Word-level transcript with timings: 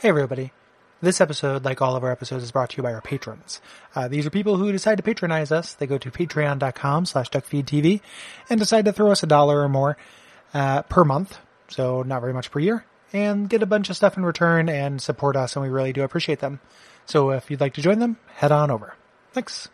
Hey 0.00 0.08
everybody. 0.08 0.50
This 1.02 1.20
episode, 1.20 1.62
like 1.62 1.82
all 1.82 1.94
of 1.94 2.02
our 2.02 2.10
episodes, 2.10 2.42
is 2.42 2.52
brought 2.52 2.70
to 2.70 2.78
you 2.78 2.82
by 2.82 2.94
our 2.94 3.02
patrons. 3.02 3.60
Uh, 3.94 4.08
these 4.08 4.24
are 4.24 4.30
people 4.30 4.56
who 4.56 4.72
decide 4.72 4.96
to 4.96 5.02
patronize 5.02 5.52
us. 5.52 5.74
They 5.74 5.86
go 5.86 5.98
to 5.98 6.10
patreon.com 6.10 7.04
slash 7.04 7.28
duckfeedtv 7.28 8.00
and 8.48 8.58
decide 8.58 8.86
to 8.86 8.94
throw 8.94 9.10
us 9.10 9.22
a 9.22 9.26
dollar 9.26 9.60
or 9.60 9.68
more 9.68 9.98
uh, 10.54 10.80
per 10.84 11.04
month, 11.04 11.36
so 11.68 12.02
not 12.02 12.22
very 12.22 12.32
much 12.32 12.50
per 12.50 12.60
year, 12.60 12.86
and 13.12 13.46
get 13.46 13.62
a 13.62 13.66
bunch 13.66 13.90
of 13.90 13.96
stuff 13.96 14.16
in 14.16 14.24
return 14.24 14.70
and 14.70 15.02
support 15.02 15.36
us, 15.36 15.54
and 15.54 15.62
we 15.62 15.68
really 15.68 15.92
do 15.92 16.02
appreciate 16.02 16.38
them. 16.38 16.60
So 17.04 17.32
if 17.32 17.50
you'd 17.50 17.60
like 17.60 17.74
to 17.74 17.82
join 17.82 17.98
them, 17.98 18.16
head 18.36 18.52
on 18.52 18.70
over. 18.70 18.94
Thanks. 19.34 19.68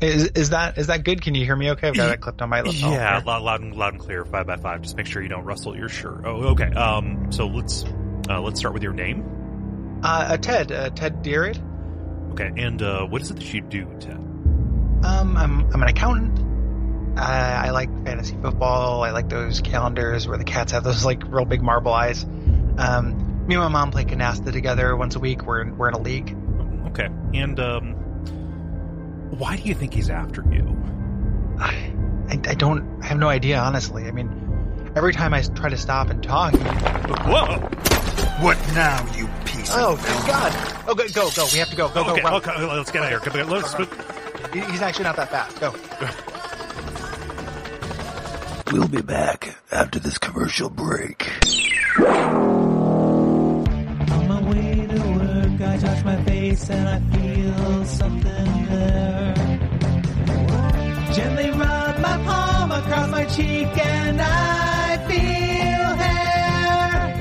Is, 0.00 0.28
is 0.28 0.50
that 0.50 0.78
is 0.78 0.86
that 0.86 1.04
good? 1.04 1.20
Can 1.20 1.34
you 1.34 1.44
hear 1.44 1.56
me 1.56 1.72
okay? 1.72 1.88
I've 1.88 1.94
got 1.94 2.08
that 2.08 2.20
clipped 2.20 2.40
on 2.40 2.48
my 2.48 2.62
laptop. 2.62 2.90
Yeah, 2.92 3.16
here. 3.16 3.26
loud, 3.26 3.42
loud 3.42 3.60
and 3.60 3.76
loud 3.76 3.94
and 3.94 4.02
clear, 4.02 4.24
five 4.24 4.46
by 4.46 4.56
five. 4.56 4.80
Just 4.80 4.96
make 4.96 5.06
sure 5.06 5.22
you 5.22 5.28
don't 5.28 5.44
rustle 5.44 5.76
your 5.76 5.90
shirt. 5.90 6.22
Oh, 6.24 6.50
okay. 6.52 6.72
Um, 6.72 7.30
so 7.30 7.46
let's 7.46 7.84
uh, 8.28 8.40
let's 8.40 8.58
start 8.58 8.72
with 8.72 8.82
your 8.82 8.94
name. 8.94 10.00
Uh, 10.02 10.28
uh, 10.30 10.36
Ted, 10.38 10.72
uh, 10.72 10.90
Ted 10.90 11.22
Deering. 11.22 12.30
Okay, 12.32 12.50
and 12.56 12.80
uh, 12.80 13.04
what 13.06 13.20
is 13.20 13.30
it 13.30 13.34
that 13.34 13.52
you 13.52 13.60
do, 13.60 13.86
Ted? 14.00 14.16
Um, 14.16 15.36
I'm 15.36 15.70
I'm 15.72 15.82
an 15.82 15.88
accountant. 15.88 16.38
Uh, 17.18 17.22
I 17.22 17.70
like 17.70 17.90
fantasy 18.04 18.36
football. 18.40 19.02
I 19.02 19.10
like 19.10 19.28
those 19.28 19.60
calendars 19.60 20.26
where 20.26 20.38
the 20.38 20.44
cats 20.44 20.72
have 20.72 20.84
those 20.84 21.04
like 21.04 21.22
real 21.26 21.44
big 21.44 21.62
marble 21.62 21.92
eyes. 21.92 22.24
Um, 22.24 23.46
me 23.46 23.56
and 23.56 23.64
my 23.64 23.68
mom 23.68 23.90
play 23.90 24.04
canasta 24.04 24.52
together 24.52 24.96
once 24.96 25.16
a 25.16 25.18
week. 25.18 25.44
We're 25.44 25.60
in, 25.62 25.76
we're 25.76 25.88
in 25.88 25.94
a 25.94 26.00
league. 26.00 26.34
Okay, 26.86 27.08
and 27.34 27.58
um, 27.60 27.99
why 29.38 29.56
do 29.56 29.62
you 29.62 29.74
think 29.74 29.94
he's 29.94 30.10
after 30.10 30.42
you? 30.50 30.76
I, 31.58 31.92
I, 32.28 32.40
I 32.48 32.54
don't 32.54 33.02
I 33.02 33.06
have 33.06 33.18
no 33.18 33.28
idea 33.28 33.58
honestly. 33.58 34.06
I 34.06 34.10
mean, 34.10 34.92
every 34.96 35.12
time 35.12 35.34
I 35.34 35.42
try 35.42 35.68
to 35.68 35.76
stop 35.76 36.10
and 36.10 36.22
talk. 36.22 36.54
Whoa! 36.54 37.58
What 38.42 38.58
now, 38.74 39.06
you 39.14 39.28
piece 39.44 39.70
Oh 39.72 39.92
of 39.92 40.02
good 40.02 40.26
God! 40.26 40.52
Oh 40.88 40.94
go 40.94 41.08
go 41.08 41.30
go! 41.34 41.46
We 41.52 41.58
have 41.58 41.70
to 41.70 41.76
go 41.76 41.88
go 41.88 42.00
okay, 42.12 42.22
go! 42.22 42.28
run. 42.28 42.34
okay, 42.34 42.64
let's 42.64 42.90
get 42.90 43.02
out 43.02 43.12
of 43.12 43.22
here. 43.22 43.30
Come 43.30 43.40
on, 43.40 43.48
Let's, 43.50 43.74
He's 44.52 44.82
actually 44.82 45.04
not 45.04 45.16
that 45.16 45.30
fast. 45.30 45.60
Go. 45.60 45.74
We'll 48.72 48.88
be 48.88 49.02
back 49.02 49.56
after 49.72 49.98
this 49.98 50.16
commercial 50.18 50.70
break. 50.70 51.28
On 51.98 53.64
my 54.28 54.40
way 54.48 54.86
to 54.86 55.00
work, 55.18 55.60
I 55.60 55.76
touch 55.78 56.04
my 56.04 56.22
face 56.24 56.70
and 56.70 56.88
I 56.88 57.00
feel 57.16 57.84
something 57.84 58.66
there. 58.66 59.19
Gently 61.12 61.50
rub 61.50 61.98
my 61.98 62.16
palm 62.24 62.70
across 62.70 63.10
my 63.10 63.24
cheek 63.24 63.66
and 63.84 64.20
I 64.20 64.96
feel 65.08 65.86
hair. 66.02 67.14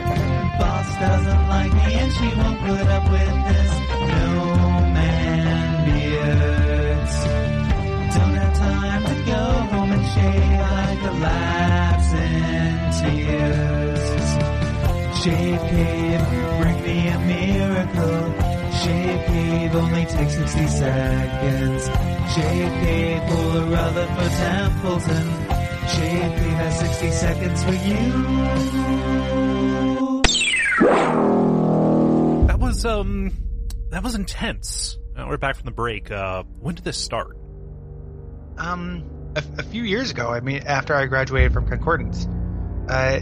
Boss 0.60 0.90
doesn't 1.00 1.48
like 1.50 1.74
me 1.74 1.94
and 1.96 2.14
she 2.14 2.28
won't 2.38 2.60
put 2.60 2.88
up 2.88 3.10
with 3.10 3.36
this. 3.50 3.72
No 3.90 4.32
man 4.94 5.86
beards. 5.88 7.16
Don't 8.16 8.36
have 8.36 8.58
time 8.60 9.04
to 9.06 9.16
go 9.26 9.44
home 9.74 9.92
and 9.92 10.06
shave. 10.14 10.62
I 10.62 10.96
collapse 11.04 12.12
in 12.14 12.70
tears. 13.02 14.06
Shave 15.24 15.62
Cave, 15.72 16.26
bring 16.62 16.80
me 16.84 17.08
a 17.08 17.20
miracle. 17.34 18.22
Shave 18.84 19.26
Cave 19.26 19.76
only 19.76 20.06
takes 20.06 20.36
60 20.36 20.68
seconds. 20.68 22.09
Shave 22.36 22.72
Cave, 22.84 23.22
pull 23.28 23.58
a 23.58 23.66
Rutherford 23.72 24.32
Templeton. 24.32 25.28
Shave 25.88 26.32
Cave 26.38 26.58
has 26.58 26.80
60 26.80 27.12
seconds 27.12 27.64
for 27.64 27.72
you. 27.72 28.12
that 32.46 32.60
was 32.60 32.86
um, 32.86 33.34
that 33.90 34.04
was 34.04 34.14
intense. 34.14 35.00
Uh, 35.18 35.26
we're 35.28 35.38
back 35.38 35.56
from 35.56 35.66
the 35.66 35.72
break. 35.72 36.12
Uh, 36.12 36.44
when 36.60 36.76
did 36.76 36.86
this 36.86 36.98
start? 36.98 37.36
Um, 38.60 39.10
a, 39.36 39.44
a 39.58 39.64
few 39.64 39.82
years 39.82 40.12
ago, 40.12 40.30
I 40.30 40.42
mean, 40.42 40.62
after 40.68 40.94
I 40.94 41.08
graduated 41.08 41.52
from 41.52 41.68
Concordance, 41.68 42.28
uh, 42.88 43.22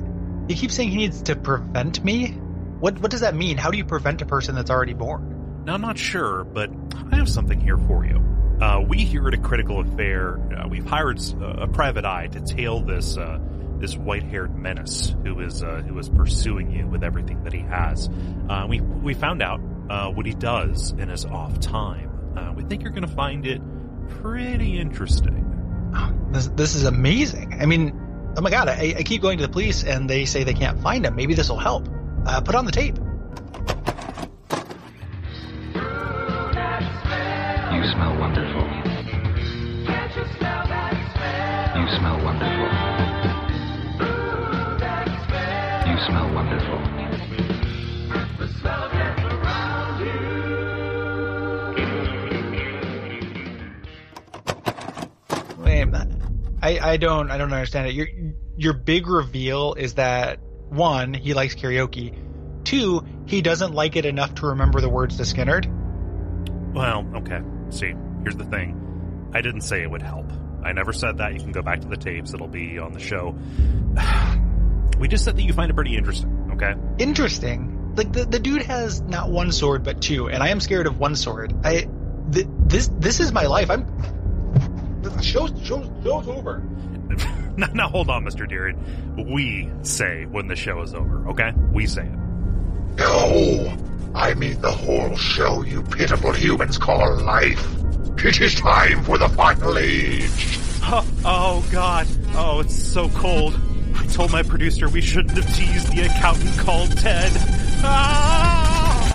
he 0.50 0.56
keeps 0.56 0.74
saying 0.74 0.90
he 0.90 0.98
needs 0.98 1.22
to 1.24 1.38
prevent 1.38 2.04
me. 2.04 2.32
What 2.82 3.00
what 3.00 3.12
does 3.12 3.22
that 3.22 3.36
mean? 3.36 3.56
How 3.58 3.72
do 3.72 3.78
you 3.78 3.86
prevent 3.86 4.22
a 4.22 4.26
person 4.26 4.54
that's 4.54 4.70
already 4.70 4.96
born? 4.96 5.64
Now, 5.64 5.76
I'm 5.76 5.82
not 5.82 5.98
sure, 5.98 6.44
but 6.44 6.70
I 7.10 7.16
have 7.16 7.30
something 7.30 7.60
here 7.62 7.78
for 7.78 8.06
you. 8.06 8.37
Uh, 8.60 8.84
we 8.88 8.98
here 9.00 9.28
at 9.28 9.34
a 9.34 9.38
critical 9.38 9.80
affair, 9.80 10.40
uh, 10.56 10.68
we've 10.68 10.86
hired 10.86 11.20
uh, 11.42 11.64
a 11.64 11.68
private 11.68 12.06
eye 12.06 12.28
to 12.28 12.42
tail 12.42 12.80
this 12.80 13.18
uh, 13.18 13.40
this 13.80 13.96
white-haired 13.96 14.56
menace 14.56 15.16
who 15.24 15.40
is 15.42 15.62
uh, 15.64 15.82
who 15.88 15.98
is 16.00 16.10
pursuing 16.10 16.72
you 16.72 16.88
with 16.88 17.04
everything 17.04 17.44
that 17.44 17.54
he 17.54 17.60
has. 17.60 18.10
Uh, 18.50 18.66
we 18.68 18.82
we 18.82 19.14
found 19.14 19.42
out 19.42 19.62
uh, 19.90 20.10
what 20.10 20.26
he 20.26 20.34
does 20.34 20.92
in 20.92 21.10
his 21.10 21.26
off 21.26 21.60
time. 21.60 22.10
Uh, 22.36 22.54
we 22.54 22.64
think 22.64 22.82
you're 22.82 22.92
going 22.92 23.08
to 23.08 23.16
find 23.16 23.46
it 23.46 23.62
pretty 24.22 24.80
interesting. 24.80 25.44
Oh, 25.96 26.14
this 26.32 26.48
this 26.48 26.76
is 26.76 26.86
amazing. 26.86 27.62
I 27.62 27.66
mean, 27.66 27.94
oh 28.36 28.42
my 28.42 28.50
god, 28.50 28.70
I, 28.70 28.96
I 28.98 29.04
keep 29.04 29.22
going 29.22 29.38
to 29.38 29.46
the 29.46 29.52
police 29.52 29.84
and 29.84 30.10
they 30.10 30.26
say 30.26 30.44
they 30.44 30.54
can't 30.54 30.82
find 30.82 31.06
him. 31.06 31.16
Maybe 31.16 31.36
this 31.36 31.50
will 31.50 31.60
help. 31.60 31.88
Uh, 32.26 32.42
put 32.42 32.56
on 32.56 32.66
the 32.66 32.72
tape. 32.72 32.98
You 37.74 37.84
smell 37.92 38.18
wonderful. 38.20 38.47
I 56.68 56.94
I 56.94 56.98
don't 56.98 57.32
I 57.32 57.38
don't 57.38 57.54
understand 57.54 57.88
it. 57.88 57.94
Your 57.94 58.08
your 58.58 58.74
big 58.74 59.08
reveal 59.08 59.74
is 59.76 59.96
that 59.96 60.40
one, 60.70 61.14
he 61.14 61.34
likes 61.34 61.56
karaoke. 61.56 62.14
Two, 62.66 63.06
he 63.26 63.42
doesn't 63.42 63.74
like 63.74 63.96
it 63.96 64.06
enough 64.06 64.36
to 64.36 64.48
remember 64.48 64.82
the 64.82 64.90
words 64.90 65.18
to 65.18 65.24
Skynyrd. 65.24 65.66
Well, 66.74 67.08
okay. 67.16 67.40
See, 67.70 67.94
here's 68.24 68.36
the 68.36 68.44
thing. 68.44 69.32
I 69.34 69.42
didn't 69.42 69.62
say 69.62 69.82
it 69.82 69.90
would 69.90 70.02
help. 70.02 70.30
I 70.64 70.74
never 70.74 70.92
said 70.92 71.20
that. 71.20 71.34
You 71.34 71.40
can 71.40 71.54
go 71.54 71.62
back 71.62 71.82
to 71.82 71.88
the 71.88 71.96
tapes. 71.96 72.34
It'll 72.34 72.48
be 72.48 72.80
on 72.80 72.94
the 72.94 73.00
show. 73.00 73.38
We 74.98 75.08
just 75.08 75.26
said 75.26 75.38
that 75.38 75.44
you 75.44 75.54
find 75.54 75.70
it 75.70 75.76
pretty 75.76 75.96
interesting, 75.96 76.54
okay? 76.54 76.74
Interesting. 76.98 77.94
Like 77.96 78.12
the, 78.12 78.26
the 78.26 78.40
dude 78.40 78.64
has 78.64 79.00
not 79.00 79.30
one 79.30 79.52
sword 79.52 79.84
but 79.84 80.02
two, 80.02 80.28
and 80.28 80.42
I 80.42 80.50
am 80.50 80.60
scared 80.60 80.88
of 80.88 80.98
one 80.98 81.16
sword. 81.16 81.54
I 81.64 81.88
th- 82.32 82.48
this 82.66 82.90
this 82.98 83.20
is 83.20 83.32
my 83.32 83.46
life. 83.46 83.70
I'm 83.70 83.86
show's 85.22 85.52
show's, 85.66 85.90
show's 86.04 86.28
over. 86.28 86.60
now, 87.58 87.68
now, 87.74 87.90
hold 87.90 88.10
on, 88.10 88.24
Mr. 88.24 88.48
Deering. 88.48 88.78
We 89.32 89.70
say 89.82 90.26
when 90.26 90.48
the 90.48 90.56
show 90.56 90.82
is 90.82 90.94
over, 90.94 91.28
okay? 91.30 91.52
We 91.72 91.88
say 91.88 92.04
it. 92.04 92.18
No, 92.98 93.78
I 94.16 94.34
mean 94.34 94.60
the 94.62 94.72
whole 94.72 95.16
show 95.16 95.64
you 95.64 95.84
pitiful 95.84 96.32
humans 96.32 96.78
call 96.78 97.18
life. 97.18 97.66
It 98.18 98.42
is 98.42 98.56
time 98.56 99.04
for 99.04 99.18
the 99.18 99.30
final 99.30 99.78
age. 99.78 100.60
Oh, 100.82 101.06
oh, 101.26 101.70
God. 101.72 102.08
Oh, 102.34 102.60
it's 102.62 102.76
so 102.76 103.10
cold. 103.10 103.60
I 103.96 104.06
told 104.08 104.32
my 104.32 104.42
producer 104.42 104.90
we 104.90 105.02
shouldn't 105.02 105.38
have 105.38 105.56
teased 105.56 105.96
the 105.96 106.06
accountant 106.06 106.58
called 106.58 106.98
Ted. 106.98 107.32
Ah! 107.84 109.14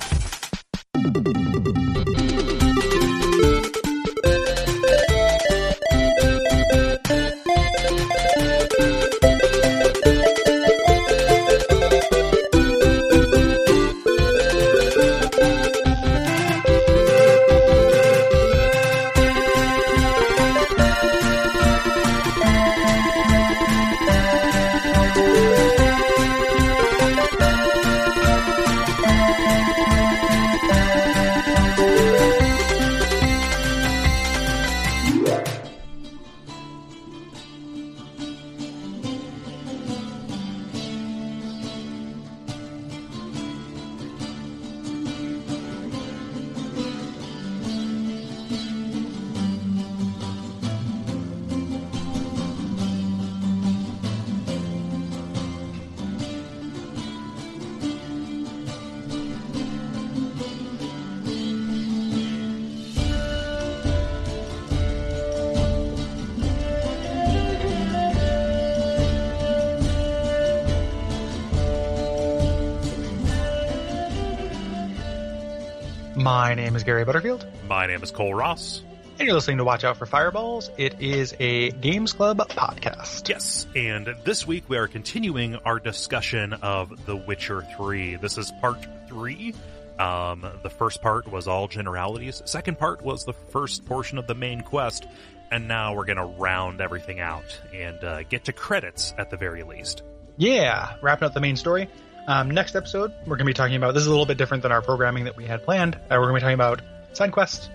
Name 78.02 78.04
is 78.04 78.10
Cole 78.10 78.34
Ross. 78.34 78.82
and 79.20 79.28
you're 79.28 79.34
listening 79.36 79.58
to 79.58 79.64
Watch 79.64 79.84
Out 79.84 79.96
for 79.96 80.06
Fireballs. 80.06 80.72
It 80.76 81.00
is 81.00 81.36
a 81.38 81.70
Games 81.70 82.12
Club 82.12 82.38
podcast. 82.38 83.28
Yes, 83.28 83.64
and 83.76 84.12
this 84.24 84.44
week 84.44 84.64
we 84.68 84.76
are 84.76 84.88
continuing 84.88 85.54
our 85.54 85.78
discussion 85.78 86.52
of 86.52 87.06
The 87.06 87.14
Witcher 87.14 87.64
3. 87.76 88.16
This 88.16 88.38
is 88.38 88.50
part 88.60 88.84
3. 89.08 89.54
Um, 90.00 90.44
the 90.64 90.70
first 90.70 91.00
part 91.00 91.30
was 91.30 91.46
all 91.46 91.68
generalities. 91.68 92.42
Second 92.44 92.76
part 92.76 93.02
was 93.02 93.24
the 93.24 93.34
first 93.34 93.84
portion 93.84 94.18
of 94.18 94.26
the 94.26 94.34
main 94.34 94.62
quest, 94.62 95.06
and 95.52 95.68
now 95.68 95.94
we're 95.94 96.06
gonna 96.06 96.26
round 96.26 96.80
everything 96.80 97.20
out 97.20 97.56
and 97.72 98.02
uh, 98.02 98.24
get 98.24 98.46
to 98.46 98.52
credits 98.52 99.14
at 99.16 99.30
the 99.30 99.36
very 99.36 99.62
least. 99.62 100.02
Yeah, 100.36 100.96
wrapping 101.02 101.26
up 101.26 101.34
the 101.34 101.40
main 101.40 101.54
story. 101.54 101.88
Um, 102.26 102.50
next 102.50 102.74
episode, 102.74 103.12
we're 103.26 103.36
going 103.36 103.38
to 103.38 103.44
be 103.44 103.52
talking 103.52 103.76
about 103.76 103.94
this 103.94 104.00
is 104.00 104.06
a 104.08 104.10
little 104.10 104.26
bit 104.26 104.38
different 104.38 104.64
than 104.64 104.72
our 104.72 104.82
programming 104.82 105.24
that 105.24 105.36
we 105.36 105.44
had 105.44 105.62
planned. 105.62 105.94
Uh, 105.94 106.16
we're 106.18 106.30
going 106.30 106.34
to 106.34 106.34
be 106.34 106.40
talking 106.40 106.54
about 106.54 106.82
side 107.12 107.30
quests 107.30 107.68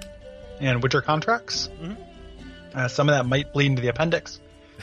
and 0.60 0.82
Witcher 0.82 1.02
contracts. 1.02 1.70
Mhm. 1.82 1.98
Uh, 2.74 2.88
some 2.88 3.10
of 3.10 3.16
that 3.16 3.26
might 3.26 3.54
bleed 3.54 3.68
into 3.68 3.82
the 3.82 3.88
appendix, 3.88 4.40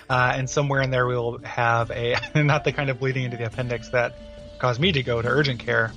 uh, 0.08 0.32
and 0.36 0.48
somewhere 0.48 0.82
in 0.82 0.90
there 0.90 1.06
we 1.06 1.14
will 1.14 1.38
have 1.38 1.90
a 1.90 2.16
not 2.34 2.64
the 2.64 2.72
kind 2.72 2.90
of 2.90 2.98
bleeding 2.98 3.24
into 3.24 3.36
the 3.36 3.46
appendix 3.46 3.90
that 3.90 4.14
caused 4.58 4.80
me 4.80 4.92
to 4.92 5.02
go 5.02 5.20
to 5.22 5.28
urgent 5.28 5.60
care 5.60 5.92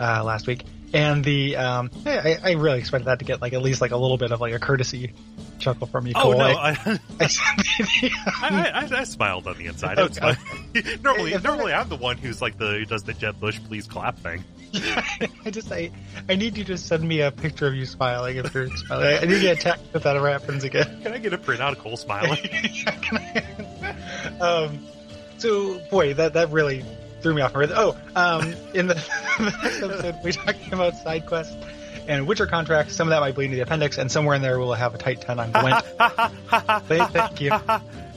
uh, 0.00 0.22
last 0.24 0.46
week. 0.46 0.64
And 0.94 1.24
the 1.24 1.56
um, 1.56 1.90
I, 2.04 2.38
I 2.42 2.52
really 2.52 2.78
expected 2.78 3.06
that 3.06 3.18
to 3.20 3.24
get 3.24 3.40
like 3.40 3.52
at 3.52 3.62
least 3.62 3.80
like 3.80 3.92
a 3.92 3.96
little 3.96 4.18
bit 4.18 4.30
of 4.32 4.40
like 4.40 4.52
a 4.52 4.58
courtesy 4.58 5.12
chuckle 5.62 5.86
from 5.86 6.06
you. 6.06 6.12
Oh 6.16 6.22
Cole. 6.22 6.38
no, 6.38 6.44
I, 6.44 6.76
I, 7.20 7.28
I, 8.42 8.88
I, 8.90 9.04
smiled 9.04 9.46
on 9.46 9.56
the 9.56 9.66
inside. 9.66 9.98
Okay. 9.98 10.34
normally, 11.02 11.32
If- 11.32 11.44
normally 11.44 11.72
I'm 11.72 11.88
the 11.88 11.96
one 11.96 12.18
who's 12.18 12.42
like 12.42 12.58
the 12.58 12.72
who 12.72 12.84
does 12.84 13.04
the 13.04 13.14
Jeb 13.14 13.40
Bush 13.40 13.60
please 13.66 13.86
clap 13.86 14.18
thing. 14.18 14.44
I 15.44 15.50
just 15.50 15.70
I 15.70 15.90
I 16.28 16.34
need 16.34 16.56
you 16.56 16.64
to 16.64 16.78
send 16.78 17.06
me 17.06 17.20
a 17.20 17.30
picture 17.30 17.66
of 17.66 17.74
you 17.74 17.86
smiling 17.86 18.36
if 18.36 18.52
you're 18.54 18.68
smiling. 18.68 19.18
I, 19.18 19.20
need 19.20 19.34
to 19.34 19.40
get 19.40 19.58
a 19.58 19.60
text 19.60 19.84
if 19.94 20.02
that 20.02 20.16
ever 20.16 20.30
happens 20.30 20.64
again. 20.64 21.02
Can 21.02 21.12
I 21.12 21.18
get 21.18 21.32
a 21.32 21.38
printout 21.38 21.72
of 21.72 21.78
Cole 21.78 21.96
smiling? 21.96 22.38
um, 24.40 24.84
so 25.38 25.78
boy, 25.90 26.14
that 26.14 26.34
that 26.34 26.50
really 26.50 26.84
threw 27.20 27.34
me 27.34 27.42
off. 27.42 27.52
Oh, 27.54 27.96
um, 28.16 28.54
in 28.74 28.88
the, 28.88 28.96
episode 29.38 30.16
we 30.24 30.32
talking 30.32 30.72
about 30.72 30.96
side 30.96 31.26
quests 31.26 31.54
and 32.08 32.26
Witcher 32.26 32.46
contracts. 32.46 32.94
Some 32.94 33.08
of 33.08 33.10
that 33.10 33.20
might 33.20 33.34
bleed 33.34 33.46
into 33.46 33.56
the 33.56 33.62
appendix, 33.62 33.98
and 33.98 34.10
somewhere 34.10 34.34
in 34.34 34.42
there 34.42 34.58
we'll 34.58 34.72
have 34.72 34.94
a 34.94 34.98
tight 34.98 35.20
ten 35.20 35.38
on 35.38 35.52
Gwent. 35.52 35.84
thank, 36.86 37.10
thank 37.12 37.40
you, 37.40 37.50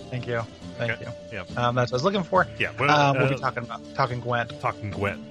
thank 0.10 0.28
you, 0.28 0.42
thank 0.78 0.92
Okay. 0.94 1.06
you. 1.06 1.12
Yeah. 1.34 1.68
Um, 1.68 1.76
that's 1.76 1.92
what 1.92 1.96
I 1.96 1.98
was 1.98 2.04
looking 2.04 2.24
for. 2.24 2.48
yeah, 2.60 2.72
well, 2.80 2.90
Um, 2.90 3.18
we'll 3.18 3.26
uh, 3.28 3.30
be 3.30 3.40
talking 3.40 3.64
about 3.64 3.82
talking 3.96 4.20
Gwent, 4.22 4.60
talking 4.62 4.92
Gwent. 4.92 5.22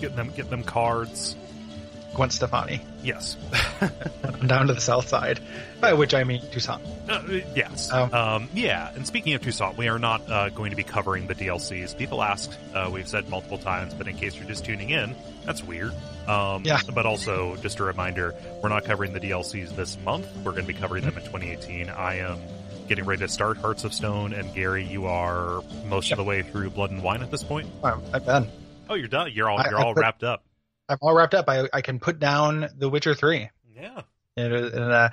Getting 0.00 0.16
them, 0.16 0.28
getting 0.30 0.50
them 0.50 0.62
cards. 0.62 1.36
Gwent 2.16 2.32
Stefani, 2.32 2.80
Yes. 3.02 3.36
down 4.46 4.68
to 4.68 4.72
the 4.74 4.80
south 4.80 5.06
side, 5.06 5.38
by 5.80 5.92
which 5.92 6.14
I 6.14 6.24
mean 6.24 6.40
Toussaint. 6.50 6.80
Uh, 7.08 7.22
yes. 7.54 7.92
Um, 7.92 8.12
Um, 8.14 8.48
yeah. 8.54 8.90
And 8.94 9.06
speaking 9.06 9.34
of 9.34 9.42
Toussaint, 9.42 9.76
we 9.76 9.88
are 9.88 9.98
not 9.98 10.28
uh, 10.30 10.48
going 10.48 10.70
to 10.70 10.76
be 10.76 10.82
covering 10.82 11.26
the 11.26 11.34
DLCs. 11.34 11.96
People 11.98 12.22
asked. 12.22 12.56
Uh, 12.74 12.88
we've 12.90 13.06
said 13.06 13.28
multiple 13.28 13.58
times, 13.58 13.92
but 13.92 14.08
in 14.08 14.16
case 14.16 14.34
you're 14.34 14.48
just 14.48 14.64
tuning 14.64 14.88
in, 14.90 15.14
that's 15.44 15.62
weird. 15.62 15.92
Um, 16.26 16.64
Yeah. 16.64 16.78
But 16.94 17.04
also, 17.04 17.56
just 17.56 17.80
a 17.80 17.84
reminder, 17.84 18.34
we're 18.62 18.70
not 18.70 18.84
covering 18.86 19.12
the 19.12 19.20
DLCs 19.20 19.76
this 19.76 19.98
month. 20.04 20.26
We're 20.38 20.52
going 20.52 20.66
to 20.66 20.72
be 20.72 20.78
covering 20.78 21.04
them 21.04 21.18
in 21.18 21.22
2018. 21.24 21.90
I 21.90 22.14
am 22.20 22.38
getting 22.88 23.04
ready 23.04 23.20
to 23.20 23.28
start 23.28 23.58
Hearts 23.58 23.84
of 23.84 23.92
Stone, 23.92 24.32
and 24.32 24.54
Gary, 24.54 24.84
you 24.86 25.04
are 25.06 25.62
most 25.86 26.08
Yep. 26.08 26.18
of 26.18 26.24
the 26.24 26.28
way 26.28 26.40
through 26.40 26.70
Blood 26.70 26.92
and 26.92 27.02
Wine 27.02 27.22
at 27.22 27.30
this 27.30 27.44
point. 27.44 27.68
I've 27.84 28.24
done. 28.24 28.48
Oh, 28.88 28.94
you're 28.94 29.08
done. 29.08 29.32
You're 29.34 29.50
all 29.50 29.60
you're 29.68 29.78
I 29.78 29.82
all 29.82 29.92
put- 29.94 30.00
wrapped 30.00 30.24
up. 30.24 30.42
I'm 30.88 30.98
all 31.00 31.14
wrapped 31.14 31.34
up. 31.34 31.48
I, 31.48 31.68
I 31.72 31.80
can 31.80 31.98
put 31.98 32.18
down 32.18 32.68
The 32.76 32.88
Witcher 32.88 33.14
Three. 33.14 33.50
Yeah. 33.74 34.02
And, 34.36 34.52
and, 34.52 34.92
uh, 34.92 35.08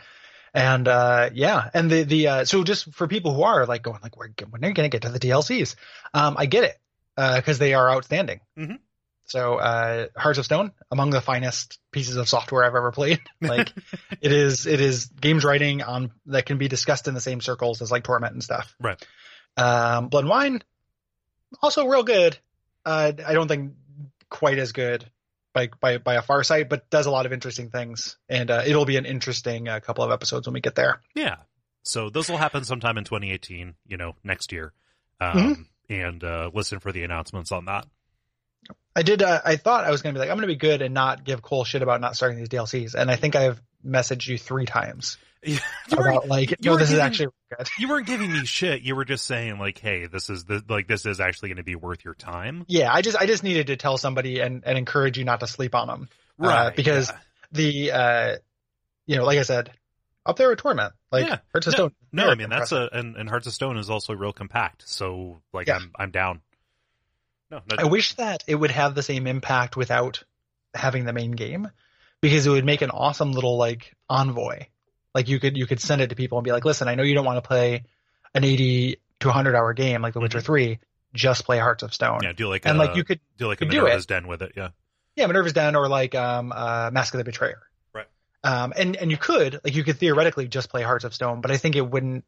and 0.53 0.87
uh, 0.87 1.29
yeah, 1.33 1.69
and 1.73 1.89
the 1.89 2.03
the 2.03 2.27
uh, 2.27 2.45
so 2.45 2.63
just 2.63 2.93
for 2.93 3.07
people 3.07 3.33
who 3.33 3.43
are 3.43 3.65
like 3.65 3.81
going 3.81 3.99
like, 4.03 4.17
Where, 4.17 4.29
when 4.49 4.63
are 4.63 4.67
you 4.67 4.73
going 4.73 4.89
to 4.89 4.95
get 4.95 5.01
to 5.03 5.09
the 5.09 5.19
DLCs? 5.19 5.75
Um, 6.13 6.35
I 6.37 6.45
get 6.45 6.63
it 6.63 6.77
Uh 7.17 7.37
because 7.37 7.57
they 7.59 7.73
are 7.73 7.89
outstanding. 7.89 8.39
Mhm. 8.57 8.79
So 9.25 9.55
uh, 9.55 10.07
Hearts 10.17 10.37
of 10.37 10.45
Stone, 10.45 10.73
among 10.91 11.09
the 11.09 11.21
finest 11.21 11.79
pieces 11.91 12.17
of 12.17 12.27
software 12.29 12.63
I've 12.65 12.75
ever 12.75 12.91
played. 12.91 13.19
Like 13.41 13.73
it 14.21 14.31
is, 14.31 14.67
it 14.67 14.79
is 14.81 15.05
games 15.07 15.43
writing 15.43 15.81
on 15.81 16.11
that 16.27 16.45
can 16.45 16.57
be 16.57 16.67
discussed 16.67 17.07
in 17.07 17.13
the 17.13 17.21
same 17.21 17.41
circles 17.41 17.81
as 17.81 17.89
like 17.89 18.03
Torment 18.03 18.33
and 18.33 18.43
stuff. 18.43 18.75
Right. 18.79 19.01
Um, 19.57 20.09
Blood 20.09 20.25
and 20.25 20.29
Wine, 20.29 20.63
also 21.61 21.87
real 21.87 22.03
good. 22.03 22.37
Uh, 22.85 23.13
I 23.25 23.33
don't 23.33 23.47
think 23.47 23.73
quite 24.29 24.59
as 24.59 24.71
good 24.73 25.09
by 25.53 25.69
by 25.79 25.97
by 25.97 26.15
a 26.15 26.21
far 26.21 26.43
sight, 26.43 26.69
but 26.69 26.89
does 26.89 27.05
a 27.05 27.11
lot 27.11 27.25
of 27.25 27.33
interesting 27.33 27.69
things, 27.69 28.17
and 28.27 28.49
uh, 28.51 28.63
it'll 28.65 28.85
be 28.85 28.97
an 28.97 29.05
interesting 29.05 29.67
uh, 29.69 29.79
couple 29.79 30.03
of 30.03 30.11
episodes 30.11 30.47
when 30.47 30.53
we 30.53 30.61
get 30.61 30.75
there. 30.75 31.01
Yeah. 31.15 31.37
So 31.83 32.09
those 32.09 32.29
will 32.29 32.37
happen 32.37 32.63
sometime 32.63 32.97
in 32.97 33.03
2018, 33.03 33.75
you 33.85 33.97
know, 33.97 34.15
next 34.23 34.51
year. 34.51 34.73
Um, 35.19 35.37
Mhm. 35.37 35.65
And 35.89 36.23
uh, 36.23 36.49
listen 36.53 36.79
for 36.79 36.91
the 36.93 37.03
announcements 37.03 37.51
on 37.51 37.65
that. 37.65 37.85
I 38.95 39.01
did. 39.01 39.21
Uh, 39.21 39.41
I 39.43 39.57
thought 39.57 39.83
I 39.83 39.91
was 39.91 40.01
going 40.01 40.15
to 40.15 40.17
be 40.17 40.21
like, 40.21 40.29
I'm 40.29 40.37
going 40.37 40.47
to 40.47 40.53
be 40.53 40.55
good 40.55 40.81
and 40.81 40.93
not 40.93 41.25
give 41.25 41.41
Cole 41.41 41.65
shit 41.65 41.81
about 41.81 41.99
not 41.99 42.15
starting 42.15 42.37
these 42.37 42.47
DLCs, 42.47 42.95
and 42.95 43.11
I 43.11 43.15
think 43.17 43.35
I've 43.35 43.61
messaged 43.85 44.27
you 44.27 44.37
three 44.37 44.65
times 44.65 45.17
you, 45.45 45.59
weren't, 45.97 46.09
about 46.17 46.27
like, 46.27 46.51
you 46.51 46.57
no, 46.63 46.77
this 46.77 46.89
is 46.89 46.95
giving- 46.95 47.05
actually 47.05 47.27
good. 47.57 47.67
you 47.77 47.87
weren't 47.89 48.07
giving 48.07 48.31
me 48.31 48.45
shit. 48.45 48.81
You 48.81 48.95
were 48.95 49.05
just 49.05 49.25
saying 49.25 49.59
like, 49.59 49.77
"Hey, 49.77 50.07
this 50.07 50.29
is 50.29 50.45
the 50.45 50.63
like 50.69 50.87
this 50.87 51.05
is 51.05 51.19
actually 51.19 51.49
going 51.49 51.57
to 51.57 51.63
be 51.63 51.75
worth 51.75 52.03
your 52.05 52.15
time." 52.15 52.65
Yeah, 52.67 52.93
I 52.93 53.01
just 53.01 53.17
I 53.17 53.25
just 53.25 53.43
needed 53.43 53.67
to 53.67 53.75
tell 53.77 53.97
somebody 53.97 54.39
and 54.39 54.63
and 54.65 54.77
encourage 54.77 55.17
you 55.17 55.25
not 55.25 55.39
to 55.41 55.47
sleep 55.47 55.75
on 55.75 55.87
them. 55.87 56.09
Uh, 56.39 56.71
because 56.75 57.09
yeah. 57.09 57.17
The 57.51 57.91
uh, 57.91 58.35
you 59.05 59.17
know, 59.17 59.25
like 59.25 59.37
I 59.37 59.43
said, 59.43 59.71
up 60.25 60.37
there 60.37 60.49
with 60.49 60.59
Torment, 60.59 60.93
like 61.11 61.27
Yeah. 61.27 61.37
Hearts 61.51 61.67
of 61.67 61.73
no, 61.73 61.75
Stone. 61.77 61.91
no, 62.11 62.29
I 62.29 62.35
mean 62.35 62.49
that's 62.49 62.71
impressive. 62.71 62.89
a 62.93 62.97
and, 62.97 63.15
and 63.15 63.29
Hearts 63.29 63.45
of 63.45 63.53
Stone 63.53 63.77
is 63.77 63.89
also 63.89 64.13
real 64.13 64.33
compact. 64.33 64.87
So 64.87 65.41
like, 65.53 65.67
Yeah. 65.67 65.75
I'm 65.75 65.91
I'm 65.97 66.11
down. 66.11 66.41
No, 67.51 67.61
no 67.69 67.75
I 67.77 67.83
wish 67.85 68.13
that 68.15 68.43
it 68.47 68.55
would 68.55 68.71
have 68.71 68.95
the 68.95 69.03
same 69.03 69.27
impact 69.27 69.77
without 69.77 70.23
having 70.73 71.05
the 71.05 71.13
main 71.13 71.31
game, 71.31 71.69
because 72.21 72.47
it 72.47 72.49
would 72.49 72.65
make 72.65 72.81
an 72.81 72.89
awesome 72.89 73.31
little 73.31 73.57
like 73.57 73.93
envoy. 74.09 74.65
Like 75.13 75.27
you 75.29 75.39
could 75.39 75.57
you 75.57 75.65
could 75.67 75.79
send 75.79 76.01
it 76.01 76.09
to 76.09 76.15
people 76.15 76.37
and 76.37 76.45
be 76.45 76.51
like, 76.51 76.65
listen, 76.65 76.87
I 76.87 76.95
know 76.95 77.03
you 77.03 77.13
don't 77.13 77.25
want 77.25 77.37
to 77.43 77.47
play 77.47 77.83
an 78.33 78.43
eighty 78.43 78.97
to 79.19 79.31
hundred 79.31 79.55
hour 79.55 79.73
game 79.73 80.01
like 80.01 80.13
The 80.13 80.19
Witcher 80.19 80.39
Mhm. 80.39 80.43
Three. 80.45 80.79
Just 81.13 81.45
play 81.45 81.59
Hearts 81.59 81.83
of 81.83 81.93
Stone. 81.93 82.21
yeah, 82.23 82.33
do 82.33 82.47
like 82.49 82.65
and 82.65 82.75
a, 82.75 82.79
like 82.85 82.95
you 82.95 83.03
could 83.03 83.19
do 83.37 83.47
like 83.47 83.61
a 83.61 83.65
Minerva's. 83.65 84.07
Den 84.07 84.27
with 84.27 84.41
it. 84.41 84.53
Yeah, 84.57 84.69
yeah, 85.15 85.27
Minerva's 85.27 85.53
Den 85.53 85.75
or 85.75 85.87
like 85.87 86.15
um 86.15 86.51
uh 86.55 86.89
Mask 86.91 87.13
of 87.13 87.19
the 87.19 87.23
Betrayer. 87.23 87.61
Right. 87.93 88.07
Um 88.43 88.73
and 88.75 88.95
and 88.95 89.11
you 89.11 89.17
could 89.17 89.59
like 89.63 89.75
you 89.75 89.83
could 89.83 89.97
theoretically 89.99 90.47
just 90.47 90.69
play 90.69 90.81
Hearts 90.81 91.03
of 91.05 91.13
Stone, 91.13 91.41
but 91.41 91.51
I 91.51 91.57
think 91.57 91.75
it 91.75 91.81
wouldn't 91.87 92.25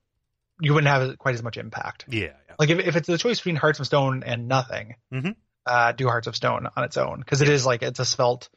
you 0.62 0.74
wouldn't 0.75 0.88
have 0.89 1.18
quite 1.18 1.34
as 1.34 1.42
much 1.44 1.58
impact. 1.58 2.06
yeah, 2.08 2.25
yeah. 2.25 2.56
Like 2.60 2.70
if 2.70 2.80
if 2.80 2.96
it's 2.96 3.08
the 3.08 3.18
choice 3.18 3.39
between 3.39 3.56
Hearts 3.56 3.80
of 3.80 3.88
Stone 3.88 4.22
and 4.24 4.48
nothing, 4.48 4.96
Mhm. 5.12 5.36
uh, 5.65 5.92
do 5.94 6.06
Hearts 6.08 6.27
of 6.27 6.36
Stone 6.36 6.68
on 6.77 6.84
its 6.84 6.96
own 6.98 7.20
because 7.20 7.42
it 7.42 7.50
is 7.50 7.65
like 7.65 7.82
it's 7.82 8.00
a 8.00 8.06
svelte 8.06 8.50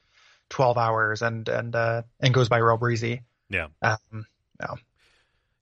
twelve 0.51 0.77
hours 0.77 1.23
and 1.23 1.49
and 1.49 1.75
uh, 1.75 2.03
and 2.21 2.35
goes 2.35 2.51
by 2.51 2.59
real 2.59 2.77
breezy. 2.77 3.23
Yeah. 3.51 3.69
Um, 3.83 4.27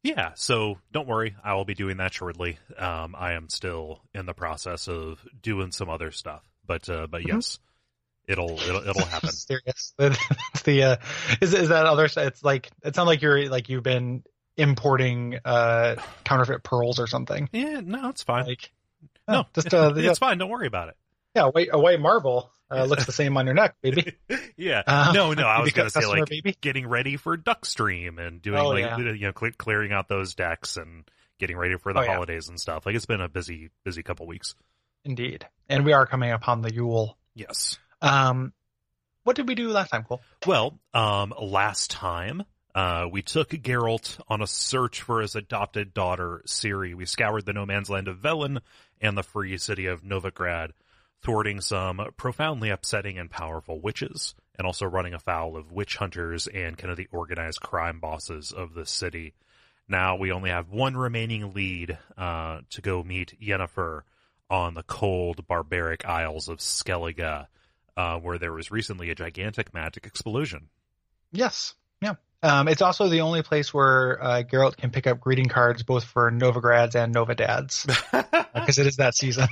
Yeah, 0.02 0.32
so 0.36 0.78
don't 0.92 1.08
worry, 1.08 1.34
I 1.42 1.54
will 1.54 1.64
be 1.64 1.74
doing 1.74 1.96
that 1.96 2.14
shortly. 2.14 2.58
Um, 2.78 3.16
I 3.18 3.32
am 3.32 3.48
still 3.48 4.00
in 4.14 4.24
the 4.24 4.34
process 4.34 4.86
of 4.88 5.18
doing 5.42 5.72
some 5.72 5.90
other 5.90 6.12
stuff, 6.12 6.44
but 6.64 6.88
uh, 6.88 7.08
but 7.08 7.22
Mhm. 7.22 7.28
yes, 7.28 7.58
it'll 8.28 8.52
it'll, 8.60 8.88
it'll 8.88 9.04
happen. 9.04 9.30
serious. 9.32 9.94
It's 9.98 10.62
the 10.62 10.82
uh, 10.84 10.96
is 11.40 11.54
is 11.54 11.70
that 11.70 11.86
other? 11.86 12.04
It's 12.16 12.44
like 12.44 12.70
it 12.84 12.94
sounds 12.94 13.06
like 13.08 13.20
you're 13.20 13.48
like 13.48 13.68
you've 13.68 13.82
been 13.82 14.22
importing 14.56 15.38
uh 15.44 15.96
counterfeit 16.24 16.62
pearls 16.62 16.98
or 17.00 17.06
something. 17.08 17.48
yeah, 17.52 17.80
no, 17.84 18.08
it's 18.08 18.22
fine. 18.22 18.46
Like 18.46 18.70
no, 19.28 19.40
oh, 19.40 19.44
just 19.54 19.74
uh, 19.74 19.92
it's 19.96 20.20
fine. 20.20 20.38
Don't 20.38 20.50
worry 20.50 20.68
about 20.68 20.88
it. 20.88 20.96
yeah, 21.34 21.42
a 21.46 21.50
white 21.50 21.68
a 21.72 21.78
white 21.80 22.00
marble 22.00 22.50
uh, 22.70 22.84
looks 22.84 23.06
the 23.06 23.12
same 23.12 23.36
on 23.36 23.46
your 23.46 23.54
neck, 23.54 23.76
baby. 23.82 24.14
yeah, 24.56 24.82
Uh, 24.86 25.12
no, 25.14 25.32
no, 25.32 25.44
I 25.46 25.58
was 25.60 25.66
maybe 25.68 25.76
gonna 25.76 25.90
say 25.90 26.06
like 26.06 26.26
baby. 26.28 26.56
getting 26.60 26.86
ready 26.86 27.16
for 27.16 27.36
Duckstream 27.36 28.18
and 28.24 28.40
doing 28.42 28.58
Oh, 28.58 28.68
like 28.68 28.84
yeah. 28.84 28.98
you 28.98 29.26
know 29.26 29.32
cle 29.32 29.50
clearing 29.56 29.92
out 29.92 30.08
those 30.08 30.34
decks 30.34 30.76
and 30.76 31.04
getting 31.38 31.56
ready 31.56 31.76
for 31.76 31.92
the 31.92 32.00
Oh, 32.00 32.02
yeah. 32.02 32.12
holidays 32.14 32.48
and 32.48 32.58
stuff. 32.58 32.86
Like 32.86 32.94
it's 32.94 33.06
been 33.06 33.20
a 33.20 33.28
busy 33.28 33.70
busy 33.84 34.02
couple 34.02 34.26
weeks. 34.26 34.54
Indeed, 35.04 35.46
and 35.68 35.84
we 35.84 35.92
are 35.92 36.06
coming 36.06 36.32
upon 36.32 36.62
the 36.62 36.72
Yule. 36.74 37.16
Yes. 37.34 37.78
Um, 38.02 38.52
what 39.22 39.36
did 39.36 39.46
we 39.48 39.54
do 39.54 39.68
last 39.70 39.90
time, 39.90 40.02
Cole? 40.04 40.20
Well, 40.46 40.78
um, 40.94 41.32
last 41.40 41.90
time, 41.92 42.42
uh, 42.74 43.06
we 43.10 43.22
took 43.22 43.50
Geralt 43.50 44.20
on 44.28 44.42
a 44.42 44.46
search 44.46 45.02
for 45.02 45.20
his 45.20 45.34
adopted 45.36 45.94
daughter, 45.94 46.42
Ciri. 46.46 46.94
We 46.94 47.06
scoured 47.06 47.46
the 47.46 47.52
no 47.52 47.66
man's 47.66 47.88
land 47.90 48.08
of 48.08 48.18
Velen 48.18 48.60
and 49.00 49.16
the 49.16 49.22
free 49.22 49.58
city 49.58 49.86
of 49.86 50.02
Novigrad, 50.02 50.70
thwarting 51.22 51.60
some 51.60 52.00
profoundly 52.16 52.70
upsetting 52.70 53.18
and 53.18 53.30
powerful 53.30 53.80
witches, 53.80 54.34
and 54.58 54.66
also 54.66 54.86
running 54.86 55.14
afoul 55.14 55.56
of 55.56 55.72
witch 55.72 55.96
hunters 55.96 56.46
and 56.46 56.78
kind 56.78 56.90
of 56.90 56.96
the 56.96 57.08
organized 57.10 57.60
crime 57.60 58.00
bosses 58.00 58.52
of 58.52 58.74
the 58.74 58.86
city. 58.86 59.34
Now 59.88 60.16
we 60.16 60.32
only 60.32 60.50
have 60.50 60.70
one 60.70 60.96
remaining 60.96 61.52
lead, 61.52 61.98
uh, 62.16 62.60
to 62.70 62.80
go 62.80 63.02
meet 63.02 63.38
Yennefer 63.40 64.02
on 64.50 64.74
the 64.74 64.82
cold, 64.82 65.46
barbaric 65.46 66.06
isles 66.06 66.48
of 66.48 66.58
Skellige, 66.58 67.46
uh, 67.96 68.18
where 68.18 68.38
there 68.38 68.52
was 68.52 68.70
recently 68.70 69.10
a 69.10 69.14
gigantic 69.14 69.72
magic 69.74 70.06
explosion. 70.06 70.68
Yes. 71.32 71.74
Yeah. 72.00 72.14
Um, 72.42 72.68
it's 72.68 72.82
also 72.82 73.08
the 73.08 73.22
only 73.22 73.42
place 73.42 73.72
where 73.72 74.22
uh, 74.22 74.42
Geralt 74.42 74.76
can 74.76 74.90
pick 74.90 75.06
up 75.06 75.20
greeting 75.20 75.48
cards 75.48 75.82
both 75.82 76.04
for 76.04 76.30
Novigrads 76.30 76.94
and 76.94 77.14
Novadads 77.14 77.86
because 78.54 78.78
it 78.78 78.86
is 78.86 78.96
that 78.96 79.14
season. 79.14 79.48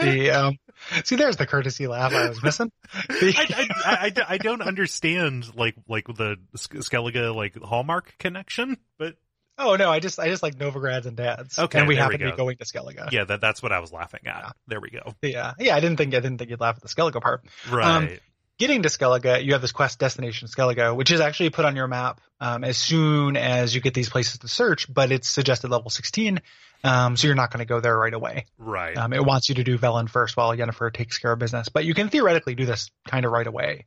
The 0.00 0.30
um, 0.30 0.58
see, 1.04 1.16
there's 1.16 1.36
the 1.36 1.46
courtesy 1.46 1.86
laugh 1.86 2.12
I 2.12 2.28
was 2.28 2.42
missing. 2.42 2.70
The- 3.08 3.34
I, 3.84 3.90
I, 3.90 4.06
I, 4.06 4.24
I 4.34 4.38
don't 4.38 4.62
understand 4.62 5.54
like 5.56 5.76
like 5.88 6.06
the 6.06 6.36
Skellige 6.56 7.34
like 7.34 7.60
Hallmark 7.62 8.14
connection, 8.18 8.76
but 8.98 9.16
oh 9.58 9.76
no, 9.76 9.90
I 9.90 10.00
just 10.00 10.18
I 10.18 10.28
just 10.28 10.42
like 10.42 10.56
Novigrads 10.56 11.06
and 11.06 11.16
dads. 11.16 11.58
Okay, 11.58 11.78
and 11.78 11.88
we 11.88 11.96
happen 11.96 12.20
we 12.20 12.24
to 12.26 12.30
be 12.32 12.36
going 12.36 12.56
to 12.56 12.64
Skellige. 12.64 13.12
yeah, 13.12 13.24
that 13.24 13.40
that's 13.40 13.62
what 13.62 13.72
I 13.72 13.80
was 13.80 13.92
laughing 13.92 14.26
at. 14.26 14.54
There 14.66 14.80
we 14.80 14.90
go. 14.90 15.14
Yeah, 15.22 15.52
yeah. 15.58 15.76
I 15.76 15.80
didn't 15.80 15.98
think 15.98 16.14
I 16.14 16.20
didn't 16.20 16.38
think 16.38 16.50
you'd 16.50 16.60
laugh 16.60 16.76
at 16.76 16.82
the 16.82 16.88
Skellige 16.88 17.20
part. 17.20 17.44
Right. 17.70 18.20
Getting 18.62 18.82
to 18.82 18.88
Skellige, 18.88 19.44
you 19.44 19.52
have 19.52 19.60
this 19.62 19.72
quest 19.72 19.98
destination 19.98 20.48
Skellige, 20.48 20.94
which 20.96 21.10
is 21.10 21.20
actually 21.20 21.50
put 21.50 21.64
on 21.64 21.76
your 21.76 21.86
map 21.88 22.20
um, 22.40 22.64
as 22.64 22.76
soon 22.78 23.36
as 23.36 23.74
you 23.74 23.80
get 23.80 23.94
these 23.94 24.08
places 24.08 24.38
to 24.38 24.48
search, 24.48 24.92
but 24.92 25.10
it's 25.12 25.28
suggested 25.28 25.70
level 25.70 25.90
16, 25.90 26.40
um, 26.84 27.16
so 27.16 27.26
you're 27.26 27.36
not 27.36 27.50
going 27.52 27.58
to 27.60 27.64
go 27.74 27.80
there 27.80 27.96
right 27.96 28.14
away. 28.14 28.46
right. 28.58 28.96
Um, 28.96 29.12
it 29.12 29.24
wants 29.24 29.48
you 29.48 29.54
to 29.56 29.64
do 29.64 29.78
Velen 29.78 30.08
first 30.08 30.36
while 30.36 30.56
Yennefer 30.56 30.92
takes 30.92 31.18
care 31.18 31.32
of 31.32 31.38
business, 31.38 31.68
but 31.68 31.84
you 31.84 31.94
can 31.94 32.08
theoretically 32.08 32.54
do 32.54 32.64
this 32.66 32.90
kind 33.06 33.24
of 33.24 33.32
right 33.32 33.46
away. 33.46 33.86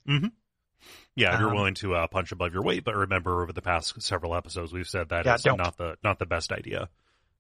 yeah, 1.16 1.34
if 1.34 1.40
you're 1.40 1.50
um, 1.50 1.56
willing 1.56 1.74
to 1.76 1.96
uh, 1.96 2.08
punch 2.08 2.32
above 2.32 2.54
your 2.54 2.64
weight, 2.64 2.84
but 2.84 2.96
remember 2.96 3.42
over 3.42 3.54
the 3.54 3.62
past 3.62 4.02
several 4.02 4.36
episodes 4.36 4.72
we've 4.74 4.88
said 4.88 5.10
that 5.10 5.26
Yeah, 5.26 5.36
is 5.36 5.44
don't. 5.44 5.58
not 5.58 5.78
the 5.78 5.98
not 6.04 6.20
the 6.20 6.26
best 6.26 6.52
idea. 6.52 6.90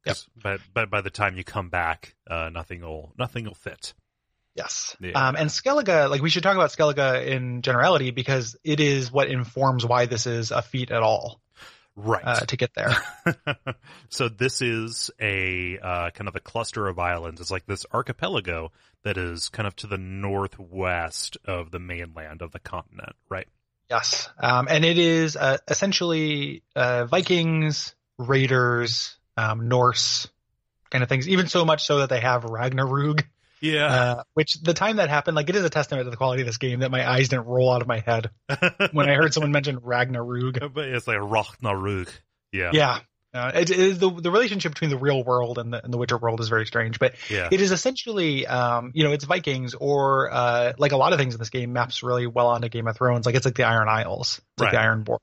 'Cause- 0.06 0.28
But 0.42 0.62
but 0.74 0.90
by 0.90 1.02
the 1.02 1.10
time 1.10 1.36
you 1.36 1.44
come 1.44 1.70
back, 1.70 2.16
uh, 2.30 2.50
nothing 2.50 2.82
will 2.82 3.14
nothing 3.18 3.46
will 3.46 3.56
fit. 3.56 3.94
Yes. 4.56 4.96
Yeah. 5.02 5.12
Um, 5.12 5.36
and 5.36 5.50
Skellige, 5.50 6.10
like 6.10 6.22
we 6.22 6.30
should 6.30 6.44
talk 6.44 6.56
about 6.56 6.72
Skellige 6.72 7.28
in 7.28 7.62
generality 7.62 8.12
because 8.12 8.56
it 8.64 8.80
is 8.80 9.12
what 9.12 9.28
informs 9.28 9.86
why 9.86 10.06
this 10.06 10.28
is 10.28 10.52
a 10.52 10.62
feat 10.62 10.92
at 10.92 11.04
all 11.04 11.42
Right. 11.98 12.24
uh, 12.26 12.40
to 12.42 12.58
get 12.58 12.72
there. 12.74 12.96
so 14.10 14.28
this 14.28 14.62
is 14.62 15.12
a 15.20 15.78
uh, 15.80 16.10
kind 16.12 16.28
of 16.28 16.36
a 16.36 16.42
cluster 16.42 16.88
of 16.88 17.00
islands. 17.00 17.40
It's 17.40 17.52
like 17.52 17.66
this 17.66 17.86
archipelago 17.94 18.72
that 19.04 19.18
is 19.18 19.50
kind 19.50 19.68
of 19.68 19.76
to 19.78 19.88
the 19.88 19.98
northwest 19.98 21.38
of 21.46 21.72
the 21.72 21.80
mainland 21.80 22.42
of 22.42 22.52
the 22.52 22.60
continent, 22.60 23.16
right? 23.30 23.48
Yes. 23.90 24.30
Um, 24.40 24.68
and 24.70 24.84
it 24.84 24.98
is 24.98 25.38
uh, 25.38 25.58
essentially 25.68 26.64
uh, 26.76 27.06
Vikings, 27.06 27.96
Raiders, 28.18 29.16
um, 29.38 29.68
Norse 29.68 30.28
kind 30.90 31.04
of 31.04 31.10
things, 31.10 31.30
even 31.30 31.48
so 31.48 31.66
much 31.66 31.86
so 31.86 32.00
that 32.00 32.10
they 32.10 32.20
have 32.20 32.44
Ragnarug, 32.44 33.24
Yeah. 33.62 33.86
uh, 33.86 34.24
which 34.34 34.56
the 34.62 34.74
time 34.74 34.98
that 34.98 35.10
happened, 35.10 35.36
like 35.36 35.50
it 35.50 35.56
is 35.56 35.64
a 35.66 35.70
testament 35.70 36.06
to 36.06 36.10
the 36.12 36.18
quality 36.18 36.42
of 36.42 36.46
this 36.48 36.58
game 36.58 36.80
that 36.82 36.92
my 36.92 37.10
eyes 37.10 37.30
didn't 37.30 37.46
roll 37.46 37.72
out 37.72 37.82
of 37.82 37.88
my 37.88 38.00
head 38.00 38.30
when 38.92 39.10
I 39.10 39.16
heard 39.16 39.34
someone 39.34 39.52
mention 39.52 39.80
Ragnarug. 39.80 40.74
but 40.74 40.86
it's 40.88 41.08
like 41.08 41.18
Rochnarug. 41.18 42.10
Yeah. 42.52 42.72
Yeah. 42.74 43.00
Uh, 43.34 43.52
it, 43.54 43.70
it 43.70 43.78
is 43.80 44.00
the 44.00 44.10
the 44.10 44.32
relationship 44.32 44.72
between 44.72 44.90
the 44.90 44.98
real 44.98 45.22
world 45.22 45.58
and 45.58 45.74
the 45.74 45.84
and 45.84 45.92
the 45.94 45.98
Witcher 45.98 46.18
world 46.18 46.40
is 46.40 46.48
very 46.48 46.66
strange, 46.66 47.00
but 47.00 47.16
Yeah. 47.30 47.50
it 47.52 47.60
is 47.60 47.74
essentially, 47.74 48.48
um, 48.48 48.92
you 48.94 49.04
know, 49.04 49.12
it's 49.12 49.26
Vikings 49.26 49.74
or 49.74 50.32
uh, 50.32 50.72
like 50.78 50.94
a 50.94 50.98
lot 50.98 51.12
of 51.12 51.20
things 51.20 51.34
in 51.34 51.40
this 51.40 51.50
game 51.50 51.74
maps 51.74 52.02
really 52.02 52.28
well 52.28 52.48
onto 52.48 52.70
Game 52.70 52.88
of 52.88 52.96
Thrones. 52.96 53.26
Like 53.26 53.36
it's 53.36 53.44
like 53.46 53.56
the 53.56 53.66
Iron 53.66 53.90
Isles, 53.90 54.40
it's 54.54 54.62
like 54.62 54.72
the 54.72 54.78
Right. 54.78 54.86
Iron 54.86 55.04
Born. 55.04 55.20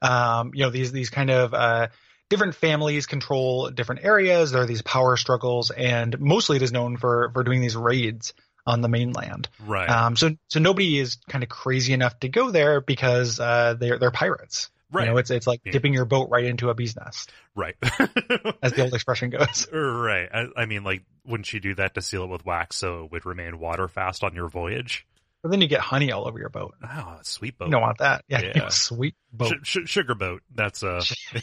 Um, 0.00 0.52
you 0.54 0.64
know, 0.64 0.70
these 0.70 0.90
these 0.92 1.10
kind 1.10 1.30
of 1.30 1.52
uh, 1.52 1.88
different 2.34 2.54
families 2.56 3.06
control 3.06 3.70
different 3.70 4.04
areas. 4.04 4.50
There 4.50 4.62
are 4.62 4.66
these 4.66 4.82
power 4.82 5.16
struggles, 5.16 5.70
and 5.70 6.18
mostly 6.20 6.56
it 6.56 6.62
is 6.62 6.72
known 6.72 6.96
for 6.96 7.30
for 7.32 7.44
doing 7.44 7.60
these 7.60 7.76
raids 7.76 8.34
on 8.66 8.80
the 8.80 8.88
mainland. 8.88 9.48
Right. 9.64 9.88
Um, 9.88 10.16
so 10.16 10.30
so 10.48 10.58
nobody 10.58 10.98
is 10.98 11.18
kind 11.28 11.44
of 11.44 11.48
crazy 11.50 11.92
enough 11.92 12.18
to 12.20 12.28
go 12.28 12.50
there 12.50 12.80
because 12.80 13.38
uh, 13.38 13.74
they're 13.78 13.98
they're 13.98 14.10
pirates. 14.10 14.70
right. 14.90 15.04
You 15.06 15.10
know, 15.12 15.16
it's 15.18 15.30
it's 15.30 15.46
like 15.46 15.60
Yeah. 15.64 15.72
dipping 15.72 15.94
your 15.94 16.06
boat 16.06 16.28
right 16.30 16.44
into 16.44 16.70
a 16.70 16.74
bee's 16.74 16.96
nest, 16.96 17.30
right. 17.54 17.76
as 18.62 18.72
the 18.72 18.82
old 18.82 18.94
expression 18.94 19.30
goes. 19.30 19.66
right. 19.72 20.28
I, 20.32 20.46
I 20.56 20.64
mean, 20.66 20.82
like, 20.82 21.02
wouldn't 21.26 21.52
you 21.52 21.60
do 21.60 21.74
that 21.76 21.94
to 21.94 22.02
seal 22.02 22.24
it 22.24 22.30
with 22.30 22.44
wax 22.44 22.76
so 22.76 23.04
it 23.04 23.12
would 23.12 23.26
remain 23.26 23.58
water 23.58 23.86
fast 23.88 24.24
on 24.24 24.34
your 24.34 24.48
voyage? 24.48 25.06
But 25.44 25.50
then 25.50 25.60
you 25.60 25.68
get 25.68 25.80
honey 25.80 26.10
all 26.10 26.26
over 26.26 26.38
your 26.38 26.48
boat. 26.48 26.74
Oh, 26.82 27.18
sweet 27.20 27.58
boat. 27.58 27.66
You 27.66 27.72
don't 27.72 27.82
want 27.82 27.98
that. 27.98 28.24
Yeah, 28.28 28.40
Yeah. 28.56 28.68
sweet 28.70 29.14
boat. 29.30 29.52
Sh- 29.62 29.80
sh- 29.84 29.90
sugar 29.90 30.14
boat. 30.14 30.40
That's 30.54 30.82
uh. 30.82 31.04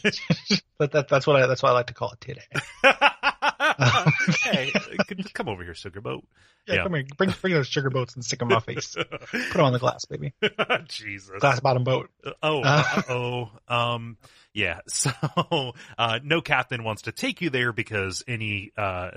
but 0.79 0.93
that, 0.93 1.07
that's 1.07 1.27
what 1.27 1.35
I 1.35 1.45
that's 1.45 1.61
what 1.61 1.69
I 1.69 1.73
like 1.73 1.85
to 1.85 1.93
call 1.93 2.11
it 2.13 2.19
today. 2.19 2.41
hey, 4.43 4.71
come 5.35 5.49
over 5.49 5.63
here, 5.63 5.75
sugar 5.75 6.01
boat. 6.01 6.25
Yeah, 6.67 6.75
Yeah. 6.77 6.83
come 6.83 6.95
here, 6.95 7.05
bring 7.15 7.31
bring 7.41 7.53
those 7.53 7.67
sugar 7.67 7.91
boats 7.91 8.15
and 8.15 8.25
stick 8.25 8.39
them 8.39 8.49
in 8.49 8.55
my 8.55 8.59
face. 8.59 8.95
Put 8.95 9.53
them 9.53 9.61
on 9.61 9.73
the 9.73 9.77
glass, 9.77 10.05
baby. 10.05 10.33
Jesus. 10.87 11.39
Glass 11.39 11.59
bottom 11.59 11.83
boat. 11.83 12.09
Oh, 12.41 12.61
Uh. 12.63 13.01
oh, 13.07 13.51
um, 13.67 14.17
yeah. 14.53 14.79
So, 14.87 15.11
uh, 15.97 16.19
no 16.23 16.41
captain 16.41 16.83
wants 16.83 17.03
to 17.03 17.11
take 17.11 17.41
you 17.41 17.51
there 17.51 17.71
because 17.71 18.23
any, 18.27 18.71
uh, 18.77 19.11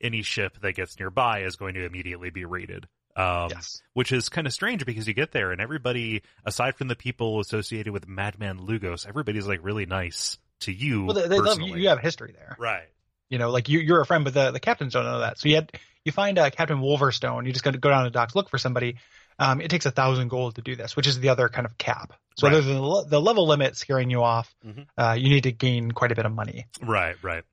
any 0.00 0.22
ship 0.22 0.58
that 0.62 0.74
gets 0.74 0.96
nearby 0.98 1.40
is 1.40 1.56
going 1.56 1.74
to 1.74 1.84
immediately 1.84 2.30
be 2.30 2.44
raided. 2.44 2.86
Um, 3.18 3.50
yes. 3.50 3.82
which 3.94 4.12
is 4.12 4.28
kind 4.28 4.46
of 4.46 4.52
strange 4.52 4.86
because 4.86 5.08
you 5.08 5.12
get 5.14 5.32
there 5.32 5.50
and 5.50 5.60
everybody, 5.60 6.22
aside 6.44 6.76
from 6.76 6.86
the 6.88 6.94
people 6.96 7.40
associated 7.40 7.92
with 7.92 8.06
Madman 8.06 8.60
Lugos, 8.60 9.06
everybody's 9.08 9.46
like 9.46 9.58
really 9.62 9.86
nice 9.86 10.38
to 10.60 10.72
you. 10.72 11.04
Well, 11.06 11.14
they, 11.16 11.26
they 11.28 11.38
love 11.40 11.60
you. 11.60 11.74
You 11.76 11.88
have 11.88 12.00
history 12.00 12.32
there. 12.32 12.56
right. 12.58 12.88
You 13.30 13.38
know, 13.38 13.50
like 13.50 13.68
you 13.68 13.80
you're 13.80 14.00
a 14.00 14.06
friend, 14.06 14.24
but 14.24 14.32
the 14.32 14.52
the 14.52 14.60
captains 14.60 14.94
don't 14.94 15.04
know 15.04 15.18
that. 15.18 15.38
So 15.38 15.48
you 15.50 15.56
had 15.56 15.72
you 16.04 16.12
find 16.12 16.38
uh, 16.38 16.48
Captain 16.48 16.78
Wolverstone. 16.78 17.44
You 17.44 17.52
just 17.52 17.62
got 17.64 17.72
to 17.72 17.78
go 17.78 17.90
down 17.90 18.04
to 18.04 18.10
the 18.10 18.14
docks, 18.14 18.34
look 18.34 18.48
for 18.48 18.56
somebody. 18.56 18.96
Um, 19.38 19.60
it 19.60 19.68
takes 19.68 19.84
a 19.84 19.90
thousand 19.90 20.28
gold 20.28 20.54
to 20.54 20.62
do 20.62 20.76
this, 20.76 20.96
which 20.96 21.06
is 21.06 21.20
the 21.20 21.28
other 21.28 21.48
kind 21.50 21.66
of 21.66 21.76
cap. 21.76 22.14
So 22.38 22.46
Right. 22.46 22.54
other 22.56 22.62
than 22.66 22.76
the, 22.76 23.04
the 23.08 23.20
level 23.20 23.46
limit 23.46 23.76
scaring 23.76 24.08
you 24.10 24.22
off, 24.22 24.52
Mhm. 24.66 24.86
uh, 24.96 25.12
you 25.18 25.28
need 25.28 25.42
to 25.42 25.52
gain 25.52 25.90
quite 25.92 26.10
a 26.10 26.14
bit 26.14 26.24
of 26.24 26.32
money. 26.32 26.66
Right. 26.80 27.16
Right. 27.22 27.44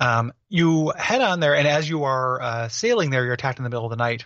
Um, 0.00 0.32
you 0.48 0.92
head 0.96 1.20
on 1.20 1.40
there, 1.40 1.54
and 1.54 1.66
as 1.68 1.88
you 1.88 2.04
are 2.04 2.40
uh, 2.40 2.68
sailing 2.68 3.10
there, 3.10 3.24
you're 3.24 3.34
attacked 3.34 3.58
in 3.58 3.64
the 3.64 3.70
middle 3.70 3.84
of 3.84 3.90
the 3.90 3.96
night. 3.96 4.24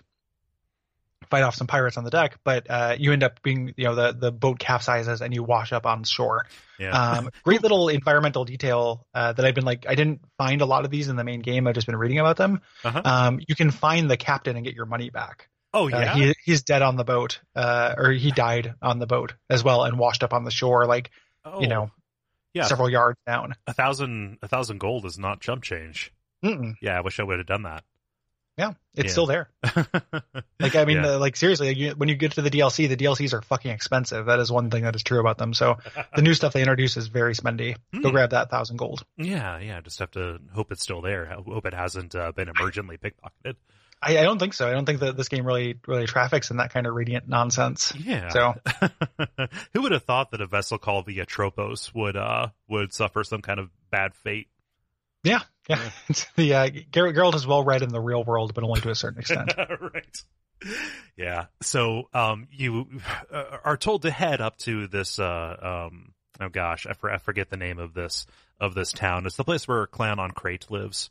Fight 1.32 1.44
off 1.44 1.54
some 1.54 1.66
pirates 1.66 1.96
on 1.96 2.04
the 2.04 2.10
deck, 2.10 2.38
but 2.44 2.66
uh, 2.68 2.94
you 2.98 3.10
end 3.10 3.22
up 3.22 3.40
being, 3.42 3.72
you 3.78 3.84
know, 3.84 3.94
the 3.94 4.12
the 4.12 4.30
boat 4.30 4.58
capsizes 4.58 5.22
and 5.22 5.32
you 5.32 5.42
wash 5.42 5.72
up 5.72 5.86
on 5.86 6.04
shore. 6.04 6.44
Yeah. 6.78 6.90
Um, 6.90 7.30
great 7.42 7.62
little 7.62 7.88
environmental 7.88 8.44
detail 8.44 9.06
uh, 9.14 9.32
that 9.32 9.42
I've 9.42 9.54
been 9.54 9.64
like, 9.64 9.86
I 9.88 9.94
didn't 9.94 10.20
find 10.36 10.60
a 10.60 10.66
lot 10.66 10.84
of 10.84 10.90
these 10.90 11.08
in 11.08 11.16
the 11.16 11.24
main 11.24 11.40
game. 11.40 11.66
I've 11.66 11.74
just 11.74 11.86
been 11.86 11.96
reading 11.96 12.18
about 12.18 12.36
them. 12.36 12.60
Uh-huh. 12.84 13.00
Um, 13.02 13.40
you 13.48 13.54
can 13.54 13.70
find 13.70 14.10
the 14.10 14.18
captain 14.18 14.56
and 14.56 14.64
get 14.66 14.74
your 14.74 14.84
money 14.84 15.08
back. 15.08 15.48
oh, 15.72 15.86
Uh, 15.86 15.88
yeah. 15.88 16.14
he, 16.14 16.34
he's 16.44 16.64
dead 16.64 16.82
on 16.82 16.96
the 16.96 17.04
boat, 17.04 17.40
uh, 17.56 17.94
or 17.96 18.10
he 18.10 18.30
died 18.30 18.74
on 18.82 18.98
the 18.98 19.06
boat 19.06 19.32
as 19.48 19.64
well 19.64 19.84
and 19.84 19.98
washed 19.98 20.22
up 20.22 20.34
on 20.34 20.44
the 20.44 20.50
shore, 20.50 20.84
like 20.84 21.10
oh, 21.46 21.62
you 21.62 21.68
know, 21.68 21.90
yeah. 22.52 22.66
several 22.66 22.90
yards 22.90 23.18
down. 23.26 23.54
a 23.66 23.72
thousand, 23.72 24.36
a 24.42 24.48
thousand 24.48 24.80
gold 24.80 25.06
is 25.06 25.18
not 25.18 25.40
chump 25.40 25.62
change. 25.62 26.12
Mm-mm. 26.44 26.74
Yeah. 26.82 26.98
I 26.98 27.00
wish 27.00 27.18
I 27.18 27.22
would 27.22 27.38
have 27.38 27.46
done 27.46 27.62
that. 27.62 27.84
Yeah, 28.58 28.72
it's 28.94 29.06
Yeah. 29.06 29.10
still 29.12 29.26
there. 29.26 29.48
Like 30.60 30.76
I 30.76 30.84
mean, 30.84 30.98
Yeah. 30.98 31.02
the, 31.12 31.18
like 31.18 31.36
seriously, 31.36 31.68
like, 31.68 31.76
you, 31.76 31.90
when 31.96 32.08
you 32.08 32.14
get 32.14 32.32
to 32.32 32.42
the 32.42 32.50
DLC, 32.50 32.88
the 32.88 32.96
DLCs 32.96 33.32
are 33.32 33.42
fucking 33.42 33.70
expensive. 33.72 34.26
That 34.26 34.38
is 34.38 34.52
one 34.52 34.70
thing 34.70 34.84
that 34.84 34.94
is 34.94 35.02
true 35.02 35.18
about 35.18 35.38
them. 35.38 35.54
So 35.54 35.78
the 36.14 36.22
new 36.22 36.34
stuff 36.34 36.52
they 36.52 36.60
introduce 36.60 36.96
is 36.96 37.08
very 37.08 37.34
spendy. 37.34 37.74
Go 37.92 38.08
Hmm. 38.08 38.10
grab 38.10 38.30
that 38.30 38.50
thousand 38.50 38.76
gold. 38.76 39.04
Yeah, 39.16 39.58
yeah. 39.58 39.80
Just 39.80 39.98
have 39.98 40.10
to 40.12 40.38
hope 40.54 40.70
it's 40.70 40.82
still 40.82 41.00
there. 41.00 41.26
Hope 41.26 41.66
it 41.66 41.74
hasn't 41.74 42.14
uh, 42.14 42.30
been 42.32 42.48
emergently 42.48 42.98
pickpocketed. 43.00 43.56
I, 44.04 44.18
I 44.18 44.22
don't 44.22 44.38
think 44.38 44.52
so. 44.54 44.68
I 44.68 44.72
don't 44.72 44.84
think 44.84 45.00
that 45.00 45.16
this 45.16 45.28
game 45.28 45.46
really 45.46 45.78
really 45.86 46.06
traffics 46.06 46.50
in 46.50 46.56
that 46.58 46.72
kind 46.72 46.86
of 46.86 46.94
radiant 46.94 47.28
nonsense. 47.28 47.92
Yeah. 47.96 48.28
So 48.30 48.54
who 49.72 49.82
would 49.82 49.92
have 49.92 50.02
thought 50.04 50.32
that 50.32 50.40
a 50.40 50.46
vessel 50.46 50.76
called 50.78 51.06
the 51.06 51.18
Atropos 51.20 51.92
would 51.94 52.16
uh 52.16 52.48
would 52.68 52.92
suffer 52.92 53.24
some 53.24 53.42
kind 53.42 53.58
of 53.60 53.70
bad 53.90 54.14
fate? 54.14 54.48
Yeah, 55.24 55.40
yeah. 55.68 55.78
It's 56.08 56.26
the 56.36 56.54
uh, 56.54 56.66
Geralt, 56.68 57.14
Geralt 57.14 57.34
is 57.34 57.46
well 57.46 57.62
read 57.64 57.82
in 57.82 57.90
the 57.90 58.00
real 58.00 58.24
world, 58.24 58.54
but 58.54 58.64
only 58.64 58.80
to 58.80 58.90
a 58.90 58.94
certain 58.94 59.20
extent. 59.20 59.52
right. 59.80 60.22
Yeah. 61.16 61.46
So 61.62 62.08
um 62.14 62.48
you 62.50 62.86
uh, 63.32 63.58
are 63.64 63.76
told 63.76 64.02
to 64.02 64.10
head 64.10 64.40
up 64.40 64.56
to 64.58 64.86
this 64.86 65.18
uh 65.18 65.88
um 65.90 66.12
oh 66.40 66.48
gosh 66.48 66.86
I, 66.86 66.92
for, 66.92 67.10
I 67.10 67.18
forget 67.18 67.50
the 67.50 67.56
name 67.56 67.78
of 67.78 67.94
this 67.94 68.26
of 68.60 68.74
this 68.74 68.92
town. 68.92 69.26
It's 69.26 69.36
the 69.36 69.44
place 69.44 69.66
where 69.66 69.86
Clan 69.86 70.18
an 70.18 70.30
Craite 70.30 70.70
lives. 70.70 71.10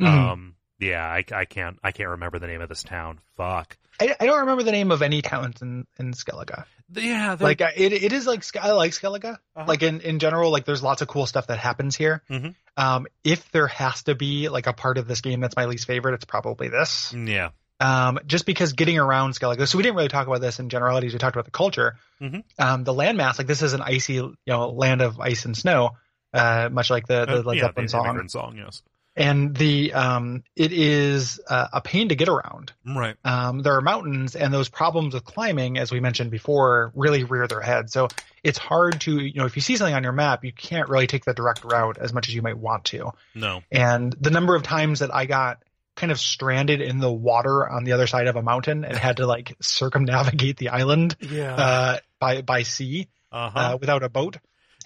Mhm. 0.00 0.06
Um 0.06 0.54
yeah, 0.78 1.04
I, 1.06 1.24
I 1.32 1.44
can't 1.46 1.78
I 1.82 1.92
can't 1.92 2.10
remember 2.10 2.38
the 2.38 2.46
name 2.46 2.60
of 2.60 2.68
this 2.68 2.82
town. 2.82 3.20
Fuck. 3.36 3.76
I, 4.00 4.14
I 4.20 4.26
don't 4.26 4.40
remember 4.40 4.62
the 4.62 4.72
name 4.72 4.90
of 4.90 5.02
any 5.02 5.22
towns 5.22 5.62
in 5.62 5.86
in 5.98 6.12
Skellige. 6.12 6.64
Yeah, 6.92 7.34
they're- 7.34 7.46
Like 7.48 7.60
uh, 7.60 7.70
it, 7.76 7.92
it 7.92 8.12
is 8.12 8.26
like 8.26 8.44
I 8.56 8.72
like 8.72 8.92
Skellige. 8.92 9.24
Uh-huh. 9.24 9.64
Like 9.66 9.82
in 9.82 10.00
in 10.00 10.18
general, 10.18 10.50
like 10.50 10.64
there's 10.64 10.82
lots 10.82 11.02
of 11.02 11.08
cool 11.08 11.26
stuff 11.26 11.48
that 11.48 11.58
happens 11.58 11.96
here. 11.96 12.22
Mhm. 12.30 12.54
Um, 12.76 13.06
if 13.24 13.50
there 13.52 13.66
has 13.68 14.02
to 14.04 14.14
be 14.14 14.48
like 14.48 14.66
a 14.66 14.72
part 14.72 14.98
of 14.98 15.08
this 15.08 15.20
game 15.20 15.40
that's 15.40 15.56
my 15.56 15.64
least 15.64 15.86
favorite, 15.86 16.14
it's 16.14 16.24
probably 16.24 16.68
this. 16.68 17.12
yeah. 17.14 17.50
Um, 17.78 18.18
just 18.26 18.46
because 18.46 18.72
getting 18.72 18.98
around 18.98 19.32
Skellige. 19.32 19.68
So 19.68 19.76
we 19.76 19.82
didn't 19.82 19.96
really 19.96 20.08
talk 20.08 20.26
about 20.26 20.40
this 20.40 20.58
in 20.60 20.70
generalities. 20.70 21.12
We 21.12 21.18
talked 21.18 21.36
about 21.36 21.44
the 21.44 21.50
culture. 21.50 21.96
Mhm. 22.22 22.42
Um, 22.58 22.84
the 22.84 22.94
landmass, 22.94 23.36
like 23.38 23.46
this 23.46 23.60
is 23.60 23.74
an 23.74 23.82
icy, 23.82 24.14
you 24.14 24.34
know, 24.46 24.70
land 24.70 25.02
of 25.02 25.20
ice 25.20 25.44
and 25.44 25.54
snow. 25.56 25.90
Uh, 26.32 26.68
much 26.72 26.88
like 26.90 27.06
the 27.06 27.26
the 27.26 27.38
Uh, 27.40 27.42
Led 27.42 27.56
yeah, 27.56 27.62
Zeppelin 27.64 27.86
the 27.86 27.90
song. 27.90 28.28
song, 28.28 28.56
yes. 28.56 28.82
And 29.16 29.56
the 29.56 29.92
um, 29.94 30.44
it 30.54 30.72
is 30.72 31.40
uh, 31.48 31.68
a 31.72 31.80
pain 31.80 32.10
to 32.10 32.14
get 32.14 32.28
around. 32.28 32.72
Right. 32.84 33.16
Um, 33.24 33.60
there 33.60 33.74
are 33.76 33.80
mountains, 33.80 34.36
and 34.36 34.52
those 34.52 34.68
problems 34.68 35.14
with 35.14 35.24
climbing, 35.24 35.78
as 35.78 35.90
we 35.90 36.00
mentioned 36.00 36.30
before, 36.30 36.92
really 36.94 37.24
rear 37.24 37.46
their 37.48 37.62
head. 37.62 37.90
So 37.90 38.08
it's 38.44 38.58
hard 38.58 39.00
to, 39.02 39.18
you 39.18 39.40
know, 39.40 39.46
if 39.46 39.56
you 39.56 39.62
see 39.62 39.76
something 39.76 39.94
on 39.94 40.02
your 40.02 40.12
map, 40.12 40.44
you 40.44 40.52
can't 40.52 40.88
really 40.88 41.06
take 41.06 41.24
the 41.24 41.34
direct 41.34 41.64
route 41.64 41.98
as 41.98 42.12
much 42.12 42.28
as 42.28 42.34
you 42.34 42.42
might 42.42 42.58
want 42.58 42.84
to. 42.86 43.12
No. 43.34 43.62
And 43.72 44.12
the 44.20 44.30
number 44.30 44.54
of 44.54 44.62
times 44.62 45.00
that 45.00 45.12
I 45.14 45.24
got 45.26 45.62
kind 45.96 46.12
of 46.12 46.20
stranded 46.20 46.82
in 46.82 46.98
the 46.98 47.10
water 47.10 47.66
on 47.68 47.84
the 47.84 47.92
other 47.92 48.06
side 48.06 48.26
of 48.26 48.36
a 48.36 48.42
mountain 48.42 48.84
and 48.84 48.94
had 48.96 49.16
to 49.16 49.26
like 49.26 49.56
circumnavigate 49.62 50.58
the 50.58 50.68
island 50.68 51.16
Yeah. 51.20 51.54
uh, 51.54 51.98
by 52.20 52.42
by 52.42 52.62
sea 52.64 53.08
Uh-huh. 53.32 53.58
uh, 53.58 53.76
without 53.80 54.02
a 54.02 54.08
boat 54.10 54.36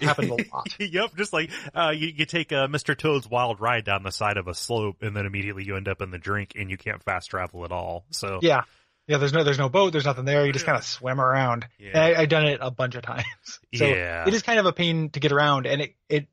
happened 0.02 0.30
a 0.30 0.35
lot. 0.54 0.66
yep, 0.78 1.14
just 1.16 1.33
like 1.33 1.50
uh, 1.75 1.92
you, 1.95 2.09
you 2.09 2.26
take 2.26 2.52
uh, 2.52 2.66
Mr. 2.69 2.97
Toad's 2.97 3.28
wild 3.28 3.61
ride 3.61 3.85
down 3.85 4.02
the 4.02 4.12
side 4.12 4.37
of 4.37 4.49
a 4.49 4.54
slope, 4.54 5.02
and 5.02 5.16
then 5.16 5.26
immediately 5.26 5.64
you 5.64 5.76
end 5.76 5.88
up 5.88 6.00
in 6.02 6.11
the 6.11 6.19
drink, 6.19 6.52
and 6.57 6.71
you 6.71 6.76
can't 6.76 7.02
fast 7.02 7.30
travel 7.30 7.64
at 7.64 7.73
all. 7.73 8.04
So 8.11 8.38
Yeah. 8.42 8.62
Yeah, 9.07 9.19
there's 9.19 9.33
no 9.33 9.42
there's 9.42 9.59
no 9.59 9.69
boat, 9.69 9.90
there's 9.90 10.04
nothing 10.04 10.25
there. 10.25 10.47
You 10.47 10.52
just 10.52 10.66
kind 10.66 10.78
of 10.78 10.85
swim 10.85 11.21
around. 11.21 11.66
Yeah. 11.80 11.88
And 11.95 11.99
I, 12.16 12.23
I've 12.23 12.28
done 12.28 12.47
it 12.47 12.59
a 12.62 12.71
bunch 12.71 12.95
of 12.95 13.02
times. 13.02 13.25
So 13.75 13.85
Yeah. 13.87 14.25
it 14.28 14.35
is 14.35 14.42
kind 14.42 14.59
of 14.61 14.66
a 14.66 14.73
pain 14.73 15.11
to 15.11 15.21
get 15.21 15.33
around 15.33 15.66
and 15.66 15.83
it 15.83 15.95
it 16.09 16.28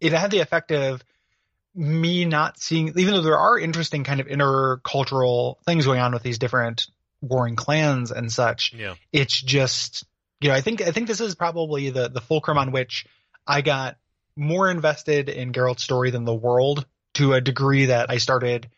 it 0.00 0.12
had 0.12 0.30
the 0.30 0.38
effect 0.40 0.70
of 0.70 1.02
me 1.74 2.24
not 2.24 2.58
seeing 2.60 2.92
even 2.96 3.14
though 3.14 3.20
there 3.22 3.38
are 3.38 3.58
interesting 3.58 4.04
kind 4.04 4.20
of 4.20 4.28
intercultural 4.28 5.56
things 5.64 5.86
going 5.86 5.98
on 6.00 6.12
with 6.12 6.22
these 6.22 6.38
different 6.38 6.86
warring 7.20 7.56
clans 7.56 8.10
and 8.12 8.30
such, 8.30 8.72
yeah, 8.74 8.94
it's 9.12 9.40
just 9.40 10.04
you 10.44 10.50
know, 10.50 10.54
I 10.56 10.60
think 10.60 10.82
I 10.82 10.90
think 10.90 11.08
this 11.08 11.22
is 11.22 11.34
probably 11.34 11.88
the 11.88 12.10
the 12.10 12.20
fulcrum 12.20 12.58
on 12.58 12.70
which 12.70 13.06
I 13.46 13.62
got 13.62 13.96
more 14.36 14.70
invested 14.70 15.30
in 15.30 15.54
Geralt's 15.54 15.82
story 15.82 16.10
than 16.10 16.26
the 16.26 16.34
world 16.34 16.84
to 17.14 17.32
a 17.32 17.40
degree 17.40 17.86
that 17.86 18.10
I 18.10 18.18
started 18.18 18.68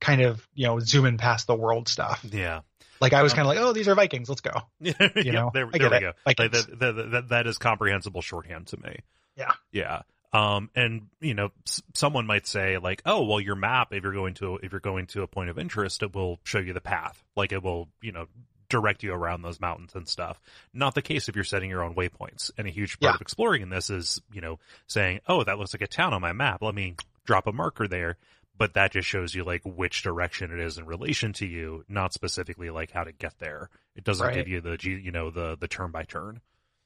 kind 0.00 0.22
of, 0.22 0.48
you 0.54 0.66
know, 0.66 0.78
zooming 0.80 1.18
past 1.18 1.46
the 1.46 1.54
world 1.54 1.88
stuff. 1.88 2.24
yeah. 2.32 2.60
Like 3.02 3.12
I 3.12 3.22
was 3.22 3.34
kind 3.34 3.42
of 3.46 3.48
like, 3.54 3.58
oh, 3.58 3.74
these 3.74 3.86
are 3.86 3.94
Vikings. 3.94 4.30
Let's 4.30 4.40
go. 4.40 4.52
you 4.80 4.94
know, 5.32 5.50
there, 5.52 5.66
I 5.66 5.78
there 5.78 5.90
we 5.90 5.96
it. 5.96 6.00
go. 6.00 6.12
Like 6.24 6.38
Like, 6.38 6.52
that, 6.52 6.78
that, 6.78 7.10
that, 7.10 7.28
that 7.28 7.46
is 7.46 7.58
comprehensible 7.58 8.22
shorthand 8.22 8.68
to 8.68 8.78
me. 8.78 9.00
Yeah. 9.36 9.52
Yeah. 9.72 10.02
Um, 10.32 10.70
and 10.74 11.08
you 11.20 11.34
know, 11.34 11.50
s- 11.68 11.82
someone 11.94 12.26
might 12.26 12.46
say 12.46 12.78
like, 12.78 13.02
oh, 13.04 13.24
well, 13.26 13.40
your 13.42 13.56
map, 13.56 13.92
if 13.92 14.04
you're 14.04 14.14
going 14.14 14.34
to, 14.34 14.58
if 14.62 14.72
you're 14.72 14.80
going 14.80 15.06
to 15.08 15.22
a 15.22 15.26
point 15.26 15.50
of 15.50 15.58
interest, 15.58 16.02
it 16.02 16.14
will 16.14 16.38
show 16.44 16.60
you 16.60 16.72
the 16.72 16.80
path. 16.80 17.22
Like 17.36 17.52
it 17.52 17.62
will, 17.62 17.88
you 18.00 18.12
know, 18.12 18.26
direct 18.70 19.02
you 19.02 19.12
around 19.12 19.42
those 19.42 19.60
mountains 19.60 19.92
and 19.94 20.08
stuff. 20.08 20.40
Not 20.72 20.94
the 20.94 21.02
case 21.02 21.28
if 21.28 21.34
you're 21.34 21.44
setting 21.44 21.68
your 21.68 21.82
own 21.82 21.94
waypoints. 21.94 22.50
And 22.56 22.66
a 22.66 22.70
huge 22.70 22.98
part 22.98 23.10
Yeah. 23.12 23.14
of 23.16 23.20
exploring 23.20 23.60
in 23.62 23.68
this 23.68 23.90
is, 23.90 24.22
you 24.32 24.40
know, 24.40 24.58
saying, 24.86 25.20
oh, 25.28 25.44
that 25.44 25.58
looks 25.58 25.74
like 25.74 25.82
a 25.82 25.86
town 25.86 26.14
on 26.14 26.22
my 26.22 26.32
map. 26.32 26.62
Let 26.62 26.74
me 26.74 26.94
drop 27.26 27.46
a 27.46 27.52
marker 27.52 27.86
there. 27.86 28.16
But 28.56 28.74
that 28.74 28.92
just 28.92 29.08
shows 29.08 29.34
you 29.34 29.42
like 29.44 29.62
which 29.64 30.02
direction 30.02 30.52
it 30.52 30.60
is 30.60 30.76
in 30.78 30.84
relation 30.86 31.32
to 31.34 31.46
you, 31.46 31.84
not 31.88 32.12
specifically 32.12 32.68
like 32.70 32.90
how 32.90 33.04
to 33.04 33.12
get 33.12 33.38
there. 33.38 33.70
It 33.96 34.04
doesn't 34.04 34.26
Right. 34.26 34.34
give 34.34 34.48
you 34.48 34.60
the, 34.60 34.76
G- 34.76 35.00
you 35.02 35.10
know, 35.12 35.30
the, 35.30 35.56
the 35.58 35.66
turn 35.68 35.90
by 35.90 36.02
turn. 36.04 36.40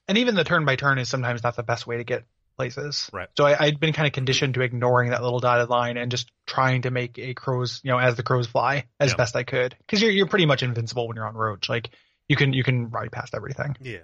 And 0.06 0.16
even 0.18 0.34
the 0.36 0.44
turn 0.44 0.64
by 0.64 0.76
turn 0.76 0.98
is 0.98 1.08
sometimes 1.08 1.42
not 1.42 1.56
the 1.56 1.62
best 1.64 1.86
way 1.86 1.96
to 1.96 2.04
get 2.04 2.24
places. 2.56 3.10
Right. 3.12 3.28
So 3.36 3.44
I, 3.46 3.56
I'd 3.64 3.80
been 3.80 3.92
kind 3.92 4.06
of 4.06 4.12
conditioned 4.12 4.54
to 4.54 4.62
ignoring 4.62 5.10
that 5.10 5.22
little 5.22 5.40
dotted 5.40 5.68
line 5.68 5.96
and 5.96 6.10
just 6.10 6.30
trying 6.46 6.82
to 6.82 6.90
make 6.90 7.18
a 7.18 7.34
crows, 7.34 7.80
you 7.84 7.90
know, 7.90 7.98
as 7.98 8.16
the 8.16 8.22
crows 8.22 8.46
fly 8.46 8.84
as 9.00 9.10
Yeah. 9.10 9.16
best 9.16 9.36
I 9.36 9.42
could. 9.44 9.76
Cause 9.88 10.00
you're, 10.02 10.10
you're 10.10 10.26
pretty 10.28 10.46
much 10.46 10.62
invincible 10.62 11.06
when 11.08 11.16
you're 11.16 11.26
on 11.26 11.34
roach. 11.34 11.68
Like 11.68 11.90
you 12.28 12.36
can, 12.36 12.52
you 12.52 12.64
can 12.64 12.90
ride 12.90 13.12
past 13.12 13.34
everything. 13.34 13.76
Yeah. 13.80 13.98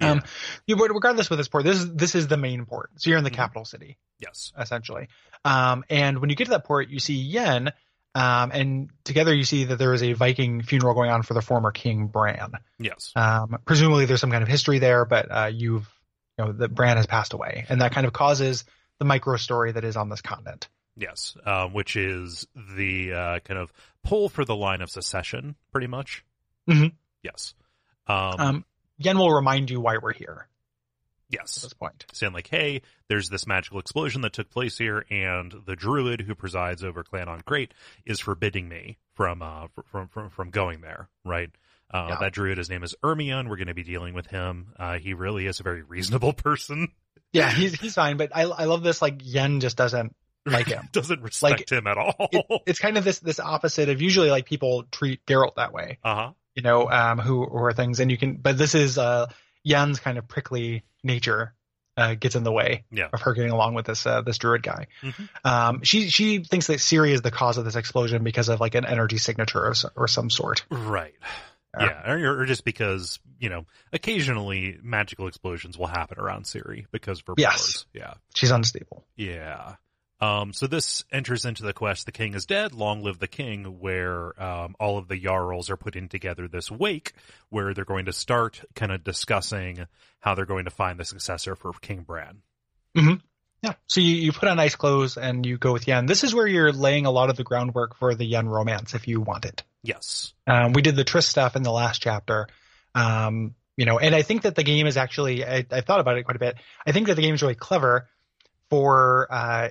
Um, 0.00 0.22
you, 0.66 0.76
but 0.76 0.92
regardless 0.92 1.30
with 1.30 1.38
this 1.38 1.48
port, 1.48 1.64
this 1.64 1.78
is, 1.78 1.94
this 1.94 2.14
is 2.14 2.26
the 2.26 2.36
main 2.36 2.66
port. 2.66 2.90
So 2.96 3.08
you're 3.10 3.18
in 3.18 3.24
the 3.24 3.30
Mhm. 3.30 3.34
capital 3.34 3.64
city. 3.64 3.98
yes. 4.18 4.52
essentially. 4.58 5.08
Um, 5.44 5.84
and 5.90 6.18
when 6.18 6.30
you 6.30 6.36
get 6.36 6.46
to 6.46 6.50
that 6.52 6.64
port, 6.64 6.88
you 6.88 6.98
see 6.98 7.14
Yen, 7.14 7.70
um, 8.14 8.50
and 8.52 8.90
together 9.04 9.32
you 9.34 9.44
see 9.44 9.64
that 9.64 9.76
there 9.76 9.92
is 9.94 10.02
a 10.02 10.14
Viking 10.14 10.62
funeral 10.62 10.94
going 10.94 11.10
on 11.10 11.22
for 11.22 11.34
the 11.34 11.42
former 11.42 11.70
King 11.70 12.06
Bran. 12.08 12.52
Yes. 12.78 13.12
Um, 13.14 13.58
presumably 13.66 14.06
there's 14.06 14.20
some 14.20 14.30
kind 14.30 14.42
of 14.42 14.48
history 14.48 14.78
there, 14.78 15.04
but 15.04 15.26
uh, 15.30 15.50
you've, 15.52 15.86
you 16.38 16.44
know, 16.44 16.52
that 16.52 16.74
Bran 16.74 16.96
has 16.96 17.06
passed 17.06 17.32
away, 17.32 17.64
and 17.68 17.80
that 17.80 17.92
kind 17.92 18.06
of 18.06 18.12
causes 18.12 18.64
the 18.98 19.04
micro 19.04 19.36
story 19.36 19.72
that 19.72 19.84
is 19.84 19.96
on 19.96 20.08
this 20.08 20.20
continent. 20.20 20.68
Yes. 20.96 21.36
Um, 21.44 21.72
which 21.74 21.96
is 21.96 22.46
the 22.54 23.12
uh, 23.12 23.38
kind 23.40 23.58
of 23.60 23.72
pull 24.02 24.28
for 24.28 24.44
the 24.44 24.56
line 24.56 24.80
of 24.80 24.90
secession, 24.90 25.54
pretty 25.72 25.86
much. 25.86 26.24
Mhm. 26.68 26.92
Yes. 27.22 27.54
Um, 28.06 28.34
Um, 28.38 28.64
Yen 28.98 29.18
will 29.18 29.32
remind 29.34 29.68
you 29.70 29.80
why 29.80 29.98
we're 29.98 30.14
here 30.14 30.48
Yes. 31.28 31.58
at 31.58 31.62
this 31.64 31.72
point. 31.74 32.06
Saying 32.12 32.32
like, 32.32 32.48
hey, 32.48 32.80
there's 33.08 33.28
this 33.28 33.46
magical 33.46 33.78
explosion 33.78 34.22
that 34.22 34.32
took 34.32 34.48
place 34.48 34.78
here, 34.78 35.04
and 35.10 35.52
the 35.66 35.76
druid 35.76 36.22
who 36.22 36.34
presides 36.34 36.82
over 36.82 37.02
Clan 37.02 37.28
an 37.28 37.42
Craite 37.42 37.74
is 38.06 38.20
forbidding 38.20 38.68
me 38.68 38.96
from 39.14 39.42
uh 39.42 39.66
from 39.90 40.08
from 40.08 40.30
from 40.30 40.50
going 40.50 40.80
there. 40.80 41.08
Right. 41.24 41.50
Uh, 41.92 42.06
Yeah. 42.10 42.16
That 42.20 42.32
druid, 42.32 42.58
his 42.58 42.68
name 42.70 42.82
is 42.82 42.94
Ermion. 43.02 43.48
We're 43.48 43.56
going 43.56 43.68
to 43.68 43.74
be 43.74 43.84
dealing 43.84 44.14
with 44.14 44.26
him. 44.26 44.72
Uh, 44.78 44.98
he 44.98 45.14
really 45.14 45.46
is 45.46 45.60
a 45.60 45.62
very 45.62 45.82
reasonable 45.82 46.32
person. 46.48 46.88
Yeah, 47.32 47.50
he's 47.50 47.78
he's 47.78 47.94
fine, 47.94 48.16
but 48.16 48.30
I 48.34 48.42
I 48.42 48.64
love 48.64 48.82
this. 48.82 49.02
Like 49.02 49.20
Yen 49.22 49.60
just 49.60 49.76
doesn't 49.76 50.14
like 50.46 50.66
him. 50.68 50.88
Doesn't 50.92 51.20
respect 51.22 51.70
him 51.72 51.86
at 51.88 51.98
all. 51.98 52.14
It, 52.32 52.46
it's 52.66 52.78
kind 52.78 52.96
of 52.96 53.04
this 53.04 53.18
this 53.18 53.40
opposite 53.40 53.88
of 53.88 54.00
usually 54.00 54.30
like 54.30 54.46
people 54.46 54.84
treat 54.92 55.24
Geralt 55.26 55.56
that 55.56 55.72
way. 55.72 55.98
uh 56.04 56.14
huh. 56.14 56.30
you 56.54 56.62
know, 56.62 56.88
um, 56.88 57.18
who 57.18 57.42
or 57.44 57.72
things, 57.72 57.98
and 58.00 58.10
you 58.10 58.16
can. 58.16 58.36
But 58.36 58.56
this 58.56 58.74
is 58.76 58.96
uh, 58.96 59.26
Yen's 59.64 59.98
kind 60.00 60.18
of 60.18 60.28
prickly 60.28 60.84
nature 61.02 61.52
uh, 61.96 62.14
gets 62.14 62.36
in 62.36 62.44
the 62.44 62.52
way 62.52 62.84
Yeah. 62.92 63.08
of 63.12 63.20
her 63.22 63.34
getting 63.34 63.50
along 63.50 63.74
with 63.74 63.86
this 63.86 64.06
uh, 64.06 64.22
this 64.22 64.38
druid 64.38 64.62
guy. 64.62 64.86
Mhm. 65.02 65.28
Um, 65.44 65.82
she 65.82 66.08
she 66.10 66.44
thinks 66.44 66.68
that 66.68 66.78
Ciri 66.78 67.10
is 67.10 67.22
the 67.22 67.32
cause 67.32 67.58
of 67.58 67.64
this 67.64 67.74
explosion 67.76 68.22
because 68.22 68.48
of 68.48 68.60
like 68.60 68.76
an 68.76 68.86
energy 68.86 69.18
signature 69.18 69.60
or, 69.66 69.74
or 69.96 70.06
some 70.08 70.30
sort. 70.30 70.64
Right. 70.70 71.14
Yeah. 71.78 72.02
Yeah, 72.06 72.12
or, 72.12 72.40
or 72.40 72.46
just 72.46 72.64
because 72.64 73.18
you 73.38 73.48
know, 73.50 73.66
occasionally 73.92 74.78
magical 74.82 75.26
explosions 75.26 75.76
will 75.76 75.86
happen 75.88 76.18
around 76.18 76.44
Ciri 76.44 76.86
because 76.90 77.20
of 77.20 77.26
her 77.26 77.34
Yes. 77.36 77.52
powers. 77.52 77.86
Yeah, 77.92 78.14
She's 78.34 78.50
unstable. 78.50 79.04
yeah. 79.16 79.74
Um, 80.18 80.54
so 80.54 80.66
this 80.66 81.04
enters 81.12 81.44
into 81.44 81.62
the 81.62 81.74
quest: 81.74 82.06
"The 82.06 82.12
King 82.12 82.32
is 82.32 82.46
dead, 82.46 82.72
long 82.72 83.02
live 83.02 83.18
the 83.18 83.28
King," 83.28 83.80
where 83.80 84.42
um, 84.42 84.74
all 84.80 84.96
of 84.96 85.08
the 85.08 85.18
Jarls 85.20 85.68
are 85.68 85.76
putting 85.76 86.08
together 86.08 86.48
this 86.48 86.70
wake, 86.70 87.12
where 87.50 87.74
they're 87.74 87.84
going 87.84 88.06
to 88.06 88.14
start 88.14 88.62
kind 88.74 88.92
of 88.92 89.04
discussing 89.04 89.86
how 90.20 90.34
they're 90.34 90.46
going 90.46 90.64
to 90.64 90.70
find 90.70 90.98
the 90.98 91.04
successor 91.04 91.54
for 91.54 91.74
King 91.82 92.00
Bran. 92.00 92.40
Yeah. 93.62 93.74
So 93.88 94.00
you, 94.00 94.14
you 94.16 94.32
put 94.32 94.48
on 94.48 94.56
nice 94.56 94.76
clothes 94.76 95.16
and 95.16 95.44
you 95.44 95.58
go 95.58 95.72
with 95.72 95.86
Yen. 95.88 96.06
This 96.06 96.24
is 96.24 96.34
where 96.34 96.46
you're 96.46 96.72
laying 96.72 97.04
a 97.06 97.10
lot 97.10 97.30
of 97.30 97.36
the 97.36 97.44
groundwork 97.44 97.96
for 97.96 98.14
the 98.14 98.24
Yen 98.24 98.48
romance 98.48 98.94
if 98.94 99.08
you 99.08 99.20
want 99.20 99.44
it. 99.44 99.64
Yes. 99.86 100.32
Um, 100.46 100.72
we 100.72 100.82
did 100.82 100.96
the 100.96 101.04
Triss 101.04 101.24
stuff 101.24 101.56
in 101.56 101.62
the 101.62 101.72
last 101.72 102.02
chapter. 102.02 102.48
Um, 102.94 103.54
you 103.76 103.84
know, 103.84 103.98
and 103.98 104.14
I 104.14 104.22
think 104.22 104.42
that 104.42 104.54
the 104.54 104.62
game 104.62 104.86
is 104.86 104.96
actually, 104.96 105.44
I, 105.44 105.64
I 105.70 105.80
thought 105.82 106.00
about 106.00 106.16
it 106.18 106.24
quite 106.24 106.36
a 106.36 106.40
bit. 106.40 106.56
I 106.86 106.92
think 106.92 107.06
that 107.08 107.14
the 107.14 107.22
game 107.22 107.34
is 107.34 107.42
really 107.42 107.54
clever 107.54 108.08
for, 108.70 109.28
uh, 109.30 109.68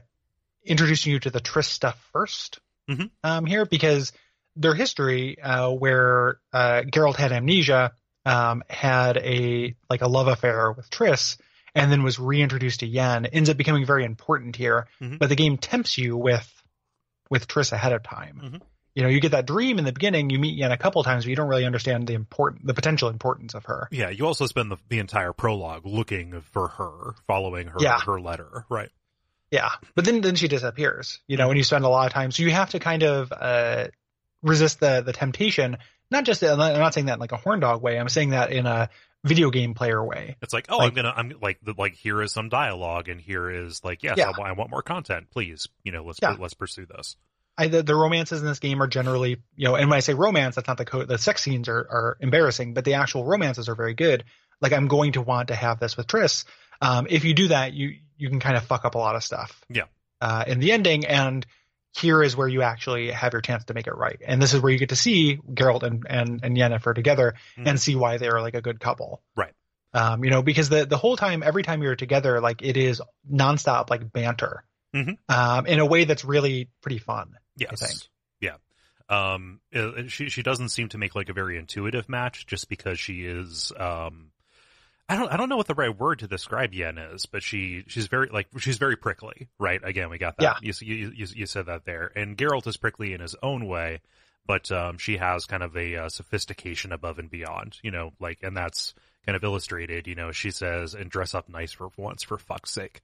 introducing 0.64 1.12
you 1.14 1.20
to 1.20 1.30
the 1.30 1.40
Triss 1.42 1.66
stuff 1.66 1.98
1st 2.14 2.60
Mhm. 2.90 3.10
um, 3.24 3.46
here 3.46 3.66
because 3.66 4.14
their 4.56 4.76
history, 4.76 5.42
uh, 5.42 5.70
where, 5.72 6.40
uh, 6.54 6.84
Geralt 6.86 7.16
had 7.16 7.32
amnesia, 7.32 7.94
um, 8.26 8.64
had 8.70 9.18
a, 9.18 9.76
like 9.90 10.02
a 10.02 10.08
love 10.08 10.28
affair 10.28 10.72
with 10.72 10.90
Triss 10.90 11.38
and 11.74 11.92
then 11.92 12.04
was 12.04 12.20
reintroduced 12.20 12.80
to 12.82 12.88
Yen 12.88 13.26
ends 13.26 13.50
up 13.50 13.58
becoming 13.58 13.86
very 13.86 14.06
important 14.06 14.56
here. 14.56 14.88
Mhm. 15.02 15.18
But 15.20 15.30
the 15.30 15.36
game 15.36 15.58
tempts 15.58 15.98
you 15.98 16.16
with, 16.16 16.50
with 17.30 17.48
Triss 17.48 17.72
ahead 17.74 17.92
of 17.94 18.04
time 18.04 18.40
Mhm. 18.44 18.62
You 18.96 19.04
know, 19.04 19.10
you 19.10 19.20
get 19.20 19.32
that 19.34 19.46
dream 19.46 19.78
in 19.78 19.86
the 19.86 19.92
beginning, 19.92 20.30
you 20.30 20.40
meet 20.40 20.56
Yen 20.58 20.72
a 20.72 20.78
couple 20.78 21.04
times, 21.04 21.26
but 21.26 21.30
you 21.30 21.36
don't 21.36 21.50
really 21.50 21.66
understand 21.66 22.08
the 22.08 22.14
important, 22.14 22.66
the 22.66 22.74
potential 22.74 23.10
importance 23.10 23.54
of 23.54 23.66
her. 23.66 23.88
Yeah. 23.92 24.10
You 24.10 24.26
also 24.26 24.48
spend 24.48 24.72
the, 24.72 24.78
the 24.90 25.00
entire 25.00 25.34
prologue 25.34 25.86
looking 25.86 26.42
for 26.52 26.70
her, 26.70 27.14
following 27.28 27.68
her 27.68 27.78
Yeah. 27.80 28.00
her 28.00 28.20
letter. 28.20 28.66
Right. 28.70 28.90
Yeah. 29.52 29.70
But 29.96 30.06
then, 30.06 30.22
then 30.22 30.36
she 30.36 30.48
disappears, 30.48 31.20
you 31.28 31.38
know, 31.38 31.50
and 31.50 31.58
you 31.58 31.64
spend 31.64 31.84
a 31.86 31.90
lot 31.90 32.08
of 32.08 32.14
time. 32.14 32.32
So 32.32 32.44
you 32.44 32.52
have 32.52 32.72
to 32.72 32.80
kind 32.80 33.04
of, 33.04 33.32
uh, 33.32 33.88
resist 34.42 34.80
the, 34.80 35.02
the 35.02 35.14
temptation. 35.14 35.78
Not 36.12 36.24
just, 36.24 36.44
I'm 36.44 36.58
not 36.58 36.74
I'm 36.74 36.80
not 36.80 36.94
saying 36.94 37.08
that 37.08 37.14
in 37.16 37.20
like 37.20 37.32
a 37.32 37.38
horn 37.38 37.60
dog 37.60 37.82
way. 37.82 38.00
I'm 38.00 38.10
saying 38.10 38.30
that 38.30 38.52
in 38.52 38.66
a 38.66 38.90
video 39.24 39.50
game 39.50 39.74
player 39.74 40.04
way. 40.04 40.36
It's 40.42 40.54
like, 40.54 40.68
oh, 40.70 40.78
Like- 40.78 40.90
I'm 40.90 40.94
gonna, 40.96 41.14
I'm 41.16 41.34
like, 41.42 41.60
the, 41.64 41.74
like 41.78 41.96
here 41.96 42.22
is 42.22 42.32
some 42.32 42.48
dialogue, 42.50 43.10
and 43.10 43.20
here 43.20 43.50
is 43.50 43.84
like, 43.84 44.04
yes, 44.04 44.16
Yeah. 44.18 44.32
I, 44.40 44.50
I 44.50 44.52
want 44.54 44.70
more 44.70 44.84
content, 44.84 45.32
please. 45.32 45.68
You 45.84 45.92
know, 45.92 46.04
let's 46.04 46.20
Yeah. 46.22 46.36
let's 46.40 46.54
pursue 46.54 46.86
this. 46.86 47.18
I, 47.58 47.68
the, 47.68 47.84
the 47.84 47.96
romances 47.96 48.42
in 48.42 48.48
this 48.48 48.60
game 48.60 48.82
are 48.82 48.88
generally, 48.88 49.38
you 49.56 49.68
know, 49.68 49.76
and 49.76 49.90
when 49.90 49.98
I 49.98 50.02
say 50.02 50.14
romance, 50.14 50.56
that's 50.56 50.68
not 50.68 50.78
the 50.78 50.86
code. 50.86 51.08
The 51.08 51.18
sex 51.18 51.42
scenes 51.42 51.70
are, 51.70 51.78
are 51.80 52.18
embarrassing, 52.20 52.74
but 52.74 52.84
the 52.86 52.96
actual 52.96 53.24
romances 53.26 53.70
are 53.70 53.76
very 53.76 53.94
good. 53.94 54.26
Like 54.62 54.74
I'm 54.74 54.88
going 54.88 55.14
to 55.14 55.22
want 55.22 55.48
to 55.50 55.56
have 55.56 55.80
this 55.80 55.96
with 55.96 56.08
Triss. 56.08 56.46
Um, 56.82 57.08
if 57.10 57.24
you 57.24 57.34
do 57.34 57.48
that, 57.50 57.74
you, 57.74 57.96
you 58.18 58.30
can 58.30 58.40
kind 58.40 58.58
of 58.58 58.64
fuck 58.66 58.84
up 58.86 58.96
a 58.96 58.98
lot 58.98 59.16
of 59.16 59.24
stuff. 59.24 59.64
Yeah. 59.70 59.84
Uh, 60.20 60.44
in 60.48 60.60
the 60.60 60.72
ending. 60.74 61.06
And 61.06 61.46
here 61.98 62.22
is 62.22 62.36
where 62.36 62.48
you 62.48 62.62
actually 62.62 63.12
have 63.12 63.32
your 63.32 63.42
chance 63.42 63.64
to 63.66 63.74
make 63.74 63.88
it 63.88 63.96
right. 63.96 64.20
And 64.26 64.42
this 64.42 64.54
is 64.54 64.60
where 64.62 64.72
you 64.72 64.78
get 64.80 64.90
to 64.90 64.96
see 64.98 65.38
Geralt 65.38 65.84
and, 65.84 66.06
and, 66.10 66.42
and 66.44 66.58
Yennefer 66.58 66.94
together 66.94 67.36
Mhm. 67.58 67.68
and 67.70 67.80
see 67.80 67.96
why 67.96 68.18
they're 68.18 68.42
like 68.42 68.56
a 68.56 68.62
good 68.62 68.80
couple. 68.82 69.22
Right. 69.36 69.54
Um, 69.94 70.26
you 70.26 70.30
know, 70.30 70.42
because 70.42 70.68
the, 70.68 70.86
the 70.86 70.98
whole 70.98 71.16
time, 71.16 71.42
every 71.42 71.64
time 71.64 71.82
you're 71.82 71.96
together, 71.96 72.42
like 72.42 72.62
it 72.62 72.76
is 72.76 73.02
nonstop, 73.32 73.90
like 73.90 74.12
banter 74.12 74.66
Mhm. 74.94 75.18
um, 75.30 75.68
in 75.68 75.80
a 75.80 75.86
way 75.86 76.04
that's 76.04 76.26
really 76.26 76.70
pretty 76.82 76.98
fun. 76.98 77.38
Yes. 77.58 78.10
Yeah. 78.40 78.58
Um, 79.08 79.60
uh, 79.74 80.04
she 80.08 80.30
she 80.30 80.42
doesn't 80.42 80.70
seem 80.70 80.90
to 80.90 80.98
make 80.98 81.16
like 81.16 81.30
a 81.30 81.34
very 81.34 81.58
intuitive 81.58 82.10
match 82.10 82.48
just 82.48 82.70
because 82.70 83.00
she 83.00 83.26
is 83.26 83.72
um, 83.78 84.32
I 85.08 85.16
don't 85.16 85.32
I 85.32 85.38
don't 85.38 85.50
know 85.50 85.58
what 85.58 85.68
the 85.68 85.76
right 85.76 85.96
word 85.96 86.20
to 86.20 86.28
describe 86.28 86.74
Yen 86.74 86.98
is, 86.98 87.28
but 87.28 87.44
she 87.44 87.84
she's 87.88 88.08
very 88.08 88.30
like 88.32 88.48
she's 88.58 88.78
very 88.78 88.96
prickly, 88.96 89.48
right? 89.60 89.80
Again, 89.84 90.10
we 90.10 90.18
got 90.18 90.38
that. 90.38 90.64
Yeah. 90.64 90.72
You, 90.82 90.96
you 90.96 91.12
you 91.16 91.28
you 91.36 91.46
said 91.46 91.68
that 91.68 91.86
there, 91.86 92.12
and 92.16 92.36
Geralt 92.36 92.66
is 92.66 92.78
prickly 92.78 93.14
in 93.14 93.22
his 93.22 93.36
own 93.44 93.68
way, 93.68 94.02
but 94.48 94.72
um, 94.72 94.98
she 94.98 95.18
has 95.18 95.46
kind 95.46 95.62
of 95.62 95.78
a 95.78 95.96
uh, 95.96 96.10
sophistication 96.10 96.92
above 96.92 97.20
and 97.20 97.30
beyond, 97.30 97.78
you 97.84 97.92
know, 97.92 98.14
like, 98.20 98.40
and 98.42 98.58
that's 98.58 98.96
kind 99.28 99.36
of 99.36 99.44
illustrated. 99.44 100.08
You 100.08 100.16
know, 100.16 100.32
she 100.32 100.50
says, 100.50 100.96
"And 100.96 101.12
dress 101.12 101.36
up 101.36 101.50
nice 101.50 101.72
for 101.72 101.90
once, 101.98 102.24
for 102.24 102.40
fuck's 102.40 102.72
sake." 102.72 103.02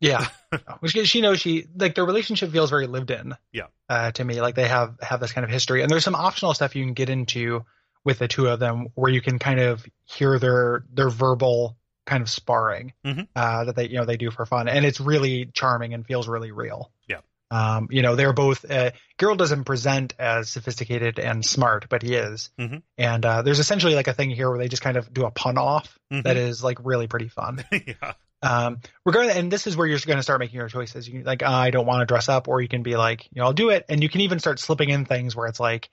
Yeah, 0.00 0.26
which 0.80 0.92
she 1.08 1.20
knows 1.20 1.40
she 1.40 1.66
like 1.76 1.94
their 1.94 2.04
relationship 2.04 2.50
feels 2.50 2.70
very 2.70 2.86
lived 2.86 3.10
in. 3.10 3.34
Yeah. 3.52 3.66
uh, 3.88 4.10
to 4.12 4.24
me, 4.24 4.40
like 4.40 4.54
they 4.54 4.68
have 4.68 4.96
have 5.00 5.20
this 5.20 5.32
kind 5.32 5.44
of 5.44 5.50
history, 5.50 5.82
and 5.82 5.90
there's 5.90 6.04
some 6.04 6.14
optional 6.14 6.54
stuff 6.54 6.76
you 6.76 6.84
can 6.84 6.94
get 6.94 7.08
into 7.10 7.64
with 8.04 8.18
the 8.18 8.28
two 8.28 8.48
of 8.48 8.58
them 8.60 8.88
where 8.94 9.10
you 9.10 9.20
can 9.22 9.38
kind 9.38 9.60
of 9.60 9.84
hear 10.04 10.38
their 10.38 10.84
their 10.92 11.08
verbal 11.08 11.76
kind 12.06 12.20
of 12.22 12.28
sparring 12.28 12.92
Mhm. 13.06 13.26
uh, 13.34 13.64
that 13.64 13.76
they 13.76 13.88
you 13.88 13.96
know 13.96 14.04
they 14.04 14.18
do 14.18 14.30
for 14.30 14.44
fun, 14.44 14.68
and 14.68 14.84
it's 14.84 15.00
really 15.00 15.46
charming 15.54 15.94
and 15.94 16.06
feels 16.06 16.28
really 16.28 16.50
real. 16.52 16.90
Yeah. 17.08 17.20
Um, 17.50 17.88
you 17.90 18.02
know, 18.02 18.16
they're 18.16 18.32
both. 18.32 18.68
Uh, 18.68 18.90
Geralt 19.18 19.36
doesn't 19.38 19.64
present 19.64 20.12
as 20.18 20.50
sophisticated 20.50 21.18
and 21.18 21.44
smart, 21.44 21.86
but 21.88 22.02
he 22.02 22.14
is. 22.14 22.50
Mhm. 22.58 22.82
And 22.98 23.24
uh, 23.24 23.42
there's 23.42 23.58
essentially 23.60 23.94
like 23.94 24.08
a 24.08 24.12
thing 24.14 24.30
here 24.30 24.50
where 24.50 24.58
they 24.58 24.68
just 24.68 24.82
kind 24.82 24.96
of 24.96 25.12
do 25.12 25.24
a 25.24 25.30
pun 25.30 25.56
off 25.56 25.98
Mhm. 26.12 26.24
that 26.24 26.36
is 26.36 26.64
like 26.64 26.78
really 26.82 27.06
pretty 27.06 27.28
fun. 27.28 27.64
yeah. 27.72 28.14
Um, 28.44 28.80
regardless, 29.04 29.36
and 29.36 29.50
this 29.50 29.66
is 29.66 29.76
where 29.76 29.86
you're 29.86 29.98
going 29.98 30.18
to 30.18 30.22
start 30.22 30.40
making 30.40 30.56
your 30.56 30.68
choices. 30.68 31.08
You 31.08 31.14
can, 31.14 31.24
like, 31.24 31.42
I 31.42 31.70
don't 31.70 31.86
want 31.86 32.00
to 32.02 32.06
dress 32.06 32.28
up, 32.28 32.48
or 32.48 32.60
you 32.60 32.68
can 32.68 32.82
be 32.82 32.96
like, 32.96 33.24
you 33.32 33.40
know, 33.40 33.46
I'll 33.46 33.52
do 33.52 33.70
it, 33.70 33.86
and 33.88 34.02
you 34.02 34.08
can 34.08 34.20
even 34.20 34.38
start 34.38 34.58
slipping 34.58 34.90
in 34.90 35.04
things 35.04 35.34
where 35.34 35.46
it's 35.46 35.60
like, 35.60 35.88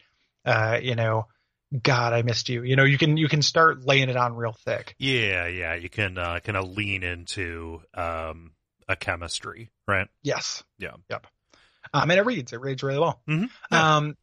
uh, 0.46 0.80
you 0.82 0.96
know, 0.96 1.28
God, 1.82 2.14
I 2.14 2.22
missed 2.22 2.50
you. 2.50 2.64
You 2.64 2.76
know, 2.76 2.84
you 2.84 2.98
can 2.98 3.16
you 3.16 3.30
can 3.30 3.42
start 3.42 3.86
laying 3.86 4.10
it 4.10 4.18
on 4.18 4.36
real 4.36 4.52
thick. 4.66 4.96
Yeah, 5.00 5.48
yeah, 5.48 5.76
you 5.76 5.90
can 5.90 6.18
uh, 6.18 6.40
kind 6.44 6.58
of 6.58 6.70
lean 6.70 7.04
into 7.04 7.82
um, 7.94 8.52
a 8.90 8.96
chemistry, 8.96 9.72
right? 9.88 10.08
Yes. 10.22 10.64
Yeah. 10.78 10.96
Yep. 11.10 11.28
Um, 11.94 12.12
and 12.12 12.20
it 12.20 12.26
reads. 12.26 12.52
It 12.52 12.60
reads 12.60 12.84
really 12.84 13.00
well. 13.00 13.22
Mhm. 13.28 13.50
Yeah. 13.72 13.98
Um, 13.98 14.18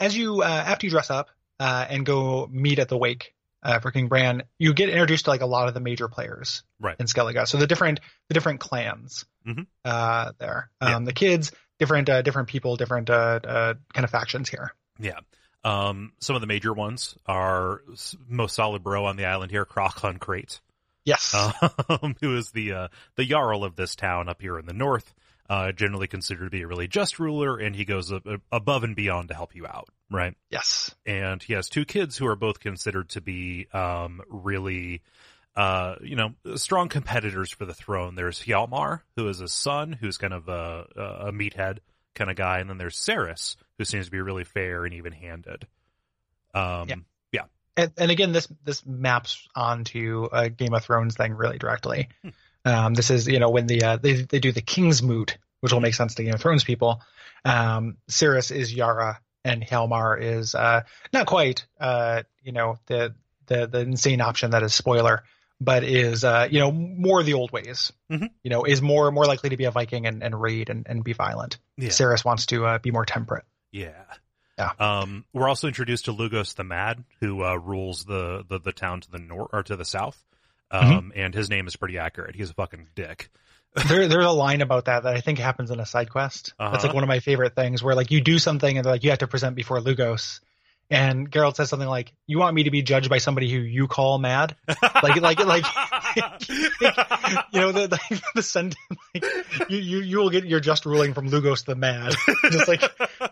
as 0.00 0.16
you 0.16 0.42
uh, 0.42 0.46
after 0.46 0.86
you 0.86 0.90
dress 0.90 1.10
up 1.10 1.28
uh, 1.60 1.86
and 1.88 2.04
go 2.04 2.48
meet 2.50 2.78
at 2.80 2.88
the 2.88 2.98
wake 2.98 3.34
uh, 3.62 3.80
for 3.80 3.90
King 3.90 4.08
Bran, 4.08 4.42
you 4.58 4.72
get 4.74 4.88
introduced 4.88 5.24
to 5.24 5.30
like 5.30 5.40
a 5.40 5.46
lot 5.46 5.68
of 5.68 5.74
the 5.74 5.80
major 5.80 6.08
players 6.08 6.62
Right. 6.80 6.96
in 6.98 7.06
Skellige. 7.06 7.46
So 7.48 7.58
the 7.58 7.66
different 7.66 8.00
the 8.28 8.34
different 8.34 8.60
clans 8.60 9.24
Mhm. 9.46 9.66
uh, 9.84 10.32
there. 10.38 10.70
Um, 10.80 10.90
Yeah. 10.90 10.98
The 11.06 11.12
kids, 11.12 11.52
different 11.78 12.08
uh, 12.08 12.22
different 12.22 12.48
people, 12.48 12.76
different 12.76 13.10
uh, 13.10 13.40
uh, 13.42 13.74
kind 13.94 14.04
of 14.04 14.10
factions 14.10 14.48
here. 14.48 14.72
Yeah. 14.98 15.18
Um, 15.64 16.12
some 16.20 16.36
of 16.36 16.40
the 16.40 16.46
major 16.46 16.72
ones 16.72 17.16
are 17.26 17.82
most 18.28 18.54
solid 18.54 18.82
bro 18.84 19.06
on 19.06 19.16
the 19.16 19.24
island 19.26 19.50
here, 19.50 19.64
Crach 19.64 20.04
an 20.08 20.18
Craite, 20.18 20.60
Yes. 21.04 21.34
um, 21.88 22.14
who 22.20 22.36
is 22.36 22.50
the 22.52 22.72
uh, 22.72 22.88
the 23.16 23.24
jarl 23.24 23.64
of 23.64 23.74
this 23.76 23.96
town 23.96 24.28
up 24.28 24.40
here 24.40 24.58
in 24.58 24.66
the 24.66 24.72
north. 24.72 25.12
Uh, 25.48 25.72
generally 25.72 26.06
considered 26.06 26.44
to 26.44 26.50
be 26.50 26.60
a 26.60 26.66
really 26.66 26.86
just 26.86 27.18
ruler, 27.18 27.56
and 27.56 27.74
he 27.74 27.86
goes 27.86 28.10
a, 28.10 28.16
a- 28.26 28.38
above 28.52 28.84
and 28.84 28.94
beyond 28.94 29.28
to 29.28 29.34
help 29.34 29.54
you 29.54 29.66
out, 29.66 29.88
right? 30.10 30.34
yes. 30.50 30.94
and 31.06 31.42
he 31.42 31.54
has 31.54 31.70
two 31.70 31.86
kids 31.86 32.18
who 32.18 32.26
are 32.26 32.36
both 32.36 32.60
considered 32.60 33.08
to 33.08 33.22
be 33.22 33.66
um, 33.72 34.20
really, 34.28 35.00
uh, 35.56 35.94
you 36.02 36.16
know, 36.16 36.34
strong 36.56 36.90
competitors 36.90 37.50
for 37.50 37.64
the 37.64 37.72
throne. 37.72 38.14
There's 38.14 38.38
Hjalmar, 38.42 39.00
who 39.16 39.26
is 39.30 39.40
a 39.40 39.48
son, 39.48 39.94
who's 39.98 40.18
kind 40.18 40.34
of 40.34 40.48
a, 40.48 40.86
a 41.28 41.32
meathead 41.32 41.78
kind 42.14 42.28
of 42.30 42.36
guy, 42.36 42.58
and 42.58 42.68
then 42.68 42.76
there's 42.76 42.96
Cerys, 42.98 43.56
who 43.78 43.86
seems 43.86 44.04
to 44.04 44.10
be 44.12 44.20
really 44.20 44.44
fair 44.44 44.84
and 44.84 44.92
even-handed. 44.92 45.66
Um, 46.52 46.88
Yeah. 46.88 46.96
yeah. 47.32 47.42
and, 47.76 47.92
and 47.96 48.10
again, 48.10 48.32
this 48.32 48.48
this 48.64 48.84
maps 48.84 49.48
onto 49.54 50.28
a 50.30 50.50
Game 50.50 50.74
of 50.74 50.84
Thrones 50.84 51.16
thing 51.16 51.32
really 51.32 51.56
directly. 51.58 52.08
Um, 52.68 52.94
this 52.94 53.10
is 53.10 53.26
you 53.26 53.38
know 53.38 53.50
when 53.50 53.66
the 53.66 53.82
uh, 53.82 53.96
they 53.96 54.22
they 54.22 54.40
do 54.40 54.52
the 54.52 54.60
Kingsmoot, 54.60 55.38
which 55.60 55.72
will 55.72 55.80
make 55.80 55.94
sense 55.94 56.14
to 56.16 56.24
Game 56.24 56.34
of 56.34 56.40
Thrones 56.40 56.64
people. 56.64 57.02
Um, 57.44 57.96
Cerys 58.10 58.54
is 58.54 58.72
Yara, 58.74 59.20
and 59.44 59.62
Hjalmar 59.62 60.20
is 60.20 60.54
uh, 60.54 60.82
not 61.12 61.26
quite 61.26 61.66
uh, 61.80 62.22
you 62.42 62.52
know 62.52 62.76
the 62.86 63.14
the 63.46 63.66
the 63.66 63.80
insane 63.80 64.20
option 64.20 64.50
that 64.50 64.62
is 64.62 64.74
spoiler, 64.74 65.22
but 65.60 65.82
is 65.84 66.24
uh, 66.24 66.48
you 66.50 66.60
know 66.60 66.70
more 66.72 67.22
the 67.22 67.34
old 67.34 67.52
ways. 67.52 67.92
Mhm. 68.10 68.28
You 68.42 68.50
know, 68.50 68.64
is 68.64 68.82
more 68.82 69.10
more 69.10 69.24
likely 69.24 69.50
to 69.50 69.56
be 69.56 69.64
a 69.64 69.70
Viking 69.70 70.06
and, 70.06 70.22
and 70.22 70.40
raid 70.40 70.68
and, 70.68 70.86
and 70.86 71.02
be 71.02 71.14
violent. 71.14 71.58
Yeah. 71.76 71.88
Cerys 71.88 72.24
wants 72.24 72.46
to 72.46 72.66
uh, 72.66 72.78
be 72.78 72.90
more 72.90 73.06
temperate. 73.06 73.44
Yeah. 73.72 74.04
Yeah. 74.58 74.72
Um, 74.80 75.24
we're 75.32 75.48
also 75.48 75.68
introduced 75.68 76.06
to 76.06 76.12
Lugos 76.12 76.56
the 76.56 76.64
Mad, 76.64 77.04
who 77.20 77.44
uh, 77.44 77.54
rules 77.54 78.04
the, 78.04 78.44
the 78.48 78.58
the 78.58 78.72
town 78.72 79.00
to 79.02 79.10
the 79.10 79.18
north 79.18 79.50
or 79.52 79.62
to 79.62 79.76
the 79.76 79.84
south. 79.84 80.22
Mm-hmm. 80.72 80.92
Um, 80.98 81.12
and 81.16 81.34
his 81.34 81.48
name 81.48 81.66
is 81.66 81.76
pretty 81.76 81.98
accurate. 81.98 82.34
He's 82.36 82.50
a 82.50 82.54
fucking 82.54 82.88
dick. 82.94 83.30
there, 83.88 84.08
there's 84.08 84.24
a 84.24 84.30
line 84.30 84.60
about 84.62 84.86
that 84.86 85.02
that 85.04 85.14
I 85.14 85.20
think 85.20 85.38
happens 85.38 85.70
in 85.70 85.78
a 85.80 85.86
side 85.86 86.10
quest. 86.10 86.54
That's 86.58 86.76
Uh-huh. 86.76 86.86
like 86.88 86.94
one 86.94 87.04
of 87.04 87.08
my 87.08 87.20
favorite 87.20 87.54
things 87.54 87.82
where 87.82 87.94
like 87.94 88.10
you 88.10 88.20
do 88.20 88.38
something 88.38 88.76
and 88.76 88.84
they're 88.84 88.92
like 88.92 89.04
you 89.04 89.10
have 89.10 89.20
to 89.20 89.26
present 89.28 89.54
before 89.56 89.78
Lugos. 89.80 90.40
And 90.90 91.30
Geralt 91.30 91.56
says 91.56 91.68
something 91.68 91.88
like, 91.88 92.12
"You 92.26 92.38
want 92.38 92.54
me 92.54 92.62
to 92.64 92.70
be 92.70 92.80
judged 92.82 93.10
by 93.10 93.18
somebody 93.18 93.50
who 93.50 93.58
you 93.58 93.88
call 93.88 94.18
mad?" 94.18 94.56
Like, 95.02 95.20
like, 95.20 95.38
like, 95.44 95.64
you 96.50 97.60
know, 97.60 97.72
the 97.72 97.88
the, 97.88 98.22
the 98.34 98.42
sentence, 98.42 98.76
like, 99.14 99.24
you 99.68 99.78
you 99.78 99.98
you 100.00 100.16
will 100.18 100.30
get 100.30 100.44
your 100.46 100.60
just 100.60 100.86
ruling 100.86 101.14
from 101.14 101.28
Lugos 101.30 101.64
the 101.64 101.74
mad. 101.74 102.14
Just 102.50 102.68
like, 102.68 102.82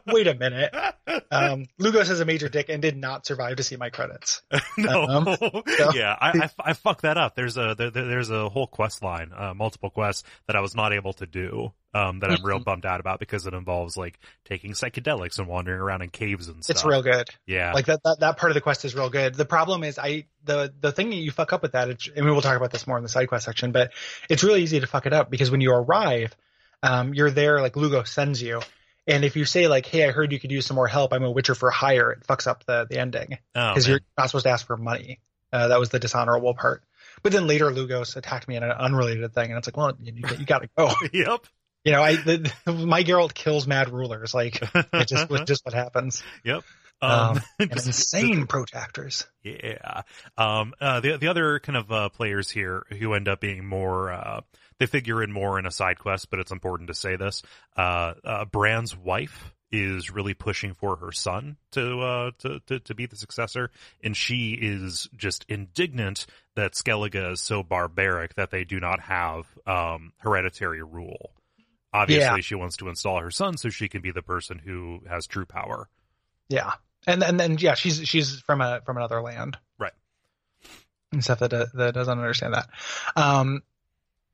wait 0.07 0.27
a 0.27 0.35
minute, 0.35 0.75
um, 1.31 1.65
Lugos 1.81 2.11
is 2.11 2.21
a 2.21 2.25
major 2.25 2.49
dick 2.49 2.69
and 2.69 2.83
did 2.83 2.97
not 2.97 3.27
survive 3.27 3.57
to 3.57 3.63
see 3.63 3.77
my 3.77 3.91
credits. 3.91 4.43
no, 4.79 5.05
Um, 5.05 5.25
so- 5.41 5.63
yeah, 5.95 6.15
I, 6.21 6.31
I, 6.45 6.51
I 6.71 6.73
fucked 6.75 7.03
that 7.03 7.17
up. 7.17 7.35
There's 7.37 7.57
a 7.57 7.75
there, 7.77 7.91
there- 7.91 8.07
there's 8.07 8.31
a 8.31 8.49
whole 8.49 8.67
quest 8.67 9.03
line, 9.03 9.33
uh, 9.37 9.55
multiple 9.55 9.91
quests 9.91 10.25
that 10.47 10.57
I 10.57 10.61
was 10.61 10.75
not 10.75 10.93
able 10.93 11.13
to 11.15 11.27
do. 11.27 11.73
Um, 11.97 12.19
that 12.19 12.31
I'm 12.31 12.45
real 12.45 12.59
bummed 12.59 12.85
out 12.85 13.01
about 13.01 13.21
because 13.21 13.47
it 13.47 13.55
involves 13.55 13.97
like 13.97 14.19
taking 14.45 14.73
psychedelics 14.73 15.39
and 15.39 15.49
wandering 15.49 15.81
around 15.81 16.03
in 16.03 16.11
caves 16.11 16.49
and 16.49 16.63
stuff. 16.63 16.77
It's 16.77 16.85
real 16.85 17.03
good. 17.03 17.29
yeah. 17.47 17.73
Like 17.73 17.87
that, 17.87 18.01
that 18.05 18.21
that 18.21 18.37
part 18.37 18.51
of 18.51 18.55
the 18.55 18.61
quest 18.61 18.85
is 18.85 18.95
real 18.95 19.09
good. 19.09 19.35
The 19.35 19.47
problem 19.47 19.83
is 19.83 19.99
I 19.99 20.27
the 20.45 20.73
the 20.79 20.93
thing 20.93 21.11
that 21.11 21.17
you 21.17 21.31
fuck 21.31 21.53
up 21.53 21.63
with 21.63 21.73
that, 21.73 21.89
it's, 21.89 22.09
and 22.15 22.27
we 22.27 22.33
will 22.33 22.43
talk 22.43 22.57
about 22.57 22.71
this 22.71 22.87
more 22.87 22.99
in 22.99 23.03
the 23.03 23.09
side 23.09 23.29
quest 23.29 23.47
section, 23.47 23.73
but 23.73 23.93
it's 24.29 24.45
really 24.45 24.63
easy 24.63 24.81
to 24.81 24.87
fuck 24.87 25.07
it 25.07 25.13
up 25.13 25.31
because 25.31 25.51
when 25.51 25.61
you 25.61 25.73
arrive, 25.73 26.37
um, 26.83 27.15
you're 27.15 27.31
there 27.31 27.61
like 27.63 27.77
Lugo 27.77 28.03
sends 28.03 28.43
you, 28.43 28.61
and 29.07 29.25
if 29.25 29.37
you 29.37 29.45
say 29.45 29.67
like, 29.67 29.87
"Hey, 29.87 30.07
I 30.07 30.11
heard 30.11 30.33
you 30.33 30.39
could 30.39 30.53
use 30.53 30.67
some 30.67 30.75
more 30.75 30.89
help. 30.89 31.15
I'm 31.15 31.25
a 31.25 31.31
Witcher 31.31 31.55
for 31.55 31.71
hire," 31.71 32.11
it 32.13 32.27
fucks 32.27 32.47
up 32.47 32.65
the 32.67 32.87
the 32.91 32.99
ending 32.99 33.39
oh, 33.55 33.71
because 33.71 33.87
man. 33.87 33.93
you're 33.93 34.01
not 34.19 34.27
supposed 34.27 34.45
to 34.45 34.51
ask 34.51 34.67
for 34.67 34.77
money. 34.77 35.21
Uh, 35.53 35.69
that 35.69 35.81
was 35.81 35.89
the 35.89 35.99
dishonorable 35.99 36.55
part. 36.55 36.83
But 37.23 37.33
then 37.33 37.47
later, 37.47 37.71
Lugos 37.71 38.17
attacked 38.17 38.47
me 38.49 38.57
in 38.57 38.63
an 38.63 38.71
unrelated 38.71 39.33
thing, 39.33 39.49
and 39.51 39.59
it's 39.59 39.67
like, 39.67 39.77
well, 39.77 39.97
you, 40.03 40.13
you 40.39 40.45
got 40.45 40.63
to 40.63 40.69
go. 40.77 40.91
yep. 41.13 41.47
You 41.87 41.93
know, 41.93 42.03
I 42.03 42.17
the, 42.17 42.53
my 42.67 43.05
Geralt 43.05 43.33
kills 43.33 43.67
mad 43.69 43.91
rulers. 43.91 44.35
Like 44.35 44.61
it 44.75 45.07
just 45.07 45.31
was 45.31 45.43
just 45.43 45.65
what 45.65 45.73
happens. 45.73 46.23
Yep. 46.45 46.65
Um, 47.01 47.41
Um, 47.61 47.69
just- 47.71 47.87
insane 47.87 48.47
protractors. 48.49 49.25
Yeah. 49.45 50.03
Um, 50.37 50.75
uh, 50.81 50.99
the 50.99 51.17
the 51.17 51.29
other 51.29 51.61
kind 51.61 51.77
of 51.77 51.93
uh, 51.93 52.09
players 52.09 52.51
here 52.51 52.83
who 52.99 53.15
end 53.15 53.29
up 53.29 53.39
being 53.41 53.65
more, 53.65 54.11
uh, 54.13 54.41
they 54.81 54.87
figure 54.87 55.23
in 55.23 55.31
more 55.31 55.61
in 55.61 55.67
a 55.67 55.71
side 55.71 56.01
quest, 56.01 56.29
but 56.29 56.41
it's 56.41 56.51
important 56.51 56.89
to 56.89 56.95
say 56.95 57.15
this. 57.15 57.43
Uh, 57.77 58.15
uh, 58.25 58.45
Bran's 58.47 58.97
wife 58.97 59.53
is 59.71 60.11
really 60.11 60.35
pushing 60.35 60.75
for 60.75 60.97
her 60.97 61.13
son 61.13 61.57
to, 61.73 62.01
uh, 62.01 62.31
to, 62.39 62.61
to, 62.67 62.79
to 62.81 62.95
be 62.95 63.07
the 63.07 63.17
successor. 63.17 63.71
And 64.03 64.17
she 64.17 64.53
is 64.61 65.09
just 65.17 65.45
indignant 65.49 66.27
that 66.55 66.73
Skellige 66.73 67.33
is 67.33 67.41
so 67.41 67.63
barbaric 67.63 68.35
that 68.37 68.51
they 68.51 68.65
do 68.65 68.79
not 68.81 69.01
have, 69.01 69.45
um, 69.67 70.13
hereditary 70.19 70.83
rule. 70.83 71.33
Obviously, 71.97 72.25
Yeah. 72.25 72.41
she 72.41 72.55
wants 72.55 72.77
to 72.79 72.89
install 72.89 73.21
her 73.21 73.31
son 73.31 73.57
so 73.57 73.69
she 73.71 73.89
can 73.89 74.03
be 74.03 74.11
the 74.11 74.23
person 74.23 74.59
who 74.59 75.01
has 75.09 75.27
true 75.27 75.47
power. 75.47 75.89
Yeah, 76.49 76.73
and 77.07 77.23
and 77.23 77.41
then 77.41 77.57
yeah, 77.59 77.75
she's 77.75 78.07
she's 78.07 78.41
from 78.41 78.61
a 78.61 78.81
from 78.85 78.97
another 78.99 79.21
land, 79.23 79.57
Right. 79.79 79.93
And 81.13 81.23
stuff 81.25 81.39
that 81.39 81.51
that 81.75 81.95
doesn't 81.95 82.19
understand 82.19 82.55
that. 82.55 82.69
Um, 83.17 83.63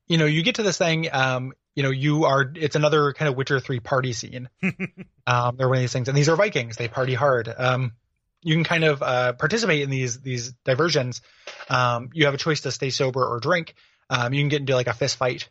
you 0.07 0.17
know, 0.17 0.25
you 0.25 0.43
get 0.43 0.55
to 0.55 0.63
this 0.63 0.77
thing. 0.77 1.07
Um, 1.11 1.53
you 1.75 1.83
know, 1.83 1.91
you 1.91 2.25
are. 2.25 2.51
It's 2.55 2.75
another 2.75 3.13
kind 3.13 3.29
of 3.29 3.35
Witcher 3.35 3.59
three 3.59 3.79
party 3.79 4.13
scene. 4.13 4.49
um, 5.27 5.55
they're 5.57 5.69
one 5.69 5.77
of 5.77 5.81
these 5.81 5.93
things, 5.93 6.07
and 6.07 6.17
these 6.17 6.29
are 6.29 6.35
Vikings. 6.35 6.75
They 6.75 6.87
party 6.87 7.13
hard. 7.13 7.53
Um, 7.55 7.93
you 8.41 8.53
can 8.55 8.63
kind 8.63 8.83
of 8.83 9.01
uh, 9.01 9.33
participate 9.33 9.81
in 9.81 9.89
these 9.89 10.19
these 10.19 10.51
diversions. 10.65 11.21
Um, 11.69 12.09
you 12.13 12.25
have 12.25 12.33
a 12.33 12.37
choice 12.37 12.61
to 12.61 12.71
stay 12.71 12.89
sober 12.89 13.23
or 13.25 13.39
drink. 13.39 13.75
Um, 14.09 14.33
you 14.33 14.41
can 14.41 14.49
get 14.49 14.59
into 14.59 14.75
like 14.75 14.87
a 14.87 14.93
fist 14.93 15.15
fight 15.17 15.49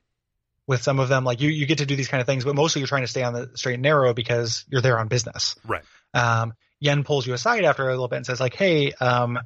with 0.67 0.83
some 0.83 1.01
of 1.01 1.09
them. 1.09 1.25
Like 1.25 1.41
you, 1.41 1.51
you 1.51 1.67
get 1.67 1.79
to 1.79 1.87
do 1.87 1.97
these 1.97 2.09
kind 2.09 2.21
of 2.21 2.27
things, 2.27 2.45
but 2.45 2.55
mostly 2.55 2.81
you're 2.81 2.89
trying 2.89 3.03
to 3.03 3.09
stay 3.09 3.23
on 3.23 3.33
the 3.35 3.51
straight 3.55 3.75
and 3.75 3.83
narrow 3.83 4.15
because 4.15 4.65
you're 4.69 4.81
there 4.81 4.99
on 4.99 5.09
business. 5.09 5.57
Right. 5.67 5.83
Um, 6.15 6.55
Yen 6.81 7.05
pulls 7.05 7.27
you 7.27 7.33
aside 7.35 7.65
after 7.65 7.87
a 7.89 7.91
little 7.91 8.09
bit 8.09 8.17
and 8.17 8.27
says 8.27 8.41
like, 8.41 8.55
Hey, 8.55 8.93
um, 8.93 9.39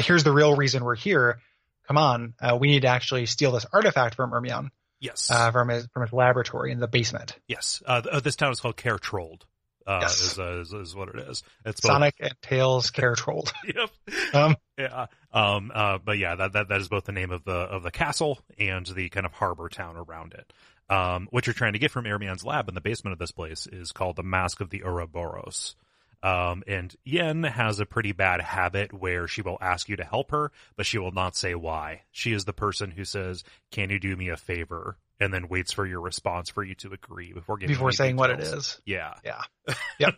here's 0.00 0.24
the 0.24 0.32
real 0.32 0.54
reason 0.54 0.84
we're 0.84 0.96
here. 0.96 1.40
Come 1.86 1.96
on. 1.98 2.34
Uh, 2.40 2.56
we 2.60 2.68
need 2.68 2.82
to 2.82 2.88
actually 2.88 3.26
steal 3.26 3.52
this 3.52 3.66
artifact 3.72 4.14
from 4.14 4.32
Ermion. 4.32 4.70
Yes. 5.00 5.30
uh, 5.30 5.52
from 5.52 5.68
his 5.68 5.86
from 5.94 6.02
his 6.02 6.12
laboratory 6.12 6.72
in 6.72 6.80
the 6.80 6.88
basement. 6.88 7.36
yes. 7.46 7.80
Uh, 7.86 8.02
uh, 8.10 8.20
this 8.20 8.34
town 8.34 8.50
is 8.50 8.58
called 8.60 8.76
Kaer 8.76 8.98
Trolde. 8.98 9.44
Uh, 9.88 10.00
Yes. 10.02 10.20
is, 10.22 10.38
uh, 10.38 10.58
is, 10.60 10.72
is 10.74 10.94
what 10.94 11.08
it 11.08 11.16
is. 11.16 11.42
It's 11.64 11.80
both- 11.80 11.90
Sonic 11.92 12.14
and 12.20 12.34
Tails 12.42 12.90
Kaer 12.90 13.14
Trolde. 13.16 13.50
Yep. 13.64 13.90
Um, 14.34 14.56
Yeah. 14.76 15.06
Um. 15.32 15.72
Uh. 15.74 15.98
But 16.04 16.18
yeah, 16.18 16.34
that, 16.36 16.52
that 16.52 16.68
that 16.68 16.80
is 16.80 16.88
both 16.88 17.04
the 17.04 17.12
name 17.12 17.30
of 17.32 17.42
the 17.44 17.52
of 17.52 17.82
the 17.82 17.90
castle 17.90 18.38
and 18.58 18.84
the 18.86 19.08
kind 19.08 19.24
of 19.26 19.32
harbor 19.32 19.68
town 19.70 19.96
around 19.96 20.34
it. 20.34 20.52
Um. 20.94 21.26
What 21.30 21.46
you're 21.46 21.54
trying 21.54 21.72
to 21.72 21.78
get 21.78 21.90
from 21.90 22.06
Ermion's 22.06 22.44
lab 22.44 22.68
in 22.68 22.74
the 22.74 22.80
basement 22.82 23.12
of 23.14 23.18
this 23.18 23.32
place 23.32 23.66
is 23.66 23.92
called 23.92 24.16
the 24.16 24.22
Mask 24.22 24.60
of 24.60 24.68
the 24.70 24.82
Ouroboros. 24.84 25.74
Um. 26.22 26.62
And 26.66 26.94
Yen 27.04 27.42
has 27.44 27.80
a 27.80 27.86
pretty 27.86 28.12
bad 28.12 28.40
habit 28.42 28.92
where 28.92 29.26
she 29.26 29.40
will 29.42 29.58
ask 29.60 29.88
you 29.88 29.96
to 29.96 30.04
help 30.04 30.32
her, 30.32 30.52
but 30.76 30.84
she 30.86 30.98
will 30.98 31.12
not 31.12 31.34
say 31.36 31.54
why. 31.54 32.02
She 32.10 32.32
is 32.32 32.44
the 32.44 32.52
person 32.52 32.90
who 32.90 33.04
says, 33.04 33.42
"Can 33.70 33.88
you 33.90 33.98
do 33.98 34.14
me 34.16 34.28
a 34.28 34.36
favor?" 34.36 34.96
And 35.20 35.32
then 35.32 35.48
waits 35.48 35.72
for 35.72 35.86
your 35.86 36.00
response 36.00 36.50
for 36.50 36.62
you 36.62 36.74
to 36.76 36.92
agree 36.92 37.32
before 37.32 37.56
giving 37.56 37.74
before 37.74 37.92
saying 37.92 38.16
what 38.16 38.30
it 38.30 38.40
is. 38.40 38.80
Yeah. 38.84 39.14
Yeah. 39.24 39.42
Yep. 39.98 40.14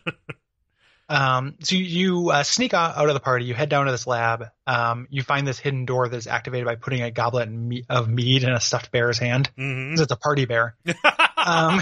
um, 1.08 1.56
so 1.60 1.74
you, 1.74 2.30
uh, 2.30 2.42
sneak 2.42 2.74
out, 2.74 3.08
of 3.08 3.14
the 3.14 3.20
party. 3.20 3.46
You 3.46 3.54
head 3.54 3.68
down 3.68 3.86
to 3.86 3.92
this 3.92 4.06
lab. 4.06 4.46
Um, 4.66 5.08
you 5.10 5.22
find 5.22 5.46
this 5.46 5.58
hidden 5.58 5.86
door 5.86 6.08
that's 6.08 6.26
activated 6.26 6.66
by 6.66 6.76
putting 6.76 7.02
a 7.02 7.10
goblet 7.10 7.48
of 7.88 8.08
mead 8.08 8.44
in 8.44 8.52
a 8.52 8.60
stuffed 8.60 8.92
bear's 8.92 9.18
hand. 9.18 9.50
Mm-hmm. 9.58 10.00
It's 10.00 10.12
a 10.12 10.16
party 10.16 10.44
bear. 10.44 10.76
Um, 11.40 11.80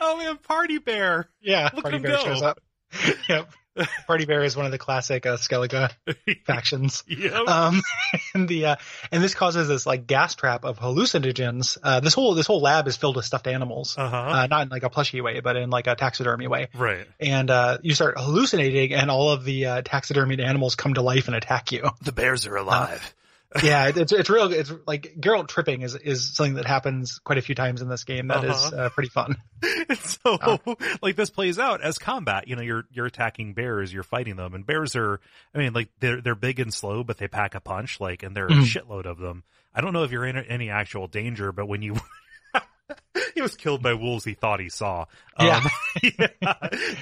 oh, 0.00 0.18
we 0.18 0.24
have 0.24 0.42
Party 0.42 0.78
Bear. 0.78 1.28
Yeah, 1.40 1.70
Look 1.72 1.84
party 1.84 1.98
him 1.98 2.02
bear 2.02 2.16
go. 2.16 2.24
shows 2.24 2.42
up. 2.42 2.60
yep. 3.28 3.50
Party 4.06 4.24
bear 4.24 4.42
is 4.42 4.56
one 4.56 4.66
of 4.66 4.72
the 4.72 4.78
classic 4.78 5.26
uh, 5.26 5.36
Skellige 5.36 5.90
factions. 6.46 7.04
Yep. 7.06 7.48
Um, 7.48 7.82
and 8.34 8.48
the 8.48 8.66
uh, 8.66 8.76
and 9.10 9.22
this 9.22 9.34
causes 9.34 9.68
this 9.68 9.86
like 9.86 10.06
gas 10.06 10.34
trap 10.34 10.64
of 10.64 10.78
hallucinogens. 10.78 11.78
Uh, 11.82 12.00
this 12.00 12.14
whole 12.14 12.34
this 12.34 12.46
whole 12.46 12.60
lab 12.60 12.86
is 12.88 12.96
filled 12.96 13.16
with 13.16 13.24
stuffed 13.24 13.46
animals. 13.46 13.96
Uh-huh. 13.98 14.16
Uh, 14.16 14.46
not 14.46 14.62
in 14.62 14.68
like 14.68 14.82
a 14.82 14.90
plushy 14.90 15.20
way, 15.20 15.40
but 15.40 15.56
in 15.56 15.70
like 15.70 15.86
a 15.86 15.94
taxidermy 15.94 16.46
way. 16.46 16.68
right. 16.74 17.06
and 17.20 17.50
uh, 17.50 17.78
you 17.82 17.94
start 17.94 18.18
hallucinating, 18.18 18.94
and 18.94 19.10
all 19.10 19.30
of 19.30 19.44
the 19.44 19.66
uh, 19.66 19.82
taxidermied 19.82 20.40
animals 20.40 20.74
come 20.74 20.94
to 20.94 21.02
life 21.02 21.26
and 21.26 21.36
attack 21.36 21.72
you. 21.72 21.88
The 22.02 22.12
bears 22.12 22.46
are 22.46 22.56
alive. 22.56 23.14
Yeah, 23.62 23.88
it's 23.94 24.12
it's 24.12 24.28
real. 24.30 24.52
It's 24.52 24.72
like 24.86 25.14
Geralt 25.20 25.48
tripping 25.48 25.82
is 25.82 25.94
is 25.94 26.34
something 26.34 26.54
that 26.54 26.66
happens 26.66 27.18
quite 27.20 27.38
a 27.38 27.42
few 27.42 27.54
times 27.54 27.80
in 27.82 27.88
this 27.88 28.04
game. 28.04 28.28
That 28.28 28.44
is 28.44 28.50
Uh-huh. 28.56 28.76
uh, 28.76 28.88
pretty 28.90 29.08
fun. 29.10 29.36
so, 30.00 30.18
Oh. 30.42 30.76
like 31.02 31.16
this 31.16 31.30
plays 31.30 31.58
out 31.58 31.80
as 31.82 31.98
combat. 31.98 32.48
You 32.48 32.56
know, 32.56 32.62
you're 32.62 32.84
you're 32.90 33.06
attacking 33.06 33.54
bears, 33.54 33.92
you're 33.92 34.02
fighting 34.02 34.36
them, 34.36 34.54
and 34.54 34.66
bears 34.66 34.96
are. 34.96 35.20
I 35.54 35.58
mean, 35.58 35.72
like 35.72 35.88
they're 36.00 36.20
they're 36.20 36.34
big 36.34 36.60
and 36.60 36.72
slow, 36.74 37.04
but 37.04 37.18
they 37.18 37.28
pack 37.28 37.54
a 37.54 37.60
punch. 37.60 38.00
Like, 38.00 38.22
and 38.22 38.36
there 38.36 38.44
are 38.44 38.48
a 38.48 38.52
Mhm. 38.52 38.64
shitload 38.64 39.06
of 39.06 39.18
them. 39.18 39.44
I 39.74 39.80
don't 39.80 39.92
know 39.92 40.04
if 40.04 40.10
you're 40.10 40.26
in 40.26 40.36
any 40.36 40.70
actual 40.70 41.06
danger, 41.06 41.52
but 41.52 41.66
when 41.66 41.82
you. 41.82 41.96
he 43.34 43.42
was 43.42 43.56
killed 43.56 43.82
by 43.82 43.94
wolves 43.94 44.24
he 44.24 44.34
thought 44.34 44.60
he 44.60 44.68
saw. 44.68 45.06
Yeah. 45.38 45.56
Um, 45.58 45.70
yeah. 46.18 46.26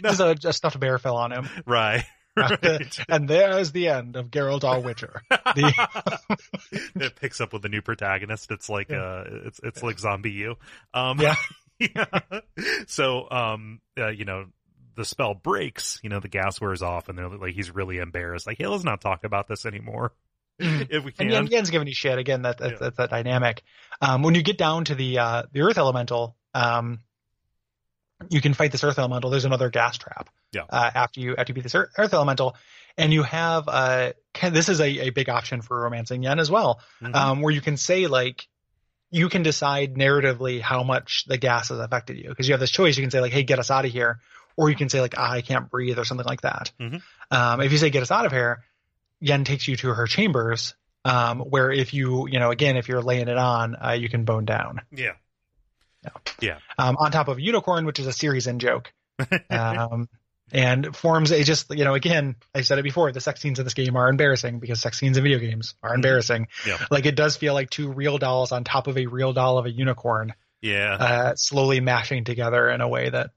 No, 0.03 0.11
Just 0.11 0.21
a, 0.21 0.49
a 0.49 0.53
stuffed 0.53 0.81
bear 0.81 0.99
fell 0.99 1.17
on 1.17 1.31
him, 1.33 1.49
right. 1.67 2.05
Right. 2.63 2.99
and 3.09 3.29
there's 3.29 3.71
the 3.73 3.89
end 3.89 4.17
of 4.17 4.31
Geralt 4.31 4.65
our 4.65 4.81
Witcher. 4.81 5.23
The, 5.31 6.39
it 6.97 7.17
picks 7.17 7.41
up 7.41 7.53
with 7.53 7.63
the 7.63 7.69
new 7.69 7.81
protagonist. 7.83 8.51
It's 8.51 8.69
like 8.69 8.91
uh, 8.93 9.25
it's 9.47 9.61
it's 9.63 9.83
like 9.83 9.99
zombie 9.99 10.33
you. 10.33 10.57
Um, 10.93 11.21
Yeah. 11.21 11.37
yeah. 11.79 12.07
So, 12.87 13.31
um, 13.31 13.81
uh, 13.99 14.09
you 14.09 14.25
know, 14.25 14.47
the 14.97 15.05
spell 15.05 15.35
breaks. 15.35 16.01
You 16.03 16.11
know, 16.11 16.21
the 16.21 16.29
gas 16.29 16.61
wears 16.61 16.83
off, 16.83 17.09
and 17.09 17.17
they're 17.19 17.29
like, 17.29 17.55
he's 17.55 17.73
really 17.75 17.99
embarrassed. 17.99 18.47
Like, 18.47 18.59
hey, 18.59 18.67
let's 18.67 18.85
not 18.85 19.01
talk 19.01 19.25
about 19.25 19.47
this 19.49 19.65
anymore. 19.67 20.13
if 20.59 21.05
we 21.05 21.11
and 21.11 21.17
can. 21.17 21.31
Yen, 21.31 21.47
Yen's 21.49 21.71
giving 21.71 21.89
you 21.89 21.95
shit 21.95 22.19
again. 22.19 22.43
That, 22.43 22.59
that 22.59 22.71
Yeah. 22.73 22.77
that's 22.81 22.97
that 22.97 23.11
dynamic. 23.11 23.63
Um, 24.01 24.23
when 24.23 24.35
you 24.35 24.43
get 24.43 24.59
down 24.59 24.85
to 24.87 24.95
the 24.95 25.19
uh, 25.19 25.43
the 25.53 25.63
Earth 25.63 25.79
Elemental, 25.79 26.37
um, 26.55 27.01
you 28.31 28.41
can 28.41 28.55
fight 28.55 28.73
this 28.73 28.85
Earth 28.85 28.99
Elemental. 28.99 29.31
There's 29.31 29.45
another 29.45 29.71
gas 29.71 29.99
trap. 29.99 30.29
Yeah. 30.53 30.63
Uh, 30.71 30.91
after 30.95 31.21
you 31.21 31.35
after 31.37 31.51
you 31.51 31.55
beat 31.55 31.63
this 31.65 31.75
Earth, 31.75 31.91
Earth 31.99 32.15
Elemental, 32.15 32.57
and 32.97 33.13
you 33.13 33.23
have 33.23 33.69
uh, 33.69 34.13
can, 34.33 34.53
this 34.53 34.69
is 34.69 34.81
a, 34.81 35.07
a 35.07 35.11
big 35.11 35.29
option 35.29 35.63
for 35.63 35.81
romancing 35.81 36.23
Yen 36.23 36.39
as 36.39 36.51
well, 36.51 36.81
Mhm. 37.03 37.15
um, 37.15 37.41
where 37.43 37.53
you 37.53 37.61
can 37.61 37.77
say 37.77 38.07
like. 38.07 38.47
You 39.11 39.29
can 39.29 39.45
decide 39.45 39.95
narratively 39.95 40.61
how 40.61 40.83
much 40.83 41.25
the 41.29 41.39
gas 41.39 41.69
has 41.69 41.79
affected 41.79 42.17
you 42.19 42.29
because 42.31 42.49
you 42.49 42.53
have 42.55 42.59
this 42.59 42.73
choice. 42.73 42.97
You 42.97 43.03
can 43.05 43.13
say 43.13 43.21
like, 43.21 43.31
"Hey, 43.31 43.45
get 43.45 43.61
us 43.61 43.71
out 43.71 43.85
of 43.85 43.93
here," 43.93 44.19
or 44.57 44.71
you 44.71 44.75
can 44.75 44.89
say 44.89 45.01
like, 45.01 45.15
ah, 45.17 45.31
"I 45.31 45.41
can't 45.41 45.71
breathe" 45.71 46.01
or 46.01 46.05
something 46.05 46.27
like 46.27 46.41
that. 46.41 46.73
Mhm. 46.81 47.01
Um, 47.31 47.61
if 47.61 47.71
you 47.71 47.79
say, 47.79 47.91
"Get 47.91 48.03
us 48.03 48.11
out 48.11 48.27
of 48.27 48.33
here," 48.33 48.65
Yen 49.21 49.45
takes 49.45 49.69
you 49.69 49.77
to 49.77 49.95
her 49.95 50.09
chambers, 50.09 50.75
um, 51.05 51.39
where 51.39 51.71
if 51.71 51.95
you, 51.95 52.27
you 52.29 52.41
know, 52.41 52.51
again, 52.51 52.77
if 52.77 52.89
you're 52.89 53.03
laying 53.03 53.29
it 53.29 53.37
on, 53.37 53.77
uh, 53.77 53.93
you 53.93 54.09
can 54.09 54.25
bone 54.25 54.47
down. 54.47 54.81
yeah. 54.91 55.13
Um, 56.79 56.97
on 56.99 57.11
top 57.13 57.29
of 57.29 57.39
Unicorn, 57.41 57.87
which 57.87 57.99
is 57.99 58.07
a 58.07 58.13
series 58.13 58.47
in 58.47 58.59
joke. 58.59 58.93
Um, 59.51 60.09
and 60.53 60.95
forms 60.95 61.31
a 61.33 61.43
just, 61.43 61.75
you 61.75 61.85
know, 61.85 61.95
again, 61.95 62.37
I 62.55 62.61
said 62.61 62.79
it 62.79 62.83
before, 62.83 63.11
the 63.13 63.21
sex 63.21 63.41
scenes 63.41 63.59
in 63.59 63.65
this 63.65 63.75
game 63.75 63.97
are 63.97 64.09
embarrassing 64.09 64.59
because 64.59 64.81
sex 64.81 64.99
scenes 64.99 65.17
in 65.17 65.23
video 65.23 65.39
games 65.39 65.75
are 65.83 65.95
embarrassing. 65.95 66.49
Yeah. 66.67 66.79
Like 66.91 67.07
it 67.07 67.17
does 67.17 67.37
feel 67.37 67.55
like 67.55 67.71
two 67.71 67.91
real 67.91 68.19
dolls 68.19 68.53
on 68.53 68.65
top 68.65 68.87
of 68.87 68.99
a 68.99 69.07
real 69.07 69.33
doll 69.33 69.59
of 69.59 69.67
a 69.67 69.71
unicorn, 69.71 70.35
Yeah. 70.61 70.95
uh, 70.95 71.35
slowly 71.37 71.81
mashing 71.81 72.25
together 72.25 72.69
in 72.69 72.81
a 72.81 72.89
way 72.89 73.09
that 73.09 73.31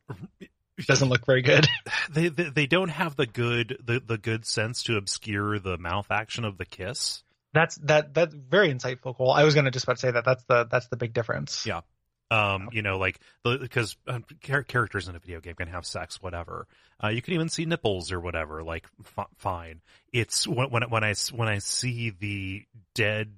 doesn't 0.85 1.09
look 1.09 1.25
very 1.25 1.41
good. 1.41 1.67
they, 2.11 2.27
they 2.29 2.49
they 2.49 2.67
don't 2.67 2.89
have 2.89 3.15
the 3.15 3.25
good 3.25 3.77
the 3.83 3.99
the 3.99 4.17
good 4.17 4.45
sense 4.45 4.83
to 4.83 4.97
obscure 4.97 5.59
the 5.59 5.77
mouth 5.77 6.07
action 6.11 6.45
of 6.45 6.57
the 6.57 6.65
kiss. 6.65 7.23
That's 7.53 7.75
that 7.77 8.13
that's 8.13 8.33
very 8.35 8.71
insightful, 8.71 9.15
Cole. 9.15 9.31
I 9.31 9.43
was 9.43 9.55
gonna 9.55 9.71
just 9.71 9.85
about 9.85 9.95
to 9.97 10.01
say 10.01 10.11
that 10.11 10.25
that's 10.25 10.43
the 10.43 10.65
that's 10.69 10.87
the 10.87 10.97
big 10.97 11.13
difference. 11.13 11.65
Yeah. 11.65 11.81
Um, 12.29 12.69
you 12.73 12.81
know, 12.81 12.97
like 12.97 13.19
because 13.43 13.95
um, 14.07 14.25
char- 14.41 14.63
characters 14.63 15.07
in 15.07 15.15
a 15.15 15.19
video 15.19 15.39
game 15.39 15.55
can 15.55 15.67
have 15.69 15.85
sex, 15.85 16.21
whatever. 16.21 16.67
Uh, 17.01 17.07
you 17.07 17.21
can 17.21 17.33
even 17.35 17.47
see 17.47 17.65
nipples 17.65 18.11
or 18.11 18.19
whatever. 18.19 18.63
Like, 18.63 18.85
f- 19.17 19.27
fine. 19.37 19.81
It's 20.11 20.45
when 20.47 20.69
when 20.69 20.83
when 20.89 21.03
I 21.03 21.13
when 21.33 21.47
I 21.47 21.59
see 21.59 22.09
the 22.09 22.63
dead 22.95 23.31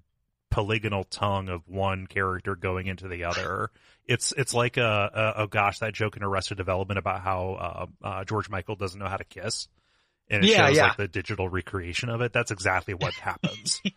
polygonal 0.49 1.03
tongue 1.03 1.49
of 1.49 1.67
one 1.67 2.07
character 2.07 2.55
going 2.55 2.87
into 2.87 3.07
the 3.07 3.25
other. 3.25 3.69
It's 4.07 4.31
it's 4.35 4.53
like 4.55 4.77
a, 4.77 5.11
a 5.37 5.41
oh 5.41 5.47
gosh 5.47 5.79
that 5.79 5.93
joke 5.93 6.17
in 6.17 6.23
Arrested 6.23 6.57
Development 6.57 6.97
about 6.97 7.21
how 7.21 7.87
uh, 8.03 8.07
uh, 8.07 8.23
George 8.23 8.49
Michael 8.49 8.75
doesn't 8.75 8.99
know 8.99 9.07
how 9.07 9.17
to 9.17 9.23
kiss, 9.23 9.67
and 10.29 10.43
it 10.43 10.49
Yeah, 10.49 10.65
shows 10.65 10.77
yeah. 10.77 10.83
like 10.85 10.97
the 10.97 11.07
digital 11.07 11.47
recreation 11.47 12.09
of 12.09 12.21
it. 12.21 12.33
That's 12.33 12.49
exactly 12.49 12.95
what 12.95 13.13
happens. 13.13 13.81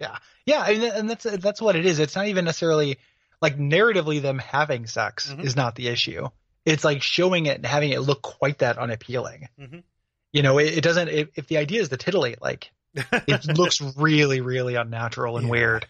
Yeah, 0.00 0.16
Yeah, 0.46 0.62
and, 0.64 0.82
and 0.84 1.10
that's 1.10 1.24
that's 1.24 1.60
what 1.60 1.74
it 1.74 1.84
is. 1.84 1.98
It's 1.98 2.14
not 2.14 2.28
even 2.28 2.44
necessarily 2.44 2.98
like 3.40 3.56
narratively 3.58 4.20
them 4.22 4.38
having 4.38 4.86
sex 4.86 5.30
Mhm. 5.32 5.44
is 5.44 5.56
not 5.56 5.74
the 5.74 5.88
issue. 5.88 6.28
It's 6.64 6.84
like 6.84 7.02
showing 7.02 7.46
it 7.46 7.56
and 7.56 7.66
having 7.66 7.90
it 7.90 8.00
look 8.00 8.22
quite 8.22 8.58
that 8.58 8.78
unappealing. 8.78 9.48
Mhm. 9.58 9.82
You 10.32 10.42
know, 10.42 10.58
it, 10.58 10.78
it 10.78 10.80
doesn't. 10.82 11.08
If, 11.08 11.28
if 11.36 11.46
the 11.48 11.56
idea 11.58 11.80
is 11.80 11.88
to 11.88 11.96
titillate, 11.96 12.42
like 12.42 12.70
it 12.94 13.46
looks 13.56 13.80
really, 13.96 14.40
really 14.40 14.74
unnatural 14.74 15.36
and 15.36 15.46
Yeah. 15.46 15.50
weird. 15.52 15.86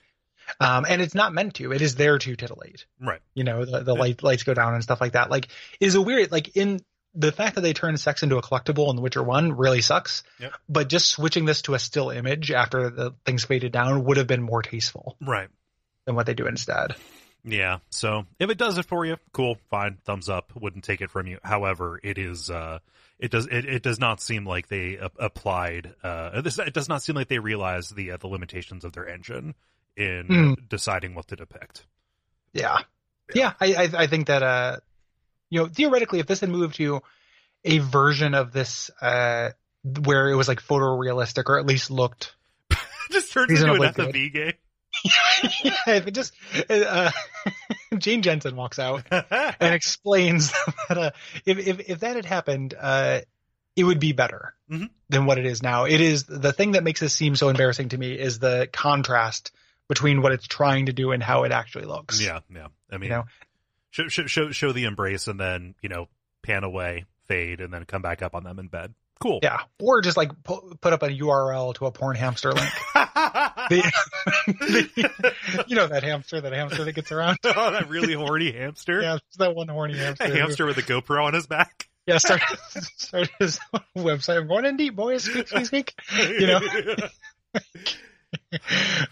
Um, 0.61 0.87
and 0.88 1.02
it's 1.02 1.14
not 1.14 1.34
meant 1.34 1.54
to. 1.56 1.72
It 1.72 1.82
is 1.82 1.94
there 1.96 2.18
to 2.18 2.37
titillate. 2.37 2.87
right. 3.00 3.20
You 3.34 3.44
know, 3.44 3.64
the, 3.64 3.80
the 3.80 3.94
light 3.94 4.22
lights 4.22 4.44
go 4.44 4.54
down 4.54 4.74
and 4.74 4.82
stuff 4.82 5.00
like 5.00 5.12
that. 5.12 5.30
Like, 5.30 5.46
it 5.80 5.87
is 5.87 5.94
a 5.94 6.00
weird 6.00 6.30
like 6.32 6.56
in 6.56 6.80
the 7.14 7.32
fact 7.32 7.56
that 7.56 7.62
they 7.62 7.72
turned 7.72 7.98
sex 8.00 8.22
into 8.22 8.37
a 8.37 8.42
collectible 8.42 8.88
in 8.90 8.96
The 8.96 9.02
Witcher 9.02 9.22
One 9.22 9.52
really 9.56 9.80
sucks. 9.80 10.22
Yep. 10.38 10.52
But 10.68 10.88
just 10.88 11.11
switching 11.11 11.44
this 11.44 11.62
to 11.62 11.74
a 11.74 11.78
still 11.78 12.11
image 12.11 12.50
after 12.52 12.90
the 12.90 13.14
things 13.26 13.44
faded 13.44 13.72
down 13.72 14.04
would 14.04 14.16
have 14.18 14.26
been 14.26 14.42
more 14.42 14.62
tasteful 14.62 15.16
Right. 15.20 15.48
than 16.06 16.14
what 16.14 16.26
they 16.26 16.34
do 16.34 16.46
instead. 16.46 16.94
Yeah. 17.44 17.79
So 17.90 18.27
if 18.38 18.51
it 18.51 18.59
does 18.59 18.79
it 18.79 18.85
for 18.85 19.07
you, 19.07 19.16
cool, 19.33 19.59
fine, 19.70 19.98
thumbs 20.05 20.29
up. 20.29 20.53
Wouldn't 20.55 20.85
take 20.85 21.01
it 21.01 21.11
from 21.11 21.27
you. 21.27 21.38
However, 21.42 22.01
it 22.03 22.18
is 22.18 22.51
uh 22.51 22.81
it 23.18 23.31
does 23.31 23.46
it, 23.46 23.64
it 23.64 23.83
does 23.83 23.98
not 23.98 24.20
seem 24.20 24.44
like 24.44 24.68
they 24.68 24.98
uh, 24.98 25.09
applied 25.18 25.94
uh 26.03 26.40
this 26.40 26.59
it 26.59 26.74
does 26.74 26.88
not 26.88 27.03
seem 27.03 27.16
like 27.16 27.29
they 27.29 27.38
realized 27.38 27.94
the 27.96 28.12
uh, 28.12 28.16
the 28.16 28.27
limitations 28.27 28.85
of 28.85 28.92
their 28.92 29.09
engine 29.09 29.55
in 29.96 30.27
Mm. 30.29 30.68
deciding 30.68 31.14
what 31.14 31.29
to 31.29 31.37
depict. 31.37 31.87
Yeah. 32.53 32.79
Yeah, 33.35 33.53
I, 33.61 33.74
I 33.74 33.90
I 34.03 34.07
think 34.07 34.27
that 34.29 34.42
uh 34.42 34.77
you 35.51 35.61
know, 35.61 35.68
theoretically 35.68 36.18
if 36.18 36.27
this 36.27 36.40
had 36.40 36.51
moved 36.51 36.77
to 36.77 37.01
a 37.64 37.79
version 37.79 38.35
of 38.35 38.53
this 38.53 38.90
uh 39.01 39.51
where 40.05 40.29
it 40.31 40.35
was 40.35 40.48
like 40.48 40.61
photorealistic 40.61 41.44
or 41.48 41.59
at 41.59 41.66
least 41.66 41.90
looked 41.90 42.35
Just 43.11 43.33
turns 43.33 43.61
into 43.61 43.72
an 43.72 43.92
FMV 43.92 44.33
game. 44.33 44.53
If 45.04 46.06
it 46.06 46.12
just 46.12 46.32
uh 46.70 47.11
Jane 47.98 48.22
Jensen 48.22 48.56
walks 48.56 48.78
out 48.78 49.04
and 49.11 49.24
explains 49.74 50.52
that 50.88 50.98
uh, 50.98 51.11
if, 51.44 51.58
if 51.58 51.90
if 51.90 52.00
that 52.00 52.16
had 52.16 52.24
happened, 52.24 52.74
uh, 52.78 53.20
it 53.76 53.84
would 53.84 54.00
be 54.00 54.12
better 54.12 54.54
Mhm. 54.70 54.90
than 55.08 55.24
what 55.24 55.38
it 55.38 55.46
is 55.46 55.62
now. 55.62 55.84
It 55.84 56.00
is 56.00 56.24
the 56.24 56.52
thing 56.52 56.72
that 56.72 56.84
makes 56.84 57.00
this 57.00 57.14
seem 57.14 57.37
so 57.37 57.48
embarrassing 57.48 57.90
to 57.90 57.98
me 57.98 58.12
is 58.12 58.38
the 58.38 58.68
contrast 58.72 59.50
between 59.88 60.20
what 60.20 60.32
it's 60.32 60.46
trying 60.46 60.87
to 60.87 60.92
do 60.92 61.12
and 61.12 61.22
how 61.22 61.44
it 61.44 61.52
actually 61.52 61.87
looks. 61.87 62.20
yeah, 62.20 62.40
yeah. 62.54 62.66
I 62.92 62.98
mean, 62.98 63.08
know? 63.11 63.24
show, 63.90 64.08
show 64.08 64.26
show 64.26 64.50
show 64.50 64.72
the 64.72 64.84
embrace 64.84 65.26
and 65.28 65.40
then 65.40 65.74
you 65.80 65.88
know 65.88 66.08
pan 66.42 66.64
away, 66.64 67.06
fade, 67.28 67.61
and 67.62 67.72
then 67.72 67.84
come 67.84 68.02
back 68.02 68.20
up 68.22 68.34
on 68.34 68.44
them 68.44 68.58
in 68.58 68.68
bed. 68.68 68.92
Cool. 69.20 69.40
Yeah, 69.42 69.58
or 69.80 70.00
just 70.02 70.16
like 70.16 70.30
pu- 70.44 70.76
put 70.80 70.92
up 70.92 71.02
a 71.02 71.08
URL 71.08 71.74
to 71.76 71.87
a 71.87 71.90
porn 71.92 72.14
hamster 72.16 72.52
link. 72.52 72.70
the, 74.46 74.83
the- 74.96 75.64
you 75.66 75.76
know 75.76 75.87
that 75.87 76.02
hamster, 76.02 76.40
that 76.40 76.52
hamster 76.52 76.85
that 76.85 76.92
gets 76.92 77.12
around. 77.12 77.38
oh, 77.44 77.70
that 77.70 77.88
really 77.88 78.14
horny 78.14 78.52
hamster. 78.52 79.00
Yeah, 79.00 79.18
that 79.38 79.54
one 79.54 79.68
horny 79.68 79.96
hamster. 79.96 80.24
A 80.24 80.28
who- 80.28 80.38
hamster 80.38 80.66
with 80.66 80.78
a 80.78 80.83
GoPro 80.83 81.24
on 81.24 81.35
his 81.35 81.46
back. 81.46 81.88
Yeah, 82.07 82.18
start 82.18 82.40
start 82.96 83.28
his 83.38 83.61
website. 83.96 84.38
I'm 84.38 84.48
going 84.48 84.64
in 84.64 84.76
deep, 84.78 84.96
boys. 84.96 85.24
Squeak, 85.24 85.48
squeak, 85.48 85.66
squeak. 85.66 85.94
You 86.16 86.46
know. 86.46 86.61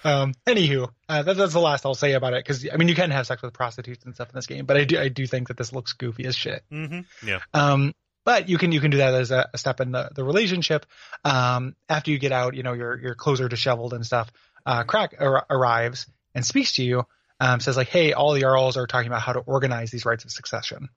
um, 0.05 0.33
anywho, 0.47 0.89
uh, 1.09 1.23
that, 1.23 1.37
that's 1.37 1.53
the 1.53 1.61
last 1.61 1.85
I'll 1.87 1.95
say 1.95 2.13
about 2.13 2.35
it 2.35 2.45
because 2.45 2.67
I 2.73 2.77
mean 2.77 2.89
you 2.89 2.95
can 2.95 3.11
have 3.11 3.27
sex 3.27 3.43
with 3.43 3.53
prostitutes 3.53 4.05
and 4.05 4.15
stuff 4.15 4.29
in 4.31 4.35
this 4.35 4.47
game, 4.47 4.67
but 4.67 4.77
I 4.77 4.85
do 4.85 4.99
I 4.99 5.09
do 5.09 5.27
think 5.27 5.49
that 5.49 5.57
this 5.57 5.73
looks 5.73 5.93
goofy 5.93 6.25
as 6.27 6.35
shit. 6.37 6.63
hmm 6.71 7.01
Yeah. 7.25 7.41
Um, 7.53 7.95
but 8.25 8.49
you 8.49 8.59
can 8.59 8.73
you 8.73 8.81
can 8.81 8.91
do 8.91 8.97
that 8.99 9.15
as 9.15 9.31
a, 9.31 9.49
a 9.55 9.59
step 9.59 9.81
in 9.81 9.93
the, 9.93 10.11
the 10.15 10.25
relationship. 10.25 10.85
Um, 11.25 11.77
after 11.89 12.11
you 12.11 12.19
get 12.19 12.33
out, 12.33 12.55
you 12.55 12.63
know 12.63 12.73
your 12.73 12.99
your 12.99 13.15
clothes 13.15 13.41
are 13.41 13.49
disheveled 13.49 13.93
and 13.95 14.05
stuff. 14.05 14.31
Uh, 14.67 14.85
Crach 14.85 15.15
ar- 15.19 15.47
arrives 15.49 16.07
and 16.35 16.45
speaks 16.45 16.75
to 16.75 16.85
you. 16.85 17.07
Um, 17.39 17.61
says 17.61 17.77
like, 17.77 17.89
hey, 17.89 18.13
all 18.15 18.33
the 18.33 18.41
Jarls 18.41 18.77
are 18.77 18.87
talking 18.87 19.09
about 19.09 19.21
how 19.23 19.33
to 19.35 19.41
organize 19.41 19.91
these 19.91 20.05
rights 20.07 20.25
of 20.25 20.33
succession. 20.33 20.89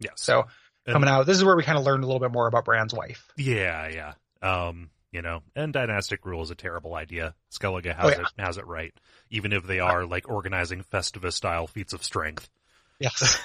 Yeah. 0.00 0.10
So 0.16 0.46
And- 0.84 0.92
coming 0.94 1.08
out, 1.08 1.26
this 1.26 1.36
is 1.36 1.44
where 1.44 1.56
we 1.56 1.62
kind 1.62 1.78
of 1.78 1.84
learned 1.84 2.02
a 2.04 2.06
little 2.06 2.20
bit 2.20 2.32
more 2.32 2.46
about 2.48 2.64
Bran's 2.64 2.92
wife. 2.92 3.26
Yeah, 3.36 3.88
yeah. 3.88 4.12
Um, 4.42 4.90
you 5.12 5.22
know, 5.22 5.42
and 5.54 5.72
dynastic 5.72 6.26
rule 6.26 6.42
is 6.42 6.50
a 6.50 6.54
terrible 6.56 6.94
idea. 6.94 7.34
Skellige 7.52 7.86
has 7.94 8.04
Oh, 8.04 8.08
yeah. 8.08 8.20
it 8.36 8.42
has 8.42 8.58
it 8.58 8.66
right, 8.66 8.92
even 9.30 9.52
if 9.52 9.64
they 9.64 9.78
are 9.80 10.04
like 10.04 10.28
organizing 10.28 10.82
Festivus 10.82 11.32
style 11.34 11.66
feats 11.68 11.92
of 11.92 12.02
strength. 12.04 12.48
Yes. 12.98 13.38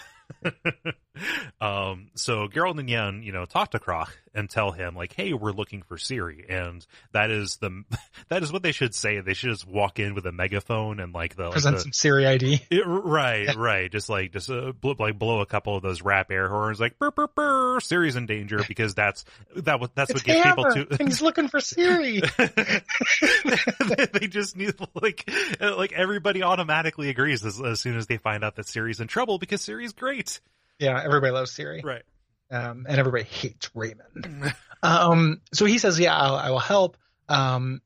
um, 1.62 2.10
so 2.16 2.48
Geralt 2.48 2.80
and 2.80 2.90
Yen, 2.90 3.24
you 3.24 3.32
know, 3.32 3.46
talk 3.46 3.72
to 3.72 3.80
Crach 3.80 4.10
and 4.34 4.50
tell 4.50 4.72
him 4.72 4.96
like, 4.96 5.13
"Hey, 5.13 5.34
we're 5.34 5.52
looking 5.52 5.82
for 5.84 5.98
Ciri," 5.98 6.46
and 6.50 6.86
that 7.13 7.32
is 7.32 7.58
the 7.58 7.84
that 8.30 8.44
is 8.44 8.52
what 8.52 8.63
they 8.63 8.72
should 8.72 8.96
say. 8.96 9.20
They 9.20 9.34
should 9.34 9.50
just 9.52 9.67
walk 9.67 10.00
in 10.00 10.15
with 10.15 10.26
a 10.26 10.32
megaphone 10.32 11.00
and 11.00 11.13
like 11.13 11.36
the 11.36 11.44
like 11.44 11.54
Present 11.54 11.76
the, 11.78 11.82
some 11.82 11.91
Ciri 11.91 12.28
ID. 12.28 12.62
it, 12.72 12.84
right, 12.88 13.56
right. 13.58 13.91
Just 13.91 14.10
like 14.10 14.32
just 14.32 14.50
uh, 14.50 14.72
blow, 14.72 14.96
like 14.98 15.17
blow 15.20 15.41
a 15.41 15.46
couple 15.46 15.76
of 15.76 15.84
those 15.84 16.02
rap 16.02 16.32
air 16.32 16.48
horns, 16.50 16.80
like 16.80 16.98
burr 17.00 17.12
burr 17.12 17.28
burr. 17.28 17.80
Ciri's 17.80 18.15
in 18.15 18.26
danger 18.26 18.62
because 18.67 18.94
that's 18.96 19.26
that 19.56 19.80
was 19.80 19.89
that's 19.96 20.10
It's 20.12 20.20
what 20.20 20.26
gets 20.26 20.44
Hammer, 20.44 20.56
people 20.56 20.88
and 20.89 20.89
to. 21.00 21.06
he's 21.06 21.22
looking 21.22 21.48
for 21.48 21.60
Ciri. 21.60 22.22
they 24.13 24.28
just 24.28 24.56
need 24.56 24.74
like 25.02 25.30
uh, 25.60 25.76
like 25.76 25.91
everybody 25.94 26.44
automatically 26.44 27.10
agrees 27.10 27.46
as, 27.46 27.62
as 27.62 27.80
soon 27.80 27.98
as 27.98 28.08
they 28.08 28.17
find 28.17 28.44
out 28.44 28.56
that 28.56 28.65
Ciri's 28.65 29.00
in 29.00 29.08
trouble 29.08 29.38
because 29.38 29.62
Ciri's 29.62 29.94
great. 29.94 30.39
yeah, 30.80 31.02
everybody 31.04 31.32
loves 31.32 31.52
Ciri. 31.56 31.84
Right. 31.84 32.04
Um, 32.52 32.86
and 32.88 33.00
everybody 33.00 33.24
hates 33.24 33.70
Raymond. 33.74 34.54
Um, 34.84 35.42
so 35.54 35.66
he 35.66 35.78
says, 35.78 36.00
"Yeah, 36.00 36.18
I'll, 36.18 36.36
I 36.36 36.50
will 36.50 36.58
help." 36.58 36.98
Um, 37.30 37.84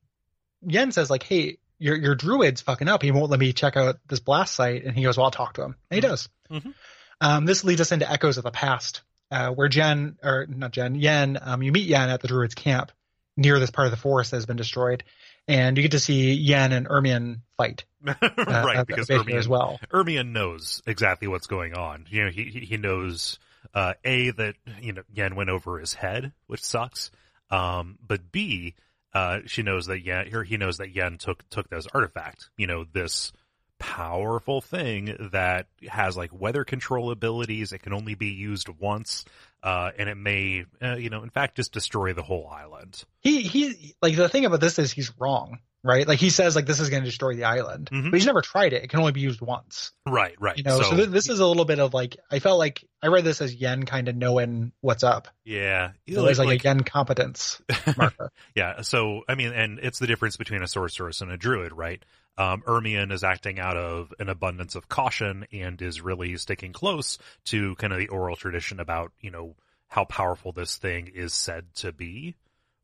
Yen 0.65 0.93
says, 0.93 1.09
"Like, 1.09 1.23
hey, 1.23 1.57
your 1.77 1.97
your 1.97 2.15
druid's 2.15 2.61
fucking 2.61 2.87
up. 2.87 3.01
He 3.01 3.11
won't 3.11 3.29
let 3.29 3.37
me 3.37 3.51
check 3.51 3.75
out 3.75 3.97
this 4.07 4.21
blast 4.21 4.55
site." 4.55 4.85
And 4.85 4.95
he 4.95 5.03
goes, 5.03 5.17
"Well, 5.17 5.25
I'll 5.25 5.31
talk 5.31 5.55
to 5.55 5.63
him." 5.63 5.75
And 5.91 5.95
he 5.95 5.99
does. 5.99 6.29
Mhm. 6.49 6.73
Um, 7.19 7.45
this 7.45 7.65
leads 7.65 7.81
us 7.81 7.91
into 7.91 8.09
echoes 8.09 8.37
of 8.37 8.45
the 8.45 8.51
past, 8.51 9.01
uh, 9.29 9.49
where 9.49 9.67
Jen 9.67 10.17
or 10.23 10.45
not 10.47 10.71
Jen, 10.71 10.95
Yen. 10.95 11.37
Um, 11.41 11.61
you 11.63 11.73
meet 11.73 11.85
Yen 11.87 12.09
at 12.09 12.21
the 12.21 12.29
druid's 12.29 12.55
camp 12.55 12.93
near 13.35 13.59
this 13.59 13.71
part 13.71 13.87
of 13.87 13.91
the 13.91 13.97
forest 13.97 14.31
that 14.31 14.37
has 14.37 14.45
been 14.45 14.55
destroyed, 14.55 15.03
and 15.49 15.75
you 15.75 15.81
get 15.81 15.91
to 15.91 15.99
see 15.99 16.31
Yen 16.33 16.71
and 16.71 16.87
Ermion 16.87 17.41
fight. 17.57 17.83
Uh, 18.07 18.15
right, 18.63 18.87
because 18.87 19.07
Ermion, 19.09 19.35
as 19.37 19.47
well. 19.49 19.79
Ermion 19.91 20.31
knows 20.31 20.81
exactly 20.85 21.27
what's 21.27 21.47
going 21.47 21.73
on. 21.73 22.05
You 22.09 22.25
know, 22.25 22.29
he, 22.29 22.43
he 22.43 22.77
knows 22.77 23.39
uh, 23.75 23.93
a 24.03 24.31
that 24.31 24.55
you 24.81 24.93
know 24.93 25.03
Yen 25.13 25.35
went 25.35 25.49
over 25.51 25.77
his 25.79 25.93
head, 25.93 26.33
which 26.47 26.63
sucks. 26.63 27.11
Um, 27.51 27.99
but 28.05 28.31
b 28.31 28.73
uh, 29.13 29.39
she 29.45 29.61
knows 29.63 29.85
that 29.87 30.03
Yen 30.03 30.27
here 30.27 30.43
he 30.43 30.57
knows 30.57 30.77
that 30.77 30.95
Yen 30.95 31.17
took 31.17 31.47
took 31.49 31.69
this 31.69 31.87
artifact. 31.93 32.49
You 32.57 32.67
know, 32.67 32.85
this 32.91 33.31
powerful 33.77 34.61
thing 34.61 35.15
that 35.31 35.67
has 35.87 36.17
like 36.17 36.31
weather 36.33 36.63
control 36.63 37.11
abilities. 37.11 37.71
It 37.71 37.79
can 37.79 37.93
only 37.93 38.15
be 38.15 38.29
used 38.29 38.69
once, 38.69 39.25
uh, 39.61 39.91
and 39.97 40.09
it 40.09 40.15
may, 40.15 40.65
uh, 40.81 40.95
you 40.95 41.09
know, 41.09 41.23
in 41.23 41.29
fact, 41.29 41.57
just 41.57 41.73
destroy 41.73 42.13
the 42.13 42.23
whole 42.23 42.47
island. 42.47 43.03
he 43.19 43.41
he 43.41 43.95
like 44.01 44.15
the 44.15 44.29
thing 44.29 44.45
about 44.45 44.61
this 44.61 44.79
is 44.79 44.91
he's 44.91 45.11
wrong 45.19 45.59
right 45.85 46.07
like 46.07 46.19
he 46.19 46.29
says 46.29 46.55
like 46.55 46.65
this 46.65 46.79
is 46.79 46.89
going 46.89 47.03
to 47.03 47.07
destroy 47.09 47.35
the 47.35 47.43
island 47.45 47.89
Mhm. 47.91 48.11
but 48.11 48.17
he's 48.17 48.25
never 48.25 48.41
tried 48.41 48.73
it 48.73 48.83
it 48.83 48.89
can 48.89 48.99
only 48.99 49.11
be 49.13 49.21
used 49.21 49.39
once 49.39 49.91
Right, 50.05 50.35
right. 50.39 50.57
you 50.57 50.63
know 50.63 50.81
so, 50.81 50.95
th- 50.95 51.09
this 51.09 51.29
is 51.29 51.39
a 51.39 51.45
little 51.45 51.63
bit 51.65 51.79
of 51.79 51.93
like 51.93 52.17
i 52.31 52.39
felt 52.39 52.57
like 52.59 52.83
i 53.01 53.07
read 53.07 53.23
this 53.23 53.39
as 53.41 53.53
yen 53.55 53.85
kind 53.85 54.07
of 54.09 54.15
knowing 54.15 54.71
what's 54.81 55.03
up 55.03 55.27
yeah, 55.43 55.91
it 56.07 56.17
was 56.17 56.39
like, 56.39 56.59
a 56.61 56.63
yen 56.63 56.81
competence 56.83 57.61
marker 57.97 58.31
Yeah, 58.55 58.81
so 58.81 59.21
I 59.29 59.35
mean, 59.35 59.53
and 59.53 59.79
it's 59.79 59.99
the 59.99 60.07
difference 60.07 60.37
between 60.37 60.63
a 60.63 60.67
sorceress 60.67 61.21
and 61.21 61.31
a 61.31 61.37
druid, 61.37 61.71
right? 61.71 62.03
Um, 62.37 62.63
Ermion 62.67 63.11
is 63.11 63.23
acting 63.23 63.59
out 63.59 63.77
of 63.77 64.11
an 64.19 64.27
abundance 64.27 64.73
of 64.75 64.89
caution 64.89 65.45
and 65.53 65.79
is 65.81 66.01
really 66.01 66.35
sticking 66.37 66.73
close 66.73 67.17
to 67.45 67.75
kind 67.75 67.93
of 67.93 67.99
the 67.99 68.07
oral 68.07 68.35
tradition 68.35 68.79
about, 68.79 69.11
you 69.21 69.29
know, 69.31 69.55
how 69.87 70.03
powerful 70.05 70.51
this 70.51 70.77
thing 70.77 71.11
is 71.13 71.33
said 71.33 71.65
to 71.75 71.91
be. 71.93 72.35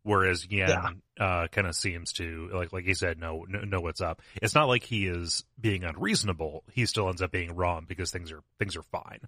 Whereas 0.04 0.48
Yen, 0.50 0.70
Yeah. 0.70 0.90
uh, 1.20 1.48
kind 1.48 1.68
of 1.68 1.76
seems 1.76 2.14
to, 2.14 2.50
like, 2.54 2.74
like 2.74 2.86
he 2.86 2.94
said, 2.96 3.20
no, 3.20 3.46
know, 3.48 3.60
know 3.62 3.80
what's 3.82 4.02
up. 4.02 4.22
It's 4.42 4.56
not 4.56 4.68
like 4.68 4.84
he 4.84 5.06
is 5.08 5.44
being 5.60 5.84
unreasonable. 5.84 6.64
He 6.74 6.86
still 6.88 7.08
ends 7.10 7.22
up 7.22 7.32
being 7.32 7.56
wrong 7.56 7.86
because 7.88 8.10
things 8.12 8.32
are, 8.32 8.42
things 8.58 8.76
are 8.76 8.82
fine. 8.84 9.20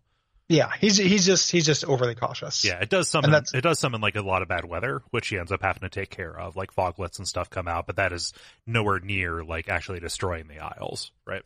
yeah 0.50 0.72
he's 0.82 0.98
he's 0.98 1.26
just 1.26 1.50
he's 1.52 1.66
just 1.66 1.86
overly 1.86 2.16
cautious 2.16 2.66
Yeah, 2.66 2.80
it 2.82 2.90
does 2.90 3.08
summon 3.08 3.34
it 3.54 3.62
does 3.62 3.80
summon 3.80 4.02
like 4.02 4.16
a 4.18 4.22
lot 4.22 4.42
of 4.42 4.48
bad 4.50 4.66
weather, 4.66 5.02
which 5.12 5.28
he 5.30 5.38
ends 5.38 5.52
up 5.52 5.62
having 5.62 5.82
to 5.82 5.90
take 5.90 6.10
care 6.10 6.38
of, 6.38 6.56
like 6.56 6.74
foglets 6.76 7.18
and 7.20 7.28
stuff 7.28 7.50
come 7.50 7.68
out, 7.68 7.86
but 7.88 7.96
that 7.98 8.12
is 8.12 8.34
nowhere 8.68 9.00
near 9.00 9.44
like 9.44 9.70
actually 9.70 10.00
destroying 10.00 10.48
the 10.48 10.60
Isles, 10.60 11.12
right? 11.26 11.44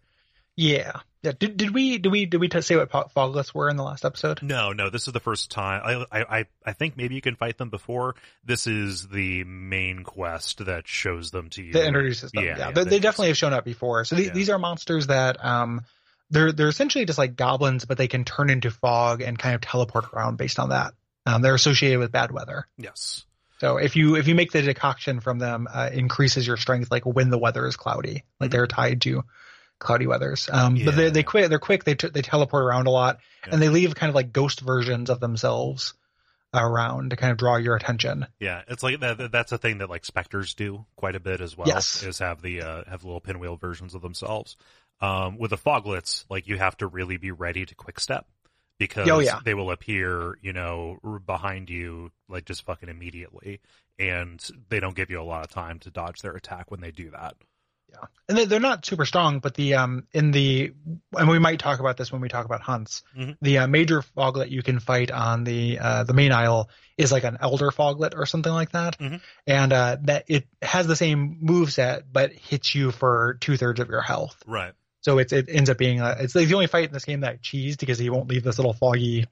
Yeah 0.57 0.91
yeah 1.23 1.31
did, 1.39 1.55
did 1.55 1.73
we 1.73 1.97
did 1.99 2.11
we 2.11 2.25
did 2.25 2.39
we 2.41 2.49
t- 2.49 2.59
say 2.61 2.75
what 2.75 2.89
po- 2.89 3.09
foglets 3.15 3.53
were 3.53 3.69
in 3.69 3.77
the 3.77 3.83
last 3.83 4.03
episode 4.03 4.41
No, 4.43 4.73
no, 4.73 4.89
this 4.89 5.07
is 5.07 5.13
the 5.13 5.19
first 5.21 5.49
time. 5.51 5.81
I, 6.11 6.19
I, 6.19 6.39
I, 6.39 6.45
I 6.65 6.73
think 6.73 6.97
maybe 6.97 7.15
you 7.15 7.21
can 7.21 7.35
fight 7.35 7.57
them 7.57 7.69
before. 7.69 8.15
This 8.43 8.67
is 8.67 9.07
the 9.07 9.43
main 9.45 10.03
quest 10.03 10.65
that 10.65 10.87
shows 10.87 11.31
them 11.31 11.49
to 11.51 11.63
you. 11.63 11.73
that 11.73 11.85
introduces 11.85 12.31
them. 12.31 12.43
Yeah, 12.43 12.57
Yeah, 12.57 12.71
yeah, 12.75 12.83
they 12.83 12.95
is- 12.97 13.01
definitely 13.01 13.27
have 13.29 13.37
shown 13.37 13.53
up 13.53 13.63
before. 13.65 14.03
So 14.05 14.17
Yeah. 14.17 14.31
these 14.33 14.49
are 14.49 14.57
monsters 14.59 15.07
that 15.07 15.43
um, 15.45 15.81
they're 16.29 16.51
they're 16.51 16.67
essentially 16.69 17.05
just 17.05 17.17
like 17.19 17.35
goblins, 17.35 17.85
but 17.85 17.97
they 17.97 18.07
can 18.07 18.25
turn 18.25 18.49
into 18.49 18.69
fog 18.71 19.21
and 19.21 19.37
kind 19.39 19.55
of 19.55 19.61
teleport 19.61 20.05
around 20.13 20.37
based 20.37 20.59
on 20.59 20.69
that. 20.69 20.93
Um, 21.25 21.41
they're 21.41 21.55
associated 21.55 21.99
with 21.99 22.11
bad 22.11 22.31
weather. 22.31 22.67
Yes. 22.77 23.25
So 23.59 23.77
if 23.77 23.95
you 23.95 24.15
if 24.15 24.27
you 24.27 24.35
make 24.35 24.51
the 24.51 24.61
decoction 24.61 25.19
from 25.19 25.39
them, 25.39 25.67
uh, 25.71 25.89
increases 25.91 26.45
your 26.45 26.57
strength 26.57 26.91
like 26.91 27.05
when 27.05 27.29
the 27.31 27.37
weather 27.39 27.65
is 27.67 27.75
cloudy. 27.75 28.23
Like 28.39 28.49
Mhm. 28.49 28.51
they're 28.51 28.67
tied 28.67 29.01
to 29.01 29.23
cloudy 29.79 30.07
weathers. 30.07 30.49
Um, 30.51 30.75
but 30.83 30.95
they 30.95 31.05
Yeah. 31.05 31.09
they 31.11 31.23
quick 31.23 31.49
they're 31.49 31.59
quick. 31.59 31.83
They 31.83 31.95
t- 31.95 32.09
they 32.09 32.21
teleport 32.21 32.63
around 32.63 32.87
a 32.87 32.91
lot, 32.91 33.19
Yeah. 33.45 33.53
and 33.53 33.61
they 33.61 33.69
leave 33.69 33.93
kind 33.95 34.09
of 34.09 34.15
like 34.15 34.33
ghost 34.33 34.61
versions 34.61 35.09
of 35.09 35.19
themselves 35.19 35.93
around 36.53 37.09
to 37.11 37.15
kind 37.15 37.31
of 37.31 37.37
draw 37.37 37.57
your 37.57 37.75
attention. 37.75 38.25
Yeah, 38.39 38.61
it's 38.67 38.81
like 38.81 38.99
that. 39.01 39.17
that- 39.17 39.31
That's 39.31 39.51
a 39.51 39.57
thing 39.57 39.79
that 39.79 39.89
like 39.89 40.05
specters 40.05 40.53
do 40.53 40.85
quite 40.95 41.15
a 41.15 41.19
bit 41.19 41.41
as 41.41 41.55
well. 41.57 41.67
Yes. 41.67 42.03
is 42.03 42.19
have 42.19 42.41
the 42.41 42.61
uh, 42.61 42.83
have 42.89 43.03
little 43.03 43.19
pinwheel 43.21 43.57
versions 43.57 43.93
of 43.95 44.01
themselves. 44.01 44.55
Um, 44.99 45.37
with 45.37 45.51
the 45.51 45.57
foglets, 45.57 46.25
like 46.29 46.47
you 46.47 46.57
have 46.57 46.75
to 46.77 46.87
really 46.87 47.17
be 47.17 47.29
ready 47.31 47.65
to 47.67 47.75
quick 47.75 47.99
step 47.99 48.25
because 48.79 49.07
Oh, 49.09 49.19
yeah. 49.19 49.41
they 49.45 49.53
will 49.53 49.69
appear, 49.69 50.39
you 50.41 50.53
know, 50.53 50.97
r- 51.03 51.19
behind 51.19 51.69
you 51.69 52.11
like 52.27 52.45
just 52.45 52.63
fucking 52.65 52.89
immediately, 52.89 53.59
and 53.99 54.43
they 54.69 54.79
don't 54.79 54.95
give 54.95 55.11
you 55.11 55.21
a 55.21 55.23
lot 55.23 55.43
of 55.43 55.51
time 55.51 55.77
to 55.79 55.91
dodge 55.91 56.21
their 56.21 56.33
attack 56.35 56.71
when 56.71 56.79
they 56.81 56.89
do 56.91 57.11
that. 57.11 57.35
And 58.29 58.37
they- 58.37 58.45
they're 58.45 58.59
not 58.59 58.85
super 58.85 59.05
strong, 59.05 59.39
but 59.39 59.53
the 59.55 59.75
um 59.75 60.05
in 60.11 60.31
the 60.31 60.73
and 61.17 61.29
we 61.29 61.39
might 61.39 61.59
talk 61.59 61.79
about 61.79 61.97
this 61.97 62.11
when 62.11 62.21
we 62.21 62.27
talk 62.29 62.45
about 62.45 62.61
hunts. 62.61 63.03
Mhm. 63.17 63.37
The 63.41 63.57
uh, 63.59 63.67
major 63.67 64.01
foglet 64.01 64.49
you 64.51 64.61
can 64.63 64.79
fight 64.79 65.11
on 65.11 65.43
the 65.43 65.79
uh, 65.79 66.03
the 66.03 66.13
main 66.13 66.31
isle 66.31 66.69
is 66.97 67.11
like 67.11 67.23
an 67.23 67.37
elder 67.39 67.71
foglet 67.71 68.13
or 68.15 68.25
something 68.25 68.51
like 68.51 68.71
that, 68.71 68.97
Mhm. 68.99 69.21
and 69.45 69.73
uh, 69.73 69.97
that 70.03 70.25
it 70.27 70.47
has 70.61 70.87
the 70.87 70.95
same 70.95 71.37
move 71.41 71.71
set 71.71 72.11
but 72.11 72.31
hits 72.33 72.73
you 72.75 72.91
for 72.91 73.37
two 73.39 73.57
thirds 73.57 73.79
of 73.79 73.89
your 73.89 74.01
health. 74.01 74.35
Right. 74.45 74.73
So 75.01 75.19
it's 75.19 75.31
it 75.31 75.45
ends 75.47 75.69
up 75.69 75.77
being 75.77 76.01
a, 76.01 76.17
it's 76.19 76.35
like 76.35 76.47
the 76.47 76.53
only 76.55 76.67
fight 76.67 76.87
in 76.87 76.93
this 76.93 77.05
game 77.05 77.21
that 77.21 77.31
I 77.33 77.37
cheesed 77.37 77.79
because 77.79 77.97
he 77.99 78.09
won't 78.09 78.27
leave 78.29 78.43
this 78.43 78.57
little 78.59 78.73
foggy 78.73 79.25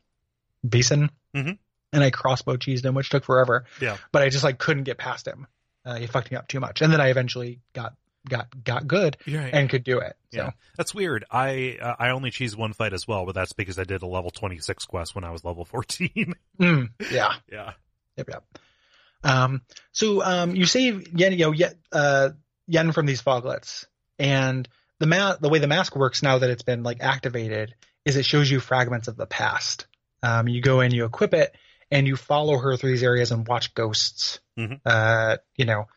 basin, 0.67 1.09
Mhm. 1.35 1.57
and 1.93 2.03
I 2.03 2.09
crossbow 2.11 2.55
cheesed 2.57 2.85
him, 2.85 2.95
which 2.95 3.09
took 3.09 3.25
forever. 3.25 3.65
Yeah. 3.81 3.97
but 4.11 4.21
I 4.21 4.29
just 4.29 4.43
like 4.43 4.57
couldn't 4.57 4.83
get 4.83 4.97
past 4.97 5.27
him. 5.27 5.47
Uh, 5.83 5.95
he 5.95 6.07
fucked 6.07 6.31
me 6.31 6.37
up 6.37 6.47
too 6.47 6.59
much, 6.59 6.81
and 6.81 6.91
then 6.91 6.99
I 7.01 7.09
eventually 7.09 7.59
got 7.73 7.93
got 8.27 8.63
got 8.63 8.87
good 8.87 9.17
Yeah. 9.25 9.49
and 9.51 9.69
could 9.69 9.83
do 9.83 9.99
it. 9.99 10.15
So 10.33 10.37
Yeah. 10.43 10.51
That's 10.77 10.93
weird. 10.93 11.25
I 11.31 11.77
uh, 11.81 11.95
I 11.99 12.09
only 12.09 12.31
cheese 12.31 12.55
one 12.55 12.73
fight 12.73 12.93
as 12.93 13.07
well, 13.07 13.25
but 13.25 13.35
that's 13.35 13.53
because 13.53 13.77
I 13.79 13.83
did 13.83 14.01
a 14.01 14.07
level 14.07 14.31
twenty 14.31 14.59
six 14.59 14.85
quest 14.85 15.15
when 15.15 15.23
I 15.23 15.31
was 15.31 15.43
level 15.43 15.65
fourteen. 15.65 16.33
mm, 16.59 16.89
yeah, 17.11 17.33
yeah. 17.51 17.73
yep, 18.17 18.27
yep. 18.29 18.43
Um, 19.23 19.61
so 19.91 20.23
um, 20.23 20.55
you 20.55 20.65
save 20.65 21.17
Yen, 21.17 21.31
you 21.33 21.45
know, 21.45 21.51
Yen, 21.51 21.73
uh, 21.91 22.29
Yen 22.67 22.91
from 22.91 23.05
these 23.05 23.21
foglets, 23.21 23.85
and 24.19 24.67
the 24.99 25.07
ma- 25.07 25.35
the 25.39 25.49
way 25.49 25.59
the 25.59 25.67
mask 25.67 25.95
works 25.95 26.21
now 26.21 26.37
that 26.39 26.49
it's 26.49 26.63
been 26.63 26.83
like 26.83 27.01
activated 27.01 27.75
is 28.05 28.17
it 28.17 28.25
shows 28.25 28.49
you 28.51 28.59
fragments 28.59 29.07
of 29.07 29.17
the 29.17 29.25
past. 29.25 29.87
Um, 30.21 30.47
you 30.47 30.61
go 30.61 30.81
in, 30.81 30.91
you 30.93 31.05
equip 31.05 31.33
it, 31.33 31.55
and 31.91 32.07
you 32.07 32.15
follow 32.15 32.57
her 32.57 32.77
through 32.77 32.91
these 32.91 33.03
areas 33.03 33.31
and 33.31 33.47
watch 33.47 33.73
ghosts. 33.73 34.39
Mhm. 34.57 34.79
Uh, 34.85 35.37
you 35.55 35.65
know, 35.65 35.87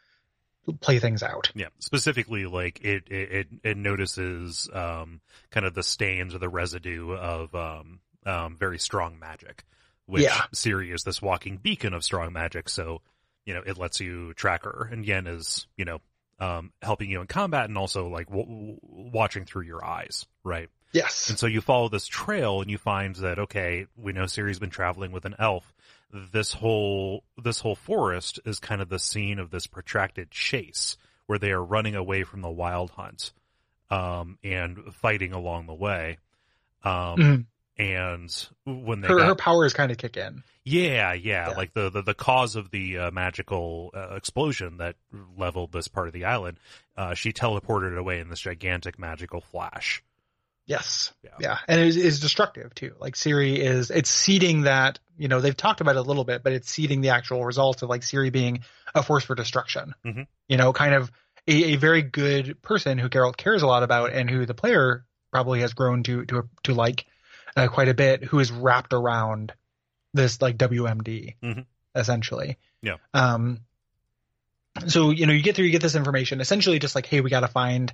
play 0.72 0.98
things 0.98 1.22
out. 1.22 1.50
Yeah, 1.54 1.68
specifically, 1.78 2.46
like 2.46 2.80
it 2.84 3.04
it 3.10 3.46
it, 3.62 3.76
notices 3.76 4.68
um, 4.72 5.20
kind 5.50 5.66
of 5.66 5.74
the 5.74 5.82
stains 5.82 6.34
or 6.34 6.38
the 6.38 6.48
residue 6.48 7.12
of 7.12 7.54
um, 7.54 8.00
um, 8.26 8.56
very 8.56 8.78
strong 8.78 9.18
magic, 9.18 9.64
which 10.06 10.22
Yeah. 10.22 10.42
Ciri 10.54 10.94
is 10.94 11.04
this 11.04 11.22
walking 11.22 11.56
beacon 11.56 11.94
of 11.94 12.04
strong 12.04 12.32
magic. 12.32 12.68
So 12.68 13.02
you 13.44 13.54
know 13.54 13.62
it 13.64 13.78
lets 13.78 14.00
you 14.00 14.34
track 14.34 14.64
her, 14.64 14.88
and 14.90 15.04
Yen 15.04 15.26
is 15.26 15.66
you 15.76 15.84
know 15.84 16.00
um, 16.40 16.72
helping 16.82 17.10
you 17.10 17.20
in 17.20 17.26
combat 17.26 17.68
and 17.68 17.76
also 17.76 18.08
like 18.08 18.28
w- 18.28 18.44
w- 18.46 18.78
watching 18.82 19.44
through 19.44 19.64
your 19.64 19.84
eyes, 19.84 20.26
right? 20.44 20.68
Yes. 20.92 21.28
And 21.28 21.38
so 21.38 21.46
you 21.46 21.60
follow 21.60 21.88
this 21.88 22.06
trail 22.06 22.62
and 22.62 22.70
you 22.70 22.78
find 22.78 23.14
that 23.16 23.38
okay, 23.38 23.86
we 23.96 24.12
know 24.12 24.24
Ciri's 24.24 24.58
been 24.58 24.70
traveling 24.70 25.12
with 25.12 25.24
an 25.24 25.34
elf. 25.38 25.74
This 26.12 26.52
whole 26.54 27.22
this 27.42 27.60
whole 27.60 27.74
forest 27.74 28.40
is 28.46 28.58
kind 28.60 28.80
of 28.80 28.88
the 28.88 28.98
scene 28.98 29.38
of 29.38 29.50
this 29.50 29.66
protracted 29.66 30.30
chase 30.30 30.96
where 31.26 31.38
they 31.38 31.50
are 31.52 31.62
running 31.62 31.94
away 31.94 32.24
from 32.24 32.40
the 32.40 32.50
wild 32.50 32.90
hunt 32.90 33.32
um, 33.90 34.38
and 34.42 34.94
fighting 34.94 35.32
along 35.32 35.66
the 35.66 35.74
way. 35.74 36.18
Um, 36.82 37.16
Mhm. 37.16 37.46
And 37.80 38.48
when 38.64 39.04
Her, 39.04 39.18
got, 39.18 39.26
her 39.28 39.34
powers 39.36 39.72
kind 39.72 39.92
of 39.92 39.98
kick 39.98 40.16
in. 40.16 40.42
yeah, 40.64 41.12
yeah, 41.12 41.50
Yeah. 41.50 41.54
like 41.56 41.74
the, 41.74 41.90
the, 41.90 42.02
the 42.02 42.14
cause 42.14 42.56
of 42.56 42.72
the 42.72 42.98
uh, 42.98 43.10
magical 43.12 43.90
uh, 43.94 44.16
explosion 44.16 44.78
that 44.78 44.96
leveled 45.36 45.70
this 45.70 45.86
part 45.86 46.08
of 46.08 46.12
the 46.12 46.24
island, 46.24 46.58
uh, 46.96 47.14
she 47.14 47.32
teleported 47.32 47.96
away 47.96 48.18
in 48.18 48.30
this 48.30 48.40
gigantic 48.40 48.98
magical 48.98 49.40
flash. 49.40 50.02
Yes. 50.68 51.12
Yeah. 51.24 51.30
Yeah. 51.40 51.58
And 51.66 51.80
it 51.80 51.86
is, 51.88 51.96
is 51.96 52.20
destructive 52.20 52.74
too. 52.74 52.94
Like 53.00 53.14
Ciri 53.14 53.56
is, 53.56 53.90
it's 53.90 54.10
seeding 54.10 54.62
that, 54.62 54.98
you 55.16 55.26
know, 55.26 55.40
they've 55.40 55.56
talked 55.56 55.80
about 55.80 55.96
it 55.96 56.00
a 56.00 56.02
little 56.02 56.24
bit, 56.24 56.42
but 56.44 56.52
it's 56.52 56.70
seeding 56.70 57.00
the 57.00 57.08
actual 57.08 57.42
results 57.44 57.80
of 57.82 57.88
like 57.88 58.02
Ciri 58.02 58.30
being 58.30 58.60
a 58.94 59.02
force 59.02 59.24
for 59.24 59.34
destruction. 59.34 59.94
Mhm. 60.04 60.26
You 60.46 60.58
know, 60.58 60.74
kind 60.74 60.94
of 60.94 61.10
a, 61.48 61.72
a 61.72 61.76
very 61.76 62.02
good 62.02 62.60
person 62.60 62.98
who 62.98 63.08
Geralt 63.08 63.38
cares 63.38 63.62
a 63.62 63.66
lot 63.66 63.82
about 63.82 64.12
and 64.12 64.28
who 64.28 64.44
the 64.44 64.52
player 64.54 65.06
probably 65.32 65.60
has 65.62 65.72
grown 65.72 66.02
to, 66.02 66.26
to, 66.26 66.48
to 66.64 66.74
like 66.74 67.06
uh, 67.56 67.68
quite 67.68 67.88
a 67.88 67.94
bit, 67.94 68.22
who 68.22 68.38
is 68.38 68.52
wrapped 68.52 68.92
around 68.92 69.54
this 70.12 70.42
like 70.42 70.58
WMD 70.58 71.34
Mhm. 71.42 71.64
essentially. 71.94 72.58
Yeah. 72.82 72.96
Um, 73.14 73.60
so, 74.86 75.10
you 75.10 75.26
know, 75.26 75.32
you 75.32 75.42
get 75.42 75.56
through, 75.56 75.64
you 75.64 75.72
get 75.72 75.82
this 75.82 75.94
information 75.96 76.40
essentially 76.42 76.78
just 76.78 76.94
like, 76.94 77.06
Hey, 77.06 77.20
we 77.22 77.30
got 77.30 77.40
to 77.40 77.48
find, 77.48 77.92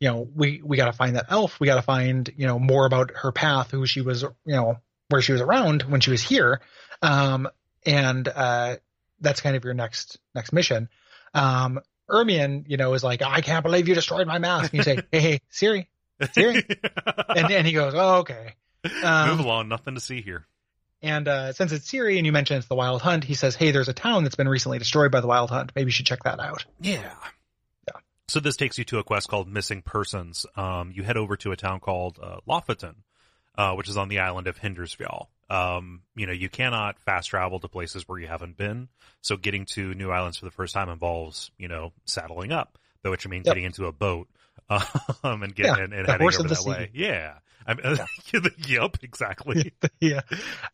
you 0.00 0.08
know, 0.08 0.28
we, 0.34 0.60
we 0.64 0.76
got 0.76 0.86
to 0.86 0.92
find 0.92 1.16
that 1.16 1.26
elf. 1.30 1.58
We 1.60 1.66
got 1.66 1.76
to 1.76 1.82
find, 1.82 2.30
you 2.36 2.46
know, 2.46 2.58
more 2.58 2.86
about 2.86 3.12
her 3.16 3.32
path, 3.32 3.70
who 3.70 3.86
she 3.86 4.00
was, 4.00 4.22
you 4.22 4.32
know, 4.46 4.78
where 5.08 5.22
she 5.22 5.32
was 5.32 5.40
around 5.40 5.82
when 5.82 6.00
she 6.00 6.10
was 6.10 6.22
here. 6.22 6.60
Um, 7.02 7.48
and, 7.86 8.26
uh, 8.28 8.76
that's 9.20 9.40
kind 9.40 9.56
of 9.56 9.64
your 9.64 9.74
next, 9.74 10.18
next 10.34 10.52
mission. 10.52 10.88
Um, 11.32 11.80
Ermion, 12.10 12.64
you 12.68 12.76
know, 12.76 12.92
is 12.94 13.02
like, 13.04 13.22
I 13.22 13.40
can't 13.40 13.62
believe 13.62 13.88
you 13.88 13.94
destroyed 13.94 14.26
my 14.26 14.38
mask. 14.38 14.72
And 14.72 14.78
you 14.78 14.82
say, 14.82 15.00
Hey, 15.10 15.20
hey, 15.20 15.40
Ciri. 15.52 15.86
Ciri? 16.20 16.64
And, 17.36 17.50
and 17.50 17.66
he 17.66 17.72
goes, 17.72 17.94
Oh, 17.96 18.18
okay. 18.18 18.54
Um, 19.02 19.30
Move 19.30 19.40
along, 19.40 19.68
nothing 19.68 19.94
to 19.94 20.00
see 20.00 20.20
here. 20.20 20.46
and 21.02 21.26
uh, 21.26 21.52
since 21.52 21.72
it's 21.72 21.90
Ciri 21.90 22.16
and 22.18 22.26
you 22.26 22.32
mentioned 22.32 22.58
it's 22.58 22.68
the 22.68 22.74
Wild 22.74 23.00
Hunt, 23.02 23.24
he 23.24 23.34
says, 23.34 23.54
"Hey, 23.56 23.70
there's 23.70 23.88
a 23.88 23.92
town 23.94 24.24
that's 24.24 24.36
been 24.36 24.48
recently 24.48 24.78
destroyed 24.78 25.10
by 25.10 25.20
the 25.20 25.26
Wild 25.26 25.48
Hunt. 25.50 25.72
Maybe 25.74 25.86
you 25.88 25.92
should 25.92 26.06
check 26.06 26.22
that 26.24 26.38
out." 26.38 26.64
Yeah. 26.80 27.10
Yeah. 28.28 28.32
So 28.32 28.40
this 28.40 28.56
takes 28.56 28.78
you 28.78 28.84
to 28.84 28.98
a 28.98 29.04
quest 29.04 29.28
called 29.28 29.48
Missing 29.48 29.82
Persons. 29.82 30.46
Um, 30.56 30.92
you 30.94 31.02
head 31.02 31.16
over 31.16 31.36
to 31.38 31.52
a 31.52 31.56
town 31.56 31.80
called 31.80 32.18
uh, 32.22 32.38
Lofoten, 32.48 32.94
uh, 33.56 33.74
which 33.74 33.88
is 33.88 33.96
on 33.96 34.08
the 34.08 34.20
island 34.20 34.46
of 34.46 34.58
Hindarsfjall. 34.58 35.26
Um, 35.50 36.02
you 36.16 36.26
know, 36.26 36.32
you 36.32 36.48
cannot 36.48 36.98
fast 37.00 37.28
travel 37.28 37.60
to 37.60 37.68
places 37.68 38.08
where 38.08 38.18
you 38.18 38.26
haven't 38.26 38.56
been. 38.56 38.88
So 39.20 39.36
getting 39.36 39.66
to 39.74 39.92
new 39.94 40.10
islands 40.10 40.38
for 40.38 40.46
the 40.46 40.50
first 40.50 40.72
time 40.74 40.88
involves, 40.88 41.50
you 41.58 41.68
know, 41.68 41.92
saddling 42.06 42.50
up, 42.50 42.78
though 43.02 43.10
which 43.10 43.28
means 43.28 43.46
Yep. 43.46 43.54
getting 43.54 43.64
into 43.64 43.86
a 43.86 43.92
boat, 43.92 44.28
um, 44.70 45.42
and 45.42 45.54
getting 45.54 45.76
Yeah, 45.76 45.84
and, 45.84 45.92
and 45.92 46.06
heading 46.08 46.26
over 46.26 46.48
that 46.48 46.56
sea. 46.56 46.70
way. 46.70 46.90
Yeah. 46.94 47.34
I 47.66 47.74
mean, 47.74 47.96
yep, 48.68 48.96
exactly. 49.02 49.72
yeah, 50.00 50.20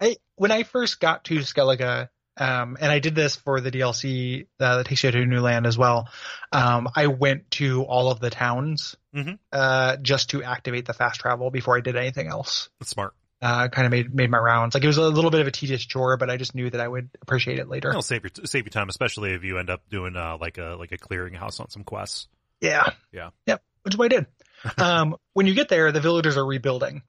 I 0.00 0.16
when 0.34 0.50
I 0.50 0.64
first 0.64 0.98
got 0.98 1.22
to 1.24 1.36
Skellige, 1.36 2.08
um, 2.40 2.76
and 2.80 2.90
I 2.90 2.98
did 2.98 3.14
this 3.14 3.36
for 3.36 3.60
the 3.60 3.70
DLC 3.70 4.46
uh, 4.58 4.78
that 4.78 4.86
takes 4.86 5.04
you 5.04 5.10
to 5.10 5.20
a 5.22 5.26
new 5.26 5.40
land 5.40 5.66
as 5.66 5.78
well. 5.78 6.08
Um, 6.50 6.88
I 6.96 7.06
went 7.06 7.50
to 7.52 7.82
all 7.84 8.10
of 8.10 8.18
the 8.18 8.30
towns 8.30 8.96
Mhm. 9.14 9.38
uh, 9.52 9.96
just 9.98 10.30
to 10.30 10.42
activate 10.42 10.86
the 10.86 10.92
fast 10.94 11.20
travel 11.20 11.50
before 11.50 11.76
I 11.76 11.80
did 11.80 11.96
anything 11.96 12.26
else. 12.28 12.68
That's 12.80 12.90
smart. 12.90 13.14
Uh, 13.42 13.68
kind 13.68 13.86
of 13.86 13.90
made 13.90 14.14
made 14.14 14.30
my 14.30 14.38
rounds. 14.38 14.74
Like 14.74 14.84
it 14.84 14.86
was 14.86 14.98
a 14.98 15.02
little 15.08 15.30
bit 15.30 15.40
of 15.40 15.46
a 15.46 15.50
tedious 15.50 15.84
chore, 15.84 16.16
but 16.18 16.28
I 16.28 16.36
just 16.36 16.54
knew 16.54 16.68
that 16.68 16.80
I 16.80 16.86
would 16.86 17.08
appreciate 17.22 17.58
it 17.58 17.68
later. 17.68 17.88
It'll 17.88 18.02
save 18.02 18.22
your 18.24 18.30
save 18.44 18.64
your 18.64 18.70
time, 18.70 18.88
especially 18.90 19.32
if 19.32 19.44
you 19.44 19.58
end 19.58 19.70
up 19.70 19.82
doing 19.88 20.14
uh, 20.16 20.36
like 20.38 20.58
a 20.58 20.76
like 20.78 20.92
a 20.92 20.98
clearinghouse 20.98 21.58
on 21.60 21.70
some 21.70 21.82
quests. 21.84 22.28
Yeah. 22.60 22.90
Yeah. 23.12 23.30
Yep. 23.46 23.62
Which 23.82 23.94
is 23.94 23.98
what 23.98 24.12
I 24.12 24.16
did. 24.16 24.26
um, 24.78 25.16
when 25.32 25.46
you 25.46 25.54
get 25.54 25.68
there, 25.70 25.90
the 25.90 26.00
villagers 26.00 26.36
are 26.36 26.44
rebuilding. 26.44 27.02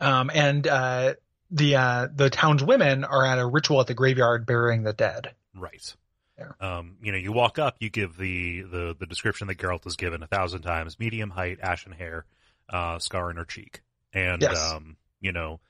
Um, 0.00 0.30
and, 0.32 0.66
uh, 0.66 1.14
the, 1.54 1.76
uh, 1.76 2.08
the 2.14 2.28
town's 2.30 2.62
women 2.62 3.04
are 3.04 3.24
at 3.24 3.38
a 3.38 3.46
ritual 3.46 3.80
at 3.80 3.86
the 3.86 3.94
graveyard 3.94 4.44
burying 4.44 4.82
the 4.82 4.92
dead. 4.92 5.32
Right. 5.54 5.94
Yeah. 6.38 6.50
Um, 6.60 6.96
you 7.00 7.12
know, 7.12 7.18
you 7.18 7.32
walk 7.32 7.58
up, 7.58 7.76
you 7.78 7.90
give 7.90 8.16
the, 8.16 8.62
the, 8.62 8.96
the 8.98 9.06
description 9.06 9.46
that 9.46 9.56
Geralt 9.58 9.84
has 9.84 9.96
given 9.96 10.22
a 10.22 10.26
thousand 10.26 10.62
times, 10.62 10.98
medium 10.98 11.30
height, 11.30 11.58
ashen 11.62 11.92
hair, 11.92 12.24
uh, 12.68 12.98
scar 12.98 13.30
in 13.30 13.36
her 13.36 13.44
cheek. 13.44 13.82
And, 14.12 14.42
Yes. 14.42 14.72
um, 14.72 14.96
you 15.20 15.30
know, 15.32 15.60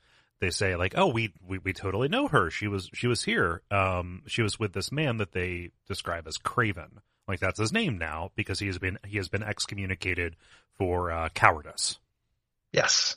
they 0.41 0.49
say 0.51 0.75
like, 0.77 0.95
oh, 0.97 1.09
we, 1.09 1.33
we, 1.47 1.59
we 1.59 1.73
totally 1.75 2.09
know 2.09 2.29
her. 2.29 2.51
She 2.51 2.67
was, 2.67 2.89
she 2.95 3.07
was 3.07 3.23
here. 3.23 3.61
Um, 3.71 4.23
she 4.27 4.41
was 4.43 4.59
with 4.59 4.73
this 4.73 4.91
man 4.91 5.19
that 5.19 5.33
they 5.33 5.71
describe 5.87 6.27
as 6.27 6.39
Craven. 6.39 7.01
Like 7.29 7.41
that's 7.41 7.61
his 7.61 7.73
name 7.73 7.99
now 7.99 8.31
because 8.35 8.59
he 8.59 8.67
has 8.69 8.79
been, 8.79 8.99
he 9.07 9.19
has 9.19 9.29
been 9.29 9.43
excommunicated 9.43 10.37
for, 10.79 11.11
uh, 11.11 11.29
cowardice. 11.35 11.99
Yes. 12.73 13.17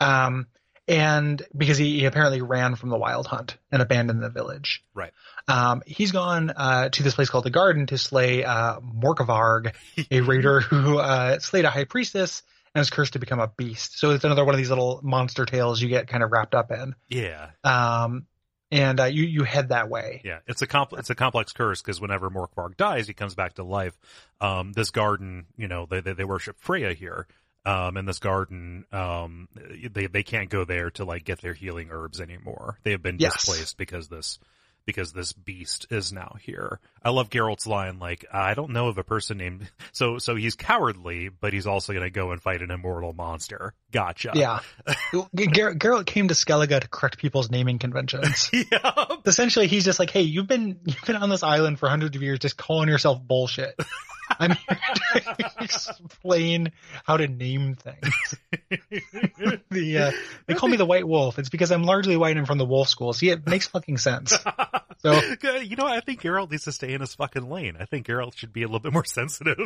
Um, 0.00 0.46
and 0.88 1.42
because 1.54 1.76
he, 1.76 2.00
he 2.00 2.04
apparently 2.06 2.40
ran 2.40 2.74
from 2.74 2.88
the 2.88 2.96
wild 2.96 3.26
hunt 3.26 3.58
and 3.70 3.82
abandoned 3.82 4.22
the 4.22 4.30
village. 4.30 4.82
Right. 4.94 5.12
Um, 5.46 5.82
he's 5.86 6.12
gone, 6.12 6.50
uh, 6.50 6.88
to 6.88 7.02
this 7.02 7.14
place 7.14 7.28
called 7.28 7.44
the 7.44 7.50
garden 7.50 7.86
to 7.86 7.98
slay, 7.98 8.42
uh, 8.42 8.80
Morkvarg, 8.80 9.74
a 10.10 10.20
raider 10.22 10.60
who, 10.60 10.98
uh, 10.98 11.38
slayed 11.40 11.66
a 11.66 11.70
high 11.70 11.84
priestess 11.84 12.42
and 12.74 12.80
was 12.80 12.88
cursed 12.88 13.12
to 13.12 13.18
become 13.18 13.38
a 13.38 13.48
beast. 13.48 13.98
So 13.98 14.12
it's 14.12 14.24
another 14.24 14.44
one 14.44 14.54
of 14.54 14.58
these 14.58 14.70
little 14.70 15.00
monster 15.02 15.44
tales 15.44 15.80
you 15.80 15.88
get 15.88 16.08
kind 16.08 16.24
of 16.24 16.32
wrapped 16.32 16.54
up 16.54 16.70
in. 16.70 16.94
Yeah. 17.08 17.50
Um, 17.64 18.26
and, 18.70 18.98
uh, 18.98 19.04
you, 19.04 19.24
you 19.24 19.44
head 19.44 19.68
that 19.68 19.90
way. 19.90 20.22
Yeah, 20.24 20.38
it's 20.46 20.62
a 20.62 20.66
compl- 20.66 20.98
it's 20.98 21.10
a 21.10 21.14
complex 21.14 21.52
curse 21.52 21.82
because 21.82 22.00
whenever 22.00 22.30
Morkvarg 22.30 22.76
dies, 22.76 23.06
he 23.06 23.14
comes 23.14 23.34
back 23.34 23.54
to 23.54 23.62
life. 23.62 23.98
Um, 24.40 24.72
this 24.72 24.90
garden, 24.90 25.46
you 25.56 25.68
know, 25.68 25.86
they 25.86 26.00
they, 26.00 26.12
they 26.12 26.24
worship 26.24 26.56
Freya 26.58 26.92
here. 26.92 27.26
Um, 27.68 27.96
in 27.96 28.06
this 28.06 28.18
garden, 28.18 28.84
um, 28.92 29.48
they 29.92 30.06
they 30.06 30.22
can't 30.22 30.48
go 30.48 30.64
there 30.64 30.90
to 30.92 31.04
like 31.04 31.24
get 31.24 31.40
their 31.42 31.54
healing 31.54 31.88
herbs 31.90 32.20
anymore. 32.20 32.78
They 32.82 32.92
have 32.92 33.02
been 33.02 33.16
Yes. 33.18 33.34
displaced 33.34 33.76
because 33.76 34.08
this 34.08 34.38
because 34.86 35.12
this 35.12 35.34
beast 35.34 35.86
is 35.90 36.14
now 36.14 36.36
here. 36.40 36.80
I 37.04 37.10
love 37.10 37.28
Geralt's 37.28 37.66
line, 37.66 37.98
like 37.98 38.24
I 38.32 38.54
don't 38.54 38.70
know 38.70 38.88
of 38.88 38.96
a 38.96 39.04
person 39.04 39.36
named 39.36 39.70
so 39.92 40.16
so 40.16 40.34
he's 40.34 40.54
cowardly, 40.54 41.28
but 41.28 41.52
he's 41.52 41.66
also 41.66 41.92
going 41.92 42.04
to 42.06 42.10
go 42.10 42.30
and 42.32 42.40
fight 42.40 42.62
an 42.62 42.70
immortal 42.70 43.12
monster. 43.12 43.74
Gotcha. 43.92 44.32
Yeah. 44.34 44.60
Gar- 45.12 45.74
Geralt 45.74 46.06
came 46.06 46.28
to 46.28 46.34
Skellige 46.34 46.80
to 46.80 46.88
correct 46.88 47.18
people's 47.18 47.50
naming 47.50 47.78
conventions. 47.78 48.48
yeah. 48.72 48.92
Essentially, 49.26 49.66
he's 49.66 49.84
just 49.84 49.98
like, 49.98 50.08
hey, 50.10 50.22
you've 50.22 50.46
been, 50.46 50.80
you've 50.86 51.04
been 51.06 51.16
on 51.16 51.28
this 51.28 51.42
island 51.42 51.78
for 51.78 51.88
hundreds 51.90 52.16
of 52.16 52.22
years 52.22 52.38
just 52.38 52.56
calling 52.56 52.88
yourself 52.88 53.20
bullshit. 53.22 53.78
I'm 54.38 54.52
here 54.52 54.78
to 55.36 55.52
explain 55.60 56.72
how 57.04 57.16
to 57.16 57.28
name 57.28 57.74
things. 57.74 58.34
the, 59.70 59.98
uh, 59.98 60.10
they 60.46 60.54
call 60.54 60.68
me 60.68 60.76
the 60.76 60.86
White 60.86 61.06
Wolf. 61.06 61.38
It's 61.38 61.48
because 61.48 61.70
I'm 61.72 61.82
largely 61.84 62.16
white 62.16 62.36
and 62.36 62.46
from 62.46 62.58
the 62.58 62.64
wolf 62.64 62.88
school. 62.88 63.12
See, 63.12 63.30
it 63.30 63.46
makes 63.46 63.66
fucking 63.68 63.98
sense. 63.98 64.36
So, 65.00 65.12
you 65.62 65.76
know, 65.76 65.86
I 65.86 66.00
think 66.00 66.22
Geralt 66.22 66.50
needs 66.50 66.64
to 66.64 66.72
stay 66.72 66.92
in 66.92 67.00
his 67.00 67.14
fucking 67.14 67.48
lane. 67.48 67.76
I 67.78 67.84
think 67.84 68.08
Geralt 68.08 68.34
should 68.36 68.52
be 68.52 68.64
a 68.64 68.66
little 68.66 68.80
bit 68.80 68.92
more 68.92 69.04
sensitive. 69.06 69.56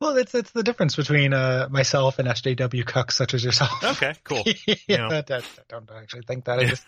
well, 0.00 0.16
it's, 0.16 0.34
it's 0.34 0.50
the 0.50 0.64
difference 0.64 0.96
between, 0.96 1.32
uh, 1.32 1.68
myself 1.70 2.18
and 2.18 2.26
SJW 2.26 2.82
cucks 2.82 3.12
such 3.12 3.32
as 3.32 3.44
yourself. 3.44 3.70
Okay, 3.84 4.14
cool. 4.24 4.42
yeah, 4.88 5.22
that- 5.22 5.30
I 5.30 5.42
don't 5.68 5.88
actually 5.92 6.22
think 6.22 6.46
that. 6.46 6.58
I 6.58 6.64
just 6.64 6.84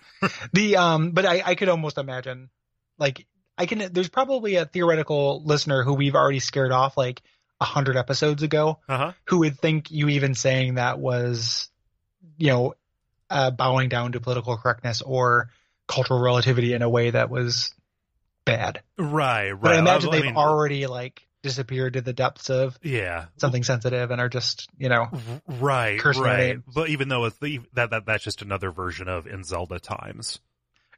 the 0.52 0.76
um, 0.76 1.12
but 1.12 1.24
I 1.24 1.40
I 1.46 1.54
could 1.54 1.68
almost 1.68 1.98
imagine, 1.98 2.50
like 2.98 3.26
I 3.58 3.66
can. 3.66 3.92
There's 3.92 4.08
probably 4.08 4.56
a 4.56 4.64
theoretical 4.64 5.42
listener 5.44 5.82
who 5.82 5.94
we've 5.94 6.14
already 6.14 6.40
scared 6.40 6.72
off 6.72 6.96
like 6.96 7.22
a 7.60 7.64
hundred 7.64 7.96
episodes 7.96 8.42
ago, 8.42 8.80
Uh 8.88 8.96
huh. 8.98 9.12
who 9.26 9.40
would 9.40 9.58
think 9.58 9.90
you 9.90 10.08
even 10.08 10.34
saying 10.34 10.74
that 10.74 10.98
was, 10.98 11.68
you 12.38 12.48
know, 12.48 12.74
uh, 13.30 13.50
bowing 13.50 13.88
down 13.88 14.12
to 14.12 14.20
political 14.20 14.56
correctness 14.56 15.02
or 15.02 15.50
cultural 15.86 16.20
relativity 16.20 16.72
in 16.72 16.82
a 16.82 16.88
way 16.88 17.10
that 17.10 17.30
was 17.30 17.72
bad. 18.44 18.82
Right, 18.98 19.50
right. 19.52 19.60
But 19.60 19.72
I 19.72 19.78
imagine 19.78 20.10
I 20.10 20.12
they've 20.12 20.24
mean, 20.26 20.36
already 20.36 20.86
like 20.86 21.26
disappeared 21.42 21.94
to 21.94 22.00
the 22.00 22.12
depths 22.12 22.50
of 22.50 22.78
yeah, 22.82 23.26
something 23.36 23.64
sensitive 23.64 24.10
and 24.10 24.20
are 24.20 24.28
just 24.28 24.68
you 24.78 24.88
know 24.88 25.08
right, 25.46 26.02
right. 26.04 26.58
But 26.72 26.88
even 26.90 27.08
though 27.08 27.24
it's 27.26 27.36
the, 27.38 27.60
that 27.74 27.90
that 27.90 28.06
that's 28.06 28.24
just 28.24 28.42
another 28.42 28.70
version 28.70 29.08
of 29.08 29.26
in 29.26 29.44
Zelda 29.44 29.78
times, 29.78 30.40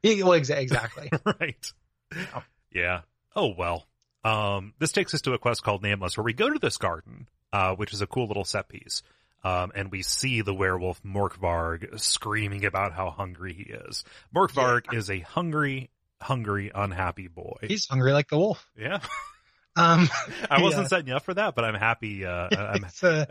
yeah, 0.03 0.23
well 0.23 0.39
exa- 0.39 0.57
exactly. 0.57 1.09
right? 1.25 1.73
Yeah. 2.13 2.41
Yeah. 2.71 3.01
Oh 3.35 3.53
well. 3.57 3.85
Um, 4.23 4.73
this 4.79 4.91
takes 4.91 5.13
us 5.13 5.21
to 5.21 5.33
a 5.33 5.37
quest 5.37 5.63
called 5.63 5.83
Nameless, 5.83 6.17
where 6.17 6.23
we 6.23 6.33
go 6.33 6.49
to 6.49 6.59
this 6.59 6.77
garden, 6.77 7.27
uh, 7.53 7.75
which 7.75 7.93
is 7.93 8.01
a 8.01 8.07
cool 8.07 8.27
little 8.27 8.43
set 8.43 8.67
piece. 8.67 9.03
Um, 9.43 9.71
and 9.75 9.91
we 9.91 10.01
see 10.01 10.41
the 10.41 10.55
werewolf 10.55 11.03
Morkvarg 11.03 11.99
screaming 11.99 12.65
about 12.65 12.93
how 12.93 13.11
hungry 13.11 13.53
he 13.53 13.63
is. 13.63 14.03
Morkvarg 14.35 14.91
is 14.93 15.11
a 15.11 15.19
hungry, 15.19 15.91
hungry, 16.19 16.71
unhappy 16.73 17.27
boy. 17.27 17.57
He's 17.61 17.85
hungry 17.87 18.11
like 18.13 18.29
the 18.29 18.37
wolf. 18.37 18.67
yeah. 18.77 18.99
Um, 19.77 20.09
I 20.49 20.61
wasn't 20.61 20.83
yeah. 20.83 20.87
setting 20.87 21.07
you 21.07 21.15
up 21.15 21.25
for 21.25 21.33
that, 21.33 21.53
but 21.53 21.65
I'm 21.65 21.75
happy. 21.75 22.25
Uh, 22.25 22.47
I'm, 22.57 22.85
uh, 23.03 23.25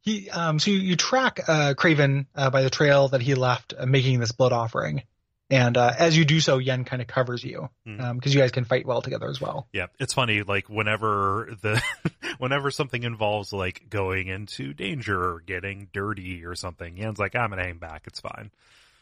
he 0.00 0.30
um 0.30 0.58
so 0.58 0.70
you, 0.70 0.78
you 0.78 0.96
track 0.96 1.40
uh 1.46 1.74
Craven 1.76 2.26
uh, 2.34 2.48
by 2.48 2.62
the 2.62 2.70
trail 2.70 3.08
that 3.08 3.20
he 3.20 3.34
left 3.34 3.74
uh, 3.78 3.84
making 3.84 4.20
this 4.20 4.32
blood 4.32 4.52
offering. 4.52 5.02
And 5.50 5.76
uh, 5.76 5.92
as 5.98 6.16
you 6.16 6.24
do 6.24 6.38
so, 6.40 6.58
Yen 6.58 6.84
kind 6.84 7.02
of 7.02 7.08
covers 7.08 7.42
you 7.42 7.68
Hmm. 7.84 8.00
um 8.00 8.16
because 8.16 8.32
you 8.34 8.40
guys 8.40 8.52
can 8.52 8.64
fight 8.64 8.86
well 8.86 9.02
together 9.02 9.28
as 9.28 9.40
well. 9.40 9.68
Yeah, 9.72 9.86
it's 9.98 10.14
funny. 10.14 10.42
Like 10.42 10.68
whenever 10.68 11.50
the, 11.60 11.82
whenever 12.38 12.70
something 12.70 13.02
involves 13.02 13.52
like 13.52 13.88
going 13.90 14.28
into 14.28 14.72
danger 14.74 15.20
or 15.20 15.40
getting 15.40 15.88
dirty 15.92 16.44
or 16.44 16.54
something, 16.54 16.96
Yan's 16.96 17.18
like, 17.18 17.34
I'm 17.34 17.50
gonna 17.50 17.64
hang 17.64 17.78
back. 17.78 18.04
It's 18.06 18.20
fine. 18.20 18.50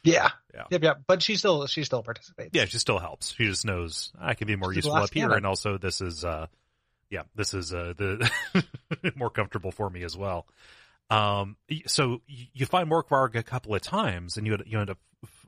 Yeah. 0.04 0.30
Yeah. 0.54 0.64
Yep, 0.70 0.82
yep. 0.82 1.00
But 1.06 1.22
she 1.22 1.36
still 1.36 1.66
she 1.66 1.84
still 1.84 2.02
participates. 2.02 2.50
Yeah, 2.52 2.64
she 2.64 2.78
still 2.78 2.98
helps. 2.98 3.34
She 3.34 3.44
just 3.44 3.66
knows 3.66 4.10
I 4.18 4.34
can 4.34 4.46
be 4.46 4.56
more 4.56 4.72
She's 4.72 4.84
useful 4.84 5.02
up 5.02 5.12
here, 5.12 5.32
and 5.32 5.44
also 5.44 5.76
this 5.76 6.00
is, 6.00 6.24
uh, 6.24 6.46
yeah, 7.10 7.22
this 7.34 7.52
is 7.52 7.74
uh 7.74 7.92
the 7.96 8.30
more 9.16 9.28
comfortable 9.30 9.70
for 9.72 9.90
me 9.90 10.02
as 10.04 10.16
well. 10.16 10.46
Um, 11.10 11.56
so 11.86 12.20
you 12.26 12.64
find 12.66 12.88
Morkvarg 12.90 13.34
a 13.34 13.42
couple 13.42 13.74
of 13.74 13.82
times, 13.82 14.36
and 14.36 14.46
you 14.46 14.56
you 14.66 14.78
end 14.80 14.90
up 14.90 14.98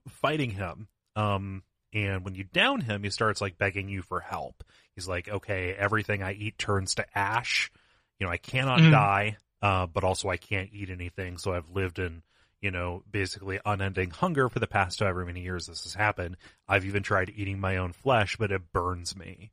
fighting 0.09 0.51
him. 0.51 0.89
Um, 1.17 1.63
and 1.93 2.25
when 2.25 2.35
you 2.35 2.45
down 2.45 2.81
him, 2.81 3.03
he 3.03 3.11
starts 3.11 3.41
like 3.41 3.59
begging 3.59 3.89
you 3.89 4.03
for 4.03 4.21
help. 4.21 4.63
He's 4.95 5.09
like, 5.09 5.29
"Okay, 5.29 5.75
everything 5.75 6.23
I 6.23 6.33
eat 6.33 6.59
turns 6.59 6.95
to 6.97 7.19
ash. 7.19 7.71
You 8.19 8.27
know, 8.27 8.33
I 8.33 8.37
cannot 8.37 8.81
Mhm. 8.81 8.91
die, 8.91 9.37
uh, 9.63 9.87
but 9.87 10.05
also 10.05 10.29
I 10.29 10.37
can't 10.37 10.71
eat 10.73 10.91
anything. 10.91 11.39
So 11.39 11.53
I've 11.53 11.71
lived 11.71 11.99
in." 11.99 12.23
You 12.61 12.71
know, 12.71 13.03
basically 13.11 13.59
unending 13.65 14.11
hunger 14.11 14.51
for 14.51 14.59
the 14.59 14.67
past 14.67 15.01
however 15.01 15.25
many 15.25 15.41
years 15.41 15.67
this 15.67 15.85
has 15.85 15.95
happened. 15.95 16.37
I've 16.69 16.85
even 16.85 17.03
tried 17.03 17.31
eating 17.31 17.59
my 17.59 17.79
own 17.79 17.93
flesh, 17.95 18.37
but 18.37 18.53
it 18.53 18.71
burns 18.71 19.17
me. 19.17 19.51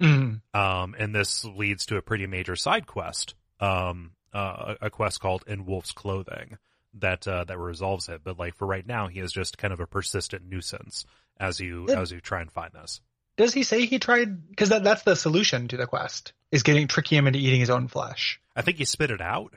Mhm. 0.00 0.40
Um, 0.54 0.94
and 0.96 1.12
this 1.12 1.44
leads 1.44 1.86
to 1.86 1.96
a 1.96 2.02
pretty 2.02 2.28
major 2.28 2.54
side 2.54 2.86
quest, 2.86 3.34
um, 3.58 4.12
uh, 4.32 4.76
a 4.80 4.90
quest 4.90 5.20
called 5.20 5.42
"In 5.48 5.66
Wolf's 5.66 5.90
Clothing" 5.90 6.56
that 6.94 7.26
uh, 7.28 7.44
that 7.44 7.58
resolves 7.58 8.08
it. 8.08 8.22
But 8.24 8.38
like 8.38 8.54
for 8.56 8.66
right 8.66 8.86
now, 8.86 9.08
he 9.08 9.20
is 9.20 9.32
just 9.32 9.58
kind 9.58 9.72
of 9.72 9.80
a 9.80 9.86
persistent 9.86 10.44
nuisance 10.48 11.06
as 11.38 11.60
you 11.60 11.86
Yeah. 11.88 12.00
as 12.00 12.10
you 12.10 12.20
try 12.20 12.40
and 12.40 12.50
find 12.50 12.72
this. 12.72 13.00
Does 13.36 13.54
he 13.54 13.62
say 13.62 13.86
he 13.86 13.98
tried? 13.98 14.48
Because 14.50 14.68
that 14.70 14.84
that's 14.84 15.02
the 15.02 15.14
solution 15.16 15.68
to 15.68 15.76
the 15.76 15.86
quest 15.86 16.32
is 16.50 16.62
getting 16.62 16.88
tricky 16.88 17.16
him 17.16 17.26
into 17.26 17.38
eating 17.38 17.60
his 17.60 17.70
own 17.70 17.88
flesh. 17.88 18.40
I 18.56 18.62
think 18.62 18.76
he 18.78 18.84
spit 18.84 19.10
it 19.10 19.20
out. 19.20 19.54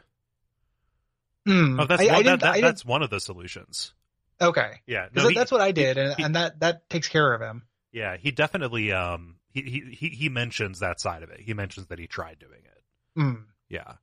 Hmm. 1.46 1.80
Oh, 1.80 1.86
that's 1.86 2.02
I, 2.02 2.06
one, 2.06 2.16
I 2.16 2.22
that, 2.24 2.40
that- 2.40 2.62
that's 2.62 2.86
one 2.86 3.04
of 3.04 3.10
the 3.10 3.20
solutions. 3.20 3.94
okay. 4.40 4.80
Yeah. 4.88 5.08
no, 5.14 5.28
he, 5.28 5.36
that's 5.36 5.52
what 5.52 5.60
I 5.62 5.72
did, 5.72 5.98
and, 5.98 6.16
he- 6.16 6.24
and 6.24 6.36
that 6.36 6.60
that 6.62 6.90
takes 6.90 7.08
care 7.10 7.34
of 7.34 7.42
him. 7.42 7.64
yeah, 7.92 8.16
he 8.18 8.32
definitely 8.32 8.92
um 8.94 9.36
he, 9.52 9.62
he 9.64 9.82
he 9.96 10.10
he 10.10 10.30
mentions 10.30 10.80
that 10.80 11.00
side 11.02 11.24
of 11.24 11.30
it. 11.32 11.42
He 11.42 11.54
mentions 11.54 11.88
that 11.88 12.00
he 12.00 12.08
tried 12.08 12.40
doing 12.40 12.62
it. 12.64 12.84
Hmm. 13.20 13.34
Yeah. 13.70 13.94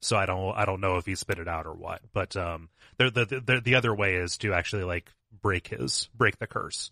So 0.00 0.16
I 0.16 0.26
don't 0.26 0.56
I 0.56 0.64
don't 0.64 0.80
know 0.80 0.96
if 0.96 1.06
he 1.06 1.14
spit 1.14 1.38
it 1.38 1.48
out 1.48 1.66
or 1.66 1.74
what, 1.74 2.00
but 2.12 2.36
um 2.36 2.68
the 2.98 3.10
the 3.10 3.40
the, 3.44 3.60
the 3.60 3.74
other 3.74 3.94
way 3.94 4.14
is 4.16 4.36
to 4.38 4.54
actually 4.54 4.84
like 4.84 5.10
break 5.42 5.68
his 5.68 6.08
break 6.16 6.38
the 6.38 6.46
curse. 6.46 6.90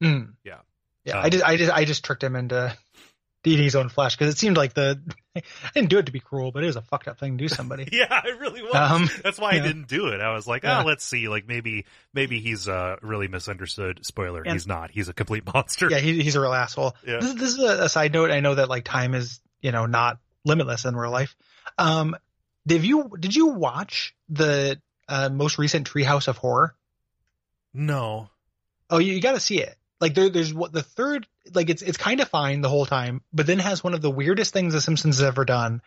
Hmm. 0.00 0.22
Yeah. 0.44 0.58
Yeah. 1.04 1.18
Um, 1.18 1.24
I 1.24 1.30
just 1.30 1.44
I 1.44 1.56
just 1.56 1.72
I 1.72 1.84
just 1.84 2.04
tricked 2.04 2.22
him 2.22 2.36
into 2.36 2.76
eating 3.46 3.64
his 3.64 3.76
own 3.76 3.90
flesh 3.90 4.16
because 4.16 4.32
it 4.34 4.38
seemed 4.38 4.56
like 4.56 4.72
the 4.74 5.00
I 5.36 5.42
didn't 5.74 5.90
do 5.90 5.98
it 5.98 6.06
to 6.06 6.12
be 6.12 6.20
cruel, 6.20 6.50
but 6.50 6.62
it 6.62 6.66
was 6.66 6.76
a 6.76 6.82
fucked 6.82 7.08
up 7.08 7.18
thing 7.18 7.36
to 7.36 7.44
do 7.44 7.48
somebody. 7.48 7.88
Yeah, 7.92 8.22
it 8.24 8.38
really 8.40 8.62
was. 8.62 8.74
Um, 8.74 9.10
That's 9.22 9.38
why 9.38 9.52
yeah. 9.52 9.62
I 9.62 9.66
didn't 9.66 9.88
do 9.88 10.08
it. 10.08 10.20
I 10.20 10.32
was 10.34 10.46
like, 10.46 10.62
Yeah. 10.64 10.80
oh, 10.82 10.84
let's 10.86 11.04
see. 11.04 11.28
Like 11.28 11.46
maybe 11.46 11.84
maybe 12.14 12.40
he's 12.40 12.68
uh 12.68 12.96
really 13.02 13.28
misunderstood. 13.28 14.04
Spoiler, 14.04 14.42
And- 14.42 14.52
he's 14.52 14.66
not. 14.66 14.90
He's 14.90 15.08
a 15.08 15.14
complete 15.14 15.44
monster. 15.52 15.88
yeah, 15.90 15.98
he, 15.98 16.22
he's 16.22 16.36
a 16.36 16.40
real 16.40 16.52
asshole. 16.54 16.94
Yeah. 17.06 17.18
This, 17.20 17.34
this 17.34 17.52
is 17.52 17.58
a, 17.58 17.84
a 17.84 17.88
side 17.88 18.12
note. 18.12 18.30
I 18.30 18.40
know 18.40 18.54
that 18.54 18.68
like 18.68 18.84
time 18.84 19.14
is 19.14 19.40
you 19.60 19.72
know 19.72 19.86
not 19.86 20.18
limitless 20.44 20.84
in 20.84 20.96
real 20.96 21.10
life. 21.10 21.34
Um, 21.78 22.16
did 22.66 22.84
you 22.84 23.10
did 23.18 23.34
you 23.34 23.48
watch 23.48 24.14
the 24.28 24.80
uh, 25.08 25.28
most 25.28 25.58
recent 25.58 25.90
Treehouse 25.90 26.28
of 26.28 26.38
Horror? 26.38 26.74
No. 27.72 28.30
Oh, 28.90 28.98
you, 28.98 29.12
you 29.12 29.20
got 29.20 29.32
to 29.32 29.40
see 29.40 29.60
it. 29.60 29.76
Like 30.00 30.14
there, 30.14 30.28
there's 30.28 30.52
what 30.52 30.72
the 30.72 30.82
third, 30.82 31.26
like 31.52 31.70
it's 31.70 31.82
it's 31.82 31.96
kind 31.96 32.20
of 32.20 32.28
fine 32.28 32.60
the 32.60 32.68
whole 32.68 32.86
time, 32.86 33.22
but 33.32 33.46
then 33.46 33.58
has 33.58 33.82
one 33.82 33.94
of 33.94 34.02
the 34.02 34.10
weirdest 34.10 34.52
things 34.52 34.74
The 34.74 34.80
Simpsons 34.80 35.16
has 35.18 35.26
ever 35.26 35.44
done, 35.44 35.82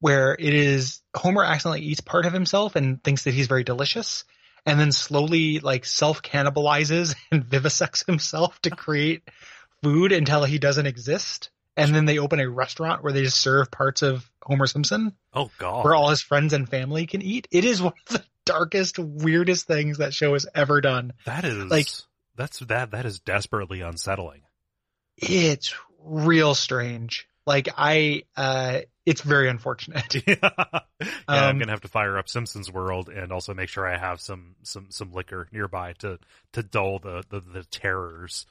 where 0.00 0.34
it 0.38 0.54
is 0.54 1.00
Homer 1.14 1.44
accidentally 1.44 1.86
eats 1.86 2.00
part 2.00 2.26
of 2.26 2.32
himself 2.32 2.76
and 2.76 3.02
thinks 3.02 3.24
that 3.24 3.34
he's 3.34 3.46
very 3.46 3.64
delicious, 3.64 4.24
and 4.64 4.78
then 4.78 4.92
slowly 4.92 5.60
like 5.60 5.84
self 5.84 6.22
cannibalizes 6.22 7.14
and 7.30 7.44
vivisects 7.44 8.06
himself 8.06 8.60
to 8.62 8.70
create 8.70 9.22
food 9.82 10.12
until 10.12 10.44
he 10.44 10.58
doesn't 10.58 10.86
exist, 10.86 11.50
and 11.78 11.94
then 11.94 12.04
they 12.04 12.18
open 12.18 12.40
a 12.40 12.48
restaurant 12.50 13.02
where 13.02 13.12
they 13.12 13.22
just 13.22 13.40
serve 13.40 13.70
parts 13.70 14.02
of 14.02 14.30
Homer 14.42 14.66
Simpson 14.66 15.12
Oh 15.32 15.50
god. 15.58 15.84
where 15.84 15.94
all 15.94 16.10
his 16.10 16.20
friends 16.20 16.52
and 16.52 16.68
family 16.68 17.06
can 17.06 17.22
eat. 17.22 17.48
It 17.50 17.64
is 17.64 17.80
one 17.82 17.94
of 18.08 18.12
the 18.18 18.24
darkest, 18.44 18.98
weirdest 18.98 19.66
things 19.66 19.98
that 19.98 20.12
show 20.14 20.32
has 20.34 20.46
ever 20.54 20.80
done. 20.80 21.12
that 21.24 21.44
is 21.44 21.64
like- 21.70 21.86
that's 22.36 22.58
that 22.60 22.90
that 22.92 23.04
is 23.06 23.18
desperately 23.20 23.80
unsettling. 23.80 24.42
it's 25.16 25.74
real 26.04 26.54
strange. 26.54 27.26
Like 27.46 27.68
I, 27.76 28.24
uh, 28.36 28.80
it's 29.06 29.22
very 29.22 29.48
unfortunate. 29.48 30.14
yeah, 30.26 30.36
I'm 31.26 31.50
Um, 31.54 31.58
gonna 31.58 31.72
have 31.72 31.80
to 31.80 31.88
fire 31.88 32.18
up 32.18 32.28
Simpsons 32.28 32.70
World 32.70 33.08
and 33.08 33.32
also 33.32 33.54
make 33.54 33.70
sure 33.70 33.86
I 33.86 33.96
have 33.98 34.20
some 34.20 34.54
some 34.62 34.86
some 34.90 35.12
liquor 35.12 35.48
nearby 35.50 35.94
to 36.00 36.18
to 36.52 36.62
dull 36.62 36.98
the 36.98 37.24
the, 37.30 37.40
the 37.40 37.64
terrors. 37.64 38.46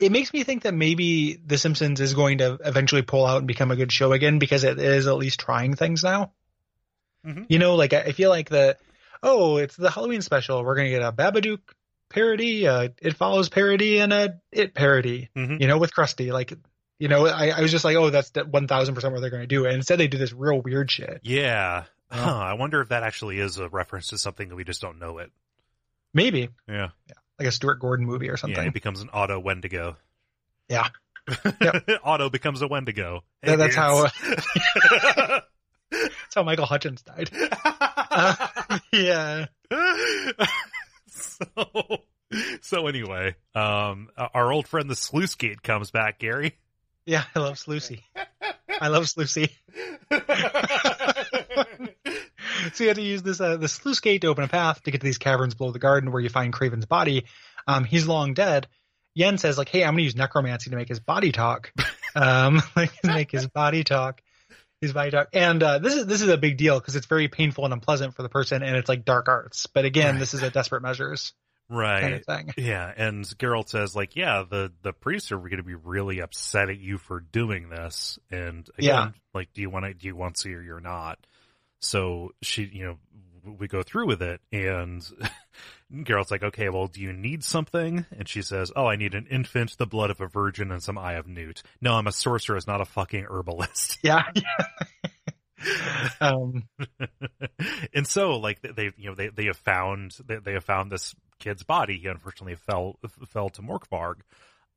It 0.00 0.12
makes 0.12 0.32
me 0.32 0.44
think 0.44 0.62
that 0.62 0.74
maybe 0.74 1.40
The 1.44 1.58
Simpsons 1.58 2.00
is 2.00 2.14
going 2.14 2.38
to 2.38 2.58
eventually 2.64 3.02
pull 3.02 3.26
out 3.26 3.38
and 3.38 3.46
become 3.48 3.70
a 3.70 3.76
good 3.76 3.90
show 3.92 4.12
again 4.12 4.38
because 4.38 4.62
it 4.64 4.78
is 4.78 5.06
at 5.06 5.16
least 5.16 5.40
trying 5.40 5.74
things 5.74 6.04
now. 6.04 6.32
Mhm. 7.26 7.46
You 7.48 7.58
know, 7.58 7.74
like 7.74 7.92
I 7.92 8.12
feel 8.12 8.30
like 8.30 8.48
the, 8.48 8.76
oh, 9.22 9.56
it's 9.56 9.74
the 9.76 9.90
Halloween 9.90 10.22
special. 10.22 10.62
We're 10.64 10.76
gonna 10.76 10.90
get 10.90 11.02
a 11.02 11.10
Babadook 11.12 11.58
parody, 12.10 12.66
uh, 12.68 12.90
It 13.02 13.16
Follows 13.16 13.48
parody, 13.48 13.98
and 13.98 14.12
a 14.12 14.40
It 14.52 14.72
parody. 14.74 15.30
Mhm. 15.36 15.60
You 15.60 15.66
know, 15.66 15.78
with 15.78 15.92
Krusty. 15.92 16.32
Like, 16.32 16.52
you 17.00 17.08
know, 17.08 17.26
I, 17.26 17.48
I 17.48 17.60
was 17.60 17.70
just 17.72 17.84
like, 17.84 17.96
oh, 17.96 18.10
that's 18.10 18.30
one 18.50 18.68
thousand 18.68 18.94
percent 18.94 19.12
what 19.12 19.20
they're 19.20 19.30
gonna 19.30 19.46
do. 19.48 19.64
And 19.66 19.74
instead, 19.74 19.98
they 19.98 20.06
do 20.08 20.18
this 20.18 20.32
real 20.32 20.60
weird 20.60 20.90
shit. 20.90 21.20
Yeah. 21.24 21.84
Yeah. 22.12 22.24
Huh. 22.24 22.38
I 22.38 22.54
wonder 22.54 22.80
if 22.80 22.88
that 22.90 23.02
actually 23.02 23.38
is 23.40 23.58
a 23.58 23.68
reference 23.68 24.08
to 24.08 24.18
something 24.18 24.48
that 24.48 24.54
we 24.56 24.64
just 24.64 24.80
don't 24.80 24.98
know 24.98 25.18
it. 25.18 25.30
Maybe 26.14 26.48
Yeah. 26.68 26.88
Yeah. 27.06 27.14
Like 27.38 27.48
a 27.48 27.52
Stuart 27.52 27.76
Gordon 27.80 28.06
movie 28.06 28.28
or 28.30 28.36
something. 28.36 28.56
Yeah. 28.62 28.68
It 28.68 28.74
becomes 28.74 29.00
an 29.00 29.10
auto 29.10 29.38
Wendigo. 29.38 29.96
Yeah. 30.68 30.88
auto 32.04 32.30
becomes 32.30 32.62
a 32.62 32.68
Wendigo. 32.68 33.22
That- 33.42 33.58
that's 33.58 33.74
how, 33.76 34.06
how. 34.06 35.40
That's 35.90 36.34
how 36.34 36.42
Michael 36.42 36.66
Hutchence 36.66 37.02
died. 37.02 37.30
Uh, 38.10 38.78
yeah. 38.92 39.46
so, 41.06 41.98
so 42.62 42.86
anyway, 42.88 43.36
um, 43.54 44.08
our 44.16 44.50
old 44.50 44.66
friend 44.66 44.90
the 44.90 44.96
sluice 44.96 45.34
gate 45.36 45.62
comes 45.62 45.90
back, 45.92 46.18
Gary. 46.18 46.56
Yeah, 47.06 47.24
I 47.34 47.38
love 47.38 47.54
Sluicy. 47.56 48.00
I 48.80 48.88
love 48.88 49.04
Sluicy. 49.04 49.50
so 52.74 52.84
you 52.84 52.88
have 52.88 52.96
to 52.96 53.02
use 53.02 53.22
this 53.22 53.40
uh, 53.40 53.56
the 53.56 53.68
sluice 53.68 54.00
gate 54.00 54.22
to 54.22 54.28
open 54.28 54.44
a 54.44 54.48
path 54.48 54.82
to 54.82 54.90
get 54.90 55.00
to 55.00 55.04
these 55.04 55.18
caverns 55.18 55.54
below 55.54 55.70
the 55.72 55.78
garden 55.78 56.12
where 56.12 56.22
you 56.22 56.28
find 56.28 56.52
Craven's 56.52 56.86
body. 56.86 57.24
Um, 57.66 57.84
he's 57.84 58.06
long 58.06 58.34
dead. 58.34 58.66
Yen 59.14 59.38
says 59.38 59.58
like, 59.58 59.68
"Hey, 59.68 59.82
I'm 59.82 59.92
going 59.94 59.98
to 59.98 60.02
use 60.04 60.16
necromancy 60.16 60.70
to 60.70 60.76
make 60.76 60.88
his 60.88 61.00
body 61.00 61.32
talk. 61.32 61.72
Um, 62.14 62.62
like 62.76 62.90
make 63.04 63.30
his 63.30 63.46
body 63.48 63.84
talk, 63.84 64.22
his 64.80 64.92
body 64.94 65.10
talk." 65.10 65.28
And 65.34 65.62
uh, 65.62 65.78
this 65.78 65.94
is 65.94 66.06
this 66.06 66.22
is 66.22 66.28
a 66.28 66.38
big 66.38 66.56
deal 66.56 66.80
because 66.80 66.96
it's 66.96 67.06
very 67.06 67.28
painful 67.28 67.64
and 67.64 67.72
unpleasant 67.74 68.14
for 68.14 68.22
the 68.22 68.30
person, 68.30 68.62
and 68.62 68.76
it's 68.76 68.88
like 68.88 69.04
dark 69.04 69.28
arts. 69.28 69.66
But 69.66 69.84
again, 69.84 70.14
Right. 70.14 70.18
this 70.20 70.32
is 70.34 70.42
a 70.42 70.50
desperate 70.50 70.80
measures 70.82 71.34
kind 71.70 71.78
Right. 71.80 72.12
of 72.14 72.24
thing. 72.24 72.54
Yeah, 72.56 72.90
and 72.96 73.24
Geralt 73.26 73.68
says 73.68 73.94
like, 73.94 74.16
yeah, 74.16 74.42
the 74.48 74.72
the 74.82 74.94
priests 74.94 75.30
are 75.32 75.36
going 75.38 75.58
to 75.58 75.62
be 75.62 75.74
really 75.74 76.20
upset 76.20 76.70
at 76.70 76.78
you 76.78 76.96
for 76.96 77.20
doing 77.20 77.68
this, 77.68 78.18
and 78.30 78.66
again, 78.78 78.86
Yeah. 78.88 79.10
like, 79.34 79.52
do 79.52 79.60
you 79.60 79.68
want 79.68 79.84
to 79.84 79.92
do 79.92 80.06
you 80.06 80.16
want 80.16 80.36
to 80.36 80.40
see 80.40 80.54
or 80.54 80.62
you're 80.62 80.80
not? 80.80 81.18
So 81.80 82.30
she, 82.42 82.64
you 82.72 82.84
know, 82.84 82.98
we 83.58 83.68
go 83.68 83.82
through 83.82 84.06
with 84.06 84.20
it, 84.22 84.40
and 84.52 85.02
Geralt's 86.04 86.30
like, 86.30 86.42
okay, 86.42 86.68
well, 86.68 86.86
do 86.86 87.00
you 87.00 87.12
need 87.12 87.42
something? 87.44 88.04
And 88.16 88.28
she 88.28 88.42
says, 88.42 88.72
oh, 88.76 88.86
I 88.86 88.96
need 88.96 89.14
an 89.14 89.26
infant, 89.30 89.76
the 89.78 89.86
blood 89.86 90.10
of 90.10 90.20
a 90.20 90.26
virgin, 90.26 90.70
and 90.70 90.82
some 90.82 90.98
eye 90.98 91.14
of 91.14 91.26
newt. 91.26 91.62
No, 91.80 91.94
I'm 91.94 92.06
a 92.06 92.12
sorceress, 92.12 92.66
not 92.66 92.80
a 92.80 92.84
fucking 92.84 93.26
herbalist. 93.28 93.98
Yeah. 94.04 94.22
um, 96.20 96.68
and 97.92 98.06
so 98.06 98.38
like 98.38 98.60
they 98.62 98.92
you 98.96 99.08
know 99.08 99.14
they 99.16 99.28
they 99.28 99.46
have 99.46 99.56
found 99.56 100.16
they, 100.24 100.36
they 100.36 100.52
have 100.52 100.64
found 100.64 100.90
this 100.90 101.16
kid's 101.40 101.64
body 101.64 101.98
he 101.98 102.06
unfortunately 102.06 102.54
fell 102.54 102.96
fell 103.26 103.48
to 103.50 103.62
morkvarg 103.62 104.20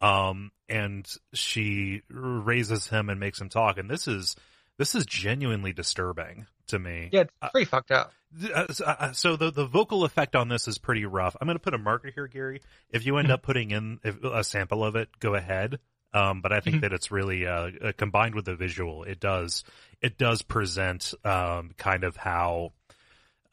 Um, 0.01 0.51
and 0.67 1.07
she 1.33 2.01
raises 2.09 2.87
him 2.87 3.09
and 3.09 3.19
makes 3.19 3.39
him 3.39 3.49
talk. 3.49 3.77
And 3.77 3.89
this 3.89 4.07
is, 4.07 4.35
this 4.77 4.95
is 4.95 5.05
genuinely 5.05 5.73
disturbing 5.73 6.47
to 6.71 6.79
me. 6.79 7.09
Yeah, 7.11 7.21
it's 7.21 7.31
pretty 7.51 7.65
fucked 7.65 7.91
up. 7.91 8.11
Uh, 8.53 8.71
so- 8.73 8.85
uh, 8.85 9.35
the 9.37 9.51
the 9.51 9.65
vocal 9.65 10.03
effect 10.03 10.35
on 10.35 10.49
this 10.49 10.67
is 10.67 10.77
pretty 10.77 11.05
rough. 11.05 11.35
I'm 11.39 11.47
going 11.47 11.57
to 11.57 11.63
put 11.63 11.73
a 11.73 11.77
marker 11.77 12.11
here, 12.13 12.27
Gary. 12.27 12.61
If 12.89 13.05
you 13.05 13.17
end 13.17 13.27
Mm-hmm. 13.27 13.33
up 13.33 13.41
putting 13.43 13.71
in 13.71 13.99
a 14.23 14.43
sample 14.43 14.83
of 14.83 14.95
it, 14.95 15.09
go 15.19 15.35
ahead. 15.35 15.79
Um, 16.13 16.41
but 16.41 16.51
I 16.51 16.59
think 16.59 16.77
Mhm. 16.77 16.81
that 16.81 16.93
it's 16.93 17.11
really 17.11 17.47
uh, 17.47 17.69
uh, 17.81 17.91
combined 17.95 18.35
with 18.35 18.43
the 18.45 18.55
visual. 18.57 19.03
It 19.03 19.19
does 19.21 19.63
it 20.01 20.17
does 20.17 20.41
present 20.41 21.13
um, 21.23 21.71
kind 21.77 22.03
of 22.03 22.17
how 22.17 22.73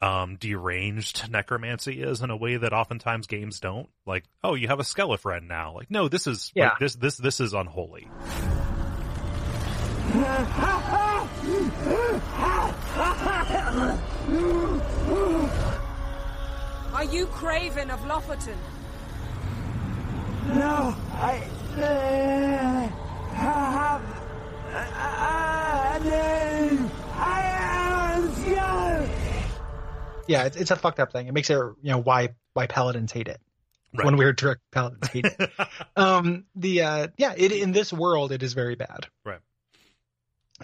um, 0.01 0.35
deranged 0.37 1.29
necromancy 1.31 2.01
is 2.01 2.21
in 2.21 2.29
a 2.29 2.35
way 2.37 2.55
that 2.57 2.71
oftentimes 2.73 3.27
games 3.27 3.59
don't. 3.59 3.89
Like, 4.05 4.23
oh, 4.43 4.55
you 4.55 4.67
have 4.69 4.79
a 4.79 4.83
skeleton 4.85 5.47
now. 5.47 5.73
Like, 5.75 5.89
no, 5.91 6.07
this 6.09 6.25
is 6.27 6.51
Yeah. 6.55 6.69
like, 6.69 6.79
this 6.79 6.95
this 6.95 7.17
this 7.17 7.39
is 7.39 7.53
unholy. 7.53 8.09
Are 16.93 17.05
you 17.05 17.27
Craven 17.27 17.89
of 17.91 18.01
Lofoten? 18.01 18.57
No, 20.47 20.95
I. 21.13 21.47
Uh, 21.77 22.89
have. 23.35 24.01
Uh, 24.73 25.99
no, 26.03 26.91
I 27.15 27.41
am 27.55 28.31
Skull. 28.33 29.07
Yeah, 30.27 30.43
it's, 30.45 30.57
it's 30.57 30.71
a 30.71 30.75
fucked 30.75 30.99
up 30.99 31.13
thing. 31.13 31.27
It 31.27 31.33
makes 31.33 31.49
it 31.49 31.53
you 31.53 31.75
know 31.91 31.99
why 31.99 32.29
why 32.53 32.67
paladins 32.67 33.13
hate 33.13 33.29
it. 33.29 33.39
Right. 33.95 34.03
One 34.05 34.17
weird 34.17 34.37
trick 34.37 34.59
paladins 34.71 35.07
hate 35.07 35.25
it. 35.25 35.51
um 35.95 36.45
the 36.55 36.81
uh 36.81 37.07
yeah 37.17 37.33
it 37.37 37.51
in 37.53 37.71
this 37.71 37.93
world 37.93 38.31
it 38.31 38.43
is 38.43 38.53
very 38.53 38.75
bad 38.75 39.07
Right. 39.23 39.39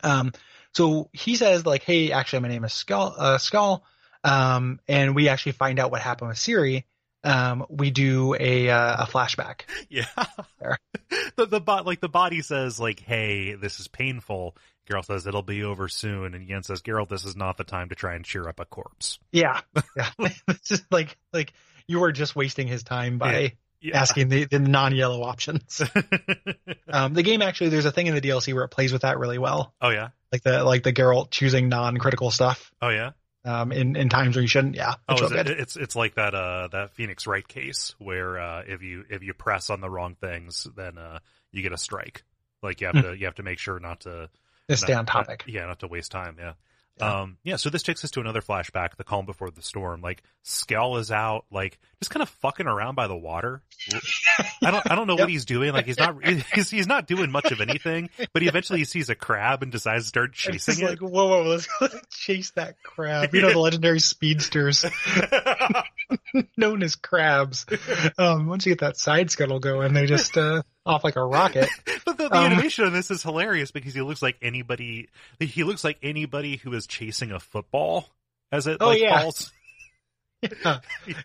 um 0.03 0.31
so 0.75 1.09
he 1.13 1.35
says 1.35 1.65
like 1.65 1.83
hey 1.83 2.11
actually 2.11 2.39
my 2.39 2.47
name 2.47 2.63
is 2.63 2.73
skull 2.73 3.15
uh 3.17 3.37
skull 3.37 3.83
um 4.23 4.79
and 4.87 5.15
we 5.15 5.29
actually 5.29 5.53
find 5.53 5.79
out 5.79 5.91
what 5.91 6.01
happened 6.01 6.29
with 6.29 6.37
Ciri 6.37 6.83
um 7.23 7.65
we 7.69 7.89
do 7.91 8.35
a 8.39 8.69
uh, 8.69 9.03
a 9.03 9.07
flashback 9.07 9.61
Yeah. 9.89 10.05
The 11.37 11.45
the 11.45 11.59
bot 11.59 11.85
like 11.85 11.99
the 11.99 12.09
body 12.09 12.41
says 12.41 12.79
like, 12.79 12.99
"Hey, 12.99 13.55
this 13.55 13.79
is 13.79 13.87
painful." 13.87 14.55
Geralt 14.89 15.05
says 15.05 15.27
it'll 15.27 15.41
be 15.41 15.63
over 15.63 15.87
soon, 15.87 16.33
and 16.33 16.47
Yen 16.47 16.63
says, 16.63 16.81
"Geralt, 16.81 17.09
this 17.09 17.25
is 17.25 17.35
not 17.35 17.57
the 17.57 17.63
time 17.63 17.89
to 17.89 17.95
try 17.95 18.15
and 18.15 18.23
cheer 18.23 18.47
up 18.47 18.59
a 18.59 18.65
corpse." 18.65 19.19
yeah 19.31 19.61
yeah 19.97 20.09
it's 20.47 20.67
just 20.67 20.91
like 20.91 21.17
like 21.33 21.53
you 21.87 22.03
are 22.03 22.11
just 22.11 22.35
wasting 22.35 22.67
his 22.67 22.83
time 22.83 23.17
by 23.17 23.39
Yeah. 23.39 23.49
Asking 23.93 24.29
the, 24.29 24.45
the 24.45 24.59
non-yellow 24.59 25.21
options 25.23 25.81
um 26.89 27.13
the 27.13 27.23
game 27.23 27.41
actually 27.41 27.69
there's 27.69 27.85
a 27.85 27.91
thing 27.91 28.07
in 28.07 28.15
the 28.15 28.21
dlc 28.21 28.51
where 28.53 28.63
it 28.63 28.69
plays 28.69 28.91
with 28.91 29.03
that 29.03 29.19
really 29.19 29.37
well 29.37 29.73
oh 29.81 29.89
yeah. 29.89 30.09
like 30.31 30.41
the 30.43 30.63
like 30.63 30.83
the 30.83 30.93
Geralt 30.93 31.29
choosing 31.31 31.69
non-critical 31.69 32.31
stuff 32.31 32.71
Oh 32.81 32.89
yeah. 32.89 33.11
um 33.43 33.71
in 33.71 33.95
in 33.95 34.09
times 34.09 34.35
where 34.35 34.41
you 34.41 34.47
shouldn't 34.47 34.75
yeah 34.75 34.95
Oh, 35.07 35.13
it's 35.15 35.31
real 35.31 35.39
it, 35.39 35.49
it's 35.49 35.75
it's 35.75 35.95
like 35.95 36.15
that 36.15 36.33
uh 36.33 36.67
that 36.71 36.95
Phoenix 36.95 37.27
Wright 37.27 37.47
case 37.47 37.93
where 37.99 38.39
uh 38.39 38.63
if 38.67 38.81
you 38.81 39.05
if 39.09 39.21
you 39.23 39.33
press 39.33 39.69
on 39.69 39.81
the 39.81 39.89
wrong 39.89 40.15
things, 40.15 40.67
then 40.75 40.97
uh 40.97 41.19
you 41.51 41.61
get 41.61 41.71
a 41.71 41.77
strike. 41.77 42.23
Like 42.63 42.81
you 42.81 42.87
have 42.87 43.01
to 43.03 43.15
you 43.17 43.25
have 43.25 43.35
to 43.35 43.43
make 43.43 43.59
sure 43.59 43.79
not 43.79 44.01
to 44.01 44.29
stay 44.71 44.93
not- 44.93 44.99
on 44.99 45.05
topic 45.05 45.43
not- 45.47 45.53
yeah, 45.53 45.65
not 45.67 45.79
to 45.81 45.87
waste 45.87 46.11
time. 46.11 46.37
Yeah. 46.39 46.53
Yeah. 46.99 47.21
Um, 47.21 47.37
yeah. 47.43 47.55
So 47.57 47.69
this 47.69 47.83
takes 47.83 48.03
us 48.05 48.11
to 48.11 48.21
another 48.21 48.41
flashback, 48.41 48.95
the 48.95 49.03
calm 49.03 49.25
before 49.25 49.51
the 49.51 49.61
storm. 49.61 50.01
Like 50.01 50.23
Skjall 50.45 50.99
is 50.99 51.11
out, 51.11 51.45
like 51.51 51.77
just 52.01 52.09
kind 52.09 52.21
of 52.21 52.29
fucking 52.29 52.67
around 52.67 52.95
by 52.95 53.07
the 53.07 53.15
water. 53.17 53.61
I 54.63 54.71
don't, 54.71 54.89
I 54.91 54.95
don't 54.95 55.07
know 55.07 55.13
Yep. 55.17 55.19
what 55.23 55.29
he's 55.29 55.45
doing. 55.45 55.73
Like 55.73 55.85
he's 55.85 55.97
not, 55.99 56.15
he's, 56.53 56.69
he's 56.69 56.87
not 56.87 57.05
doing 57.07 57.31
much 57.31 57.51
of 57.51 57.59
anything, 57.61 58.09
but 58.33 58.41
he 58.41 58.47
eventually 58.47 58.83
sees 58.85 59.09
a 59.09 59.15
crab 59.15 59.61
and 59.63 59.71
decides 59.71 60.05
to 60.05 60.07
start 60.09 60.33
chasing 60.33 60.75
just 60.75 60.81
like, 60.83 60.99
whoa, 61.01 61.27
whoa, 61.27 61.43
let's, 61.43 61.67
let's 61.81 61.97
chase 62.09 62.51
that 62.51 62.75
crab. 62.83 63.33
You 63.35 63.41
know, 63.41 63.51
the 63.51 63.59
legendary 63.59 63.99
speedsters 63.99 64.85
known 66.57 66.83
as 66.83 66.95
crabs. 66.95 67.65
Um, 68.17 68.47
once 68.47 68.65
you 68.65 68.71
get 68.71 68.79
that 68.81 68.97
side 68.97 69.31
scuttle 69.31 69.59
going, 69.59 69.93
they 69.93 70.05
just, 70.05 70.37
uh, 70.37 70.61
off 70.85 71.03
like 71.03 71.15
a 71.15 71.23
rocket. 71.25 71.69
but 72.05 72.17
the, 72.17 72.29
the 72.29 72.35
Um, 72.35 72.45
animation 72.51 72.85
on 72.85 72.93
this 72.93 73.09
is 73.11 73.23
hilarious 73.23 73.71
because 73.71 73.93
he 73.93 74.01
looks 74.01 74.21
like 74.21 74.37
anybody, 74.41 75.09
he 75.39 75.63
looks 75.63 75.83
like 75.83 75.97
anybody 76.03 76.57
who 76.57 76.73
is 76.73 76.85
chasing 76.87 77.31
a 77.31 77.39
football 77.39 78.07
as 78.51 78.67
it 78.67 78.77
Oh, 78.79 78.87
like 78.89 79.01
yeah. 79.01 79.21
falls. 79.21 79.51
Yeah. 80.63 80.79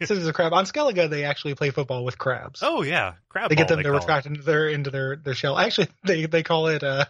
So 0.07 0.15
there's 0.15 0.29
a 0.29 0.33
crab. 0.33 0.55
On 0.55 0.65
Skellige, 0.65 1.11
they 1.11 1.25
actually 1.25 1.55
play 1.55 1.69
football 1.71 2.07
with 2.07 2.17
crabs. 2.17 2.61
Oh 2.63 2.81
yeah. 2.81 3.15
Crab 3.29 3.51
they 3.51 3.55
get 3.55 3.69
them 3.69 3.77
to 3.77 3.83
call 3.85 3.93
it. 3.93 3.99
retract 3.99 4.25
into 4.25 4.41
their 4.41 4.67
into 4.69 4.91
their 4.91 5.17
their 5.17 5.35
shell. 5.35 5.59
Actually, 5.59 5.89
they 6.05 6.25
they 6.25 6.43
call 6.43 6.69
it 6.69 6.83
uh 6.83 7.05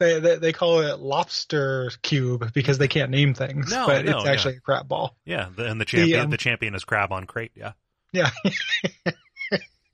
they 0.00 0.18
they, 0.18 0.36
they 0.36 0.52
call 0.52 0.80
it 0.80 0.98
lobster 0.98 1.92
cube 2.02 2.52
because 2.54 2.78
they 2.78 2.88
can't 2.88 3.12
name 3.12 3.34
things. 3.34 3.70
No, 3.70 3.86
but 3.86 4.04
no, 4.04 4.16
it's 4.16 4.24
yeah. 4.24 4.32
actually 4.32 4.56
a 4.56 4.60
crab 4.60 4.88
ball. 4.88 5.16
Yeah. 5.24 5.48
The, 5.54 5.66
and 5.70 5.80
the 5.80 5.84
champion, 5.84 6.20
um, 6.24 6.30
the 6.30 6.38
champion 6.38 6.74
is 6.74 6.82
crab 6.84 7.12
on 7.12 7.24
crate. 7.24 7.52
Yeah. 7.54 7.72
Yeah. 8.12 8.30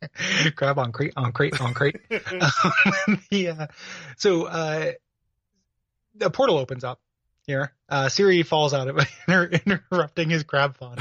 crab 0.56 0.78
on 0.78 0.92
crate 0.92 1.12
on 1.16 1.32
crate 1.32 1.60
on 1.60 1.74
crate. 1.74 1.96
um, 2.10 3.20
the, 3.30 3.48
uh, 3.48 3.66
so 4.16 4.44
uh, 4.44 4.92
the 6.14 6.30
portal 6.30 6.58
opens 6.58 6.84
up 6.84 7.00
here. 7.46 7.72
Uh, 7.88 8.06
Ciri 8.06 8.44
falls 8.44 8.74
out 8.74 8.88
of 8.88 8.98
it, 8.98 9.06
inter- 9.28 9.50
interrupting 9.66 10.30
his 10.30 10.44
crab 10.44 10.76
fun, 10.76 10.98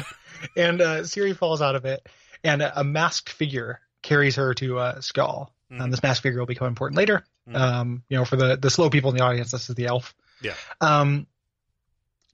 and 0.55 0.81
uh, 0.81 0.99
Ciri 1.01 1.35
falls 1.35 1.61
out 1.61 1.75
of 1.75 1.85
it, 1.85 2.07
and 2.43 2.61
a, 2.61 2.81
a 2.81 2.83
masked 2.83 3.29
figure 3.29 3.79
carries 4.01 4.35
her 4.35 4.53
to 4.55 4.79
uh, 4.79 5.01
Skull. 5.01 5.53
Mhm. 5.71 5.81
Um, 5.81 5.91
this 5.91 6.01
masked 6.01 6.23
figure 6.23 6.39
will 6.39 6.47
become 6.47 6.67
important 6.67 6.97
later. 6.97 7.23
Mhm. 7.47 7.55
Um, 7.55 8.03
you 8.09 8.17
know, 8.17 8.25
for 8.25 8.35
the 8.35 8.57
the 8.57 8.69
slow 8.69 8.89
people 8.89 9.11
in 9.11 9.17
the 9.17 9.23
audience, 9.23 9.51
this 9.51 9.69
is 9.69 9.75
the 9.75 9.85
elf. 9.87 10.15
Yeah. 10.41 10.53
Um, 10.81 11.27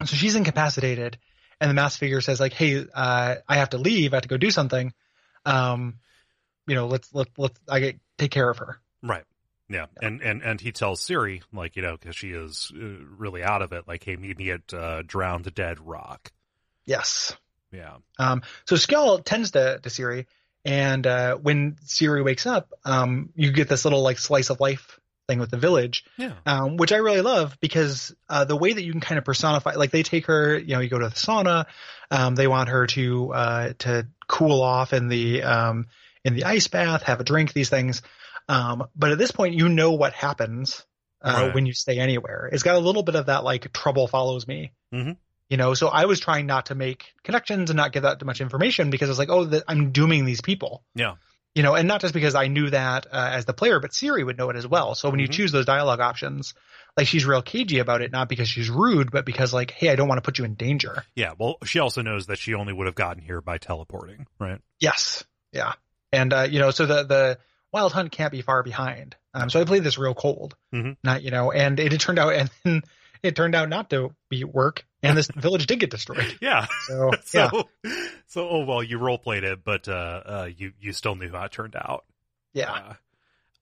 so 0.06 0.16
she's 0.16 0.36
incapacitated, 0.36 1.18
and 1.60 1.70
the 1.70 1.74
masked 1.74 2.00
figure 2.00 2.22
says 2.22 2.40
like, 2.40 2.54
"Hey, 2.54 2.86
uh, 2.94 3.36
I 3.48 3.56
have 3.58 3.72
to 3.72 3.78
leave. 3.78 4.14
I 4.14 4.18
have 4.18 4.24
to 4.24 4.30
go 4.30 4.38
do 4.38 4.52
something. 4.52 4.94
Um, 5.46 6.00
you 6.68 6.76
know, 6.76 6.88
let's 6.88 7.14
let 7.14 7.28
let's 7.38 7.60
I 7.70 7.80
get 7.80 8.00
take 8.18 8.32
care 8.32 8.50
of 8.50 8.58
her." 8.60 8.80
Right. 9.04 9.24
Yeah. 9.68 9.86
And, 10.00 10.22
and, 10.22 10.44
and 10.44 10.62
he 10.62 10.72
tells 10.72 11.02
Ciri, 11.02 11.42
like, 11.52 11.76
you 11.76 11.82
know, 11.82 11.98
cause 11.98 12.16
she 12.16 12.30
is 12.30 12.72
uh, 12.76 12.86
really 13.18 13.44
out 13.44 13.64
of 13.64 13.72
it, 13.74 13.88
like, 13.88 14.04
hey, 14.04 14.16
meet 14.16 14.38
me 14.38 14.52
at, 14.52 14.72
uh, 14.72 15.02
Drowned 15.02 15.52
Dead 15.56 15.80
Rock. 15.80 16.32
Yes. 16.86 17.36
Yeah. 17.72 17.98
Um, 18.20 18.44
so 18.66 18.76
Skjall 18.76 19.24
tends 19.24 19.52
to, 19.52 19.80
to 19.82 19.90
Ciri, 19.90 20.28
and 20.64 21.06
uh, 21.06 21.36
when 21.38 21.78
Ciri 21.86 22.24
wakes 22.24 22.46
up, 22.46 22.72
um, 22.86 23.30
you 23.36 23.52
get 23.52 23.68
this 23.68 23.86
little 23.86 24.02
like 24.04 24.20
slice 24.20 24.50
of 24.52 24.60
life 24.60 25.00
thing 25.28 25.40
with 25.40 25.50
the 25.50 25.58
village, 25.58 26.06
Yeah. 26.18 26.34
um, 26.46 26.78
which 26.78 26.92
I 26.92 26.98
really 26.98 27.22
love 27.22 27.58
because 27.60 28.14
uh, 28.30 28.46
the 28.46 28.56
way 28.56 28.72
that 28.74 28.84
you 28.84 28.92
can 28.92 29.02
kind 29.02 29.18
of 29.18 29.26
personify, 29.26 29.74
like 29.74 29.90
they 29.90 30.04
take 30.04 30.28
her, 30.28 30.58
you 30.58 30.76
know, 30.76 30.80
you 30.80 30.90
go 30.90 31.00
to 31.00 31.10
the 31.10 31.16
sauna, 31.16 31.66
um, 32.12 32.36
they 32.36 32.48
want 32.48 32.70
her 32.70 32.86
to 32.88 33.34
uh, 33.34 33.74
to 33.80 34.08
cool 34.28 34.62
off 34.62 34.94
in 34.94 35.08
the 35.08 35.42
um, 35.42 35.88
in 36.26 36.34
the 36.36 36.44
ice 36.44 36.68
bath, 36.68 37.04
have 37.04 37.22
a 37.22 37.24
drink, 37.24 37.54
these 37.54 37.70
things. 37.70 38.02
Um, 38.50 38.88
but 38.96 39.12
at 39.12 39.18
this 39.18 39.32
point, 39.32 39.56
you 39.56 39.70
know 39.70 39.92
what 39.94 40.12
happens 40.14 40.86
uh, 41.22 41.46
Right. 41.46 41.56
when 41.56 41.66
you 41.66 41.74
stay 41.74 41.98
anywhere. 42.00 42.50
It's 42.52 42.62
got 42.64 42.76
a 42.76 42.80
little 42.80 43.02
bit 43.04 43.16
of 43.16 43.28
that 43.28 43.44
like 43.44 43.72
trouble 43.72 44.08
follows 44.08 44.48
me. 44.48 44.74
Mhm. 44.94 45.18
You 45.50 45.58
know, 45.58 45.74
so 45.76 45.88
I 45.88 46.06
was 46.06 46.20
trying 46.20 46.46
not 46.48 46.68
to 46.68 46.76
make 46.76 47.14
connections 47.24 47.70
and 47.70 47.78
not 47.78 47.92
give 47.94 48.04
that 48.04 48.24
much 48.26 48.42
information 48.42 48.90
because 48.90 49.10
it's 49.10 49.18
like, 49.20 49.30
oh, 49.30 49.46
that 49.46 49.64
I'm 49.68 49.92
dooming 49.92 50.26
these 50.26 50.42
people. 50.42 50.84
Yeah. 50.96 51.16
You 51.56 51.64
know, 51.64 51.74
and 51.74 51.88
not 51.88 52.02
just 52.02 52.14
because 52.14 52.36
I 52.36 52.48
knew 52.48 52.70
that 52.72 53.08
uh, 53.12 53.30
as 53.34 53.46
the 53.46 53.54
player, 53.54 53.80
but 53.80 53.92
Ciri 53.92 54.26
would 54.26 54.38
know 54.38 54.50
it 54.50 54.56
as 54.58 54.68
well. 54.68 54.94
So 54.94 55.10
when 55.10 55.20
you 55.20 55.28
Mhm. 55.28 55.32
choose 55.34 55.52
those 55.52 55.66
dialogue 55.66 56.02
options, 56.02 56.54
like 56.98 57.08
she's 57.08 57.26
real 57.26 57.42
cagey 57.42 57.80
about 57.80 58.02
it, 58.02 58.12
not 58.12 58.28
because 58.30 58.50
she's 58.50 58.70
rude, 58.70 59.10
but 59.12 59.26
because 59.26 59.54
like, 59.54 59.72
hey, 59.72 59.90
I 59.90 59.96
don't 59.96 60.08
want 60.08 60.18
to 60.18 60.22
put 60.24 60.38
you 60.38 60.46
in 60.46 60.56
danger. 60.56 61.06
Yeah. 61.16 61.34
Well, 61.38 61.58
she 61.64 61.80
also 61.80 62.02
knows 62.02 62.26
that 62.28 62.40
she 62.40 62.54
only 62.56 62.74
would 62.74 62.88
have 62.88 62.96
gotten 62.96 63.22
here 63.24 63.40
by 63.42 63.58
teleporting, 63.58 64.28
right? 64.40 64.60
Yes. 64.80 65.24
Yeah. 65.54 65.74
And, 66.16 66.34
uh, 66.34 66.48
you 66.50 66.60
know, 66.60 66.72
so 66.72 66.86
the, 66.86 67.04
the 67.04 67.38
wild 67.72 67.92
hunt 67.92 68.12
can't 68.12 68.32
be 68.32 68.42
far 68.42 68.64
behind. 68.64 69.16
Um, 69.34 69.50
so 69.50 69.60
I 69.60 69.66
played 69.66 69.84
this 69.84 69.98
real 69.98 70.14
cold, 70.16 70.56
Mhm. 70.74 70.96
not, 71.04 71.24
you 71.24 71.32
know, 71.32 71.52
and 71.52 71.80
it, 71.80 71.92
had 71.92 72.02
turned 72.02 72.20
out, 72.20 72.34
and 72.34 72.50
then 72.64 72.82
it 73.22 73.36
turned 73.36 73.56
out 73.56 73.70
not 73.70 73.90
to 73.90 74.16
be 74.30 74.44
work 74.44 74.86
and 75.04 75.18
this 75.18 75.28
village 75.36 75.68
did 75.68 75.80
get 75.80 75.90
destroyed. 75.92 76.38
Yeah. 76.42 76.68
So, 76.88 77.12
yeah. 77.34 77.50
So, 77.50 77.64
so, 78.28 78.50
oh, 78.50 78.66
well, 78.66 78.82
you 78.82 78.98
role 78.98 79.18
played 79.18 79.44
it, 79.44 79.64
but, 79.64 79.88
uh, 79.88 79.92
uh, 80.26 80.50
you, 80.56 80.72
you 80.80 80.94
still 80.94 81.16
knew 81.16 81.32
how 81.32 81.44
it 81.44 81.52
turned 81.52 81.76
out. 81.76 82.06
Yeah. 82.54 82.94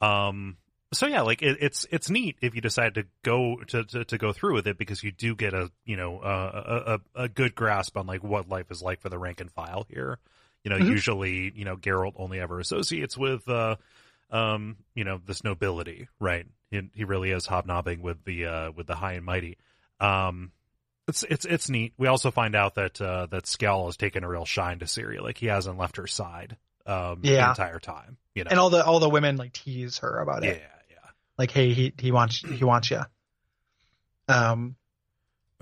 Yeah. 0.01 0.27
Um, 0.27 0.57
so 0.93 1.07
yeah, 1.07 1.21
like 1.21 1.41
it, 1.41 1.57
it's 1.59 1.87
it's 1.89 2.11
neat 2.11 2.37
if 2.41 2.53
you 2.53 2.61
decide 2.61 2.93
to 2.95 3.05
go 3.23 3.57
to, 3.69 3.83
to 3.83 4.05
to 4.05 4.17
go 4.19 4.31
through 4.31 4.53
with 4.53 4.67
it 4.67 4.77
because 4.77 5.03
you 5.03 5.11
do 5.11 5.35
get 5.35 5.55
a 5.55 5.71
you 5.85 5.95
know 5.97 6.19
uh, 6.19 6.99
a, 7.15 7.21
a 7.21 7.23
a 7.23 7.29
good 7.29 7.55
grasp 7.55 7.97
on 7.97 8.05
like 8.05 8.23
what 8.23 8.47
life 8.47 8.69
is 8.69 8.79
like 8.83 9.01
for 9.01 9.09
the 9.09 9.17
rank 9.17 9.41
and 9.41 9.51
file 9.51 9.87
here. 9.89 10.19
You 10.63 10.69
know, 10.69 10.77
Mhm. 10.77 10.87
usually 10.89 11.51
you 11.55 11.65
know 11.65 11.75
Geralt 11.77 12.13
only 12.15 12.39
ever 12.39 12.59
associates 12.59 13.17
with 13.17 13.47
uh 13.49 13.75
um 14.31 14.77
you 14.95 15.03
know 15.03 15.19
this 15.25 15.43
nobility, 15.43 16.07
right? 16.19 16.45
He, 16.71 16.89
he 16.95 17.03
really 17.03 17.31
is 17.31 17.45
hobnobbing 17.45 18.01
with 18.01 18.23
the 18.23 18.45
uh 18.45 18.71
with 18.71 18.87
the 18.87 18.95
high 18.95 19.13
and 19.13 19.25
mighty. 19.25 19.57
Um, 19.99 20.51
it's 21.07 21.23
it's 21.23 21.45
it's 21.45 21.69
neat. 21.69 21.93
We 21.97 22.07
also 22.07 22.31
find 22.31 22.55
out 22.55 22.75
that 22.75 22.99
uh 23.01 23.25
that 23.27 23.43
Skjall 23.43 23.85
has 23.87 23.97
taken 23.97 24.23
a 24.23 24.29
real 24.29 24.45
shine 24.45 24.79
to 24.79 24.85
Ciri. 24.85 25.19
Like 25.21 25.37
he 25.37 25.47
hasn't 25.47 25.77
left 25.77 25.97
her 25.97 26.07
side 26.07 26.55
um, 26.85 27.19
the 27.21 27.35
entire 27.49 27.79
time. 27.79 28.17
You 28.35 28.43
know, 28.45 28.49
And 28.51 28.59
all 28.59 28.69
the 28.69 28.83
all 28.85 28.99
the 28.99 29.09
women 29.09 29.35
like 29.35 29.51
tease 29.53 29.97
her 29.99 30.19
about 30.19 30.43
it. 30.43 30.55
yeah, 30.61 30.67
yeah. 30.89 31.09
Like, 31.37 31.51
hey, 31.51 31.73
he 31.73 31.93
he 31.99 32.11
wants 32.11 32.37
he 32.39 32.63
wants 32.63 32.89
you. 32.89 33.01
Um. 34.27 34.75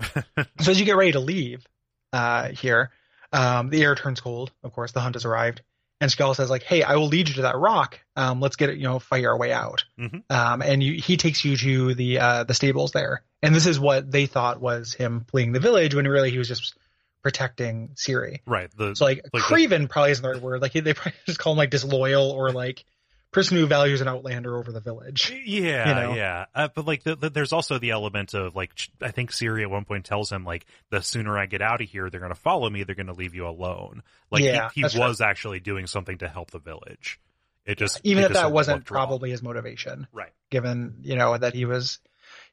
so 0.00 0.70
as 0.70 0.78
you 0.80 0.86
get 0.86 0.96
ready 0.96 1.12
to 1.12 1.20
leave, 1.20 1.66
uh, 2.12 2.48
here, 2.48 2.90
um, 3.32 3.70
the 3.70 3.82
air 3.82 3.94
turns 3.94 4.20
cold. 4.20 4.50
Of 4.62 4.72
course, 4.72 4.92
the 4.92 5.00
hunt 5.00 5.14
has 5.14 5.24
arrived, 5.24 5.62
and 6.00 6.10
Skull 6.10 6.34
says 6.34 6.50
like, 6.50 6.62
"Hey, 6.62 6.82
I 6.82 6.96
will 6.96 7.08
lead 7.08 7.28
you 7.28 7.34
to 7.36 7.42
that 7.42 7.56
rock. 7.56 7.98
Um, 8.16 8.40
let's 8.40 8.56
get 8.56 8.70
it. 8.70 8.76
You 8.78 8.84
know, 8.84 8.98
fight 8.98 9.24
our 9.24 9.36
way 9.36 9.52
out." 9.52 9.84
Mhm. 9.98 10.22
Um, 10.30 10.62
and 10.62 10.82
you, 10.82 10.94
he 11.00 11.16
takes 11.16 11.44
you 11.44 11.56
to 11.56 11.94
the 11.94 12.18
uh 12.18 12.44
the 12.44 12.54
stables 12.54 12.92
there, 12.92 13.22
and 13.42 13.54
this 13.54 13.66
is 13.66 13.78
what 13.80 14.10
they 14.10 14.26
thought 14.26 14.60
was 14.60 14.94
him 14.94 15.24
fleeing 15.30 15.52
the 15.52 15.60
village 15.60 15.94
when 15.94 16.06
really 16.06 16.30
he 16.30 16.38
was 16.38 16.48
just 16.48 16.74
protecting 17.22 17.90
Ciri. 17.94 18.40
Right. 18.46 18.68
The 18.76 18.94
So 18.96 19.04
like, 19.04 19.22
the- 19.32 19.38
Craven 19.38 19.86
probably 19.88 20.10
isn't 20.10 20.22
the 20.22 20.30
right 20.32 20.42
word. 20.42 20.60
Like 20.60 20.72
they 20.72 20.92
probably 20.92 21.12
just 21.26 21.38
call 21.38 21.52
him 21.52 21.58
like 21.58 21.70
disloyal 21.70 22.30
or 22.30 22.50
like 22.52 22.84
person 23.32 23.56
who 23.56 23.66
values 23.66 24.00
an 24.00 24.08
outlander 24.08 24.56
over 24.56 24.70
the 24.70 24.80
village. 24.80 25.32
Yeah, 25.44 25.88
you 25.88 25.94
know? 25.94 26.14
yeah. 26.14 26.44
Uh, 26.54 26.68
but 26.74 26.86
like, 26.86 27.02
the, 27.02 27.16
the, 27.16 27.30
there's 27.30 27.52
also 27.52 27.78
the 27.78 27.90
element 27.90 28.34
of 28.34 28.54
like, 28.54 28.70
I 29.00 29.10
think 29.10 29.32
Ciri 29.32 29.62
at 29.62 29.70
one 29.70 29.84
point 29.84 30.04
tells 30.04 30.30
him 30.30 30.44
like, 30.44 30.66
the 30.90 31.02
sooner 31.02 31.36
I 31.36 31.46
get 31.46 31.62
out 31.62 31.80
of 31.82 31.88
here, 31.88 32.08
they're 32.08 32.20
going 32.20 32.32
to 32.32 32.38
follow 32.38 32.70
me. 32.70 32.84
They're 32.84 32.94
going 32.94 33.08
to 33.08 33.12
leave 33.12 33.34
you 33.34 33.46
alone. 33.48 34.02
Like, 34.30 34.44
Yeah, 34.44 34.68
he, 34.74 34.82
he 34.82 34.98
was 34.98 35.20
actually 35.20 35.60
doing 35.60 35.86
something 35.86 36.18
to 36.18 36.28
help 36.28 36.50
the 36.52 36.58
village. 36.60 37.18
It 37.64 37.78
just 37.78 38.00
Even 38.04 38.24
it 38.24 38.26
if 38.26 38.32
just 38.32 38.42
that 38.42 38.52
wasn't 38.52 38.78
looked 38.78 38.90
wrong. 38.90 39.06
probably 39.06 39.30
his 39.30 39.42
motivation, 39.42 40.06
right. 40.12 40.32
given 40.50 40.96
you 41.02 41.16
know 41.16 41.36
that 41.36 41.54
he 41.54 41.64
was 41.64 42.00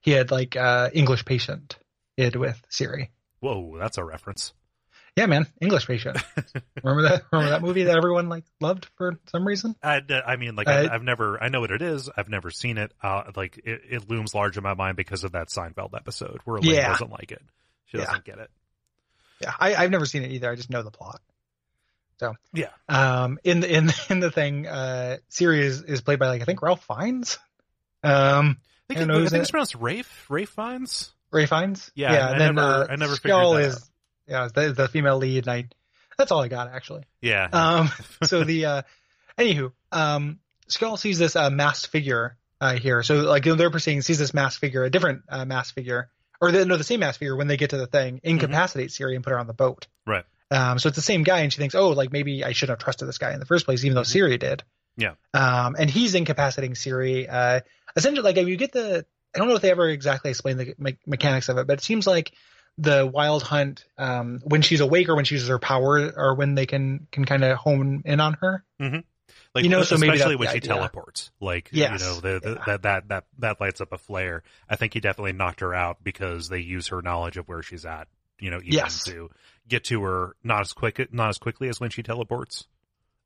he 0.01 0.11
had 0.11 0.29
like 0.29 0.55
uh 0.55 0.89
English 0.93 1.25
patient 1.25 1.77
id 2.17 2.35
with 2.35 2.61
Ciri. 2.69 3.09
Whoa, 3.39 3.77
that's 3.79 3.97
a 3.97 4.03
reference. 4.03 4.53
Yeah, 5.19 5.25
man, 5.25 5.47
English 5.59 5.85
patient. 5.85 6.17
remember 6.83 7.09
that? 7.09 7.23
Remember 7.31 7.51
that 7.51 7.61
movie 7.61 7.83
that 7.83 7.97
everyone 7.97 8.29
like 8.29 8.45
loved 8.61 8.87
for 8.97 9.19
some 9.27 9.45
reason? 9.45 9.75
I, 9.83 10.01
I 10.25 10.37
mean, 10.37 10.55
like, 10.55 10.67
Uh, 10.67 10.71
I've, 10.71 10.91
I've 10.91 11.03
never, 11.03 11.41
I 11.43 11.49
know 11.49 11.59
what 11.59 11.71
it 11.71 11.81
is. 11.81 12.09
I've 12.15 12.29
never 12.29 12.49
seen 12.51 12.77
it. 12.77 12.93
Uh, 13.03 13.23
like, 13.35 13.57
it, 13.65 13.81
it 13.89 14.09
looms 14.09 14.33
large 14.33 14.55
in 14.57 14.63
my 14.63 14.75
mind 14.75 14.95
because 14.95 15.23
of 15.25 15.33
that 15.33 15.49
Seinfeld 15.49 15.93
episode 15.93 16.39
where 16.45 16.57
Elaine 16.57 16.75
Yeah. 16.75 16.87
doesn't 16.89 17.11
like 17.11 17.31
it. 17.33 17.41
She 17.87 17.97
Yeah. 17.97 18.05
doesn't 18.05 18.23
get 18.23 18.39
it. 18.39 18.49
Yeah, 19.41 19.53
I, 19.59 19.75
I've 19.75 19.91
never 19.91 20.05
seen 20.05 20.23
it 20.23 20.31
either. 20.31 20.49
I 20.49 20.55
just 20.55 20.69
know 20.69 20.83
the 20.83 20.91
plot. 20.91 21.19
So 22.19 22.35
Yeah. 22.53 22.69
um, 22.87 23.39
in 23.43 23.59
the 23.59 23.73
in 23.73 23.89
in 24.09 24.19
the 24.19 24.31
thing, 24.31 24.67
uh, 24.67 25.17
Ciri 25.31 25.59
is, 25.59 25.81
is 25.83 26.01
played 26.01 26.19
by 26.19 26.27
like 26.27 26.41
I 26.41 26.45
think 26.45 26.61
Ralph 26.61 26.83
Fiennes. 26.85 27.37
Um, 28.03 28.57
I 28.89 28.93
I 28.93 28.95
think, 28.95 29.09
it, 29.09 29.13
I 29.13 29.27
think 29.27 29.41
it's 29.41 29.51
pronounced 29.51 29.75
Rafe, 29.75 30.25
Rafe 30.29 30.49
Fiennes. 30.49 31.11
Ray 31.31 31.45
Fiennes. 31.45 31.91
Yeah, 31.95 32.13
yeah. 32.13 32.27
I 32.27 32.31
and 32.31 32.41
then 32.41 32.55
never- 32.55 32.67
uh, 32.67 32.87
I 32.89 32.95
never 32.95 33.15
figured 33.15 33.31
Skull 33.37 33.53
that 33.53 33.61
is 33.65 33.75
out. 33.75 33.81
Yeah 34.29 34.47
the, 34.53 34.73
the 34.73 34.87
female 34.87 35.17
lead, 35.17 35.47
and 35.47 35.51
I 35.51 35.69
that's 36.17 36.31
all 36.31 36.41
I 36.41 36.47
got 36.47 36.67
actually. 36.67 37.03
Yeah. 37.21 37.47
Um, 37.51 37.91
so 38.23 38.43
the 38.43 38.65
uh, 38.65 38.81
anywho, 39.37 39.71
um, 39.91 40.39
Skull 40.67 40.97
sees 40.97 41.17
this 41.17 41.35
uh, 41.35 41.49
masked 41.49 41.91
figure 41.91 42.37
uh, 42.61 42.75
here. 42.75 43.03
So 43.03 43.21
like 43.21 43.43
they're 43.43 43.69
proceeding, 43.71 44.01
sees 44.01 44.19
this 44.19 44.33
masked 44.33 44.59
figure, 44.59 44.83
a 44.83 44.89
different 44.89 45.23
uh, 45.29 45.45
masked 45.45 45.73
figure, 45.73 46.09
or 46.41 46.51
the, 46.51 46.65
no, 46.65 46.77
the 46.77 46.83
same 46.83 46.99
masked 46.99 47.19
figure 47.19 47.35
when 47.35 47.47
they 47.47 47.57
get 47.57 47.71
to 47.71 47.77
the 47.77 47.87
thing, 47.87 48.19
incapacitates 48.23 48.97
Ciri 48.97 49.15
and 49.15 49.23
put 49.23 49.31
her 49.31 49.39
on 49.39 49.47
the 49.47 49.53
boat. 49.53 49.87
right. 50.05 50.25
Um, 50.51 50.79
so 50.79 50.87
it's 50.87 50.95
the 50.95 51.03
same 51.03 51.21
guy, 51.21 51.41
and 51.41 51.53
she 51.53 51.59
thinks, 51.59 51.75
oh, 51.75 51.89
like 51.89 52.11
maybe 52.11 52.43
I 52.43 52.53
shouldn't 52.53 52.79
have 52.79 52.83
trusted 52.83 53.07
this 53.07 53.19
guy 53.19 53.33
in 53.33 53.39
the 53.39 53.45
first 53.45 53.65
place, 53.65 53.85
even 53.85 53.93
though 53.93 54.01
Ciri 54.01 54.39
did. 54.39 54.63
Yeah. 54.97 55.13
Um, 55.31 55.75
and 55.77 55.87
he's 55.89 56.15
incapacitating 56.15 56.73
Ciri. 56.73 57.27
Uh, 57.31 57.59
essentially, 57.95 58.23
like 58.23 58.37
if 58.37 58.47
you 58.47 58.57
get 58.57 58.71
the, 58.71 59.05
I 59.35 59.37
don't 59.37 59.47
know 59.47 59.55
if 59.55 59.61
they 59.61 59.69
ever 59.69 59.87
exactly 59.87 60.31
explain 60.31 60.57
the 60.57 60.73
me- 60.79 60.97
mechanics 61.05 61.49
of 61.49 61.59
it, 61.59 61.67
but 61.67 61.77
it 61.77 61.83
seems 61.83 62.07
like 62.07 62.31
the 62.81 63.05
wild 63.05 63.43
hunt, 63.43 63.85
um, 63.97 64.39
when 64.43 64.61
she's 64.61 64.79
awake 64.79 65.09
or 65.09 65.15
when 65.15 65.25
she 65.25 65.35
uses 65.35 65.49
her 65.49 65.59
power, 65.59 66.11
or 66.15 66.33
when 66.35 66.55
they 66.55 66.65
can 66.65 67.07
can 67.11 67.25
kind 67.25 67.43
of 67.43 67.57
hone 67.57 68.01
in 68.05 68.19
on 68.19 68.33
her. 68.41 68.63
Like, 69.55 69.63
You 69.63 69.69
know, 69.69 69.81
so 69.83 69.95
especially 69.95 70.35
when 70.35 70.47
she 70.49 70.57
idea. 70.57 70.73
teleports, 70.73 71.31
like 71.39 71.69
Yes. 71.71 71.99
you 72.01 72.07
know, 72.07 72.19
the, 72.19 72.39
the, 72.39 72.49
Yeah. 72.55 72.63
that 72.67 72.81
that 72.83 73.07
that 73.09 73.23
that 73.39 73.61
lights 73.61 73.81
up 73.81 73.91
a 73.91 73.97
flare. 73.97 74.43
I 74.69 74.75
think 74.75 74.93
he 74.93 74.99
definitely 74.99 75.33
knocked 75.33 75.59
her 75.61 75.73
out 75.73 76.03
because 76.03 76.49
they 76.49 76.59
use 76.59 76.87
her 76.89 77.01
knowledge 77.01 77.37
of 77.37 77.47
where 77.47 77.61
she's 77.63 77.85
at. 77.85 78.07
You 78.39 78.51
know, 78.51 78.57
even 78.57 78.71
Yes. 78.73 79.03
to 79.05 79.29
get 79.67 79.83
to 79.85 80.01
her 80.03 80.35
not 80.43 80.61
as 80.61 80.73
quick, 80.73 81.13
not 81.13 81.29
as 81.29 81.37
quickly 81.37 81.67
as 81.67 81.79
when 81.79 81.89
she 81.89 82.03
teleports. 82.03 82.67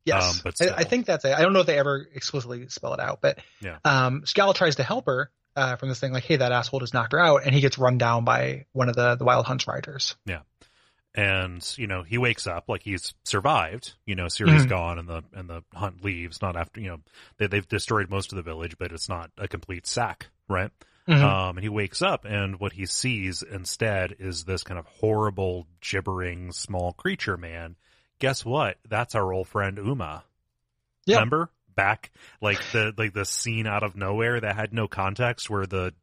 Yes, 0.06 0.36
Um, 0.36 0.41
but 0.43 0.62
I, 0.62 0.80
I 0.80 0.84
think 0.84 1.06
that's 1.06 1.24
it. 1.26 1.34
I 1.34 1.41
don't 1.41 1.54
know 1.54 1.60
if 1.62 1.66
they 1.68 1.78
ever 1.78 2.06
explicitly 2.14 2.68
spell 2.70 2.93
it 2.93 2.99
out, 2.99 3.20
but 3.22 3.39
Yeah. 3.62 3.78
um, 3.86 4.24
Skjall 4.24 4.54
tries 4.56 4.78
to 4.78 4.84
help 4.84 5.06
her 5.06 5.30
uh, 5.56 5.76
from 5.76 5.89
this 5.89 5.99
thing, 5.99 6.14
like, 6.14 6.24
hey, 6.24 6.38
that 6.38 6.51
asshole 6.51 6.80
just 6.80 6.93
knocked 6.93 7.12
her 7.14 7.20
out, 7.20 7.41
and 7.45 7.54
he 7.54 7.62
gets 7.62 7.78
run 7.78 7.97
down 7.97 8.26
by 8.26 8.66
one 8.72 8.89
of 8.89 8.95
the 8.95 9.16
the 9.16 9.26
wild 9.26 9.45
hunt's 9.45 9.68
riders. 9.68 10.16
Yeah, 10.26 10.41
and 11.16 11.64
you 11.78 11.88
know 11.88 12.04
he 12.04 12.18
wakes 12.18 12.47
up 12.47 12.68
like 12.68 12.82
he's 12.82 13.14
survived 13.24 13.93
you 14.06 14.16
know 14.16 14.26
Ciri's 14.26 14.66
Mhm. 14.66 14.70
gone 14.70 14.99
and 14.99 15.08
the 15.08 15.24
and 15.34 15.49
the 15.49 15.64
hunt 15.74 16.04
leaves 16.04 16.41
not 16.41 16.56
after 16.56 16.82
you 16.82 16.88
know 16.88 16.99
they, 17.38 17.47
they've 17.47 17.68
destroyed 17.68 18.10
most 18.10 18.32
of 18.32 18.36
the 18.38 18.41
village 18.41 18.78
but 18.80 18.91
it's 18.91 19.08
not 19.10 19.30
a 19.38 19.47
complete 19.47 19.86
sack 19.86 20.28
right 20.49 20.72
Mhm. 21.08 21.22
um 21.22 21.58
and 21.58 21.64
he 21.64 21.70
wakes 21.70 22.01
up 22.01 22.26
and 22.26 22.60
what 22.60 22.74
he 22.74 22.88
sees 22.88 23.43
instead 23.43 24.16
is 24.20 24.43
this 24.45 24.64
kind 24.64 24.80
of 24.80 24.88
horrible 24.88 25.68
gibbering 25.82 26.51
small 26.51 26.93
creature 26.93 27.38
man 27.38 27.76
guess 28.18 28.43
what 28.43 28.78
that's 28.89 29.14
our 29.14 29.32
old 29.32 29.47
friend 29.47 29.78
uma 29.78 30.24
Yep. 31.06 31.18
remember 31.18 31.49
back 31.76 32.11
like 32.41 32.59
the 32.71 32.93
like 32.97 33.13
the 33.13 33.26
scene 33.26 33.67
out 33.67 33.84
of 33.84 33.95
nowhere 33.95 34.39
that 34.39 34.55
had 34.55 34.74
no 34.74 34.88
context 34.88 35.49
where 35.49 35.65
the 35.65 35.93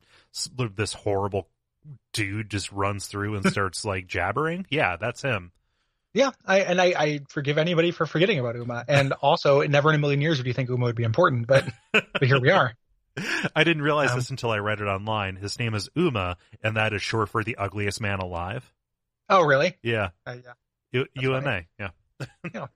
this 0.76 0.92
horrible 0.92 1.48
dude 2.12 2.50
just 2.50 2.70
runs 2.72 3.06
through 3.06 3.34
and 3.36 3.46
starts 3.50 3.84
like 3.84 4.06
jabbering 4.06 4.66
yeah 4.70 4.96
that's 4.96 5.22
him 5.22 5.50
Yeah, 6.12 6.30
I 6.44 6.60
and 6.60 6.80
I, 6.80 6.86
I 6.98 7.20
forgive 7.28 7.56
anybody 7.56 7.92
for 7.92 8.04
forgetting 8.04 8.38
about 8.40 8.56
Uma, 8.56 8.84
and 8.88 9.12
also, 9.22 9.60
never 9.62 9.90
in 9.90 9.94
a 9.94 9.98
million 9.98 10.20
years 10.20 10.38
would 10.38 10.46
you 10.46 10.52
think 10.52 10.68
Uma 10.68 10.86
would 10.86 10.96
be 10.96 11.04
important, 11.04 11.46
but 11.46 11.64
but 11.92 12.22
here 12.24 12.40
we 12.40 12.50
are. 12.50 12.74
I 13.54 13.62
didn't 13.64 13.82
realize 13.82 14.10
Um, 14.10 14.16
this 14.18 14.30
until 14.30 14.50
I 14.50 14.58
read 14.58 14.80
it 14.80 14.86
online. 14.88 15.36
His 15.36 15.56
name 15.60 15.74
is 15.74 15.88
Uma, 15.94 16.36
and 16.64 16.76
that 16.76 16.92
is 16.94 17.00
short 17.02 17.28
for 17.28 17.44
the 17.44 17.56
ugliest 17.56 18.00
man 18.00 18.18
alive. 18.18 18.68
Oh, 19.28 19.42
really? 19.42 19.76
Yeah, 19.84 20.10
Uh, 20.26 20.34
yeah. 20.44 20.52
U- 20.92 21.06
UMA. 21.14 21.62
Yeah, 21.78 22.66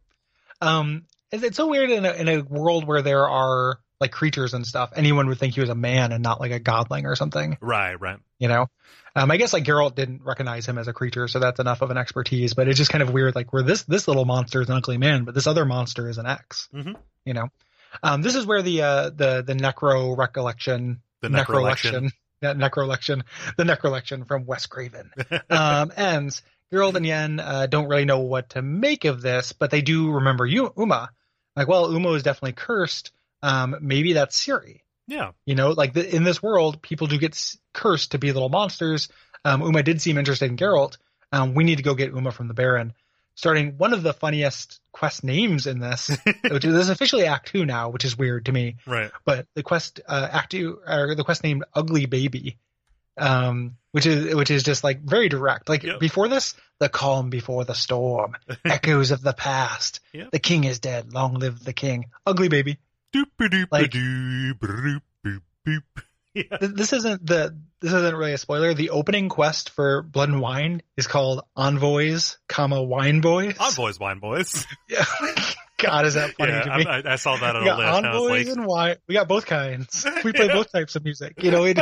Um, 0.61 1.05
it's, 1.43 1.57
so 1.57 1.67
weird 1.69 1.91
in 1.91 2.05
a, 2.05 2.13
in 2.13 2.29
a 2.29 2.41
world 2.43 2.87
where 2.87 3.03
there 3.03 3.29
are 3.29 3.79
like 4.01 4.13
creatures 4.13 4.55
and 4.55 4.67
stuff. 4.67 4.93
Anyone 4.97 5.27
would 5.29 5.39
think 5.39 5.55
he 5.55 5.61
was 5.61 5.71
a 5.71 5.75
man 5.75 6.13
and 6.13 6.23
not 6.23 6.41
like 6.41 6.53
a 6.53 6.61
godling 6.61 7.05
or 7.05 7.17
something. 7.17 7.57
right, 7.61 7.99
right. 8.01 8.19
you 8.39 8.49
know 8.49 8.67
um 9.17 9.31
i 9.31 9.37
guess 9.37 9.53
like 9.53 9.63
Geralt 9.65 9.95
didn't 9.95 10.23
recognize 10.25 10.67
him 10.67 10.77
as 10.77 10.89
a 10.89 10.93
creature 10.93 11.29
so 11.29 11.39
that's 11.39 11.61
enough 11.61 11.83
of 11.83 11.91
an 11.93 11.97
expertise 11.97 12.53
but 12.55 12.67
it's 12.67 12.77
just 12.77 12.91
kind 12.91 13.01
of 13.03 13.11
weird 13.13 13.37
like 13.37 13.53
where 13.53 13.63
this 13.63 13.85
this 13.85 14.09
little 14.09 14.25
monster 14.25 14.61
is 14.61 14.69
an 14.69 14.75
ugly 14.77 14.99
man 14.99 15.23
but 15.25 15.35
this 15.35 15.47
other 15.47 15.65
monster 15.65 16.09
is 16.09 16.19
an 16.19 16.27
x 16.27 16.69
Mhm. 16.75 16.97
you 17.25 17.33
know 17.33 17.47
um 18.03 18.23
this 18.23 18.35
is 18.35 18.45
where 18.45 18.61
the 18.61 18.83
uh 18.83 19.11
the 19.11 19.45
the 19.47 19.55
necro 19.55 20.19
recollection 20.19 21.01
The 21.21 21.29
necrolection. 21.29 22.11
yeah, 22.43 22.55
necrolection 22.55 23.23
the 23.57 23.63
necrolection 23.65 24.27
from 24.27 24.47
wes 24.47 24.67
craven 24.67 25.13
um 25.49 25.93
ends 25.97 26.43
Geralt 26.73 26.97
and 26.97 27.07
Yen 27.07 27.39
uh, 27.39 27.67
don't 27.67 27.87
really 27.87 28.05
know 28.07 28.19
what 28.21 28.51
to 28.51 28.63
make 28.63 29.05
of 29.05 29.23
this, 29.23 29.53
but 29.53 29.71
they 29.71 29.81
do 29.81 30.11
remember 30.11 30.45
you, 30.45 30.73
Uma. 30.77 31.11
Like, 31.57 31.69
well, 31.69 31.93
Uma 31.93 32.11
is 32.13 32.23
definitely 32.23 32.53
cursed. 32.53 33.13
Um, 33.43 33.77
maybe 33.81 34.15
that's 34.15 34.41
Ciri. 34.45 34.81
Yeah, 35.07 35.33
You 35.45 35.55
know, 35.55 35.71
like 35.73 35.93
the, 35.93 36.15
in 36.17 36.25
this 36.25 36.43
world, 36.43 36.81
people 36.81 37.07
do 37.07 37.19
get 37.19 37.33
s- 37.35 37.59
cursed 37.75 38.13
to 38.13 38.19
be 38.19 38.33
little 38.33 38.49
monsters. 38.49 39.09
Um, 39.45 39.61
Uma 39.61 39.83
did 39.83 40.01
seem 40.01 40.17
interested 40.17 40.51
in 40.51 40.57
Geralt. 40.57 40.97
Um, 41.31 41.53
we 41.55 41.63
need 41.65 41.77
to 41.77 41.83
go 41.83 41.95
get 41.95 42.13
Uma 42.15 42.33
from 42.33 42.49
the 42.49 42.55
Baron. 42.55 42.95
Starting 43.35 43.77
one 43.77 43.93
of 43.93 44.03
the 44.03 44.15
funniest 44.15 44.81
quest 44.93 45.23
names 45.25 45.67
in 45.67 45.79
this, 45.81 46.09
which 46.51 46.65
is 46.65 46.73
this 46.73 46.85
is 46.85 46.89
officially 46.91 47.27
Act 47.27 47.49
Two 47.49 47.67
now, 47.67 47.91
which 47.91 48.05
is 48.05 48.17
weird 48.17 48.47
to 48.47 48.53
me. 48.53 48.77
right. 48.87 49.11
But 49.27 49.47
the 49.55 49.63
quest 49.63 50.01
uh, 50.09 50.29
Act 50.33 50.53
Two, 50.53 50.79
or 50.87 51.15
the 51.17 51.25
quest 51.25 51.43
named 51.45 51.65
Ugly 51.75 52.07
Baby, 52.07 52.57
um, 53.17 53.77
which 53.93 54.07
is 54.07 54.35
which 54.35 54.51
is 54.51 54.63
just 54.63 54.83
like 54.85 55.01
very 55.03 55.29
direct. 55.29 55.69
Like 55.69 55.83
Yep. 55.83 56.01
before 56.01 56.29
this, 56.29 56.55
the 56.81 56.89
calm 56.89 57.31
before 57.31 57.65
the 57.65 57.75
storm, 57.75 58.37
echoes 58.65 59.11
of 59.11 59.23
the 59.23 59.33
past. 59.33 60.01
Yep. 60.13 60.31
The 60.33 60.39
king 60.39 60.65
is 60.65 60.79
dead. 60.81 61.13
Long 61.13 61.35
live 61.35 61.63
the 61.63 61.73
king. 61.73 62.07
Ugly 62.27 62.49
Baby. 62.49 62.79
Like- 63.15 63.29
Doop-a-doop-a-doo, 63.41 64.55
broop, 64.55 65.03
boop, 65.25 65.41
boop. 65.67 65.83
Yeah. 66.35 66.43
This 66.61 66.93
isn't 66.93 67.25
the 67.25 67.57
this 67.81 67.93
isn't 67.93 68.17
really 68.17 68.33
a 68.33 68.39
spoiler. 68.39 68.75
The 68.75 68.91
opening 68.91 69.29
quest 69.29 69.71
for 69.71 70.03
Blood 70.03 70.31
and 70.31 70.41
Wine 70.41 70.83
is 70.97 71.07
called 71.07 71.43
Envoys, 71.55 72.39
comma 72.49 72.83
Wine 72.83 73.21
Boys. 73.21 73.57
Envoys, 73.59 74.01
wine 74.01 74.19
boys. 74.19 74.67
Yeah. 74.89 75.05
God, 75.79 76.07
is 76.07 76.15
that 76.15 76.35
funny 76.37 76.53
yeah, 76.53 76.63
to 76.63 76.79
me? 76.79 76.87
I, 76.87 77.13
I 77.13 77.17
saw 77.17 77.37
that 77.37 77.55
on 77.57 77.63
a 77.63 77.65
got 77.67 77.79
list. 77.79 78.05
envoys 78.07 78.47
like, 78.49 78.57
and 78.57 78.67
wine. 78.67 78.97
We 79.07 79.15
got 79.15 79.29
both 79.29 79.45
kinds. 79.47 80.07
We 80.25 80.33
play 80.33 80.49
both 80.49 80.73
types 80.73 80.97
of 80.97 81.05
music. 81.05 81.35
You 81.43 81.51
know, 81.51 81.65
it, 81.65 81.79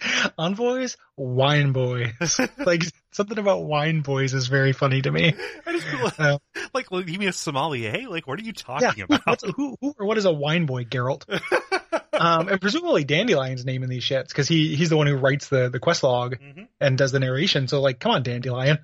envoys, 0.38 0.96
wine 1.16 1.72
boys. 1.72 2.12
Like 2.58 2.82
something 3.12 3.38
about 3.38 3.64
wine 3.64 4.00
boys 4.00 4.34
is 4.34 4.46
very 4.48 4.72
funny 4.72 5.02
to 5.02 5.10
me. 5.10 5.34
I 5.66 5.72
just 5.72 5.86
feel 5.86 6.00
like, 6.04 6.20
Uh, 6.20 6.38
like, 6.74 6.90
well, 6.90 7.02
give 7.02 7.18
me 7.18 7.26
a 7.26 7.32
sommelier. 7.32 8.08
Like, 8.08 8.26
what 8.26 8.38
are 8.38 8.42
you 8.42 8.52
talking 8.52 8.90
Yeah, 8.96 9.04
about? 9.16 9.40
who, 9.56 9.76
who 9.80 9.94
or 9.98 10.06
what 10.06 10.18
is 10.18 10.24
a 10.24 10.32
wine 10.32 10.66
boy, 10.66 10.84
Geralt? 10.84 11.24
um, 12.12 12.48
and 12.48 12.60
presumably 12.60 13.04
Dandelion's 13.04 13.64
name 13.64 13.82
in 13.82 13.88
these 13.88 14.04
shits 14.04 14.28
because 14.28 14.48
he 14.48 14.74
he's 14.76 14.90
the 14.90 14.96
one 14.96 15.06
who 15.06 15.16
writes 15.16 15.48
the 15.48 15.68
the 15.68 15.78
quest 15.80 16.02
log 16.02 16.36
Mhm. 16.38 16.68
and 16.80 16.98
does 16.98 17.12
the 17.12 17.20
narration. 17.20 17.68
So 17.68 17.80
like, 17.80 17.98
come 18.00 18.12
on, 18.12 18.22
Dandelion. 18.22 18.78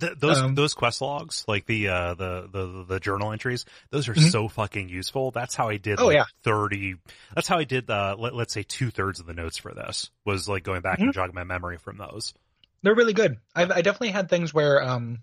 Th- 0.00 0.12
those 0.18 0.38
Um, 0.38 0.54
those 0.54 0.74
quest 0.74 1.00
logs, 1.00 1.44
like 1.48 1.66
the 1.66 1.88
uh 1.88 2.14
the 2.14 2.48
the 2.52 2.84
the 2.88 3.00
journal 3.00 3.32
entries, 3.32 3.64
those 3.90 4.08
are 4.08 4.14
Mhm. 4.14 4.30
so 4.30 4.48
fucking 4.48 4.88
useful. 4.88 5.30
That's 5.30 5.54
how 5.54 5.68
I 5.68 5.76
did. 5.78 5.98
Oh, 6.00 6.06
like, 6.06 6.14
yeah. 6.16 6.24
thirty. 6.44 6.96
That's 7.34 7.48
how 7.48 7.58
I 7.58 7.64
did. 7.64 7.88
Uh, 7.90 8.14
let, 8.18 8.34
let's 8.34 8.52
say 8.52 8.62
two 8.62 8.90
thirds 8.90 9.18
of 9.20 9.26
the 9.26 9.34
notes 9.34 9.58
for 9.58 9.72
this 9.74 10.10
was 10.24 10.48
like 10.48 10.62
going 10.62 10.82
back 10.82 10.98
Mm-hmm. 10.98 11.04
and 11.06 11.14
jogging 11.14 11.34
my 11.34 11.44
memory 11.44 11.78
from 11.78 11.96
those. 11.98 12.32
They're 12.82 12.94
really 12.94 13.12
good. 13.14 13.38
I've, 13.54 13.70
I 13.70 13.82
definitely 13.82 14.10
had 14.10 14.28
things 14.28 14.52
where 14.52 14.82
um, 14.82 15.18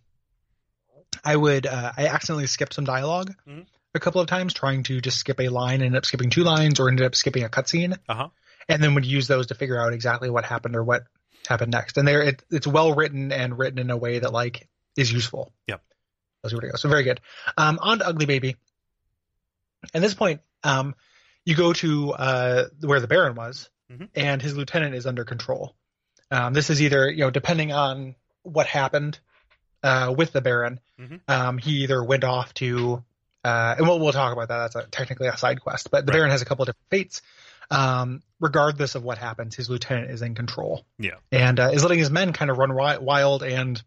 I 1.23 1.35
would 1.35 1.65
uh, 1.65 1.91
I 1.97 2.07
accidentally 2.07 2.47
skipped 2.47 2.73
some 2.73 2.85
dialog 2.85 3.31
Mhm. 3.47 3.65
a 3.93 3.99
couple 3.99 4.21
of 4.21 4.27
times, 4.27 4.53
trying 4.53 4.83
to 4.83 5.01
just 5.01 5.17
skip 5.17 5.39
a 5.39 5.49
line, 5.49 5.81
ended 5.81 5.95
up 5.97 6.05
skipping 6.05 6.29
two 6.29 6.43
lines, 6.43 6.79
or 6.79 6.89
ended 6.89 7.05
up 7.05 7.15
skipping 7.15 7.43
a 7.43 7.49
cutscene, 7.49 7.97
Uh 8.07 8.13
huh. 8.15 8.27
and 8.67 8.81
then 8.83 8.95
would 8.95 9.05
use 9.05 9.27
those 9.27 9.47
to 9.47 9.55
figure 9.55 9.79
out 9.79 9.93
exactly 9.93 10.29
what 10.29 10.45
happened 10.45 10.75
or 10.75 10.83
what 10.83 11.03
happened 11.49 11.71
next. 11.71 11.97
And 11.97 12.07
there, 12.07 12.21
it, 12.21 12.43
it's 12.49 12.67
well 12.67 12.93
written 12.93 13.31
and 13.31 13.57
written 13.57 13.79
in 13.79 13.89
a 13.89 13.97
way 13.97 14.19
that 14.19 14.31
like 14.31 14.67
is 14.95 15.11
useful. 15.11 15.51
Yep. 15.67 15.81
Those 16.43 16.53
were 16.53 16.61
to 16.61 16.67
go. 16.69 16.75
So 16.75 16.87
very 16.89 17.03
good. 17.03 17.19
Um, 17.57 17.79
on 17.81 17.99
to 17.99 18.07
Ugly 18.07 18.25
Baby. 18.27 18.55
At 19.93 20.01
this 20.01 20.13
point, 20.13 20.41
um, 20.63 20.95
you 21.45 21.55
go 21.55 21.73
to 21.73 22.13
uh, 22.13 22.65
where 22.81 22.99
the 22.99 23.07
Baron 23.07 23.35
was, 23.35 23.69
Mhm. 23.91 24.09
and 24.13 24.41
his 24.41 24.55
lieutenant 24.55 24.93
is 24.93 25.07
under 25.07 25.25
control. 25.25 25.75
Um, 26.29 26.53
this 26.53 26.69
is 26.69 26.81
either 26.81 27.09
you 27.09 27.19
know 27.23 27.31
depending 27.31 27.71
on 27.71 28.15
what 28.43 28.67
happened 28.67 29.19
uh, 29.81 30.13
with 30.15 30.31
the 30.33 30.41
Baron, 30.41 30.79
Mhm. 30.99 31.21
um, 31.27 31.57
he 31.57 31.83
either 31.83 32.03
went 32.03 32.23
off 32.23 32.53
to, 32.55 33.03
uh, 33.43 33.75
and 33.77 33.87
we'll 33.87 33.99
we'll 33.99 34.11
talk 34.13 34.33
about 34.33 34.49
that. 34.49 34.71
That's 34.73 34.75
a, 34.75 34.89
technically 34.91 35.27
a 35.27 35.37
side 35.37 35.59
quest, 35.61 35.89
but 35.89 36.05
the 36.05 36.11
Right. 36.11 36.19
Baron 36.19 36.31
has 36.31 36.41
a 36.41 36.45
couple 36.45 36.63
of 36.63 36.67
different 36.67 36.89
fates. 36.91 37.21
Um, 37.72 38.24
regardless 38.39 38.95
of 38.95 39.03
what 39.03 39.17
happens, 39.20 39.55
his 39.55 39.70
lieutenant 39.70 40.09
is 40.11 40.22
in 40.24 40.34
control 40.34 40.86
Yeah. 40.97 41.15
and 41.32 41.59
uh, 41.59 41.70
is 41.74 41.84
letting 41.84 41.99
his 41.99 42.09
men 42.09 42.34
kind 42.34 42.49
of 42.49 42.57
run 42.57 42.74
wild 42.74 43.43
and 43.43 43.82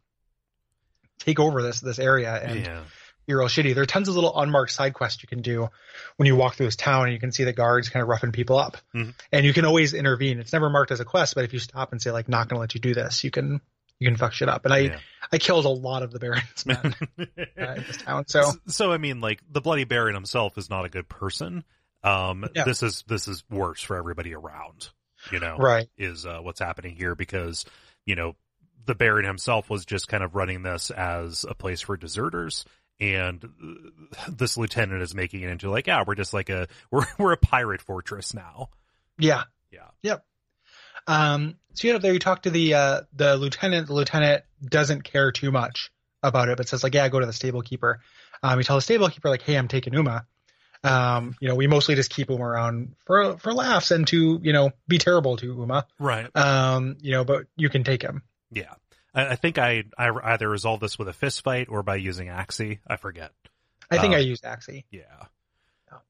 take 1.18 1.41
over 1.41 1.62
this 1.62 1.80
this 1.80 1.99
area 1.99 2.33
and 2.35 2.61
yeah. 2.64 2.80
be 3.26 3.35
real 3.35 3.47
shitty. 3.49 3.74
There 3.74 3.83
are 3.83 3.87
tons 3.87 4.09
of 4.09 4.14
little 4.14 4.39
unmarked 4.39 4.72
side 4.72 4.95
quests 4.95 5.22
you 5.22 5.28
can 5.28 5.43
do 5.43 5.68
when 6.16 6.26
you 6.26 6.37
walk 6.37 6.55
through 6.55 6.66
this 6.66 6.76
town, 6.76 7.05
and 7.05 7.12
you 7.12 7.20
can 7.20 7.33
see 7.33 7.45
the 7.45 7.53
guards 7.53 7.89
kind 7.89 8.03
of 8.03 8.09
roughing 8.09 8.33
people 8.33 8.59
up, 8.59 8.76
Mhm. 8.95 9.14
and 9.33 9.45
you 9.47 9.53
can 9.53 9.64
always 9.64 9.95
intervene. 9.95 10.39
It's 10.41 10.53
never 10.53 10.68
marked 10.70 10.91
as 10.91 11.01
a 11.01 11.05
quest, 11.05 11.35
but 11.35 11.45
if 11.45 11.53
you 11.53 11.59
stop 11.59 11.93
and 11.93 12.01
say 12.03 12.11
like, 12.11 12.28
"Not 12.28 12.49
going 12.49 12.57
to 12.57 12.61
let 12.61 12.74
you 12.74 12.80
do 12.80 12.95
this," 12.95 13.24
you 13.24 13.30
can 13.30 13.61
you 13.99 14.09
can 14.09 14.16
fuck 14.16 14.33
shit 14.33 14.49
up. 14.49 14.64
And 14.64 14.74
I 14.74 14.78
Yeah. 14.78 14.99
I 15.30 15.39
killed 15.39 15.64
a 15.64 15.68
lot 15.68 16.03
of 16.03 16.11
the 16.11 16.18
Baron's 16.18 16.66
men 16.66 16.95
uh, 17.18 17.22
in 17.57 17.85
this 17.87 17.99
town, 17.99 18.24
So, 18.26 18.51
so 18.66 18.93
I 18.93 18.99
mean, 18.99 19.20
like 19.20 19.41
the 19.49 19.61
Bloody 19.61 19.85
Baron 19.85 20.14
himself 20.14 20.59
is 20.59 20.68
not 20.68 20.85
a 20.85 20.89
good 20.89 21.09
person. 21.09 21.62
Um, 22.05 22.46
Yeah. 22.55 22.64
this 22.64 22.82
is 22.82 23.05
this 23.07 23.28
is 23.28 23.44
worse 23.50 23.80
for 23.82 23.96
everybody 23.96 24.34
around. 24.34 24.90
You 25.30 25.38
know, 25.38 25.57
right, 25.57 25.88
is 25.96 26.26
uh, 26.26 26.38
what's 26.40 26.59
happening 26.59 26.96
here 26.96 27.14
because 27.14 27.64
you 28.05 28.16
know 28.16 28.34
the 28.84 28.94
Baron 28.96 29.24
himself 29.24 29.70
was 29.70 29.84
just 29.84 30.09
kind 30.09 30.24
of 30.24 30.34
running 30.34 30.62
this 30.62 30.90
as 30.90 31.44
a 31.48 31.55
place 31.55 31.80
for 31.80 31.96
deserters. 31.96 32.64
And 33.00 33.44
this 34.28 34.57
lieutenant 34.57 35.03
is 35.03 35.14
making 35.14 35.42
it 35.42 35.50
into 35.50 35.70
like, 35.70 35.86
yeah, 35.86 36.05
we're 36.07 36.14
just 36.16 36.32
like 36.34 36.50
a 36.50 36.66
we're 36.90 37.07
we're 37.18 37.32
a 37.32 37.36
pirate 37.36 37.80
fortress 37.80 38.34
now. 38.34 38.70
yeah, 39.18 39.44
Yeah. 39.70 39.88
Yep. 40.03 40.24
Um, 41.07 41.57
so 41.74 41.88
you 41.88 41.94
know, 41.94 41.98
there 41.98 42.12
you 42.12 42.18
talk 42.18 42.42
to 42.42 42.50
the 42.50 42.74
uh, 42.74 43.00
the 43.12 43.36
lieutenant. 43.36 43.86
The 43.88 43.94
lieutenant 43.94 44.44
doesn't 44.64 45.03
care 45.03 45.32
too 45.32 45.50
much 45.50 45.90
about 46.22 46.48
it, 46.48 46.57
but 46.57 46.68
says 46.68 46.82
like, 46.84 46.94
"Yeah, 46.94 47.09
go 47.09 47.18
to 47.20 47.26
the 47.26 47.32
stable 47.32 47.62
keeper." 47.62 48.00
Um, 48.42 48.59
you 48.59 48.64
tell 48.64 48.76
the 48.76 48.82
stable 48.82 49.09
keeper 49.09 49.28
like, 49.28 49.42
"Hey, 49.42 49.57
I'm 49.57 49.68
taking 49.68 49.94
Uma." 49.94 50.26
Um, 50.85 51.37
you 51.41 51.49
know, 51.49 51.55
we 51.55 51.66
mostly 51.68 51.95
just 51.95 52.11
keep 52.11 52.28
Uma 52.30 52.45
around 52.45 52.97
for 53.07 53.37
for 53.39 53.53
laughs 53.53 53.91
and 53.93 54.07
to 54.09 54.41
you 54.43 54.53
know 54.53 54.72
be 54.89 54.99
terrible 54.99 55.37
to 55.37 55.47
Uma. 55.47 55.87
Right. 55.99 56.28
Um, 56.37 56.97
you 57.01 57.12
know, 57.12 57.24
but 57.24 57.47
you 57.57 57.68
can 57.68 57.85
take 57.85 58.03
him. 58.03 58.22
Yeah. 58.51 58.74
I, 59.14 59.28
I 59.28 59.37
think 59.37 59.59
I 59.59 59.85
I 59.97 60.11
either 60.24 60.49
resolve 60.49 60.80
this 60.80 60.99
with 60.99 61.09
a 61.09 61.12
fist 61.12 61.45
fight 61.45 61.68
or 61.68 61.83
by 61.83 61.97
using 61.97 62.28
Axii. 62.28 62.80
I 62.87 62.97
forget. 62.97 63.33
I 63.91 63.99
think 63.99 64.14
Uh, 64.14 64.16
I 64.16 64.20
used 64.20 64.43
Axii. 64.45 64.85
Yeah. 64.91 65.03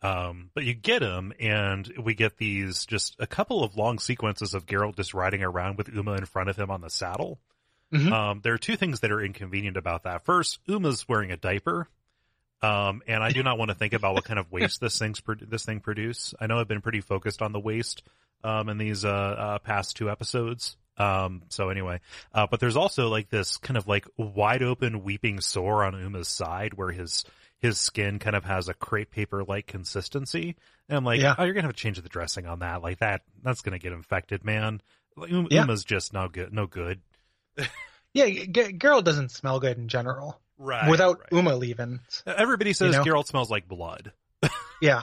Um, 0.01 0.51
but 0.55 0.65
you 0.65 0.75
get 0.75 1.03
him, 1.03 1.33
and 1.41 1.93
we 2.03 2.15
get 2.15 2.37
these 2.37 2.87
just 2.87 3.17
a 3.19 3.27
couple 3.27 3.65
of 3.65 3.77
long 3.77 3.99
sequences 3.99 4.55
of 4.55 4.65
Geralt 4.67 4.97
just 4.97 5.13
riding 5.13 5.43
around 5.43 5.77
with 5.77 5.89
Uma 5.89 6.13
in 6.15 6.25
front 6.25 6.49
of 6.49 6.57
him 6.57 6.71
on 6.71 6.81
the 6.81 6.91
saddle. 6.91 7.41
Mhm. 7.93 8.11
Um, 8.13 8.41
there 8.43 8.55
are 8.55 8.59
two 8.59 8.77
things 8.77 9.01
that 9.01 9.11
are 9.11 9.21
inconvenient 9.21 9.77
about 9.77 10.05
that. 10.05 10.25
First, 10.25 10.61
Uma's 10.67 11.07
wearing 11.09 11.31
a 11.33 11.37
diaper. 11.37 11.89
Um, 12.63 13.03
and 13.09 13.23
I 13.23 13.31
do 13.33 13.43
not 13.43 13.59
want 13.59 13.71
to 13.71 13.75
think 13.75 13.93
about 13.93 14.15
what 14.15 14.25
kind 14.25 14.39
of 14.39 14.51
waste 14.53 14.81
this 14.81 14.99
thing's 14.99 15.21
this 15.49 15.65
thing 15.65 15.81
produce. 15.81 16.33
I 16.41 16.47
know 16.47 16.61
I've 16.61 16.69
been 16.69 16.81
pretty 16.83 17.01
focused 17.01 17.43
on 17.43 17.53
the 17.53 17.59
waste 17.61 18.03
um, 18.45 18.69
in 18.69 18.79
these 18.79 19.05
uh, 19.05 19.09
uh, 19.11 19.59
past 19.59 19.97
two 19.97 20.09
episodes. 20.11 20.77
Um, 20.99 21.43
so 21.49 21.71
anyway, 21.71 22.01
uh, 22.35 22.47
but 22.51 22.61
there's 22.61 22.77
also 22.77 23.09
like 23.09 23.31
this 23.31 23.57
kind 23.57 23.77
of 23.77 23.89
like 23.89 24.07
wide 24.17 24.63
open 24.63 25.03
weeping 25.03 25.41
sore 25.41 25.85
on 25.85 25.99
Uma's 25.99 26.29
side 26.29 26.75
where 26.75 26.93
his 26.93 27.25
his 27.59 27.79
skin 27.79 28.19
kind 28.19 28.37
of 28.37 28.45
has 28.45 28.69
a 28.69 28.75
crepe 28.75 29.11
paper 29.11 29.43
like 29.43 29.67
consistency. 29.67 30.55
And 30.89 30.99
I'm 30.99 31.05
like, 31.05 31.21
Yeah. 31.21 31.35
oh, 31.39 31.45
you're 31.45 31.55
gonna 31.55 31.67
have 31.69 31.75
to 31.77 31.81
change 31.83 32.01
the 32.01 32.09
dressing 32.09 32.47
on 32.47 32.59
that. 32.61 32.83
Like 32.83 32.99
that, 32.99 33.23
that's 33.43 33.63
gonna 33.63 33.79
get 33.79 33.93
infected, 33.93 34.45
man. 34.45 34.81
Like, 35.17 35.33
Um- 35.33 35.49
Yeah. 35.51 35.63
Uma's 35.63 35.85
just 35.85 36.13
no 36.13 36.29
good. 36.29 36.53
No 36.53 36.67
good. 36.67 37.01
Yeah, 38.15 38.27
G- 38.27 38.75
Geralt 38.75 39.05
doesn't 39.05 39.31
smell 39.31 39.59
good 39.59 39.79
in 39.79 39.89
general 39.89 40.39
Right. 40.63 40.89
without 40.89 41.19
right. 41.19 41.33
Uma 41.33 41.57
leaving. 41.57 41.99
Everybody 42.25 42.73
says 42.73 42.95
know? 42.95 43.03
Geralt 43.03 43.27
smells 43.27 43.51
like 43.51 43.67
blood, 43.67 44.13
Yeah, 44.81 45.03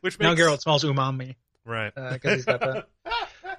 which 0.00 0.18
makes 0.18 0.20
now 0.20 0.34
Geralt 0.36 0.60
smells 0.60 0.84
umami 0.84 1.34
right. 1.64 1.92
because 1.94 2.36
he's 2.36 2.44
got 2.44 2.60
the 2.60 2.86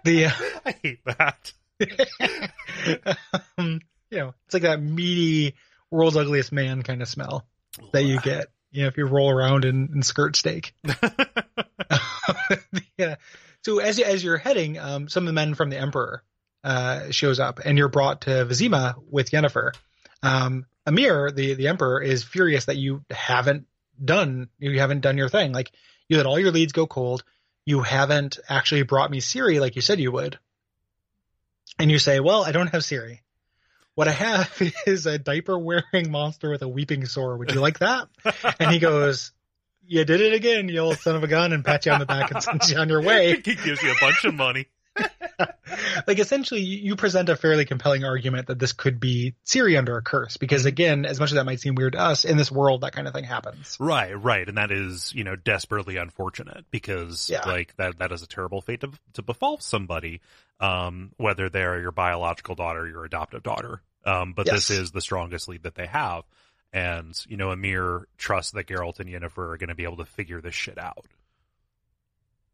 the. 0.06 0.26
Uh, 0.28 0.32
I 0.66 0.76
hate 0.82 1.00
that. 1.06 1.54
um, 3.58 3.82
you 4.10 4.18
know, 4.18 4.34
it's 4.46 4.54
like 4.54 4.64
that 4.64 4.82
meaty 4.82 5.56
world's 5.92 6.16
ugliest 6.16 6.54
man 6.54 6.84
kind 6.84 7.02
of 7.02 7.10
smell 7.10 7.46
that 7.92 8.04
you 8.04 8.22
get. 8.22 8.48
You 8.72 8.84
know, 8.84 8.88
if 8.88 8.98
you 8.98 9.06
roll 9.06 9.30
around 9.30 9.66
in, 9.66 9.90
in 9.94 10.04
skirt 10.04 10.38
steak. 10.38 10.74
yeah. 12.98 13.16
So 13.64 13.80
as 13.80 13.98
you, 13.98 14.06
as 14.06 14.24
you're 14.24 14.38
heading, 14.38 14.78
um, 14.80 15.10
some 15.10 15.24
of 15.24 15.28
the 15.28 15.34
men 15.34 15.54
from 15.54 15.70
the 15.70 15.78
Emperor 15.78 16.24
uh, 16.64 17.12
shows 17.12 17.40
up, 17.40 17.60
and 17.64 17.78
you're 17.78 17.88
brought 17.88 18.22
to 18.22 18.30
Vizima 18.46 18.96
with 19.10 19.32
Yennefer. 19.32 19.72
Um, 20.26 20.66
Emhyr, 20.88 21.34
the 21.34 21.54
the 21.54 21.68
Emperor, 21.68 22.02
is 22.02 22.24
furious 22.24 22.66
that 22.66 22.78
you 22.78 23.04
haven't 23.10 23.68
done 24.04 24.50
you 24.60 24.80
haven't 24.80 25.02
done 25.02 25.18
your 25.18 25.30
thing. 25.30 25.52
Like 25.54 25.72
you 26.10 26.18
let 26.18 26.26
all 26.26 26.40
your 26.40 26.52
leads 26.52 26.74
go 26.74 26.88
cold. 26.88 27.24
You 27.66 27.82
haven't 27.82 28.40
actually 28.50 28.84
brought 28.84 29.12
me 29.12 29.20
Ciri 29.20 29.60
like 29.60 29.76
you 29.76 29.82
said 29.82 30.00
you 30.00 30.12
would. 30.12 30.38
And 31.80 31.92
you 31.92 32.00
say, 32.00 32.20
"Well, 32.20 32.44
I 32.44 32.52
don't 32.52 32.68
have 32.68 32.82
Ciri. 32.82 33.20
What 33.96 34.08
I 34.08 34.12
have 34.12 34.62
is 34.88 35.06
a 35.06 35.18
diaper 35.18 35.58
wearing 35.58 36.12
monster 36.12 36.50
with 36.50 36.62
a 36.62 36.68
weeping 36.68 37.06
sore. 37.06 37.38
Would 37.38 37.52
you 37.52 37.60
like 37.60 37.80
that?" 37.80 38.08
And 38.60 38.72
he 38.72 38.80
goes, 38.80 39.32
"You 39.86 40.06
did 40.06 40.22
it 40.22 40.34
again, 40.34 40.70
you 40.70 40.80
old 40.80 40.98
son 40.98 41.16
of 41.16 41.24
a 41.24 41.28
gun," 41.28 41.54
and 41.54 41.66
pat 41.66 41.86
you 41.86 41.92
on 41.92 42.00
the 42.00 42.06
back 42.06 42.32
and 42.32 42.42
sends 42.44 42.72
you 42.72 42.78
on 42.78 42.90
your 42.90 43.02
way. 43.02 43.36
he 43.46 43.56
gives 43.56 43.82
you 43.82 43.92
a 43.92 44.00
bunch 44.00 44.24
of 44.26 44.34
money. 44.34 44.68
like 46.08 46.20
essentially 46.20 46.62
you 46.62 46.96
present 46.96 47.28
a 47.30 47.36
fairly 47.36 47.66
compelling 47.66 48.06
argument 48.06 48.48
that 48.48 48.60
this 48.60 48.72
could 48.72 49.00
be 49.00 49.36
Ciri 49.46 49.78
under 49.78 49.98
a 49.98 50.02
curse 50.02 50.38
because 50.38 50.66
again 50.66 51.06
as 51.06 51.20
much 51.20 51.32
as 51.32 51.36
that 51.36 51.46
might 51.46 51.60
seem 51.60 51.76
weird 51.76 51.94
to 51.94 52.00
us 52.00 52.24
in 52.26 52.38
this 52.38 52.52
world 52.52 52.82
that 52.82 52.94
kind 52.94 53.08
of 53.08 53.14
thing 53.14 53.26
happens 53.26 53.76
Right, 53.80 54.14
right, 54.14 54.48
and 54.48 54.58
that 54.58 54.72
is 54.72 55.14
you 55.14 55.24
know 55.24 55.36
desperately 55.36 55.98
unfortunate 55.98 56.66
because 56.72 57.30
Yeah. 57.30 57.46
like 57.46 57.76
that 57.76 58.00
that 58.00 58.12
is 58.12 58.24
a 58.24 58.28
terrible 58.28 58.62
fate 58.62 58.82
to 58.82 58.92
to 59.14 59.22
befall 59.22 59.60
somebody, 59.60 60.22
um, 60.60 61.12
whether 61.18 61.50
they're 61.50 61.80
your 61.82 61.92
biological 61.92 62.56
daughter 62.56 62.82
or 62.82 62.88
your 62.88 63.06
adoptive 63.06 63.44
daughter. 63.44 63.82
Um, 64.06 64.34
but 64.34 64.46
this 64.46 64.70
is 64.70 64.92
the 64.92 65.02
strongest 65.02 65.48
lead 65.48 65.64
that 65.64 65.76
they 65.76 65.88
have, 65.88 66.24
and 66.72 67.20
you 67.28 67.38
know 67.38 67.50
Emhyr 67.50 68.04
trusts 68.18 68.52
that 68.54 68.68
Geralt 68.68 69.00
and 69.00 69.10
Yennefer 69.10 69.54
are 69.54 69.58
going 69.58 69.70
to 69.70 69.76
be 69.76 69.84
able 69.84 69.98
to 69.98 70.06
figure 70.06 70.42
this 70.42 70.56
shit 70.56 70.78
out. 70.78 71.06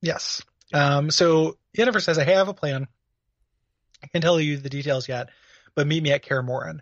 yes 0.02 0.42
um 0.74 1.12
so 1.12 1.58
Yennefer 1.78 2.02
says 2.02 2.18
I 2.18 2.24
have 2.26 2.48
a 2.48 2.54
plan 2.54 2.88
I 4.04 4.08
can't 4.08 4.24
tell 4.24 4.40
you 4.40 4.58
the 4.58 4.70
details 4.70 5.08
yet 5.08 5.30
but 5.76 5.88
meet 5.88 6.02
me 6.04 6.12
at 6.12 6.24
Kaer 6.24 6.42
Morhen 6.46 6.80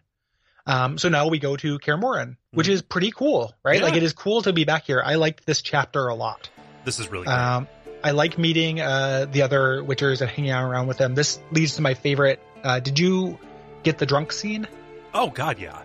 um 0.65 0.97
so 0.97 1.09
now 1.09 1.27
we 1.27 1.39
go 1.39 1.55
to 1.55 1.79
Kaer 1.79 1.97
Morhen 2.01 2.37
which 2.51 2.67
Mhm. 2.67 2.71
is 2.71 2.81
pretty 2.81 3.11
cool 3.11 3.53
right 3.63 3.79
Yeah. 3.79 3.85
like 3.85 3.95
it 3.95 4.03
is 4.03 4.13
cool 4.13 4.41
to 4.43 4.53
be 4.53 4.63
back 4.65 4.85
here 4.85 5.01
I 5.03 5.15
liked 5.15 5.45
this 5.45 5.61
chapter 5.61 6.07
a 6.07 6.15
lot 6.15 6.49
This 6.85 6.99
is 6.99 7.07
really 7.09 7.25
great. 7.25 7.35
Um, 7.37 7.67
I 8.03 8.11
like 8.11 8.37
meeting 8.37 8.79
uh, 8.79 9.25
the 9.29 9.41
other 9.41 9.83
witchers 9.83 10.21
and 10.21 10.29
hanging 10.29 10.51
out 10.51 10.63
around 10.71 10.87
with 10.87 10.97
them. 10.97 11.15
This 11.15 11.37
leads 11.51 11.75
to 11.75 11.81
my 11.81 11.95
favorite. 11.95 12.39
Uh, 12.63 12.79
did 12.79 12.97
you 12.97 13.37
get 13.83 13.97
the 13.97 14.05
drunk 14.05 14.31
scene? 14.31 14.67
oh 15.13 15.29
God, 15.29 15.59
yeah. 15.59 15.81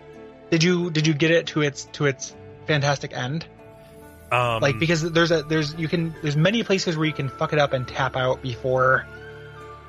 Did 0.49 0.63
you 0.63 0.89
did 0.91 1.05
you 1.07 1.13
get 1.13 1.31
it 1.31 1.47
to 1.47 1.61
its 1.61 1.83
to 1.93 2.05
its 2.05 2.33
fantastic 2.67 3.11
end? 3.11 3.45
Um, 4.35 4.61
Like 4.61 4.79
because 4.79 5.01
there's 5.11 5.31
a 5.31 5.43
there's 5.43 5.73
you 5.75 5.87
can 5.87 6.13
there's 6.21 6.35
many 6.37 6.63
places 6.63 6.97
where 6.97 7.05
you 7.05 7.13
can 7.13 7.29
fuck 7.29 7.53
it 7.53 7.59
up 7.59 7.73
and 7.73 7.87
tap 7.87 8.15
out 8.15 8.41
before 8.41 9.05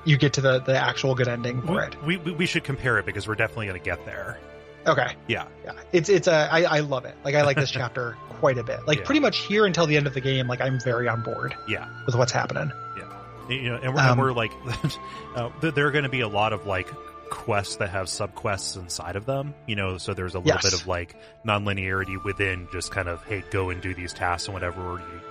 you 0.05 0.17
get 0.17 0.35
to 0.35 0.41
the 0.41 0.61
the 0.61 0.77
actual 0.77 1.15
good 1.15 1.29
ending 1.29 1.61
for 1.63 1.83
it. 1.83 1.97
we, 2.05 2.17
we 2.19 2.33
we 2.33 2.47
should 2.47 2.65
compare 2.65 2.99
it 2.99 3.07
because 3.07 3.27
we're 3.27 3.35
definitely 3.35 3.67
going 3.67 3.79
to 3.81 3.85
get 3.85 4.05
there. 4.07 4.39
Okay, 4.87 5.17
Yeah, 5.27 5.47
yeah, 5.65 5.73
it's 5.93 6.09
it's 6.09 6.29
a 6.29 6.49
I 6.51 6.63
I 6.63 6.81
love 6.81 7.05
it. 7.07 7.17
Like 7.25 7.35
I 7.35 7.43
like 7.43 7.57
this 7.57 7.71
chapter 7.81 8.17
quite 8.39 8.57
a 8.59 8.63
bit. 8.63 8.87
Like 8.87 8.99
Yeah. 9.01 9.05
pretty 9.05 9.21
much 9.21 9.39
here 9.39 9.67
until 9.67 9.87
the 9.87 9.97
end 9.97 10.07
of 10.07 10.15
the 10.15 10.21
game. 10.21 10.47
Like 10.47 10.61
I'm 10.61 10.79
very 10.79 11.09
on 11.09 11.23
board 11.23 11.57
yeah. 11.67 11.89
with 12.07 12.15
what's 12.15 12.31
happening. 12.31 12.71
Yeah. 12.97 13.49
you 13.49 13.71
know, 13.71 13.77
and 13.83 13.95
we're, 13.95 14.01
Um, 14.01 14.11
and 14.11 14.21
we're 14.21 14.33
like, 14.33 14.53
uh, 15.35 15.49
there 15.61 15.87
are 15.89 15.91
going 15.91 16.05
to 16.05 16.09
be 16.11 16.21
a 16.21 16.29
lot 16.29 16.53
of 16.53 16.67
like 16.67 16.89
quests 17.31 17.77
that 17.77 17.91
have 17.91 18.07
subquests 18.07 18.77
inside 18.77 19.17
of 19.17 19.27
them. 19.27 19.55
You 19.67 19.77
know, 19.77 19.99
so 19.99 20.15
there's 20.15 20.35
a 20.35 20.39
little 20.39 20.55
Yes. 20.55 20.71
bit 20.71 20.81
of 20.81 20.87
like 20.87 21.17
non-linearity 21.45 22.23
within 22.25 22.69
just 22.73 22.91
kind 22.91 23.09
of 23.09 23.25
hey, 23.25 23.43
go 23.51 23.71
and 23.71 23.81
do 23.81 23.95
these 23.95 24.13
tasks 24.13 24.49
and 24.49 24.55
whatever 24.55 24.81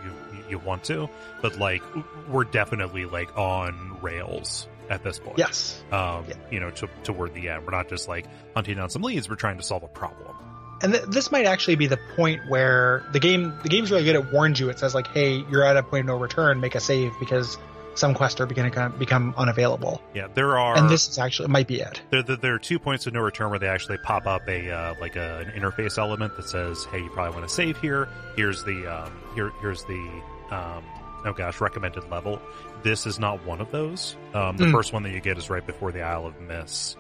you 0.04 0.12
you, 0.34 0.44
you 0.52 0.60
want 0.60 0.84
to. 0.86 1.10
But 1.42 1.58
like 1.58 1.82
we're 2.30 2.44
definitely 2.46 3.06
like 3.06 3.36
on 3.38 3.98
rails 4.02 4.68
at 4.90 5.04
this 5.04 5.18
point. 5.20 5.38
Yes. 5.40 5.82
Um, 5.92 6.26
Yeah. 6.28 6.36
you 6.52 6.60
know, 6.60 6.70
to, 6.72 6.88
toward 7.04 7.34
the 7.34 7.50
end, 7.50 7.66
we're 7.66 7.72
not 7.72 7.90
just 7.90 8.08
like 8.08 8.26
hunting 8.56 8.78
down 8.78 8.90
some 8.90 9.02
leads. 9.02 9.28
We're 9.30 9.36
trying 9.36 9.58
to 9.58 9.64
solve 9.64 9.84
a 9.84 9.88
problem. 9.88 10.36
And 10.82 10.94
th- 10.94 11.06
this 11.08 11.32
might 11.32 11.46
actually 11.46 11.76
be 11.78 11.88
the 11.88 11.98
point 12.16 12.42
where 12.50 13.04
the 13.14 13.20
game 13.20 13.54
the 13.64 13.70
game's 13.70 13.90
really 13.92 14.04
good. 14.04 14.16
It 14.16 14.32
warns 14.34 14.60
you. 14.60 14.70
It 14.70 14.78
says 14.78 14.94
like, 14.94 15.08
"Hey, 15.08 15.44
you're 15.50 15.64
at 15.64 15.78
a 15.78 15.84
point 15.84 16.02
of 16.02 16.08
no 16.08 16.18
return. 16.18 16.60
Make 16.60 16.76
a 16.76 16.80
save 16.82 17.14
because 17.20 17.58
some 17.96 18.14
quests 18.14 18.40
are 18.42 18.46
going 18.46 18.72
to 18.72 18.90
become 18.98 19.34
unavailable." 19.38 20.02
Yeah, 20.14 20.28
there 20.34 20.58
are. 20.58 20.78
and 20.78 20.90
this 20.90 21.08
is 21.10 21.18
actually 21.18 21.48
might 21.50 21.68
be 21.68 21.80
it. 21.82 22.02
There, 22.12 22.22
there, 22.24 22.36
there 22.36 22.54
are 22.54 22.60
two 22.60 22.78
points 22.80 23.08
of 23.08 23.14
no 23.14 23.22
return 23.22 23.50
where 23.50 23.60
they 23.60 23.68
actually 23.68 23.98
pop 24.00 24.28
up 24.28 24.48
a 24.48 24.70
uh, 24.72 24.96
like 25.02 25.16
a, 25.16 25.40
an 25.40 25.60
interface 25.60 25.98
element 25.98 26.36
that 26.38 26.48
says, 26.48 26.86
"Hey, 26.92 27.00
you 27.00 27.10
probably 27.10 27.36
want 27.36 27.48
to 27.50 27.54
save 27.54 27.78
here. 27.80 28.08
Here's 28.36 28.64
the 28.64 28.86
um, 28.88 29.12
here 29.34 29.52
here's 29.62 29.84
the 29.86 30.22
um, 30.52 30.84
oh 31.26 31.34
gosh 31.34 31.60
recommended 31.62 32.10
level." 32.10 32.42
This 32.84 33.08
is 33.08 33.18
not 33.20 33.44
one 33.46 33.62
of 33.62 33.72
those. 33.72 34.16
Um, 34.36 34.58
the 34.58 34.66
Hmm. 34.66 34.72
first 34.72 34.94
one 34.94 35.02
that 35.04 35.10
you 35.12 35.20
get 35.20 35.38
is 35.40 35.50
right 35.50 35.66
before 35.66 35.92
the 35.92 36.02
Isle 36.04 36.28
of 36.28 36.40
Mist. 36.40 36.98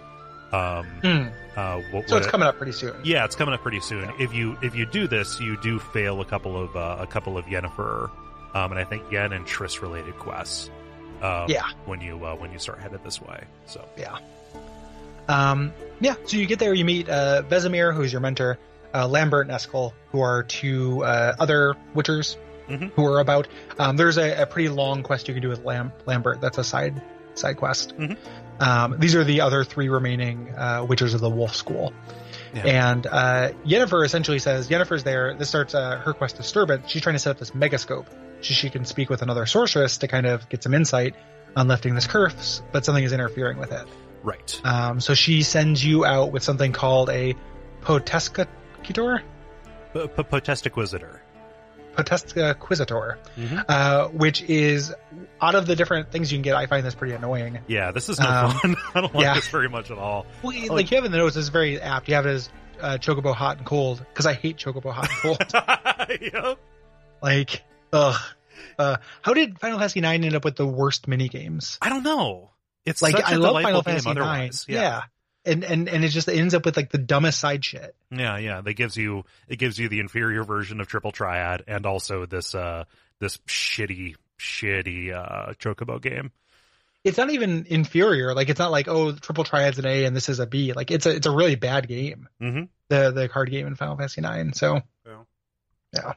Um, 0.52 0.86
Hmm. 1.04 1.28
uh, 1.60 1.82
what, 1.92 2.10
So 2.10 2.18
it's 2.18 2.28
coming 2.28 2.48
up 2.48 2.58
pretty 2.58 2.72
soon. 2.72 2.96
Yeah, 3.04 3.26
it's 3.26 3.36
coming 3.36 3.54
up 3.54 3.62
pretty 3.62 3.82
soon. 3.82 4.10
If 4.20 4.34
you 4.34 4.58
if 4.64 4.74
you 4.76 4.86
do 4.86 5.08
this, 5.08 5.40
you 5.40 5.58
do 5.62 5.78
fail 5.80 6.22
a 6.22 6.26
couple 6.26 6.60
of 6.60 6.76
uh, 6.76 6.98
a 7.00 7.06
couple 7.08 7.38
of 7.38 7.46
Yennefer, 7.46 8.10
um, 8.56 8.72
and 8.72 8.80
I 8.80 8.84
think 8.84 9.04
Yen 9.12 9.34
and 9.34 9.46
Triss 9.46 9.82
related 9.82 10.18
quests. 10.18 10.70
Um, 11.26 11.50
Yeah. 11.50 11.64
when 11.86 12.02
you 12.02 12.24
uh, 12.26 12.36
when 12.36 12.52
you 12.52 12.60
start 12.60 12.80
headed 12.80 13.04
this 13.04 13.22
way. 13.22 13.44
So 13.66 13.84
Yeah. 13.98 14.18
Um, 15.28 15.74
yeah, 16.00 16.16
so 16.26 16.38
you 16.38 16.46
get 16.46 16.60
there, 16.60 16.74
you 16.74 16.86
meet 16.86 17.10
uh, 17.10 17.42
Vesemir, 17.50 17.94
who's 17.96 18.12
your 18.12 18.22
mentor, 18.22 18.60
uh, 18.94 19.08
Lambert 19.08 19.48
and 19.48 19.56
Eskel, 19.56 19.92
who 20.12 20.22
are 20.22 20.44
two 20.44 21.04
uh, 21.04 21.36
other 21.40 21.76
Witchers 21.96 22.38
Mhm. 22.70 22.92
who 22.96 23.06
are 23.06 23.20
about. 23.20 23.48
Um, 23.80 23.96
there's 23.98 24.18
a, 24.18 24.42
a 24.44 24.46
pretty 24.46 24.70
long 24.70 25.04
quest 25.04 25.28
you 25.28 25.34
can 25.36 25.42
do 25.44 25.50
with 25.50 25.64
Lam- 25.66 25.92
Lambert. 26.06 26.42
That's 26.42 26.58
a 26.58 26.64
side 26.64 27.02
side 27.36 27.58
quest. 27.58 27.96
Mhm. 27.98 28.18
Um, 28.60 28.96
these 29.00 29.16
are 29.16 29.24
the 29.24 29.42
other 29.42 29.64
three 29.64 29.90
remaining 29.90 30.54
uh, 30.58 30.86
Witchers 30.86 31.14
of 31.14 31.22
the 31.22 31.30
Wolf 31.30 31.56
School. 31.56 31.92
Yeah. 32.54 32.62
And 32.66 33.06
uh, 33.08 33.52
Yennefer 33.66 34.06
essentially 34.06 34.40
says 34.40 34.70
Yennefer's 34.70 35.04
there. 35.04 35.34
This 35.34 35.50
starts 35.50 35.76
uh, 35.76 35.98
her 36.06 36.14
quest 36.14 36.38
disturbance. 36.38 36.90
She's 36.90 37.02
trying 37.02 37.16
to 37.16 37.20
set 37.20 37.32
up 37.32 37.38
this 37.40 37.52
megascope 37.52 38.06
so 38.48 38.54
she 38.54 38.70
can 38.70 38.86
speak 38.86 39.10
with 39.10 39.22
another 39.22 39.46
sorceress 39.46 39.98
to 40.00 40.08
kind 40.08 40.26
of 40.26 40.48
get 40.50 40.64
some 40.64 40.74
insight 40.74 41.16
on 41.56 41.68
lifting 41.68 41.96
this 41.96 42.08
curse, 42.08 42.62
but 42.72 42.86
something 42.86 43.04
is 43.04 43.14
interfering 43.14 43.58
with 43.58 43.72
it. 43.72 43.88
right. 44.24 44.62
Um, 44.64 45.00
so 45.00 45.14
she 45.14 45.44
sends 45.44 45.84
you 45.86 46.04
out 46.06 46.32
with 46.32 46.44
something 46.44 46.72
called 46.74 47.10
a 47.10 47.36
Potescator? 47.82 49.22
Potestiquisitor. 49.94 51.20
Potescaquizitor, 51.96 53.18
Mhm. 53.38 53.66
uh, 53.70 54.08
which 54.10 54.42
is 54.44 54.94
out 55.42 55.56
of 55.56 55.66
the 55.66 55.76
different 55.76 56.12
things 56.12 56.32
you 56.32 56.38
can 56.38 56.42
get, 56.44 56.56
I 56.56 56.66
find 56.66 56.86
this 56.86 56.94
pretty 56.96 57.14
annoying. 57.14 57.60
Yeah, 57.68 57.92
this 57.92 58.10
is 58.10 58.20
no 58.20 58.28
Um, 58.28 58.52
fun. 58.52 58.76
I 58.96 59.02
don't 59.02 59.16
like 59.16 59.24
yeah. 59.24 59.34
this 59.36 59.48
very 59.48 59.70
much 59.70 59.92
at 59.92 59.98
all. 59.98 60.26
Well, 60.44 60.54
Oh. 60.70 60.74
like 60.74 60.92
you 60.92 60.96
have 60.98 61.06
in 61.06 61.12
the 61.12 61.18
notes, 61.18 61.36
it's 61.38 61.48
very 61.50 61.80
apt. 61.80 62.08
You 62.10 62.16
have 62.16 62.26
it 62.26 62.32
as 62.32 62.50
uh, 62.82 62.98
Chocobo 63.00 63.34
Hot 63.34 63.58
and 63.58 63.66
Cold, 63.66 64.00
because 64.10 64.26
I 64.26 64.34
hate 64.34 64.58
Chocobo 64.58 64.92
Hot 64.92 65.08
and 65.10 65.20
Cold. 65.20 66.22
yep. 66.34 66.58
like, 67.22 67.64
ugh. 67.96 68.22
Uh, 68.78 68.98
how 69.22 69.34
did 69.34 69.58
Final 69.60 69.80
Fantasy 69.80 70.00
IX 70.00 70.26
end 70.26 70.36
up 70.36 70.44
with 70.44 70.56
the 70.58 70.68
worst 70.68 71.08
mini 71.08 71.30
games? 71.30 71.78
I 71.82 71.90
don't 71.90 72.04
know. 72.04 72.52
It's 72.86 73.02
Like, 73.02 73.14
such 73.16 73.24
a 73.24 73.28
I 73.28 73.36
love 73.36 73.50
delightful 73.52 73.64
Final 73.64 73.82
Fantasy 73.84 74.10
IX. 74.10 74.20
otherwise. 74.20 74.66
Yeah. 74.68 75.04
And, 75.46 75.64
and, 75.64 75.88
and 75.88 76.04
it 76.04 76.10
just 76.10 76.28
ends 76.28 76.54
up 76.54 76.66
with 76.66 76.76
like 76.76 76.90
the 76.92 76.98
dumbest 76.98 77.40
side 77.40 77.64
shit. 77.64 77.96
Yeah, 78.12 78.38
yeah. 78.38 78.62
That 78.62 78.74
gives 78.74 78.98
you 78.98 79.24
it 79.48 79.58
gives 79.58 79.78
you 79.80 79.90
the 79.90 80.00
inferior 80.00 80.44
version 80.44 80.82
of 80.82 80.88
Triple 80.88 81.12
Triad 81.12 81.64
and 81.68 81.86
also 81.86 82.26
this 82.26 82.54
uh 82.56 82.86
this 83.20 83.38
shitty 83.48 84.16
shitty 84.40 85.14
uh 85.14 85.54
Chocobo 85.54 86.02
game. 86.02 86.32
it's 87.04 87.18
not 87.20 87.30
even 87.30 87.66
inferior. 87.70 88.34
Like 88.34 88.50
it's 88.50 88.60
not 88.60 88.72
like 88.72 88.88
oh, 88.88 89.12
triple 89.14 89.44
triad's 89.44 89.78
an 89.80 89.86
A 89.86 90.06
and 90.06 90.16
this 90.16 90.30
is 90.30 90.40
a 90.40 90.48
B. 90.48 90.74
Like 90.74 90.90
it's 90.92 91.06
a 91.06 91.12
it's 91.16 91.28
a 91.28 91.32
really 91.32 91.56
bad 91.56 91.88
game. 91.88 92.28
Mhm. 92.42 92.70
The 92.90 93.12
the 93.12 93.30
card 93.30 93.52
game 93.52 93.68
in 93.68 93.76
Final 93.76 93.96
Fantasy 93.98 94.22
IX. 94.22 94.58
So 94.58 94.82
Yeah. 95.06 95.24
yeah. 95.94 96.14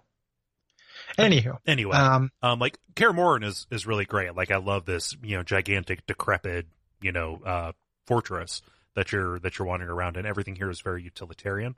Anywho, 1.19 1.59
Anyway, 1.67 1.97
um, 1.97 2.31
um 2.43 2.59
like 2.59 2.79
Kaer 2.95 3.13
Morhen 3.13 3.45
is 3.45 3.67
is 3.71 3.87
really 3.87 4.05
great. 4.05 4.35
Like 4.37 4.51
I 4.51 4.57
love 4.59 4.85
this, 4.85 5.17
you 5.23 5.37
know, 5.37 5.43
gigantic 5.43 6.07
decrepit, 6.07 6.67
you 7.01 7.13
know, 7.13 7.41
uh 7.45 7.73
fortress 8.07 8.63
that 8.95 9.13
you're 9.13 9.39
that 9.41 9.59
you're 9.59 9.67
wandering 9.67 9.91
around 9.91 10.17
and 10.17 10.27
everything 10.27 10.55
here 10.57 10.71
is 10.71 10.81
very 10.81 11.03
utilitarian. 11.03 11.75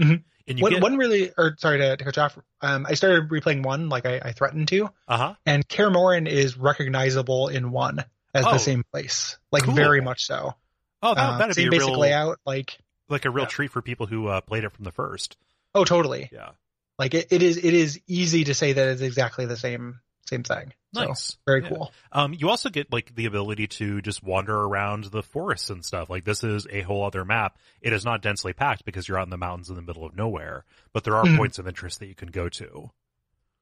Mhm. 0.00 0.22
And 0.48 0.58
you 0.58 0.62
one, 0.62 0.72
get 0.72 0.82
one 0.82 0.96
really, 0.96 1.32
or 1.36 1.56
sorry 1.58 1.78
to, 1.78 1.96
to 1.96 2.04
cut 2.04 2.16
you 2.16 2.22
off. 2.22 2.38
Um, 2.60 2.86
I 2.88 2.94
started 2.94 3.28
replaying 3.30 3.64
one 3.64 3.88
like 3.88 4.06
I, 4.06 4.20
I 4.22 4.32
threatened 4.32 4.68
to, 4.68 4.90
uh-huh. 5.08 5.34
and 5.44 5.66
Kaer 5.66 5.90
Morhen 5.90 6.28
is 6.28 6.56
recognizable 6.56 7.48
in 7.48 7.72
one 7.72 8.04
as 8.34 8.44
Oh. 8.46 8.52
the 8.52 8.58
same 8.58 8.84
place, 8.92 9.38
like 9.50 9.64
Cool. 9.64 9.74
very 9.74 10.00
much 10.02 10.24
so. 10.26 10.54
Oh, 11.02 11.14
that, 11.14 11.20
Uh, 11.20 11.38
that'd 11.38 11.56
be 11.56 11.62
same 11.62 11.68
a 11.68 11.70
basic 11.72 11.88
real 11.88 11.98
layout, 11.98 12.38
like 12.46 12.78
like 13.08 13.24
a 13.24 13.30
real 13.30 13.44
Yeah. 13.44 13.48
treat 13.48 13.70
for 13.72 13.82
people 13.82 14.06
who 14.06 14.28
uh, 14.28 14.40
played 14.42 14.62
it 14.64 14.72
from 14.72 14.84
the 14.84 14.92
first. 14.92 15.36
oh, 15.74 15.84
totally. 15.84 16.28
Yeah. 16.32 16.50
Like 16.98 17.14
it, 17.14 17.28
it 17.30 17.42
is 17.42 17.56
it 17.58 17.74
is 17.74 18.00
easy 18.06 18.44
to 18.44 18.54
say 18.54 18.72
that 18.72 18.88
it's 18.88 19.02
exactly 19.02 19.46
the 19.46 19.56
same 19.56 20.00
same 20.26 20.42
thing. 20.42 20.72
So, 20.94 21.04
Nice. 21.04 21.36
very 21.46 21.62
Yeah. 21.62 21.68
cool. 21.68 21.92
Um, 22.10 22.32
you 22.32 22.48
also 22.48 22.68
get 22.70 22.90
like 22.92 23.14
the 23.14 23.26
ability 23.26 23.66
to 23.68 24.00
just 24.02 24.22
wander 24.24 24.56
around 24.56 25.04
the 25.04 25.22
forests 25.22 25.70
and 25.70 25.84
stuff. 25.84 26.08
Like 26.10 26.24
this 26.24 26.42
is 26.42 26.66
a 26.70 26.80
whole 26.80 27.04
other 27.04 27.24
map. 27.24 27.58
It 27.80 27.92
is 27.92 28.04
not 28.04 28.22
densely 28.22 28.52
packed 28.52 28.84
because 28.84 29.06
you're 29.06 29.18
out 29.18 29.26
in 29.26 29.30
the 29.30 29.36
mountains 29.36 29.68
in 29.68 29.76
the 29.76 29.82
middle 29.82 30.04
of 30.04 30.16
nowhere, 30.16 30.64
but 30.92 31.04
there 31.04 31.14
are 31.16 31.24
Mhm. 31.24 31.36
points 31.36 31.58
of 31.58 31.68
interest 31.68 32.00
that 32.00 32.06
you 32.06 32.14
can 32.14 32.30
go 32.30 32.48
to. 32.48 32.90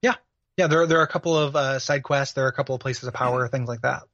Yeah, 0.00 0.14
yeah. 0.56 0.68
there 0.68 0.86
there 0.86 1.00
are 1.00 1.04
a 1.04 1.08
couple 1.08 1.36
of 1.36 1.54
uh, 1.56 1.78
side 1.80 2.02
quests. 2.02 2.34
There 2.34 2.44
are 2.44 2.48
a 2.48 2.52
couple 2.52 2.74
of 2.76 2.80
places 2.80 3.04
of 3.08 3.14
power, 3.14 3.46
things 3.48 3.68
like 3.68 3.82
that. 3.82 4.04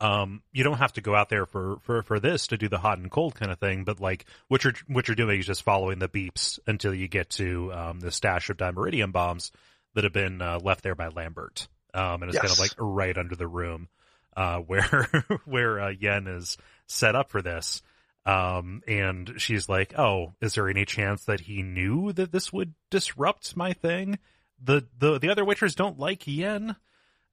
Um, 0.00 0.42
you 0.52 0.64
don't 0.64 0.78
have 0.78 0.92
to 0.94 1.00
go 1.00 1.14
out 1.14 1.28
there 1.28 1.46
for, 1.46 1.78
for, 1.82 2.02
for 2.02 2.20
this 2.20 2.48
to 2.48 2.56
do 2.58 2.68
the 2.68 2.78
hot 2.78 2.98
and 2.98 3.10
cold 3.10 3.34
kind 3.34 3.50
of 3.50 3.58
thing, 3.58 3.84
but 3.84 4.00
like 4.00 4.26
what 4.48 4.64
you're, 4.64 4.74
what 4.88 5.08
you're 5.08 5.14
doing 5.14 5.40
is 5.40 5.46
just 5.46 5.62
following 5.62 5.98
the 5.98 6.08
beeps 6.08 6.58
until 6.66 6.94
you 6.94 7.08
get 7.08 7.30
to, 7.30 7.72
um, 7.72 8.00
the 8.00 8.12
stash 8.12 8.50
of 8.50 8.56
dimeritium 8.56 9.12
bombs 9.12 9.52
that 9.94 10.04
have 10.04 10.12
been, 10.12 10.42
uh, 10.42 10.58
left 10.62 10.82
there 10.82 10.94
by 10.94 11.08
Lambert. 11.08 11.68
Um, 11.94 12.22
and 12.22 12.30
it's 12.30 12.38
kind 12.38 12.52
of 12.52 12.58
like 12.58 12.72
right 12.78 13.16
under 13.16 13.36
the 13.36 13.48
room, 13.48 13.88
uh, 14.36 14.58
where, 14.66 15.08
where, 15.44 15.80
uh, 15.80 15.90
Yen 15.90 16.26
is 16.26 16.58
set 16.86 17.14
up 17.16 17.30
for 17.30 17.40
this. 17.40 17.82
Um, 18.26 18.82
and 18.88 19.34
she's 19.38 19.68
like, 19.68 19.96
Oh, 19.96 20.34
is 20.40 20.54
there 20.54 20.68
any 20.68 20.84
chance 20.84 21.24
that 21.24 21.40
he 21.40 21.62
knew 21.62 22.12
that 22.12 22.32
this 22.32 22.52
would 22.52 22.74
disrupt 22.90 23.56
my 23.56 23.72
thing? 23.72 24.18
The, 24.62 24.84
the, 24.98 25.18
the 25.18 25.30
other 25.30 25.44
witchers 25.44 25.76
don't 25.76 25.98
like 25.98 26.26
Yen. 26.26 26.76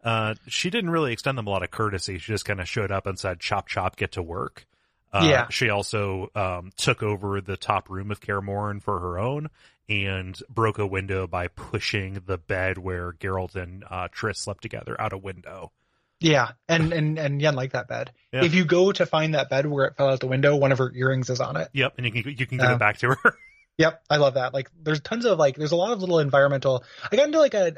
Uh, 0.04 0.36
she 0.48 0.70
didn't 0.70 0.90
really 0.90 1.14
extend 1.14 1.38
them 1.38 1.48
a 1.48 1.50
lot 1.50 1.64
of 1.64 1.72
courtesy. 1.72 2.18
She 2.18 2.32
just 2.32 2.46
kind 2.46 2.60
of 2.60 2.68
showed 2.68 2.92
up 2.92 3.06
and 3.08 3.18
said, 3.18 3.40
chop, 3.40 3.68
chop, 3.68 3.96
get 3.96 4.12
to 4.14 4.22
work. 4.22 4.66
Uh, 5.14 5.26
Yeah. 5.30 5.48
She 5.50 5.70
also, 5.70 6.30
um, 6.36 6.72
took 6.76 7.02
over 7.02 7.40
the 7.42 7.58
top 7.58 7.90
room 7.90 8.12
of 8.12 8.20
Kaer 8.20 8.42
for 8.82 9.00
her 9.00 9.18
own 9.20 9.50
and 9.88 10.38
broke 10.50 10.80
a 10.80 10.88
window 10.88 11.28
by 11.28 11.48
pushing 11.48 12.22
the 12.26 12.38
bed 12.38 12.78
where 12.78 13.14
Geralt 13.14 13.56
and, 13.56 13.84
uh, 13.90 14.08
Triss 14.10 14.38
slept 14.38 14.62
together 14.62 15.00
out 15.00 15.14
a 15.14 15.18
window. 15.18 15.72
Yeah, 16.20 16.52
and 16.70 16.94
and 16.94 17.20
and 17.20 17.42
Yen 17.42 17.54
like 17.54 17.74
that 17.74 17.90
bed. 17.90 18.14
Yeah. 18.32 18.46
If 18.46 18.56
you 18.56 18.64
go 18.64 18.94
to 18.94 19.06
find 19.06 19.36
that 19.36 19.50
bed 19.50 19.66
where 19.66 19.86
it 19.88 19.98
fell 19.98 20.08
out 20.08 20.22
the 20.22 20.28
window, 20.28 20.56
one 20.56 20.72
of 20.72 20.78
her 20.78 20.90
earrings 20.96 21.30
is 21.30 21.42
on 21.42 21.58
it. 21.58 21.68
Yep. 21.74 21.96
And 21.98 22.06
you 22.06 22.12
can, 22.24 22.32
you 22.38 22.46
can 22.46 22.58
give 22.60 22.68
Um, 22.68 22.74
it 22.76 22.80
back 22.80 23.00
to 23.00 23.10
her. 23.10 23.36
Yep, 23.80 24.04
I 24.08 24.18
love 24.18 24.36
that. 24.36 24.54
Like, 24.54 24.70
there's 24.80 25.02
tons 25.02 25.26
of 25.26 25.40
like, 25.40 25.56
there's 25.56 25.72
a 25.72 25.76
lot 25.76 25.94
of 25.94 26.00
little 26.00 26.20
environmental. 26.20 26.84
I 27.12 27.16
got 27.16 27.26
into 27.26 27.40
like 27.40 27.56
a 27.56 27.74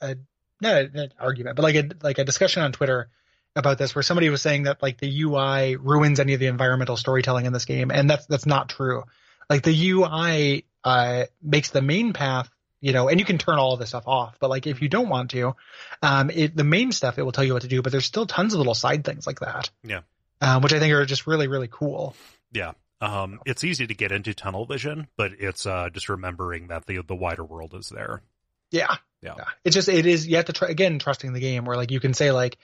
a, 0.00 0.06
a 0.12 0.16
not 0.60 0.82
an 0.82 1.12
argument, 1.18 1.56
but 1.56 1.62
like 1.62 1.74
a 1.74 1.88
like 2.02 2.18
a 2.18 2.24
discussion 2.24 2.62
on 2.62 2.72
Twitter 2.72 3.08
about 3.56 3.78
this, 3.78 3.94
where 3.94 4.02
somebody 4.02 4.28
was 4.28 4.42
saying 4.42 4.64
that 4.64 4.82
like 4.82 4.98
the 4.98 5.22
UI 5.22 5.76
ruins 5.76 6.20
any 6.20 6.34
of 6.34 6.40
the 6.40 6.46
environmental 6.46 6.96
storytelling 6.96 7.46
in 7.46 7.52
this 7.52 7.64
game, 7.64 7.90
and 7.90 8.08
that's 8.08 8.26
that's 8.26 8.46
not 8.46 8.68
true. 8.68 9.04
Like 9.48 9.62
the 9.62 9.90
UI 9.90 10.64
uh 10.84 11.24
makes 11.42 11.70
the 11.70 11.82
main 11.82 12.12
path, 12.12 12.48
you 12.80 12.92
know, 12.92 13.08
and 13.08 13.18
you 13.18 13.26
can 13.26 13.38
turn 13.38 13.58
all 13.58 13.72
of 13.72 13.80
this 13.80 13.90
stuff 13.90 14.06
off, 14.06 14.36
but 14.40 14.50
like 14.50 14.66
if 14.66 14.82
you 14.82 14.88
don't 14.88 15.08
want 15.08 15.30
to, 15.30 15.54
um, 16.02 16.30
it 16.30 16.56
the 16.56 16.64
main 16.64 16.92
stuff 16.92 17.18
it 17.18 17.22
will 17.22 17.32
tell 17.32 17.44
you 17.44 17.52
what 17.52 17.62
to 17.62 17.68
do, 17.68 17.82
but 17.82 17.92
there's 17.92 18.06
still 18.06 18.26
tons 18.26 18.54
of 18.54 18.58
little 18.58 18.74
side 18.74 19.04
things 19.04 19.26
like 19.26 19.40
that. 19.40 19.70
Yeah. 19.82 20.00
Um, 20.42 20.62
which 20.62 20.72
I 20.72 20.78
think 20.78 20.92
are 20.94 21.04
just 21.04 21.26
really 21.26 21.48
really 21.48 21.68
cool. 21.70 22.14
Yeah. 22.52 22.72
Um, 23.00 23.40
it's 23.46 23.64
easy 23.64 23.86
to 23.86 23.94
get 23.94 24.12
into 24.12 24.34
tunnel 24.34 24.66
vision, 24.66 25.08
but 25.16 25.32
it's, 25.38 25.64
uh, 25.64 25.88
just 25.90 26.08
remembering 26.10 26.68
that 26.68 26.84
the, 26.86 27.02
the 27.02 27.14
wider 27.14 27.44
world 27.44 27.74
is 27.74 27.88
there. 27.88 28.22
Yeah. 28.70 28.96
Yeah. 29.22 29.34
It's 29.64 29.74
just 29.74 29.88
it 29.88 30.06
is 30.06 30.26
you 30.26 30.36
have 30.36 30.46
to 30.46 30.52
try 30.52 30.68
again 30.68 30.98
trusting 30.98 31.32
the 31.32 31.40
game 31.40 31.64
where 31.64 31.76
like 31.76 31.90
you 31.90 32.00
can 32.00 32.14
say 32.14 32.30
like, 32.32 32.56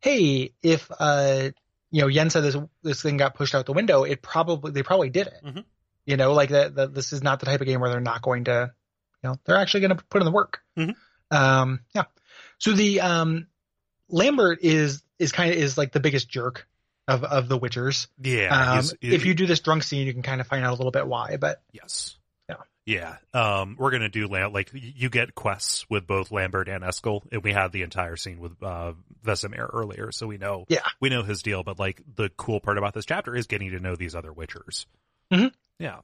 hey, 0.00 0.52
if 0.62 0.90
uh 0.98 1.50
you 1.90 2.00
know 2.02 2.08
Yen 2.08 2.30
said 2.30 2.42
this 2.42 2.56
this 2.82 3.02
thing 3.02 3.16
got 3.16 3.34
pushed 3.34 3.54
out 3.54 3.66
the 3.66 3.72
window, 3.72 4.02
it 4.04 4.22
probably 4.22 4.72
they 4.72 4.82
probably 4.82 5.10
did 5.10 5.28
it. 5.28 5.40
Mhm. 5.44 5.64
You 6.04 6.16
know, 6.16 6.32
like 6.32 6.50
that 6.50 6.74
this 6.94 7.12
is 7.12 7.22
not 7.22 7.40
the 7.40 7.46
type 7.46 7.60
of 7.60 7.66
game 7.66 7.80
where 7.80 7.90
they're 7.90 8.00
not 8.00 8.22
going 8.22 8.44
to, 8.44 8.72
you 9.22 9.28
know, 9.28 9.36
they're 9.44 9.56
actually 9.56 9.80
going 9.80 9.96
to 9.96 10.04
put 10.10 10.20
in 10.22 10.24
the 10.26 10.32
work. 10.32 10.60
Mhm. 10.76 10.94
Um, 11.30 11.80
yeah. 11.94 12.04
So 12.58 12.72
the 12.72 13.00
um 13.00 13.46
Lambert 14.08 14.60
is 14.62 15.02
is 15.18 15.32
kind 15.32 15.50
of 15.52 15.56
is 15.58 15.76
like 15.78 15.92
the 15.92 16.00
biggest 16.00 16.28
jerk 16.28 16.66
of 17.08 17.22
of 17.24 17.48
the 17.48 17.58
Witchers. 17.58 18.08
Yeah. 18.20 18.48
Um, 18.72 18.74
he's- 18.76 18.94
if 19.00 19.24
you 19.24 19.34
do 19.34 19.46
this 19.46 19.60
drunk 19.60 19.82
scene, 19.82 20.06
you 20.06 20.12
can 20.12 20.22
kind 20.22 20.40
of 20.40 20.46
find 20.46 20.64
out 20.64 20.70
a 20.70 20.76
little 20.76 20.90
bit 20.92 21.06
why. 21.06 21.36
But 21.36 21.62
Yes. 21.72 22.16
Yeah. 22.86 23.16
Um, 23.34 23.74
we're 23.78 23.90
gonna 23.90 24.08
do 24.08 24.28
like 24.28 24.70
you 24.72 25.10
get 25.10 25.34
quests 25.34 25.84
with 25.90 26.06
both 26.06 26.30
Lambert 26.30 26.68
and 26.68 26.84
Eskel, 26.84 27.22
and 27.32 27.42
we 27.42 27.52
had 27.52 27.72
the 27.72 27.82
entire 27.82 28.14
scene 28.16 28.38
with 28.38 28.52
uh 28.62 28.92
Vesemir 29.24 29.68
earlier, 29.72 30.12
so 30.12 30.26
we 30.28 30.38
know 30.38 30.64
Yeah. 30.68 30.80
we 31.00 31.08
know 31.08 31.24
his 31.24 31.42
deal. 31.42 31.64
But 31.64 31.78
like 31.80 32.00
the 32.14 32.30
cool 32.36 32.60
part 32.60 32.78
about 32.78 32.94
this 32.94 33.04
chapter 33.04 33.34
is 33.34 33.48
getting 33.48 33.72
to 33.72 33.80
know 33.80 33.96
these 33.96 34.14
other 34.14 34.30
Witchers. 34.32 34.86
Mhm. 35.32 35.52
Yeah. 35.80 35.98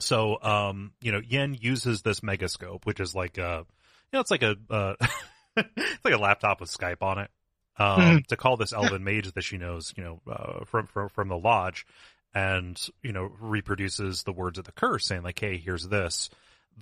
So 0.00 0.42
um, 0.42 0.92
you 1.00 1.12
know, 1.12 1.20
Yen 1.24 1.56
uses 1.60 2.02
this 2.02 2.20
megascope, 2.20 2.84
which 2.84 2.98
is 2.98 3.14
like 3.14 3.38
a 3.38 3.64
you 4.12 4.16
know, 4.16 4.20
it's 4.20 4.32
like 4.32 4.42
a 4.42 4.56
uh 4.68 4.94
it's 5.56 6.04
like 6.04 6.14
a 6.14 6.18
laptop 6.18 6.60
with 6.60 6.70
Skype 6.76 7.02
on 7.02 7.18
it. 7.20 7.30
Um, 7.76 8.00
Mhm. 8.00 8.26
to 8.28 8.36
call 8.36 8.56
this 8.56 8.72
elven 8.72 9.02
mage 9.04 9.30
that 9.32 9.42
she 9.42 9.58
knows, 9.58 9.92
you 9.96 10.04
know, 10.04 10.20
uh, 10.30 10.64
from, 10.64 10.86
from 10.86 11.08
from 11.08 11.28
the 11.28 11.36
lodge, 11.38 11.86
and 12.34 12.80
you 13.02 13.12
know 13.12 13.30
reproduces 13.40 14.22
the 14.24 14.32
words 14.32 14.58
of 14.58 14.64
the 14.64 14.72
curse, 14.72 15.06
saying 15.06 15.22
like, 15.22 15.38
"Hey, 15.38 15.58
here's 15.58 15.86
this." 15.88 16.30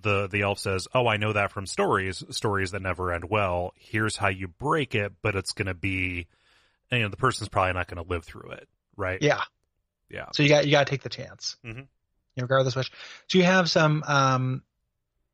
The 0.01 0.27
the 0.27 0.43
elf 0.43 0.59
says, 0.59 0.89
"Oh, 0.95 1.07
I 1.07 1.19
know 1.19 1.33
that 1.35 1.53
from 1.53 1.67
stories, 1.67 2.25
stories 2.31 2.71
that 2.71 2.81
never 2.81 3.13
end 3.13 3.29
well. 3.29 3.75
Here's 3.77 4.17
how 4.17 4.29
you 4.29 4.49
break 4.49 4.95
it, 4.95 5.13
but 5.21 5.37
it's 5.37 5.53
going 5.53 5.67
to 5.67 5.75
be, 5.75 6.27
you 6.91 6.99
know, 7.01 7.09
the 7.09 7.17
person's 7.17 7.51
probably 7.51 7.75
not 7.75 7.89
going 7.89 8.03
to 8.03 8.09
live 8.11 8.25
through 8.25 8.53
it, 8.53 8.69
right? 8.97 9.21
yeah, 9.21 9.43
yeah, 10.09 10.27
so 10.33 10.43
you 10.43 10.49
got 10.49 10.65
you 10.65 10.73
got 10.73 10.87
to 10.87 10.91
take 10.91 11.03
the 11.03 11.11
chance. 11.11 11.57
Mhm. 11.65 11.77
You 11.77 12.41
know, 12.41 12.43
regardless 12.43 12.75
which. 12.75 12.91
So 13.29 13.37
you 13.39 13.45
have 13.45 13.69
some, 13.69 14.03
um, 14.07 14.63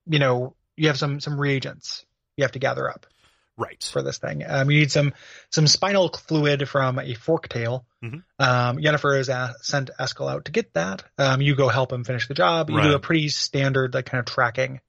you 0.07 0.19
know, 0.19 0.57
you 0.77 0.89
have 0.89 0.99
some 0.99 1.21
some 1.21 1.41
reagents 1.41 2.05
you 2.37 2.45
have 2.45 2.53
to 2.53 2.59
gather 2.59 2.89
up 2.89 3.07
right. 3.59 3.83
for 3.93 4.01
this 4.03 4.17
thing. 4.19 4.43
Um, 4.47 4.71
you 4.71 4.81
need 4.81 4.91
some 4.91 5.13
some 5.51 5.67
spinal 5.67 6.09
fluid 6.09 6.67
from 6.69 6.99
a 6.99 7.13
fork 7.15 7.49
tail. 7.49 7.85
Mhm. 8.03 8.23
Um, 8.39 8.79
Yennefer 8.79 9.17
has 9.19 9.29
a- 9.29 9.55
sent 9.61 9.91
Eskel 10.01 10.31
out 10.33 10.47
to 10.47 10.53
get 10.53 10.73
that. 10.75 11.03
Um, 11.19 11.43
you 11.43 11.55
go 11.55 11.69
help 11.69 11.93
him 11.93 12.05
finish 12.05 12.27
the 12.29 12.35
job. 12.35 12.71
You 12.71 12.77
Right. 12.79 12.85
do 12.85 12.95
a 12.95 12.99
pretty 13.01 13.29
standard 13.29 13.93
like 13.93 14.07
kind 14.07 14.21
of 14.21 14.25
tracking 14.27 14.81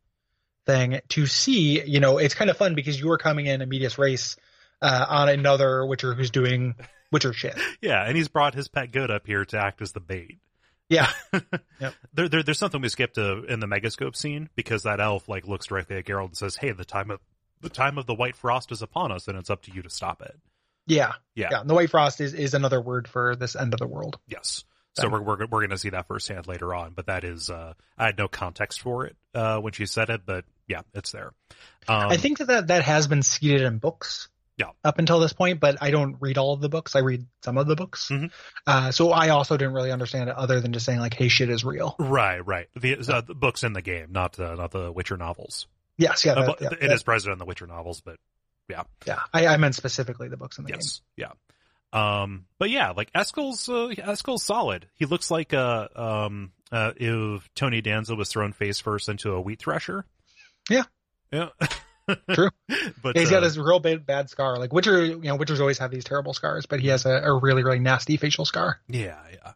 thing 0.65 1.01
to 1.09 1.25
see. 1.25 1.83
You 1.83 1.99
know, 1.99 2.17
it's 2.19 2.35
kind 2.35 2.49
of 2.49 2.57
fun 2.57 2.75
because 2.75 2.99
you 2.99 3.11
are 3.11 3.17
coming 3.17 3.47
in 3.47 3.61
a 3.61 3.65
medias 3.65 3.97
res 3.97 4.37
uh, 4.81 5.05
on 5.09 5.27
another 5.29 5.85
Witcher 5.85 6.13
who's 6.13 6.29
doing 6.31 6.75
Witcher 7.11 7.33
shit. 7.33 7.57
Yeah, 7.81 8.05
and 8.05 8.15
he's 8.15 8.27
brought 8.27 8.53
his 8.53 8.67
pet 8.67 8.91
goat 8.91 9.09
up 9.09 9.25
here 9.25 9.43
to 9.45 9.57
act 9.59 9.81
as 9.81 9.91
the 9.93 9.99
bait. 9.99 10.39
Yeah, 10.89 11.11
There, 12.13 12.27
there, 12.29 12.41
there's 12.43 12.57
something 12.57 12.81
we 12.81 12.89
skipped 12.89 13.17
uh, 13.19 13.43
in 13.43 13.59
the 13.59 13.67
megascope 13.67 14.15
scene 14.15 14.49
because 14.55 14.83
that 14.83 14.99
elf 14.99 15.29
like 15.29 15.47
looks 15.47 15.67
directly 15.67 15.97
at 15.97 16.05
Geralt 16.05 16.25
and 16.29 16.37
says, 16.37 16.55
"Hey, 16.55 16.71
the 16.71 16.83
time 16.85 17.11
of 17.11 17.19
the 17.61 17.69
time 17.69 17.97
of 17.97 18.05
the 18.05 18.13
white 18.15 18.35
frost 18.35 18.71
is 18.71 18.81
upon 18.81 19.11
us, 19.11 19.27
and 19.27 19.37
it's 19.37 19.49
up 19.49 19.63
to 19.63 19.71
you 19.73 19.81
to 19.81 19.89
stop 19.89 20.21
it." 20.21 20.39
yeah, 20.87 21.13
Yeah. 21.35 21.49
yeah. 21.51 21.61
And 21.61 21.69
the 21.69 21.75
White 21.75 21.91
Frost 21.91 22.19
is 22.19 22.33
is 22.33 22.53
another 22.55 22.81
word 22.81 23.07
for 23.07 23.35
this 23.35 23.55
end 23.55 23.73
of 23.75 23.79
the 23.79 23.87
world. 23.87 24.17
Yes. 24.27 24.63
So 24.95 25.03
Then- 25.03 25.11
we're 25.11 25.21
we're 25.21 25.37
we're 25.45 25.59
going 25.59 25.69
to 25.69 25.77
see 25.77 25.89
that 25.91 26.07
firsthand 26.07 26.47
later 26.47 26.73
on, 26.73 26.93
but 26.93 27.05
that 27.05 27.23
is 27.23 27.49
uh 27.51 27.73
I 27.97 28.07
had 28.07 28.17
no 28.17 28.27
context 28.27 28.81
for 28.81 29.05
it 29.05 29.15
uh 29.35 29.59
when 29.59 29.73
she 29.73 29.85
said 29.85 30.09
it, 30.09 30.21
but 30.25 30.45
yeah, 30.67 30.81
it's 30.95 31.11
there. 31.11 31.31
Um, 31.87 32.09
I 32.09 32.17
think 32.17 32.39
that, 32.39 32.47
that 32.47 32.67
that 32.67 32.83
has 32.83 33.07
been 33.07 33.21
seeded 33.21 33.61
in 33.61 33.77
books. 33.77 34.29
Yeah. 34.57 34.71
Up 34.83 34.97
until 34.99 35.19
this 35.19 35.31
point, 35.31 35.59
but 35.59 35.77
I 35.79 35.91
don't 35.91 36.17
read 36.19 36.37
all 36.37 36.53
of 36.53 36.59
the 36.59 36.67
books. 36.69 36.95
I 36.95 36.99
read 36.99 37.25
some 37.45 37.57
of 37.57 37.67
the 37.67 37.75
books. 37.75 38.09
Mhm. 38.11 38.31
Uh, 38.67 38.91
so 38.91 39.11
I 39.11 39.29
also 39.29 39.55
didn't 39.57 39.73
really 39.73 39.91
understand 39.91 40.29
it 40.29 40.35
other 40.35 40.59
than 40.59 40.73
just 40.73 40.85
saying 40.85 40.99
like, 40.99 41.13
"Hey, 41.13 41.27
shit 41.29 41.49
is 41.49 41.63
real." 41.63 41.95
right, 41.99 42.39
right. 42.45 42.67
The, 42.75 42.97
uh, 42.97 43.21
the 43.21 43.35
books 43.35 43.63
in 43.63 43.73
the 43.73 43.81
game, 43.81 44.07
not 44.11 44.37
uh, 44.39 44.55
not 44.55 44.71
the 44.71 44.91
Witcher 44.91 45.15
novels. 45.17 45.67
Yes, 45.99 46.25
yeah, 46.25 46.31
Uh, 46.31 46.35
that- 46.41 46.59
but 46.59 46.61
yeah, 46.61 46.87
it 46.87 46.91
is 46.91 47.03
present 47.03 47.33
in 47.33 47.37
the 47.37 47.45
Witcher 47.45 47.67
novels, 47.67 48.01
but 48.01 48.17
yeah. 48.67 48.83
I, 49.33 49.47
I 49.47 49.57
meant 49.57 49.75
specifically 49.75 50.29
the 50.29 50.37
books 50.37 50.57
in 50.57 50.63
the 50.63 50.71
yes, 50.71 51.01
yeah. 51.15 51.31
Um, 51.91 52.45
but 52.59 52.69
yeah, 52.69 52.91
like 52.91 53.11
Eskel's 53.13 53.67
uh, 53.67 53.89
Eskel's 54.01 54.43
solid. 54.43 54.87
He 54.93 55.05
looks 55.05 55.29
like 55.31 55.53
uh 55.53 55.87
um 55.95 56.51
uh 56.71 56.91
if 56.95 57.49
Tony 57.55 57.81
Danza 57.81 58.15
was 58.15 58.29
thrown 58.29 58.53
face 58.53 58.79
first 58.79 59.09
into 59.09 59.31
a 59.33 59.41
wheat 59.41 59.59
thresher. 59.59 60.05
Yeah. 60.69 60.83
Yeah. 61.31 61.49
True. 62.31 62.49
but 63.03 63.15
game. 63.15 63.21
He's 63.21 63.29
got 63.31 63.37
uh, 63.37 63.47
this 63.47 63.57
real 63.57 63.79
bad, 63.79 64.05
bad 64.05 64.29
scar. 64.29 64.57
Like 64.57 64.71
Witcher, 64.71 65.03
you 65.05 65.17
know, 65.17 65.37
Witchers 65.37 65.59
always 65.59 65.79
have 65.79 65.91
these 65.91 66.03
terrible 66.03 66.33
scars, 66.33 66.65
but 66.67 66.79
he 66.79 66.87
has 66.89 67.05
a, 67.05 67.09
a 67.11 67.33
really, 67.39 67.63
really 67.63 67.79
nasty 67.79 68.17
facial 68.17 68.45
scar. 68.45 68.79
Yeah, 68.87 69.17
yeah. 69.31 69.53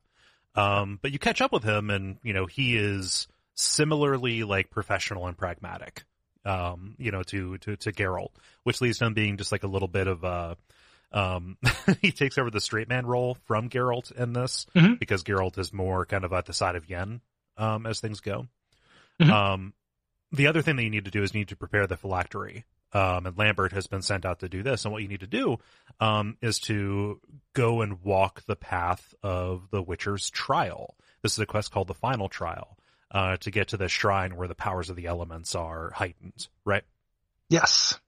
Um, 0.55 0.99
but 1.01 1.11
you 1.11 1.19
catch 1.19 1.41
up 1.41 1.51
with 1.51 1.63
him, 1.63 1.89
and 1.89 2.17
you 2.23 2.33
know 2.33 2.45
he 2.45 2.77
is 2.77 3.27
similarly 3.55 4.43
like 4.43 4.69
professional 4.69 5.27
and 5.27 5.37
pragmatic. 5.37 6.03
Um, 6.45 6.95
you 6.97 7.11
know, 7.11 7.23
to 7.23 7.57
to 7.59 7.75
to 7.77 7.91
Geralt, 7.91 8.31
which 8.63 8.81
leads 8.81 8.97
to 8.99 9.05
him 9.05 9.13
being 9.13 9.37
just 9.37 9.51
like 9.51 9.63
a 9.63 9.67
little 9.67 9.87
bit 9.87 10.07
of 10.07 10.23
a. 10.23 10.57
Um, 11.11 11.57
he 12.01 12.11
takes 12.11 12.37
over 12.37 12.49
the 12.49 12.59
straight 12.59 12.89
man 12.89 13.05
role 13.05 13.35
from 13.45 13.69
Geralt 13.69 14.11
in 14.11 14.33
this 14.33 14.65
Mhm. 14.75 14.97
because 14.99 15.23
Geralt 15.23 15.57
is 15.59 15.71
more 15.71 16.05
kind 16.05 16.25
of 16.25 16.33
at 16.33 16.45
the 16.47 16.53
side 16.53 16.75
of 16.75 16.89
Yen 16.89 17.21
um, 17.55 17.85
as 17.85 17.99
things 17.99 18.19
go. 18.19 18.47
Mhm. 19.21 19.29
Um, 19.29 19.73
the 20.31 20.47
other 20.47 20.63
thing 20.63 20.75
that 20.77 20.83
you 20.83 20.89
need 20.89 21.05
to 21.05 21.11
do 21.11 21.21
is 21.21 21.33
you 21.33 21.41
need 21.41 21.49
to 21.49 21.55
prepare 21.55 21.85
the 21.85 21.97
phylactery. 21.97 22.63
Um, 22.93 23.25
and 23.27 23.37
Lambert 23.37 23.71
has 23.73 23.85
been 23.87 24.01
sent 24.01 24.25
out 24.25 24.39
to 24.39 24.49
do 24.49 24.63
this. 24.63 24.85
And 24.85 24.91
what 24.91 25.01
you 25.03 25.07
need 25.07 25.19
to 25.21 25.27
do 25.27 25.57
um, 25.99 26.37
is 26.41 26.59
to 26.61 27.21
go 27.53 27.81
and 27.81 28.01
walk 28.03 28.43
the 28.45 28.55
path 28.55 29.13
of 29.23 29.69
the 29.71 29.81
Witcher's 29.83 30.29
trial. 30.31 30.95
This 31.21 31.33
is 31.33 31.39
a 31.39 31.45
quest 31.45 31.71
called 31.71 31.87
the 31.87 31.93
Final 31.93 32.27
Trial 32.27 32.77
uh, 33.13 33.37
to 33.37 33.51
get 33.51 33.69
to 33.69 33.77
the 33.77 33.87
shrine 33.87 34.35
where 34.35 34.47
the 34.47 34.55
powers 34.55 34.89
of 34.89 34.95
the 34.95 35.05
elements 35.07 35.55
are 35.55 35.91
heightened. 35.91 36.47
Right? 36.65 36.83
Yes. 37.49 37.99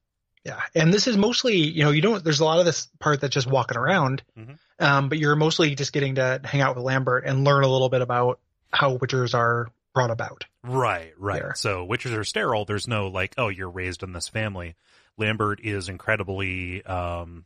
Yeah. 0.44 0.60
And 0.76 0.94
this 0.94 1.08
is 1.08 1.18
mostly, 1.18 1.58
you 1.58 1.84
know, 1.84 1.92
you 1.92 2.02
don't, 2.02 2.24
there's 2.24 2.40
a 2.40 2.46
lot 2.46 2.60
of 2.60 2.66
this 2.66 2.88
part 3.00 3.22
that's 3.22 3.34
just 3.34 3.48
walking 3.48 3.78
around, 3.78 4.24
Mhm. 4.38 4.58
um, 4.80 5.10
but 5.10 5.18
you're 5.18 5.36
mostly 5.36 5.74
just 5.76 5.92
getting 5.92 6.16
to 6.16 6.40
hang 6.44 6.62
out 6.62 6.76
with 6.76 6.84
Lambert 6.86 7.26
and 7.26 7.44
learn 7.44 7.64
a 7.64 7.68
little 7.68 7.90
bit 7.90 8.02
about 8.02 8.40
how 8.72 8.98
Witchers 8.98 9.34
are 9.34 9.70
brought 9.94 10.12
about. 10.12 10.46
Right, 10.64 11.14
right. 11.18 11.42
There. 11.42 11.54
So 11.56 11.86
witches 11.86 12.12
are 12.12 12.24
sterile. 12.24 12.66
There's 12.66 12.88
no 12.88 13.08
like, 13.08 13.34
oh, 13.38 13.48
you're 13.50 13.70
raised 13.70 14.04
in 14.04 14.12
this 14.14 14.28
family. 14.28 14.76
Lambert 15.18 15.62
is 15.64 15.90
incredibly 15.90 16.84
um, 16.86 17.46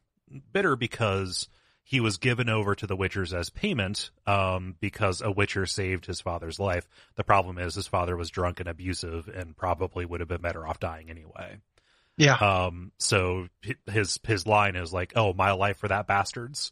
bitter 0.51 0.75
because 0.75 1.47
he 1.89 1.99
was 1.99 2.17
given 2.17 2.49
over 2.49 2.75
to 2.75 2.85
the 2.85 2.95
witchers 2.95 3.33
as 3.33 3.49
payment 3.49 4.11
um, 4.27 4.75
because 4.79 5.23
a 5.23 5.31
witcher 5.31 5.65
saved 5.65 6.05
his 6.05 6.21
father's 6.21 6.59
life. 6.59 6.87
The 7.15 7.23
problem 7.23 7.57
is 7.57 7.73
his 7.73 7.87
father 7.87 8.15
was 8.15 8.29
drunk 8.29 8.59
and 8.59 8.69
abusive 8.69 9.27
and 9.27 9.57
probably 9.57 10.05
would 10.05 10.19
have 10.19 10.29
been 10.29 10.39
better 10.39 10.67
off 10.67 10.79
dying 10.79 11.09
anyway. 11.09 11.57
Yeah. 12.15 12.35
Um, 12.35 12.91
so 12.99 13.47
his 13.87 14.19
his 14.23 14.45
line 14.45 14.75
is 14.75 14.93
like, 14.93 15.13
"Oh, 15.15 15.33
my 15.33 15.53
life 15.53 15.77
for 15.77 15.87
that 15.87 16.05
bastards." 16.05 16.71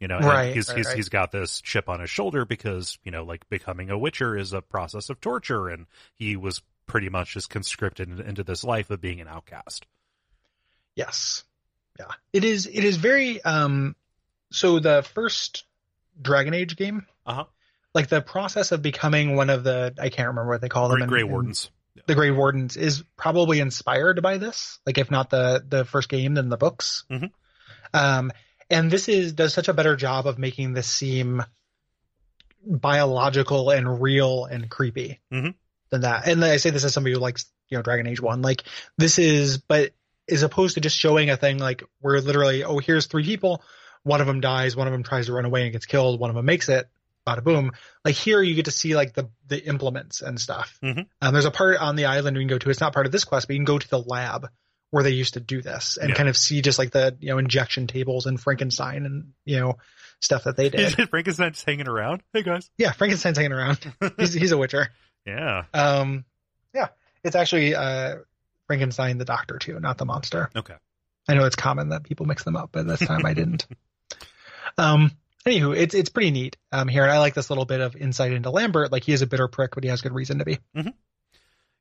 You 0.00 0.08
know, 0.08 0.18
Right, 0.18 0.54
he's 0.54 0.70
right, 0.70 0.78
he's 0.78 0.86
right. 0.86 0.96
he's 0.96 1.08
got 1.10 1.30
this 1.30 1.60
chip 1.60 1.90
on 1.90 2.00
his 2.00 2.08
shoulder 2.08 2.46
because 2.46 2.98
you 3.04 3.10
know, 3.10 3.24
like 3.24 3.46
becoming 3.50 3.90
a 3.90 3.98
witcher 3.98 4.34
is 4.34 4.54
a 4.54 4.62
process 4.62 5.10
of 5.10 5.20
torture, 5.20 5.68
and 5.68 5.84
he 6.14 6.36
was 6.36 6.62
pretty 6.86 7.10
much 7.10 7.34
just 7.34 7.50
conscripted 7.50 8.18
into 8.18 8.44
this 8.44 8.64
life 8.64 8.88
of 8.88 9.02
being 9.02 9.20
an 9.20 9.28
outcast. 9.28 9.84
Yes. 10.96 11.44
Yeah. 11.98 12.06
It 12.32 12.44
is 12.44 12.66
it 12.66 12.82
is 12.82 12.96
very 12.96 13.42
um 13.42 13.94
so 14.52 14.78
the 14.78 15.02
first 15.14 15.64
Dragon 16.20 16.54
Age 16.54 16.76
game, 16.76 17.06
Uh-huh. 17.26 17.44
like 17.94 18.08
the 18.08 18.20
process 18.22 18.72
of 18.72 18.82
becoming 18.82 19.34
one 19.36 19.50
of 19.50 19.64
the 19.64 19.94
I 19.98 20.08
can't 20.08 20.28
remember 20.28 20.50
what 20.50 20.60
they 20.60 20.68
call 20.68 20.88
them. 20.88 20.98
Grey, 20.98 21.04
in- 21.04 21.08
Grey 21.08 21.22
Wardens. 21.24 21.70
The 22.06 22.14
Grey 22.14 22.30
Wardens 22.30 22.76
is 22.76 23.04
probably 23.16 23.60
inspired 23.60 24.22
by 24.22 24.38
this. 24.38 24.78
Like 24.86 24.98
if 24.98 25.10
not 25.10 25.28
the 25.30 25.62
the 25.66 25.84
first 25.84 26.08
game, 26.08 26.34
then 26.34 26.48
the 26.48 26.56
books. 26.56 27.04
Mhm. 27.10 27.30
Um 27.92 28.32
and 28.70 28.90
this 28.90 29.08
is 29.08 29.32
does 29.34 29.52
such 29.52 29.68
a 29.68 29.74
better 29.74 29.96
job 29.96 30.26
of 30.26 30.38
making 30.38 30.72
this 30.72 30.86
seem 30.86 31.42
biological 32.64 33.70
and 33.70 34.00
real 34.00 34.44
and 34.46 34.70
creepy 34.70 35.20
Mhm. 35.32 35.54
than 35.90 36.00
that. 36.02 36.26
And 36.28 36.44
I 36.44 36.56
say 36.56 36.70
this 36.70 36.84
as 36.84 36.94
somebody 36.94 37.14
who 37.14 37.20
likes, 37.20 37.46
you 37.68 37.76
know, 37.76 37.82
Dragon 37.82 38.06
Age 38.06 38.20
one. 38.20 38.42
Like 38.42 38.62
this 38.98 39.18
is, 39.18 39.58
but 39.58 39.92
as 40.30 40.42
opposed 40.42 40.74
to 40.74 40.80
just 40.80 40.96
showing 40.96 41.30
a 41.30 41.36
thing 41.36 41.58
like 41.58 41.82
we're 42.00 42.18
literally, 42.20 42.64
oh, 42.64 42.78
here's 42.78 43.06
three 43.06 43.24
people, 43.24 43.62
one 44.04 44.20
of 44.20 44.26
them 44.26 44.40
dies, 44.40 44.74
one 44.76 44.86
of 44.86 44.92
them 44.92 45.02
tries 45.02 45.26
to 45.26 45.32
run 45.32 45.44
away 45.44 45.62
and 45.64 45.72
gets 45.72 45.86
killed, 45.86 46.18
one 46.20 46.30
of 46.30 46.36
them 46.36 46.44
makes 46.44 46.68
it, 46.68 46.88
bada 47.26 47.42
boom. 47.44 47.70
Like 48.04 48.14
here, 48.16 48.42
you 48.42 48.54
get 48.54 48.64
to 48.66 48.70
see 48.70 48.96
like 48.96 49.14
the 49.14 49.28
the 49.46 49.62
implements 49.64 50.22
and 50.22 50.40
stuff. 50.40 50.78
Mhm. 50.82 51.06
Um, 51.20 51.32
there's 51.32 51.44
a 51.44 51.50
part 51.50 51.76
on 51.78 51.96
the 51.96 52.06
island 52.06 52.36
you 52.36 52.40
can 52.42 52.48
go 52.48 52.58
to. 52.58 52.70
It's 52.70 52.80
not 52.80 52.92
part 52.92 53.06
of 53.06 53.12
this 53.12 53.24
quest, 53.24 53.46
but 53.46 53.54
you 53.54 53.58
can 53.58 53.64
go 53.64 53.78
to 53.78 53.88
the 53.88 54.00
lab 54.00 54.48
where 54.90 55.02
they 55.04 55.10
used 55.10 55.34
to 55.34 55.40
do 55.40 55.62
this 55.62 55.96
and 55.96 56.10
Yeah. 56.10 56.16
kind 56.16 56.28
of 56.28 56.36
see 56.36 56.60
just 56.62 56.78
like 56.78 56.90
the 56.90 57.16
you 57.20 57.28
know 57.30 57.38
injection 57.38 57.86
tables 57.86 58.26
and 58.26 58.40
Frankenstein 58.40 59.06
and 59.06 59.32
you 59.44 59.60
know 59.60 59.78
stuff 60.20 60.44
that 60.44 60.56
they 60.56 60.68
did. 60.70 61.08
Frankenstein 61.10 61.52
just 61.52 61.64
hanging 61.64 61.88
around. 61.88 62.22
Hey 62.32 62.42
guys. 62.42 62.68
yeah, 62.76 62.92
Frankenstein's 62.92 63.38
hanging 63.38 63.52
around. 63.52 63.78
he's 64.18 64.34
he's 64.34 64.52
a 64.52 64.58
witcher. 64.58 64.88
Yeah. 65.24 65.62
Um, 65.72 66.24
yeah, 66.74 66.88
it's 67.22 67.36
actually 67.36 67.74
uh, 67.76 68.16
Frankenstein 68.66 69.18
the 69.18 69.24
doctor 69.24 69.58
too, 69.58 69.78
not 69.78 69.96
the 69.96 70.04
monster. 70.06 70.50
Okay. 70.56 70.74
I 71.28 71.34
know 71.34 71.44
it's 71.44 71.54
common 71.54 71.90
that 71.90 72.02
people 72.02 72.26
mix 72.26 72.42
them 72.42 72.56
up, 72.56 72.70
but 72.72 72.84
this 72.86 72.98
time 72.98 73.24
I 73.24 73.34
didn't. 73.34 73.66
Um, 74.78 75.10
anywho, 75.46 75.76
it's 75.76 75.94
it's 75.94 76.10
pretty 76.10 76.30
neat 76.30 76.56
um, 76.70 76.88
here, 76.88 77.02
and 77.02 77.12
I 77.12 77.18
like 77.18 77.34
this 77.34 77.50
little 77.50 77.64
bit 77.64 77.80
of 77.80 77.96
insight 77.96 78.32
into 78.32 78.50
Lambert. 78.50 78.92
Like 78.92 79.04
he 79.04 79.12
is 79.12 79.22
a 79.22 79.26
bitter 79.26 79.48
prick, 79.48 79.74
but 79.74 79.84
he 79.84 79.90
has 79.90 80.00
good 80.02 80.12
reason 80.14 80.38
to 80.38 80.44
be. 80.44 80.58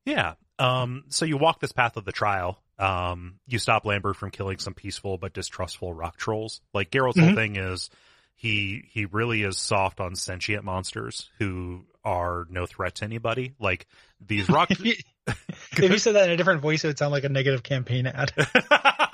Yeah. 0.06 0.34
Um, 0.60 1.06
so 1.10 1.26
you 1.26 1.38
walk 1.38 1.60
this 1.60 1.72
path 1.72 1.98
of 1.98 2.06
the 2.06 2.12
trial. 2.12 2.60
Um, 2.80 3.36
you 3.48 3.60
stop 3.60 3.86
Lambert 3.86 4.16
from 4.16 4.32
killing 4.32 4.58
some 4.58 4.74
peaceful 4.74 5.18
but 5.18 5.34
distrustful 5.34 5.94
rock 5.94 6.18
trolls. 6.18 6.62
Like 6.74 6.90
Geralt's 6.92 7.20
whole 7.20 7.30
Mhm. 7.30 7.36
thing 7.36 7.56
is 7.56 7.90
he 8.36 8.84
he 8.90 9.06
really 9.06 9.44
is 9.44 9.58
soft 9.58 10.00
on 10.00 10.16
sentient 10.16 10.64
monsters 10.64 11.30
who 11.38 11.86
are 12.04 12.46
no 12.50 12.66
threat 12.66 12.96
to 12.96 13.06
anybody. 13.06 13.54
Like 13.60 13.86
these 14.20 14.50
rock. 14.50 14.70
if 15.28 15.46
you 15.78 15.98
said 16.00 16.16
that 16.16 16.26
in 16.26 16.32
a 16.32 16.38
different 16.38 16.62
voice, 16.62 16.84
it 16.84 16.88
would 16.88 16.98
sound 16.98 17.12
like 17.12 17.24
a 17.24 17.30
negative 17.30 17.62
campaign 17.62 18.08
ad. 18.08 18.32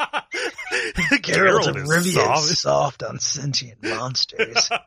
Geralt 1.22 1.76
is 1.76 1.90
Rivia 1.90 2.14
soft. 2.14 2.52
is 2.52 2.60
soft 2.62 3.04
on 3.04 3.20
sentient 3.20 3.84
monsters. 3.84 4.70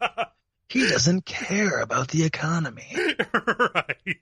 he 0.71 0.87
doesn't 0.87 1.27
care 1.27 1.81
about 1.81 2.09
the 2.09 2.25
economy. 2.25 2.87
right. 3.75 4.17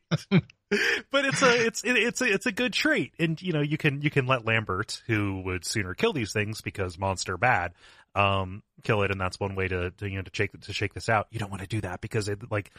but 1.11 1.25
it's 1.27 1.43
a 1.43 1.66
it's 1.66 1.85
it, 1.85 1.97
it's 1.97 2.20
a 2.23 2.25
it's 2.25 2.47
a 2.47 2.53
good 2.53 2.73
trait, 2.73 3.12
and 3.19 3.41
you 3.43 3.53
know 3.53 3.61
you 3.61 3.77
can 3.77 4.01
you 4.01 4.11
can 4.11 4.27
let 4.27 4.47
Lambert, 4.47 5.03
who 5.07 5.43
would 5.43 5.66
sooner 5.66 5.93
kill 5.93 6.15
these 6.15 6.33
things 6.33 6.62
because 6.62 6.99
monster 6.99 7.37
bad, 7.37 7.75
um, 8.15 8.62
kill 8.83 9.03
it, 9.03 9.11
and 9.11 9.20
that's 9.20 9.39
one 9.39 9.57
way 9.57 9.69
to, 9.69 9.91
to 9.91 10.09
you 10.09 10.16
know 10.16 10.23
to 10.23 10.31
shake 10.33 10.59
to 10.59 10.73
shake 10.73 10.95
this 10.95 11.11
out. 11.11 11.27
You 11.31 11.39
don't 11.39 11.51
want 11.51 11.61
to 11.61 11.69
do 11.69 11.83
that 11.83 12.01
because 12.01 12.31
it 12.31 12.51
like 12.51 12.73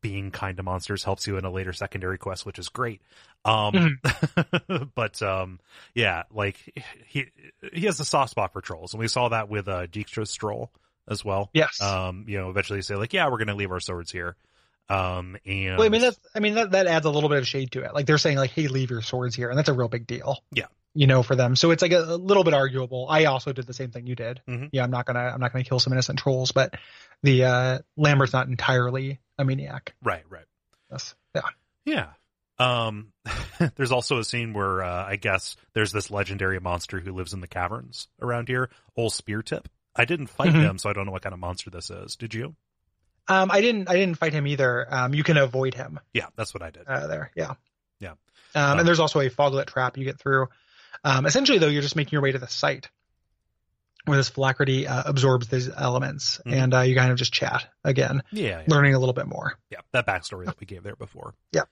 being 0.00 0.30
kind 0.30 0.56
to 0.56 0.62
monsters 0.62 1.02
helps 1.02 1.26
you 1.26 1.36
in 1.36 1.44
a 1.44 1.50
later 1.50 1.72
secondary 1.72 2.18
quest, 2.18 2.46
which 2.46 2.60
is 2.60 2.68
great. 2.68 3.02
Um, 3.44 3.98
but 4.94 5.20
um, 5.20 5.58
yeah, 5.96 6.22
like 6.32 6.56
he 7.08 7.26
he 7.72 7.86
has 7.86 7.98
a 7.98 8.04
soft 8.04 8.30
spot 8.30 8.52
for 8.52 8.60
trolls, 8.60 8.94
and 8.94 9.00
we 9.00 9.08
saw 9.08 9.30
that 9.30 9.48
with 9.48 9.66
uh, 9.66 9.88
Dijkstra's 9.88 10.32
troll 10.32 10.70
as 11.08 11.24
well. 11.24 11.50
Yes. 11.52 11.80
Um, 11.80 12.24
you 12.28 12.38
know, 12.38 12.50
eventually 12.50 12.78
they 12.78 12.82
say 12.82 12.96
like, 12.96 13.12
yeah, 13.12 13.26
we're 13.26 13.38
going 13.38 13.48
to 13.48 13.54
leave 13.54 13.70
our 13.72 13.80
swords 13.80 14.10
here. 14.10 14.36
Um, 14.88 15.36
and 15.44 15.76
Well, 15.78 15.86
I 15.86 15.88
mean 15.88 16.00
that's 16.00 16.18
I 16.34 16.38
mean 16.38 16.54
that 16.54 16.70
that 16.70 16.86
adds 16.86 17.06
a 17.06 17.10
little 17.10 17.28
bit 17.28 17.38
of 17.38 17.46
shade 17.48 17.72
to 17.72 17.82
it. 17.82 17.92
Like 17.92 18.06
they're 18.06 18.18
saying 18.18 18.36
like, 18.36 18.50
hey, 18.52 18.68
leave 18.68 18.90
your 18.90 19.02
swords 19.02 19.34
here, 19.34 19.48
and 19.50 19.58
that's 19.58 19.68
a 19.68 19.72
real 19.72 19.88
big 19.88 20.06
deal. 20.06 20.38
Yeah. 20.52 20.66
You 20.94 21.06
know, 21.08 21.22
for 21.24 21.34
them. 21.34 21.56
So 21.56 21.72
it's 21.72 21.82
like 21.82 21.92
a, 21.92 22.02
a 22.02 22.16
little 22.16 22.44
bit 22.44 22.54
arguable. 22.54 23.06
I 23.10 23.24
also 23.24 23.52
did 23.52 23.66
the 23.66 23.74
same 23.74 23.90
thing 23.90 24.06
you 24.06 24.14
did. 24.14 24.40
Mhm. 24.48 24.68
Yeah, 24.72 24.84
I'm 24.84 24.90
not 24.92 25.04
gonna 25.04 25.18
I'm 25.34 25.40
not 25.40 25.52
gonna 25.52 25.64
kill 25.64 25.80
some 25.80 25.92
innocent 25.92 26.20
trolls, 26.20 26.52
but 26.52 26.74
the 27.24 27.44
uh 27.44 27.78
Lambert's 27.96 28.32
not 28.32 28.46
entirely 28.46 29.18
a 29.38 29.44
maniac. 29.44 29.94
right, 30.02 30.22
right. 30.30 30.44
Yes. 30.90 31.14
Yeah. 31.34 31.42
Yeah. 31.84 32.06
Um, 32.58 33.12
there's 33.76 33.92
also 33.92 34.18
a 34.18 34.24
scene 34.24 34.54
where, 34.54 34.82
uh, 34.82 35.04
I 35.04 35.16
guess 35.16 35.56
there's 35.74 35.92
this 35.92 36.10
legendary 36.10 36.58
monster 36.58 37.00
who 37.00 37.12
lives 37.12 37.34
in 37.34 37.40
the 37.40 37.46
caverns 37.48 38.08
around 38.22 38.48
here, 38.48 38.70
Old 38.96 39.12
Spear 39.12 39.42
Tip. 39.42 39.68
I 39.96 40.04
didn't 40.04 40.26
fight 40.28 40.52
Mhm. 40.52 40.62
him, 40.62 40.78
so 40.78 40.88
I 40.90 40.92
don't 40.92 41.06
know 41.06 41.12
what 41.12 41.22
kind 41.22 41.32
of 41.32 41.38
monster 41.40 41.70
this 41.70 41.90
is. 41.90 42.16
Did 42.16 42.34
you? 42.34 42.54
Um 43.28 43.50
I 43.50 43.60
didn't 43.60 43.88
I 43.90 43.94
didn't 43.94 44.18
fight 44.18 44.32
him 44.32 44.46
either. 44.46 44.86
Um 44.92 45.14
you 45.14 45.24
can 45.24 45.36
avoid 45.36 45.74
him 45.74 45.98
Yeah, 46.12 46.26
that's 46.36 46.52
what 46.54 46.62
I 46.62 46.70
did. 46.70 46.86
uh, 46.86 47.06
there. 47.06 47.30
Yeah. 47.34 47.54
Yeah. 47.98 48.12
Um, 48.54 48.72
Um, 48.72 48.78
and 48.80 48.88
there's 48.88 49.00
also 49.00 49.20
a 49.20 49.28
foglet 49.30 49.66
trap 49.66 49.96
you 49.98 50.04
get 50.04 50.18
through. 50.18 50.48
Um, 51.04 51.26
essentially, 51.26 51.58
though, 51.58 51.68
you're 51.68 51.82
just 51.82 51.96
making 51.96 52.12
your 52.12 52.22
way 52.22 52.32
to 52.32 52.38
the 52.38 52.46
site 52.48 52.88
where 54.06 54.16
this 54.16 54.30
phylactery 54.30 54.86
uh, 54.86 55.02
absorbs 55.04 55.48
these 55.48 55.68
elements, 55.68 56.40
Mhm. 56.46 56.52
and 56.52 56.74
uh, 56.74 56.80
you 56.82 56.94
kind 56.94 57.10
of 57.10 57.18
just 57.18 57.32
chat 57.32 57.68
again, 57.84 58.22
Yeah, 58.30 58.60
yeah, 58.60 58.64
learning 58.68 58.94
a 58.94 58.98
little 58.98 59.12
bit 59.12 59.26
more. 59.26 59.58
yeah. 59.70 59.80
That 59.92 60.06
backstory 60.06 60.46
that 60.46 60.58
we 60.60 60.66
gave 60.66 60.84
there 60.84 60.94
before. 60.96 61.34
Yeah. 61.52 61.64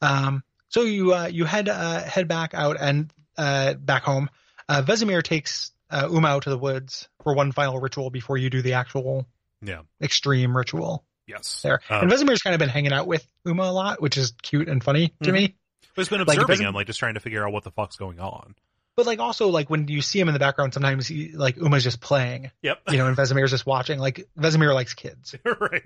Um, 0.00 0.42
so 0.68 0.82
you 0.82 1.12
uh, 1.14 1.26
you 1.26 1.44
head 1.44 1.68
uh, 1.68 2.00
head 2.02 2.28
back 2.28 2.54
out 2.54 2.76
and 2.80 3.12
uh, 3.36 3.74
back 3.74 4.04
home. 4.04 4.30
Uh, 4.68 4.82
Vesemir 4.82 5.22
takes 5.22 5.72
uh, 5.90 6.08
Uma 6.10 6.28
out 6.28 6.42
to 6.44 6.50
the 6.50 6.58
woods 6.58 7.08
for 7.22 7.34
one 7.34 7.52
final 7.52 7.78
ritual 7.78 8.10
before 8.10 8.36
you 8.38 8.50
do 8.50 8.62
the 8.62 8.74
actual 8.74 9.26
Yeah. 9.62 9.82
extreme 10.02 10.56
ritual 10.56 11.04
Yes. 11.26 11.60
there. 11.62 11.80
Um, 11.90 12.02
and 12.02 12.10
Vesemir's 12.12 12.42
kind 12.42 12.54
of 12.54 12.58
been 12.58 12.68
hanging 12.68 12.92
out 12.92 13.06
with 13.06 13.26
Uma 13.44 13.64
a 13.64 13.72
lot, 13.72 14.00
which 14.02 14.16
is 14.16 14.32
cute 14.42 14.68
and 14.68 14.82
funny 14.82 15.08
to 15.22 15.30
Mhm. 15.30 15.34
me. 15.34 15.56
Who's 15.96 16.08
been 16.08 16.20
observing 16.20 16.46
doesn't- 16.46 16.66
him, 16.66 16.74
like 16.74 16.86
just 16.86 16.98
trying 16.98 17.14
to 17.14 17.20
figure 17.20 17.44
out 17.46 17.52
what 17.52 17.64
the 17.64 17.70
fuck's 17.72 17.96
going 17.96 18.20
on. 18.20 18.54
But 18.96 19.06
like 19.06 19.18
also 19.18 19.48
like 19.48 19.70
when 19.70 19.88
you 19.88 20.02
see 20.02 20.20
him 20.20 20.28
in 20.28 20.34
the 20.34 20.40
background, 20.40 20.74
sometimes 20.74 21.06
he, 21.06 21.32
like 21.32 21.56
Uma's 21.56 21.84
just 21.84 22.00
playing, 22.00 22.50
Yep. 22.62 22.82
you 22.90 22.98
know, 22.98 23.06
and 23.06 23.16
Vesemir's 23.16 23.50
just 23.50 23.66
watching. 23.66 23.98
Like 23.98 24.28
Vesemir 24.38 24.74
likes 24.74 24.94
kids, 24.94 25.34
right. 25.60 25.82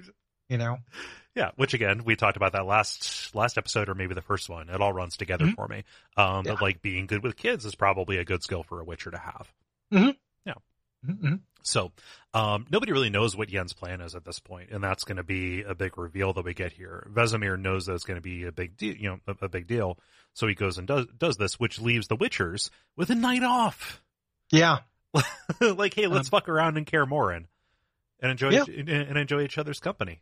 you 0.48 0.58
know. 0.58 0.78
Yeah, 1.34 1.50
which 1.56 1.74
again, 1.74 2.04
we 2.04 2.14
talked 2.16 2.36
about 2.36 2.52
that 2.52 2.64
last 2.66 3.34
last 3.34 3.58
episode 3.58 3.88
or 3.88 3.94
maybe 3.94 4.14
the 4.14 4.22
first 4.22 4.48
one. 4.48 4.68
It 4.68 4.80
all 4.80 4.92
runs 4.92 5.16
together 5.16 5.46
Mhm. 5.46 5.54
for 5.56 5.66
me. 5.68 5.84
Um, 6.16 6.44
Yeah. 6.46 6.52
but 6.52 6.62
like 6.62 6.80
being 6.82 7.06
good 7.06 7.22
with 7.22 7.36
kids 7.36 7.64
is 7.64 7.74
probably 7.74 8.18
a 8.18 8.24
good 8.24 8.42
skill 8.42 8.62
for 8.62 8.80
a 8.80 8.84
Witcher 8.84 9.10
to 9.10 9.18
have. 9.18 9.52
Mhm. 9.92 10.16
So, 11.62 11.92
um, 12.34 12.66
nobody 12.70 12.92
really 12.92 13.08
knows 13.10 13.34
what 13.36 13.48
Yen's 13.50 13.72
plan 13.72 14.00
is 14.02 14.14
at 14.14 14.24
this 14.24 14.38
point, 14.38 14.70
and 14.70 14.84
that's 14.84 15.04
going 15.04 15.16
to 15.16 15.22
be 15.22 15.62
a 15.62 15.74
big 15.74 15.96
reveal 15.96 16.32
that 16.34 16.44
we 16.44 16.52
get 16.54 16.72
here. 16.72 17.06
Vesemir 17.10 17.58
knows 17.58 17.86
that 17.86 17.94
it's 17.94 18.04
going 18.04 18.16
to 18.18 18.22
be 18.22 18.44
a 18.44 18.52
big 18.52 18.76
deal, 18.76 18.94
you 18.96 19.08
know, 19.10 19.18
a, 19.26 19.46
a 19.46 19.48
big 19.48 19.66
deal. 19.66 19.98
So 20.34 20.46
he 20.46 20.54
goes 20.54 20.76
and 20.78 20.86
does 20.86 21.06
does 21.16 21.36
this, 21.36 21.58
which 21.58 21.80
leaves 21.80 22.06
the 22.08 22.16
Witchers 22.16 22.68
with 22.96 23.08
a 23.10 23.14
night 23.14 23.42
off. 23.42 24.02
Yeah, 24.50 24.80
like, 25.60 25.94
hey, 25.94 26.06
let's 26.06 26.28
fuck 26.28 26.48
around 26.48 26.76
in 26.76 26.84
Kaer 26.84 27.06
Morhen 27.06 27.36
and 27.36 27.46
and 28.20 28.30
enjoy 28.32 28.48
Um, 28.48 28.52
Yeah. 28.54 28.62
each, 28.68 28.78
and, 28.80 28.88
and 28.90 29.18
enjoy 29.18 29.42
each 29.42 29.56
other's 29.58 29.80
company. 29.80 30.20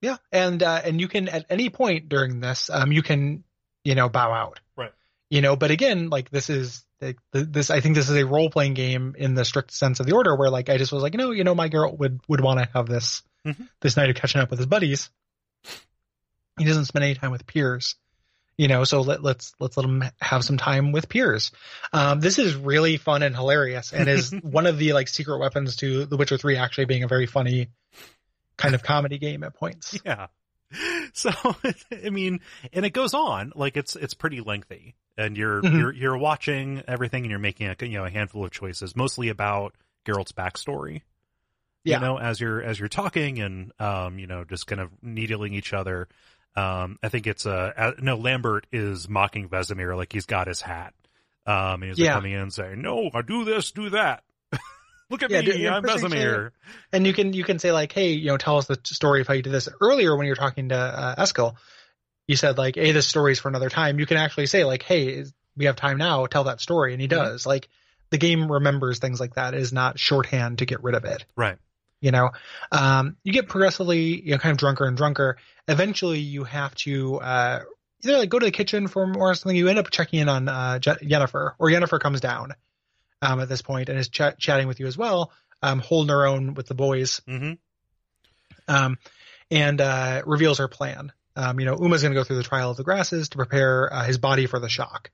yeah, 0.00 0.16
and 0.32 0.62
uh, 0.62 0.80
and 0.84 1.00
you 1.00 1.08
can 1.08 1.28
at 1.28 1.44
any 1.50 1.68
point 1.70 2.08
during 2.08 2.40
this, 2.40 2.70
um, 2.70 2.90
you 2.92 3.02
can 3.02 3.44
you 3.84 3.94
know 3.94 4.08
bow 4.08 4.32
out, 4.32 4.60
Right. 4.76 4.92
You 5.30 5.42
know, 5.42 5.56
but 5.56 5.70
again, 5.70 6.08
like 6.08 6.30
this 6.30 6.48
is 6.48 6.84
like, 7.00 7.18
this. 7.32 7.70
I 7.70 7.80
think 7.80 7.94
this 7.94 8.08
is 8.08 8.16
a 8.16 8.24
role 8.26 8.48
playing 8.50 8.74
game 8.74 9.14
in 9.18 9.34
the 9.34 9.44
strict 9.44 9.72
sense 9.72 10.00
of 10.00 10.06
the 10.06 10.12
order, 10.14 10.34
where 10.34 10.48
like 10.50 10.68
I 10.70 10.78
just 10.78 10.90
was 10.90 11.02
like, 11.02 11.14
know, 11.14 11.30
you 11.32 11.44
know, 11.44 11.54
my 11.54 11.68
girl 11.68 11.94
would 11.96 12.20
would 12.28 12.40
want 12.40 12.60
to 12.60 12.68
have 12.72 12.86
this 12.86 13.22
Mhm. 13.46 13.68
this 13.80 13.96
night 13.96 14.10
of 14.10 14.16
catching 14.16 14.40
up 14.40 14.50
with 14.50 14.58
his 14.58 14.66
buddies. 14.66 15.10
He 16.58 16.64
doesn't 16.64 16.86
spend 16.86 17.04
any 17.04 17.14
time 17.14 17.30
with 17.30 17.46
peers, 17.46 17.94
you 18.56 18.66
know. 18.68 18.84
So 18.84 19.02
let, 19.02 19.22
let's 19.22 19.52
let's 19.60 19.76
let 19.76 19.86
him 19.86 20.02
have 20.20 20.44
some 20.44 20.56
time 20.56 20.90
with 20.92 21.08
peers. 21.08 21.52
Um, 21.92 22.20
this 22.20 22.38
is 22.38 22.56
really 22.56 22.96
fun 22.96 23.22
and 23.22 23.34
hilarious, 23.34 23.92
and 23.92 24.08
is 24.08 24.32
one 24.42 24.66
of 24.66 24.78
the 24.78 24.92
like 24.92 25.08
secret 25.08 25.38
weapons 25.38 25.76
to 25.76 26.04
The 26.06 26.16
Witcher 26.16 26.36
Three 26.38 26.56
actually 26.56 26.86
being 26.86 27.04
a 27.04 27.08
very 27.08 27.26
funny 27.26 27.68
kind 28.56 28.74
of 28.74 28.82
comedy 28.82 29.18
game 29.18 29.44
at 29.44 29.54
points. 29.54 29.98
Yeah. 30.04 30.26
So 31.14 31.30
I 32.04 32.10
mean, 32.10 32.40
and 32.72 32.84
it 32.86 32.90
goes 32.90 33.14
on 33.14 33.52
like 33.54 33.76
it's 33.76 33.96
it's 33.96 34.14
pretty 34.14 34.40
lengthy, 34.40 34.94
and 35.16 35.36
you're 35.36 35.62
Mhm. 35.62 35.78
you're 35.78 35.92
you're 35.94 36.18
watching 36.18 36.82
everything, 36.88 37.22
and 37.24 37.30
you're 37.30 37.38
making 37.38 37.68
a 37.68 37.76
you 37.86 37.98
know 37.98 38.04
a 38.04 38.10
handful 38.10 38.44
of 38.44 38.50
choices, 38.50 38.94
mostly 38.96 39.28
about 39.28 39.74
Geralt's 40.06 40.32
backstory. 40.32 41.02
Yeah. 41.84 42.00
You 42.00 42.06
know, 42.06 42.18
as 42.18 42.40
you're 42.40 42.62
as 42.62 42.78
you're 42.78 42.88
talking 42.88 43.40
and 43.40 43.72
um 43.80 44.18
you 44.18 44.26
know 44.26 44.44
just 44.44 44.66
kind 44.66 44.80
of 44.80 44.90
needling 45.02 45.54
each 45.54 45.72
other. 45.72 46.08
Um, 46.56 46.98
I 47.02 47.08
think 47.08 47.26
it's 47.28 47.46
uh, 47.46 47.72
uh 47.76 47.92
no 48.00 48.16
Lambert 48.16 48.66
is 48.72 49.08
mocking 49.08 49.48
Vesemir 49.48 49.96
like 49.96 50.12
he's 50.12 50.26
got 50.26 50.48
his 50.48 50.60
hat. 50.60 50.92
Um, 51.46 51.82
and 51.82 51.84
he's 51.84 51.98
like 51.98 52.14
coming 52.14 52.32
in 52.32 52.50
saying, 52.50 52.82
"No, 52.82 53.10
I 53.14 53.22
do 53.22 53.44
this, 53.44 53.70
do 53.70 53.90
that. 53.90 54.22
Look 55.10 55.22
at 55.22 55.30
Yeah, 55.30 55.40
me, 55.40 55.46
do- 55.46 55.68
I'm 55.68 55.82
Vesemir." 55.82 56.50
And 56.92 57.06
you 57.06 57.12
can 57.12 57.32
you 57.32 57.44
can 57.44 57.58
say 57.58 57.72
like, 57.72 57.92
hey, 57.92 58.12
you 58.12 58.26
know, 58.26 58.36
tell 58.36 58.58
us 58.58 58.66
the 58.66 58.78
story 58.84 59.20
of 59.22 59.26
how 59.26 59.34
you 59.34 59.42
did 59.42 59.52
this 59.52 59.68
earlier 59.80 60.16
when 60.16 60.26
you 60.26 60.32
were 60.32 60.36
talking 60.36 60.68
to 60.70 60.76
uh, 60.76 61.14
Eskel. 61.16 61.54
You 62.26 62.36
said 62.36 62.58
like, 62.58 62.74
hey, 62.76 62.92
this 62.92 63.06
story's 63.06 63.38
for 63.38 63.48
another 63.48 63.70
time. 63.70 63.98
You 63.98 64.06
can 64.06 64.18
actually 64.18 64.46
say 64.46 64.64
like, 64.64 64.82
hey, 64.82 65.24
we 65.56 65.64
have 65.64 65.76
time 65.76 65.96
now. 65.96 66.26
Tell 66.26 66.44
that 66.44 66.60
story, 66.60 66.92
and 66.92 67.00
he 67.00 67.08
Mm-hmm. 67.08 67.16
does. 67.24 67.46
Like, 67.46 67.68
the 68.10 68.18
game 68.18 68.50
remembers 68.50 68.98
things 68.98 69.18
like 69.20 69.34
that. 69.34 69.54
It 69.54 69.60
is 69.60 69.72
not 69.72 69.98
shorthand 69.98 70.58
to 70.58 70.66
get 70.66 70.82
rid 70.82 70.94
of 70.94 71.04
it. 71.04 71.24
Right. 71.36 71.56
You 72.00 72.10
know, 72.12 72.30
um, 72.70 73.16
you 73.24 73.32
get 73.32 73.48
progressively, 73.48 74.20
you 74.22 74.32
know, 74.32 74.38
kind 74.38 74.52
of 74.52 74.58
drunker 74.58 74.84
and 74.86 74.96
drunker. 74.96 75.36
Eventually, 75.66 76.20
you 76.20 76.44
have 76.44 76.74
to 76.76 77.16
uh, 77.16 77.60
either 78.04 78.18
like 78.18 78.28
go 78.28 78.38
to 78.38 78.46
the 78.46 78.52
kitchen 78.52 78.86
for 78.88 79.06
more 79.06 79.30
or 79.30 79.34
something. 79.34 79.56
You 79.56 79.68
end 79.68 79.78
up 79.78 79.90
checking 79.90 80.20
in 80.20 80.28
on 80.28 80.48
uh, 80.48 80.78
Je- 80.78 80.92
Yennefer, 81.02 81.54
or 81.58 81.70
Jennifer 81.70 81.98
comes 81.98 82.20
down 82.20 82.52
um, 83.22 83.40
at 83.40 83.48
this 83.48 83.62
point 83.62 83.88
and 83.88 83.98
is 83.98 84.08
ch- 84.08 84.36
chatting 84.38 84.68
with 84.68 84.80
you 84.80 84.86
as 84.86 84.96
well, 84.96 85.32
um, 85.62 85.80
holding 85.80 86.10
her 86.10 86.26
own 86.26 86.54
with 86.54 86.66
the 86.66 86.74
boys, 86.74 87.20
Mm-hmm. 87.28 87.52
um, 88.68 88.98
and 89.50 89.80
uh, 89.80 90.22
reveals 90.26 90.58
her 90.58 90.68
plan. 90.68 91.12
Um, 91.34 91.58
you 91.60 91.66
know, 91.66 91.78
Uma's 91.80 92.02
going 92.02 92.12
to 92.12 92.18
go 92.18 92.24
through 92.24 92.36
the 92.36 92.42
trial 92.42 92.70
of 92.70 92.76
the 92.76 92.84
grasses 92.84 93.28
to 93.30 93.36
prepare 93.36 93.92
uh, 93.92 94.04
his 94.04 94.18
body 94.18 94.46
for 94.46 94.58
the 94.58 94.68
shock. 94.68 95.10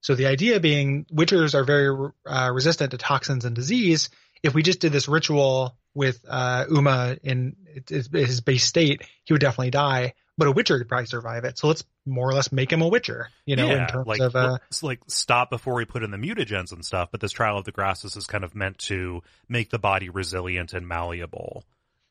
So 0.00 0.14
the 0.14 0.26
idea 0.26 0.60
being, 0.60 1.04
witchers 1.12 1.54
are 1.54 1.64
very 1.64 2.10
uh, 2.24 2.50
resistant 2.52 2.92
to 2.92 2.98
toxins 2.98 3.44
and 3.44 3.54
disease. 3.54 4.10
If 4.42 4.54
we 4.54 4.62
just 4.62 4.80
did 4.80 4.92
this 4.92 5.08
ritual 5.08 5.76
with 5.94 6.24
uh, 6.28 6.64
Uma 6.70 7.16
in 7.22 7.56
his, 7.88 8.08
his 8.12 8.40
base 8.40 8.64
state, 8.64 9.02
he 9.24 9.32
would 9.34 9.40
definitely 9.40 9.70
die. 9.72 10.14
But 10.38 10.46
a 10.46 10.52
witcher 10.52 10.78
could 10.78 10.88
probably 10.88 11.06
survive 11.06 11.44
it. 11.44 11.58
So 11.58 11.66
let's 11.68 11.84
more 12.06 12.28
or 12.30 12.32
less 12.32 12.50
make 12.52 12.72
him 12.72 12.80
a 12.80 12.88
witcher. 12.88 13.28
You 13.44 13.56
know, 13.56 13.70
in 13.70 13.86
terms 13.88 14.06
like 14.06 14.20
of 14.20 14.36
uh, 14.36 14.58
like 14.82 15.00
stop 15.08 15.50
before 15.50 15.74
we 15.74 15.84
put 15.84 16.02
in 16.04 16.10
the 16.12 16.16
mutagens 16.16 16.72
and 16.72 16.84
stuff. 16.84 17.08
But 17.10 17.20
this 17.20 17.32
trial 17.32 17.58
of 17.58 17.64
the 17.64 17.72
grasses 17.72 18.16
is 18.16 18.26
kind 18.26 18.44
of 18.44 18.54
meant 18.54 18.78
to 18.78 19.22
make 19.48 19.68
the 19.70 19.78
body 19.78 20.08
resilient 20.08 20.72
and 20.72 20.86
malleable. 20.88 21.64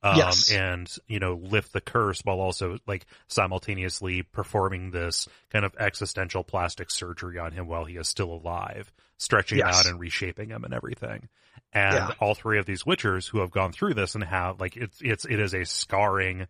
Um, 0.03 0.17
Yes. 0.17 0.51
and 0.51 0.93
you 1.07 1.19
know 1.19 1.33
lift 1.41 1.73
the 1.73 1.81
curse 1.81 2.21
while 2.23 2.39
also 2.39 2.77
like 2.85 3.07
simultaneously 3.29 4.21
performing 4.21 4.91
this 4.91 5.27
kind 5.49 5.65
of 5.65 5.73
existential 5.79 6.43
plastic 6.43 6.91
surgery 6.91 7.39
on 7.39 7.51
him 7.51 7.67
while 7.67 7.85
he 7.85 7.95
is 7.97 8.07
still 8.07 8.31
alive, 8.31 8.91
stretching 9.17 9.57
Yes. 9.57 9.73
out 9.75 9.85
and 9.87 9.99
reshaping 9.99 10.49
him 10.49 10.63
and 10.65 10.73
everything. 10.73 11.29
And 11.73 12.09
Yeah. 12.09 12.15
all 12.19 12.35
three 12.35 12.59
of 12.59 12.65
these 12.67 12.83
witchers 12.83 13.27
who 13.27 13.39
have 13.39 13.49
gone 13.51 13.71
through 13.71 13.95
this 13.95 14.13
and 14.15 14.23
have 14.23 14.59
like 14.59 14.75
it's 14.77 14.99
it's 15.01 15.25
it 15.25 15.39
is 15.39 15.55
a 15.55 15.63
scarring 15.65 16.47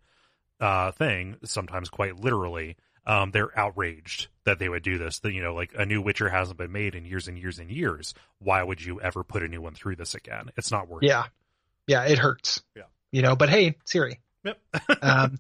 uh 0.60 0.92
thing, 0.94 1.38
sometimes 1.44 1.90
quite 1.90 2.20
literally. 2.20 2.76
Um, 3.06 3.32
they're 3.32 3.58
outraged 3.58 4.28
that 4.44 4.60
they 4.60 4.68
would 4.68 4.84
do 4.84 4.98
this. 4.98 5.20
That 5.20 5.32
you 5.34 5.42
know, 5.42 5.54
like 5.56 5.72
a 5.78 5.86
new 5.86 6.02
Witcher 6.02 6.28
hasn't 6.28 6.58
been 6.58 6.74
made 6.74 6.94
in 6.94 7.06
years 7.06 7.30
and 7.30 7.38
years 7.40 7.58
and 7.58 7.72
years. 7.72 8.14
Why 8.40 8.62
would 8.62 8.84
you 8.84 9.00
ever 9.00 9.24
put 9.24 9.44
a 9.44 9.48
new 9.48 9.62
one 9.62 9.74
through 9.76 9.96
this 9.96 10.14
again? 10.14 10.50
It's 10.58 10.72
not 10.72 10.90
worth 10.90 11.04
it. 11.04 11.08
yeah, 11.08 11.24
yeah, 11.88 12.04
it 12.04 12.20
hurts. 12.20 12.62
Yeah. 12.76 12.84
you 13.14 13.22
know, 13.22 13.38
but 13.38 13.48
hey, 13.50 13.76
Ciri, 13.86 14.18
Yep. 14.44 14.60
um, 15.02 15.40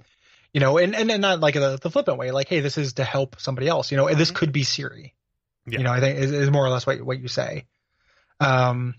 you 0.54 0.62
know, 0.62 0.78
and, 0.78 0.96
and, 0.96 1.12
and 1.12 1.22
not 1.22 1.42
like 1.42 1.56
the, 1.56 1.78
the 1.82 1.92
flippant 1.92 2.18
way, 2.18 2.32
like, 2.32 2.48
hey, 2.48 2.62
this 2.62 2.78
is 2.78 2.94
to 2.94 3.04
help 3.04 3.36
somebody 3.40 3.68
else, 3.68 3.92
you 3.92 3.98
know, 3.98 4.08
and 4.08 4.18
this 4.18 4.32
could 4.32 4.54
be 4.54 4.64
Ciri, 4.64 5.12
Yeah. 5.68 5.80
you 5.80 5.84
know, 5.84 5.92
I 5.92 6.00
think 6.00 6.20
is, 6.20 6.32
is 6.32 6.50
more 6.50 6.66
or 6.66 6.70
less 6.70 6.88
what, 6.88 7.02
what 7.02 7.20
you 7.20 7.28
say. 7.28 7.66
Um, 8.40 8.96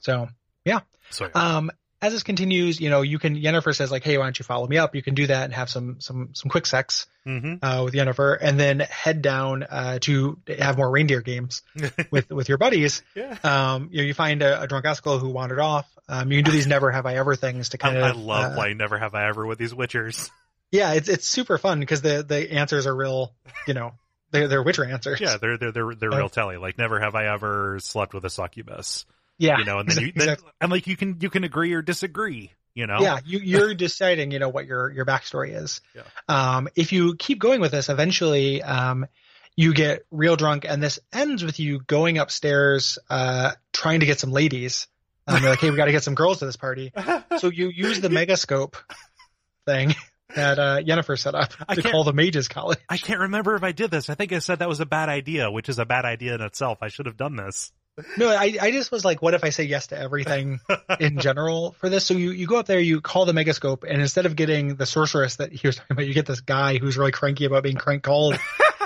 so, 0.00 0.28
yeah. 0.64 0.80
So 1.10 1.28
um, 1.34 1.70
as 2.02 2.12
this 2.12 2.24
continues, 2.24 2.80
you 2.80 2.90
know, 2.90 3.02
you 3.02 3.18
can, 3.20 3.36
Yennefer 3.36 3.74
says 3.74 3.92
like, 3.92 4.02
hey, 4.02 4.18
why 4.18 4.24
don't 4.24 4.36
you 4.38 4.44
follow 4.44 4.66
me 4.66 4.76
up? 4.76 4.96
You 4.96 5.02
can 5.02 5.14
do 5.14 5.28
that 5.28 5.44
and 5.44 5.54
have 5.54 5.70
some, 5.70 6.00
some, 6.00 6.30
some 6.34 6.50
quick 6.50 6.66
sex, 6.66 7.06
hmm 7.24 7.54
uh, 7.62 7.82
with 7.84 7.94
Yennefer 7.94 8.36
and 8.40 8.58
then 8.58 8.80
head 8.80 9.22
down, 9.22 9.62
uh, 9.62 10.00
to 10.00 10.38
have 10.58 10.76
more 10.76 10.90
reindeer 10.90 11.20
games 11.20 11.62
with, 12.10 12.28
with 12.30 12.48
your 12.48 12.58
buddies. 12.58 13.02
yeah. 13.14 13.38
Um, 13.44 13.88
you 13.92 13.98
know, 13.98 14.04
you 14.04 14.14
find 14.14 14.42
a, 14.42 14.62
a 14.62 14.66
drunk 14.66 14.84
Eskel 14.84 15.20
who 15.20 15.28
wandered 15.28 15.60
off. 15.60 15.88
Um, 16.08 16.32
you 16.32 16.38
can 16.38 16.44
do 16.44 16.50
these 16.50 16.66
never 16.66 16.90
have 16.90 17.06
I 17.06 17.14
ever 17.14 17.36
things 17.36 17.70
to 17.70 17.78
I, 17.78 17.80
kind 17.80 17.96
of, 17.96 18.02
I 18.02 18.10
love 18.12 18.52
uh, 18.52 18.54
why 18.56 18.72
never 18.72 18.98
have 18.98 19.14
I 19.14 19.28
ever 19.28 19.46
with 19.46 19.58
these 19.58 19.72
witchers. 19.72 20.28
yeah, 20.72 20.94
it's, 20.94 21.08
it's 21.08 21.26
super 21.26 21.56
fun 21.56 21.78
because 21.78 22.02
the, 22.02 22.24
the 22.24 22.52
answers 22.52 22.86
are 22.88 22.94
real, 22.94 23.32
you 23.68 23.74
know, 23.74 23.92
they're, 24.32 24.48
they're 24.48 24.62
Witcher 24.62 24.84
answers. 24.84 25.20
Yeah, 25.20 25.36
they're 25.36 25.58
they're 25.58 25.72
they're 25.72 25.94
they're 25.94 26.10
real 26.10 26.30
telly. 26.30 26.56
Like 26.56 26.78
never 26.78 26.98
have 26.98 27.14
I 27.14 27.26
ever 27.26 27.78
slept 27.80 28.14
with 28.14 28.24
a 28.24 28.30
succubus. 28.30 29.04
Yeah. 29.42 29.58
You 29.58 29.64
know, 29.64 29.78
and 29.78 29.88
then 29.88 30.04
you 30.04 30.12
then, 30.14 30.28
exactly. 30.28 30.52
and 30.60 30.70
like 30.70 30.86
you 30.86 30.96
can 30.96 31.18
you 31.20 31.28
can 31.28 31.44
agree 31.44 31.72
or 31.72 31.82
disagree. 31.82 32.52
You 32.74 32.86
know. 32.86 33.00
Yeah, 33.00 33.18
you, 33.24 33.40
you're 33.40 33.74
deciding, 33.88 34.30
you 34.30 34.38
know, 34.38 34.48
what 34.48 34.66
your 34.66 34.90
your 34.90 35.04
backstory 35.04 35.54
is. 35.60 35.80
Yeah. 35.94 36.02
Um, 36.28 36.68
if 36.76 36.92
you 36.92 37.16
keep 37.16 37.38
going 37.38 37.60
with 37.60 37.72
this, 37.72 37.88
eventually, 37.88 38.62
um, 38.62 39.06
you 39.56 39.74
get 39.74 40.06
real 40.10 40.36
drunk, 40.36 40.64
and 40.66 40.82
this 40.82 40.98
ends 41.12 41.44
with 41.44 41.60
you 41.60 41.80
going 41.80 42.18
upstairs, 42.18 42.98
uh, 43.10 43.52
trying 43.72 44.00
to 44.00 44.06
get 44.06 44.20
some 44.20 44.30
ladies. 44.30 44.86
Um, 45.26 45.42
you're 45.42 45.50
like, 45.50 45.60
hey, 45.60 45.70
we 45.70 45.76
got 45.76 45.84
to 45.84 45.92
get 45.92 46.02
some 46.02 46.14
girls 46.14 46.38
to 46.38 46.46
this 46.46 46.56
party. 46.56 46.92
So 47.38 47.48
you 47.48 47.68
use 47.68 48.00
the 48.00 48.08
megascope 48.08 48.74
thing 49.66 49.94
that 50.34 50.58
uh, 50.58 50.80
Yennefer 50.80 51.18
set 51.18 51.34
up 51.34 51.52
I 51.68 51.74
to 51.74 51.82
call 51.82 52.04
the 52.04 52.12
mages 52.12 52.46
college. 52.46 52.78
I 52.88 52.96
can't 52.96 53.20
remember 53.20 53.56
if 53.56 53.62
I 53.62 53.72
did 53.72 53.90
this. 53.90 54.10
I 54.10 54.14
think 54.14 54.32
I 54.32 54.38
said 54.38 54.60
that 54.60 54.68
was 54.68 54.80
a 54.80 54.86
bad 54.86 55.08
idea, 55.08 55.50
which 55.50 55.68
is 55.68 55.78
a 55.78 55.84
bad 55.84 56.04
idea 56.04 56.34
in 56.34 56.40
itself. 56.40 56.78
I 56.82 56.88
should 56.88 57.06
have 57.06 57.16
done 57.16 57.36
this. 57.36 57.72
No, 58.16 58.30
I, 58.30 58.56
I 58.60 58.70
just 58.70 58.90
was 58.90 59.04
like, 59.04 59.20
what 59.20 59.34
if 59.34 59.44
I 59.44 59.50
say 59.50 59.64
yes 59.64 59.88
to 59.88 59.98
everything 59.98 60.60
in 60.98 61.18
general 61.20 61.72
for 61.72 61.90
this? 61.90 62.06
So 62.06 62.14
you, 62.14 62.30
you 62.30 62.46
go 62.46 62.56
up 62.56 62.66
there, 62.66 62.80
you 62.80 63.00
call 63.00 63.26
the 63.26 63.32
megascope, 63.32 63.84
and 63.88 64.00
instead 64.00 64.24
of 64.24 64.34
getting 64.34 64.76
the 64.76 64.86
sorceress 64.86 65.36
that 65.36 65.52
he 65.52 65.66
was 65.66 65.76
talking 65.76 65.94
about, 65.94 66.06
you 66.06 66.14
get 66.14 66.26
this 66.26 66.40
guy 66.40 66.78
who's 66.78 66.96
really 66.96 67.12
cranky 67.12 67.44
about 67.44 67.62
being 67.62 67.76
crank 67.76 68.02
called 68.02 68.38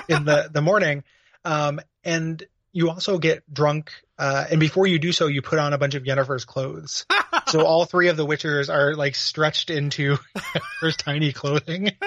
in 0.09 0.25
the, 0.25 0.49
the 0.51 0.61
morning. 0.61 1.03
Um, 1.45 1.79
and 2.03 2.43
you 2.77 2.89
also 2.91 3.17
get 3.17 3.41
drunk. 3.51 3.91
Uh, 4.19 4.45
and 4.51 4.59
before 4.59 4.85
you 4.85 4.99
do 4.99 5.11
so, 5.11 5.25
you 5.27 5.41
put 5.41 5.57
on 5.57 5.73
a 5.73 5.77
bunch 5.79 5.95
of 5.95 6.03
Yennefer's 6.03 6.45
clothes. 6.45 7.05
so 7.47 7.65
all 7.65 7.85
three 7.85 8.09
of 8.09 8.17
the 8.17 8.25
Witchers 8.25 8.69
are 8.73 8.93
like 8.95 9.15
stretched 9.15 9.69
into 9.71 10.17
Yennefer's 10.37 10.95
tiny 10.97 11.33
clothing. 11.33 11.91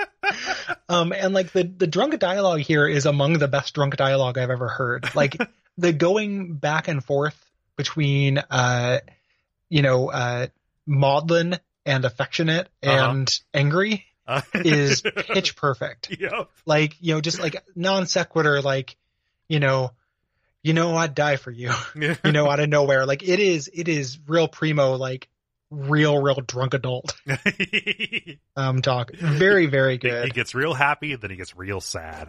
Um, 0.88 1.12
and 1.12 1.32
like 1.34 1.52
the, 1.52 1.64
the 1.64 1.86
drunk 1.88 2.18
dialogue 2.18 2.60
here 2.60 2.86
is 2.86 3.06
among 3.06 3.34
the 3.34 3.48
best 3.48 3.74
drunk 3.74 3.96
dialogue 3.96 4.38
I've 4.38 4.50
ever 4.50 4.68
heard. 4.68 5.12
Like 5.14 5.36
the 5.78 5.92
going 5.92 6.54
back 6.54 6.86
and 6.88 7.02
forth 7.04 7.36
between, 7.76 8.38
uh, 8.38 8.98
you 9.68 9.82
know, 9.82 10.10
uh, 10.10 10.46
maudlin 10.86 11.56
and 11.86 12.04
affectionate 12.04 12.68
Uh-huh. 12.84 13.10
and 13.10 13.30
angry 13.54 14.04
Uh, 14.26 14.40
is 14.54 15.02
pitch 15.02 15.56
perfect. 15.56 16.16
yeah. 16.20 16.44
Like, 16.66 16.94
you 17.00 17.14
know, 17.14 17.20
just 17.20 17.40
like 17.40 17.56
non 17.74 18.06
sequitur, 18.06 18.60
like, 18.62 18.96
you 19.48 19.58
know, 19.60 19.92
you 20.62 20.74
know, 20.74 20.96
I'd 20.96 21.14
die 21.14 21.36
for 21.36 21.50
you, 21.50 21.72
you 21.94 22.32
know, 22.32 22.50
out 22.50 22.60
of 22.60 22.68
nowhere. 22.68 23.06
Like 23.06 23.22
it 23.22 23.40
is, 23.40 23.70
it 23.72 23.88
is 23.88 24.18
real 24.26 24.48
primo, 24.48 24.96
like 24.96 25.28
real, 25.70 26.20
real 26.20 26.40
drunk 26.40 26.74
adult, 26.74 27.14
he, 27.58 28.40
um, 28.56 28.82
talk. 28.82 29.12
Very, 29.14 29.66
very 29.66 29.98
good. 29.98 30.24
he 30.24 30.30
gets 30.30 30.54
real 30.54 30.74
happy, 30.74 31.14
then 31.16 31.30
he 31.30 31.36
gets 31.36 31.56
real 31.56 31.80
sad. 31.80 32.28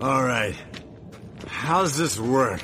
All 0.00 0.22
right. 0.22 0.54
How's 1.46 1.96
this 1.96 2.18
work? 2.18 2.60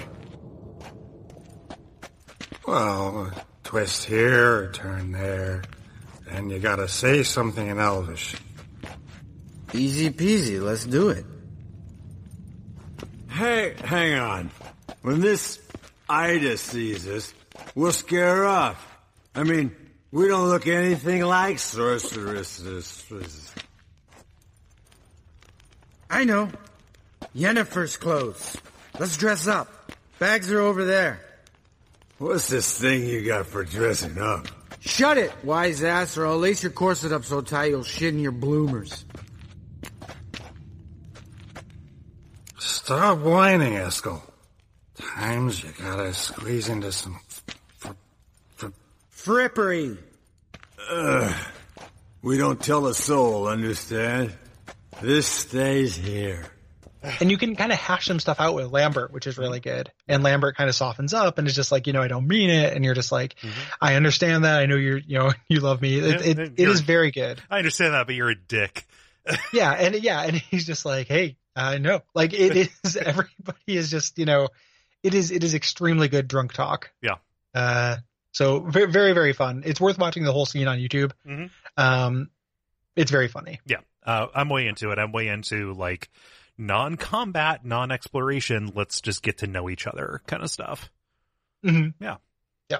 Well, 2.67 3.33
twist 3.65 4.05
here, 4.05 4.71
turn 4.73 5.12
there, 5.12 5.62
and 6.29 6.51
you 6.51 6.59
gotta 6.59 6.89
say 6.89 7.23
something 7.23 7.67
in 7.67 7.79
Elvish. 7.79 8.37
Easy 9.73 10.11
peasy, 10.11 10.61
let's 10.61 10.85
do 10.85 11.11
it. 11.11 11.25
Hey, 13.31 13.74
hang 13.85 14.15
on. 14.19 14.51
When 15.02 15.20
this 15.20 15.61
Ida 16.09 16.57
sees 16.57 17.07
us, 17.07 17.32
we'll 17.74 17.93
scare 17.93 18.36
her 18.36 18.44
off. 18.44 18.98
I 19.35 19.44
mean, 19.44 19.74
we 20.11 20.27
don't 20.27 20.48
look 20.48 20.66
anything 20.66 21.23
like 21.23 21.59
sorceresses. 21.59 23.05
I 26.11 26.24
know. 26.24 26.51
Yennefer's 27.35 27.97
clothes. 27.97 28.57
Let's 28.98 29.16
dress 29.16 29.47
up. 29.47 29.69
Bags 30.19 30.51
are 30.51 30.61
over 30.61 30.85
there. 30.85 31.20
What's 32.19 32.48
this 32.48 32.78
thing 32.78 33.07
you 33.07 33.24
got 33.24 33.47
for 33.47 33.65
dressing 33.65 34.19
up? 34.19 34.48
Shut 34.81 35.16
it, 35.16 35.32
wise 35.44 35.82
ass, 35.82 36.19
or 36.19 36.27
I'll 36.27 36.39
lace 36.39 36.62
your 36.62 36.73
corset 36.73 37.12
up 37.12 37.24
so 37.24 37.40
tight 37.40 37.70
you'll 37.70 37.85
shit 37.85 38.12
in 38.12 38.20
your 38.20 38.32
bloomers. 38.32 39.05
Stop 42.71 43.19
whining, 43.19 43.73
Eskel. 43.73 44.23
Times 44.97 45.65
you 45.65 45.71
gotta 45.77 46.15
squeeze 46.15 46.69
into 46.69 46.93
some 46.93 47.19
f- 47.29 47.95
f- 48.63 48.73
Frippery. 49.13 49.99
We 52.23 52.39
don't 52.39 52.63
tell 52.63 52.87
a 52.87 52.95
soul, 52.95 53.49
understand? 53.49 54.33
This 55.03 55.27
stays 55.27 55.97
here. 55.97 56.47
and 57.19 57.29
you 57.29 57.39
can 57.39 57.57
kind 57.57 57.73
of 57.73 57.79
hash 57.79 58.07
some 58.07 58.21
stuff 58.21 58.39
out 58.39 58.55
with 58.55 58.71
Lambert, 58.71 59.13
which 59.13 59.27
is 59.27 59.37
really 59.37 59.59
good. 59.59 59.91
And 60.07 60.23
Lambert 60.23 60.57
kind 60.57 60.69
of 60.69 60.77
softens 60.77 61.13
up 61.13 61.39
and 61.39 61.49
is 61.49 61.57
just 61.57 61.73
like, 61.73 61.89
you 61.89 61.93
know, 61.93 62.03
I 62.03 62.09
don't 62.09 62.29
mean 62.29 62.51
it. 62.51 62.73
And 62.73 62.85
you're 62.85 62.95
just 62.95 63.11
like, 63.11 63.35
mm-hmm. 63.41 63.61
I 63.81 63.97
understand 63.97 64.45
that. 64.45 64.61
I 64.61 64.67
know 64.67 64.77
you're, 64.77 64.99
you 64.99 65.19
know, 65.19 65.33
you 65.49 65.59
love 65.59 65.83
me. 65.83 65.99
It, 65.99 66.39
it, 66.39 66.53
it 66.57 66.81
very 66.83 67.11
good. 67.11 67.43
I 67.51 67.59
understand 67.59 67.95
that, 67.95 68.07
but 68.07 68.15
you're 68.15 68.31
a 68.31 68.39
dick. 68.39 68.87
Yeah. 69.53 69.73
And 69.73 69.97
yeah. 69.97 70.23
And 70.23 70.37
he's 70.37 70.67
just 70.67 70.85
like, 70.85 71.09
Hey, 71.09 71.37
I 71.65 71.78
know. 71.78 72.03
Like 72.15 72.32
it 72.32 72.57
is, 72.85 72.97
everybody 72.97 73.59
is 73.66 73.91
just, 73.91 74.19
you 74.19 74.24
know, 74.27 74.49
it 75.03 75.15
is, 75.15 75.31
it 75.31 75.45
is 75.45 75.55
extremely 75.55 76.09
good 76.09 76.28
drunk 76.28 76.53
talk. 76.53 76.91
Yeah. 77.03 77.16
Uh, 77.55 77.97
so 78.32 78.61
very, 78.61 78.91
very, 78.91 79.12
very 79.12 79.32
fun. 79.32 79.62
It's 79.66 79.81
worth 79.81 79.99
watching 79.99 80.24
the 80.24 80.32
whole 80.32 80.47
scene 80.47 80.69
on 80.69 80.78
YouTube. 80.78 81.12
Mhm. 81.27 81.51
Um, 81.77 82.31
it's 82.97 83.11
very 83.11 83.28
funny. 83.28 83.61
Yeah, 83.66 83.78
uh, 84.05 84.27
I'm 84.35 84.49
way 84.49 84.66
into 84.66 84.91
it. 84.91 84.99
I'm 84.99 85.12
way 85.12 85.28
into 85.28 85.73
like 85.73 86.11
non-combat, 86.59 87.65
non-exploration. 87.65 88.73
Let's 88.74 89.01
just 89.01 89.23
get 89.23 89.39
to 89.39 89.47
know 89.47 89.70
each 89.70 89.87
other 89.87 90.20
kind 90.27 90.43
of 90.43 90.51
stuff. 90.51 90.91
hmm 91.65 91.89
Yeah. 92.01 92.16
Yeah. 92.69 92.78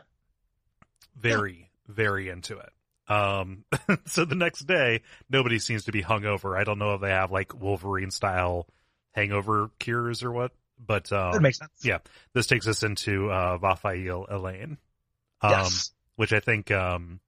Very, 1.17 1.71
very 1.87 2.29
into 2.29 2.59
it. 2.59 2.71
Um, 3.11 3.65
so 4.07 4.25
the 4.25 4.35
next 4.37 4.61
day, 4.67 5.03
nobody 5.29 5.59
seems 5.59 5.85
to 5.85 5.93
be 5.93 6.03
hungover. 6.03 6.57
I 6.59 6.65
don't 6.65 6.79
know 6.79 6.95
if 6.95 7.01
they 7.01 7.11
have 7.11 7.31
like 7.33 7.61
Wolverine 7.61 8.11
style 8.11 8.67
hangover 9.13 9.71
cures 9.81 10.23
or 10.23 10.31
what, 10.31 10.53
but 10.79 11.11
um, 11.13 11.33
That 11.33 11.43
makes 11.43 11.59
sense. 11.59 11.73
yeah, 11.83 11.99
this 12.33 12.47
takes 12.47 12.67
us 12.69 12.83
into 12.85 13.31
uh, 13.31 13.59
Va 13.59 13.77
Fail 13.77 14.27
Elaine, 14.31 14.79
um, 15.43 15.51
yes. 15.51 15.91
which 16.17 16.33
I 16.33 16.39
think 16.41 16.71
um, 16.71 17.19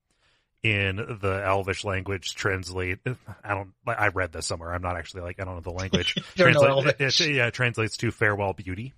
in 0.63 0.97
the 0.97 1.43
Elvish 1.45 1.85
language 1.85 2.35
translate. 2.37 3.01
I 3.45 3.55
don't. 3.55 3.73
I 3.85 4.09
read 4.09 4.31
this 4.33 4.47
somewhere. 4.47 4.73
I'm 4.73 4.83
not 4.83 4.97
actually 4.97 5.23
like 5.23 5.41
I 5.41 5.45
don't 5.45 5.57
know 5.57 5.61
the 5.63 5.71
language. 5.73 6.15
You 6.37 6.45
don't 6.45 6.53
know 6.55 6.61
Translate- 6.61 7.01
Elvish. 7.01 7.21
it- 7.21 7.35
yeah, 7.35 7.47
it 7.49 7.55
translates 7.55 7.97
to 7.99 8.13
farewell 8.13 8.53
beauty, 8.53 8.95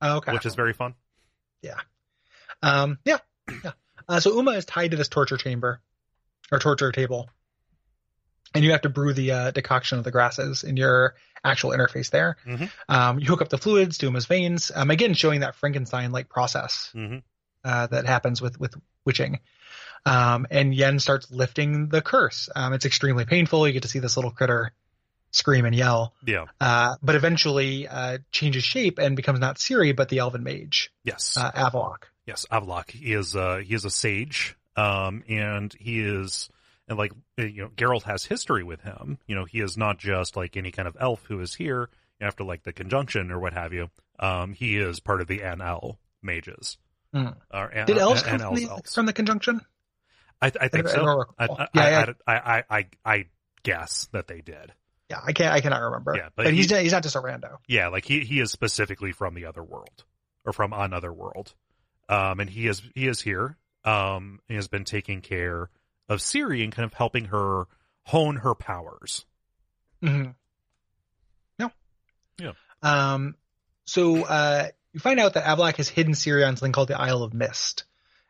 Oh, 0.00 0.18
okay. 0.18 0.32
which 0.32 0.46
is 0.46 0.54
very 0.54 0.72
fun. 0.72 0.94
Yeah. 1.62 1.80
Um, 2.62 2.98
yeah, 3.04 3.18
yeah. 3.64 3.72
Uh, 4.08 4.20
so 4.20 4.36
Uma 4.36 4.52
is 4.52 4.64
tied 4.64 4.92
to 4.92 4.96
this 4.96 5.08
torture 5.08 5.36
chamber 5.36 5.80
or 6.52 6.58
torture 6.60 6.92
table, 6.92 7.28
and 8.54 8.62
you 8.62 8.70
have 8.72 8.82
to 8.82 8.88
brew 8.90 9.12
the 9.14 9.32
uh, 9.32 9.50
decoction 9.50 9.98
of 9.98 10.04
the 10.04 10.10
grasses 10.10 10.62
in 10.62 10.76
your 10.76 11.14
actual 11.42 11.70
interface 11.70 12.10
there. 12.10 12.36
Mhm. 12.46 12.70
Um, 12.88 13.18
you 13.18 13.26
hook 13.26 13.42
up 13.42 13.48
the 13.48 13.58
fluids 13.58 13.98
to 13.98 14.14
as 14.14 14.26
veins, 14.26 14.70
um, 14.74 14.90
again 14.90 15.14
showing 15.14 15.40
that 15.40 15.56
Frankenstein-like 15.56 16.28
process 16.28 16.90
hmm 16.92 17.18
uh, 17.64 17.86
that 17.86 18.06
happens 18.06 18.40
with 18.42 18.58
with 18.60 18.74
witching. 19.04 19.40
Um, 20.04 20.46
and 20.50 20.74
Yen 20.74 20.98
starts 20.98 21.30
lifting 21.30 21.88
the 21.88 22.02
curse. 22.02 22.48
Um, 22.54 22.72
it's 22.72 22.84
extremely 22.84 23.24
painful. 23.24 23.66
You 23.66 23.72
get 23.72 23.82
to 23.82 23.88
see 23.88 24.00
this 24.00 24.16
little 24.16 24.32
critter 24.32 24.72
scream 25.30 25.64
and 25.64 25.74
yell, 25.74 26.12
Yeah. 26.26 26.46
uh, 26.60 26.96
but 27.02 27.14
eventually 27.14 27.86
uh, 27.88 28.18
changes 28.32 28.64
shape 28.64 28.98
and 28.98 29.14
becomes 29.16 29.38
not 29.40 29.56
Ciri, 29.56 29.94
but 29.96 30.08
the 30.08 30.18
Elven 30.18 30.42
Mage, 30.42 30.90
Yes. 31.04 31.36
uh, 31.38 31.50
Avallac'h. 31.52 32.02
Yes, 32.26 32.44
Avallac'h. 32.50 32.90
He 32.90 33.12
is 33.14 33.34
uh 33.36 33.58
he 33.58 33.74
is 33.74 33.84
a 33.84 33.90
sage. 33.90 34.56
Um 34.76 35.22
and 35.28 35.74
he 35.78 36.00
is 36.00 36.48
and 36.88 36.98
like 36.98 37.12
uh, 37.38 37.44
you 37.44 37.62
know, 37.62 37.68
Geralt 37.68 38.02
has 38.04 38.24
history 38.24 38.64
with 38.64 38.80
him. 38.80 39.18
You 39.26 39.34
know, 39.34 39.44
he 39.44 39.60
is 39.60 39.76
not 39.76 39.98
just 39.98 40.36
like 40.36 40.56
any 40.56 40.70
kind 40.70 40.88
of 40.88 40.96
elf 40.98 41.24
who 41.26 41.40
is 41.40 41.54
here 41.54 41.90
after 42.20 42.44
like 42.44 42.62
the 42.62 42.72
conjunction 42.72 43.30
or 43.30 43.38
what 43.38 43.52
have 43.52 43.72
you. 43.72 43.90
Um 44.18 44.52
he 44.52 44.78
is 44.78 45.00
part 45.00 45.20
of 45.20 45.26
the 45.26 45.42
Aen 45.42 45.60
Elle 45.60 45.98
mages. 46.22 46.78
Hmm. 47.12 47.28
Or, 47.52 47.70
Did 47.86 47.98
elves 47.98 48.22
come 48.22 48.38
from, 48.38 48.54
the, 48.54 48.82
from 48.90 49.06
the 49.06 49.12
conjunction? 49.12 49.60
I, 50.40 50.46
I 50.60 50.68
think 50.68 50.86
I 50.86 50.90
so. 50.90 51.24
I. 51.38 51.46
I, 51.46 51.68
Yeah, 51.74 52.12
I, 52.26 52.32
I, 52.32 52.56
I, 52.56 52.64
I, 52.78 52.86
I 53.04 53.26
guess 53.62 54.08
that 54.12 54.26
they 54.26 54.40
did. 54.40 54.72
Yeah, 55.08 55.20
I 55.22 55.32
can't. 55.32 55.52
I 55.52 55.60
cannot 55.60 55.82
remember. 55.82 56.14
Yeah, 56.16 56.30
but, 56.34 56.44
but 56.44 56.54
he's 56.54 56.70
not, 56.70 56.80
he's 56.80 56.92
not 56.92 57.02
just 57.02 57.16
a 57.16 57.20
rando. 57.20 57.58
Yeah, 57.68 57.88
like 57.88 58.04
he 58.04 58.20
he 58.20 58.40
is 58.40 58.50
specifically 58.50 59.12
from 59.12 59.34
the 59.34 59.44
other 59.44 59.62
world 59.62 60.04
or 60.44 60.52
from 60.52 60.72
another 60.72 61.12
world, 61.12 61.54
um, 62.08 62.40
and 62.40 62.48
he 62.48 62.66
is 62.66 62.82
he 62.94 63.06
is 63.06 63.20
here. 63.20 63.56
Um, 63.84 64.40
has 64.48 64.68
been 64.68 64.84
taking 64.84 65.20
care 65.20 65.68
of 66.08 66.20
Ciri 66.20 66.62
and 66.62 66.72
kind 66.72 66.84
of 66.84 66.94
helping 66.94 67.26
her 67.26 67.64
hone 68.04 68.36
her 68.36 68.54
powers. 68.54 69.24
Mm-hmm. 70.02 70.30
No. 71.58 71.70
Yeah. 72.38 72.52
Um. 72.82 73.34
So 73.84 74.24
uh, 74.24 74.68
you 74.92 75.00
find 75.00 75.18
out 75.18 75.34
that 75.34 75.44
Avallac'h 75.44 75.76
has 75.76 75.88
hidden 75.88 76.14
Ciri 76.14 76.46
on 76.46 76.56
something 76.56 76.72
called 76.72 76.88
the 76.88 77.00
Isle 77.00 77.22
of 77.22 77.34
Mist, 77.34 77.84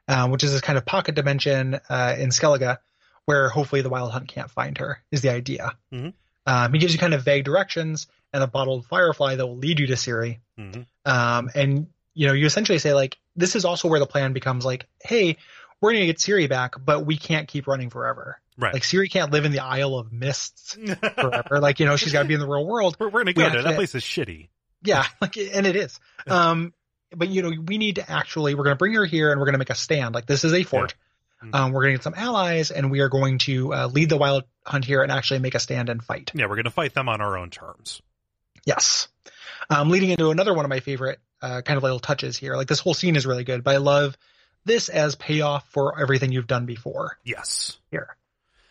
um, 0.08 0.30
which 0.30 0.44
is 0.44 0.52
this 0.52 0.60
kind 0.60 0.78
of 0.78 0.86
pocket 0.86 1.14
dimension 1.14 1.78
uh, 1.88 2.16
in 2.18 2.30
Skellige, 2.30 2.78
where 3.26 3.48
hopefully 3.48 3.82
the 3.82 3.90
Wild 3.90 4.12
Hunt 4.12 4.28
can't 4.28 4.50
find 4.50 4.78
her. 4.78 5.02
Is 5.10 5.22
the 5.22 5.30
idea. 5.30 5.76
Mhm. 5.92 6.14
Um, 6.46 6.72
he 6.72 6.78
gives 6.78 6.92
you 6.92 6.98
kind 6.98 7.14
of 7.14 7.24
vague 7.24 7.44
directions 7.44 8.06
and 8.32 8.42
a 8.42 8.46
bottled 8.46 8.86
firefly 8.86 9.36
that 9.36 9.46
will 9.46 9.58
lead 9.58 9.78
you 9.78 9.86
to 9.88 9.94
Ciri. 9.94 10.40
Mhm. 10.58 10.86
Um, 11.04 11.50
and 11.54 11.88
you 12.14 12.26
know, 12.26 12.32
you 12.32 12.46
essentially 12.46 12.78
say 12.78 12.92
like, 12.92 13.16
this 13.36 13.56
is 13.56 13.64
also 13.64 13.88
where 13.88 14.00
the 14.00 14.06
plan 14.06 14.32
becomes 14.32 14.64
like, 14.64 14.86
hey, 15.02 15.36
we're 15.80 15.92
gonna 15.92 16.06
get 16.06 16.18
Ciri 16.18 16.48
back, 16.48 16.74
but 16.84 17.04
we 17.06 17.16
can't 17.16 17.48
keep 17.48 17.66
running 17.66 17.90
forever. 17.90 18.40
Right. 18.58 18.72
Like 18.74 18.82
Ciri 18.82 19.10
can't 19.10 19.32
live 19.32 19.44
in 19.44 19.52
the 19.52 19.60
Isle 19.60 19.94
of 19.96 20.12
Mists 20.12 20.74
forever. 21.14 21.58
like 21.60 21.80
you 21.80 21.86
know, 21.86 21.96
she's 21.96 22.12
got 22.12 22.22
to 22.22 22.28
be 22.28 22.34
in 22.34 22.40
the 22.40 22.46
real 22.48 22.66
world. 22.66 22.96
we're, 23.00 23.08
we're 23.08 23.24
gonna 23.24 23.32
We 23.36 23.42
go 23.42 23.50
there. 23.50 23.62
That 23.62 23.76
place 23.76 23.94
is 23.94 24.02
shitty. 24.02 24.48
Yeah, 24.82 25.04
like 25.20 25.36
and 25.36 25.66
it 25.66 25.76
is. 25.76 25.98
Um, 26.28 26.72
but 27.14 27.28
you 27.28 27.42
know, 27.42 27.50
we 27.66 27.78
need 27.78 27.96
to 27.96 28.10
actually 28.10 28.54
we're 28.54 28.64
going 28.64 28.74
to 28.76 28.78
bring 28.78 28.94
her 28.94 29.04
here 29.04 29.32
and 29.32 29.40
we're 29.40 29.46
going 29.46 29.54
to 29.54 29.58
make 29.58 29.70
a 29.70 29.74
stand. 29.74 30.14
Like 30.14 30.26
this 30.26 30.44
is 30.44 30.52
a 30.54 30.62
fort. 30.62 30.94
Mhm. 31.44 31.54
Um, 31.54 31.72
we're 31.72 31.82
going 31.82 31.94
to 31.94 31.98
get 31.98 32.04
some 32.04 32.14
allies 32.16 32.70
and 32.70 32.90
we 32.90 33.00
are 33.00 33.08
going 33.08 33.38
to 33.38 33.74
uh, 33.74 33.86
lead 33.88 34.08
the 34.08 34.16
wild 34.16 34.44
hunt 34.64 34.84
here 34.84 35.02
and 35.02 35.10
actually 35.10 35.40
make 35.40 35.54
a 35.56 35.58
stand 35.58 35.88
and 35.88 36.02
fight. 36.02 36.30
Yeah, 36.34 36.46
we're 36.46 36.56
gonna 36.56 36.70
fight 36.70 36.94
them 36.94 37.08
on 37.08 37.20
our 37.20 37.36
own 37.36 37.50
terms. 37.50 38.00
Yes. 38.64 39.08
Um, 39.68 39.90
leading 39.90 40.10
into 40.10 40.30
another 40.30 40.54
one 40.54 40.64
of 40.64 40.68
my 40.68 40.80
favorite 40.80 41.18
uh, 41.42 41.60
kind 41.62 41.76
of 41.76 41.82
little 41.82 41.98
touches 42.00 42.36
here. 42.38 42.56
Like 42.56 42.68
this 42.68 42.80
whole 42.80 42.94
scene 42.94 43.16
is 43.16 43.26
really 43.26 43.44
good, 43.44 43.62
but 43.64 43.74
I 43.74 43.78
love 43.78 44.16
this 44.64 44.88
as 44.88 45.16
payoff 45.16 45.68
for 45.70 46.00
everything 46.00 46.32
you've 46.32 46.46
done 46.46 46.66
before 46.66 47.18
Yes. 47.24 47.78
here. 47.90 48.16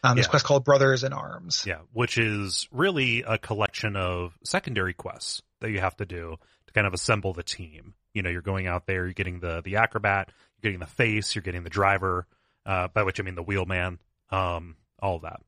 Um, 0.04 0.16
this 0.18 0.26
Yeah. 0.26 0.30
quest 0.32 0.46
called 0.46 0.64
Brothers 0.66 1.04
in 1.04 1.14
Arms. 1.14 1.64
Yeah, 1.68 1.82
which 1.94 2.18
is 2.18 2.68
really 2.72 3.22
a 3.24 3.38
collection 3.38 3.96
of 3.96 4.34
secondary 4.44 4.94
quests 4.94 5.42
that 5.60 5.70
you 5.70 5.80
have 5.80 5.96
to 5.98 6.06
do 6.06 6.38
to 6.68 6.74
kind 6.74 6.88
of 6.88 6.94
assemble 6.94 7.34
the 7.34 7.44
team. 7.44 7.94
You 8.14 8.24
know, 8.24 8.30
you're 8.30 8.42
going 8.42 8.68
out 8.68 8.88
there, 8.88 9.04
you're 9.06 9.14
getting 9.14 9.40
the 9.42 9.62
the 9.62 9.76
acrobat, 9.76 10.30
you're 10.58 10.72
getting 10.72 10.80
the 10.80 10.88
face, 10.88 11.36
you're 11.36 11.44
getting 11.44 11.64
the 11.64 11.70
driver, 11.70 12.26
uh, 12.66 12.88
by 12.88 13.04
which 13.04 13.20
I 13.20 13.24
mean 13.24 13.36
the 13.36 13.44
wheelman, 13.44 14.00
um, 14.32 14.76
all 15.00 15.18
of 15.18 15.22
that. 15.24 15.42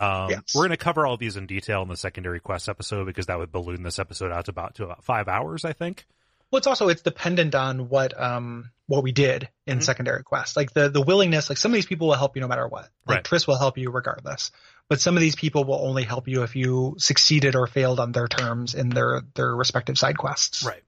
Um, 0.00 0.30
Yes. 0.30 0.54
We're 0.54 0.62
going 0.62 0.70
to 0.70 0.76
cover 0.76 1.06
all 1.06 1.16
these 1.16 1.36
in 1.36 1.46
detail 1.46 1.82
in 1.82 1.88
the 1.88 1.96
secondary 1.96 2.38
quest 2.40 2.68
episode 2.68 3.04
because 3.06 3.26
that 3.26 3.38
would 3.38 3.50
balloon 3.50 3.82
this 3.82 3.98
episode 3.98 4.30
out 4.32 4.44
to 4.44 4.52
about 4.52 4.76
to 4.76 4.84
about 4.84 5.04
five 5.04 5.26
hours, 5.28 5.64
I 5.64 5.72
think. 5.72 6.06
Well, 6.50 6.58
it's 6.58 6.66
also 6.66 6.88
it's 6.88 7.02
dependent 7.02 7.54
on 7.54 7.88
what 7.88 8.18
um 8.20 8.70
what 8.86 9.02
we 9.02 9.12
did 9.12 9.48
in 9.66 9.78
Mhm. 9.80 9.82
secondary 9.82 10.22
quests. 10.22 10.56
Like 10.56 10.72
the 10.72 10.88
the 10.88 11.02
willingness, 11.02 11.48
like 11.50 11.58
some 11.58 11.72
of 11.72 11.74
these 11.74 11.86
people 11.86 12.08
will 12.08 12.14
help 12.14 12.36
you 12.36 12.40
no 12.40 12.48
matter 12.48 12.66
what. 12.66 12.88
Like 13.06 13.16
Right. 13.16 13.24
Triss 13.24 13.46
will 13.46 13.58
help 13.58 13.76
you 13.76 13.90
regardless. 13.90 14.50
But 14.88 15.00
some 15.00 15.16
of 15.16 15.20
these 15.20 15.36
people 15.36 15.64
will 15.64 15.86
only 15.86 16.04
help 16.04 16.26
you 16.28 16.42
if 16.44 16.56
you 16.56 16.94
succeeded 16.98 17.54
or 17.54 17.66
failed 17.66 18.00
on 18.00 18.12
their 18.12 18.26
terms 18.28 18.74
in 18.74 18.88
their 18.88 19.22
their 19.34 19.54
respective 19.54 19.98
side 19.98 20.16
quests. 20.16 20.62
Right. 20.64 20.82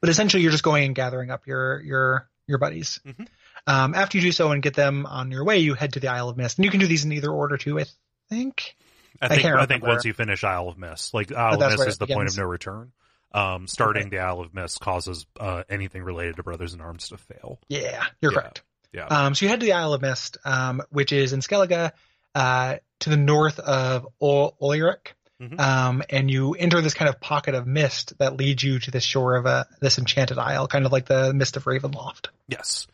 But 0.00 0.08
essentially 0.08 0.42
you're 0.42 0.52
just 0.52 0.64
going 0.64 0.84
and 0.86 0.94
gathering 0.94 1.30
up 1.30 1.46
your 1.46 1.80
your 1.82 2.30
your 2.46 2.56
buddies. 2.58 3.00
Mhm. 3.06 3.26
Um 3.66 3.94
after 3.94 4.16
you 4.16 4.22
do 4.22 4.32
so 4.32 4.50
and 4.52 4.62
get 4.62 4.72
them 4.74 5.04
on 5.04 5.30
your 5.30 5.44
way, 5.44 5.58
you 5.58 5.74
head 5.74 5.92
to 5.94 6.00
the 6.00 6.08
Isle 6.08 6.30
of 6.30 6.36
Mist. 6.38 6.56
And 6.58 6.64
you 6.64 6.70
can 6.70 6.80
do 6.80 6.86
these 6.86 7.04
in 7.04 7.12
either 7.12 7.30
order 7.30 7.58
too, 7.58 7.78
I 7.78 7.84
think. 8.30 8.74
I 9.20 9.26
I 9.26 9.28
think 9.28 9.42
can't 9.42 9.60
I, 9.60 9.66
think 9.66 9.84
once 9.84 10.04
you 10.06 10.12
finish 10.14 10.42
Isle 10.42 10.68
of 10.68 10.78
Mist, 10.78 11.12
like 11.14 11.30
Isle 11.30 11.62
of 11.62 11.70
Mist 11.72 11.86
is 11.88 11.98
the 11.98 12.06
point 12.06 12.28
of 12.30 12.36
no 12.38 12.44
return. 12.44 12.92
Um, 13.34 13.66
starting 13.66 14.10
the 14.10 14.20
Isle 14.20 14.40
of 14.40 14.54
Mist 14.54 14.80
causes 14.80 15.26
uh, 15.40 15.64
anything 15.68 16.02
related 16.04 16.36
to 16.36 16.42
Brothers 16.44 16.72
in 16.72 16.80
Arms 16.80 17.08
to 17.08 17.16
fail. 17.18 17.58
Yeah, 17.68 18.04
you're 18.22 18.32
Yeah. 18.32 18.38
correct. 18.40 18.62
Yeah. 18.92 19.06
Um, 19.06 19.34
so 19.34 19.44
you 19.44 19.50
head 19.50 19.58
to 19.60 19.66
the 19.66 19.72
Isle 19.72 19.92
of 19.92 20.02
Mist, 20.02 20.38
um, 20.44 20.80
which 20.90 21.10
is 21.12 21.32
in 21.32 21.40
Skellige, 21.40 21.90
uh, 22.36 22.76
to 23.00 23.10
the 23.10 23.16
north 23.16 23.58
of 23.58 24.06
Ol- 24.20 24.56
Olirik. 24.62 25.14
Mhm. 25.42 25.58
Um, 25.58 26.02
and 26.10 26.30
you 26.30 26.52
enter 26.54 26.80
this 26.80 26.94
kind 26.94 27.08
of 27.08 27.20
pocket 27.20 27.56
of 27.56 27.66
mist 27.66 28.16
that 28.18 28.36
leads 28.36 28.62
you 28.62 28.78
to 28.78 28.90
the 28.92 29.00
shore 29.00 29.34
of 29.34 29.46
a, 29.46 29.66
this 29.80 29.98
enchanted 29.98 30.38
isle, 30.38 30.68
kind 30.68 30.86
of 30.86 30.92
like 30.92 31.06
the 31.06 31.34
mist 31.34 31.56
of 31.56 31.64
Ravenloft. 31.64 32.28
Yes. 32.46 32.86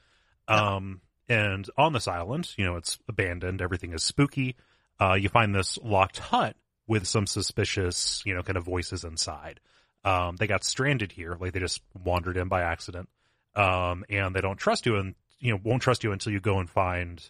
Um, 0.49 1.03
and 1.29 1.69
on 1.77 1.93
this 1.93 2.09
island, 2.09 2.51
you 2.57 2.65
know, 2.65 2.77
it's 2.77 2.99
abandoned. 3.09 3.61
Everything 3.61 3.93
is 3.93 4.03
spooky. 4.03 4.57
Uh, 4.99 5.15
you 5.21 5.29
find 5.29 5.55
this 5.55 5.79
locked 5.83 6.19
hut 6.19 6.57
with 6.87 7.07
some 7.07 7.27
suspicious, 7.27 8.23
you 8.25 8.35
know, 8.35 8.43
kind 8.43 8.57
of 8.57 8.65
voices 8.65 9.05
inside. 9.05 9.61
Um, 10.05 10.37
they 10.37 10.47
got 10.47 10.65
stranded 10.65 11.13
here, 11.13 11.37
like 11.39 11.53
they 11.53 11.61
just 11.61 11.83
wandered 12.05 12.37
in 12.37 12.49
by 12.49 12.63
accident. 12.63 13.09
Um, 13.55 14.05
and 14.09 14.35
they 14.35 14.41
don't 14.41 14.57
trust 14.57 14.87
you 14.87 14.97
and, 14.97 15.15
you 15.41 15.53
know, 15.53 15.61
won't 15.63 15.83
trust 15.83 16.05
you 16.05 16.13
until 16.13 16.33
you 16.33 16.41
go 16.41 16.59
and 16.59 16.71
find, 16.71 17.23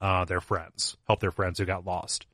uh, 0.00 0.24
their 0.24 0.40
friends, 0.40 0.96
help 1.06 1.20
their 1.20 1.30
friends 1.30 1.58
who 1.58 1.64
got 1.64 1.84
lost. 1.86 2.26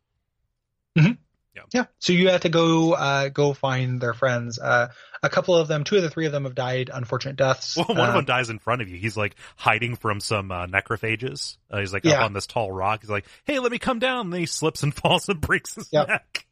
Yeah. 0.97 1.63
yeah. 1.73 1.85
So 2.01 2.13
you 2.13 2.31
have 2.31 2.41
to 2.41 2.49
go, 2.49 2.95
uh, 2.95 3.29
go 3.29 3.53
find 3.53 4.01
their 4.01 4.15
friends. 4.15 4.59
Uh, 4.59 4.89
a 5.23 5.31
couple 5.31 5.55
of 5.55 5.69
them, 5.69 5.85
two 5.85 5.97
of 5.97 6.03
the 6.03 6.11
three 6.11 6.27
of 6.27 6.33
them 6.33 6.45
have 6.45 6.57
died 6.57 6.91
unfortunate 6.93 7.37
deaths. 7.37 7.77
Well, 7.77 7.87
one 7.89 7.99
of 8.01 8.09
Um, 8.09 8.15
them 8.17 8.25
dies 8.25 8.51
in 8.51 8.59
front 8.59 8.83
of 8.83 8.89
you. 8.89 8.97
He's 8.99 9.17
like 9.17 9.37
hiding 9.55 9.95
from 9.95 10.19
some 10.19 10.51
uh, 10.51 10.67
necrophages. 10.67 11.57
Uh, 11.71 11.79
he's 11.79 11.93
like 11.93 12.05
Yeah. 12.05 12.17
up 12.19 12.23
on 12.25 12.33
this 12.33 12.49
tall 12.49 12.73
rock. 12.73 13.03
He's 13.03 13.11
like, 13.11 13.27
"Hey, 13.45 13.61
let 13.61 13.71
me 13.71 13.79
come 13.79 14.01
down." 14.01 14.27
And 14.27 14.33
then 14.33 14.41
he 14.41 14.47
slips 14.47 14.83
and 14.83 14.93
falls 14.95 15.29
and 15.29 15.41
breaks 15.41 15.77
his 15.77 15.89
Yep. 15.93 16.09
neck. 16.09 16.47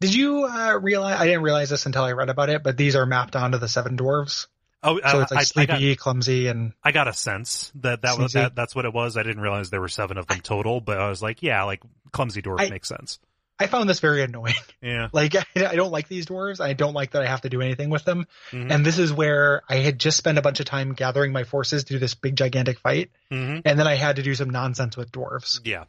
Did 0.00 0.14
you, 0.14 0.44
uh, 0.44 0.78
realize, 0.80 1.18
I 1.20 1.24
didn't 1.26 1.42
realize 1.42 1.70
this 1.70 1.86
until 1.86 2.02
I 2.04 2.12
read 2.12 2.28
about 2.28 2.50
it, 2.50 2.62
but 2.62 2.76
these 2.76 2.96
are 2.96 3.06
mapped 3.06 3.36
onto 3.36 3.58
the 3.58 3.68
seven 3.68 3.96
dwarves. 3.96 4.46
Oh, 4.82 4.98
So 5.00 5.20
uh, 5.20 5.22
it's 5.22 5.30
like 5.30 5.38
I, 5.38 5.40
I 5.40 5.44
sleepy, 5.44 5.94
got, 5.94 5.98
clumsy, 6.02 6.46
and 6.48 6.72
I 6.82 6.92
got 6.92 7.08
a 7.08 7.14
sense 7.14 7.72
that 7.76 8.02
that 8.02 8.18
was 8.18 8.34
that, 8.34 8.54
that's 8.54 8.74
what 8.74 8.84
it 8.84 8.92
was. 8.92 9.16
I 9.16 9.22
didn't 9.22 9.40
realize 9.40 9.70
there 9.70 9.80
were 9.80 9.88
seven 9.88 10.18
of 10.18 10.26
them 10.26 10.40
total, 10.40 10.80
but 10.82 10.98
I 11.00 11.08
was 11.08 11.22
like, 11.22 11.42
yeah, 11.42 11.62
like 11.62 11.80
clumsy 12.12 12.42
dwarf 12.42 12.60
I- 12.60 12.68
makes 12.68 12.88
sense. 12.88 13.18
I 13.56 13.68
found 13.68 13.88
this 13.88 14.00
very 14.00 14.20
annoying. 14.22 14.52
Yeah, 14.82 15.08
Like 15.12 15.36
I, 15.36 15.44
I 15.56 15.76
don't 15.76 15.92
like 15.92 16.08
these 16.08 16.26
dwarves. 16.26 16.60
I 16.60 16.72
don't 16.72 16.92
like 16.92 17.12
that 17.12 17.22
I 17.22 17.26
have 17.28 17.42
to 17.42 17.48
do 17.48 17.60
anything 17.62 17.88
with 17.88 18.04
them. 18.04 18.26
Mhm. 18.50 18.68
And 18.72 18.84
this 18.84 18.98
is 18.98 19.12
where 19.12 19.62
I 19.68 19.76
had 19.76 20.00
just 20.00 20.16
spent 20.18 20.38
a 20.38 20.42
bunch 20.42 20.58
of 20.58 20.66
time 20.66 20.92
gathering 20.92 21.32
my 21.32 21.44
forces 21.44 21.84
to 21.84 21.92
do 21.94 21.98
this 22.00 22.14
big 22.16 22.34
gigantic 22.36 22.80
fight, 22.80 23.10
hmm 23.30 23.60
and 23.64 23.78
then 23.78 23.86
I 23.86 23.94
had 23.94 24.16
to 24.16 24.22
do 24.24 24.34
some 24.34 24.50
nonsense 24.50 24.96
with 24.96 25.12
dwarves. 25.12 25.60
yeah, 25.64 25.84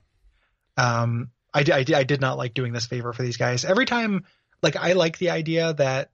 Um, 0.77 1.31
I, 1.55 1.63
I, 1.71 1.85
I 1.95 2.03
did 2.03 2.21
not 2.21 2.37
like 2.37 2.53
doing 2.53 2.73
this 2.73 2.85
favor 2.85 3.13
for 3.13 3.23
these 3.23 3.37
guys. 3.37 3.65
Every 3.65 3.85
time, 3.85 4.25
like 4.61 4.75
I 4.75 4.93
like 4.93 5.17
the 5.17 5.29
idea 5.31 5.73
that 5.73 6.11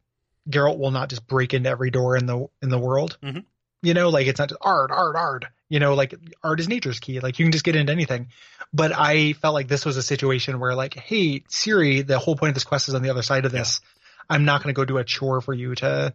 Geralt 0.49 0.77
will 0.77 0.91
not 0.91 1.09
just 1.09 1.27
break 1.27 1.53
into 1.53 1.69
every 1.69 1.91
door 1.91 2.15
in 2.15 2.25
the 2.25 2.47
in 2.61 2.69
the 2.69 2.79
world. 2.79 3.17
Mhm. 3.21 3.45
You 3.81 3.93
know, 3.95 4.09
like 4.09 4.27
it's 4.27 4.39
not 4.39 4.49
just 4.49 4.61
Aard 4.63 4.91
Aard 4.91 5.15
Aard. 5.15 5.47
You 5.67 5.79
know, 5.79 5.95
like 5.95 6.13
art 6.43 6.59
is 6.59 6.67
nature's 6.67 6.99
key. 6.99 7.19
Like 7.19 7.39
you 7.39 7.45
can 7.45 7.51
just 7.51 7.63
get 7.63 7.75
into 7.75 7.91
anything. 7.91 8.27
But 8.73 8.91
I 8.95 9.33
felt 9.33 9.53
like 9.53 9.67
this 9.67 9.85
was 9.85 9.97
a 9.97 10.03
situation 10.03 10.59
where, 10.59 10.75
like, 10.75 10.93
hey 10.93 11.41
Ciri, 11.49 12.05
the 12.05 12.19
whole 12.19 12.35
point 12.35 12.49
of 12.49 12.53
this 12.53 12.63
quest 12.63 12.87
is 12.87 12.93
on 12.93 13.01
the 13.01 13.09
other 13.09 13.23
side 13.23 13.45
of 13.45 13.51
this. 13.51 13.81
I'm 14.29 14.45
not 14.45 14.63
going 14.63 14.73
to 14.73 14.79
go 14.79 14.85
do 14.85 14.97
a 14.97 15.03
chore 15.03 15.41
for 15.41 15.53
you 15.53 15.75
to 15.75 16.13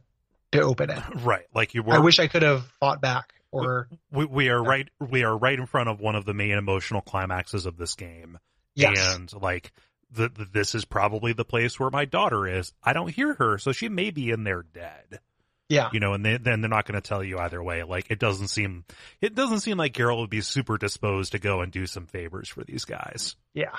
to 0.52 0.60
open 0.62 0.90
it. 0.90 1.02
right. 1.22 1.44
Like 1.54 1.74
you 1.74 1.82
were. 1.82 1.94
I 1.94 1.98
wish 1.98 2.18
I 2.18 2.28
could 2.28 2.42
have 2.42 2.64
fought 2.80 3.00
back 3.00 3.34
or 3.50 3.88
we, 4.10 4.24
we 4.24 4.48
are 4.48 4.62
right. 4.62 4.88
We 5.00 5.24
are 5.24 5.36
right 5.36 5.58
in 5.58 5.66
front 5.66 5.88
of 5.88 6.00
one 6.00 6.14
of 6.14 6.24
the 6.24 6.34
main 6.34 6.52
emotional 6.52 7.00
climaxes 7.00 7.66
of 7.66 7.76
this 7.76 7.94
game. 7.94 8.38
Yes, 8.76 9.14
And 9.14 9.32
like, 9.42 9.72
the, 10.12 10.28
the, 10.28 10.44
this 10.52 10.74
is 10.74 10.84
probably 10.84 11.32
the 11.32 11.44
place 11.44 11.78
where 11.80 11.90
my 11.90 12.04
daughter 12.04 12.46
is. 12.46 12.72
I 12.82 12.92
don't 12.92 13.10
hear 13.10 13.34
her, 13.34 13.58
so 13.58 13.72
she 13.72 13.88
may 13.88 14.10
be 14.10 14.30
in 14.30 14.44
there 14.44 14.62
dead. 14.62 15.20
yeah, 15.68 15.90
You 15.92 15.98
know, 16.00 16.12
and 16.14 16.24
they, 16.24 16.36
then 16.36 16.60
they're 16.60 16.70
not 16.70 16.86
going 16.86 17.00
to 17.00 17.06
tell 17.06 17.24
you 17.24 17.38
either 17.38 17.62
way. 17.62 17.82
Like, 17.82 18.06
it 18.10 18.18
doesn't 18.20 18.48
seem, 18.48 18.84
it 19.20 19.34
doesn't 19.34 19.60
seem 19.60 19.76
like 19.78 19.92
Geralt 19.94 20.20
would 20.20 20.30
be 20.30 20.40
super 20.42 20.78
disposed 20.78 21.32
to 21.32 21.38
go 21.40 21.60
and 21.60 21.72
do 21.72 21.86
some 21.86 22.06
favors 22.06 22.48
for 22.48 22.62
these 22.62 22.84
guys. 22.84 23.34
Yeah. 23.52 23.76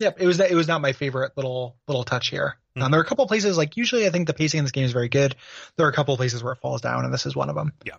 Yep. 0.00 0.18
It 0.20 0.26
was 0.26 0.38
that 0.38 0.52
it 0.52 0.54
was 0.54 0.68
not 0.68 0.80
my 0.80 0.92
favorite 0.92 1.32
little 1.36 1.76
little 1.88 2.04
touch 2.04 2.28
here. 2.28 2.56
Mhm. 2.76 2.82
Um, 2.84 2.90
there 2.92 3.00
are 3.00 3.02
a 3.02 3.06
couple 3.06 3.24
of 3.24 3.28
places 3.28 3.58
like 3.58 3.76
usually 3.76 4.06
I 4.06 4.10
think 4.10 4.28
the 4.28 4.32
pacing 4.32 4.58
in 4.58 4.64
this 4.64 4.70
game 4.70 4.84
is 4.84 4.92
very 4.92 5.08
good. 5.08 5.34
There 5.76 5.86
are 5.86 5.90
a 5.90 5.92
couple 5.92 6.14
of 6.14 6.18
places 6.18 6.40
where 6.40 6.52
it 6.52 6.60
falls 6.60 6.80
down, 6.82 7.04
and 7.04 7.12
this 7.12 7.26
is 7.26 7.34
one 7.34 7.48
of 7.48 7.56
them. 7.56 7.72
Yeah. 7.84 7.96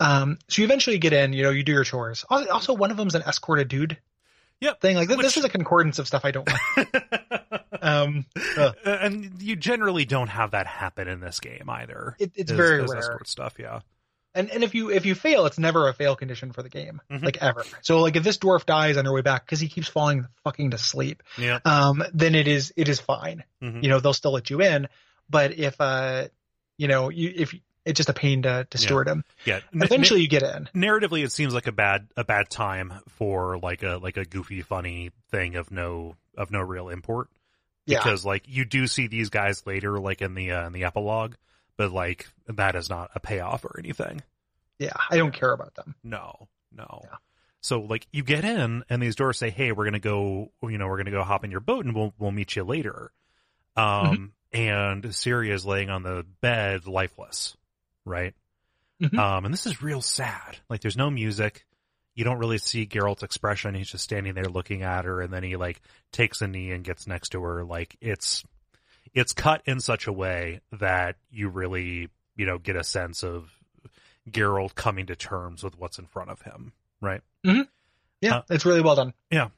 Um. 0.00 0.38
So 0.48 0.62
you 0.62 0.64
eventually 0.66 0.96
get 0.96 1.12
in. 1.12 1.34
You 1.34 1.42
know, 1.42 1.50
you 1.50 1.62
do 1.62 1.72
your 1.72 1.84
chores. 1.84 2.24
Also, 2.30 2.72
one 2.72 2.90
of 2.90 2.96
them's 2.96 3.14
an 3.14 3.20
escorted 3.20 3.68
dude. 3.68 3.98
Yep. 4.60 4.80
Thing 4.80 4.96
like 4.96 5.08
Which- 5.08 5.20
this 5.20 5.36
is 5.36 5.44
a 5.44 5.48
concordance 5.48 5.98
of 5.98 6.06
stuff 6.06 6.24
I 6.24 6.30
don't 6.32 6.48
like. 6.76 7.64
um. 7.82 8.26
ugh. 8.58 8.74
and 8.84 9.40
you 9.42 9.56
generally 9.56 10.04
don't 10.04 10.28
have 10.28 10.50
that 10.52 10.66
happen 10.66 11.08
in 11.08 11.20
this 11.20 11.40
game 11.40 11.68
either. 11.68 12.16
It, 12.18 12.32
it's 12.34 12.50
Is- 12.50 12.56
very 12.56 12.84
is 12.84 12.92
rare. 12.92 13.20
stuff, 13.24 13.54
yeah. 13.58 13.80
And 14.32 14.48
and 14.50 14.62
if 14.62 14.74
you 14.76 14.90
if 14.90 15.06
you 15.06 15.16
fail, 15.16 15.46
it's 15.46 15.58
never 15.58 15.88
a 15.88 15.92
fail 15.92 16.14
condition 16.14 16.52
for 16.52 16.62
the 16.62 16.68
game, 16.68 17.00
Mhm. 17.10 17.24
like 17.24 17.38
ever. 17.42 17.64
So 17.82 18.00
like 18.00 18.14
if 18.14 18.22
this 18.22 18.38
dwarf 18.38 18.64
dies 18.64 18.96
on 18.96 19.04
their 19.04 19.12
way 19.12 19.22
back 19.22 19.44
because 19.44 19.58
he 19.58 19.66
keeps 19.68 19.88
falling 19.88 20.24
fucking 20.44 20.70
to 20.70 20.78
sleep, 20.78 21.24
Yeah. 21.36 21.58
um, 21.64 22.04
then 22.14 22.36
it 22.36 22.46
is 22.46 22.72
it 22.76 22.88
is 22.88 23.00
fine. 23.00 23.42
Mhm. 23.60 23.82
You 23.82 23.88
know, 23.88 23.98
they'll 23.98 24.12
still 24.14 24.32
let 24.32 24.48
you 24.50 24.60
in. 24.60 24.86
But 25.28 25.58
if 25.58 25.80
uh, 25.80 26.28
you 26.78 26.86
know, 26.86 27.08
you 27.08 27.32
if 27.34 27.54
it's 27.90 27.98
just 27.98 28.08
a 28.08 28.14
pain 28.14 28.42
to, 28.42 28.66
to 28.70 28.78
steward 28.78 29.06
him. 29.08 29.24
Yeah. 29.44 29.60
Eventually 29.72 30.22
you 30.22 30.28
get 30.28 30.42
in. 30.42 30.68
narratively 30.74 31.24
it 31.24 31.32
seems 31.32 31.52
like 31.52 31.66
a 31.66 31.72
bad 31.72 32.08
a 32.16 32.24
bad 32.24 32.48
time 32.50 32.92
for 33.10 33.58
like 33.58 33.82
a 33.82 33.98
like 34.02 34.16
a 34.16 34.24
goofy 34.24 34.62
funny 34.62 35.10
thing 35.30 35.56
of 35.56 35.70
no 35.70 36.16
of 36.36 36.50
no 36.50 36.60
real 36.60 36.88
import 36.88 37.28
Yeah. 37.86 37.98
because 37.98 38.24
like 38.24 38.44
you 38.46 38.64
do 38.64 38.86
see 38.86 39.06
these 39.08 39.28
guys 39.30 39.66
later 39.66 39.98
like 40.00 40.22
in 40.22 40.34
the 40.34 40.52
uh, 40.52 40.66
in 40.66 40.72
the 40.72 40.84
epilogue 40.84 41.34
but 41.76 41.92
like 41.92 42.26
that 42.46 42.74
is 42.76 42.88
not 42.88 43.10
a 43.14 43.20
payoff 43.20 43.64
or 43.64 43.76
anything 43.78 44.22
Yeah. 44.78 44.92
I 45.10 45.16
don't 45.18 45.32
care 45.34 45.52
about 45.52 45.74
them. 45.74 45.94
no 46.04 46.48
no 46.74 47.02
so 47.62 47.80
like 47.80 48.06
you 48.12 48.22
get 48.22 48.44
in 48.44 48.84
and 48.88 49.02
these 49.02 49.16
doors 49.16 49.36
say 49.38 49.50
hey 49.50 49.72
we're 49.72 49.84
gonna 49.84 49.98
go 49.98 50.50
you 50.62 50.78
know 50.78 50.86
we're 50.86 50.96
gonna 50.98 51.10
go 51.10 51.22
hop 51.24 51.44
in 51.44 51.50
your 51.50 51.60
boat 51.60 51.84
and 51.84 51.94
we'll 51.94 52.14
we'll 52.18 52.30
meet 52.30 52.54
you 52.56 52.64
later 52.64 53.10
um 53.76 54.32
and 54.52 55.04
Ciri 55.04 55.50
is 55.52 55.64
laying 55.66 55.90
on 55.90 56.02
the 56.02 56.24
bed 56.40 56.86
lifeless 56.86 57.56
right 58.04 58.34
Mhm. 59.00 59.18
um, 59.18 59.44
and 59.46 59.54
this 59.54 59.64
is 59.66 59.80
real 59.82 60.02
sad. 60.02 60.58
Like, 60.68 60.82
there's 60.82 60.96
no 60.96 61.10
music. 61.10 61.64
You 62.14 62.24
don't 62.24 62.38
really 62.38 62.58
see 62.58 62.86
Geralt's 62.86 63.22
expression. 63.22 63.74
He's 63.74 63.90
just 63.90 64.04
standing 64.04 64.34
there 64.34 64.44
looking 64.44 64.82
at 64.82 65.06
her, 65.06 65.22
and 65.22 65.32
then 65.32 65.42
he 65.42 65.56
like 65.56 65.80
takes 66.12 66.42
a 66.42 66.46
knee 66.46 66.70
and 66.72 66.84
gets 66.84 67.06
next 67.06 67.30
to 67.30 67.42
her. 67.42 67.64
Like, 67.64 67.96
it's 68.02 68.44
it's 69.14 69.32
cut 69.32 69.62
in 69.64 69.80
such 69.80 70.06
a 70.06 70.12
way 70.12 70.60
that 70.72 71.16
you 71.30 71.48
really, 71.48 72.10
you 72.36 72.44
know, 72.46 72.58
get 72.58 72.76
a 72.76 72.84
sense 72.84 73.24
of 73.24 73.50
Geralt 74.28 74.74
coming 74.74 75.06
to 75.06 75.16
terms 75.16 75.64
with 75.64 75.78
what's 75.78 75.98
in 75.98 76.06
front 76.06 76.30
of 76.30 76.42
him, 76.42 76.72
right? 77.00 77.22
Yeah. 77.42 78.36
Uh, 78.36 78.42
it's 78.50 78.66
really 78.66 78.82
well 78.82 78.96
done. 78.96 79.14
Yeah. 79.30 79.48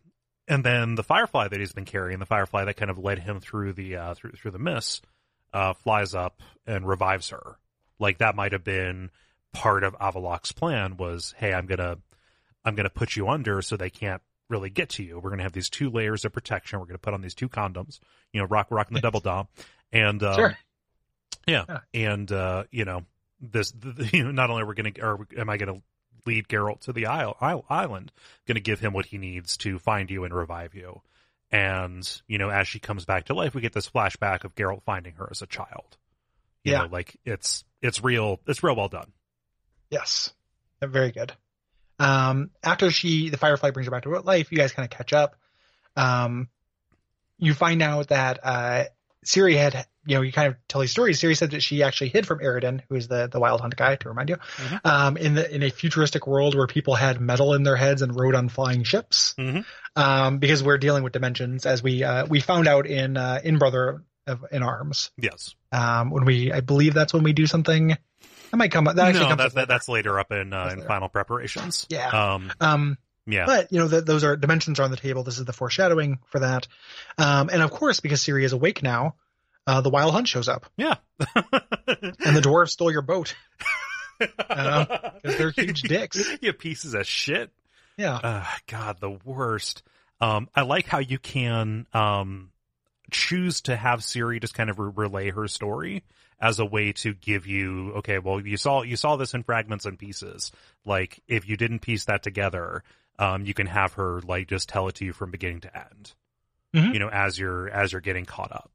And 0.47 0.65
then 0.65 0.95
the 0.95 1.03
firefly 1.03 1.49
that 1.49 1.59
he's 1.59 1.73
been 1.73 1.85
carrying, 1.85 2.19
the 2.21 2.27
firefly 2.27 2.65
that 2.65 2.77
kind 2.77 2.91
of 2.91 2.99
led 2.99 3.19
him 3.19 3.41
through 3.41 3.73
the 3.73 3.97
uh, 3.97 4.15
through 4.15 4.33
through 4.33 4.53
the 4.53 4.59
mist, 4.59 5.05
uh, 5.53 5.73
flies 5.73 6.15
up 6.15 6.41
and 6.67 6.87
revives 6.87 7.31
her. 7.31 7.59
Like 8.03 8.19
that 8.19 8.35
might 8.37 8.53
have 8.53 8.65
been 8.65 9.11
part 9.53 9.85
of 9.85 9.95
Avallac'h's 9.99 10.53
plan 10.53 10.97
was, 10.99 11.35
hey, 11.39 11.55
I'm 11.55 11.67
gonna 11.67 11.97
I'm 12.65 12.75
gonna 12.75 12.91
put 12.91 13.17
you 13.17 13.29
under 13.29 13.63
so 13.63 13.77
they 13.77 13.91
can't 13.91 14.21
really 14.51 14.69
get 14.71 14.91
to 14.91 15.03
you. 15.03 15.19
We're 15.19 15.31
gonna 15.31 15.43
have 15.45 15.53
these 15.53 15.71
two 15.71 15.89
layers 15.91 16.25
of 16.25 16.33
protection. 16.33 16.79
We're 16.81 16.87
gonna 16.87 16.99
put 16.99 17.15
on 17.15 17.23
these 17.23 17.35
two 17.35 17.49
condoms. 17.49 17.99
You 18.33 18.41
know, 18.41 18.47
rock 18.47 18.67
rock 18.71 18.77
rocking 18.79 18.95
the 18.97 19.01
double 19.01 19.21
dom, 19.21 19.49
and 19.93 20.23
um, 20.23 20.35
Sure. 20.35 20.59
yeah, 21.47 21.65
Yeah. 21.69 21.79
and 21.95 22.31
uh, 22.31 22.65
you 22.71 22.85
know 22.85 23.05
this. 23.41 23.73
The, 23.81 24.11
you 24.13 24.25
know, 24.25 24.31
not 24.31 24.51
only 24.51 24.63
are 24.63 24.67
we 24.67 24.75
gonna, 24.75 24.93
or 25.01 25.27
am 25.39 25.49
I 25.49 25.57
gonna 25.57 25.81
lead 26.27 26.47
Geralt 26.49 26.81
to 26.83 26.93
the 26.93 27.07
isle, 27.07 27.37
isle, 27.41 27.65
island, 27.69 28.13
going 28.47 28.55
to 28.55 28.61
give 28.61 28.79
him 28.79 28.93
what 28.93 29.07
he 29.07 29.19
needs 29.19 29.57
to 29.57 29.77
find 29.81 30.09
you 30.09 30.23
and 30.23 30.33
revive 30.33 30.73
you. 30.73 31.03
And, 31.51 32.09
you 32.29 32.39
know, 32.39 32.49
as 32.49 32.69
she 32.69 32.79
comes 32.79 33.05
back 33.05 33.25
to 33.25 33.35
life, 33.35 33.57
we 33.57 33.61
get 33.61 33.73
this 33.73 33.89
flashback 33.91 34.45
of 34.45 34.55
Geralt 34.55 34.83
finding 34.85 35.15
her 35.15 35.27
as 35.31 35.43
a 35.43 35.47
child. 35.47 35.97
You 36.63 36.73
Yeah. 36.73 36.79
know, 36.83 36.87
like 36.93 37.17
it's, 37.25 37.65
it's 37.83 38.03
real, 38.03 38.41
it's 38.47 38.63
real 38.63 38.77
well 38.77 38.89
done. 38.89 39.13
Yes. 39.91 40.33
Very 40.81 41.13
good. 41.13 41.33
Um, 41.99 42.51
after 42.63 42.91
she, 42.91 43.29
the 43.29 43.37
Firefly 43.37 43.71
brings 43.71 43.87
her 43.87 43.91
back 43.91 44.05
to 44.05 44.11
real 44.11 44.23
life, 44.23 44.51
you 44.51 44.59
guys 44.59 44.73
kind 44.73 44.91
of 44.91 44.97
catch 44.97 45.13
up. 45.13 45.37
Um, 45.97 46.49
you 47.39 47.55
find 47.55 47.83
out 47.83 48.09
that, 48.09 48.41
uh, 48.43 48.85
Ciri 49.25 49.57
had, 49.57 49.87
you 50.05 50.17
know, 50.17 50.23
you 50.23 50.33
kind 50.33 50.49
of 50.49 50.57
tell 50.67 50.81
these 50.81 50.91
stories. 50.91 51.21
Ciri 51.21 51.37
said 51.37 51.53
that 51.53 51.63
she 51.63 51.85
actually 51.85 52.09
hid 52.09 52.27
from 52.27 52.41
Eredin, 52.41 52.81
who 52.89 52.97
is 52.97 53.07
the, 53.07 53.29
the 53.31 53.39
wild 53.39 53.61
hunt 53.61 53.77
guy, 53.77 53.95
to 53.95 54.09
remind 54.09 54.31
you, 54.31 54.37
um, 54.85 55.17
in 55.17 55.35
the, 55.35 55.55
in 55.55 55.63
a 55.63 55.71
futuristic 55.71 56.27
world 56.27 56.57
where 56.57 56.67
people 56.67 56.97
had 56.97 57.21
metal 57.21 57.55
in 57.55 57.63
their 57.63 57.77
heads 57.77 58.03
and 58.03 58.19
rode 58.19 58.35
on 58.35 58.49
flying 58.49 58.83
ships. 58.83 59.35
Mhm. 59.39 59.65
Um, 59.95 60.39
because 60.39 60.63
we're 60.63 60.79
dealing 60.79 61.05
with 61.05 61.13
dimensions 61.13 61.67
as 61.67 61.83
we, 61.85 62.03
uh, 62.03 62.27
we 62.27 62.41
found 62.41 62.67
out 62.67 62.87
in, 62.87 63.17
uh, 63.17 63.41
in 63.45 63.59
Brother 63.59 64.03
of, 64.27 64.45
in 64.53 64.63
Arms. 64.63 65.11
Yes. 65.17 65.55
Um, 65.73 66.11
when 66.11 66.25
we, 66.25 66.53
I 66.53 66.61
believe 66.61 66.95
that's 66.95 67.13
when 67.15 67.23
we 67.23 67.33
do 67.33 67.47
something. 67.47 67.89
That 67.89 68.57
might 68.57 68.71
come 68.71 68.87
up. 68.87 68.97
That 68.97 69.09
actually 69.09 69.25
no, 69.25 69.29
comes 69.37 69.39
that, 69.39 69.55
that, 69.55 69.69
that's 69.69 69.89
later 69.89 70.19
up 70.21 70.31
in, 70.33 70.53
uh, 70.53 70.69
in 70.73 70.77
later. 70.79 70.89
final 70.89 71.09
preparations. 71.09 71.87
Yeah. 71.89 72.09
Um, 72.35 72.53
Um, 72.61 72.99
yeah. 73.27 73.47
but 73.47 73.73
you 73.73 73.79
know, 73.79 73.89
th 73.89 74.05
those 74.05 74.25
are 74.25 74.37
dimensions 74.37 74.79
are 74.81 74.83
on 74.83 74.91
the 74.91 74.97
table. 74.97 75.23
This 75.23 75.39
is 75.39 75.45
the 75.45 75.53
foreshadowing 75.53 76.19
for 76.27 76.41
that. 76.41 76.67
Um, 77.19 77.49
and 77.51 77.63
of 77.63 77.71
course, 77.71 78.01
because 78.01 78.21
Ciri 78.23 78.45
is 78.45 78.53
awake 78.53 78.83
now, 78.83 79.15
uh, 79.67 79.81
the 79.81 79.91
Wild 79.91 80.13
Hunt 80.13 80.29
shows 80.29 80.49
up, 80.49 80.67
yeah. 80.77 80.97
and 81.37 82.37
the 82.37 82.43
dwarves 82.43 82.71
stole 82.71 82.91
your 82.93 83.03
boat. 83.03 83.35
Uh, 84.49 84.85
'cause 85.25 85.37
they're 85.37 85.51
huge 85.51 85.83
dicks. 85.83 86.23
you 86.41 86.53
pieces 86.53 86.95
of 86.95 87.05
shit. 87.07 87.51
Yeah, 87.97 88.15
Uh, 88.15 88.45
God, 88.69 89.01
the 89.01 89.11
worst. 89.11 89.83
Um, 90.21 90.49
I 90.55 90.63
like 90.63 90.87
how 90.87 90.99
you 91.01 91.19
can 91.19 91.87
um, 91.93 92.52
choose 93.13 93.61
to 93.63 93.77
have 93.77 94.01
Ciri 94.01 94.41
just 94.41 94.55
kind 94.55 94.71
of 94.71 94.79
re- 94.79 94.91
relay 94.95 95.31
her 95.31 95.47
story 95.49 96.03
as 96.41 96.59
a 96.59 96.65
way 96.65 96.93
to 96.93 97.15
give 97.15 97.47
you, 97.47 97.93
okay, 97.99 98.19
well, 98.19 98.45
you 98.45 98.57
saw 98.57 98.83
you 98.83 98.97
saw 98.97 99.17
this 99.17 99.35
in 99.35 99.43
fragments 99.45 99.85
and 99.87 99.99
pieces. 99.99 100.51
Like, 100.85 101.23
if 101.29 101.49
you 101.49 101.57
didn't 101.57 101.79
piece 101.81 102.07
that 102.07 102.23
together, 102.25 102.83
um, 103.19 103.45
you 103.47 103.55
can 103.55 103.67
have 103.69 103.93
her 103.95 104.21
like 104.23 104.49
just 104.49 104.69
tell 104.69 104.89
it 104.89 104.97
to 104.97 105.05
you 105.05 105.13
from 105.13 105.31
beginning 105.31 105.61
to 105.61 105.77
end. 105.77 106.13
Mhm. 106.75 106.95
You 106.95 106.99
know, 106.99 107.09
as 107.09 107.39
you're 107.39 107.69
as 107.69 107.93
you're 107.93 108.01
getting 108.01 108.25
caught 108.25 108.51
up. 108.51 108.71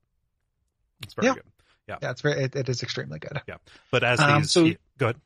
It's 1.03 1.14
very 1.14 1.27
Yeah. 1.27 1.34
good. 1.34 1.43
yeah, 1.88 1.97
Yeah. 2.01 2.11
it's 2.11 2.22
very, 2.22 2.43
it, 2.43 2.55
it 2.55 2.69
is 2.69 2.84
extremely 2.84 3.19
good. 3.19 3.41
Yeah. 3.47 3.57
But 3.91 4.03
as 4.03 4.19
Um, 4.19 4.41
these, 4.41 4.51
so- 4.51 4.72
go 4.97 5.07
ahead. 5.07 5.22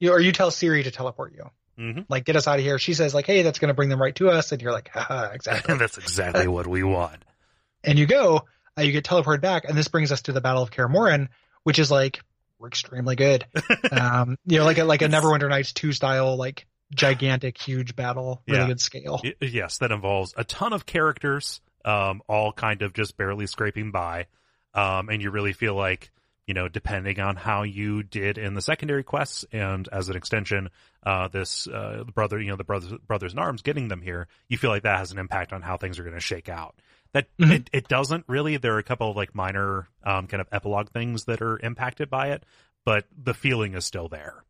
You 0.00 0.12
or 0.12 0.20
you 0.20 0.32
tell 0.32 0.50
Ciri 0.50 0.82
to 0.84 0.90
teleport 0.90 1.32
you, 1.32 1.50
Mhm. 1.78 2.06
like 2.08 2.24
get 2.24 2.34
us 2.36 2.46
out 2.48 2.58
of 2.58 2.64
here. 2.64 2.78
She 2.78 2.92
says 2.94 3.14
like, 3.14 3.26
hey, 3.26 3.42
that's 3.42 3.58
going 3.60 3.68
to 3.68 3.74
bring 3.74 3.88
them 3.88 4.00
right 4.02 4.14
to 4.16 4.28
us, 4.30 4.50
and 4.52 4.60
you're 4.60 4.72
like, 4.72 4.88
haha, 4.88 5.30
exactly. 5.32 5.76
That's 5.78 5.96
exactly 5.98 6.48
what 6.48 6.66
we 6.66 6.82
want. 6.82 7.24
And 7.84 7.98
you 7.98 8.06
go, 8.06 8.42
uh, 8.78 8.82
you 8.82 8.92
get 8.92 9.04
teleported 9.04 9.40
back, 9.40 9.64
and 9.64 9.76
this 9.76 9.88
brings 9.88 10.12
us 10.12 10.22
to 10.22 10.32
the 10.32 10.40
Battle 10.40 10.62
of 10.62 10.70
Kaer 10.70 10.88
Morhen, 10.88 11.28
which 11.64 11.78
is 11.78 11.90
like 11.90 12.20
we're 12.58 12.68
extremely 12.68 13.16
good. 13.16 13.44
um, 13.92 14.36
you 14.46 14.58
know, 14.58 14.64
like 14.64 14.78
a 14.78 14.84
like 14.84 15.02
a 15.02 15.08
Neverwinter 15.08 15.48
Nights 15.48 15.72
two 15.72 15.92
style, 15.92 16.36
like 16.36 16.66
gigantic, 16.94 17.58
huge 17.58 17.96
battle, 17.96 18.42
really 18.46 18.60
Yeah. 18.60 18.66
good 18.68 18.80
scale. 18.80 19.20
Y- 19.24 19.34
yes, 19.40 19.78
that 19.78 19.90
involves 19.92 20.34
a 20.36 20.44
ton 20.44 20.72
of 20.72 20.84
characters, 20.86 21.60
um, 21.84 22.22
all 22.28 22.52
kind 22.52 22.82
of 22.82 22.92
just 22.92 23.16
barely 23.16 23.46
scraping 23.46 23.90
by. 23.90 24.26
Um, 24.74 25.08
and 25.08 25.20
you 25.22 25.30
really 25.30 25.52
feel 25.54 25.74
like, 25.74 26.10
you 26.46 26.54
know, 26.54 26.68
depending 26.68 27.18
on 27.18 27.36
how 27.36 27.62
you 27.62 28.02
did 28.02 28.36
in 28.38 28.54
the 28.54 28.60
secondary 28.62 29.02
quests 29.04 29.44
and 29.52 29.88
as 29.90 30.08
an 30.10 30.16
extension, 30.16 30.68
uh, 31.02 31.28
this, 31.28 31.66
uh, 31.66 32.04
brother, 32.14 32.38
you 32.40 32.50
know, 32.50 32.56
the 32.56 32.64
brothers, 32.64 32.92
brothers 33.06 33.32
in 33.32 33.38
arms 33.38 33.62
getting 33.62 33.88
them 33.88 34.02
here, 34.02 34.28
you 34.48 34.58
feel 34.58 34.70
like 34.70 34.82
that 34.82 34.98
has 34.98 35.12
an 35.12 35.18
impact 35.18 35.52
on 35.52 35.62
how 35.62 35.76
things 35.78 35.98
are 35.98 36.04
going 36.04 36.14
to 36.14 36.20
shake 36.20 36.48
out. 36.50 36.74
That 37.12 37.28
Mhm. 37.38 37.52
it, 37.52 37.70
it 37.72 37.88
doesn't 37.88 38.24
really. 38.28 38.56
There 38.56 38.74
are 38.74 38.78
a 38.78 38.82
couple 38.82 39.10
of 39.10 39.16
like 39.16 39.34
minor, 39.34 39.88
um, 40.02 40.26
kind 40.28 40.40
of 40.40 40.48
epilogue 40.50 40.90
things 40.90 41.24
that 41.26 41.42
are 41.42 41.58
impacted 41.58 42.08
by 42.08 42.28
it, 42.28 42.44
but 42.84 43.06
the 43.16 43.34
feeling 43.34 43.74
is 43.74 43.84
still 43.84 44.08
there. 44.08 44.44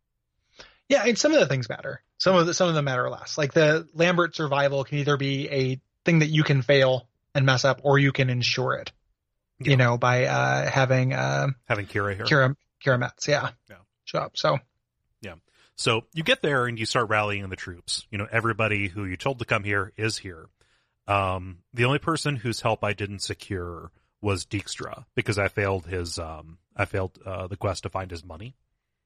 Yeah, 0.89 1.05
and 1.07 1.19
some 1.19 1.33
of 1.33 1.41
the 1.41 1.47
things 1.47 1.69
matter. 1.69 2.03
Some 2.19 2.37
of 2.37 2.47
the, 2.47 2.55
some 2.55 2.69
of 2.69 2.75
them 2.75 2.85
matter 2.85 3.09
less. 3.11 3.37
Like 3.39 3.53
the 3.53 3.89
Lambert 3.95 4.37
survival 4.37 4.85
can 4.85 4.99
either 4.99 5.17
be 5.17 5.49
a 5.49 5.81
thing 6.05 6.21
that 6.21 6.27
you 6.29 6.45
can 6.45 6.63
fail 6.63 7.09
and 7.35 7.47
mess 7.47 7.65
up, 7.65 7.81
or 7.83 7.99
you 7.99 8.13
can 8.13 8.31
ensure 8.31 8.75
it. 8.75 8.93
Yeah. 9.59 9.71
You 9.71 9.77
know, 9.77 9.97
by 9.99 10.27
uh, 10.27 10.71
having 10.71 11.13
uh, 11.15 11.49
Having 11.65 11.87
Keira 11.87 12.15
here. 12.15 12.25
Keira 12.27 12.57
Keira 12.85 12.99
Metz, 12.99 13.27
yeah, 13.27 13.51
Yeah. 13.71 13.77
show 14.05 14.19
up. 14.19 14.37
So 14.37 14.59
Yeah. 15.21 15.35
So 15.77 16.03
you 16.13 16.23
get 16.23 16.43
there 16.43 16.67
and 16.67 16.79
you 16.79 16.85
start 16.87 17.09
rallying 17.09 17.49
the 17.49 17.57
troops. 17.57 18.07
You 18.11 18.19
know, 18.19 18.29
everybody 18.31 18.89
who 18.89 19.05
you 19.05 19.17
told 19.17 19.39
to 19.41 19.45
come 19.45 19.65
here 19.65 19.93
is 19.97 20.19
here. 20.19 20.47
Um, 21.09 21.59
the 21.75 21.85
only 21.85 21.99
person 21.99 22.37
whose 22.37 22.61
help 22.61 22.85
I 22.85 22.93
didn't 22.93 23.21
secure 23.21 23.91
was 24.21 24.47
Dijkstra 24.47 25.05
because 25.15 25.39
I 25.39 25.49
failed 25.49 25.87
his, 25.87 26.19
um, 26.19 26.59
I 26.77 26.85
failed, 26.85 27.19
uh, 27.27 27.49
the 27.49 27.57
quest 27.57 27.83
to 27.83 27.89
find 27.89 28.11
his 28.11 28.25
money. 28.25 28.55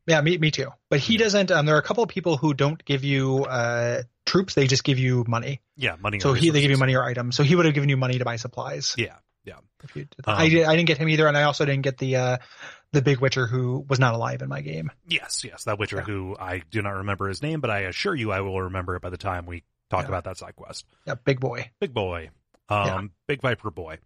yeah, 0.06 0.20
me 0.20 0.36
me 0.38 0.50
too. 0.50 0.68
But 0.90 1.00
he 1.00 1.16
doesn't. 1.16 1.50
Um, 1.50 1.66
there 1.66 1.74
are 1.74 1.80
a 1.80 1.82
couple 1.82 2.04
of 2.04 2.10
people 2.10 2.36
who 2.36 2.52
don't 2.54 2.84
give 2.84 3.02
you 3.02 3.44
uh, 3.44 4.02
troops; 4.26 4.54
they 4.54 4.66
just 4.66 4.84
give 4.84 4.98
you 4.98 5.24
money. 5.26 5.60
Yeah, 5.76 5.96
money. 6.00 6.20
So 6.20 6.32
he 6.34 6.50
they 6.50 6.60
give 6.60 6.70
you 6.70 6.76
money 6.76 6.94
or 6.94 7.02
items. 7.02 7.34
So 7.34 7.42
he 7.42 7.56
would 7.56 7.64
have 7.64 7.74
given 7.74 7.88
you 7.88 7.96
money 7.96 8.18
to 8.18 8.24
buy 8.24 8.36
supplies. 8.36 8.94
Yeah, 8.98 9.16
yeah. 9.44 9.54
If 9.82 9.96
you 9.96 10.04
did 10.04 10.14
Um, 10.26 10.36
I 10.36 10.48
did, 10.48 10.64
I 10.64 10.76
didn't 10.76 10.86
get 10.88 10.98
him 10.98 11.08
either, 11.08 11.26
and 11.26 11.36
I 11.36 11.44
also 11.44 11.64
didn't 11.64 11.82
get 11.82 11.96
the 11.98 12.16
uh, 12.16 12.36
the 12.92 13.02
big 13.02 13.18
Witcher 13.20 13.46
who 13.46 13.84
was 13.88 13.98
not 13.98 14.14
alive 14.14 14.42
in 14.42 14.48
my 14.48 14.60
game. 14.60 14.92
Yes, 15.08 15.42
yes. 15.44 15.64
That 15.64 15.78
Witcher 15.78 15.96
Yeah. 15.96 16.02
who 16.04 16.36
I 16.38 16.62
do 16.70 16.82
not 16.82 16.90
remember 16.98 17.26
his 17.28 17.42
name, 17.42 17.60
but 17.60 17.70
I 17.70 17.80
assure 17.80 18.14
you 18.14 18.30
I 18.32 18.42
will 18.42 18.60
remember 18.62 18.94
it 18.96 19.02
by 19.02 19.10
the 19.10 19.16
time 19.16 19.46
we 19.46 19.64
talk 19.90 20.02
Yeah. 20.02 20.08
about 20.08 20.24
that 20.24 20.36
side 20.38 20.56
quest. 20.56 20.84
Yeah, 21.06 21.14
big 21.14 21.40
boy. 21.40 21.70
Big 21.80 21.92
boy. 21.94 22.30
Um, 22.68 22.86
Yeah. 22.86 23.02
big 23.28 23.40
Viper 23.42 23.70
boy. 23.70 23.98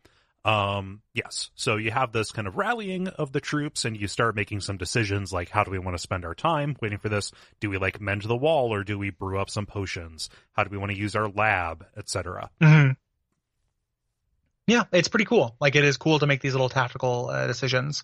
Um, 0.43 1.03
yes. 1.13 1.51
So 1.55 1.77
you 1.77 1.91
have 1.91 2.13
this 2.13 2.33
kind 2.33 2.49
of 2.49 2.57
rallying 2.57 3.09
of 3.09 3.31
the 3.31 3.41
troops 3.41 3.85
and 3.85 3.95
you 3.95 4.09
start 4.09 4.35
making 4.35 4.61
some 4.63 4.79
decisions 4.79 5.33
like 5.35 5.51
how 5.51 5.65
do 5.65 5.71
we 5.71 5.79
want 5.79 5.95
to 5.97 6.03
spend 6.03 6.25
our 6.25 6.35
time 6.35 6.77
waiting 6.81 6.99
for 6.99 7.11
this? 7.11 7.31
Do 7.61 7.69
we 7.69 7.77
like 7.77 8.01
mend 8.01 8.23
the 8.23 8.37
wall 8.37 8.73
or 8.73 8.83
do 8.83 8.99
we 8.99 9.11
brew 9.11 9.39
up 9.39 9.51
some 9.51 9.67
potions? 9.67 10.31
How 10.53 10.65
do 10.65 10.71
we 10.71 10.79
want 10.79 10.93
to 10.93 10.99
use 10.99 11.15
our 11.15 11.29
lab, 11.29 11.85
etc. 11.95 12.49
hmm 12.59 12.93
Yeah, 14.67 14.85
it's 14.93 15.09
pretty 15.09 15.25
cool. 15.27 15.57
Like 15.61 15.75
it 15.77 15.85
is 15.85 15.97
cool 15.97 16.19
to 16.21 16.27
make 16.27 16.41
these 16.41 16.53
little 16.55 16.69
tactical 16.69 17.29
uh, 17.29 17.47
decisions. 17.47 18.03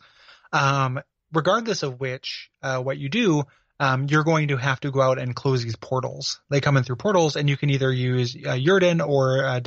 Um, 0.52 1.00
regardless 1.32 1.82
of 1.82 2.00
which, 2.00 2.50
uh, 2.62 2.80
what 2.82 2.98
you 2.98 3.08
do, 3.08 3.44
um, 3.78 4.06
you're 4.08 4.24
going 4.24 4.48
to 4.48 4.56
have 4.56 4.80
to 4.80 4.90
go 4.90 5.00
out 5.02 5.18
and 5.18 5.34
close 5.34 5.62
these 5.62 5.76
portals. 5.76 6.40
They 6.48 6.60
come 6.60 6.76
in 6.76 6.84
through 6.84 6.96
portals, 6.96 7.36
and 7.36 7.48
you 7.48 7.56
can 7.56 7.70
either 7.70 7.92
use 7.92 8.34
uh, 8.36 8.54
Yrden 8.56 9.06
or 9.06 9.44
uh, 9.44 9.60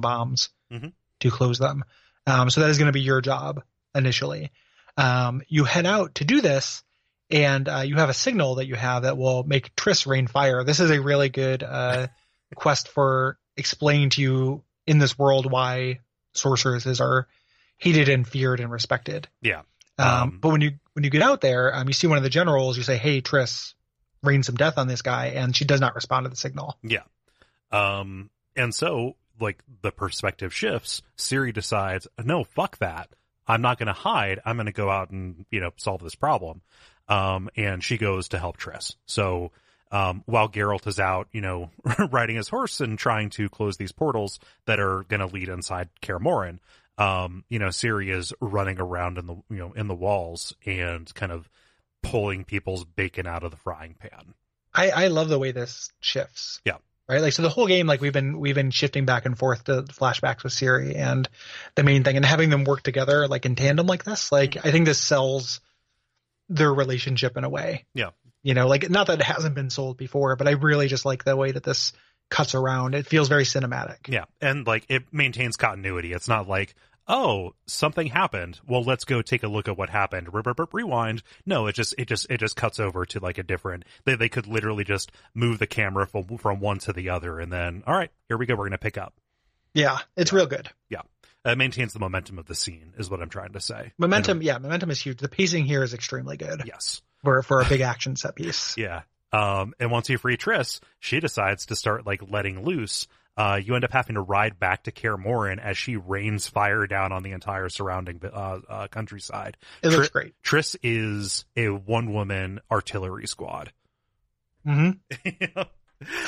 bombs 0.00 0.50
Mhm. 0.72 0.92
to 1.20 1.30
close 1.30 1.58
them. 1.58 1.84
Um, 2.26 2.50
so 2.50 2.60
that 2.60 2.70
is 2.70 2.78
going 2.78 2.86
to 2.86 2.92
be 2.92 3.00
your 3.02 3.20
job 3.20 3.62
initially. 3.94 4.50
Um, 4.96 5.42
you 5.48 5.64
head 5.64 5.86
out 5.86 6.16
to 6.16 6.24
do 6.24 6.40
this, 6.40 6.82
and 7.30 7.68
uh, 7.68 7.80
you 7.80 7.96
have 7.96 8.08
a 8.10 8.14
signal 8.14 8.56
that 8.56 8.66
you 8.66 8.74
have 8.74 9.02
that 9.02 9.16
will 9.16 9.44
make 9.44 9.74
Triss 9.76 10.06
rain 10.06 10.26
fire. 10.26 10.64
This 10.64 10.80
is 10.80 10.90
a 10.90 11.00
really 11.00 11.28
good 11.28 11.62
uh, 11.62 12.08
quest 12.54 12.88
for 12.88 13.38
explaining 13.56 14.10
to 14.10 14.22
you 14.22 14.64
in 14.86 14.98
this 14.98 15.18
world 15.18 15.50
why 15.50 16.00
sorceresses 16.34 17.00
are 17.00 17.26
hated 17.78 18.08
and 18.08 18.26
feared 18.26 18.60
and 18.60 18.70
respected. 18.70 19.28
Yeah. 19.40 19.62
Um, 19.98 20.08
Um, 20.08 20.38
but 20.40 20.50
when 20.50 20.60
you 20.60 20.72
when 20.92 21.04
you 21.04 21.10
get 21.10 21.22
out 21.22 21.40
there, 21.40 21.74
um, 21.74 21.86
you 21.88 21.94
see 21.94 22.06
one 22.06 22.18
of 22.18 22.24
the 22.24 22.30
generals. 22.30 22.76
You 22.76 22.82
say, 22.82 22.96
"Hey, 22.96 23.20
Triss, 23.20 23.74
rain 24.22 24.42
some 24.42 24.54
death 24.54 24.78
on 24.78 24.88
this 24.88 25.02
guy," 25.02 25.26
and 25.28 25.54
she 25.56 25.64
does 25.64 25.80
not 25.80 25.94
respond 25.94 26.24
to 26.24 26.30
the 26.30 26.36
signal. 26.36 26.76
Yeah. 26.82 27.02
Um, 27.70 28.30
and 28.54 28.74
so, 28.74 29.16
like, 29.40 29.62
the 29.82 29.90
perspective 29.90 30.54
shifts. 30.54 31.02
Siri 31.16 31.52
decides, 31.52 32.06
no, 32.22 32.44
fuck 32.44 32.78
that. 32.78 33.08
I'm 33.46 33.60
not 33.60 33.78
going 33.78 33.88
to 33.88 33.92
hide. 33.92 34.40
I'm 34.44 34.56
going 34.56 34.66
to 34.66 34.72
go 34.72 34.88
out 34.90 35.10
and, 35.10 35.44
you 35.50 35.60
know, 35.60 35.70
solve 35.76 36.02
this 36.02 36.14
problem. 36.14 36.62
Um, 37.08 37.50
and 37.56 37.82
she 37.84 37.98
goes 37.98 38.28
to 38.28 38.38
help 38.38 38.56
Triss. 38.56 38.96
So, 39.06 39.52
um, 39.92 40.22
while 40.26 40.48
Geralt 40.48 40.86
is 40.86 40.98
out, 40.98 41.28
you 41.32 41.40
know, 41.40 41.70
riding 42.10 42.36
his 42.36 42.48
horse 42.48 42.80
and 42.80 42.98
trying 42.98 43.30
to 43.30 43.48
close 43.48 43.76
these 43.76 43.92
portals 43.92 44.40
that 44.64 44.80
are 44.80 45.04
going 45.04 45.20
to 45.20 45.26
lead 45.26 45.48
inside 45.48 45.88
Kaer 46.00 46.18
Morhen, 46.18 46.58
um, 46.98 47.44
you 47.48 47.58
know, 47.58 47.68
Ciri 47.68 48.10
is 48.14 48.32
running 48.40 48.80
around 48.80 49.18
in 49.18 49.26
the, 49.26 49.34
you 49.50 49.56
know, 49.56 49.72
in 49.72 49.88
the 49.88 49.94
walls 49.94 50.54
and 50.64 51.12
kind 51.14 51.32
of 51.32 51.48
pulling 52.02 52.44
people's 52.44 52.84
bacon 52.84 53.26
out 53.26 53.42
of 53.42 53.50
the 53.50 53.56
frying 53.56 53.94
pan. 53.98 54.34
I, 54.74 54.90
I 54.90 55.06
love 55.08 55.28
the 55.28 55.38
way 55.38 55.52
this 55.52 55.90
shifts. 56.00 56.60
Yeah. 56.64 56.78
Right. 57.08 57.20
Like 57.20 57.34
so 57.34 57.42
the 57.42 57.48
whole 57.48 57.68
game, 57.68 57.86
like 57.86 58.00
we've 58.00 58.12
been 58.12 58.40
we've 58.40 58.56
been 58.56 58.72
shifting 58.72 59.04
back 59.04 59.26
and 59.26 59.38
forth 59.38 59.64
to 59.64 59.82
flashbacks 59.82 60.42
with 60.42 60.52
Ciri 60.52 60.96
and 60.96 61.28
the 61.76 61.84
main 61.84 62.02
thing 62.02 62.16
and 62.16 62.24
having 62.24 62.50
them 62.50 62.64
work 62.64 62.82
together 62.82 63.28
like 63.28 63.46
in 63.46 63.54
tandem 63.54 63.86
like 63.86 64.02
this. 64.02 64.32
Like 64.32 64.56
I 64.56 64.72
think 64.72 64.86
this 64.86 65.00
sells 65.00 65.60
their 66.48 66.72
relationship 66.72 67.36
in 67.36 67.44
a 67.44 67.48
way. 67.48 67.84
Yeah. 67.94 68.10
You 68.42 68.54
know, 68.54 68.66
like 68.66 68.90
not 68.90 69.06
that 69.06 69.20
it 69.20 69.24
hasn't 69.24 69.54
been 69.54 69.70
sold 69.70 69.96
before, 69.96 70.34
but 70.34 70.48
I 70.48 70.52
really 70.52 70.88
just 70.88 71.04
like 71.04 71.22
the 71.22 71.36
way 71.36 71.52
that 71.52 71.62
this 71.62 71.92
cuts 72.30 72.54
around. 72.54 72.94
It 72.94 73.06
feels 73.06 73.28
very 73.28 73.44
cinematic. 73.44 74.08
Yeah, 74.08 74.24
and 74.40 74.66
like 74.66 74.86
it 74.88 75.04
maintains 75.12 75.56
continuity. 75.56 76.12
It's 76.12 76.28
not 76.28 76.48
like, 76.48 76.74
oh, 77.08 77.54
something 77.66 78.06
happened. 78.06 78.60
Well, 78.66 78.82
let's 78.82 79.04
go 79.04 79.22
take 79.22 79.42
a 79.42 79.48
look 79.48 79.68
at 79.68 79.76
what 79.78 79.90
happened. 79.90 80.32
Re- 80.32 80.42
re- 80.44 80.54
re- 80.56 80.66
Rewind. 80.72 81.22
No, 81.44 81.66
it 81.66 81.74
just 81.74 81.94
it 81.98 82.08
just 82.08 82.26
it 82.30 82.38
just 82.38 82.56
cuts 82.56 82.80
over 82.80 83.04
to 83.06 83.20
like 83.20 83.38
a 83.38 83.42
different. 83.42 83.84
They 84.04 84.16
they 84.16 84.28
could 84.28 84.46
literally 84.46 84.84
just 84.84 85.12
move 85.34 85.58
the 85.58 85.66
camera 85.66 86.06
from 86.06 86.38
from 86.38 86.60
one 86.60 86.78
to 86.80 86.92
the 86.92 87.10
other, 87.10 87.38
and 87.38 87.52
then 87.52 87.82
all 87.86 87.94
right, 87.94 88.10
here 88.28 88.36
we 88.36 88.46
go. 88.46 88.54
We're 88.56 88.66
gonna 88.66 88.78
pick 88.78 88.98
up. 88.98 89.14
Yeah. 89.74 89.98
It's 90.16 90.32
real 90.32 90.46
good. 90.46 90.70
Yeah, 90.88 91.02
it 91.44 91.58
maintains 91.58 91.92
the 91.92 91.98
momentum 91.98 92.38
of 92.38 92.46
the 92.46 92.54
scene. 92.54 92.94
Is 92.96 93.10
what 93.10 93.20
I'm 93.20 93.28
trying 93.28 93.52
to 93.52 93.60
say. 93.60 93.92
Momentum, 93.98 94.40
yeah, 94.40 94.56
momentum 94.58 94.90
is 94.90 94.98
huge. 94.98 95.18
The 95.18 95.28
pacing 95.28 95.66
here 95.66 95.82
is 95.82 95.92
extremely 95.92 96.38
good. 96.38 96.62
Yes. 96.64 97.02
For 97.22 97.42
for 97.42 97.60
a 97.60 97.68
big 97.68 97.80
action 97.82 98.16
set 98.16 98.34
piece. 98.34 98.74
Yeah. 98.78 99.02
Um, 99.36 99.74
and 99.78 99.90
once 99.90 100.08
you 100.08 100.16
free 100.16 100.36
Triss, 100.36 100.80
she 100.98 101.20
decides 101.20 101.66
to 101.66 101.76
start 101.76 102.06
like 102.06 102.22
letting 102.28 102.64
loose. 102.64 103.06
Uh, 103.36 103.60
you 103.62 103.74
end 103.74 103.84
up 103.84 103.92
having 103.92 104.14
to 104.14 104.22
ride 104.22 104.58
back 104.58 104.84
to 104.84 104.92
Kaer 104.92 105.18
Morhen 105.18 105.58
as 105.58 105.76
she 105.76 105.96
rains 105.96 106.48
fire 106.48 106.86
down 106.86 107.12
on 107.12 107.22
the 107.22 107.32
entire 107.32 107.68
surrounding 107.68 108.18
uh, 108.24 108.60
uh, 108.66 108.86
countryside. 108.88 109.58
It 109.82 109.88
looks 109.88 110.08
great. 110.08 110.32
Triss 110.42 110.74
is 110.82 111.44
a 111.54 111.68
one 111.68 112.14
woman 112.14 112.60
artillery 112.70 113.26
squad. 113.26 113.72
hmm 114.64 114.90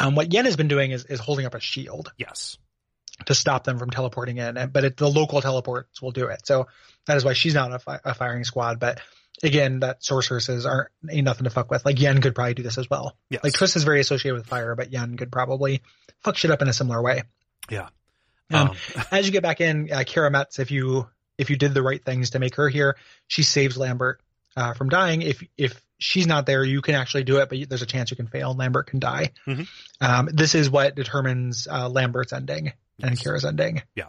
Um, 0.01 0.15
what 0.15 0.33
Yen 0.33 0.47
has 0.47 0.57
been 0.57 0.69
doing 0.69 0.93
is, 0.93 1.05
is 1.05 1.21
holding 1.21 1.45
up 1.45 1.55
a 1.55 1.61
shield 1.61 2.11
yes. 2.17 2.57
to 3.27 3.35
stop 3.35 3.65
them 3.65 3.79
from 3.79 3.91
teleporting 3.91 4.39
in, 4.39 4.71
but 4.73 4.83
it, 4.83 4.97
the 4.97 5.11
local 5.11 5.43
teleports 5.43 6.01
will 6.01 6.11
do 6.11 6.29
it. 6.29 6.47
So 6.47 6.69
that 7.07 7.19
is 7.19 7.25
why 7.25 7.35
she's 7.35 7.53
not 7.53 7.75
a, 7.75 7.79
fi- 7.79 8.01
a 8.03 8.15
firing 8.15 8.45
squad. 8.45 8.81
But 8.81 9.01
again, 9.43 9.81
that 9.81 10.03
sorceresses 10.05 10.67
aren't 10.67 10.91
ain't 11.11 11.25
nothing 11.25 11.45
to 11.45 11.51
fuck 11.51 11.71
with. 11.71 11.85
Like 11.85 12.01
Yen 12.01 12.21
could 12.21 12.35
probably 12.35 12.55
do 12.55 12.63
this 12.63 12.79
as 12.79 12.89
well. 12.91 13.17
Yes. 13.31 13.43
Like 13.45 13.53
Triss 13.53 13.77
is 13.77 13.85
very 13.85 14.01
associated 14.01 14.37
with 14.37 14.47
fire, 14.47 14.75
but 14.75 14.93
Yen 14.93 15.17
could 15.17 15.31
probably 15.33 15.83
fuck 16.21 16.37
shit 16.37 16.51
up 16.51 16.63
in 16.63 16.69
a 16.69 16.73
similar 16.73 17.03
way. 17.03 17.23
Yeah. 17.71 17.89
Um, 18.53 18.71
Um, 18.71 18.77
as 19.11 19.27
you 19.27 19.33
get 19.33 19.43
back 19.43 19.61
in, 19.61 19.91
uh, 19.93 19.99
Keira 19.99 20.31
Metz, 20.33 20.59
if 20.59 20.71
you 20.71 21.09
if 21.37 21.51
you 21.51 21.57
did 21.57 21.75
the 21.75 21.83
right 21.83 22.05
things 22.05 22.31
to 22.31 22.39
make 22.39 22.57
her 22.57 22.69
here, 22.69 22.97
she 23.29 23.43
saves 23.43 23.77
Lambert 23.77 24.21
uh, 24.57 24.75
from 24.75 24.89
dying. 24.89 25.23
If 25.23 25.43
if 25.57 25.81
she's 25.99 26.27
not 26.27 26.47
there, 26.47 26.65
you 26.65 26.81
can 26.83 26.95
actually 26.95 27.25
do 27.25 27.39
it, 27.39 27.49
but 27.49 27.59
there's 27.69 27.83
a 27.83 27.87
chance 27.87 28.11
you 28.11 28.17
can 28.17 28.27
fail 28.29 28.51
and 28.51 28.59
Lambert 28.59 28.87
can 28.89 28.99
die. 29.01 29.33
Mhm. 29.47 29.69
Um, 30.01 30.29
this 30.33 30.55
is 30.55 30.71
what 30.71 30.95
determines 30.95 31.67
uh, 31.71 31.89
Lambert's 31.89 32.33
ending 32.33 32.73
and 33.03 33.13
Yes. 33.13 33.23
Keira's 33.23 33.45
ending. 33.45 33.83
Yeah. 33.95 34.07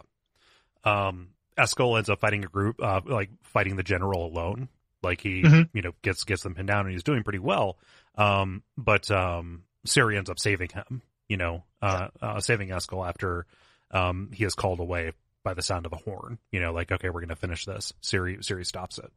Um, 0.84 1.28
Eskel 1.58 1.96
ends 1.98 2.08
up 2.08 2.20
fighting 2.20 2.44
a 2.44 2.48
group, 2.48 2.76
uh, 2.82 3.00
like 3.04 3.30
fighting 3.42 3.76
the 3.76 3.82
general 3.82 4.26
alone. 4.26 4.68
Like 5.02 5.20
he, 5.20 5.42
Mhm. 5.42 5.68
you 5.72 5.82
know, 5.82 5.92
gets 6.02 6.24
gets 6.24 6.42
them 6.42 6.54
pinned 6.54 6.68
down 6.68 6.86
and 6.86 6.92
he's 6.92 7.02
doing 7.02 7.22
pretty 7.22 7.38
well. 7.38 7.78
Um, 8.16 8.62
but 8.76 9.10
um, 9.10 9.64
Ciri 9.86 10.16
ends 10.18 10.28
up 10.30 10.38
saving 10.38 10.70
him. 10.70 11.02
You 11.28 11.36
know, 11.36 11.64
uh, 11.80 12.08
uh, 12.20 12.40
saving 12.40 12.68
Eskel 12.70 13.06
after 13.08 13.46
um, 13.92 14.30
he 14.32 14.44
is 14.44 14.54
called 14.54 14.80
away 14.80 15.12
by 15.44 15.54
the 15.54 15.62
sound 15.62 15.86
of 15.86 15.92
a 15.92 15.96
horn. 15.96 16.38
You 16.52 16.60
know, 16.60 16.72
like 16.72 16.90
okay, 16.92 17.08
we're 17.08 17.20
gonna 17.20 17.36
finish 17.36 17.64
this. 17.64 17.92
Ciri 18.02 18.38
Ciri 18.40 18.66
stops 18.66 18.98
it. 18.98 19.10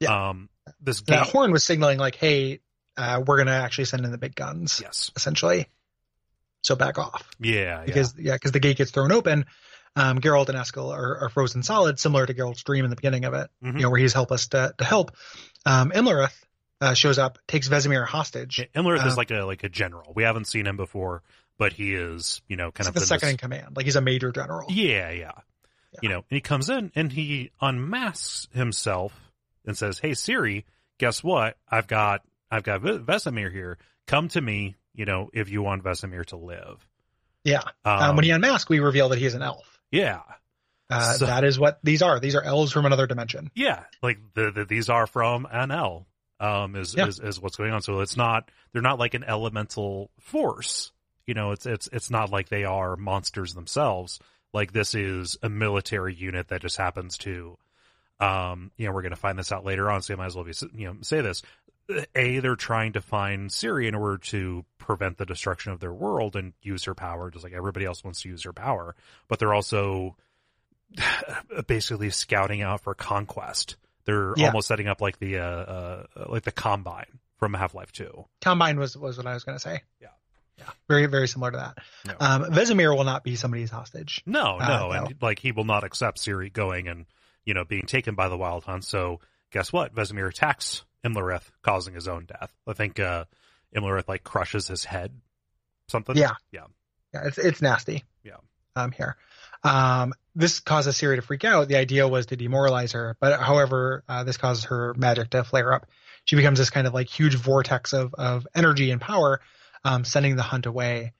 Yeah. 0.00 0.28
Um, 0.30 0.48
this 0.80 1.00
game. 1.00 1.16
That 1.18 1.28
horn 1.28 1.52
was 1.52 1.64
signaling 1.64 1.98
like, 1.98 2.16
"Hey, 2.16 2.60
uh, 2.96 3.22
we're 3.26 3.38
gonna 3.38 3.52
actually 3.52 3.84
send 3.86 4.04
in 4.04 4.10
the 4.10 4.18
big 4.18 4.34
guns." 4.34 4.80
yes. 4.82 5.10
essentially. 5.16 5.66
So 6.62 6.76
back 6.76 6.98
off. 6.98 7.28
Yeah. 7.38 7.52
Yeah. 7.52 7.84
because 7.84 8.14
yeah, 8.18 8.34
because 8.34 8.52
the 8.52 8.60
gate 8.60 8.76
gets 8.78 8.90
thrown 8.90 9.12
open. 9.12 9.46
Um, 9.96 10.18
Geralt 10.20 10.48
and 10.48 10.58
Eskel 10.58 10.90
are, 10.92 11.18
are 11.18 11.28
frozen 11.28 11.62
solid, 11.62 11.98
similar 12.00 12.26
to 12.26 12.34
Geralt's 12.34 12.62
dream 12.64 12.84
in 12.84 12.90
the 12.90 12.96
beginning 12.96 13.24
of 13.24 13.34
it. 13.34 13.48
Mhm. 13.62 13.74
You 13.76 13.82
know, 13.82 13.90
where 13.90 14.00
he's 14.00 14.12
helpless 14.12 14.48
to 14.48 14.74
to 14.78 14.84
help. 14.84 15.12
Um, 15.64 15.92
uh, 16.80 16.92
shows 16.94 17.18
up, 17.18 17.38
takes 17.46 17.68
Vesemir 17.68 18.04
hostage. 18.04 18.58
Yeah, 18.58 18.66
Imlerith 18.82 19.06
is 19.06 19.16
like 19.16 19.30
a 19.30 19.42
like 19.44 19.62
a 19.64 19.68
general. 19.68 20.12
We 20.14 20.24
haven't 20.24 20.46
seen 20.46 20.66
him 20.66 20.76
before, 20.76 21.22
but 21.58 21.72
he 21.72 21.94
is, 21.94 22.42
you 22.48 22.56
know, 22.56 22.72
kind 22.72 22.88
of 22.88 22.94
the 22.94 23.00
second 23.00 23.26
this- 23.28 23.32
in 23.34 23.38
command. 23.38 23.76
Like 23.76 23.86
he's 23.86 23.96
a 23.96 24.00
major 24.00 24.32
general. 24.32 24.66
Yeah, 24.70 25.10
yeah. 25.10 25.32
You 26.02 26.08
know, 26.08 26.16
and 26.18 26.24
he 26.36 26.40
comes 26.40 26.68
in 26.70 26.90
and 26.96 27.12
he 27.12 27.52
unmasks 27.60 28.48
himself 28.52 29.12
and 29.64 29.78
says, 29.78 30.00
"Hey 30.00 30.10
Ciri, 30.10 30.64
guess 30.98 31.22
what? 31.22 31.56
I've 31.68 31.86
got 31.86 32.22
I've 32.50 32.64
got 32.64 32.82
Vesemir 32.82 33.50
here. 33.52 33.78
Come 34.08 34.26
to 34.30 34.40
me, 34.40 34.74
you 34.92 35.04
know, 35.04 35.30
if 35.32 35.48
you 35.50 35.62
want 35.62 35.84
Vesemir 35.84 36.26
to 36.26 36.36
live." 36.36 36.84
Yeah. 37.44 37.62
Um, 37.84 38.02
Um, 38.02 38.16
when 38.16 38.24
he 38.24 38.30
unmasks, 38.30 38.68
we 38.68 38.80
reveal 38.80 39.10
that 39.10 39.18
he 39.20 39.26
is 39.26 39.34
an 39.34 39.42
elf. 39.42 39.73
Yeah. 39.94 40.20
Uh, 40.90 41.14
So- 41.14 41.26
that 41.26 41.44
is 41.44 41.58
what 41.58 41.78
these 41.82 42.02
are. 42.02 42.20
These 42.20 42.34
are 42.34 42.42
elves 42.42 42.72
from 42.72 42.84
another 42.86 43.06
dimension. 43.06 43.50
Yeah, 43.54 43.84
like 44.02 44.18
the, 44.34 44.50
the 44.50 44.64
these 44.64 44.88
are 44.90 45.06
from 45.06 45.46
Aen 45.52 45.70
Elle. 45.70 46.06
Um, 46.40 46.76
is, 46.76 46.94
Yeah. 46.94 47.06
is 47.06 47.20
is 47.20 47.40
what's 47.40 47.56
going 47.56 47.72
on. 47.72 47.80
So 47.80 48.00
it's 48.00 48.16
not 48.16 48.50
they're 48.72 48.82
not 48.82 48.98
like 48.98 49.14
an 49.14 49.24
elemental 49.24 50.10
force. 50.20 50.90
You 51.26 51.32
know, 51.34 51.52
it's 51.52 51.64
it's 51.64 51.88
it's 51.92 52.10
not 52.10 52.30
like 52.30 52.48
they 52.50 52.64
are 52.64 52.96
monsters 52.96 53.54
themselves. 53.54 54.18
Like 54.52 54.72
this 54.72 54.94
is 54.94 55.36
a 55.42 55.48
military 55.48 56.14
unit 56.14 56.48
that 56.48 56.60
just 56.60 56.76
happens 56.76 57.18
to, 57.18 57.56
um, 58.20 58.70
you 58.76 58.86
know, 58.86 58.92
we're 58.92 59.02
going 59.02 59.10
to 59.10 59.16
find 59.16 59.38
this 59.38 59.50
out 59.52 59.64
later 59.64 59.90
on. 59.90 60.02
So 60.02 60.14
I 60.14 60.16
might 60.16 60.26
as 60.26 60.36
well 60.36 60.44
be 60.44 60.52
you 60.74 60.86
know 60.88 60.96
say 61.02 61.20
this. 61.22 61.42
A, 62.14 62.38
they're 62.40 62.56
trying 62.56 62.94
to 62.94 63.00
find 63.02 63.50
Ciri 63.50 63.86
in 63.88 63.94
order 63.94 64.18
to 64.28 64.64
prevent 64.78 65.18
the 65.18 65.26
destruction 65.26 65.72
of 65.72 65.80
their 65.80 65.92
world 65.92 66.34
and 66.36 66.52
use 66.62 66.84
her 66.84 66.94
power, 66.94 67.30
just 67.30 67.44
like 67.44 67.52
everybody 67.52 67.84
else 67.84 68.02
wants 68.02 68.22
to 68.22 68.28
use 68.28 68.42
her 68.44 68.52
power. 68.54 68.94
But 69.28 69.38
they're 69.38 69.52
also 69.54 70.16
basically 71.66 72.10
scouting 72.10 72.62
out 72.62 72.80
for 72.80 72.94
conquest. 72.94 73.76
They're 74.04 74.34
Yeah. 74.36 74.46
almost 74.48 74.68
setting 74.68 74.86
up 74.88 75.00
like 75.00 75.18
the 75.18 75.38
uh, 75.38 75.42
uh 75.44 76.06
like 76.28 76.42
the 76.44 76.52
combine 76.52 77.18
from 77.38 77.54
Half 77.54 77.74
Life 77.74 77.92
Two. 77.92 78.26
Combine 78.40 78.78
was 78.78 78.96
was 78.96 79.16
what 79.16 79.26
I 79.26 79.34
was 79.34 79.44
going 79.44 79.56
to 79.56 79.60
say. 79.62 79.82
Yeah. 80.00 80.08
Yeah. 80.58 80.70
Very 80.88 81.06
very 81.06 81.26
similar 81.28 81.50
to 81.52 81.56
that. 81.58 81.78
No. 82.06 82.14
Um, 82.20 82.44
Vesemir 82.52 82.96
will 82.96 83.04
not 83.04 83.24
be 83.24 83.36
somebody's 83.36 83.70
hostage. 83.70 84.22
No, 84.26 84.58
Uh, 84.60 84.68
no, 84.68 84.90
and 84.92 85.16
like 85.20 85.38
he 85.38 85.52
will 85.52 85.64
not 85.64 85.84
accept 85.84 86.18
Ciri 86.18 86.52
going 86.52 86.88
and 86.88 87.06
you 87.44 87.54
know 87.54 87.64
being 87.64 87.86
taken 87.86 88.14
by 88.14 88.28
the 88.28 88.36
Wild 88.36 88.64
Hunt. 88.64 88.84
So 88.84 89.20
guess 89.50 89.72
what? 89.72 89.94
Vesemir 89.94 90.28
attacks 90.28 90.84
Imlerith, 91.04 91.50
causing 91.62 91.94
his 91.94 92.08
own 92.08 92.26
death. 92.26 92.52
I 92.66 92.72
think 92.72 92.98
uh 92.98 93.24
like 94.08 94.24
crushes 94.24 94.68
his 94.68 94.84
head. 94.84 95.12
Something. 95.88 96.16
Yeah. 96.16 96.32
Yeah. 96.52 96.64
Yeah, 97.12 97.22
it's 97.26 97.38
it's 97.38 97.62
nasty. 97.62 98.04
Yeah. 98.24 98.36
Um, 98.76 98.90
here, 98.90 99.16
um, 99.62 100.14
this 100.34 100.58
causes 100.58 100.96
Ciri 100.96 101.14
to 101.14 101.22
freak 101.22 101.44
out. 101.44 101.68
The 101.68 101.76
idea 101.76 102.08
was 102.08 102.26
to 102.26 102.36
demoralize 102.36 102.92
her, 102.92 103.16
but 103.20 103.40
however, 103.40 104.02
uh, 104.08 104.24
this 104.24 104.36
causes 104.36 104.64
her 104.64 104.94
magic 104.94 105.30
to 105.30 105.44
flare 105.44 105.72
up. 105.72 105.86
She 106.24 106.34
becomes 106.34 106.58
this 106.58 106.70
kind 106.70 106.88
of 106.88 106.92
like 106.92 107.08
huge 107.08 107.36
vortex 107.36 107.92
of 107.92 108.14
of 108.14 108.48
energy 108.52 108.90
and 108.90 109.00
power, 109.00 109.40
um, 109.84 110.04
sending 110.04 110.34
the 110.34 110.42
hunt 110.42 110.66
away. 110.66 111.12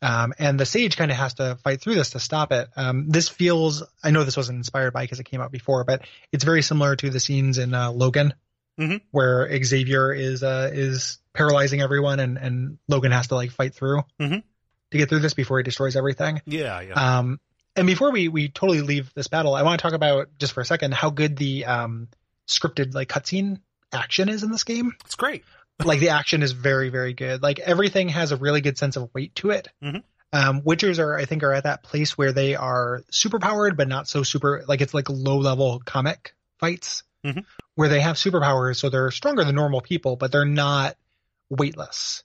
Um, 0.00 0.32
and 0.38 0.58
the 0.58 0.66
sage 0.66 0.96
kind 0.96 1.10
of 1.10 1.16
has 1.16 1.34
to 1.34 1.56
fight 1.62 1.80
through 1.80 1.94
this 1.94 2.10
to 2.10 2.20
stop 2.20 2.52
it. 2.52 2.68
Um, 2.76 3.08
this 3.08 3.28
feels, 3.28 3.82
I 4.02 4.12
know 4.12 4.22
this 4.24 4.36
wasn't 4.36 4.58
inspired 4.58 4.92
by 4.92 5.02
because 5.02 5.18
it 5.18 5.24
came 5.24 5.40
out 5.40 5.50
before, 5.50 5.82
but 5.84 6.02
it's 6.30 6.44
very 6.44 6.62
similar 6.62 6.94
to 6.96 7.10
the 7.10 7.18
scenes 7.18 7.58
in 7.58 7.74
uh, 7.74 7.90
Logan, 7.90 8.34
Mhm. 8.78 9.00
where 9.10 9.48
Xavier 9.64 10.12
is 10.12 10.42
uh, 10.42 10.70
is 10.72 11.18
paralyzing 11.32 11.80
everyone, 11.80 12.20
and 12.20 12.38
and 12.38 12.78
Logan 12.88 13.12
has 13.12 13.28
to 13.28 13.34
like 13.34 13.50
fight 13.50 13.74
through 13.74 14.02
Mhm. 14.20 14.42
to 14.92 14.98
get 14.98 15.08
through 15.08 15.20
this 15.20 15.34
before 15.34 15.58
he 15.58 15.64
destroys 15.64 15.96
everything. 15.96 16.40
Yeah. 16.46 16.80
Yeah. 16.80 16.94
Um, 17.18 17.40
and 17.76 17.86
before 17.86 18.10
we 18.12 18.28
we 18.28 18.48
totally 18.48 18.80
leave 18.82 19.12
this 19.14 19.28
battle, 19.28 19.54
I 19.54 19.62
want 19.62 19.78
to 19.80 19.82
talk 19.82 19.92
about 19.94 20.28
just 20.38 20.52
for 20.52 20.60
a 20.60 20.64
second 20.64 20.94
how 20.94 21.10
good 21.10 21.36
the 21.36 21.64
um, 21.66 22.08
scripted 22.46 22.94
like 22.94 23.08
cutscene 23.08 23.60
action 23.92 24.28
is 24.28 24.42
in 24.42 24.50
this 24.50 24.64
game. 24.64 24.92
It's 25.04 25.14
great. 25.14 25.44
like 25.84 26.00
the 26.00 26.08
action 26.10 26.42
is 26.42 26.52
very 26.52 26.88
very 26.88 27.14
good. 27.14 27.42
Like 27.42 27.58
everything 27.58 28.08
has 28.10 28.32
a 28.32 28.36
really 28.36 28.60
good 28.60 28.78
sense 28.78 28.96
of 28.96 29.10
weight 29.14 29.34
to 29.36 29.50
it. 29.50 29.68
Mhm. 29.82 30.02
Um, 30.32 30.62
Witchers 30.62 30.98
are 30.98 31.16
I 31.16 31.24
think 31.24 31.42
are 31.42 31.52
at 31.52 31.64
that 31.64 31.82
place 31.82 32.18
where 32.18 32.32
they 32.32 32.54
are 32.54 33.02
super 33.10 33.38
powered 33.38 33.76
but 33.76 33.88
not 33.88 34.08
so 34.08 34.22
super. 34.22 34.64
Like 34.68 34.80
it's 34.80 34.92
like 34.94 35.08
low 35.08 35.38
level 35.38 35.80
comic 35.84 36.34
fights 36.58 37.02
Mhm. 37.26 37.44
where 37.74 37.88
they 37.88 38.00
have 38.00 38.16
superpowers, 38.16 38.76
so 38.76 38.88
they're 38.90 39.10
stronger 39.10 39.44
than 39.44 39.54
normal 39.54 39.80
people, 39.80 40.16
but 40.16 40.30
they're 40.32 40.44
not 40.44 40.96
weightless. 41.50 42.22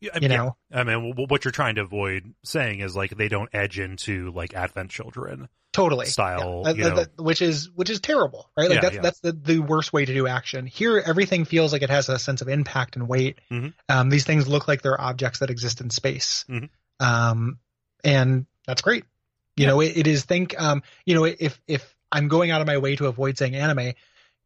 Yeah, 0.00 0.10
I 0.14 0.18
You 0.18 0.28
yeah. 0.28 0.36
know? 0.36 0.56
I 0.72 0.84
mean, 0.84 1.14
what 1.28 1.44
you're 1.44 1.52
trying 1.52 1.76
to 1.76 1.82
avoid 1.82 2.34
saying 2.44 2.80
is 2.80 2.94
like 2.94 3.16
they 3.16 3.28
don't 3.28 3.48
edge 3.54 3.78
into 3.78 4.30
like 4.32 4.54
Advent 4.54 4.90
Children. 4.90 5.48
totally 5.72 6.06
style, 6.06 6.62
Yeah. 6.66 6.72
you 6.72 6.84
Uh, 6.84 6.88
know. 6.90 6.94
that- 6.96 7.16
which 7.20 7.42
is 7.42 7.68
which 7.74 7.90
is 7.90 7.98
terrible 7.98 8.48
right 8.56 8.68
like 8.68 8.76
Yeah, 8.76 8.80
that's 8.82 8.94
yeah. 8.94 9.00
that's 9.00 9.18
the, 9.18 9.32
the 9.32 9.58
worst 9.58 9.92
way 9.92 10.04
to 10.04 10.14
do 10.14 10.28
action 10.28 10.66
here 10.68 11.02
everything 11.04 11.44
feels 11.44 11.72
like 11.72 11.82
it 11.82 11.90
has 11.90 12.08
a 12.08 12.16
sense 12.16 12.42
of 12.42 12.48
impact 12.48 12.94
and 12.94 13.08
weight 13.08 13.40
Mhm. 13.50 13.72
um, 13.88 14.08
these 14.08 14.22
things 14.24 14.46
look 14.46 14.68
like 14.68 14.82
they're 14.82 15.00
objects 15.00 15.40
that 15.40 15.50
exist 15.50 15.80
in 15.80 15.90
space 15.90 16.44
Mhm. 16.48 16.68
um, 17.00 17.58
and 18.04 18.46
that's 18.68 18.82
great 18.82 19.04
you 19.56 19.66
know 19.66 19.80
it, 19.80 19.96
it 19.96 20.06
is 20.06 20.22
think 20.24 20.54
um, 20.62 20.84
you 21.06 21.16
know 21.16 21.24
if 21.24 21.60
if 21.66 21.96
i'm 22.12 22.28
going 22.28 22.52
out 22.52 22.60
of 22.60 22.68
my 22.68 22.78
way 22.78 22.94
to 22.94 23.08
avoid 23.08 23.36
saying 23.36 23.56
anime 23.56 23.94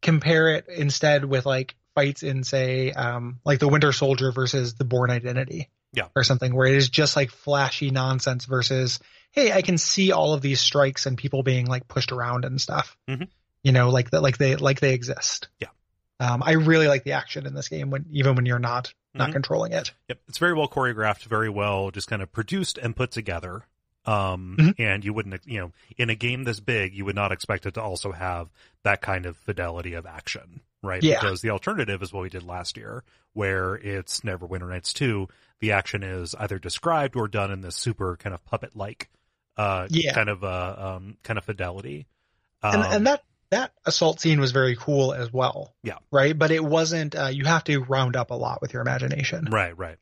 compare 0.01 0.49
it 0.49 0.65
instead 0.69 1.25
with 1.25 1.45
like 1.45 1.75
fights 1.95 2.23
in 2.23 2.43
say 2.43 2.91
um, 2.91 3.39
like 3.45 3.59
the 3.59 3.67
winter 3.67 3.91
soldier 3.91 4.31
versus 4.31 4.75
the 4.75 4.85
Bourne 4.85 5.09
Identity 5.11 5.69
Yeah. 5.93 6.07
or 6.15 6.23
something 6.23 6.53
where 6.55 6.67
it 6.67 6.75
is 6.75 6.89
just 6.89 7.15
like 7.15 7.31
flashy 7.31 7.91
nonsense 7.91 8.45
versus 8.45 8.99
hey 9.31 9.51
i 9.51 9.61
can 9.61 9.77
see 9.77 10.11
all 10.11 10.33
of 10.33 10.41
these 10.41 10.59
strikes 10.59 11.05
and 11.05 11.17
people 11.17 11.43
being 11.43 11.65
like 11.65 11.87
pushed 11.87 12.11
around 12.11 12.45
and 12.45 12.59
stuff 12.61 12.95
Mhm. 13.07 13.27
you 13.63 13.71
know 13.71 13.89
like 13.89 14.11
that 14.11 14.21
like 14.21 14.37
they 14.37 14.55
like 14.55 14.79
they 14.79 14.93
exist 14.93 15.49
Yeah. 15.59 15.67
um, 16.19 16.41
i 16.45 16.53
really 16.53 16.87
like 16.87 17.03
the 17.03 17.11
action 17.13 17.45
in 17.45 17.53
this 17.53 17.67
game 17.67 17.89
when 17.89 18.05
even 18.11 18.35
when 18.35 18.45
you're 18.45 18.59
not 18.59 18.93
not 19.13 19.29
Mhm. 19.29 19.33
controlling 19.33 19.73
it 19.73 19.91
Yep, 20.07 20.19
it's 20.29 20.37
very 20.37 20.53
well 20.53 20.67
choreographed, 20.67 21.23
very 21.25 21.49
well 21.49 21.91
just 21.91 22.07
kind 22.07 22.21
of 22.21 22.31
produced 22.31 22.77
and 22.77 22.95
put 22.95 23.09
together. 23.11 23.63
Um, 24.05 24.55
Mhm. 24.59 24.75
and 24.79 25.05
you 25.05 25.13
wouldn't, 25.13 25.41
you 25.45 25.59
know, 25.59 25.71
in 25.97 26.09
a 26.09 26.15
game 26.15 26.43
this 26.43 26.59
big, 26.59 26.93
you 26.95 27.05
would 27.05 27.15
not 27.15 27.31
expect 27.31 27.65
it 27.65 27.73
to 27.75 27.81
also 27.81 28.11
have 28.11 28.49
that 28.83 29.01
kind 29.01 29.25
of 29.25 29.35
fidelity 29.37 29.93
of 29.93 30.05
action, 30.05 30.61
right? 30.81 31.03
Yeah. 31.03 31.19
Because 31.19 31.41
the 31.41 31.49
alternative 31.51 32.01
is 32.01 32.11
what 32.13 32.21
we 32.23 32.29
did 32.29 32.43
last 32.43 32.77
year, 32.77 33.03
where 33.33 33.75
it's 33.75 34.21
Neverwinter 34.21 34.69
Nights 34.69 34.93
2. 34.93 35.27
The 35.59 35.73
action 35.73 36.01
is 36.03 36.33
either 36.35 36.57
described 36.59 37.15
or 37.17 37.27
done 37.27 37.51
in 37.51 37.61
this 37.61 37.75
super 37.75 38.15
kind 38.17 38.33
of 38.33 38.43
puppet 38.45 38.75
like, 38.75 39.09
uh, 39.57 39.87
Yeah. 39.91 40.13
kind 40.13 40.29
of, 40.29 40.43
uh, 40.43 40.75
um, 40.97 41.17
kind 41.23 41.37
of 41.37 41.43
fidelity. 41.45 42.07
and, 42.63 42.81
Um, 42.83 42.91
and 42.91 43.07
that 43.07 43.23
that 43.51 43.71
assault 43.85 44.19
scene 44.21 44.39
was 44.39 44.51
very 44.51 44.75
cool 44.75 45.11
as 45.11 45.33
well 45.33 45.73
Yeah. 45.81 45.97
right 46.11 46.37
but 46.37 46.51
it 46.51 46.63
wasn't 46.63 47.15
uh, 47.15 47.25
you 47.27 47.45
have 47.45 47.63
to 47.63 47.79
round 47.79 48.15
up 48.15 48.29
a 48.29 48.35
lot 48.35 48.61
with 48.61 48.73
your 48.73 48.81
imagination 48.83 49.45
right, 49.45 49.75
right. 49.75 49.97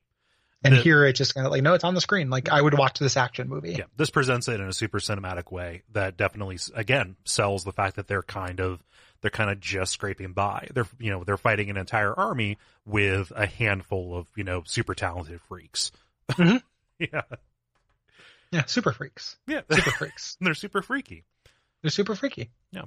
And 0.63 0.73
the- 0.75 0.81
here 0.81 1.05
it 1.05 1.13
just 1.13 1.33
kind 1.35 1.45
of 1.45 1.51
like 1.51 1.61
no 1.63 1.73
it's 1.73 1.83
on 1.83 1.93
the 1.93 2.01
screen 2.01 2.29
like 2.29 2.49
i 2.49 2.61
would 2.61 2.77
watch 2.77 2.97
this 2.99 3.15
action 3.17 3.47
movie 3.47 3.75
Yeah, 3.77 3.85
this 3.95 4.09
presents 4.09 4.47
it 4.47 4.59
in 4.59 4.67
a 4.67 4.73
super 4.73 4.99
cinematic 4.99 5.51
way 5.51 5.83
that 5.93 6.17
definitely, 6.17 6.57
again, 6.75 7.15
sells 7.25 7.63
the 7.63 7.71
fact 7.71 7.95
that 7.97 8.07
they're 8.07 8.23
kind 8.23 8.59
of 8.59 8.83
they're 9.21 9.31
kind 9.31 9.49
of 9.49 9.59
just 9.59 9.93
scraping 9.93 10.33
by. 10.33 10.67
They're 10.73 10.87
you 10.99 11.09
know 11.11 11.23
they're 11.23 11.37
fighting 11.37 11.69
an 11.71 11.77
entire 11.77 12.13
army 12.13 12.57
with 12.85 13.31
a 13.35 13.47
handful 13.47 14.15
of 14.15 14.27
you 14.35 14.43
know 14.43 14.61
super 14.65 14.93
talented 14.93 15.41
freaks. 15.47 15.91
Mhm. 16.31 16.61
yeah, 16.99 17.21
yeah 18.51 18.65
super 18.65 18.91
freaks 18.91 19.37
yeah, 19.47 19.61
super 19.71 19.91
freaks 19.97 20.37
they're 20.41 20.53
super 20.53 20.81
freaky. 20.81 21.23
they're 21.81 21.89
super 21.91 22.15
freaky 22.15 22.49
Yeah. 22.71 22.83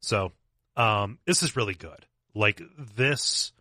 So, 0.00 0.32
um, 0.76 1.18
this 1.26 1.42
is 1.42 1.56
really 1.56 1.74
good. 1.74 2.06
Like 2.34 2.62
this, 2.96 3.52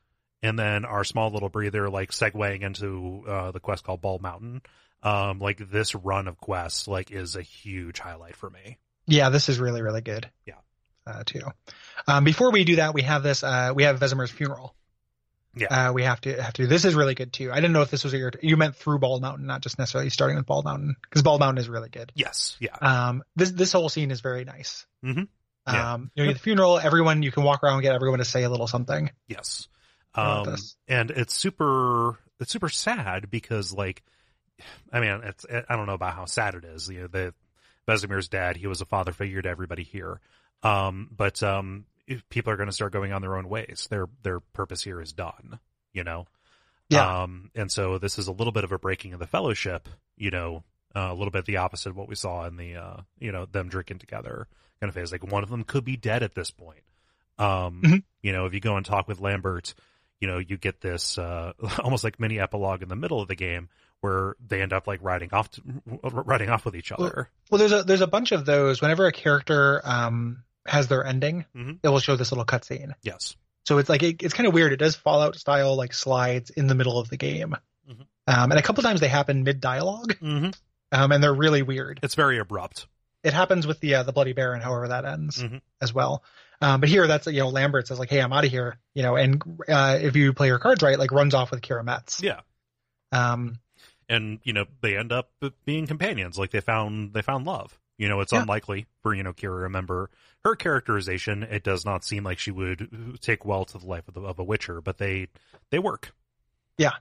and 0.42 0.58
then 0.58 0.86
our 0.86 1.04
small 1.04 1.32
little 1.32 1.50
breather, 1.50 1.90
like 1.90 2.12
segueing 2.12 2.62
into 2.62 3.24
uh, 3.28 3.52
the 3.52 3.60
quest 3.60 3.84
called 3.84 4.02
Bald 4.02 4.22
Mountain. 4.22 4.62
Um, 5.02 5.40
like 5.40 5.58
this 5.72 5.96
run 5.96 6.28
of 6.28 6.38
quests, 6.40 6.88
like 6.88 7.10
is 7.10 7.38
a 7.38 7.42
huge 7.42 8.00
highlight 8.00 8.36
for 8.36 8.50
me. 8.50 8.78
Yeah, 9.08 9.30
this 9.30 9.48
is 9.48 9.58
really, 9.58 9.82
really 9.82 10.02
good. 10.02 10.30
Yeah. 10.46 10.56
Uh, 11.08 11.24
too. 11.26 11.42
Um, 12.08 12.24
before 12.24 12.52
we 12.52 12.66
do 12.66 12.76
that, 12.76 12.94
we 12.94 13.04
have 13.04 13.24
this, 13.24 13.42
uh, 13.42 13.72
we 13.74 13.84
have 13.84 14.00
Vesemir's 14.00 14.30
funeral. 14.30 14.76
Yeah. 15.56 15.90
Uh, 15.90 15.94
we 15.94 16.04
have 16.04 16.22
to, 16.22 16.42
have 16.42 16.54
to, 16.54 16.68
this 16.68 16.86
is 16.86 16.94
really 16.96 17.16
good 17.16 17.34
too. 17.34 17.52
I 17.52 17.56
didn't 17.56 17.72
know 17.72 17.82
if 17.82 17.90
this 17.90 18.04
was 18.04 18.14
your, 18.14 18.32
you 18.42 18.58
meant 18.58 18.76
through 18.76 19.00
Bald 19.00 19.22
Mountain, 19.22 19.48
not 19.48 19.62
just 19.62 19.80
necessarily 19.80 20.10
starting 20.10 20.38
with 20.38 20.46
Bald 20.46 20.66
Mountain, 20.66 20.96
because 21.02 21.24
Bald 21.24 21.40
Mountain 21.40 21.60
is 21.60 21.70
really 21.70 21.90
good. 21.90 22.12
Yes, 22.14 22.58
yeah. 22.60 22.76
Um, 22.82 23.24
this, 23.36 23.52
this 23.52 23.72
whole 23.72 23.90
scene 23.90 24.12
is 24.12 24.22
very 24.22 24.44
nice. 24.44 24.86
Mhm. 25.04 25.28
Yeah. 25.66 25.94
Um, 25.94 26.12
you 26.14 26.26
know, 26.26 26.34
the 26.34 26.40
funeral, 26.40 26.78
everyone, 26.78 27.24
you 27.24 27.32
can 27.32 27.44
walk 27.44 27.64
around 27.64 27.76
and 27.76 27.84
get 27.84 27.96
everyone 27.96 28.20
to 28.20 28.26
say 28.26 28.44
a 28.44 28.50
little 28.50 28.68
something. 28.68 29.10
Yes. 29.28 29.68
About 30.14 30.48
Um, 30.48 30.56
and 30.88 31.12
it's 31.12 31.36
super, 31.36 32.18
it's 32.40 32.52
super 32.52 32.70
sad 32.70 33.30
because 33.30 33.74
like, 33.74 34.04
I 34.92 35.00
mean, 35.00 35.22
it's, 35.24 35.46
I 35.50 35.76
don't 35.76 35.86
know 35.86 35.94
about 35.94 36.16
how 36.16 36.26
sad 36.26 36.56
it 36.56 36.66
is. 36.66 36.90
You 36.90 37.02
know, 37.02 37.08
the 37.08 37.34
Vesemir's 37.88 38.28
dad, 38.28 38.58
he 38.58 38.68
was 38.68 38.82
a 38.82 38.86
father 38.86 39.12
figure 39.12 39.42
to 39.42 39.50
everybody 39.50 39.84
here. 39.84 40.20
Um, 40.64 41.10
but, 41.16 41.42
um, 41.44 41.86
if 42.08 42.28
people 42.30 42.52
are 42.52 42.58
going 42.58 42.68
to 42.70 42.74
start 42.74 42.92
going 42.92 43.14
on 43.14 43.22
their 43.22 43.38
own 43.38 43.48
ways. 43.48 43.88
Their, 43.90 44.08
their 44.24 44.40
purpose 44.40 44.84
here 44.84 45.00
is 45.00 45.14
done, 45.14 45.60
you 45.94 46.04
know? 46.04 46.26
Yeah. 46.90 47.22
Um, 47.22 47.52
and 47.54 47.72
so 47.72 48.00
this 48.00 48.18
is 48.18 48.28
a 48.28 48.32
little 48.32 48.52
bit 48.52 48.64
of 48.64 48.72
a 48.72 48.80
breaking 48.80 49.14
of 49.14 49.20
the 49.20 49.28
fellowship, 49.28 49.88
you 50.18 50.32
know, 50.32 50.64
uh, 50.96 51.10
a 51.12 51.14
little 51.14 51.30
bit 51.30 51.46
the 51.46 51.58
opposite 51.58 51.90
of 51.90 51.96
what 51.96 52.10
we 52.10 52.16
saw 52.16 52.48
in 52.48 52.58
the, 52.58 52.76
uh, 52.76 52.98
you 53.20 53.32
know, 53.32 53.46
them 53.46 53.70
drinking 53.70 54.00
together 54.00 54.48
kind 54.82 54.90
of 54.90 54.96
phase. 54.96 55.12
Like 55.12 55.32
one 55.32 55.44
of 55.44 55.50
them 55.50 55.64
could 55.64 55.86
be 55.86 55.98
dead 55.98 56.24
at 56.24 56.34
this 56.34 56.50
point. 56.50 56.82
Um, 57.38 57.82
Mhm. 57.84 58.04
you 58.24 58.34
know, 58.34 58.48
if 58.48 58.56
you 58.56 58.60
go 58.60 58.76
and 58.76 58.84
talk 58.86 59.08
with 59.08 59.20
Lambert, 59.20 59.76
you 60.20 60.28
know, 60.28 60.38
you 60.38 60.58
get 60.58 60.82
this, 60.82 61.18
uh, 61.18 61.54
almost 61.80 62.04
like 62.04 62.20
mini 62.20 62.40
epilogue 62.40 62.82
in 62.82 62.90
the 62.90 62.96
middle 62.96 63.22
of 63.22 63.28
the 63.28 63.36
game 63.36 63.70
where 64.02 64.36
they 64.46 64.62
end 64.62 64.72
up 64.74 64.88
like 64.88 65.00
riding 65.02 65.30
off, 65.34 65.50
to, 65.52 65.62
riding 66.04 66.50
off 66.50 66.64
with 66.66 66.76
each 66.76 66.92
other. 66.92 67.30
Well, 67.52 67.60
there's 67.60 67.72
a, 67.74 67.84
there's 67.84 68.02
a 68.02 68.08
bunch 68.08 68.32
of 68.32 68.46
those. 68.46 68.82
Whenever 68.82 69.06
a 69.08 69.12
character, 69.12 69.82
um, 69.84 70.44
has 70.66 70.88
their 70.88 71.04
ending, 71.06 71.46
Mhm. 71.56 71.80
it 71.84 71.90
will 71.90 72.00
show 72.00 72.16
this 72.16 72.32
little 72.32 72.46
cutscene. 72.46 72.94
Yes. 73.02 73.36
So 73.66 73.78
it's 73.78 73.90
like 73.90 74.04
it, 74.04 74.22
it's 74.24 74.34
kind 74.34 74.48
of 74.48 74.54
weird. 74.54 74.72
It 74.72 74.78
does 74.78 74.96
Fallout 74.96 75.36
style 75.36 75.76
like 75.76 75.94
slides 75.94 76.50
in 76.50 76.68
the 76.68 76.76
middle 76.76 77.00
of 77.00 77.10
the 77.10 77.18
game, 77.18 77.56
Mhm. 77.90 78.02
um, 78.28 78.52
and 78.52 78.60
a 78.60 78.62
couple 78.62 78.84
times 78.84 79.00
they 79.00 79.08
happen 79.08 79.44
mid 79.44 79.62
dialogue, 79.62 80.14
Mm-hmm. 80.22 80.50
um, 80.92 81.12
and 81.12 81.24
they're 81.24 81.34
really 81.34 81.62
weird. 81.62 82.00
It's 82.04 82.16
very 82.16 82.40
abrupt. 82.40 82.88
It 83.24 83.34
happens 83.34 83.66
with 83.68 83.80
the 83.80 83.96
uh, 83.96 84.04
the 84.04 84.14
Bloody 84.14 84.34
Baron, 84.34 84.62
however 84.62 84.88
that 84.90 85.06
ends 85.06 85.42
Mhm. 85.44 85.62
as 85.82 85.94
well. 85.94 86.24
Um, 86.62 86.80
but 86.82 86.90
here, 86.90 87.08
that's 87.08 87.26
you 87.28 87.40
know 87.40 87.50
Lambert 87.50 87.88
says 87.88 88.00
like, 88.00 88.10
"Hey, 88.10 88.20
I'm 88.22 88.34
out 88.34 88.44
of 88.46 88.52
here," 88.52 88.78
you 88.94 89.04
know, 89.04 89.16
and 89.16 89.42
uh, 89.68 89.98
if 90.02 90.16
you 90.16 90.34
play 90.34 90.48
your 90.48 90.60
cards 90.60 90.84
right, 90.84 91.00
like 91.00 91.12
runs 91.12 91.34
off 91.34 91.52
with 91.52 91.62
Keira 91.62 91.84
Metz. 91.86 92.22
Yeah. 92.22 92.42
Um, 93.12 93.60
and 94.08 94.40
you 94.44 94.54
know 94.54 94.66
they 94.82 94.98
end 94.98 95.12
up 95.12 95.30
being 95.66 95.88
companions 95.88 96.38
like 96.38 96.52
they 96.52 96.62
found 96.62 97.14
they 97.14 97.22
found 97.22 97.46
love 97.46 97.78
you 97.98 98.10
know 98.10 98.22
it's 98.22 98.34
Yeah. 98.34 98.42
unlikely 98.42 98.88
for 99.04 99.14
you 99.14 99.24
know 99.24 99.34
Keira 99.34 99.42
to 99.42 99.50
remember 99.52 100.10
her 100.44 100.56
characterization 100.56 101.44
it 101.44 101.64
does 101.64 101.86
not 101.86 102.04
seem 102.04 102.24
like 102.24 102.40
she 102.40 102.52
would 102.52 103.18
take 103.22 103.46
well 103.46 103.66
to 103.66 103.78
the 103.78 103.86
life 103.86 104.08
of, 104.08 104.16
the, 104.16 104.22
of 104.22 104.40
a 104.40 104.44
witcher 104.44 104.82
but 104.82 104.98
they 104.98 105.28
they 105.70 105.80
work 105.80 106.12
Yeah. 106.78 106.94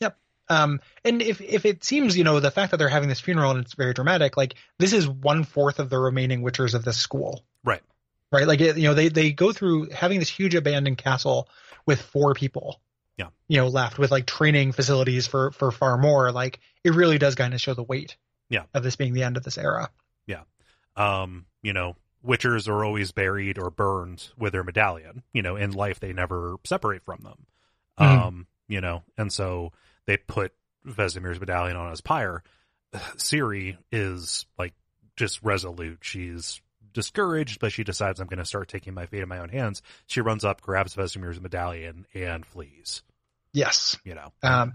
Yep. 0.00 0.16
Um, 0.48 0.80
and 1.04 1.22
if 1.22 1.40
if 1.40 1.64
it 1.66 1.84
seems, 1.84 2.16
you 2.16 2.24
know, 2.24 2.38
the 2.40 2.50
fact 2.50 2.70
that 2.72 2.76
they're 2.78 2.88
having 2.88 3.08
this 3.08 3.20
funeral 3.20 3.50
and 3.52 3.60
it's 3.60 3.74
very 3.74 3.92
dramatic, 3.94 4.36
like 4.36 4.54
this 4.78 4.92
is 4.92 5.08
one 5.08 5.44
fourth 5.44 5.78
of 5.78 5.88
the 5.90 5.98
remaining 5.98 6.42
Witchers 6.42 6.74
of 6.74 6.84
this 6.84 6.96
school, 6.96 7.44
right 7.64 7.82
right? 8.32 8.46
Like 8.46 8.60
it, 8.60 8.76
you 8.76 8.84
know, 8.84 8.94
they 8.94 9.08
they 9.08 9.32
go 9.32 9.52
through 9.52 9.90
having 9.90 10.18
this 10.18 10.28
huge 10.28 10.54
abandoned 10.54 10.98
castle 10.98 11.48
with 11.86 12.00
four 12.02 12.34
people, 12.34 12.80
Yeah. 13.16 13.28
you 13.48 13.56
know, 13.58 13.68
left 13.68 13.98
with 13.98 14.10
like 14.10 14.26
training 14.26 14.72
facilities 14.72 15.26
for 15.26 15.50
for 15.52 15.70
far 15.70 15.96
more. 15.98 16.32
Like 16.32 16.60
it 16.84 16.94
really 16.94 17.18
does 17.18 17.34
kind 17.34 17.54
of 17.54 17.60
show 17.60 17.74
the 17.74 17.82
weight, 17.82 18.16
Yeah. 18.48 18.64
of 18.74 18.82
this 18.82 18.96
being 18.96 19.12
the 19.14 19.22
end 19.22 19.36
of 19.36 19.42
this 19.44 19.58
era. 19.58 19.90
Yeah, 20.26 20.42
um 20.96 21.46
you 21.62 21.72
know 21.72 21.96
witchers 22.24 22.66
are 22.68 22.84
always 22.84 23.12
buried 23.12 23.58
or 23.58 23.70
burned 23.70 24.28
with 24.36 24.52
their 24.52 24.64
medallion 24.64 25.22
you 25.32 25.42
know 25.42 25.54
in 25.54 25.70
life 25.70 26.00
they 26.00 26.12
never 26.12 26.56
separate 26.64 27.04
from 27.04 27.20
them 27.22 27.46
Mhm. 28.00 28.04
um 28.26 28.46
you 28.66 28.80
know 28.80 29.04
and 29.16 29.32
so 29.32 29.72
they 30.06 30.16
put 30.16 30.52
Vesemir's 30.84 31.38
medallion 31.38 31.76
on 31.76 31.90
his 31.90 32.00
pyre 32.00 32.42
Ciri 33.16 33.76
is 33.92 34.46
like 34.58 34.74
just 35.16 35.40
resolute 35.42 35.98
she's 36.02 36.60
discouraged 36.96 37.60
but 37.60 37.70
she 37.70 37.84
decides 37.84 38.18
I'm 38.18 38.26
going 38.26 38.38
to 38.38 38.44
start 38.44 38.66
taking 38.68 38.92
my 38.94 39.06
fate 39.06 39.22
in 39.22 39.28
my 39.28 39.38
own 39.38 39.50
hands 39.50 39.80
she 40.08 40.20
runs 40.20 40.44
up 40.44 40.60
grabs 40.60 40.96
Vesemir's 40.96 41.40
medallion 41.40 42.06
and 42.14 42.44
flees 42.44 43.02
Yes. 43.52 43.96
you 44.04 44.14
know 44.16 44.32
Um, 44.42 44.72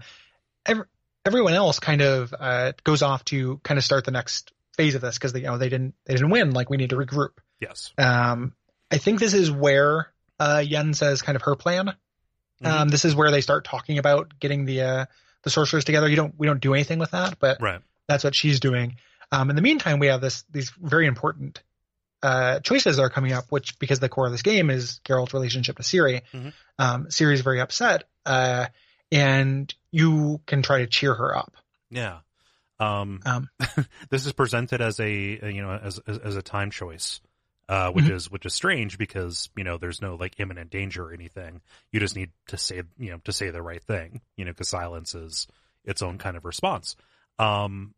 ev- 0.64 0.86
everyone 1.26 1.52
else 1.54 1.78
kind 1.78 2.00
of 2.00 2.34
uh, 2.38 2.72
goes 2.82 3.02
off 3.02 3.24
to 3.26 3.58
kind 3.62 3.76
of 3.78 3.84
start 3.84 4.04
the 4.04 4.10
next 4.10 4.52
phase 4.76 4.94
of 4.94 5.02
this 5.02 5.18
because 5.18 5.32
they 5.34 5.40
you 5.40 5.46
know 5.46 5.58
they 5.58 5.68
didn't 5.68 5.94
they 6.06 6.14
didn't 6.14 6.30
win. 6.30 6.52
Like 6.52 6.70
we 6.70 6.78
need 6.78 6.90
to 6.90 6.96
regroup. 6.96 7.32
yes 7.60 7.92
Um, 7.98 8.54
I 8.90 8.98
think 8.98 9.20
this 9.20 9.34
is 9.34 9.50
where 9.50 10.12
uh, 10.40 10.62
Yen 10.66 10.94
says 10.94 11.22
kind 11.22 11.36
of 11.36 11.42
her 11.42 11.54
plan. 11.56 11.86
Mm-hmm. 11.86 12.66
Um, 12.66 12.88
this 12.88 13.04
is 13.04 13.14
where 13.14 13.30
they 13.30 13.40
start 13.40 13.64
talking 13.64 13.98
about 13.98 14.38
getting 14.40 14.64
the 14.64 14.80
uh, 14.82 15.04
the 15.42 15.50
sorcerers 15.50 15.84
together. 15.84 16.08
You 16.08 16.16
don't 16.16 16.34
we 16.38 16.46
don't 16.46 16.60
do 16.60 16.74
anything 16.74 16.98
with 16.98 17.10
that, 17.12 17.38
but 17.38 17.60
right 17.60 17.80
that's 18.08 18.24
what 18.24 18.34
she's 18.34 18.58
doing. 18.60 18.96
Um, 19.30 19.48
in 19.50 19.56
the 19.56 19.62
meantime, 19.62 19.98
we 19.98 20.08
have 20.08 20.20
this 20.20 20.44
these 20.50 20.70
very 20.70 21.06
important 21.06 21.62
uh, 22.22 22.60
choices 22.60 22.96
that 22.96 23.02
are 23.02 23.10
coming 23.10 23.32
up, 23.32 23.46
which 23.50 23.78
because 23.78 24.00
the 24.00 24.08
core 24.08 24.26
of 24.26 24.32
this 24.32 24.42
game 24.42 24.70
is 24.70 25.00
Geralt's 25.04 25.34
relationship 25.34 25.76
to 25.76 25.82
Ciri. 25.82 26.22
Mhm. 26.32 26.52
Um, 26.78 27.06
Ciri's 27.06 27.40
very 27.40 27.60
upset, 27.60 28.04
uh, 28.26 28.66
and 29.10 29.72
you 29.90 30.40
can 30.46 30.62
try 30.62 30.78
to 30.78 30.86
cheer 30.86 31.14
her 31.14 31.36
up. 31.36 31.54
Yeah. 31.90 32.20
Um, 32.80 33.20
Um, 33.26 33.48
this 34.10 34.26
is 34.26 34.32
presented 34.32 34.80
as 34.80 34.98
a, 34.98 35.10
you 35.12 35.62
know 35.62 35.72
as, 35.72 36.00
as 36.06 36.18
as 36.18 36.36
a 36.36 36.42
time 36.42 36.70
choice, 36.70 37.20
uh, 37.68 37.90
which 37.92 38.06
Mhm. 38.06 38.10
is 38.12 38.30
which 38.30 38.46
is 38.46 38.54
strange 38.54 38.98
because 38.98 39.50
you 39.56 39.62
know 39.64 39.78
there's 39.78 40.00
no 40.02 40.14
like 40.16 40.40
imminent 40.40 40.70
danger 40.70 41.04
or 41.04 41.12
anything. 41.12 41.60
You 41.92 42.00
just 42.00 42.16
need 42.16 42.30
to 42.48 42.56
say 42.56 42.82
you 42.98 43.10
know 43.10 43.18
to 43.24 43.32
say 43.32 43.50
the 43.50 43.62
right 43.62 43.82
thing. 43.82 44.20
You 44.36 44.44
know 44.46 44.52
because 44.52 44.68
silence 44.68 45.14
is 45.14 45.46
its 45.84 46.02
own 46.02 46.18
kind 46.18 46.36
of 46.36 46.44
response. 46.44 46.96
Um, 47.38 47.94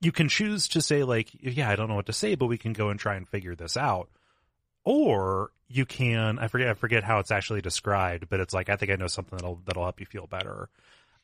you 0.00 0.12
can 0.12 0.28
choose 0.28 0.68
to 0.68 0.80
say 0.80 1.02
like 1.04 1.28
yeah 1.40 1.68
I 1.70 1.76
don't 1.76 1.88
know 1.88 1.94
what 1.96 2.06
to 2.06 2.12
say, 2.12 2.34
but 2.34 2.46
we 2.46 2.58
can 2.58 2.72
go 2.72 2.88
and 2.90 2.98
try 3.00 3.16
and 3.16 3.28
figure 3.28 3.54
this 3.54 3.76
out. 3.76 4.08
Or 4.84 5.50
you 5.68 5.84
can 5.84 6.38
I 6.38 6.48
forget 6.48 6.68
I 6.68 6.74
forget 6.74 7.04
how 7.04 7.18
it's 7.18 7.30
actually 7.30 7.60
described, 7.60 8.28
but 8.28 8.40
it's 8.40 8.54
like 8.54 8.68
I 8.68 8.76
think 8.76 8.90
I 8.92 8.96
know 8.96 9.06
something 9.08 9.36
that'll 9.36 9.60
that'll 9.66 9.82
help 9.82 10.00
you 10.00 10.06
feel 10.06 10.26
better. 10.26 10.68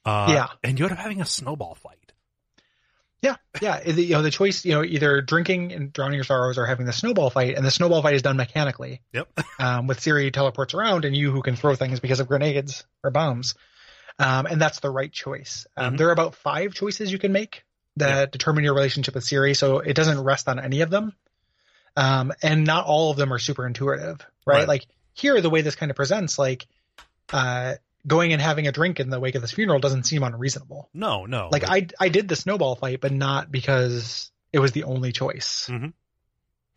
Uh, 0.05 0.27
Yeah. 0.35 0.49
and 0.63 0.79
you 0.79 0.85
end 0.85 0.93
up 0.93 0.99
having 0.99 1.21
a 1.23 1.25
snowball 1.25 1.75
fight. 1.77 2.13
Yeah, 3.23 3.37
yeah. 3.63 3.81
The, 3.81 4.03
you 4.03 4.13
know, 4.13 4.21
the 4.21 4.31
choice, 4.31 4.67
you 4.67 4.73
know, 4.75 4.85
either 4.85 5.23
drinking 5.23 5.73
and 5.73 5.91
drowning 5.95 6.17
your 6.17 6.25
sorrows 6.25 6.59
or 6.59 6.67
having 6.67 6.85
the 6.85 6.93
snowball 6.93 7.31
fight, 7.31 7.57
and 7.57 7.65
the 7.65 7.71
snowball 7.71 8.03
fight 8.03 8.15
is 8.15 8.21
done 8.21 8.37
mechanically. 8.37 9.01
Yep. 9.13 9.29
Um, 9.59 9.87
with 9.87 10.01
Ciri 10.01 10.31
teleports 10.33 10.75
around 10.75 11.05
and 11.07 11.17
you 11.17 11.31
who 11.31 11.41
can 11.41 11.55
throw 11.57 11.75
things 11.77 12.01
because 12.01 12.19
of 12.21 12.27
grenades 12.29 12.85
or 13.05 13.11
bombs. 13.11 13.55
Um, 14.19 14.45
and 14.47 14.61
that's 14.61 14.81
the 14.81 14.91
right 14.91 15.11
choice. 15.13 15.65
Um, 15.77 15.95
Mhm. 15.95 15.99
there 15.99 16.09
are 16.09 16.13
about 16.13 16.35
five 16.35 16.75
choices 16.75 17.11
you 17.13 17.19
can 17.21 17.33
make 17.33 17.65
that 17.97 18.09
Yeah. 18.19 18.27
determine 18.27 18.65
your 18.65 18.75
relationship 18.75 19.15
with 19.15 19.25
Ciri, 19.25 19.57
so 19.57 19.79
it 19.79 19.95
doesn't 19.95 20.21
rest 20.21 20.49
on 20.49 20.59
any 20.59 20.81
of 20.81 20.91
them. 20.91 21.13
Um, 21.97 22.33
and 22.43 22.65
not 22.65 22.87
all 22.87 23.11
of 23.11 23.17
them 23.17 23.33
are 23.33 23.39
super 23.39 23.67
intuitive, 23.67 24.21
right? 24.47 24.59
Right. 24.59 24.69
Like 24.69 24.87
here, 25.13 25.41
the 25.41 25.51
way 25.51 25.61
this 25.63 25.77
kind 25.77 25.91
of 25.91 25.97
presents, 25.97 26.39
like, 26.39 26.67
uh, 27.33 27.75
going 28.07 28.33
and 28.33 28.43
having 28.43 28.67
a 28.67 28.73
drink 28.73 29.01
in 29.01 29.09
the 29.11 29.19
wake 29.21 29.35
of 29.37 29.43
this 29.43 29.53
funeral 29.53 29.79
doesn't 29.81 30.05
seem 30.05 30.23
unreasonable. 30.25 30.91
No, 30.93 31.25
no. 31.25 31.49
Like 31.53 31.65
I 31.69 31.87
I 31.99 32.09
did 32.11 32.29
the 32.29 32.37
snowball 32.37 32.75
fight, 32.77 33.01
but 33.01 33.13
not 33.13 33.51
because 33.51 34.31
it 34.53 34.59
was 34.59 34.73
the 34.73 34.85
only 34.85 35.13
choice. 35.13 35.69
Mhm. 35.71 35.93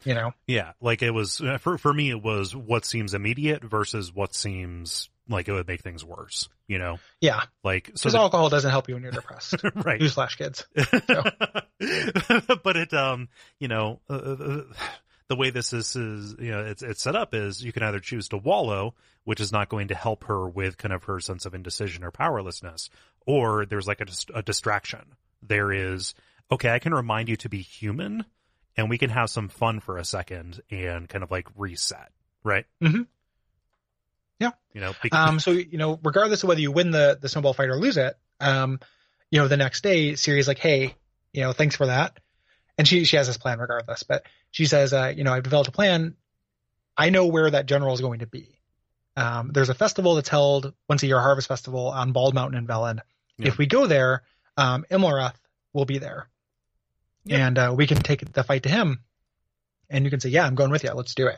You 0.05 0.13
know, 0.13 0.31
Yeah, 0.45 0.73
like 0.79 1.01
it 1.01 1.11
was 1.11 1.41
uh, 1.41 1.57
for 1.57 1.77
for 1.79 1.91
me. 1.93 2.11
It 2.11 2.21
was 2.21 2.55
what 2.55 2.85
seems 2.85 3.13
immediate 3.15 3.63
versus 3.63 4.13
what 4.13 4.35
seems 4.35 5.09
like 5.29 5.47
it 5.47 5.53
would 5.53 5.67
make 5.67 5.81
things 5.81 6.03
worse. 6.05 6.49
You 6.67 6.79
know, 6.79 6.99
yeah, 7.21 7.43
like 7.63 7.87
so. 7.87 7.93
because 7.93 8.13
the- 8.13 8.19
alcohol 8.19 8.49
doesn't 8.49 8.71
help 8.71 8.87
you 8.89 8.95
when 8.95 9.03
you're 9.03 9.11
depressed. 9.11 9.55
right. 9.75 9.99
Newsflash, 10.01 10.37
kids. 10.37 10.65
but 12.63 12.77
it, 12.77 12.93
um, 12.93 13.29
you 13.59 13.67
know, 13.67 13.99
uh, 14.09 14.13
uh, 14.13 14.61
the 15.29 15.35
way 15.35 15.49
this 15.49 15.73
is, 15.73 15.95
is 15.95 16.35
you 16.39 16.51
know, 16.51 16.65
it's 16.65 16.81
it's 16.81 17.01
set 17.01 17.15
up 17.15 17.33
is 17.33 17.63
you 17.63 17.71
can 17.71 17.83
either 17.83 17.99
choose 17.99 18.29
to 18.29 18.37
wallow, 18.37 18.93
which 19.23 19.39
is 19.39 19.51
not 19.51 19.69
going 19.69 19.89
to 19.89 19.95
help 19.95 20.25
her 20.25 20.47
with 20.47 20.77
kind 20.77 20.93
of 20.93 21.03
her 21.05 21.19
sense 21.19 21.45
of 21.45 21.53
indecision 21.53 22.03
or 22.03 22.11
powerlessness, 22.11 22.89
or 23.25 23.65
there's 23.65 23.87
like 23.87 24.01
a, 24.01 24.07
a 24.35 24.41
distraction. 24.41 25.01
There 25.41 25.71
is 25.71 26.13
okay, 26.51 26.69
I 26.69 26.79
can 26.79 26.93
remind 26.93 27.29
you 27.29 27.35
to 27.37 27.49
be 27.49 27.61
human, 27.61 28.25
and 28.75 28.89
we 28.89 28.97
can 28.97 29.09
have 29.09 29.29
some 29.29 29.49
fun 29.49 29.79
for 29.81 29.97
a 29.97 30.05
second 30.05 30.61
and 30.71 31.07
kind 31.09 31.23
of 31.23 31.31
like 31.31 31.47
reset, 31.55 32.11
right? 32.43 32.65
Mhm. 32.81 33.07
Yeah. 34.39 34.51
You 34.73 34.81
know, 34.81 34.93
bec- 35.01 35.13
Um, 35.13 35.39
so 35.39 35.51
you 35.51 35.77
know, 35.77 35.99
regardless 36.03 36.43
of 36.43 36.49
whether 36.49 36.61
you 36.61 36.71
win 36.71 36.91
the 36.91 37.17
the 37.19 37.29
snowball 37.29 37.53
fight 37.53 37.69
or 37.69 37.77
lose 37.77 37.97
it, 37.97 38.15
um, 38.39 38.79
you 39.31 39.39
know, 39.39 39.47
the 39.47 39.57
next 39.57 39.81
day, 39.81 40.13
Ciri's 40.13 40.47
like, 40.47 40.59
hey, 40.59 40.95
you 41.33 41.41
know, 41.41 41.53
thanks 41.53 41.75
for 41.75 41.87
that, 41.87 42.19
and 42.77 42.87
she 42.87 43.03
she 43.05 43.17
has 43.17 43.27
this 43.27 43.37
plan 43.37 43.59
regardless, 43.59 44.03
but 44.03 44.23
she 44.51 44.65
says, 44.65 44.93
uh, 44.93 45.11
you 45.15 45.23
know, 45.23 45.33
I've 45.33 45.43
developed 45.43 45.69
a 45.69 45.71
plan. 45.71 46.15
I 46.95 47.09
know 47.09 47.27
where 47.27 47.49
that 47.49 47.65
general 47.67 47.93
is 47.93 48.01
going 48.01 48.19
to 48.19 48.27
be. 48.27 48.59
Um, 49.15 49.51
there's 49.53 49.69
a 49.69 49.73
festival 49.75 50.15
that's 50.15 50.29
held 50.29 50.73
once 50.87 51.01
a 51.03 51.07
year, 51.07 51.19
Harvest 51.19 51.47
Festival 51.47 51.87
on 51.89 52.11
Bald 52.11 52.33
Mountain 52.35 52.57
in 52.57 52.67
Velen. 52.67 52.99
Yeah. 53.37 53.47
If 53.47 53.57
we 53.57 53.65
go 53.65 53.87
there, 53.87 54.23
um, 54.57 54.85
Imlerith 54.91 55.35
will 55.73 55.85
be 55.85 55.97
there, 55.97 56.27
Yeah. 57.25 57.47
and 57.47 57.57
uh, 57.57 57.73
we 57.75 57.87
can 57.87 57.97
take 57.97 58.31
the 58.31 58.43
fight 58.43 58.63
to 58.63 58.69
him. 58.69 58.99
And 59.89 60.03
you 60.05 60.11
can 60.11 60.19
say, 60.19 60.29
"Yeah, 60.29 60.45
I'm 60.45 60.55
going 60.55 60.69
with 60.71 60.83
you. 60.83 60.91
Let's 60.93 61.15
do 61.15 61.27
it." 61.27 61.37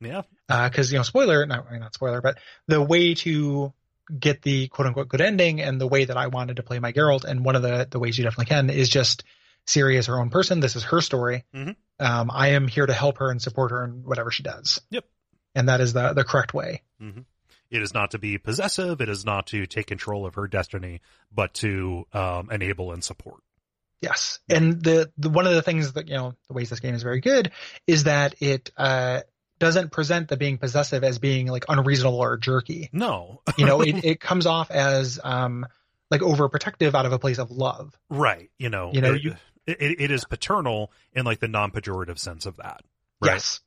Yeah, 0.00 0.22
because 0.48 0.92
you 0.92 0.98
know, 0.98 1.02
spoiler, 1.02 1.46
not 1.46 1.66
not 1.72 1.94
spoiler, 1.94 2.20
but 2.20 2.38
the 2.66 2.80
way 2.82 3.14
to 3.14 3.72
get 4.18 4.42
the 4.42 4.68
quote 4.68 4.86
unquote 4.88 5.08
good 5.08 5.20
ending 5.20 5.60
and 5.60 5.80
the 5.80 5.86
way 5.86 6.04
that 6.04 6.16
I 6.16 6.28
wanted 6.28 6.56
to 6.56 6.62
play 6.62 6.78
my 6.78 6.92
Geralt, 6.92 7.24
and 7.24 7.44
one 7.44 7.56
of 7.56 7.62
the 7.62 7.86
the 7.90 7.98
ways 7.98 8.18
you 8.18 8.24
definitely 8.24 8.46
can 8.46 8.70
is 8.70 8.88
just 8.88 9.24
Ciri 9.66 9.96
is 9.96 10.06
her 10.06 10.18
own 10.18 10.30
person. 10.30 10.60
This 10.60 10.76
is 10.76 10.84
her 10.84 11.00
story. 11.00 11.44
Mhm. 11.54 11.76
Um, 11.98 12.30
I 12.32 12.48
am 12.48 12.66
here 12.66 12.86
to 12.86 12.94
help 12.94 13.18
her 13.18 13.30
and 13.30 13.40
support 13.40 13.70
her 13.70 13.84
in 13.84 14.04
whatever 14.04 14.30
she 14.30 14.42
does. 14.42 14.80
Yep. 14.90 15.04
And 15.54 15.68
that 15.68 15.80
is 15.80 15.92
the 15.92 16.12
the 16.12 16.24
correct 16.24 16.54
way. 16.54 16.82
It 17.70 17.82
is 17.82 17.94
not 17.94 18.12
to 18.12 18.18
be 18.18 18.36
possessive. 18.38 19.00
It 19.00 19.08
is 19.08 19.24
not 19.24 19.46
to 19.48 19.64
take 19.66 19.86
control 19.86 20.26
of 20.26 20.34
her 20.34 20.48
destiny, 20.48 21.02
but 21.32 21.54
to 21.54 22.04
um, 22.12 22.50
enable 22.50 22.90
and 22.92 23.04
support. 23.04 23.42
Yes. 24.00 24.40
And 24.48 24.82
the, 24.82 25.12
the 25.18 25.28
one 25.28 25.46
of 25.46 25.54
the 25.54 25.62
things 25.62 25.92
that 25.92 26.08
you 26.08 26.16
know 26.16 26.34
the 26.48 26.54
ways 26.54 26.70
this 26.70 26.80
game 26.80 26.94
is 26.94 27.02
very 27.02 27.20
good 27.20 27.52
is 27.86 28.04
that 28.04 28.34
it 28.40 28.70
uh 28.76 29.20
doesn't 29.60 29.92
present 29.92 30.26
the 30.28 30.36
being 30.36 30.58
possessive 30.58 31.04
as 31.04 31.18
being 31.20 31.46
like 31.46 31.66
unreasonable 31.68 32.18
or 32.18 32.36
jerky. 32.36 32.88
No, 32.92 33.42
You 33.58 33.66
know, 33.66 33.80
it, 33.82 34.04
it 34.04 34.20
comes 34.20 34.46
off 34.46 34.70
as 34.72 35.20
um 35.22 35.64
like 36.10 36.22
overprotective 36.22 36.94
out 36.94 37.06
of 37.06 37.12
a 37.12 37.18
place 37.20 37.38
of 37.38 37.52
love. 37.52 37.96
right? 38.08 38.50
You 38.58 38.68
know, 38.70 38.90
You 38.92 39.00
know, 39.02 39.14
it, 39.14 39.22
you- 39.22 39.36
it, 39.66 40.00
it 40.00 40.10
is 40.10 40.24
paternal 40.24 40.90
in 41.12 41.24
like 41.24 41.38
the 41.38 41.46
non-pejorative 41.46 42.18
sense 42.18 42.46
of 42.46 42.56
that. 42.56 42.82
Right. 43.20 43.34
Yes. 43.34 43.60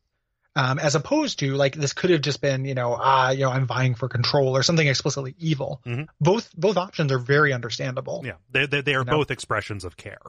Um, 0.56 0.78
as 0.78 0.96
opposed 0.96 1.40
to 1.40 1.54
like 1.56 1.76
this 1.76 1.94
could 1.94 2.10
have 2.10 2.22
just 2.22 2.42
been, 2.42 2.66
you 2.66 2.74
know, 2.76 2.96
ah, 3.00 3.30
you 3.32 3.42
know, 3.46 3.50
I'm 3.52 3.66
vying 3.66 3.96
for 3.96 4.10
control 4.10 4.56
or 4.58 4.62
something 4.64 4.86
explicitly 4.88 5.34
evil. 5.40 5.82
Mhm. 5.86 6.08
Both 6.20 6.50
both 6.56 6.76
options 6.78 7.12
are 7.12 7.18
very 7.20 7.54
understandable. 7.54 8.22
Yeah, 8.26 8.34
they 8.52 8.66
they, 8.66 8.82
they 8.82 8.96
are 8.96 9.00
You 9.00 9.06
know? 9.06 9.18
both 9.20 9.32
expressions 9.32 9.86
of 9.86 9.96
care. 9.96 10.20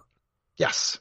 Yes. 0.57 1.01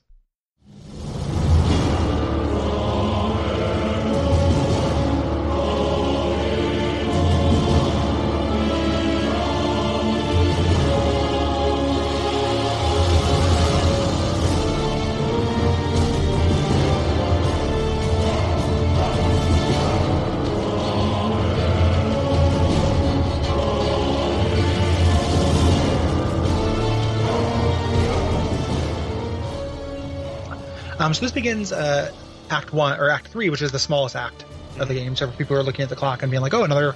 Um, 31.03 31.13
so 31.13 31.25
this 31.25 31.31
begins 31.33 31.71
uh, 31.71 32.11
Act 32.49 32.71
One 32.71 32.97
or 32.99 33.09
Act 33.09 33.27
Three, 33.27 33.49
which 33.49 33.61
is 33.61 33.71
the 33.71 33.79
smallest 33.79 34.15
act 34.15 34.45
of 34.77 34.87
the 34.87 34.93
game. 34.93 35.15
So 35.15 35.29
people 35.31 35.57
are 35.57 35.63
looking 35.63 35.83
at 35.83 35.89
the 35.89 35.95
clock 35.95 36.23
and 36.23 36.31
being 36.31 36.41
like, 36.41 36.53
"Oh, 36.53 36.63
another 36.63 36.95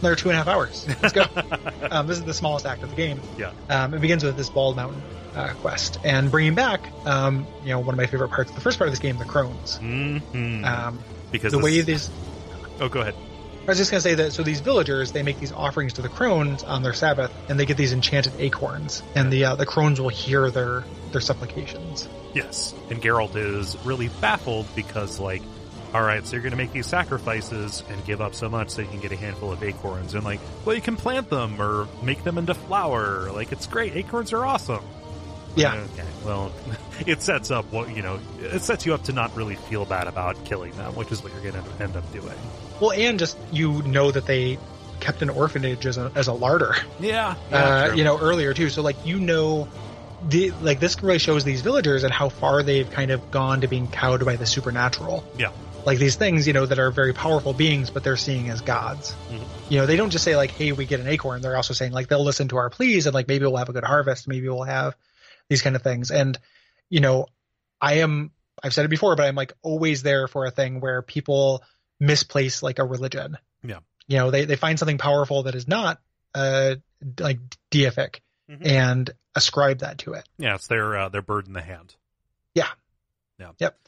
another 0.00 0.14
two 0.16 0.28
and 0.28 0.34
a 0.36 0.38
half 0.38 0.48
hours. 0.48 0.86
Let's 1.02 1.12
go." 1.14 1.24
um, 1.90 2.06
this 2.06 2.18
is 2.18 2.24
the 2.24 2.34
smallest 2.34 2.66
act 2.66 2.82
of 2.82 2.90
the 2.90 2.96
game. 2.96 3.22
Yeah, 3.38 3.52
Um, 3.70 3.94
it 3.94 4.00
begins 4.00 4.22
with 4.24 4.36
this 4.36 4.50
Bald 4.50 4.76
Mountain 4.76 5.02
uh, 5.34 5.54
quest 5.54 5.98
and 6.04 6.30
bringing 6.30 6.54
back, 6.54 6.92
um, 7.06 7.46
you 7.62 7.70
know, 7.70 7.78
one 7.80 7.94
of 7.94 7.96
my 7.98 8.06
favorite 8.06 8.28
parts, 8.30 8.52
the 8.52 8.60
first 8.60 8.78
part 8.78 8.88
of 8.88 8.92
this 8.92 9.00
game, 9.00 9.16
the 9.16 9.24
crones. 9.24 9.76
hmm 9.78 10.18
Um, 10.64 11.04
because 11.30 11.52
the 11.52 11.58
this- 11.58 11.64
way 11.64 11.80
these 11.80 12.10
Oh, 12.78 12.88
go 12.90 13.00
ahead. 13.00 13.14
I 13.66 13.72
was 13.72 13.78
just 13.78 13.90
gonna 13.90 14.00
say 14.00 14.14
that 14.14 14.32
so 14.32 14.44
these 14.44 14.60
villagers 14.60 15.10
they 15.10 15.24
make 15.24 15.38
these 15.40 15.50
offerings 15.50 15.94
to 15.94 16.02
the 16.02 16.08
crones 16.08 16.62
on 16.62 16.84
their 16.84 16.92
Sabbath, 16.92 17.32
and 17.48 17.58
they 17.58 17.66
get 17.66 17.76
these 17.76 17.92
enchanted 17.92 18.34
acorns, 18.38 19.02
and 19.16 19.32
the 19.32 19.44
uh, 19.46 19.56
the 19.56 19.66
crones 19.66 20.00
will 20.00 20.08
hear 20.10 20.52
their 20.52 20.86
their 21.16 21.20
supplications. 21.22 22.06
Yes, 22.34 22.74
and 22.90 23.00
Geralt 23.00 23.34
is 23.36 23.74
really 23.86 24.08
baffled 24.20 24.66
because, 24.76 25.18
like, 25.18 25.40
all 25.94 26.02
right, 26.02 26.26
so 26.26 26.32
you're 26.32 26.42
going 26.42 26.50
to 26.50 26.58
make 26.58 26.72
these 26.72 26.86
sacrifices 26.86 27.82
and 27.88 28.04
give 28.04 28.20
up 28.20 28.34
so 28.34 28.50
much 28.50 28.68
so 28.68 28.82
you 28.82 28.88
can 28.88 29.00
get 29.00 29.12
a 29.12 29.16
handful 29.16 29.50
of 29.50 29.62
acorns, 29.62 30.12
and 30.12 30.24
like, 30.24 30.40
well, 30.66 30.76
you 30.76 30.82
can 30.82 30.96
plant 30.96 31.30
them 31.30 31.58
or 31.60 31.88
make 32.02 32.22
them 32.22 32.36
into 32.36 32.52
flour. 32.52 33.32
Like, 33.32 33.50
it's 33.50 33.66
great. 33.66 33.96
Acorns 33.96 34.34
are 34.34 34.44
awesome. 34.44 34.84
Yeah. 35.54 35.74
Okay. 35.94 36.06
Well, 36.22 36.52
it 37.06 37.22
sets 37.22 37.50
up 37.50 37.72
what 37.72 37.96
you 37.96 38.02
know. 38.02 38.20
It 38.40 38.60
sets 38.62 38.84
you 38.84 38.92
up 38.92 39.04
to 39.04 39.12
not 39.14 39.34
really 39.34 39.54
feel 39.54 39.86
bad 39.86 40.06
about 40.06 40.44
killing 40.44 40.72
them, 40.72 40.94
which 40.96 41.10
is 41.12 41.22
what 41.24 41.32
you're 41.32 41.50
going 41.50 41.64
to 41.64 41.82
end 41.82 41.96
up 41.96 42.12
doing. 42.12 42.36
Well, 42.78 42.92
and 42.92 43.18
just 43.18 43.38
you 43.52 43.80
know 43.84 44.10
that 44.10 44.26
they 44.26 44.58
kept 45.00 45.22
an 45.22 45.30
orphanage 45.30 45.86
as 45.86 45.96
a 45.96 46.12
as 46.14 46.26
a 46.26 46.34
larder, 46.34 46.74
Yeah. 47.00 47.36
uh, 47.52 47.92
you 47.94 48.04
know, 48.04 48.18
earlier 48.18 48.52
too. 48.52 48.68
So 48.68 48.82
like 48.82 49.06
you 49.06 49.18
know, 49.18 49.66
the 50.28 50.50
like 50.62 50.80
this 50.80 51.02
really 51.02 51.18
shows 51.18 51.44
these 51.44 51.60
villagers 51.60 52.04
and 52.04 52.12
how 52.12 52.28
far 52.28 52.62
they've 52.62 52.90
kind 52.90 53.10
of 53.10 53.30
gone 53.30 53.60
to 53.60 53.68
being 53.68 53.88
cowed 53.88 54.24
by 54.24 54.36
the 54.36 54.46
supernatural. 54.46 55.24
Yeah. 55.38 55.52
Like 55.84 55.98
these 55.98 56.16
things, 56.16 56.46
you 56.46 56.52
know, 56.52 56.66
that 56.66 56.78
are 56.78 56.90
very 56.90 57.14
powerful 57.14 57.52
beings, 57.52 57.90
but 57.90 58.02
they're 58.02 58.16
seeing 58.16 58.48
as 58.50 58.60
gods. 58.60 59.14
Mm-hmm. 59.30 59.44
You 59.72 59.78
know, 59.78 59.86
they 59.86 59.96
don't 59.96 60.10
just 60.10 60.24
say 60.24 60.34
like, 60.36 60.50
"Hey, 60.50 60.72
we 60.72 60.84
get 60.84 60.98
an 61.00 61.06
acorn." 61.06 61.42
They're 61.42 61.56
also 61.56 61.74
saying 61.74 61.92
like 61.92 62.08
they'll 62.08 62.24
listen 62.24 62.48
to 62.48 62.56
our 62.56 62.70
pleas 62.70 63.06
and 63.06 63.14
like 63.14 63.28
maybe 63.28 63.44
we'll 63.44 63.56
have 63.56 63.68
a 63.68 63.72
good 63.72 63.84
harvest, 63.84 64.26
maybe 64.26 64.48
we'll 64.48 64.64
have 64.64 64.96
these 65.48 65.62
kind 65.62 65.76
of 65.76 65.82
things. 65.82 66.10
And 66.10 66.38
you 66.90 67.00
know, 67.00 67.26
I 67.80 67.94
am 67.94 68.32
I've 68.62 68.74
said 68.74 68.84
it 68.84 68.88
before, 68.88 69.14
but 69.16 69.26
I'm 69.26 69.34
like 69.34 69.52
always 69.62 70.02
there 70.02 70.26
for 70.26 70.44
a 70.44 70.50
thing 70.50 70.80
where 70.80 71.02
people 71.02 71.62
misplace 72.00 72.62
like 72.62 72.78
a 72.78 72.84
religion. 72.84 73.38
Yeah. 73.62 73.80
You 74.08 74.18
know, 74.18 74.30
they, 74.30 74.44
they 74.44 74.56
find 74.56 74.78
something 74.78 74.98
powerful 74.98 75.44
that 75.44 75.54
is 75.54 75.66
not, 75.66 76.00
uh, 76.34 76.76
like 77.18 77.38
deific 77.70 78.20
Mhm. 78.50 78.66
and 78.66 79.10
ascribe 79.34 79.78
that 79.80 79.98
to 79.98 80.12
it. 80.14 80.28
Yeah, 80.38 80.54
it's 80.54 80.66
their 80.68 80.96
uh, 80.96 81.08
their 81.08 81.22
bird 81.22 81.46
in 81.46 81.52
the 81.52 81.62
hand. 81.62 81.94
Yeah. 82.54 82.68
Yeah. 83.38 83.50
Yep. 83.58 83.78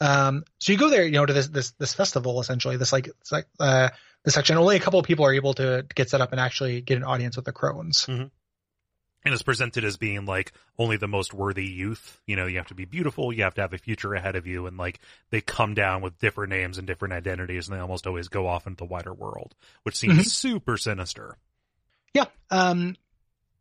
Um, 0.00 0.44
so 0.60 0.72
you 0.72 0.78
go 0.78 0.90
there, 0.90 1.04
you 1.04 1.12
know, 1.12 1.26
to 1.26 1.32
this, 1.32 1.48
this, 1.48 1.70
this 1.72 1.94
festival, 1.94 2.40
essentially, 2.40 2.76
this 2.76 2.92
like, 2.92 3.06
it's 3.08 3.32
like, 3.32 3.46
uh, 3.58 3.88
the 4.24 4.30
section, 4.30 4.56
only 4.56 4.76
a 4.76 4.80
couple 4.80 5.00
of 5.00 5.06
people 5.06 5.24
are 5.24 5.32
able 5.34 5.54
to 5.54 5.84
get 5.94 6.08
set 6.10 6.20
up 6.20 6.30
and 6.32 6.40
actually 6.40 6.80
get 6.82 6.98
an 6.98 7.04
audience 7.04 7.34
with 7.36 7.44
the 7.46 7.52
crones. 7.52 8.06
and 8.08 8.30
it's 9.24 9.42
presented 9.42 9.84
as 9.84 9.96
being 9.96 10.24
like 10.26 10.52
only 10.78 10.96
the 10.98 11.08
most 11.08 11.32
worthy 11.34 11.66
youth. 11.66 12.20
You 12.26 12.36
know, 12.36 12.46
you 12.46 12.58
have 12.58 12.68
to 12.68 12.74
be 12.74 12.84
beautiful, 12.84 13.32
you 13.32 13.42
have 13.44 13.54
to 13.54 13.60
have 13.62 13.72
a 13.72 13.78
future 13.78 14.14
ahead 14.14 14.36
of 14.36 14.46
you, 14.46 14.66
and 14.66 14.76
like 14.76 15.00
they 15.30 15.40
come 15.40 15.74
down 15.74 16.02
with 16.02 16.18
different 16.18 16.50
names 16.50 16.78
and 16.78 16.86
different 16.86 17.14
identities, 17.14 17.68
and 17.68 17.76
they 17.76 17.80
almost 17.80 18.06
always 18.06 18.28
go 18.28 18.46
off 18.46 18.66
into 18.66 18.78
the 18.78 18.84
wider 18.84 19.12
world, 19.14 19.54
which 19.82 19.96
seems 19.96 20.18
Mhm. 20.18 20.26
super 20.26 20.76
sinister. 20.76 21.36
Yeah. 22.14 22.26
Um, 22.50 22.96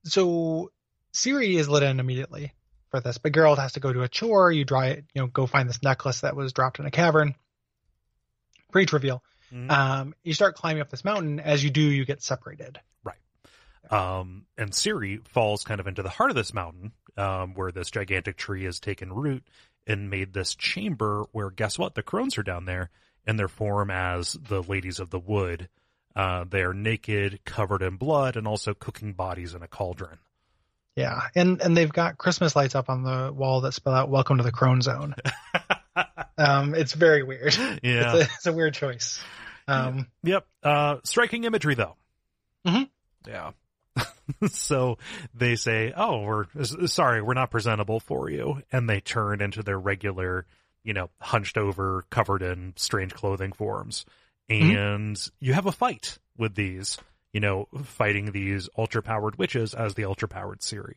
so 0.07 0.71
Ciri 1.13 1.55
is 1.55 1.69
let 1.69 1.83
in 1.83 1.99
immediately 1.99 2.53
for 2.89 2.99
this, 2.99 3.17
but 3.17 3.31
Geralt 3.31 3.57
has 3.57 3.73
to 3.73 3.79
go 3.79 3.91
to 3.91 4.03
a 4.03 4.07
chore. 4.07 4.51
You 4.51 4.65
dry, 4.65 4.87
it, 4.87 5.05
you 5.13 5.21
know, 5.21 5.27
go 5.27 5.47
find 5.47 5.67
this 5.67 5.83
necklace 5.83 6.21
that 6.21 6.35
was 6.35 6.53
dropped 6.53 6.79
in 6.79 6.85
a 6.85 6.91
cavern. 6.91 7.35
Pretty 8.71 8.85
trivial. 8.85 9.23
Mhm. 9.51 9.71
Um, 9.71 10.15
you 10.23 10.33
start 10.33 10.55
climbing 10.55 10.81
up 10.81 10.89
this 10.89 11.05
mountain. 11.05 11.39
As 11.39 11.63
you 11.63 11.69
do, 11.69 11.81
you 11.81 12.05
get 12.05 12.21
separated. 12.21 12.79
Right. 13.03 13.17
Um, 13.89 14.45
and 14.57 14.71
Ciri 14.71 15.25
falls 15.27 15.63
kind 15.63 15.79
of 15.79 15.87
into 15.87 16.03
the 16.03 16.09
heart 16.09 16.29
of 16.29 16.35
this 16.35 16.53
mountain, 16.53 16.91
um, 17.15 17.53
where 17.53 17.71
this 17.71 17.89
gigantic 17.89 18.37
tree 18.37 18.65
has 18.65 18.79
taken 18.79 19.13
root 19.13 19.43
and 19.85 20.09
made 20.09 20.33
this 20.33 20.55
chamber 20.55 21.25
where 21.31 21.49
guess 21.49 21.79
what? 21.79 21.95
The 21.95 22.03
crones 22.03 22.37
are 22.37 22.43
down 22.43 22.65
there 22.65 22.89
in 23.25 23.37
their 23.37 23.47
form 23.47 23.89
as 23.89 24.33
the 24.33 24.61
ladies 24.61 24.99
of 24.99 25.09
the 25.09 25.19
wood. 25.19 25.69
Uh, 26.17 26.45
they 26.49 26.61
are 26.61 26.73
naked, 26.73 27.39
covered 27.45 27.83
in 27.83 27.95
blood, 27.95 28.35
and 28.37 28.47
also 28.47 28.73
cooking 28.73 29.13
bodies 29.13 29.53
in 29.53 29.61
a 29.61 29.67
cauldron. 29.67 30.17
Yeah, 30.95 31.21
and 31.35 31.61
and 31.61 31.77
they've 31.77 31.93
got 31.93 32.17
Christmas 32.17 32.55
lights 32.55 32.73
up 32.73 32.89
on 32.89 33.03
the 33.03 33.31
wall 33.31 33.61
that 33.61 33.73
spell 33.73 33.93
out 33.93 34.09
"Welcome 34.09 34.37
to 34.37 34.43
the 34.43 34.51
Crone 34.51 34.81
Zone." 34.81 35.13
um, 36.39 36.73
it's 36.73 36.93
very 36.93 37.21
weird. 37.21 37.55
Yeah. 37.55 37.75
It's 37.83 38.13
a, 38.13 38.21
it's 38.33 38.45
a 38.47 38.53
weird 38.53 38.73
choice. 38.73 39.19
Um, 39.67 40.07
Yep. 40.23 40.47
Uh, 40.63 40.95
striking 41.03 41.43
imagery 41.43 41.75
though. 41.75 41.95
Mhm. 42.65 42.89
Yeah. 43.27 43.51
so 44.49 44.97
they 45.35 45.55
say, 45.55 45.93
"Oh, 45.95 46.21
we're 46.23 46.45
sorry, 46.87 47.21
we're 47.21 47.35
not 47.35 47.51
presentable 47.51 47.99
for 47.99 48.27
you," 48.27 48.63
and 48.71 48.89
they 48.89 49.01
turn 49.01 49.39
into 49.39 49.61
their 49.61 49.77
regular, 49.79 50.47
you 50.83 50.93
know, 50.93 51.11
hunched 51.21 51.57
over, 51.59 52.05
covered 52.09 52.41
in 52.41 52.73
strange 52.75 53.13
clothing 53.13 53.51
forms, 53.51 54.03
and 54.49 55.17
you 55.39 55.53
have 55.53 55.65
a 55.65 55.71
fight 55.71 56.17
with 56.37 56.55
these, 56.55 56.97
you 57.33 57.39
know, 57.39 57.67
fighting 57.83 58.31
these 58.31 58.69
ultra 58.77 59.01
powered 59.01 59.37
witches 59.37 59.73
as 59.73 59.95
the 59.95 60.05
ultra 60.05 60.27
powered 60.27 60.59
Ciri. 60.59 60.95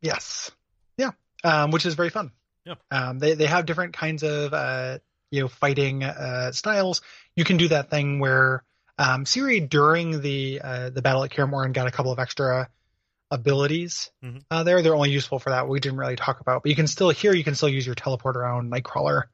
Yes. 0.00 0.50
Yeah. 0.96 1.10
Um, 1.44 1.70
which 1.70 1.86
is 1.86 1.94
very 1.94 2.10
fun. 2.10 2.32
Yeah. 2.64 2.74
Um, 2.90 3.18
they, 3.18 3.34
they 3.34 3.46
have 3.46 3.66
different 3.66 3.94
kinds 3.94 4.22
of, 4.22 4.52
uh, 4.52 4.98
you 5.30 5.42
know, 5.42 5.48
fighting, 5.48 6.02
uh, 6.04 6.52
styles. 6.52 7.00
You 7.34 7.44
can 7.44 7.56
do 7.56 7.68
that 7.68 7.90
thing 7.90 8.18
where, 8.18 8.64
um, 8.98 9.24
Ciri 9.24 9.68
during 9.68 10.20
the, 10.20 10.60
uh, 10.62 10.90
the 10.90 11.02
battle 11.02 11.22
at 11.24 11.30
Kaer 11.30 11.46
Morhen 11.46 11.72
got 11.72 11.86
a 11.86 11.90
couple 11.90 12.12
of 12.12 12.18
extra 12.18 12.68
abilities, 13.30 14.10
Mhm. 14.24 14.42
uh, 14.50 14.62
there. 14.62 14.82
They're 14.82 14.94
only 14.94 15.10
useful 15.10 15.38
for 15.38 15.50
that. 15.50 15.68
We 15.68 15.80
didn't 15.80 15.98
really 15.98 16.16
talk 16.16 16.40
about, 16.40 16.62
but 16.62 16.70
you 16.70 16.76
can 16.76 16.86
still, 16.86 17.10
here 17.10 17.34
you 17.34 17.44
can 17.44 17.54
still 17.54 17.68
use 17.68 17.84
your 17.84 17.94
teleport 17.94 18.36
around 18.36 18.70
Nightcrawler. 18.72 19.24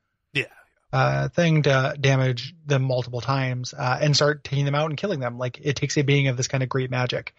Uh, 0.92 1.28
thing 1.30 1.62
to 1.62 1.96
damage 1.98 2.54
them 2.66 2.82
multiple 2.82 3.22
times, 3.22 3.72
uh, 3.72 3.98
and 4.02 4.14
start 4.14 4.44
taking 4.44 4.66
them 4.66 4.74
out 4.74 4.90
and 4.90 4.98
killing 4.98 5.20
them. 5.20 5.38
Like 5.38 5.58
it 5.62 5.74
takes 5.74 5.96
a 5.96 6.02
being 6.02 6.28
of 6.28 6.36
this 6.36 6.48
kind 6.48 6.62
of 6.62 6.68
great 6.68 6.90
magic 6.90 7.34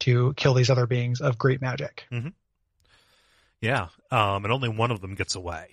to 0.00 0.34
kill 0.34 0.52
these 0.54 0.68
other 0.68 0.86
beings 0.86 1.20
of 1.20 1.38
great 1.38 1.60
magic. 1.60 2.06
Yeah. 3.60 3.88
Um, 4.10 4.44
and 4.44 4.52
only 4.52 4.68
one 4.68 4.90
of 4.90 5.00
them 5.00 5.14
gets 5.14 5.34
away. 5.34 5.68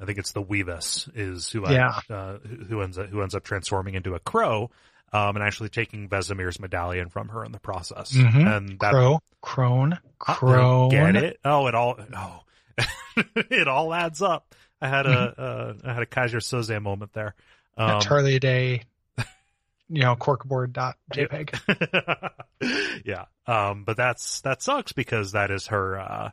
I 0.00 0.04
think 0.04 0.18
it's 0.18 0.32
the 0.32 0.42
Weavess 0.42 1.08
is 1.14 1.50
who 1.50 1.68
Yeah. 1.70 2.00
uh, 2.08 2.38
who 2.68 2.80
ends 2.80 2.98
up 2.98 3.08
who 3.08 3.20
ends 3.22 3.34
up 3.34 3.44
transforming 3.44 3.94
into 3.94 4.14
a 4.14 4.18
crow, 4.20 4.70
um, 5.12 5.36
and 5.36 5.42
actually 5.42 5.68
taking 5.68 6.08
Vesemir's 6.08 6.58
medallion 6.58 7.10
from 7.10 7.28
her 7.28 7.44
in 7.44 7.52
the 7.52 7.60
process. 7.60 8.12
Mhm. 8.12 8.56
And 8.56 8.68
that 8.80 8.92
Crow, 8.92 9.20
crone, 9.42 9.90
don't 9.90 10.00
crone. 10.18 10.88
get 10.88 11.16
it? 11.16 11.40
Oh, 11.44 11.66
it 11.66 11.74
all 11.74 11.98
oh, 12.16 12.40
it 13.34 13.68
all 13.68 13.92
adds 13.92 14.22
up. 14.22 14.54
I 14.80 14.88
had 14.88 15.06
a 15.06 15.10
uh, 15.10 15.74
I 15.84 15.92
had 15.94 16.02
a 16.02 16.06
Keyser 16.06 16.40
Söze 16.40 16.80
moment 16.82 17.12
there. 17.12 17.34
Um, 17.76 18.00
Charlie 18.00 18.38
Day, 18.38 18.82
you 19.88 20.02
know, 20.02 20.16
corkboard 20.16 20.72
dot 20.72 20.96
JPEG. 21.12 22.30
yeah. 23.04 23.24
Um, 23.46 23.84
but 23.84 23.96
that's 23.96 24.40
that 24.42 24.62
sucks 24.62 24.92
because 24.92 25.32
that 25.32 25.50
is 25.50 25.68
her 25.68 25.98
uh, 25.98 26.30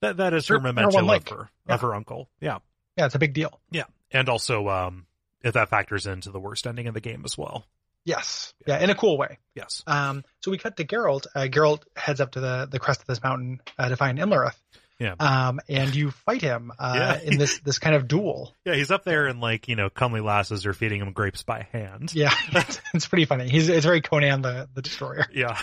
that 0.00 0.16
that 0.18 0.34
is 0.34 0.46
her, 0.48 0.54
Her- 0.54 0.60
her 0.60 0.62
memento 0.72 1.02
one 1.04 1.16
of 1.16 1.28
her 1.28 1.50
Yeah. 1.68 1.74
of 1.74 1.80
her 1.82 1.94
uncle. 1.94 2.28
Yeah. 2.40 2.58
Yeah, 2.96 3.06
it's 3.06 3.14
a 3.14 3.18
big 3.18 3.32
deal. 3.34 3.58
Yeah. 3.70 3.84
And 4.10 4.28
also, 4.28 4.68
um, 4.68 5.06
if 5.42 5.54
that 5.54 5.70
factors 5.70 6.06
into 6.06 6.30
the 6.30 6.40
worst 6.40 6.66
ending 6.66 6.86
of 6.88 6.94
the 6.94 7.00
game 7.00 7.22
as 7.24 7.38
well. 7.38 7.64
Yes. 8.04 8.52
Yeah, 8.66 8.80
in 8.80 8.90
a 8.90 8.94
cool 8.94 9.16
way. 9.16 9.38
Yes. 9.54 9.82
Um, 9.86 10.24
so 10.40 10.50
we 10.50 10.58
cut 10.58 10.76
to 10.76 10.84
Geralt. 10.84 11.26
Uh, 11.34 11.42
Geralt 11.42 11.84
heads 11.96 12.20
up 12.20 12.32
to 12.32 12.40
the, 12.40 12.68
the 12.70 12.78
crest 12.80 13.00
of 13.00 13.06
this 13.06 13.22
mountain 13.22 13.60
uh, 13.78 13.88
to 13.88 13.96
find 13.96 14.18
Imlerith. 14.18 14.56
Yeah. 15.02 15.14
Um, 15.18 15.60
and 15.68 15.94
you 15.94 16.10
fight 16.12 16.42
him 16.42 16.70
uh, 16.78 16.92
Yeah. 16.96 17.20
in 17.30 17.38
this 17.38 17.58
this 17.60 17.78
kind 17.78 17.96
of 17.96 18.06
duel. 18.08 18.54
Yeah, 18.64 18.74
he's 18.74 18.90
up 18.90 19.04
there 19.04 19.26
and 19.26 19.40
like, 19.40 19.66
you 19.68 19.74
know, 19.76 19.90
comely 19.90 20.20
lasses 20.20 20.64
are 20.66 20.72
feeding 20.74 21.00
him 21.00 21.12
grapes 21.12 21.42
by 21.42 21.66
hand. 21.72 22.14
Yeah, 22.14 22.32
it's, 22.52 22.80
it's 22.94 23.08
pretty 23.08 23.24
funny. 23.24 23.48
He's 23.48 23.68
it's 23.68 23.84
very 23.84 24.00
Conan 24.00 24.42
the 24.42 24.68
the 24.74 24.82
Destroyer. 24.82 25.26
Yeah. 25.32 25.60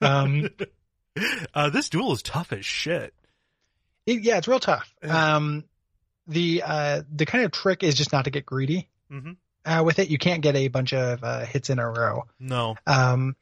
Um, 0.00 0.48
uh, 1.54 1.70
this 1.70 1.88
duel 1.88 2.12
is 2.12 2.22
tough 2.22 2.52
as 2.52 2.66
shit. 2.66 3.14
it- 4.06 4.22
yeah, 4.22 4.36
it's 4.38 4.48
real 4.48 4.60
tough. 4.60 4.92
Um, 5.02 5.64
the 6.26 6.62
uh 6.66 7.02
the 7.12 7.26
kind 7.26 7.44
of 7.44 7.52
trick 7.52 7.82
is 7.82 7.94
just 7.94 8.12
not 8.12 8.24
to 8.24 8.30
get 8.30 8.46
greedy 8.46 8.88
hmm 9.10 9.32
uh, 9.66 9.82
with 9.82 9.98
it. 9.98 10.08
You 10.10 10.18
can't 10.18 10.42
get 10.42 10.56
a 10.56 10.68
bunch 10.68 10.92
of 10.92 11.24
uh, 11.24 11.44
hits 11.46 11.70
in 11.70 11.78
a 11.78 11.88
row. 11.88 12.24
No. 12.38 12.76
Um, 12.86 13.34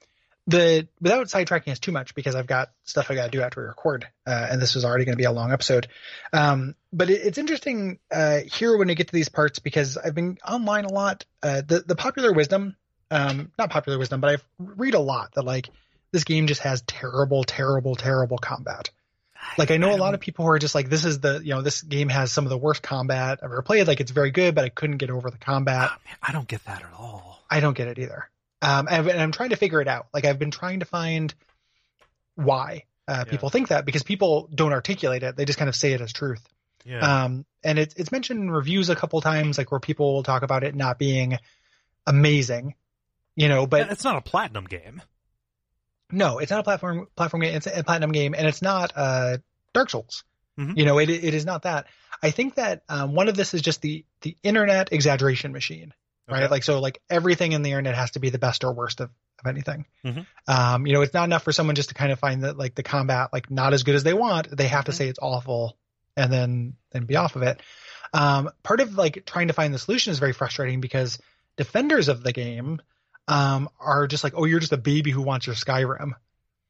the 0.47 0.89
without 1.01 1.27
sidetracking 1.27 1.71
us 1.71 1.79
too 1.79 1.93
much 1.93 2.15
because 2.15 2.35
I've 2.35 2.47
got 2.47 2.71
stuff 2.85 3.11
I 3.11 3.15
got 3.15 3.27
to 3.27 3.31
do 3.31 3.43
after 3.43 3.61
we 3.61 3.67
record, 3.67 4.07
uh, 4.27 4.49
and 4.51 4.61
this 4.61 4.75
is 4.75 4.85
already 4.85 5.05
going 5.05 5.15
to 5.15 5.21
be 5.21 5.25
a 5.25 5.33
long 5.33 5.53
episode. 5.53 5.87
Um, 6.33 6.75
but 6.93 7.11
it, 7.11 7.21
it's 7.25 7.39
interesting 7.39 7.99
uh, 8.11 8.41
here 8.53 8.77
when 8.77 8.89
we 8.89 8.95
get 8.95 9.09
to 9.09 9.13
these 9.13 9.29
parts 9.29 9.61
because 9.61 9.97
I've 9.97 10.15
been 10.15 10.39
online 10.47 10.85
a 10.85 10.93
lot. 10.93 11.25
Uh, 11.43 11.63
the 11.67 11.81
the 11.81 11.95
popular 11.95 12.33
wisdom, 12.33 12.77
um, 13.11 13.53
not 13.59 13.71
popular 13.71 13.99
wisdom, 13.99 14.21
but 14.21 14.31
I've 14.31 14.45
read 14.59 14.95
a 14.95 15.01
lot 15.01 15.35
that 15.35 15.45
like 15.45 15.69
this 16.11 16.25
game 16.25 16.47
just 16.47 16.63
has 16.63 16.83
terrible, 16.83 17.45
terrible, 17.45 17.95
terrible 17.95 18.39
combat. 18.39 18.91
Like 19.59 19.71
I 19.71 19.77
know 19.77 19.95
a 19.95 19.97
lot 19.97 20.15
of 20.15 20.21
people 20.21 20.45
who 20.45 20.51
are 20.53 20.59
just 20.59 20.75
like, 20.75 20.89
this 20.89 21.05
is 21.05 21.21
the 21.21 21.41
you 21.43 21.55
know 21.55 21.63
this 21.63 21.83
game 21.83 22.09
has 22.09 22.33
some 22.33 22.45
of 22.45 22.51
the 22.51 22.59
worst 22.59 22.83
combat 22.83 23.41
I've 23.43 23.51
ever 23.51 23.63
played. 23.63 23.87
Like 23.87 24.01
it's 24.01 24.11
very 24.11 24.31
good, 24.31 24.55
but 24.55 24.65
I 24.65 24.69
couldn't 24.69 24.99
get 24.99 25.11
over 25.11 25.31
the 25.31 25.39
combat. 25.39 25.91
Oh, 25.93 25.99
man, 26.05 26.17
I 26.23 26.33
don't 26.33 26.49
get 26.49 26.65
that 26.65 26.83
at 26.83 26.93
all. 26.99 27.43
I 27.51 27.61
don't 27.61 27.77
get 27.77 27.89
it 27.89 27.99
either. 27.99 28.29
Um, 28.63 28.87
and, 28.91 29.07
and 29.09 29.21
I'm 29.21 29.33
trying 29.33 29.51
to 29.51 29.57
figure 29.57 29.81
it 29.81 29.89
out. 29.89 30.07
Like 30.15 30.25
I've 30.25 30.39
been 30.39 30.51
trying 30.53 30.81
to 30.81 30.87
find 30.87 31.35
why 32.37 32.85
uh, 33.09 33.25
Yeah. 33.27 33.31
people 33.31 33.51
think 33.51 33.69
that 33.69 33.85
because 33.85 34.03
people 34.03 34.49
don't 34.55 34.73
articulate 34.73 35.23
it; 35.23 35.37
they 35.37 35.45
just 35.45 35.59
kind 35.59 35.69
of 35.69 35.75
say 35.75 35.93
it 35.93 36.01
as 36.01 36.13
truth. 36.13 36.43
Yeah. 36.85 37.25
Um, 37.25 37.45
and 37.65 37.79
it's 37.79 37.95
it's 37.95 38.11
mentioned 38.13 38.41
in 38.41 38.51
reviews 38.51 38.89
a 38.91 38.97
couple 38.97 39.21
times, 39.21 39.59
like 39.59 39.71
where 39.71 39.81
people 39.81 40.15
will 40.15 40.23
talk 40.23 40.43
about 40.43 40.65
it 40.65 40.75
not 40.75 40.99
being 40.99 41.39
amazing, 42.07 42.75
you 43.37 43.49
know. 43.49 43.67
But 43.67 43.91
it's 43.91 44.05
not 44.05 44.17
a 44.17 44.21
platinum 44.21 44.65
game. 44.65 45.03
no, 46.11 46.39
it's 46.39 46.51
not 46.51 46.61
a 46.61 46.65
platform 46.65 47.07
platform 47.17 47.43
game. 47.43 47.55
It's 47.57 47.67
a 47.67 47.83
platinum 47.85 48.13
game, 48.13 48.35
and 48.37 48.47
it's 48.47 48.63
not 48.63 48.93
uh, 48.97 49.39
Dark 49.73 49.91
Souls. 49.91 50.25
Mhm. 50.59 50.77
You 50.77 50.85
know, 50.85 50.99
it 50.99 51.09
it 51.11 51.35
is 51.35 51.45
not 51.45 51.63
that. 51.63 51.87
I 52.23 52.31
think 52.31 52.55
that 52.57 52.83
um, 52.89 53.15
one 53.15 53.29
of 53.29 53.37
this 53.37 53.55
is 53.55 53.63
just 53.63 53.81
the 53.83 54.05
the 54.21 54.37
internet 54.43 54.93
exaggeration 54.93 55.53
machine, 55.53 55.93
right? 56.29 56.43
Okay. 56.45 56.51
Like 56.51 56.65
so, 56.65 56.81
like 56.81 57.01
everything 57.11 57.53
in 57.53 57.63
the 57.63 57.71
internet 57.71 57.95
has 57.95 58.13
to 58.13 58.21
be 58.21 58.31
the 58.31 58.39
best 58.39 58.65
or 58.65 58.73
worst 58.73 59.01
of, 59.01 59.11
of 59.41 59.47
anything. 59.47 59.87
Mhm. 60.05 60.27
Um, 60.47 60.87
you 60.87 60.93
know, 60.95 61.03
it's 61.03 61.15
not 61.15 61.25
enough 61.25 61.43
for 61.43 61.53
someone 61.53 61.75
just 61.75 61.89
to 61.91 61.95
kind 61.95 62.13
of 62.13 62.19
find 62.19 62.45
that 62.45 62.57
like 62.57 62.75
the 62.75 62.83
combat 62.83 63.31
like 63.33 63.51
not 63.51 63.73
as 63.75 63.83
good 63.83 63.95
as 63.95 64.05
they 64.05 64.15
want. 64.15 64.55
They 64.57 64.69
have 64.69 64.85
to 64.87 64.93
Mhm. 64.93 64.97
say 64.97 65.09
it's 65.09 65.19
awful 65.21 65.77
and 66.17 66.33
then 66.33 66.75
then 66.91 67.05
be 67.05 67.17
off 67.17 67.37
of 67.37 67.43
it. 67.43 67.61
Um, 68.15 68.51
part 68.63 68.81
of 68.81 68.95
like 68.95 69.25
trying 69.27 69.49
to 69.49 69.55
find 69.55 69.73
the 69.73 69.79
solution 69.79 70.11
is 70.13 70.19
very 70.19 70.33
frustrating 70.35 70.81
because 70.81 71.19
defenders 71.57 72.09
of 72.09 72.23
the 72.23 72.33
game 72.33 72.81
um, 73.29 73.69
are 73.81 74.07
just 74.07 74.23
like, 74.25 74.35
oh, 74.37 74.45
you're 74.45 74.61
just 74.61 74.73
a 74.73 74.77
baby 74.77 75.11
who 75.11 75.23
wants 75.23 75.47
your 75.47 75.55
Skyrim, 75.55 76.13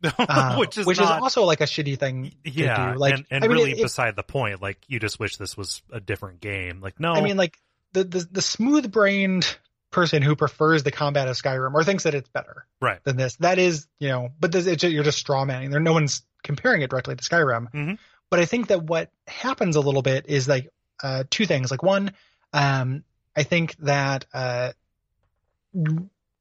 uh, 0.18 0.56
which 0.56 0.76
is 0.78 0.86
which 0.86 0.98
not, 1.00 1.16
is 1.16 1.22
also 1.22 1.44
like 1.44 1.60
a 1.60 1.64
shitty 1.64 1.98
thing 1.98 2.32
yeah, 2.44 2.86
to 2.88 2.92
do. 2.92 2.98
Like, 2.98 3.14
and, 3.14 3.26
and 3.30 3.44
I 3.44 3.48
mean, 3.48 3.56
really 3.56 3.72
it- 3.72 3.78
it- 3.78 3.82
beside 3.82 4.16
the 4.16 4.22
point. 4.22 4.60
Like 4.62 4.78
you 4.86 5.00
just 5.00 5.18
wish 5.18 5.36
this 5.36 5.56
was 5.56 5.82
a 5.90 5.98
different 6.00 6.40
game. 6.40 6.80
Like 6.80 7.00
no, 7.00 7.12
I 7.12 7.22
mean, 7.22 7.36
like 7.36 7.58
the 7.92 8.04
the, 8.04 8.28
the 8.30 8.42
smooth 8.42 8.90
brained 8.92 9.56
person 9.90 10.22
who 10.22 10.34
prefers 10.36 10.82
the 10.82 10.90
combat 10.90 11.28
of 11.28 11.36
Skyrim 11.36 11.74
or 11.74 11.84
thinks 11.84 12.04
that 12.04 12.14
it's 12.14 12.28
better 12.30 12.66
right. 12.80 13.04
than 13.04 13.16
this. 13.16 13.36
That 13.36 13.58
is, 13.58 13.86
you 13.98 14.08
know, 14.08 14.30
but 14.40 14.50
this, 14.50 14.66
it's 14.66 14.80
just, 14.80 14.92
you're 14.94 15.04
just 15.04 15.18
straw 15.18 15.44
manning. 15.44 15.68
There, 15.70 15.80
no 15.80 15.92
one's 15.92 16.22
comparing 16.42 16.80
it 16.80 16.88
directly 16.88 17.14
to 17.14 17.22
Skyrim. 17.22 17.70
Mhm. 17.72 17.98
But 18.30 18.40
I 18.40 18.46
think 18.46 18.68
that 18.68 18.82
what 18.82 19.10
happens 19.26 19.76
a 19.76 19.80
little 19.80 20.00
bit 20.00 20.24
is 20.28 20.48
like 20.48 20.70
uh, 21.02 21.24
two 21.28 21.44
things. 21.44 21.70
Like 21.70 21.82
one, 21.82 22.12
um, 22.54 23.04
I 23.36 23.42
think 23.42 23.76
that 23.80 24.24
uh, 24.32 24.72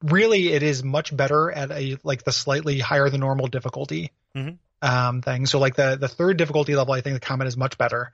really 0.04 0.54
it 0.54 0.64
is 0.64 0.84
much 0.84 1.16
better 1.16 1.52
at 1.52 1.72
a 1.72 1.98
like 2.04 2.24
the 2.24 2.32
slightly 2.32 2.80
higher 2.80 3.10
than 3.10 3.20
normal 3.20 3.48
difficulty 3.48 4.12
Mhm. 4.36 4.58
um, 4.82 5.22
thing. 5.22 5.46
So 5.46 5.60
like 5.60 5.76
the 5.76 5.98
the 6.00 6.08
third 6.08 6.38
difficulty 6.38 6.76
level, 6.76 6.94
I 6.94 7.02
think 7.02 7.16
the 7.16 7.26
combat 7.26 7.48
is 7.48 7.58
much 7.58 7.78
better. 7.78 8.14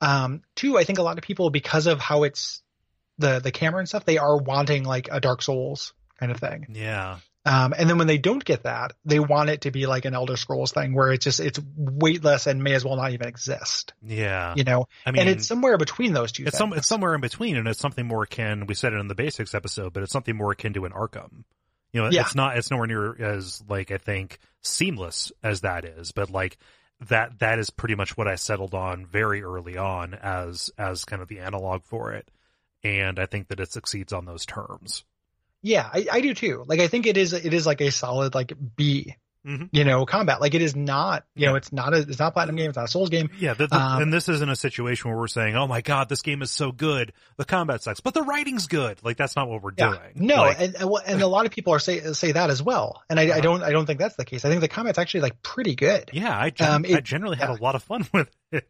Um, 0.00 0.42
two, 0.56 0.76
I 0.76 0.82
think 0.84 0.98
a 0.98 1.02
lot 1.02 1.16
of 1.16 1.22
people 1.22 1.50
because 1.50 1.86
of 1.86 2.00
how 2.00 2.24
it's 2.24 2.62
the 3.18 3.40
the 3.40 3.52
camera 3.52 3.78
and 3.80 3.88
stuff, 3.88 4.04
they 4.04 4.18
are 4.18 4.36
wanting 4.36 4.84
like 4.84 5.08
a 5.10 5.20
Dark 5.20 5.42
Souls 5.42 5.92
kind 6.18 6.32
of 6.32 6.38
thing. 6.38 6.66
Yeah. 6.70 7.18
Um, 7.46 7.74
and 7.76 7.90
then 7.90 7.98
when 7.98 8.06
they 8.06 8.16
don't 8.16 8.42
get 8.42 8.62
that, 8.62 8.94
they 9.04 9.20
want 9.20 9.50
it 9.50 9.62
to 9.62 9.70
be 9.70 9.84
like 9.84 10.06
an 10.06 10.14
Elder 10.14 10.36
Scrolls 10.38 10.72
thing 10.72 10.94
where 10.94 11.12
it's 11.12 11.24
just 11.24 11.40
it's 11.40 11.60
weightless 11.76 12.46
and 12.46 12.62
may 12.62 12.72
as 12.72 12.86
well 12.86 12.96
not 12.96 13.12
even 13.12 13.28
exist. 13.28 13.92
Yeah. 14.02 14.54
You 14.56 14.64
know, 14.64 14.86
I 15.04 15.10
mean, 15.10 15.20
and 15.20 15.28
it's 15.30 15.46
somewhere 15.46 15.76
between 15.76 16.14
those 16.14 16.32
two. 16.32 16.44
it's 16.46 16.56
some 16.56 16.72
it's 16.72 16.88
somewhere 16.88 17.14
in 17.14 17.20
between, 17.20 17.56
and 17.58 17.68
it's 17.68 17.80
something 17.80 18.06
more 18.06 18.22
akin. 18.22 18.66
We 18.66 18.74
said 18.74 18.94
it 18.94 18.96
in 18.98 19.08
the 19.08 19.14
basics 19.14 19.54
episode, 19.54 19.92
but 19.92 20.02
it's 20.02 20.12
something 20.12 20.34
more 20.34 20.52
akin 20.52 20.72
to 20.72 20.86
an 20.86 20.92
Arkham. 20.92 21.44
You 21.92 22.02
know, 22.02 22.08
Yeah. 22.10 22.22
it's 22.22 22.34
not. 22.34 22.56
It's 22.56 22.70
nowhere 22.70 22.86
near 22.86 23.22
as 23.22 23.62
like 23.68 23.90
I 23.90 23.98
think 23.98 24.38
seamless 24.62 25.30
as 25.42 25.60
that 25.60 25.84
is, 25.84 26.12
but 26.12 26.30
like 26.30 26.56
that 27.08 27.40
that 27.40 27.58
is 27.58 27.68
pretty 27.68 27.94
much 27.94 28.16
what 28.16 28.26
I 28.26 28.36
settled 28.36 28.72
on 28.72 29.04
very 29.04 29.42
early 29.42 29.76
on 29.76 30.14
as 30.14 30.70
as 30.78 31.04
kind 31.04 31.20
of 31.20 31.28
the 31.28 31.40
analog 31.40 31.82
for 31.84 32.12
it, 32.14 32.26
and 32.84 33.18
I 33.18 33.26
think 33.26 33.48
that 33.48 33.58
it 33.60 33.72
succeeds 33.72 34.12
on 34.12 34.24
those 34.26 34.46
terms. 34.46 35.04
Yeah, 35.62 35.88
I, 35.92 36.06
I 36.12 36.20
do 36.20 36.34
too. 36.34 36.64
Like 36.66 36.80
I 36.80 36.88
think 36.88 37.06
it 37.06 37.16
is 37.16 37.32
it 37.32 37.54
is 37.54 37.66
like 37.66 37.80
a 37.80 37.90
solid 37.90 38.34
like 38.34 38.52
B, 38.76 39.16
Mhm. 39.46 39.68
you 39.72 39.84
know, 39.84 40.04
combat. 40.06 40.40
Like 40.40 40.54
it 40.54 40.60
is 40.62 40.74
not, 40.76 41.24
you 41.34 41.46
know, 41.46 41.54
it's 41.54 41.72
not 41.72 41.94
a 41.94 41.98
it's 41.98 42.18
not 42.18 42.28
a 42.28 42.30
platinum 42.32 42.56
game, 42.56 42.68
it's 42.68 42.76
not 42.76 42.84
a 42.86 42.88
Souls 42.88 43.08
game. 43.10 43.30
Yeah, 43.38 43.54
the, 43.54 43.66
the, 43.66 43.76
Um, 43.76 44.02
and 44.02 44.12
this 44.12 44.28
isn't 44.28 44.48
a 44.48 44.56
situation 44.56 45.10
where 45.10 45.18
we're 45.18 45.26
saying, 45.26 45.54
"Oh 45.56 45.66
my 45.66 45.80
god, 45.80 46.08
this 46.10 46.20
game 46.22 46.40
is 46.42 46.50
so 46.50 46.70
good, 46.72 47.12
the 47.38 47.44
combat 47.46 47.82
sucks," 47.82 48.00
but 48.00 48.12
the 48.14 48.22
writing's 48.22 48.66
good. 48.66 48.98
Like 49.02 49.16
that's 49.16 49.36
not 49.36 49.48
what 49.48 49.62
we're 49.62 49.72
Yeah. 49.76 49.90
doing. 49.90 50.26
No, 50.26 50.36
Like, 50.36 50.60
and 50.60 50.76
and 51.06 51.22
a 51.22 51.26
lot 51.26 51.46
of 51.46 51.52
people 51.52 51.72
are 51.72 51.78
say 51.78 52.00
say 52.12 52.32
that 52.32 52.50
as 52.50 52.62
well, 52.62 53.02
and 53.08 53.18
I, 53.18 53.36
I 53.36 53.40
don't 53.40 53.62
I 53.62 53.70
don't 53.70 53.86
think 53.86 53.98
that's 54.00 54.16
the 54.16 54.24
case. 54.26 54.44
I 54.44 54.48
think 54.50 54.60
the 54.60 54.68
combat's 54.68 54.98
actually 54.98 55.20
like 55.22 55.42
pretty 55.42 55.74
good. 55.76 56.10
yeah, 56.12 56.38
I, 56.38 56.50
gen- 56.50 56.70
Um, 56.70 56.84
it- 56.84 56.96
I 56.96 57.00
generally 57.00 57.36
had 57.38 57.48
yeah. 57.48 57.56
a 57.56 57.62
lot 57.62 57.74
of 57.74 57.82
fun 57.82 58.06
with 58.12 58.30
it. 58.52 58.66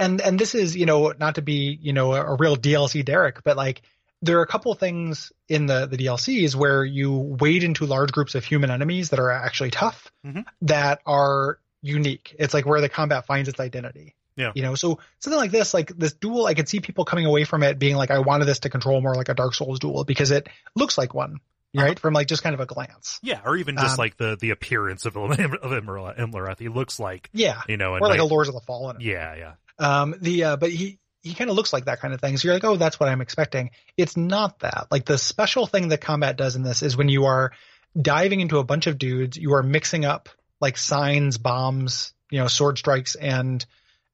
And 0.00 0.20
and 0.20 0.38
this 0.38 0.54
is 0.56 0.76
you 0.76 0.86
know 0.86 1.12
not 1.18 1.36
to 1.36 1.42
be 1.42 1.78
you 1.80 1.92
know 1.92 2.12
a, 2.14 2.32
a 2.32 2.36
real 2.36 2.56
DLC 2.56 3.04
Derek, 3.04 3.44
but 3.44 3.56
like 3.56 3.82
there 4.22 4.38
are 4.38 4.42
a 4.42 4.46
couple 4.46 4.74
things 4.74 5.32
in 5.48 5.66
the 5.66 5.86
the 5.86 5.96
DLCs 5.96 6.54
where 6.56 6.84
you 6.84 7.10
wade 7.12 7.62
into 7.62 7.86
large 7.86 8.10
groups 8.12 8.34
of 8.34 8.44
human 8.44 8.70
enemies 8.70 9.10
that 9.10 9.18
are 9.20 9.30
actually 9.30 9.70
tough, 9.70 10.10
Mhm. 10.26 10.44
that 10.62 11.00
are 11.06 11.58
unique. 11.82 12.34
It's 12.38 12.52
like 12.52 12.66
where 12.66 12.80
the 12.80 12.88
combat 12.88 13.26
finds 13.26 13.48
its 13.48 13.60
identity. 13.60 14.14
Yeah. 14.36 14.52
You 14.54 14.62
know, 14.62 14.74
so 14.74 14.98
something 15.18 15.38
like 15.38 15.50
this, 15.50 15.74
like 15.74 15.88
this 15.98 16.12
duel, 16.14 16.46
I 16.46 16.54
could 16.54 16.68
see 16.68 16.80
people 16.80 17.04
coming 17.04 17.26
away 17.26 17.44
from 17.44 17.62
it 17.62 17.78
being 17.78 17.96
like, 17.96 18.10
I 18.10 18.20
wanted 18.20 18.44
this 18.46 18.60
to 18.60 18.70
control 18.70 19.00
more 19.00 19.14
like 19.14 19.28
a 19.28 19.34
Dark 19.34 19.54
Souls 19.54 19.78
duel 19.80 20.04
because 20.04 20.30
it 20.30 20.48
looks 20.74 20.96
like 20.98 21.12
one, 21.14 21.40
right? 21.74 21.98
From 21.98 22.14
like 22.14 22.26
just 22.26 22.42
kind 22.42 22.54
of 22.54 22.60
a 22.60 22.66
glance. 22.66 23.18
Yeah, 23.22 23.40
or 23.44 23.56
even 23.56 23.76
just 23.76 23.92
Um, 23.94 23.96
like 23.98 24.16
the 24.18 24.36
the 24.40 24.50
appearance 24.50 25.04
of 25.06 25.16
of 25.16 25.30
Imler- 25.30 26.58
He 26.58 26.68
looks 26.68 26.98
like 27.00 27.28
Yeah. 27.32 27.60
you 27.68 27.76
know, 27.76 27.92
Or 27.94 28.00
like 28.00 28.14
a 28.18 28.22
knight- 28.22 28.30
Lords 28.30 28.48
of 28.48 28.54
the 28.54 28.60
Fallen. 28.62 28.98
Yeah, 29.00 29.34
yeah, 29.34 29.52
Um, 29.80 30.14
the 30.20 30.44
uh, 30.44 30.56
but 30.56 30.70
he 30.70 30.98
he 31.22 31.34
kind 31.34 31.50
of 31.50 31.56
looks 31.56 31.72
like 31.72 31.86
that 31.86 32.00
kind 32.00 32.14
of 32.14 32.20
thing. 32.20 32.36
So 32.36 32.46
you're 32.46 32.54
like, 32.54 32.64
oh, 32.64 32.76
that's 32.76 32.98
what 32.98 33.08
I'm 33.08 33.20
expecting. 33.20 33.70
It's 33.96 34.16
not 34.16 34.60
that. 34.60 34.86
Like 34.90 35.04
the 35.04 35.18
special 35.18 35.66
thing 35.66 35.88
that 35.88 36.00
combat 36.00 36.36
does 36.36 36.56
in 36.56 36.62
this 36.62 36.82
is 36.82 36.96
when 36.96 37.08
you 37.08 37.24
are 37.24 37.52
diving 38.00 38.40
into 38.40 38.58
a 38.58 38.64
bunch 38.64 38.86
of 38.86 38.98
dudes, 38.98 39.36
you 39.36 39.54
are 39.54 39.62
mixing 39.62 40.04
up 40.04 40.28
like 40.60 40.76
signs, 40.76 41.38
bombs, 41.38 42.12
you 42.30 42.38
know, 42.38 42.46
sword 42.46 42.78
strikes, 42.78 43.14
and 43.14 43.64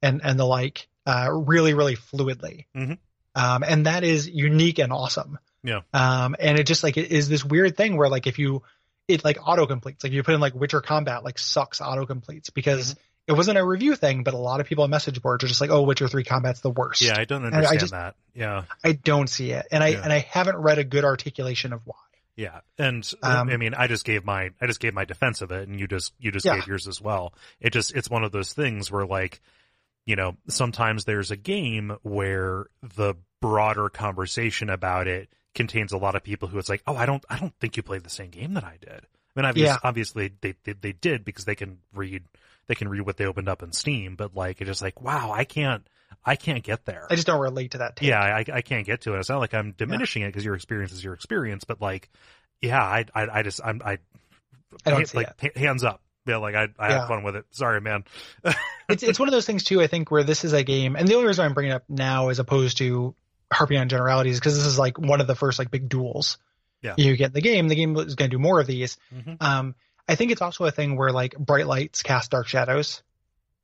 and 0.01 0.21
and 0.23 0.39
the 0.39 0.45
like, 0.45 0.87
uh, 1.05 1.29
really 1.31 1.73
really 1.73 1.95
fluidly. 1.95 2.65
Mhm. 2.75 2.97
Um, 3.35 3.63
and 3.63 3.85
that 3.85 4.03
is 4.03 4.27
unique 4.27 4.79
and 4.79 4.91
awesome. 4.91 5.37
Yeah. 5.63 5.81
Um, 5.93 6.35
and 6.39 6.57
it 6.57 6.65
just 6.65 6.83
like 6.83 6.97
it 6.97 7.11
is 7.11 7.29
this 7.29 7.43
weird 7.43 7.77
thing 7.77 7.97
where 7.97 8.09
like 8.09 8.25
if 8.25 8.39
you 8.39 8.63
it 9.07 9.23
like 9.23 9.37
auto 9.45 9.65
completes, 9.65 10.03
like 10.03 10.13
you 10.13 10.23
put 10.23 10.33
in 10.33 10.41
like 10.41 10.55
Witcher 10.55 10.81
combat, 10.81 11.23
like 11.23 11.39
sucks 11.39 11.81
auto 11.81 12.05
completes 12.05 12.49
because 12.49 12.95
it 13.27 13.33
wasn't 13.33 13.57
a 13.57 13.65
review 13.65 13.95
thing, 13.95 14.23
but 14.23 14.33
a 14.33 14.37
lot 14.37 14.59
of 14.61 14.67
people 14.67 14.83
on 14.85 14.89
message 14.89 15.21
boards 15.21 15.43
are 15.43 15.47
just 15.47 15.59
like, 15.61 15.69
oh, 15.69 15.81
Witcher 15.83 16.07
three 16.07 16.23
combat's 16.23 16.61
the 16.61 16.69
worst. 16.71 17.01
yeah. 17.01 17.17
I 17.19 17.25
don't 17.25 17.43
I 17.43 17.47
understand 17.47 17.79
just- 17.81 17.91
that. 17.91 18.15
Yeah, 18.33 18.63
I 18.83 18.91
don't 18.93 19.27
see 19.29 19.51
it, 19.51 19.65
and 19.71 19.83
I 19.83 19.89
Yeah. 19.89 20.01
and 20.03 20.13
I 20.13 20.19
haven't 20.19 20.57
read 20.57 20.77
a 20.79 20.83
good 20.83 21.03
articulation 21.05 21.73
of 21.73 21.81
why. 21.85 21.95
yeah. 22.35 22.59
And 22.77 23.09
Um, 23.23 23.49
I 23.49 23.57
mean, 23.57 23.73
I 23.73 23.87
just 23.87 24.05
gave 24.05 24.23
my 24.23 24.51
I 24.61 24.67
just 24.67 24.79
gave 24.79 24.93
my 24.93 25.05
defense 25.05 25.41
of 25.41 25.51
it, 25.51 25.67
and 25.67 25.79
you 25.79 25.87
just 25.87 26.13
you 26.19 26.31
just 26.31 26.45
Yeah. 26.45 26.55
gave 26.55 26.67
yours 26.67 26.87
as 26.87 27.01
well. 27.01 27.33
It 27.59 27.73
just 27.73 27.95
it's 27.95 28.09
one 28.09 28.23
of 28.23 28.31
those 28.31 28.53
things 28.53 28.91
where 28.91 29.05
like 29.05 29.41
you 30.05 30.15
know 30.15 30.37
sometimes 30.47 31.03
there's 31.05 31.31
a 31.31 31.35
game 31.35 31.97
where 32.03 32.67
the 32.81 33.15
broader 33.41 33.89
conversation 33.89 34.69
about 34.69 35.07
it 35.07 35.29
contains 35.53 35.91
a 35.91 35.97
lot 35.97 36.15
of 36.15 36.23
people 36.23 36.47
who 36.47 36.57
it's 36.59 36.69
like, 36.69 36.83
oh, 36.87 36.95
I 36.95 37.05
don't 37.07 37.25
I 37.29 37.37
don't 37.39 37.53
think 37.59 37.75
you 37.75 37.83
played 37.83 38.03
the 38.03 38.09
same 38.09 38.29
game 38.29 38.53
that 38.53 38.63
I 38.63 38.77
did. 38.79 39.01
I 39.35 39.39
mean, 39.39 39.45
obviously, 39.45 39.63
Yeah. 39.73 39.77
obviously 39.83 40.31
they, 40.41 40.53
they 40.63 40.73
they 40.73 40.91
did 40.93 41.25
because 41.25 41.45
they 41.45 41.55
can 41.55 41.79
read 41.93 42.23
they 42.67 42.75
can 42.75 42.89
read 42.89 43.01
what 43.01 43.17
they 43.17 43.25
opened 43.25 43.49
up 43.49 43.63
in 43.63 43.71
Steam, 43.71 44.15
but 44.15 44.35
like 44.35 44.61
it's 44.61 44.67
just 44.69 44.81
like, 44.81 45.01
wow, 45.01 45.31
I 45.31 45.43
can't 45.45 45.85
I 46.25 46.35
can't 46.35 46.63
get 46.63 46.85
there. 46.85 47.07
I 47.09 47.15
just 47.15 47.27
don't 47.27 47.39
relate 47.41 47.71
to 47.71 47.79
that. 47.79 47.95
Take. 47.95 48.09
yeah, 48.09 48.21
I 48.21 48.45
I 48.51 48.61
can't 48.61 48.85
get 48.85 49.01
to 49.01 49.15
it. 49.15 49.19
It's 49.19 49.29
not 49.29 49.39
like 49.39 49.53
I'm 49.53 49.71
diminishing 49.71 50.21
it 50.23 50.27
because 50.27 50.43
your 50.45 50.55
experience 50.55 50.91
is 50.91 51.03
your 51.03 51.13
experience, 51.13 51.63
but 51.63 51.81
like, 51.81 52.09
yeah, 52.61 52.81
I 52.81 53.05
I, 53.15 53.39
I 53.39 53.43
just 53.43 53.61
I'm 53.63 53.81
I 53.83 53.97
I 54.85 54.89
don't 54.91 55.15
like 55.15 55.55
hands 55.55 55.83
up. 55.83 56.01
Yeah, 56.25 56.37
like 56.37 56.55
I 56.55 56.67
I 56.77 56.89
Yeah. 56.89 56.99
had 56.99 57.07
fun 57.07 57.23
with 57.23 57.35
it. 57.37 57.45
Sorry, 57.51 57.79
man. 57.79 58.03
it's 58.89 59.03
it's 59.03 59.19
one 59.19 59.29
of 59.29 59.31
those 59.33 59.45
things 59.45 59.63
too. 59.63 59.81
I 59.81 59.87
think 59.87 60.11
where 60.11 60.23
this 60.23 60.43
is 60.43 60.53
a 60.53 60.63
game, 60.63 60.95
and 60.95 61.07
the 61.07 61.15
only 61.15 61.27
reason 61.27 61.45
I'm 61.45 61.53
bringing 61.53 61.71
it 61.71 61.75
up 61.75 61.83
now 61.89 62.29
as 62.29 62.39
opposed 62.39 62.77
to 62.79 63.15
harping 63.51 63.77
on 63.77 63.87
generalities 63.87 64.37
because 64.39 64.57
this 64.57 64.65
is 64.65 64.77
like 64.77 64.99
one 64.99 65.21
of 65.21 65.27
the 65.27 65.35
first 65.35 65.57
like 65.57 65.71
big 65.71 65.87
duels 65.87 66.37
Yeah. 66.81 66.95
you 66.97 67.15
get 67.15 67.27
in 67.27 67.31
the 67.33 67.41
game. 67.41 67.69
The 67.69 67.75
game 67.75 67.95
is 67.95 68.15
going 68.15 68.29
to 68.29 68.35
do 68.35 68.39
more 68.41 68.59
of 68.59 68.67
these. 68.67 68.97
Mhm. 69.15 69.41
Um, 69.41 69.75
I 70.07 70.15
think 70.15 70.31
it's 70.31 70.41
also 70.41 70.65
a 70.65 70.71
thing 70.71 70.95
where 70.95 71.11
like 71.11 71.37
bright 71.37 71.67
lights 71.67 72.03
cast 72.03 72.31
dark 72.31 72.47
shadows. 72.47 73.03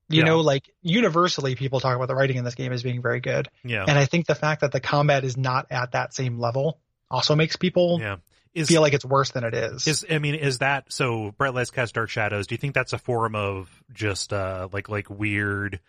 You 0.09 0.19
Yeah. 0.19 0.25
know, 0.25 0.39
like 0.41 0.69
universally, 0.81 1.55
people 1.55 1.79
talk 1.79 1.95
about 1.95 2.07
the 2.09 2.15
writing 2.15 2.37
in 2.37 2.43
this 2.43 2.55
game 2.55 2.73
as 2.73 2.83
being 2.83 3.01
very 3.01 3.21
good, 3.21 3.49
Yeah, 3.63 3.85
and 3.87 3.97
I 3.97 4.05
think 4.05 4.27
the 4.27 4.35
fact 4.35 4.61
that 4.61 4.71
the 4.71 4.81
combat 4.81 5.23
is 5.23 5.37
not 5.37 5.67
at 5.71 5.93
that 5.93 6.13
same 6.13 6.37
level 6.39 6.79
also 7.09 7.35
makes 7.35 7.55
people 7.55 7.99
yeah. 8.01 8.17
Is 8.53 8.67
feel 8.67 8.81
like 8.81 8.93
it's 8.93 9.05
worse 9.05 9.31
than 9.31 9.43
it 9.43 9.55
is. 9.55 9.87
is 9.87 10.05
I 10.07 10.19
mean, 10.19 10.35
is 10.35 10.59
that 10.59 10.91
so? 10.93 11.31
Bright 11.31 11.55
lights 11.55 11.71
cast 11.71 11.95
dark 11.95 12.09
shadows. 12.11 12.45
Do 12.45 12.53
you 12.53 12.59
think 12.59 12.75
that's 12.75 12.93
a 12.93 12.99
form 12.99 13.33
of 13.33 13.67
just 13.91 14.31
uh 14.31 14.67
like 14.71 14.89
like 14.89 15.09
weird? 15.09 15.79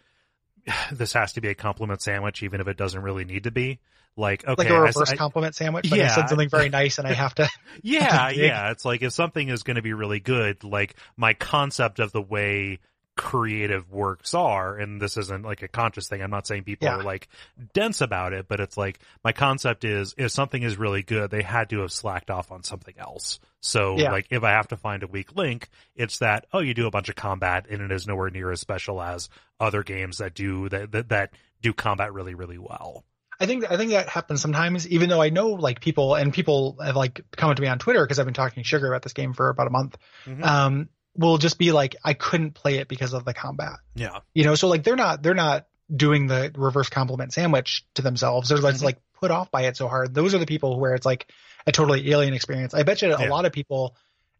This 0.93 1.12
has 1.12 1.35
to 1.35 1.43
be 1.43 1.48
a 1.48 1.55
compliment 1.55 2.01
sandwich, 2.01 2.43
even 2.43 2.62
if 2.62 2.68
it 2.68 2.78
doesn't 2.78 3.02
really 3.02 3.26
need 3.26 3.44
to 3.44 3.51
be. 3.51 3.81
Like 4.16 4.45
okay, 4.45 4.55
like 4.57 4.70
a 4.70 4.74
I- 4.74 4.78
reverse 4.78 5.11
I- 5.11 5.16
compliment 5.16 5.55
sandwich. 5.55 5.91
Like 5.91 6.01
I 6.01 6.05
Yeah. 6.05 6.15
said 6.15 6.28
something 6.28 6.49
very 6.49 6.69
nice, 6.81 6.99
and 6.99 7.07
I 7.09 7.12
have 7.15 7.35
to. 7.36 7.49
Yeah, 7.82 8.31
yeah. 8.35 8.70
It's 8.70 8.85
like 8.85 9.03
if 9.03 9.12
something 9.12 9.49
is 9.49 9.62
going 9.65 9.77
to 9.77 9.82
be 9.82 9.93
really 9.93 10.20
good, 10.20 10.62
like 10.65 10.95
my 11.16 11.35
concept 11.35 11.99
of 11.99 12.12
the 12.12 12.23
way 12.23 12.78
creative 13.16 13.91
works 13.93 14.35
are, 14.35 14.77
and 14.77 15.01
this 15.01 15.16
isn't 15.16 15.45
like 15.45 15.62
a 15.62 15.69
conscious 15.69 16.09
thing. 16.09 16.20
I'm 16.20 16.31
not 16.31 16.47
saying 16.47 16.65
people 16.65 16.86
Yeah. 16.89 16.97
are 16.97 17.03
like 17.05 17.28
dense 17.73 18.01
about 18.01 18.32
it, 18.32 18.49
but 18.49 18.59
it's 18.61 18.77
like 18.77 18.99
my 19.23 19.32
concept 19.32 19.85
is 19.85 20.15
if 20.19 20.32
something 20.32 20.62
is 20.62 20.77
really 20.77 21.03
good, 21.03 21.31
they 21.31 21.43
had 21.43 21.70
to 21.70 21.81
have 21.81 21.93
slacked 21.93 22.31
off 22.31 22.51
on 22.51 22.65
something 22.65 22.95
else. 22.99 23.39
So 23.61 23.97
Yeah. 23.99 24.11
like 24.11 24.27
if 24.31 24.43
I 24.43 24.51
have 24.51 24.69
to 24.69 24.77
find 24.77 25.03
a 25.05 25.07
weak 25.07 25.36
link, 25.36 25.69
it's 25.95 26.19
that, 26.19 26.47
oh, 26.53 26.59
you 26.59 26.74
do 26.74 26.86
a 26.89 26.91
bunch 26.91 27.09
of 27.09 27.15
combat 27.15 27.66
and 27.70 27.81
it 27.82 27.93
is 27.93 28.07
nowhere 28.07 28.31
near 28.31 28.51
as 28.51 28.61
special 28.61 29.01
as 29.01 29.28
other 29.61 29.82
games 29.85 30.19
that 30.19 30.35
do 30.35 30.69
that, 30.70 30.91
that, 30.93 31.09
that 31.11 31.31
do 31.62 31.73
combat 31.73 32.12
really, 32.12 32.35
really 32.35 32.59
well. 32.59 33.05
I 33.40 33.47
think 33.47 33.70
I 33.70 33.77
think 33.77 33.90
that 33.93 34.09
happens 34.09 34.40
sometimes, 34.40 34.86
even 34.89 35.09
though 35.09 35.20
I 35.23 35.31
know 35.31 35.48
like 35.51 35.81
people 35.81 36.15
and 36.15 36.32
people 36.32 36.78
have 36.85 36.97
like 36.97 37.23
come 37.32 37.55
to 37.55 37.61
me 37.62 37.69
on 37.69 37.78
Twitter 37.78 38.05
because 38.05 38.19
I've 38.19 38.24
been 38.27 38.35
talking 38.35 38.62
sugar 38.62 38.86
about 38.89 39.02
this 39.02 39.12
game 39.12 39.32
for 39.32 39.48
about 39.48 39.66
a 39.66 39.70
month. 39.70 39.97
Mhm. 40.27 40.44
Um, 40.44 40.89
will 41.16 41.39
just 41.39 41.59
be 41.59 41.70
like, 41.73 41.97
I 42.05 42.15
couldn't 42.15 42.52
play 42.52 42.78
it 42.78 42.89
because 42.89 43.12
of 43.12 43.24
the 43.24 43.35
combat. 43.35 43.78
Yeah. 43.94 44.19
You 44.35 44.44
know, 44.44 44.55
so 44.56 44.69
like 44.69 44.82
they're 44.85 44.97
not 44.97 45.23
they're 45.23 45.35
not 45.35 45.66
doing 45.94 46.27
the 46.27 46.51
reverse 46.56 46.89
compliment 46.89 47.32
sandwich 47.32 47.85
to 47.94 48.02
themselves. 48.02 48.48
They're 48.48 48.59
just 48.59 48.81
Mhm. 48.82 48.85
like 48.85 48.98
put 49.20 49.31
off 49.31 49.51
by 49.51 49.62
it 49.62 49.77
so 49.77 49.86
hard. 49.89 50.15
Those 50.15 50.35
are 50.35 50.39
the 50.39 50.47
people 50.47 50.81
where 50.81 50.94
it's 50.94 51.06
like 51.06 51.31
a 51.66 51.73
totally 51.73 52.11
alien 52.11 52.35
experience. 52.35 52.74
I 52.74 52.82
bet 52.82 53.02
you 53.02 53.15
a 53.15 53.20
Yeah. 53.23 53.28
lot 53.31 53.44
of 53.47 53.52
people 53.52 53.97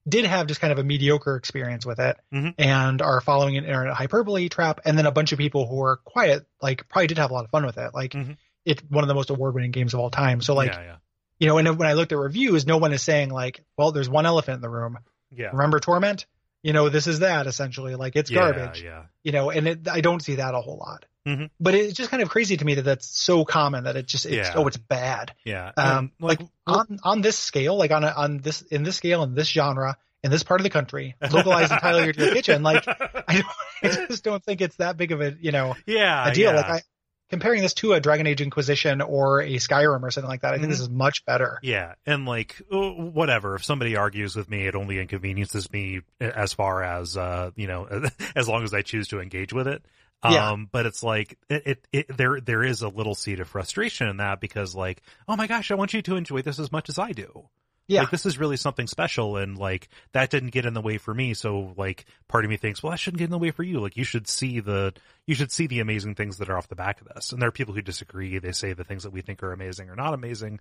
did 0.07 0.27
have 0.27 0.47
just 0.47 0.61
kind 0.61 0.73
of 0.73 0.79
a 0.79 0.85
mediocre 0.85 1.37
experience 1.37 1.87
with 1.87 1.99
it 1.99 2.19
Mhm. 2.33 2.55
and 2.59 3.01
are 3.01 3.21
following 3.23 3.57
an 3.57 3.65
internet 3.65 3.95
hyperbole 3.95 4.49
trap. 4.51 4.81
And 4.85 4.99
then 4.99 5.07
a 5.07 5.13
bunch 5.13 5.33
of 5.33 5.39
people 5.39 5.67
who 5.67 5.83
are 5.83 5.97
quiet, 5.97 6.47
like 6.61 6.87
probably 6.89 7.07
did 7.07 7.19
have 7.19 7.31
a 7.31 7.35
lot 7.35 7.45
of 7.45 7.51
fun 7.51 7.65
with 7.65 7.79
it. 7.79 7.95
Like 7.95 8.13
Mhm. 8.13 8.37
It's 8.65 8.83
one 8.89 9.05
of 9.05 9.09
the 9.09 9.15
most 9.15 9.31
award 9.31 9.55
winning 9.55 9.71
games 9.71 9.95
of 9.95 10.01
all 10.01 10.11
time. 10.11 10.41
So 10.41 10.55
like, 10.55 10.73
yeah, 10.73 10.83
yeah. 10.83 10.97
you 11.39 11.47
know, 11.47 11.59
and 11.59 11.79
when 11.79 11.89
I 11.89 11.95
looked 11.95 12.13
at 12.13 12.19
reviews, 12.19 12.67
no 12.67 12.79
one 12.79 12.93
is 12.93 13.03
saying 13.03 13.31
like, 13.31 13.63
well, 13.77 13.93
there's 13.93 14.09
one 14.09 14.27
elephant 14.27 14.57
in 14.57 14.61
the 14.63 14.71
room. 14.71 14.99
Yeah. 15.31 15.51
Remember 15.53 15.81
Torment? 15.81 16.27
You 16.63 16.73
know, 16.73 16.89
this 16.89 17.07
is 17.07 17.19
that 17.19 17.47
essentially. 17.47 17.95
Like 17.95 18.17
it's 18.17 18.31
Yeah, 18.31 18.53
garbage. 18.53 18.83
Yeah. 18.83 19.05
You 19.23 19.33
know, 19.33 19.51
and 19.51 19.69
it, 19.69 19.89
I 19.89 20.01
don't 20.01 20.23
see 20.23 20.37
that 20.37 20.55
a 20.55 20.61
whole 20.61 20.79
lot. 20.79 21.05
Mm-hmm. 21.27 21.47
But 21.59 21.75
it's 21.75 21.95
just 21.95 22.11
kind 22.11 22.23
of 22.23 22.29
crazy 22.29 22.57
to 22.57 22.65
me 22.65 22.75
that 22.75 22.83
that's 22.83 23.07
so 23.07 23.45
common 23.45 23.85
that 23.85 23.97
it 23.97 24.07
just 24.07 24.27
it's 24.27 24.51
oh 24.55 24.67
it's 24.67 24.77
bad. 24.77 25.35
Yeah. 25.45 25.73
Um, 25.77 25.99
And, 25.99 26.11
like, 26.21 26.41
on 26.67 26.99
on 27.03 27.21
this 27.23 27.39
scale, 27.39 27.77
like 27.77 27.91
on 27.93 28.05
a, 28.05 28.09
on 28.09 28.39
this 28.39 28.63
in 28.63 28.83
this 28.83 28.97
scale 28.97 29.23
in 29.23 29.35
this 29.35 29.49
genre 29.49 29.97
in 30.23 30.31
this 30.31 30.43
part 30.43 30.61
of 30.61 30.65
the 30.65 30.71
country, 30.71 31.17
localized 31.33 31.73
entirely 31.73 32.13
to 32.13 32.25
your 32.25 32.35
kitchen, 32.35 32.63
like 32.63 32.87
I, 32.87 33.35
don't, 33.35 33.47
I 33.83 34.07
just 34.07 34.25
don't 34.25 34.43
think 34.43 34.61
it's 34.61 34.77
that 34.77 34.97
big 34.97 35.13
of 35.13 35.21
a 35.21 35.35
you 35.41 35.53
know 35.53 35.77
yeah, 35.87 36.29
a 36.29 36.35
deal. 36.35 36.53
yeah. 36.53 36.57
Like 36.57 36.71
I 36.71 36.83
comparing 37.31 37.63
this 37.63 37.75
to 37.75 37.93
a 37.93 38.01
Dragon 38.01 38.27
Age 38.27 38.41
Inquisition 38.41 39.01
or 39.01 39.41
a 39.41 39.55
Skyrim 39.55 40.03
or 40.03 40.11
something 40.11 40.29
like 40.29 40.43
that, 40.43 40.55
I 40.55 40.59
think 40.59 40.69
this 40.69 40.81
is 40.81 40.91
much 40.91 41.25
better. 41.25 41.59
Yeah, 41.63 41.95
and 42.07 42.27
like 42.27 42.61
uh, 42.73 42.91
whatever. 42.91 43.55
If 43.57 43.65
somebody 43.65 43.97
argues 43.97 44.37
with 44.37 44.49
me, 44.49 44.67
it 44.67 44.75
only 44.75 44.99
inconveniences 44.99 45.71
me 45.73 46.01
as 46.21 46.53
far 46.53 46.83
as 46.83 47.17
uh, 47.17 47.51
you 47.57 47.67
know, 47.67 47.89
as 48.37 48.49
long 48.49 48.65
as 48.65 48.75
I 48.75 48.83
choose 48.83 49.09
to 49.09 49.21
engage 49.21 49.53
with 49.53 49.69
it. 49.69 49.85
Yeah. 50.25 50.53
Um, 50.53 50.69
but 50.71 50.87
it's 50.87 51.03
like 51.03 51.39
it, 51.51 51.67
it, 51.67 51.89
it 51.93 52.17
there 52.17 52.41
there 52.41 52.63
is 52.63 52.83
a 52.83 52.89
little 52.89 53.15
seed 53.15 53.41
of 53.41 53.49
frustration 53.49 54.09
in 54.09 54.19
that 54.19 54.41
because 54.41 54.75
like, 54.75 55.03
oh 55.29 55.37
my 55.37 55.47
gosh, 55.47 55.71
I 55.71 55.75
want 55.75 55.93
you 55.93 56.03
to 56.03 56.17
enjoy 56.17 56.43
this 56.43 56.59
as 56.59 56.73
much 56.73 56.89
as 56.89 56.99
I 56.99 57.13
do. 57.13 57.49
Yeah. 57.87 58.01
Like 58.01 58.11
this 58.11 58.25
is 58.25 58.39
really 58.39 58.57
something 58.57 58.87
special 58.87 59.37
and 59.37 59.59
like 59.59 59.89
that 60.13 60.31
didn't 60.31 60.51
get 60.53 60.65
in 60.65 60.73
the 60.73 60.81
way 60.81 60.97
for 60.97 61.13
me. 61.13 61.35
So 61.35 61.75
like 61.77 62.07
part 62.29 62.45
of 62.45 62.51
me 62.51 62.57
thinks, 62.57 62.83
well, 62.83 62.93
that 62.93 62.97
shouldn't 62.99 63.19
get 63.19 63.27
in 63.27 63.31
the 63.31 63.39
way 63.39 63.51
for 63.51 63.63
you. 63.63 63.81
Like 63.81 63.97
you 63.97 64.05
should 64.05 64.27
see 64.27 64.61
the, 64.61 64.95
you 65.27 65.35
should 65.35 65.53
see 65.53 65.67
the 65.67 65.81
amazing 65.81 66.15
things 66.15 66.39
that 66.39 66.49
are 66.49 66.57
off 66.57 66.69
the 66.69 66.77
back 66.77 67.01
of 67.03 67.09
this. 67.15 67.33
And 67.33 67.43
there 67.43 67.49
are 67.49 67.53
people 67.53 67.75
who 67.75 67.83
disagree. 67.83 68.39
They 68.39 68.53
say 68.53 68.73
the 68.73 68.85
things 68.85 69.03
that 69.03 69.13
we 69.13 69.21
think 69.21 69.43
are 69.43 69.53
amazing 69.53 69.91
are 69.91 69.97
not 69.97 70.15
amazing. 70.15 70.61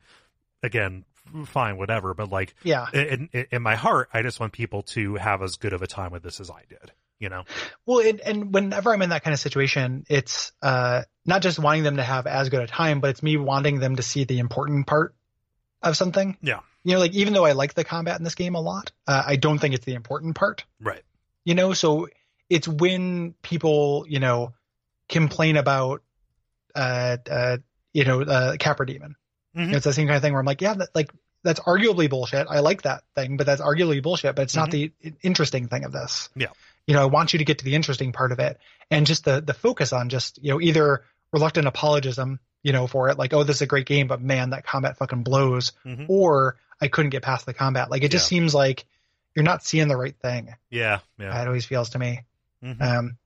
Again, 0.63 1.05
fine, 1.45 1.77
whatever. 1.77 2.13
But 2.13 2.29
like, 2.29 2.55
Yeah. 2.63 2.87
in, 2.93 3.29
in, 3.31 3.45
in 3.51 3.61
my 3.61 3.75
heart, 3.75 4.09
I 4.13 4.21
just 4.21 4.39
want 4.39 4.51
people 4.53 4.83
to 4.83 5.15
have 5.15 5.41
as 5.41 5.55
good 5.55 5.73
of 5.73 5.81
a 5.81 5.87
time 5.87 6.11
with 6.11 6.23
this 6.23 6.39
as 6.41 6.49
I 6.49 6.63
did, 6.67 6.91
you 7.19 7.29
know? 7.29 7.43
Well, 7.85 7.99
it, 7.99 8.19
and 8.25 8.53
whenever 8.53 8.93
I'm 8.93 9.01
in 9.01 9.09
that 9.11 9.23
kind 9.23 9.33
of 9.33 9.39
situation, 9.39 10.05
it's 10.09 10.51
uh, 10.61 11.03
not 11.25 11.41
just 11.41 11.57
wanting 11.59 11.83
them 11.83 11.97
to 11.97 12.03
have 12.03 12.27
as 12.27 12.49
good 12.49 12.61
a 12.61 12.67
time, 12.67 12.99
but 12.99 13.09
it's 13.11 13.23
me 13.23 13.37
wanting 13.37 13.79
them 13.79 13.95
to 13.95 14.03
see 14.03 14.23
the 14.25 14.39
important 14.39 14.87
part 14.87 15.15
of 15.81 15.95
something. 15.97 16.37
Yeah. 16.41 16.59
You 16.83 16.93
know, 16.93 16.99
like 16.99 17.13
even 17.13 17.33
though 17.33 17.45
I 17.45 17.53
like 17.53 17.73
the 17.73 17.83
combat 17.83 18.17
in 18.17 18.23
this 18.23 18.35
game 18.35 18.55
a 18.55 18.61
lot, 18.61 18.91
uh, 19.07 19.23
I 19.25 19.35
don't 19.37 19.59
think 19.59 19.73
it's 19.73 19.85
the 19.85 19.93
important 19.93 20.35
part. 20.35 20.65
Right. 20.81 21.01
You 21.45 21.55
know, 21.55 21.73
so 21.73 22.07
it's 22.49 22.67
when 22.67 23.33
people, 23.41 24.05
you 24.07 24.19
know, 24.19 24.53
complain 25.09 25.57
about, 25.57 26.01
uh, 26.75 27.17
uh, 27.29 27.57
you 27.93 28.05
know, 28.05 28.21
uh, 28.21 28.57
Capra 28.57 28.85
Demon. 28.85 29.15
Mhm. 29.55 29.65
You 29.65 29.71
know, 29.71 29.77
it's 29.77 29.85
the 29.85 29.93
same 29.93 30.07
kind 30.07 30.15
of 30.17 30.21
thing 30.21 30.33
where 30.33 30.39
I'm 30.39 30.45
like, 30.45 30.61
yeah, 30.61 30.73
that, 30.73 30.89
like 30.95 31.11
that's 31.43 31.59
arguably 31.59 32.09
bullshit. 32.09 32.47
I 32.49 32.59
like 32.59 32.83
that 32.83 33.03
thing, 33.15 33.37
but 33.37 33.45
that's 33.45 33.61
arguably 33.61 34.01
bullshit. 34.01 34.35
But 34.35 34.43
it's 34.43 34.55
not 34.55 34.71
the 34.71 34.91
interesting 35.21 35.67
thing 35.67 35.83
of 35.83 35.91
this. 35.91 36.29
Yeah. 36.35 36.47
You 36.87 36.95
know, 36.95 37.01
I 37.01 37.05
want 37.05 37.33
you 37.33 37.39
to 37.39 37.45
get 37.45 37.59
to 37.59 37.65
the 37.65 37.75
interesting 37.75 38.11
part 38.11 38.31
of 38.31 38.39
it, 38.39 38.57
and 38.89 39.05
just 39.05 39.23
the 39.25 39.41
the 39.41 39.53
focus 39.53 39.93
on 39.93 40.09
just 40.09 40.39
you 40.43 40.51
know 40.51 40.59
either 40.61 41.03
reluctant 41.31 41.67
apologism, 41.67 42.39
you 42.63 42.73
know, 42.73 42.87
for 42.87 43.09
it, 43.09 43.17
like 43.17 43.33
oh 43.33 43.43
this 43.43 43.57
is 43.57 43.61
a 43.61 43.67
great 43.67 43.85
game, 43.85 44.07
but 44.07 44.21
man 44.21 44.49
that 44.51 44.65
combat 44.65 44.97
fucking 44.97 45.23
blows, 45.23 45.71
Mhm. 45.85 46.07
or 46.09 46.57
I 46.83 46.87
couldn't 46.89 47.09
get 47.11 47.23
past 47.23 47.45
the 47.45 47.53
combat. 47.53 47.89
Like 47.89 48.03
it 48.03 48.09
just 48.11 48.25
Yeah. 48.25 48.37
seems 48.37 48.53
like 48.53 48.85
you're 49.35 49.43
not 49.43 49.63
seeing 49.63 49.87
the 49.87 49.97
right 49.97 50.15
thing. 50.21 50.53
Yeah. 50.69 50.99
Yeah. 51.17 51.41
It 51.41 51.47
always 51.47 51.65
feels 51.65 51.91
to 51.91 51.99
me. 51.99 52.21
Mhm. 52.63 52.81
Um, 52.81 53.17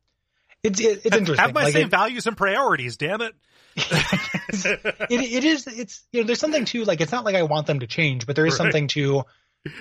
it's 0.64 0.80
it, 0.80 1.02
it's 1.04 1.04
Have- 1.06 1.20
interesting. 1.20 1.46
Have 1.46 1.54
my 1.54 1.64
Like, 1.66 1.74
same 1.74 1.88
it- 1.88 1.92
values 1.92 2.28
and 2.28 2.38
priorities, 2.38 2.98
damn 2.98 3.22
it. 3.22 3.36
it, 3.78 5.12
it 5.12 5.44
is 5.44 5.68
it's 5.68 6.02
you 6.12 6.22
know 6.22 6.28
there's 6.28 6.40
something 6.40 6.66
to 6.66 6.84
like 6.84 7.02
it's 7.02 7.12
not 7.12 7.26
like 7.26 7.36
I 7.36 7.44
want 7.44 7.68
them 7.68 7.80
to 7.82 7.88
change, 7.88 8.26
but 8.26 8.36
there 8.36 8.46
is 8.46 8.54
Right. 8.54 8.58
something 8.58 8.88
to 8.90 9.24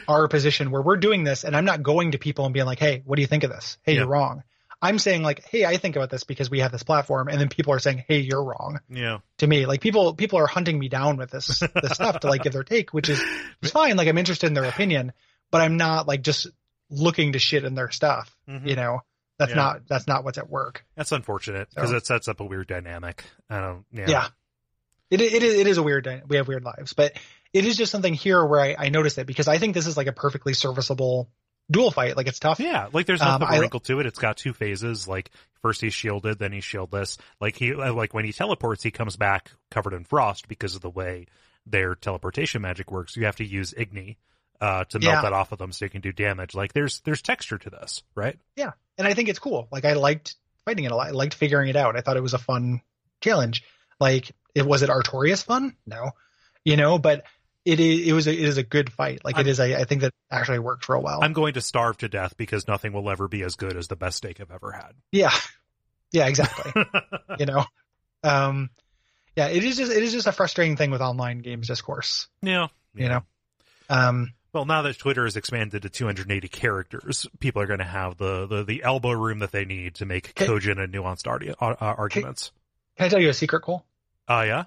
our 0.09 0.29
position 0.29 0.71
where 0.71 0.83
we're 0.83 0.97
doing 0.97 1.25
this, 1.25 1.45
and 1.45 1.57
I'm 1.57 1.65
not 1.65 1.83
going 1.83 2.13
to 2.13 2.19
people 2.19 2.45
and 2.45 2.53
being 2.53 2.67
like, 2.67 2.79
"Hey, 2.79 3.03
what 3.05 3.17
do 3.17 3.23
you 3.23 3.29
think 3.29 3.45
of 3.45 3.51
this? 3.51 3.79
Hey, 3.83 3.93
Yeah. 3.93 4.01
you're 4.01 4.09
wrong." 4.09 4.43
I'm 4.83 4.99
saying 4.99 5.23
like, 5.23 5.45
"Hey, 5.45 5.65
I 5.65 5.77
think 5.79 5.97
about 5.97 6.11
this 6.11 6.25
because 6.25 6.51
we 6.51 6.61
have 6.61 6.71
this 6.73 6.83
platform," 6.83 7.29
and 7.29 7.41
then 7.41 7.49
people 7.49 7.73
are 7.73 7.79
saying, 7.79 8.05
"Hey, 8.07 8.19
you're 8.21 8.45
wrong." 8.45 8.79
Yeah. 8.91 9.19
To 9.39 9.47
me, 9.47 9.67
like 9.67 9.81
people 9.81 10.15
people 10.15 10.39
are 10.39 10.47
hunting 10.47 10.79
me 10.79 10.89
down 10.89 11.17
with 11.17 11.31
this 11.31 11.47
this 11.61 11.93
stuff 11.93 12.21
to 12.21 12.29
like 12.29 12.43
give 12.43 12.53
their 12.53 12.65
take, 12.65 12.93
which 12.93 13.09
is 13.09 13.23
it's 13.63 13.73
fine. 13.73 13.97
Like 13.97 14.09
I'm 14.09 14.19
interested 14.19 14.47
in 14.47 14.55
their 14.55 14.65
opinion, 14.65 15.13
but 15.51 15.61
I'm 15.63 15.77
not 15.77 16.07
like 16.07 16.23
just 16.23 16.47
looking 16.91 17.33
to 17.33 17.39
shit 17.39 17.65
in 17.65 17.75
their 17.75 17.91
stuff. 17.91 18.37
Mhm. 18.49 18.67
You 18.69 18.77
know, 18.77 19.01
that's 19.39 19.51
Yeah. 19.51 19.57
not 19.57 19.89
that's 19.89 20.07
not 20.07 20.25
what's 20.25 20.39
at 20.39 20.49
work. 20.51 20.85
That's 20.95 21.11
unfortunate 21.13 21.69
because 21.75 21.91
So- 21.91 21.97
it 21.97 22.07
sets 22.07 22.29
up 22.29 22.41
a 22.41 22.45
weird 22.45 22.67
dynamic. 22.69 23.25
I 23.49 23.61
don't, 23.61 23.85
yeah. 23.93 24.07
Yeah. 24.09 24.29
It, 25.11 25.21
it 25.21 25.43
is 25.43 25.55
it 25.59 25.67
is 25.67 25.79
a 25.79 25.83
weird 25.83 26.23
we 26.29 26.37
have 26.37 26.49
weird 26.49 26.65
lives, 26.65 26.93
but 26.93 27.13
it 27.53 27.65
is 27.65 27.77
just 27.77 27.93
something 27.93 28.13
here 28.13 28.45
where 28.45 28.61
I, 28.61 28.77
I 28.79 28.89
noticed 28.91 29.17
it 29.19 29.27
because 29.27 29.49
I 29.49 29.59
think 29.59 29.73
this 29.75 29.87
is 29.87 29.97
like 29.97 30.09
a 30.09 30.13
perfectly 30.13 30.53
serviceable 30.53 31.31
duel 31.71 31.91
fight. 31.91 32.17
Like 32.17 32.27
it's 32.27 32.39
tough. 32.39 32.61
Yeah, 32.61 32.89
like 32.93 33.07
there's 33.07 33.21
Um, 33.23 33.43
a 33.43 33.47
I- 33.47 33.59
wrinkle 33.59 33.81
to 33.81 34.01
it. 34.01 34.07
It's 34.07 34.19
got 34.19 34.37
two 34.37 34.53
phases. 34.53 35.07
Like 35.09 35.31
first 35.63 35.81
he's 35.81 35.95
shielded, 35.95 36.39
then 36.39 36.53
he's 36.53 36.65
shieldless. 36.65 37.19
Like 37.41 37.57
he, 37.57 37.75
uh, 37.75 37.93
like 37.93 38.15
when 38.15 38.25
he 38.25 38.33
teleports, 38.33 38.83
he 38.83 38.91
comes 38.91 39.17
back 39.17 39.51
covered 39.71 39.93
in 39.95 40.05
frost 40.05 40.49
because 40.49 40.75
of 40.77 40.83
the 40.83 40.91
way 40.91 41.27
their 41.67 41.95
teleportation 41.95 42.63
magic 42.63 42.91
works. 42.93 43.17
You 43.17 43.25
have 43.25 43.37
to 43.37 43.45
use 43.45 43.73
Igni 43.73 44.17
uh, 44.61 44.85
to 44.85 44.99
melt 45.01 45.15
Yeah. 45.17 45.23
that 45.23 45.33
off 45.33 45.53
of 45.53 45.59
them 45.59 45.73
so 45.73 45.85
you 45.85 45.91
can 45.91 46.01
do 46.01 46.13
damage. 46.13 46.55
Like 46.55 46.73
there's 46.73 47.01
there's 47.01 47.23
texture 47.23 47.59
to 47.59 47.71
this, 47.71 48.03
right? 48.15 48.39
Yeah. 48.55 48.73
And 48.99 49.07
I 49.07 49.15
think 49.15 49.29
it's 49.29 49.39
cool. 49.41 49.69
Like 49.73 49.85
I 49.85 49.95
liked 49.95 50.37
fighting 50.65 50.85
it 50.85 50.93
a 50.93 50.97
lot. 50.97 51.09
I 51.09 51.11
liked 51.11 51.35
figuring 51.35 51.69
it 51.69 51.77
out. 51.77 51.97
I 51.97 52.01
thought 52.01 52.17
it 52.17 52.23
was 52.23 52.35
a 52.35 52.39
fun 52.39 52.81
challenge. 53.21 53.65
Like 54.01 54.31
it 54.55 54.65
was 54.65 54.83
it 54.83 54.91
Artorias 54.91 55.45
fun? 55.45 55.77
No. 55.87 56.13
You 56.65 56.77
know, 56.77 56.99
but 56.99 57.25
it 57.67 57.81
is 57.81 58.07
it 58.07 58.13
was 58.13 58.27
a, 58.29 58.33
it 58.33 58.49
is 58.49 58.59
a 58.59 58.63
good 58.63 58.93
fight. 58.93 59.25
Like 59.25 59.39
it 59.39 59.49
is 59.49 59.59
a, 59.59 59.79
I 59.79 59.85
think 59.85 60.03
that 60.03 60.13
actually 60.31 60.61
works 60.61 60.89
real 60.89 61.03
well. 61.03 61.23
I'm 61.23 61.33
going 61.33 61.55
to 61.55 61.61
starve 61.61 61.99
to 61.99 62.09
death 62.09 62.37
because 62.37 62.69
nothing 62.69 62.93
will 62.93 63.11
ever 63.11 63.27
be 63.27 63.43
as 63.43 63.57
good 63.57 63.77
as 63.77 63.89
the 63.89 63.97
best 63.97 64.19
steak 64.19 64.41
I've 64.41 64.53
ever 64.53 64.73
had. 64.73 64.93
yeah. 65.13 65.33
Yeah, 66.13 66.29
exactly. 66.29 66.85
you 67.41 67.47
know. 67.47 67.65
Um 68.23 68.71
yeah, 69.35 69.49
it 69.49 69.65
is 69.65 69.77
just 69.77 69.91
it 69.91 70.03
is 70.03 70.13
just 70.13 70.29
a 70.29 70.33
frustrating 70.33 70.77
thing 70.77 70.93
with 70.93 71.01
online 71.01 71.41
games 71.41 71.67
discourse. 71.67 72.29
Yeah. 72.41 72.69
You 72.95 73.09
know. 73.09 73.23
Um 73.91 74.33
Well, 74.53 74.65
now 74.65 74.83
that 74.83 74.97
Twitter 74.97 75.25
has 75.25 75.37
expanded 75.37 75.83
to 75.83 75.91
280 75.91 76.47
characters, 76.49 77.27
people 77.41 77.61
are 77.61 77.67
going 77.67 77.81
to 77.81 77.85
have 77.85 78.17
the, 78.17 78.47
the, 78.47 78.65
the 78.65 78.85
elbow 78.85 79.11
room 79.11 79.41
that 79.41 79.51
they 79.51 79.65
need 79.65 79.97
to 79.97 80.07
make 80.07 80.35
cogent 80.37 80.79
and 80.79 80.95
nuanced 80.95 81.27
uh, 81.27 81.55
uh, 81.61 81.75
arguments. 81.81 82.53
Can 82.97 83.07
I 83.07 83.09
tell 83.09 83.21
you 83.21 83.29
a 83.29 83.35
secret, 83.35 83.61
Cole? 83.63 83.85
Oh, 84.29 84.43
yeah? 84.43 84.65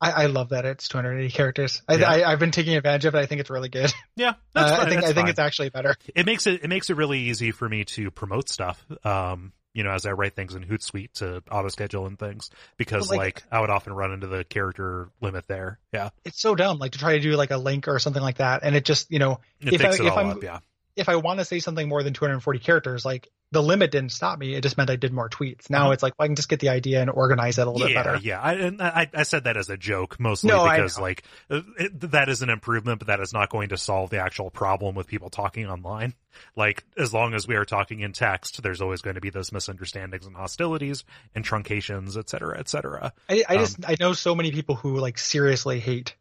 I, 0.00 0.10
I 0.12 0.26
love 0.26 0.50
that 0.50 0.64
it's 0.64 0.88
280 0.88 1.30
characters. 1.34 1.82
I, 1.88 1.94
Yeah. 1.96 2.10
I, 2.10 2.32
I've 2.32 2.38
been 2.38 2.50
taking 2.52 2.76
advantage 2.76 3.04
of 3.04 3.14
it. 3.14 3.18
I 3.18 3.26
think 3.26 3.40
it's 3.40 3.50
really 3.50 3.68
good. 3.68 3.92
Yeah. 4.16 4.34
Uh, 4.54 4.78
I 4.80 4.88
think 4.88 5.00
That's 5.00 5.04
I 5.10 5.14
think 5.14 5.16
fine. 5.16 5.28
it's 5.28 5.38
actually 5.38 5.68
better. 5.70 5.94
it 6.14 6.26
makes 6.26 6.46
it 6.48 6.64
it 6.64 6.68
makes 6.68 6.90
it 6.90 6.96
really 6.96 7.20
easy 7.20 7.52
for 7.52 7.68
me 7.68 7.84
to 7.84 8.10
promote 8.10 8.48
stuff. 8.48 8.84
Um, 9.04 9.52
you 9.74 9.84
know, 9.84 9.90
as 9.92 10.06
I 10.06 10.10
write 10.10 10.34
things 10.34 10.54
in 10.56 10.64
Hootsuite 10.64 11.12
to 11.14 11.40
auto 11.50 11.68
schedule 11.68 12.06
and 12.06 12.18
things 12.18 12.50
because 12.78 13.10
like, 13.10 13.18
like- 13.18 13.42
I 13.52 13.60
would 13.60 13.70
often 13.70 13.92
run 13.92 14.12
into 14.12 14.26
the 14.26 14.42
character 14.42 15.10
limit 15.20 15.46
there. 15.46 15.78
Yeah, 15.92 16.08
It's 16.24 16.40
so 16.40 16.56
dumb, 16.56 16.78
like 16.78 16.92
to 16.92 16.98
try 16.98 17.12
to 17.12 17.20
do 17.20 17.30
like 17.36 17.52
a 17.52 17.58
link 17.58 17.86
or 17.86 17.98
something 18.00 18.22
like 18.22 18.38
that, 18.38 18.62
and 18.64 18.74
it 18.74 18.84
just 18.84 19.10
you 19.12 19.20
know 19.20 19.40
it 19.60 19.74
if 19.74 19.84
I 19.84 19.88
it 19.90 20.00
if 20.00 20.12
I'm 20.16 20.30
up. 20.30 20.42
Yeah, 20.42 20.58
if 20.96 21.08
I 21.08 21.14
want 21.16 21.38
to 21.38 21.44
say 21.44 21.60
something 21.60 21.88
more 21.88 22.02
than 22.02 22.12
240 22.12 22.58
characters, 22.58 23.04
like 23.04 23.28
the 23.50 23.62
limit 23.62 23.90
didn't 23.90 24.12
stop 24.12 24.38
me. 24.38 24.54
It 24.54 24.62
just 24.62 24.76
meant 24.76 24.90
I 24.90 24.96
did 24.96 25.12
more 25.12 25.28
tweets. 25.28 25.70
Now 25.70 25.84
Uh-huh. 25.84 25.92
it's 25.92 26.02
like 26.02 26.14
well, 26.18 26.24
I 26.24 26.28
can 26.28 26.36
just 26.36 26.48
get 26.48 26.60
the 26.60 26.68
idea 26.68 27.00
and 27.00 27.08
organize 27.10 27.58
it 27.58 27.66
a 27.66 27.70
little 27.70 27.86
bit 27.86 27.94
yeah, 27.94 28.02
better. 28.02 28.18
yeah. 28.22 28.40
I, 28.40 28.52
and 28.54 28.82
I 28.82 29.08
I 29.14 29.22
said 29.22 29.44
that 29.44 29.56
as 29.56 29.70
a 29.70 29.76
joke 29.76 30.20
mostly 30.20 30.48
No, 30.50 30.64
because 30.68 30.98
like 30.98 31.22
uh, 31.50 31.62
it, 31.78 31.98
that 32.12 32.28
is 32.28 32.42
an 32.42 32.50
improvement, 32.50 32.98
but 32.98 33.08
that 33.08 33.20
is 33.20 33.32
not 33.32 33.50
going 33.50 33.70
to 33.70 33.76
solve 33.76 34.10
the 34.10 34.18
actual 34.18 34.50
problem 34.50 34.94
with 34.94 35.06
people 35.06 35.30
talking 35.30 35.66
online. 35.66 36.14
Like 36.56 36.84
as 36.96 37.12
long 37.14 37.34
as 37.34 37.48
we 37.48 37.56
are 37.56 37.64
talking 37.64 38.00
in 38.00 38.12
text, 38.12 38.62
there's 38.62 38.80
always 38.80 39.00
going 39.02 39.14
to 39.14 39.20
be 39.20 39.30
those 39.30 39.50
misunderstandings 39.50 40.26
and 40.26 40.36
hostilities 40.36 41.04
and 41.34 41.44
truncations, 41.44 42.16
et 42.18 42.28
cetera, 42.28 42.58
et 42.58 42.68
cetera. 42.68 43.12
I, 43.28 43.44
I 43.48 43.54
Um, 43.54 43.60
just 43.60 43.78
I 43.88 43.96
know 43.98 44.12
so 44.12 44.34
many 44.34 44.52
people 44.52 44.74
who 44.74 44.98
like 44.98 45.18
seriously 45.18 45.80
hate 45.80 46.14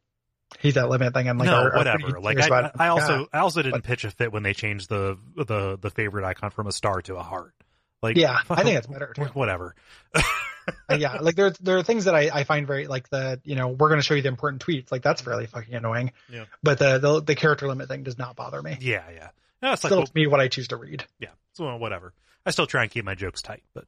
hate 0.59 0.75
that 0.75 0.89
limit 0.89 1.13
thing. 1.13 1.27
I'm 1.29 1.37
like, 1.37 1.47
no, 1.47 1.55
are- 1.55 1.73
are 1.73 1.77
whatever. 1.77 1.99
pretty 1.99 2.19
Like 2.21 2.39
I. 2.51 2.71
I 2.77 2.87
also, 2.89 3.19
Yeah. 3.19 3.25
I 3.33 3.39
also 3.39 3.61
didn't 3.61 3.81
But- 3.81 3.83
pitch 3.85 4.03
a 4.03 4.11
fit 4.11 4.31
when 4.31 4.43
they 4.43 4.53
changed 4.53 4.89
the 4.89 5.17
the 5.35 5.77
the 5.79 5.89
favorite 5.89 6.25
icon 6.25 6.51
from 6.51 6.67
a 6.67 6.71
star 6.71 7.01
to 7.03 7.15
a 7.17 7.23
heart. 7.23 7.53
Like, 8.01 8.15
Yeah, 8.17 8.37
I 8.49 8.63
think 8.63 8.75
that's 8.75 8.87
better, 8.87 9.11
too. 9.15 9.23
Whatever. 9.33 9.75
Uh, 10.15 10.95
yeah, 10.99 11.13
like 11.21 11.35
there 11.35 11.51
there 11.61 11.77
are 11.77 11.83
things 11.83 12.05
that 12.05 12.13
I, 12.13 12.29
I 12.33 12.43
find 12.43 12.67
very 12.67 12.87
like 12.87 13.09
the 13.09 13.39
you 13.45 13.55
know 13.55 13.69
we're 13.69 13.87
going 13.87 13.99
to 14.01 14.05
show 14.05 14.13
you 14.15 14.21
the 14.21 14.27
important 14.27 14.63
tweets 14.65 14.91
like 14.91 15.01
that's 15.01 15.21
fairly 15.21 15.45
fucking 15.45 15.73
annoying. 15.73 16.11
Yeah. 16.29 16.43
But 16.61 16.77
the, 16.79 16.99
the 16.99 17.21
the 17.21 17.35
character 17.35 17.67
limit 17.67 17.87
thing 17.87 18.03
does 18.03 18.17
not 18.17 18.35
bother 18.35 18.61
me. 18.61 18.77
Yeah, 18.81 19.03
yeah. 19.13 19.29
No, 19.61 19.71
it's 19.71 19.83
like, 19.83 19.89
Still 19.91 19.99
well, 19.99 20.07
me 20.13 20.27
what 20.27 20.39
I 20.41 20.49
choose 20.49 20.67
to 20.67 20.75
read. 20.75 21.05
yeah. 21.19 21.29
So 21.53 21.73
whatever. 21.77 22.13
I 22.45 22.51
still 22.51 22.67
try 22.67 22.83
and 22.83 22.91
keep 22.91 23.05
my 23.05 23.15
jokes 23.15 23.41
tight, 23.41 23.63
but 23.73 23.85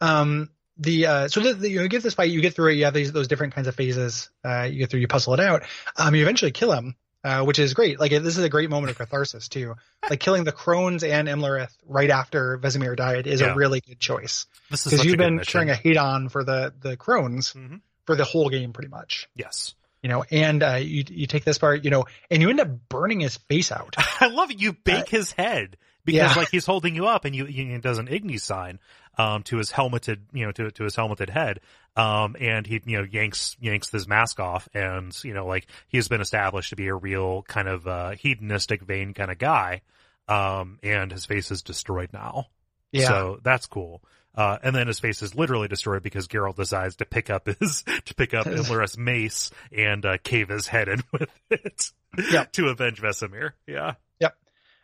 Um, 0.00 0.48
the 0.80 1.06
uh, 1.06 1.28
so 1.28 1.40
the, 1.40 1.52
the, 1.54 1.68
you 1.70 1.88
get 1.88 2.02
this 2.02 2.14
fight, 2.14 2.30
you 2.30 2.40
get 2.40 2.54
through 2.54 2.72
it. 2.72 2.74
You 2.74 2.86
have 2.86 2.94
these 2.94 3.12
those 3.12 3.28
different 3.28 3.54
kinds 3.54 3.68
of 3.68 3.74
phases. 3.74 4.30
Uh, 4.44 4.62
you 4.62 4.78
get 4.78 4.90
through, 4.90 5.00
you 5.00 5.08
puzzle 5.08 5.34
it 5.34 5.40
out. 5.40 5.62
Um, 5.96 6.14
you 6.14 6.22
eventually 6.22 6.50
kill 6.50 6.72
him, 6.72 6.96
uh, 7.22 7.44
which 7.44 7.58
is 7.58 7.74
great. 7.74 8.00
Like 8.00 8.10
this 8.10 8.38
is 8.38 8.44
a 8.44 8.48
great 8.48 8.70
moment 8.70 8.90
of 8.90 8.96
catharsis 8.96 9.48
too. 9.48 9.76
Like 10.08 10.20
killing 10.20 10.44
the 10.44 10.52
Crones 10.52 11.04
and 11.04 11.28
Imlerith 11.28 11.72
right 11.86 12.10
after 12.10 12.58
Vesemir 12.58 12.96
died 12.96 13.26
is 13.26 13.40
Yeah. 13.42 13.52
a 13.52 13.54
really 13.54 13.80
good 13.80 14.00
choice 14.00 14.46
this 14.70 14.86
is 14.86 14.92
because 14.92 15.06
you've 15.06 15.18
been 15.18 15.36
mission. 15.36 15.52
carrying 15.52 15.70
a 15.70 15.74
hate 15.74 15.98
on 15.98 16.28
for 16.30 16.42
the 16.44 16.72
the 16.80 16.96
Crones 16.96 17.52
Mhm. 17.52 17.80
for 18.06 18.16
the 18.16 18.24
whole 18.24 18.48
game 18.48 18.72
pretty 18.72 18.88
much. 18.88 19.28
Yes. 19.36 19.74
You 20.02 20.08
know, 20.08 20.24
and 20.30 20.62
uh, 20.62 20.76
you 20.76 21.04
you 21.08 21.26
take 21.26 21.44
this 21.44 21.58
part, 21.58 21.84
you 21.84 21.90
know, 21.90 22.06
and 22.30 22.40
you 22.40 22.48
end 22.48 22.58
up 22.60 22.88
burning 22.88 23.20
his 23.20 23.36
face 23.36 23.70
out. 23.70 23.96
I 24.20 24.28
love 24.28 24.50
it. 24.50 24.58
You 24.58 24.72
bake 24.72 25.10
his 25.10 25.32
head 25.32 25.76
because 26.06 26.34
yeah. 26.34 26.40
like 26.40 26.48
he's 26.50 26.64
holding 26.64 26.94
you 26.94 27.06
up 27.06 27.26
and 27.26 27.36
you, 27.36 27.44
you 27.46 27.78
does 27.78 27.98
an 27.98 28.06
Igni 28.06 28.40
sign 28.40 28.78
um 29.18 29.42
to 29.42 29.56
his 29.56 29.70
helmeted 29.70 30.18
you 30.32 30.44
know 30.46 30.52
to 30.52 30.70
to 30.70 30.84
his 30.84 30.94
helmeted 30.96 31.28
head 31.30 31.60
um 31.96 32.36
and 32.40 32.66
he 32.66 32.80
you 32.86 32.98
know 32.98 33.06
yanks 33.10 33.56
yanks 33.60 33.90
his 33.90 34.06
mask 34.06 34.38
off 34.40 34.68
and 34.74 35.16
you 35.24 35.34
know 35.34 35.46
like 35.46 35.66
he's 35.88 36.08
been 36.08 36.20
established 36.20 36.70
to 36.70 36.76
be 36.76 36.88
a 36.88 36.94
real 36.94 37.42
kind 37.42 37.68
of 37.68 37.86
uh 37.86 38.10
hedonistic 38.10 38.82
vain 38.82 39.12
kind 39.14 39.30
of 39.30 39.38
guy 39.38 39.80
um 40.28 40.78
and 40.82 41.10
his 41.12 41.26
face 41.26 41.50
is 41.50 41.62
destroyed 41.62 42.10
now 42.12 42.46
Yeah. 42.92 43.08
so 43.08 43.40
that's 43.42 43.66
cool 43.66 44.02
Uh, 44.32 44.58
and 44.62 44.76
then 44.76 44.86
his 44.86 45.00
face 45.00 45.22
is 45.22 45.34
literally 45.34 45.66
destroyed 45.66 46.04
because 46.04 46.28
Geralt 46.28 46.54
decides 46.54 46.94
to 46.96 47.04
pick 47.04 47.30
up 47.30 47.48
his, 47.48 47.82
to 48.04 48.14
pick 48.14 48.32
up 48.32 48.46
Imlerith's 48.58 48.96
mace 48.96 49.50
and, 49.76 50.06
uh, 50.06 50.18
cave 50.22 50.48
his 50.48 50.68
head 50.68 50.88
in 50.88 51.02
with 51.12 51.28
it 51.50 51.90
Yep. 52.30 52.52
to 52.52 52.68
avenge 52.68 53.02
Vesemir. 53.02 53.52
Yeah. 53.66 53.94
Yep. 54.20 54.36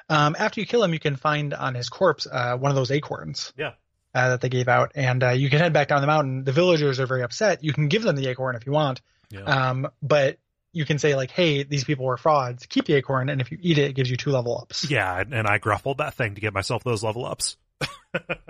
Um, 0.09 0.35
after 0.36 0.59
you 0.61 0.66
kill 0.66 0.82
him, 0.82 0.93
you 0.93 0.98
can 0.98 1.15
find 1.15 1.55
on 1.55 1.74
his 1.77 1.89
corpse 1.89 2.27
uh, 2.31 2.57
one 2.57 2.70
of 2.73 2.77
those 2.77 2.90
acorns 2.90 3.53
Yeah. 3.57 3.74
Uh, 4.17 4.31
that 4.31 4.41
they 4.41 4.49
gave 4.49 4.67
out, 4.69 4.93
and 4.95 5.23
uh, 5.23 5.31
you 5.31 5.51
can 5.51 5.59
head 5.59 5.73
back 5.73 5.89
down 5.89 6.01
the 6.01 6.07
mountain. 6.07 6.43
The 6.45 6.53
villagers 6.53 6.99
are 7.01 7.07
very 7.07 7.23
upset. 7.23 7.63
You 7.63 7.73
can 7.73 7.89
give 7.89 8.03
them 8.03 8.17
the 8.17 8.27
acorn 8.29 8.57
if 8.57 8.65
you 8.67 8.73
want, 8.73 9.03
Yeah. 9.31 9.43
um, 9.43 9.89
but 10.03 10.39
you 10.73 10.85
can 10.85 10.99
say 10.99 11.15
like, 11.15 11.31
"Hey, 11.31 11.63
these 11.63 11.85
people 11.85 12.05
were 12.07 12.17
frauds. 12.17 12.67
Keep 12.67 12.87
the 12.87 12.95
acorn, 12.95 13.29
and 13.29 13.41
if 13.41 13.51
you 13.53 13.59
eat 13.61 13.79
it, 13.79 13.91
it 13.91 13.93
gives 13.95 14.11
you 14.11 14.17
two 14.17 14.31
level 14.31 14.59
ups." 14.61 14.91
Yeah. 14.91 15.21
And, 15.31 15.47
I 15.47 15.59
gruffled 15.59 15.99
that 15.99 16.15
thing 16.15 16.35
to 16.35 16.41
get 16.41 16.53
myself 16.55 16.83
those 16.85 17.03
level 17.05 17.25
ups. 17.27 17.57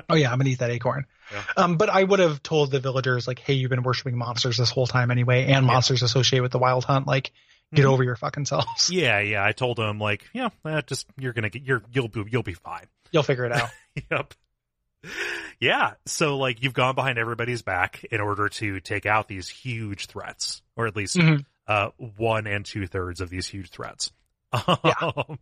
Oh 0.08 0.14
yeah, 0.14 0.30
I'm 0.30 0.38
gonna 0.38 0.50
eat 0.50 0.60
that 0.60 0.70
acorn. 0.70 1.06
Yeah. 1.32 1.42
Um, 1.56 1.76
but 1.76 1.88
I 1.88 2.04
would 2.04 2.20
have 2.20 2.40
told 2.40 2.70
the 2.70 2.78
villagers 2.78 3.26
like, 3.26 3.40
"Hey, 3.40 3.54
you've 3.54 3.70
been 3.70 3.82
worshiping 3.82 4.16
monsters 4.16 4.56
this 4.58 4.70
whole 4.70 4.86
time 4.86 5.10
anyway, 5.10 5.46
and 5.46 5.66
monsters 5.66 6.02
associated 6.04 6.42
with 6.44 6.52
the 6.52 6.60
wild 6.60 6.84
hunt. 6.84 7.08
Like, 7.08 7.32
get 7.74 7.84
Mhm. 7.84 7.88
over 7.90 8.04
your 8.04 8.14
fucking 8.14 8.44
selves. 8.44 8.88
Yeah. 8.90 9.18
Yeah. 9.18 9.44
I 9.44 9.50
told 9.50 9.78
them 9.78 9.98
like, 9.98 10.24
yeah, 10.32 10.50
eh, 10.64 10.82
just, 10.86 11.06
you're 11.18 11.32
going 11.32 11.42
to 11.42 11.50
get, 11.50 11.62
you're, 11.66 11.82
you'll 11.92 12.06
be, 12.06 12.22
you'll 12.30 12.44
be 12.44 12.54
fine. 12.54 12.86
You'll 13.10 13.24
figure 13.24 13.44
it 13.46 13.52
out." 13.52 13.70
yep. 14.10 14.34
Yeah. 15.60 15.94
So 16.06 16.36
like 16.36 16.62
you've 16.62 16.74
gone 16.74 16.94
behind 16.94 17.18
everybody's 17.18 17.62
back 17.62 18.04
in 18.10 18.20
order 18.20 18.48
to 18.48 18.80
take 18.80 19.06
out 19.06 19.28
these 19.28 19.48
huge 19.48 20.06
threats, 20.06 20.62
or 20.76 20.86
at 20.86 20.96
least 20.96 21.16
Mhm. 21.16 21.44
uh, 21.66 21.90
one 21.98 22.46
and 22.46 22.64
two 22.64 22.86
thirds 22.86 23.20
of 23.20 23.30
these 23.30 23.46
huge 23.46 23.70
threats. 23.70 24.12
Um, 24.66 25.38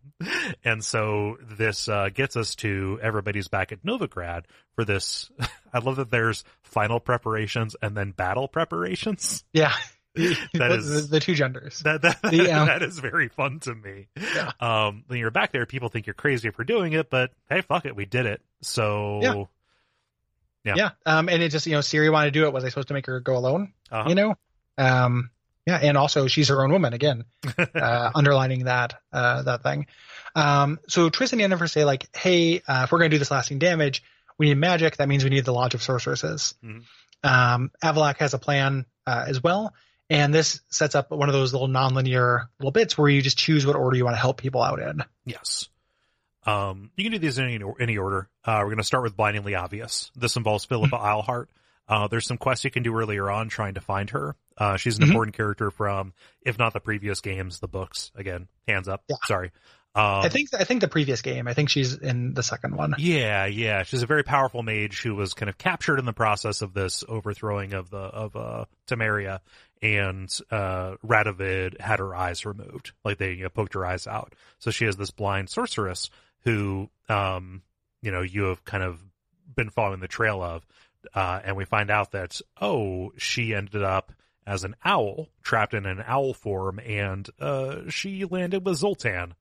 and 0.63 0.83
so 0.83 1.37
this 1.41 1.87
uh, 1.87 2.09
gets 2.13 2.35
us 2.35 2.55
to 2.55 2.99
everybody's 3.01 3.47
back 3.47 3.71
at 3.71 3.83
Novigrad 3.83 4.43
for 4.75 4.83
this. 4.83 5.29
I 5.73 5.79
love 5.79 5.97
that 5.97 6.09
there's 6.11 6.43
final 6.63 6.99
preparations 6.99 7.75
and 7.81 7.95
then 7.95 8.11
battle 8.11 8.47
preparations. 8.47 9.43
Yeah. 9.53 9.73
That 10.15 10.69
the, 10.69 10.75
is- 10.75 10.87
the, 10.89 11.01
the 11.15 11.19
two 11.19 11.35
genders. 11.35 11.79
That 11.79 12.01
that, 12.03 12.21
The, 12.21 12.51
um, 12.51 12.67
that 12.67 12.81
is 12.81 12.99
very 12.99 13.27
fun 13.27 13.59
to 13.61 13.75
me. 13.75 14.07
Yeah. 14.15 14.51
Um, 14.59 15.03
when 15.07 15.19
you're 15.19 15.31
back 15.31 15.51
there, 15.51 15.65
people 15.65 15.89
think 15.89 16.07
you're 16.07 16.13
crazy 16.13 16.49
for 16.51 16.63
doing 16.63 16.93
it, 16.93 17.09
but 17.09 17.31
hey, 17.49 17.61
fuck 17.61 17.85
it, 17.85 17.95
we 17.95 18.05
did 18.05 18.25
it. 18.25 18.41
So 18.61 19.19
Yeah. 19.21 19.43
Yeah. 20.63 20.73
Yeah. 20.77 20.89
Um, 21.05 21.29
and 21.29 21.43
it 21.43 21.49
just, 21.49 21.65
you 21.67 21.73
know, 21.73 21.79
Ciri 21.79 22.11
wanted 22.11 22.33
to 22.33 22.39
do 22.39 22.45
it. 22.45 22.53
Was 22.53 22.63
I 22.63 22.69
supposed 22.69 22.87
to 22.87 22.93
make 22.95 23.05
her 23.05 23.19
go 23.19 23.37
alone? 23.37 23.73
uh-huh. 23.91 24.09
You 24.09 24.15
know? 24.15 24.35
Um, 24.77 25.29
yeah. 25.67 25.77
And 25.81 25.97
also 25.97 26.27
she's 26.27 26.47
her 26.49 26.63
own 26.63 26.71
woman 26.71 26.93
again, 26.93 27.25
uh, 27.75 28.11
underlining 28.15 28.65
that, 28.65 28.95
uh, 29.13 29.43
that 29.43 29.63
thing. 29.63 29.85
Um, 30.35 30.79
so 30.87 31.09
Triss 31.09 31.33
and 31.33 31.41
Yennefer 31.41 31.69
say 31.69 31.85
like, 31.85 32.07
Hey, 32.15 32.61
uh, 32.67 32.81
if 32.85 32.91
we're 32.91 32.97
going 32.99 33.11
to 33.11 33.15
do 33.15 33.19
this 33.19 33.31
lasting 33.31 33.59
damage, 33.59 34.03
we 34.37 34.47
need 34.47 34.57
magic. 34.57 34.97
That 34.97 35.07
means 35.07 35.23
we 35.23 35.29
need 35.29 35.45
the 35.45 35.53
Lodge 35.53 35.75
of 35.75 35.81
Sorceresses. 35.81 36.55
Mhm. 36.63 36.83
Um, 37.23 37.71
Avallac'h 37.83 38.17
has 38.17 38.33
a 38.33 38.37
plan, 38.39 38.85
uh, 39.07 39.25
as 39.27 39.41
well. 39.41 39.73
And 40.09 40.33
this 40.33 40.61
sets 40.69 40.93
up 40.95 41.09
one 41.11 41.29
of 41.29 41.33
those 41.33 41.51
little 41.53 41.67
nonlinear 41.67 42.45
little 42.59 42.71
bits 42.71 42.97
where 42.97 43.09
you 43.09 43.21
just 43.21 43.37
choose 43.37 43.65
what 43.65 43.75
order 43.75 43.97
you 43.97 44.05
want 44.05 44.15
to 44.15 44.21
help 44.21 44.37
people 44.37 44.61
out 44.61 44.79
in. 44.79 45.03
Yes. 45.25 45.67
Um, 46.45 46.91
you 46.95 47.03
can 47.03 47.11
do 47.11 47.17
these 47.19 47.39
in 47.39 47.45
any, 47.45 47.59
any 47.79 47.97
order. 47.97 48.29
Uh, 48.43 48.57
we're 48.59 48.65
going 48.65 48.77
to 48.77 48.83
start 48.83 49.03
with 49.03 49.17
Blindingly 49.17 49.55
Obvious. 49.55 50.11
This 50.15 50.35
involves 50.35 50.63
Philippa 50.65 50.95
Eilhart. 50.97 51.47
Uh, 51.87 52.07
there's 52.07 52.27
some 52.27 52.37
quests 52.37 52.65
you 52.65 52.71
can 52.71 52.83
do 52.83 52.95
earlier 52.95 53.29
on 53.31 53.49
trying 53.49 53.75
to 53.75 53.81
find 53.81 54.09
her. 54.11 54.35
Uh, 54.57 54.77
she's 54.77 54.97
an 54.97 55.05
Mhm. 55.05 55.09
important 55.09 55.35
character 55.37 55.71
from, 55.71 56.13
if 56.41 56.57
not 56.59 56.73
the 56.73 56.79
previous 56.79 57.21
games, 57.21 57.59
the 57.59 57.67
books. 57.67 58.11
Again, 58.15 58.47
hands 58.67 58.87
up. 58.87 59.03
Yeah. 59.07 59.15
Sorry. 59.25 59.51
Um, 59.95 60.03
I 60.25 60.29
think, 60.29 60.49
I 60.53 60.65
think 60.65 60.81
the 60.81 60.87
previous 60.89 61.21
game, 61.21 61.47
I 61.47 61.53
think 61.53 61.69
she's 61.69 61.93
in 61.95 62.33
the 62.33 62.43
second 62.43 62.75
one. 62.75 62.95
Yeah, 62.97 63.45
yeah. 63.45 63.83
She's 63.83 64.01
a 64.03 64.05
very 64.07 64.23
powerful 64.23 64.61
mage 64.61 65.01
who 65.01 65.15
was 65.15 65.33
kind 65.33 65.49
of 65.49 65.57
captured 65.57 65.99
in 65.99 66.05
the 66.05 66.11
process 66.13 66.61
of 66.61 66.73
this 66.73 67.03
overthrowing 67.07 67.73
of 67.73 67.89
the 67.89 67.97
of 67.97 68.35
uh 68.35 68.65
Temeria 68.87 69.39
and 69.81 70.29
uh 70.51 70.95
Radovid 71.05 71.79
had 71.79 71.99
her 71.99 72.15
eyes 72.15 72.45
removed. 72.45 72.91
Like 73.03 73.17
they 73.17 73.33
you 73.33 73.43
know, 73.43 73.49
poked 73.49 73.73
her 73.73 73.85
eyes 73.85 74.07
out. 74.07 74.33
So 74.59 74.71
she 74.71 74.85
is 74.85 74.95
this 74.97 75.11
blind 75.11 75.49
sorceress 75.49 76.09
who 76.41 76.89
um 77.09 77.61
you 78.01 78.11
know, 78.11 78.21
you 78.21 78.43
have 78.43 78.63
kind 78.65 78.83
of 78.83 78.99
been 79.55 79.69
following 79.69 79.99
the 79.99 80.07
trail 80.07 80.41
of 80.41 80.65
uh 81.13 81.39
and 81.43 81.55
we 81.55 81.65
find 81.65 81.89
out 81.89 82.11
that 82.11 82.39
oh, 82.61 83.11
she 83.17 83.53
ended 83.53 83.83
up 83.83 84.11
as 84.47 84.63
an 84.63 84.75
owl, 84.85 85.27
trapped 85.41 85.73
in 85.73 85.85
an 85.87 86.03
owl 86.05 86.33
form, 86.33 86.79
and 86.79 87.29
uh 87.39 87.89
she 87.89 88.25
landed 88.25 88.65
with 88.65 88.77
Zoltan. 88.77 89.33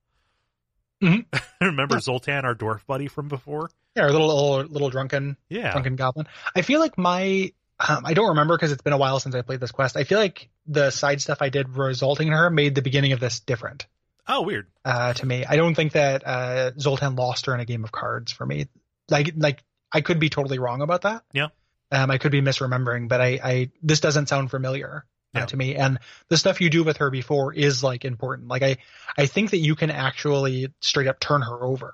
Mhm. 1.03 1.27
Remember 1.61 1.99
Zoltan, 2.01 2.45
our 2.45 2.55
dwarf 2.55 2.87
buddy 2.87 3.09
from 3.09 3.29
before? 3.29 3.71
Yeah, 3.97 4.05
or 4.05 4.11
little, 4.13 4.27
little, 4.29 4.73
little 4.73 4.91
drunken, 4.91 5.37
Yeah. 5.49 5.73
drunken 5.73 5.97
goblin. 5.97 6.27
I 6.57 6.63
feel 6.63 6.81
like 6.81 6.97
my, 6.99 7.53
um, 7.81 8.05
I 8.07 8.15
don't 8.15 8.29
remember 8.29 8.57
because 8.57 8.73
it's 8.73 8.83
been 8.83 8.93
a 8.93 8.99
while 8.99 9.19
since 9.21 9.35
I 9.35 9.43
played 9.43 9.61
this 9.61 9.73
quest. 9.73 9.97
I 9.97 10.05
feel 10.05 10.19
like 10.19 10.49
the 10.67 10.91
side 10.91 11.21
stuff 11.21 11.39
I 11.43 11.49
did 11.49 11.77
resulting 11.77 12.29
in 12.29 12.33
her 12.35 12.51
made 12.51 12.75
the 12.75 12.83
beginning 12.83 13.13
of 13.13 13.21
this 13.21 13.41
different, 13.41 13.87
Oh, 14.29 14.43
weird. 14.43 14.67
uh, 14.85 15.13
to 15.15 15.27
me. 15.27 15.45
I 15.45 15.57
don't 15.57 15.75
think 15.75 15.93
that, 15.93 16.27
uh, 16.27 16.71
Zoltan 16.79 17.17
lost 17.17 17.47
her 17.47 17.55
in 17.55 17.61
a 17.61 17.65
game 17.65 17.85
of 17.85 17.93
cards 17.93 18.33
for 18.33 18.47
me. 18.47 18.69
Like, 19.11 19.33
like, 19.37 19.63
I 19.93 20.01
could 20.01 20.19
be 20.19 20.31
totally 20.31 20.59
wrong 20.59 20.83
about 20.83 21.03
that. 21.03 21.23
Yeah. 21.33 21.49
Um, 21.91 22.11
I 22.11 22.19
could 22.19 22.33
be 22.33 22.41
misremembering, 22.41 23.09
but 23.09 23.21
I, 23.21 23.39
I, 23.45 23.71
this 23.83 24.01
doesn't 24.01 24.29
sound 24.29 24.51
familiar. 24.51 25.05
uh, 25.35 25.41
Yeah. 25.41 25.47
to 25.47 25.57
me 25.57 25.75
and 25.75 25.99
the 26.29 26.37
stuff 26.37 26.61
you 26.61 26.71
do 26.71 26.85
with 26.85 26.99
her 26.99 27.11
before 27.11 27.53
is 27.53 27.83
like 27.83 28.05
important 28.05 28.47
like 28.47 28.63
i 28.63 28.77
i 29.19 29.27
think 29.27 29.51
that 29.51 29.59
you 29.59 29.75
can 29.75 29.91
actually 29.91 30.73
straight 30.81 31.09
up 31.09 31.19
turn 31.19 31.43
her 31.43 31.65
over 31.65 31.93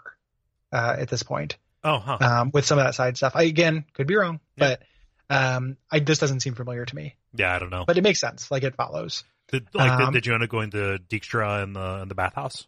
uh 0.72 0.96
at 0.98 1.08
this 1.08 1.22
point 1.22 1.56
Oh, 1.82 1.96
huh. 1.98 2.18
um, 2.20 2.50
with 2.52 2.66
some 2.66 2.78
of 2.78 2.84
that 2.84 2.94
side 2.94 3.16
stuff. 3.16 3.32
I 3.34 3.44
again 3.44 3.86
could 3.94 4.06
be 4.06 4.14
wrong, 4.14 4.40
Yeah. 4.56 4.76
but 4.76 4.82
um, 5.30 5.76
I 5.90 6.00
this 6.00 6.18
doesn't 6.18 6.40
seem 6.40 6.54
familiar 6.54 6.84
to 6.84 6.94
me. 6.94 7.14
yeah, 7.34 7.54
I 7.54 7.58
don't 7.58 7.70
know. 7.70 7.84
But 7.86 7.96
it 7.96 8.02
makes 8.02 8.20
sense. 8.20 8.50
Like 8.50 8.62
it 8.64 8.74
follows. 8.74 9.24
Did, 9.50 9.66
like, 9.74 9.90
um, 9.90 10.12
did, 10.12 10.18
did 10.22 10.26
you 10.26 10.34
end 10.34 10.42
up 10.42 10.48
going 10.50 10.70
to 10.72 11.00
Dijkstra 11.08 11.62
in 11.64 11.72
the 11.72 12.00
in 12.02 12.08
the 12.08 12.14
bathhouse? 12.14 12.66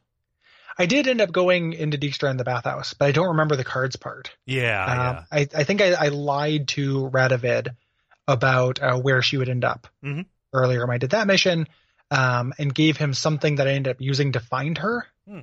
I 0.78 0.86
did 0.86 1.06
end 1.06 1.20
up 1.20 1.30
going 1.30 1.74
into 1.74 1.98
Dijkstra 1.98 2.30
in 2.30 2.38
the 2.38 2.44
bathhouse, 2.44 2.94
but 2.94 3.04
I 3.06 3.12
don't 3.12 3.28
remember 3.28 3.56
the 3.56 3.64
cards 3.64 3.96
part. 3.96 4.30
Yeah, 4.46 4.82
um, 4.84 4.96
yeah. 4.98 5.24
I, 5.30 5.48
I 5.60 5.64
think 5.64 5.82
I, 5.82 5.92
I 5.92 6.08
lied 6.08 6.68
to 6.68 7.10
Radovid 7.10 7.76
about 8.26 8.80
uh, 8.80 8.96
where 8.98 9.20
she 9.22 9.36
would 9.36 9.48
end 9.50 9.64
up 9.64 9.86
Mhm. 10.02 10.24
earlier 10.52 10.80
when 10.86 10.94
I 10.94 10.98
did 10.98 11.10
that 11.10 11.26
mission, 11.26 11.68
um, 12.10 12.52
and 12.58 12.74
gave 12.74 12.96
him 12.96 13.12
something 13.14 13.56
that 13.56 13.68
I 13.68 13.72
ended 13.72 13.90
up 13.96 14.00
using 14.00 14.32
to 14.32 14.40
find 14.40 14.78
her. 14.78 15.06
Hmm. 15.28 15.40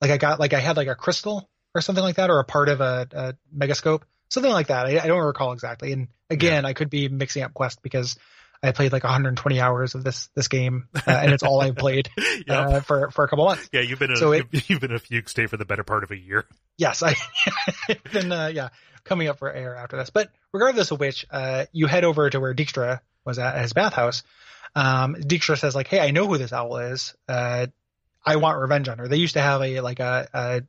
Like 0.00 0.10
I 0.10 0.16
got 0.16 0.38
like 0.40 0.52
I 0.52 0.60
had 0.60 0.76
like 0.76 0.88
a 0.88 0.94
crystal 0.94 1.48
or 1.74 1.80
something 1.80 2.04
like 2.04 2.16
that, 2.16 2.30
or 2.30 2.38
a 2.38 2.44
part 2.44 2.68
of 2.68 2.80
a, 2.80 3.08
a 3.12 3.34
megascope, 3.56 4.02
something 4.32 4.52
like 4.52 4.68
that. 4.68 4.86
I, 4.86 4.98
I 5.00 5.06
don't 5.06 5.24
recall 5.24 5.52
exactly. 5.52 5.92
And 5.92 6.08
again, 6.30 6.64
I 6.64 6.72
could 6.72 6.90
be 6.90 7.08
mixing 7.08 7.42
up 7.42 7.54
quest 7.54 7.82
because 7.82 8.16
I 8.62 8.70
played 8.72 8.92
like 8.92 9.02
120 9.02 9.60
hours 9.60 9.94
of 9.96 10.04
this 10.04 10.28
this 10.36 10.46
game, 10.48 10.86
uh, 10.94 11.00
and 11.06 11.32
it's 11.32 11.42
all 11.42 11.60
I've 11.60 11.74
played 11.76 12.08
Yep. 12.18 12.46
uh, 12.48 12.80
for 12.80 13.10
for 13.10 13.24
a 13.24 13.28
couple 13.28 13.44
months. 13.44 13.68
yeah, 13.72 13.80
you've 13.80 13.98
been 13.98 14.14
so 14.16 14.32
it- 14.32 14.46
you've, 14.52 14.70
you've 14.70 14.80
been 14.80 14.92
a 14.92 14.98
fugue 15.00 15.28
state 15.28 15.50
for 15.50 15.56
the 15.56 15.64
better 15.64 15.82
part 15.84 16.04
of 16.04 16.10
a 16.12 16.16
year. 16.16 16.44
Yes, 16.78 17.02
I 17.02 17.14
have 17.88 18.04
been 18.12 18.30
uh, 18.32 18.50
yeah 18.54 18.68
coming 19.04 19.26
up 19.28 19.38
for 19.38 19.52
air 19.52 19.74
after 19.74 19.96
this. 19.96 20.10
But 20.10 20.30
regardless 20.52 20.92
of 20.92 21.00
which, 21.00 21.26
uh, 21.30 21.64
you 21.72 21.86
head 21.88 22.04
over 22.04 22.30
to 22.30 22.38
where 22.38 22.54
Dijkstra 22.54 23.00
was 23.24 23.38
at 23.40 23.60
his 23.60 23.72
bathhouse. 23.72 24.22
Um, 24.76 25.16
Dijkstra 25.16 25.58
says 25.58 25.74
like, 25.74 25.88
"Hey, 25.88 25.98
I 26.00 26.12
know 26.12 26.26
who 26.28 26.38
this 26.38 26.52
owl 26.52 26.76
is. 26.78 27.14
Uh, 27.28 27.66
I 28.24 28.36
want 28.36 28.60
revenge 28.60 28.88
on 28.88 28.98
her." 28.98 29.08
They 29.08 29.16
used 29.16 29.34
to 29.34 29.40
have 29.42 29.60
a 29.60 29.80
like 29.80 29.98
a 29.98 30.28
a, 30.32 30.62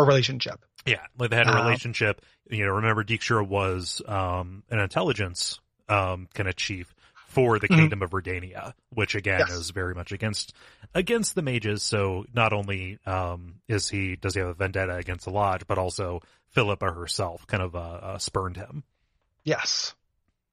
a 0.00 0.02
relationship. 0.02 0.64
Yeah, 0.86 1.00
like 1.18 1.30
they 1.30 1.36
had 1.36 1.48
a 1.48 1.52
relationship. 1.54 2.20
You 2.50 2.66
know, 2.66 2.72
remember 2.72 3.04
Dijkstra 3.04 3.46
was 3.46 4.02
um, 4.06 4.62
an 4.70 4.78
intelligence 4.78 5.60
um, 5.88 6.28
kind 6.34 6.48
of 6.48 6.56
chief 6.56 6.94
for 7.28 7.58
the 7.58 7.68
Mhm. 7.68 7.76
kingdom 7.76 8.02
of 8.02 8.10
Redania, 8.10 8.74
which 8.90 9.14
again 9.14 9.40
Yes. 9.40 9.50
is 9.50 9.70
very 9.70 9.94
much 9.94 10.12
against 10.12 10.52
against 10.94 11.34
the 11.34 11.42
mages. 11.42 11.82
So 11.82 12.26
not 12.32 12.52
only 12.52 12.98
um, 13.06 13.56
is 13.66 13.88
he 13.88 14.16
does 14.16 14.34
he 14.34 14.40
have 14.40 14.50
a 14.50 14.54
vendetta 14.54 14.94
against 14.96 15.24
the 15.24 15.30
lodge, 15.32 15.66
but 15.66 15.78
also 15.78 16.20
Philippa 16.50 16.92
herself 16.92 17.46
kind 17.46 17.62
of 17.62 17.74
uh, 17.74 17.78
uh, 17.78 18.18
spurned 18.18 18.56
him. 18.56 18.84
Yes. 19.44 19.94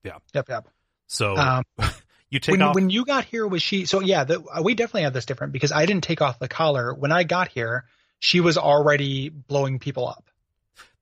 Yeah. 0.02 0.18
Yep. 0.34 0.48
Yep. 0.48 0.68
So 1.06 1.36
Um, 1.36 1.64
you 2.30 2.40
take 2.40 2.54
when 2.54 2.62
off. 2.62 2.74
when 2.74 2.90
you 2.90 3.04
got 3.04 3.24
here, 3.24 3.46
was 3.46 3.62
she? 3.62 3.84
So 3.84 4.00
yeah, 4.00 4.24
the, 4.24 4.40
uh, 4.42 4.62
we 4.62 4.74
definitely 4.74 5.02
had 5.02 5.14
this 5.14 5.26
different 5.26 5.52
because 5.52 5.72
I 5.72 5.86
didn't 5.86 6.04
take 6.04 6.20
off 6.20 6.38
the 6.38 6.48
collar 6.48 6.92
when 6.94 7.12
I 7.12 7.22
got 7.24 7.48
here. 7.48 7.84
She 8.24 8.38
was 8.40 8.56
already 8.56 9.30
blowing 9.30 9.80
people 9.80 10.06
up. 10.06 10.30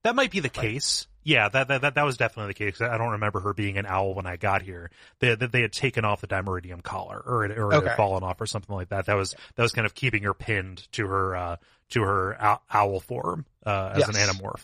That 0.04 0.14
might 0.14 0.30
be 0.30 0.40
the 0.40 0.48
case. 0.48 1.06
Yeah, 1.22 1.50
that, 1.50 1.68
that 1.68 1.82
that 1.82 1.94
that 1.96 2.04
was 2.04 2.16
definitely 2.16 2.54
the 2.54 2.70
case. 2.72 2.80
I 2.80 2.96
don't 2.96 3.10
remember 3.10 3.40
her 3.40 3.52
being 3.52 3.76
an 3.76 3.84
owl 3.84 4.14
when 4.14 4.24
I 4.24 4.36
got 4.36 4.62
here. 4.62 4.90
They 5.18 5.34
they, 5.34 5.44
they 5.46 5.60
had 5.60 5.72
taken 5.72 6.06
off 6.06 6.22
the 6.22 6.26
dimeritium 6.26 6.82
collar, 6.82 7.22
or 7.24 7.44
it, 7.44 7.58
or 7.58 7.72
it 7.74 7.76
Okay. 7.76 7.88
had 7.88 7.96
fallen 7.98 8.22
off, 8.22 8.40
or 8.40 8.46
something 8.46 8.74
like 8.74 8.88
that. 8.88 9.04
That 9.04 9.16
was 9.16 9.34
that 9.56 9.62
was 9.62 9.72
kind 9.72 9.84
of 9.84 9.94
keeping 9.94 10.22
her 10.22 10.32
pinned 10.32 10.90
to 10.92 11.06
her 11.06 11.36
uh, 11.36 11.56
to 11.90 12.00
her 12.02 12.58
owl 12.72 13.00
form 13.00 13.44
uh, 13.66 13.90
as 13.96 14.08
an 14.08 14.14
Yes. 14.14 14.30
anamorph 14.30 14.62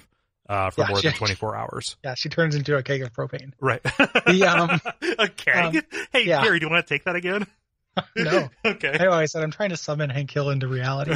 uh, 0.48 0.70
for 0.70 0.80
Yeah, 0.80 0.88
more 0.88 1.00
she- 1.02 1.08
than 1.08 1.16
twenty 1.18 1.34
four 1.34 1.54
hours. 1.54 1.98
Yeah, 2.02 2.14
she 2.14 2.30
turns 2.30 2.54
into 2.54 2.74
a 2.74 2.82
keg 2.82 3.02
of 3.02 3.12
propane. 3.12 3.52
Right. 3.60 3.82
The, 3.82 4.46
um, 4.48 4.80
a 5.18 5.28
keg. 5.28 5.76
um, 5.76 5.82
hey, 6.14 6.24
yeah. 6.24 6.42
Gary, 6.42 6.58
do 6.58 6.64
you 6.66 6.70
want 6.72 6.86
to 6.86 6.94
take 6.94 7.04
that 7.04 7.16
again? 7.16 7.46
No. 8.14 8.50
okay. 8.64 8.88
Anyway, 8.88 9.04
I 9.04 9.06
always 9.06 9.32
said 9.32 9.42
I'm 9.42 9.50
trying 9.50 9.70
to 9.70 9.76
summon 9.78 10.10
Hank 10.10 10.30
Hill 10.30 10.50
into 10.50 10.68
reality 10.68 11.14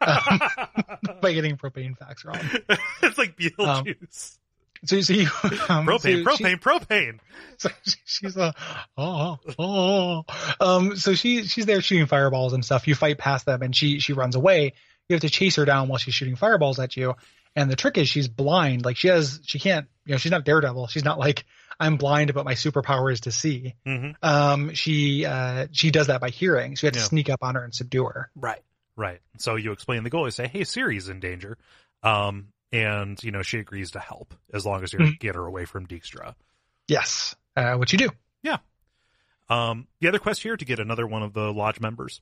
um, 0.00 0.40
by 1.20 1.32
getting 1.32 1.56
propane 1.56 1.96
facts 1.96 2.24
wrong. 2.24 2.38
it's 3.02 3.18
like 3.18 3.30
Um, 3.58 3.84
Beetlejuice. 3.84 4.38
so, 4.84 5.00
so 5.00 5.12
you, 5.12 5.22
um, 5.68 5.86
propane, 5.86 6.24
so 6.24 6.36
she- 6.36 6.44
propane, 6.44 6.60
propane. 6.60 7.18
so 7.58 7.68
she- 7.84 7.96
she's 8.04 8.36
uh, 8.36 8.52
oh, 8.96 9.38
oh, 9.58 10.24
um, 10.60 10.96
so 10.96 11.14
she, 11.14 11.44
she's 11.44 11.66
there 11.66 11.80
shooting 11.80 12.06
fireballs 12.06 12.52
and 12.52 12.64
stuff. 12.64 12.86
You 12.88 12.94
fight 12.94 13.18
past 13.18 13.46
them 13.46 13.62
and 13.62 13.74
she, 13.74 14.00
she 14.00 14.12
runs 14.12 14.34
away. 14.36 14.74
You 15.08 15.14
have 15.14 15.22
to 15.22 15.30
chase 15.30 15.56
her 15.56 15.64
down 15.64 15.88
while 15.88 15.98
she's 15.98 16.14
shooting 16.14 16.36
fireballs 16.36 16.78
at 16.78 16.96
you. 16.96 17.14
And 17.54 17.70
the 17.70 17.76
trick 17.76 17.96
is 17.96 18.08
she's 18.08 18.28
blind. 18.28 18.84
Like 18.84 18.96
she 18.98 19.08
has, 19.08 19.40
she 19.44 19.58
can't, 19.58 19.86
you 20.04 20.12
know, 20.12 20.18
she's 20.18 20.32
not 20.32 20.44
Daredevil. 20.44 20.88
She's 20.88 21.04
not 21.04 21.18
like, 21.18 21.44
I'm 21.80 21.96
blind, 21.96 22.34
but 22.34 22.44
my 22.44 22.54
superpower 22.54 23.10
is 23.12 23.20
to 23.22 23.32
see. 23.32 23.74
hmm 23.86 24.10
Um, 24.22 24.74
she, 24.74 25.24
uh, 25.24 25.68
she 25.72 25.90
does 25.90 26.08
that 26.08 26.20
by 26.20 26.30
hearing. 26.30 26.74
So 26.76 26.86
you 26.86 26.88
have 26.88 26.94
to 26.94 27.00
Yeah. 27.00 27.04
sneak 27.06 27.30
up 27.30 27.38
on 27.42 27.54
her 27.54 27.64
and 27.64 27.74
subdue 27.74 28.04
her. 28.04 28.30
Right. 28.34 28.60
Right. 28.96 29.20
So 29.38 29.56
you 29.56 29.72
explain 29.72 30.02
the 30.04 30.10
goal. 30.10 30.24
You 30.26 30.30
say, 30.30 30.48
"Hey, 30.48 30.60
Ciri's 30.62 31.08
in 31.08 31.20
danger," 31.20 31.58
um, 32.02 32.48
and 32.72 33.22
you 33.22 33.30
know 33.30 33.42
she 33.42 33.58
agrees 33.58 33.90
to 33.92 33.98
help 34.00 34.34
as 34.52 34.64
long 34.64 34.82
as 34.82 34.92
you 34.92 34.98
Mhm. 34.98 35.18
get 35.18 35.34
her 35.34 35.44
away 35.44 35.64
from 35.66 35.86
Dijkstra. 35.86 36.34
Yes. 36.88 37.36
Uh, 37.56 37.74
what 37.76 37.92
you 37.92 37.98
do. 37.98 38.10
Yeah. 38.42 38.58
Um, 39.48 39.86
the 40.00 40.08
other 40.08 40.18
quest 40.18 40.42
here 40.42 40.56
to 40.56 40.64
get 40.64 40.78
another 40.80 41.06
one 41.06 41.22
of 41.22 41.32
the 41.32 41.52
lodge 41.52 41.78
members. 41.80 42.20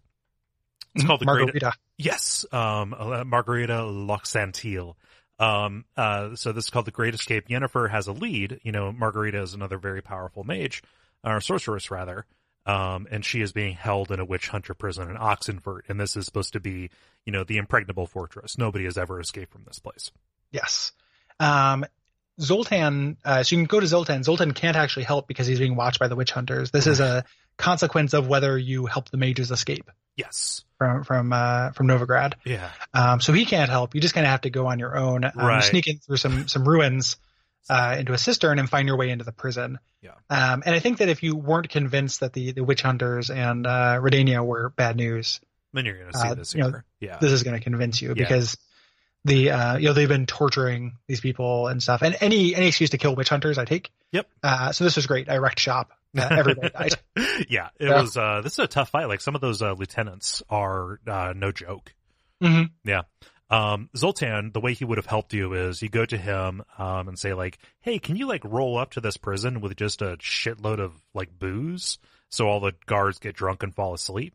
It's 0.95 1.05
Mhm. 1.05 1.07
called 1.07 1.21
the 1.21 1.27
Great. 1.27 1.45
Margarita. 1.45 1.73
Yes, 1.97 2.45
um, 2.53 2.95
uh, 2.95 3.25
Margarita 3.25 3.83
Laux-Antille. 3.85 4.95
Um, 5.39 5.85
uh, 5.97 6.37
so 6.37 6.53
this 6.53 6.65
is 6.65 6.71
called 6.71 6.85
the 6.87 6.91
Great 6.93 7.15
Escape. 7.15 7.49
Yennefer 7.49 7.91
has 7.91 8.07
a 8.07 8.13
lead. 8.13 8.61
You 8.63 8.73
know, 8.73 8.93
Margarita 8.93 9.41
is 9.43 9.55
another 9.55 9.79
very 9.79 10.03
powerful 10.03 10.45
mage, 10.45 10.83
or 11.25 11.41
sorceress 11.41 11.91
rather. 11.91 12.27
Um, 12.66 13.07
and 13.11 13.24
she 13.24 13.41
is 13.43 13.53
being 13.53 13.74
held 13.74 14.11
in 14.11 14.20
a 14.20 14.24
witch 14.24 14.49
hunter 14.49 14.73
prison 14.74 15.11
in 15.11 15.16
Oxenfurt. 15.16 15.81
And 15.89 16.01
this 16.01 16.16
is 16.16 16.24
supposed 16.24 16.55
to 16.55 16.61
be, 16.61 16.89
you 17.27 17.32
know, 17.32 17.45
the 17.45 17.59
impregnable 17.59 18.07
fortress. 18.07 18.57
Nobody 18.57 18.85
has 18.85 18.97
ever 18.97 19.20
escaped 19.20 19.53
from 19.53 19.65
this 19.66 19.78
place. 19.78 20.11
Yes. 20.51 20.93
Um, 21.39 21.85
Zoltan, 22.41 23.16
uh, 23.24 23.43
so 23.43 23.55
you 23.55 23.61
can 23.62 23.66
go 23.66 23.81
to 23.81 23.86
Zoltan. 23.86 24.23
Zoltan 24.23 24.53
can't 24.53 24.77
actually 24.77 25.05
help 25.05 25.28
because 25.28 25.47
he's 25.47 25.59
being 25.61 25.77
watched 25.77 26.01
by 26.01 26.09
the 26.09 26.16
witch 26.16 26.32
hunters. 26.32 26.70
This 26.70 26.86
is 26.86 27.01
a 27.01 27.24
consequence 27.57 28.12
of 28.15 28.27
whether 28.28 28.59
you 28.59 28.86
help 28.86 29.11
the 29.11 29.16
mages 29.19 29.51
escape 29.53 29.89
Yes. 30.16 30.65
from, 30.78 31.05
from, 31.05 31.32
uh, 31.32 31.70
from 31.73 31.86
Novigrad. 31.86 32.35
Yeah. 32.45 32.70
Um, 32.93 33.20
so 33.20 33.32
he 33.32 33.45
can't 33.45 33.70
help. 33.70 33.95
You 33.95 34.01
just 34.01 34.15
kind 34.15 34.27
of 34.27 34.31
have 34.31 34.41
to 34.43 34.51
go 34.51 34.66
on 34.66 34.78
your 34.78 34.97
own. 34.97 35.24
Um, 35.24 35.32
you 35.36 35.43
Right. 35.43 35.62
sneak 35.62 35.86
in 35.86 35.99
through 35.99 36.16
some, 36.16 36.49
some 36.49 36.66
ruins, 36.66 37.16
uh, 37.69 37.97
into 37.99 38.12
a 38.12 38.19
cistern 38.19 38.59
and 38.59 38.69
find 38.69 38.86
your 38.89 38.97
way 38.97 39.11
into 39.11 39.24
the 39.24 39.32
prison. 39.32 39.78
Yeah. 40.03 40.11
Um, 40.31 40.62
and 40.66 40.74
I 40.74 40.81
think 40.81 40.99
that 40.99 41.09
if 41.09 41.23
you 41.23 41.35
weren't 41.36 41.69
convinced 41.69 42.20
that 42.20 42.32
the, 42.32 42.53
the 42.53 42.62
witch 42.65 42.82
hunters 42.82 43.31
and, 43.31 43.66
uh, 43.66 43.99
Redania 44.01 44.45
were 44.45 44.70
bad 44.70 44.97
news, 44.97 45.41
Then 45.73 45.86
you're 45.86 45.99
going 45.99 46.12
to 46.12 46.19
see 46.19 46.28
Uh, 46.28 46.35
this 46.35 46.55
you 46.55 46.62
know, 46.62 46.81
yeah. 47.01 47.19
this 47.20 47.32
is 47.32 47.43
going 47.43 47.57
to 47.57 47.62
convince 47.62 48.01
you 48.03 48.09
Yeah. 48.09 48.15
because 48.15 48.57
the 49.27 49.51
uh 49.53 49.78
you 49.78 49.86
know 49.89 49.95
they've 49.95 50.07
been 50.07 50.27
torturing 50.27 50.99
these 51.09 51.20
people 51.23 51.69
and 51.69 51.82
stuff 51.82 52.03
and 52.03 52.15
any 52.20 52.55
any 52.55 52.66
excuse 52.69 52.91
to 52.91 52.99
kill 52.99 53.15
witch 53.16 53.31
hunters 53.31 53.57
i 53.57 53.65
take 53.65 53.91
Yep. 54.12 54.27
uh 54.43 54.73
so 54.73 54.85
this 54.85 54.97
was 54.97 55.07
great 55.07 55.31
i 55.31 55.39
wrecked 55.39 55.59
shop 55.59 55.93
uh, 56.15 56.28
everybody 56.31 56.69
died 56.78 56.95
yeah. 57.49 57.70
It 57.81 57.89
Yeah. 57.89 58.03
was, 58.03 58.16
uh, 58.19 58.43
this 58.45 58.53
is 58.53 58.59
a 58.59 58.66
tough 58.66 58.91
fight. 58.91 59.07
Like 59.07 59.20
some 59.23 59.35
of 59.35 59.41
those, 59.41 59.62
uh, 59.62 59.73
lieutenants 59.73 60.43
are, 60.51 61.01
uh, 61.07 61.32
no 61.35 61.51
joke. 61.53 61.93
Mhm. 62.43 62.70
Yeah. 62.85 63.03
Um, 63.51 63.91
Zoltan, 63.97 64.53
the 64.53 64.61
way 64.61 64.73
he 64.75 64.85
would 64.85 64.99
have 64.99 65.07
helped 65.07 65.35
you 65.35 65.53
is 65.53 65.83
you 65.83 65.89
go 65.89 66.05
to 66.07 66.16
him, 66.16 66.62
um, 66.79 67.09
and 67.09 67.19
say 67.19 67.35
like, 67.35 67.59
Hey, 67.81 67.99
can 67.99 68.16
you 68.16 68.27
like 68.27 68.45
roll 68.45 68.79
up 68.79 68.93
to 68.93 69.01
this 69.01 69.16
prison 69.16 69.61
with 69.61 69.77
just 69.77 70.03
a 70.03 70.16
shitload 70.16 70.81
of 70.81 70.93
like 71.12 71.39
booze? 71.39 71.99
So 72.31 72.49
all 72.49 72.61
the 72.61 72.73
guards 72.87 73.19
get 73.19 73.37
drunk 73.37 73.62
and 73.62 73.75
fall 73.75 73.95
asleep. 73.95 74.35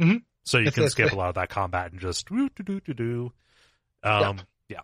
Mhm. 0.00 0.22
So 0.44 0.58
you 0.58 0.72
can 0.72 0.88
skip 0.88 1.12
a 1.12 1.16
lot 1.16 1.28
of 1.28 1.34
that 1.36 1.50
combat 1.50 1.92
and 1.92 2.00
just 2.00 2.28
do 2.28 2.48
do 2.56 2.80
do 2.80 2.94
do. 2.94 3.32
Um, 4.02 4.40
yeah. 4.68 4.80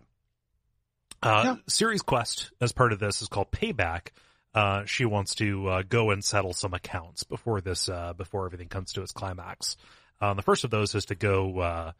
Uh, 1.23 1.41
Yeah. 1.43 1.55
Ciri's 1.67 2.03
quest 2.03 2.51
as 2.61 2.71
part 2.71 2.93
of 2.93 2.99
this 2.99 3.21
is 3.21 3.27
called 3.27 3.51
Payback. 3.51 4.09
Uh, 4.53 4.85
she 4.85 5.05
wants 5.05 5.35
to 5.35 5.67
uh, 5.67 5.83
go 5.87 6.11
and 6.11 6.23
settle 6.23 6.53
some 6.53 6.73
accounts 6.73 7.23
before 7.23 7.61
this, 7.61 7.89
uh, 7.89 8.13
before 8.13 8.45
everything 8.45 8.67
comes 8.69 8.93
to 8.93 9.01
its 9.03 9.11
climax. 9.11 9.77
Um, 10.21 10.35
the 10.35 10.41
first 10.41 10.63
of 10.63 10.71
those 10.71 10.95
is 10.95 11.05
to 11.05 11.15
go 11.15 11.59
uh, 11.59 11.91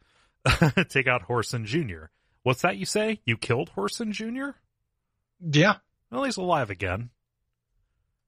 take 0.88 1.06
out 1.06 1.26
Whoreson 1.28 1.64
Jr. 1.64 2.06
What's 2.42 2.62
that 2.62 2.76
you 2.76 2.86
say? 2.86 3.20
You 3.24 3.36
killed 3.36 3.70
Whoreson 3.76 4.12
Jr.? 4.12 4.50
yeah 5.40 5.76
Well, 6.10 6.24
he's 6.24 6.36
alive 6.36 6.70
again. 6.70 7.10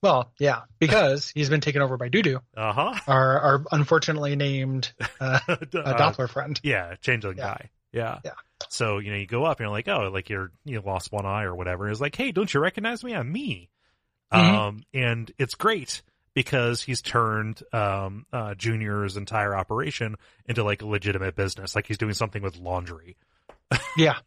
well 0.03 0.33
yeah 0.39 0.61
because 0.79 1.31
he's 1.31 1.49
been 1.51 1.61
taken 1.61 1.83
over 1.83 1.97
by 1.97 2.09
Dudu, 2.09 2.41
Uh 2.57 2.73
huh. 2.73 2.95
our 3.07 3.41
our 3.41 3.65
unfortunately 3.73 4.37
named 4.37 4.93
uh, 5.21 5.41
uh, 5.49 5.57
doppler 5.57 6.29
friend 6.29 6.59
yeah, 6.63 6.95
changeling 7.01 7.37
Yeah. 7.39 7.45
guy. 7.45 7.71
Yeah. 7.93 8.19
Yeah. 8.25 8.31
So 8.69 8.99
you 8.99 9.11
know, 9.11 9.17
you 9.17 9.27
go 9.27 9.45
up 9.45 9.59
and 9.59 9.65
you're 9.65 9.73
like, 9.73 9.89
oh, 9.89 10.11
like 10.13 10.29
you're 10.31 10.53
you 10.65 10.81
lost 10.81 11.11
one 11.11 11.27
eye 11.27 11.43
or 11.43 11.55
whatever. 11.57 11.85
And 11.87 11.93
it's 11.93 12.01
like, 12.01 12.15
hey, 12.15 12.31
don't 12.31 12.53
you 12.53 12.61
recognize 12.61 13.03
me? 13.03 13.15
I'm 13.15 13.33
me. 13.33 13.69
Mhm. 14.33 14.39
Um, 14.39 14.83
and 14.95 15.33
it's 15.39 15.55
great 15.57 16.03
because 16.35 16.83
he's 16.83 17.03
turned 17.03 17.63
um 17.73 18.27
uh 18.33 18.55
Junior's 18.55 19.17
entire 19.17 19.55
operation 19.55 20.17
into 20.47 20.65
like 20.65 20.83
a 20.83 20.87
legitimate 20.87 21.35
business. 21.37 21.75
Like 21.75 21.87
he's 21.87 21.99
doing 21.99 22.15
something 22.15 22.43
with 22.43 22.57
laundry. 22.57 23.17
yeah 23.97 24.19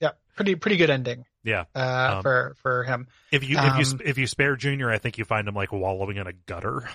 yeah 0.00 0.10
pretty 0.36 0.54
pretty 0.56 0.76
good 0.76 0.90
ending 0.90 1.24
Yeah. 1.42 1.64
uh 1.74 2.14
Um, 2.16 2.22
for 2.22 2.54
for 2.62 2.84
him 2.84 3.06
If 3.30 3.48
you 3.48 3.56
if 3.58 3.64
you 3.78 3.92
Um, 3.94 4.00
if 4.04 4.18
you 4.18 4.26
spare 4.26 4.56
Junior, 4.56 4.90
I 4.90 4.98
think 4.98 5.18
you 5.18 5.24
find 5.24 5.48
him 5.48 5.54
like 5.54 5.72
wallowing 5.72 6.16
in 6.18 6.26
a 6.26 6.32
gutter. 6.32 6.88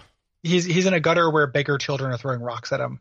he's 0.43 0.65
he's 0.65 0.85
in 0.85 0.93
a 0.93 0.99
gutter 0.99 1.29
where 1.29 1.47
bigger 1.47 1.77
children 1.77 2.11
are 2.11 2.17
throwing 2.17 2.41
rocks 2.41 2.71
at 2.71 2.79
him 2.79 2.99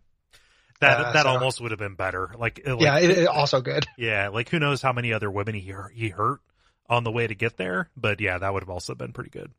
That 0.81 1.01
Uh, 1.01 1.13
that 1.13 1.23
so- 1.25 1.29
almost 1.31 1.61
would 1.61 1.71
have 1.71 1.81
been 1.81 1.95
better. 1.97 2.31
Like, 2.39 2.63
like 2.67 2.81
yeah 2.81 2.99
it, 2.99 3.11
it 3.11 3.27
also 3.29 3.61
good 3.61 3.87
Yeah, 3.99 4.29
like 4.29 4.49
who 4.49 4.59
knows 4.59 4.81
how 4.81 4.93
many 4.93 5.13
other 5.13 5.31
women 5.31 5.55
he 5.55 5.73
he 5.95 6.09
hurt 6.09 6.41
on 6.89 7.03
the 7.05 7.11
way 7.11 7.27
to 7.27 7.35
get 7.35 7.57
there, 7.57 7.91
but 7.97 8.21
yeah, 8.21 8.39
that 8.39 8.53
would 8.55 8.63
have 8.63 8.71
also 8.71 8.95
been 8.95 9.13
pretty 9.13 9.31
good. 9.31 9.51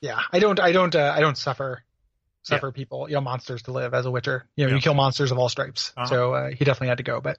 Yeah 0.00 0.20
i 0.32 0.38
don't 0.38 0.58
i 0.60 0.72
don't 0.72 0.94
uh, 0.94 1.12
i 1.16 1.20
don't 1.20 1.36
suffer 1.36 1.82
suffer 2.42 2.72
people 2.72 3.08
you 3.08 3.14
know 3.14 3.20
monsters 3.20 3.62
to 3.62 3.72
live 3.72 3.92
as 3.92 4.06
a 4.06 4.10
witcher. 4.10 4.46
You 4.56 4.64
know 4.64 4.70
Yeah. 4.70 4.76
you 4.76 4.80
kill 4.82 4.94
monsters 4.94 5.30
of 5.30 5.38
all 5.38 5.48
stripes. 5.48 5.92
Uh-huh. 5.96 6.06
so 6.06 6.34
uh, 6.34 6.48
he 6.50 6.64
definitely 6.64 6.88
had 6.88 6.98
to 6.98 7.04
go 7.04 7.20
but 7.20 7.38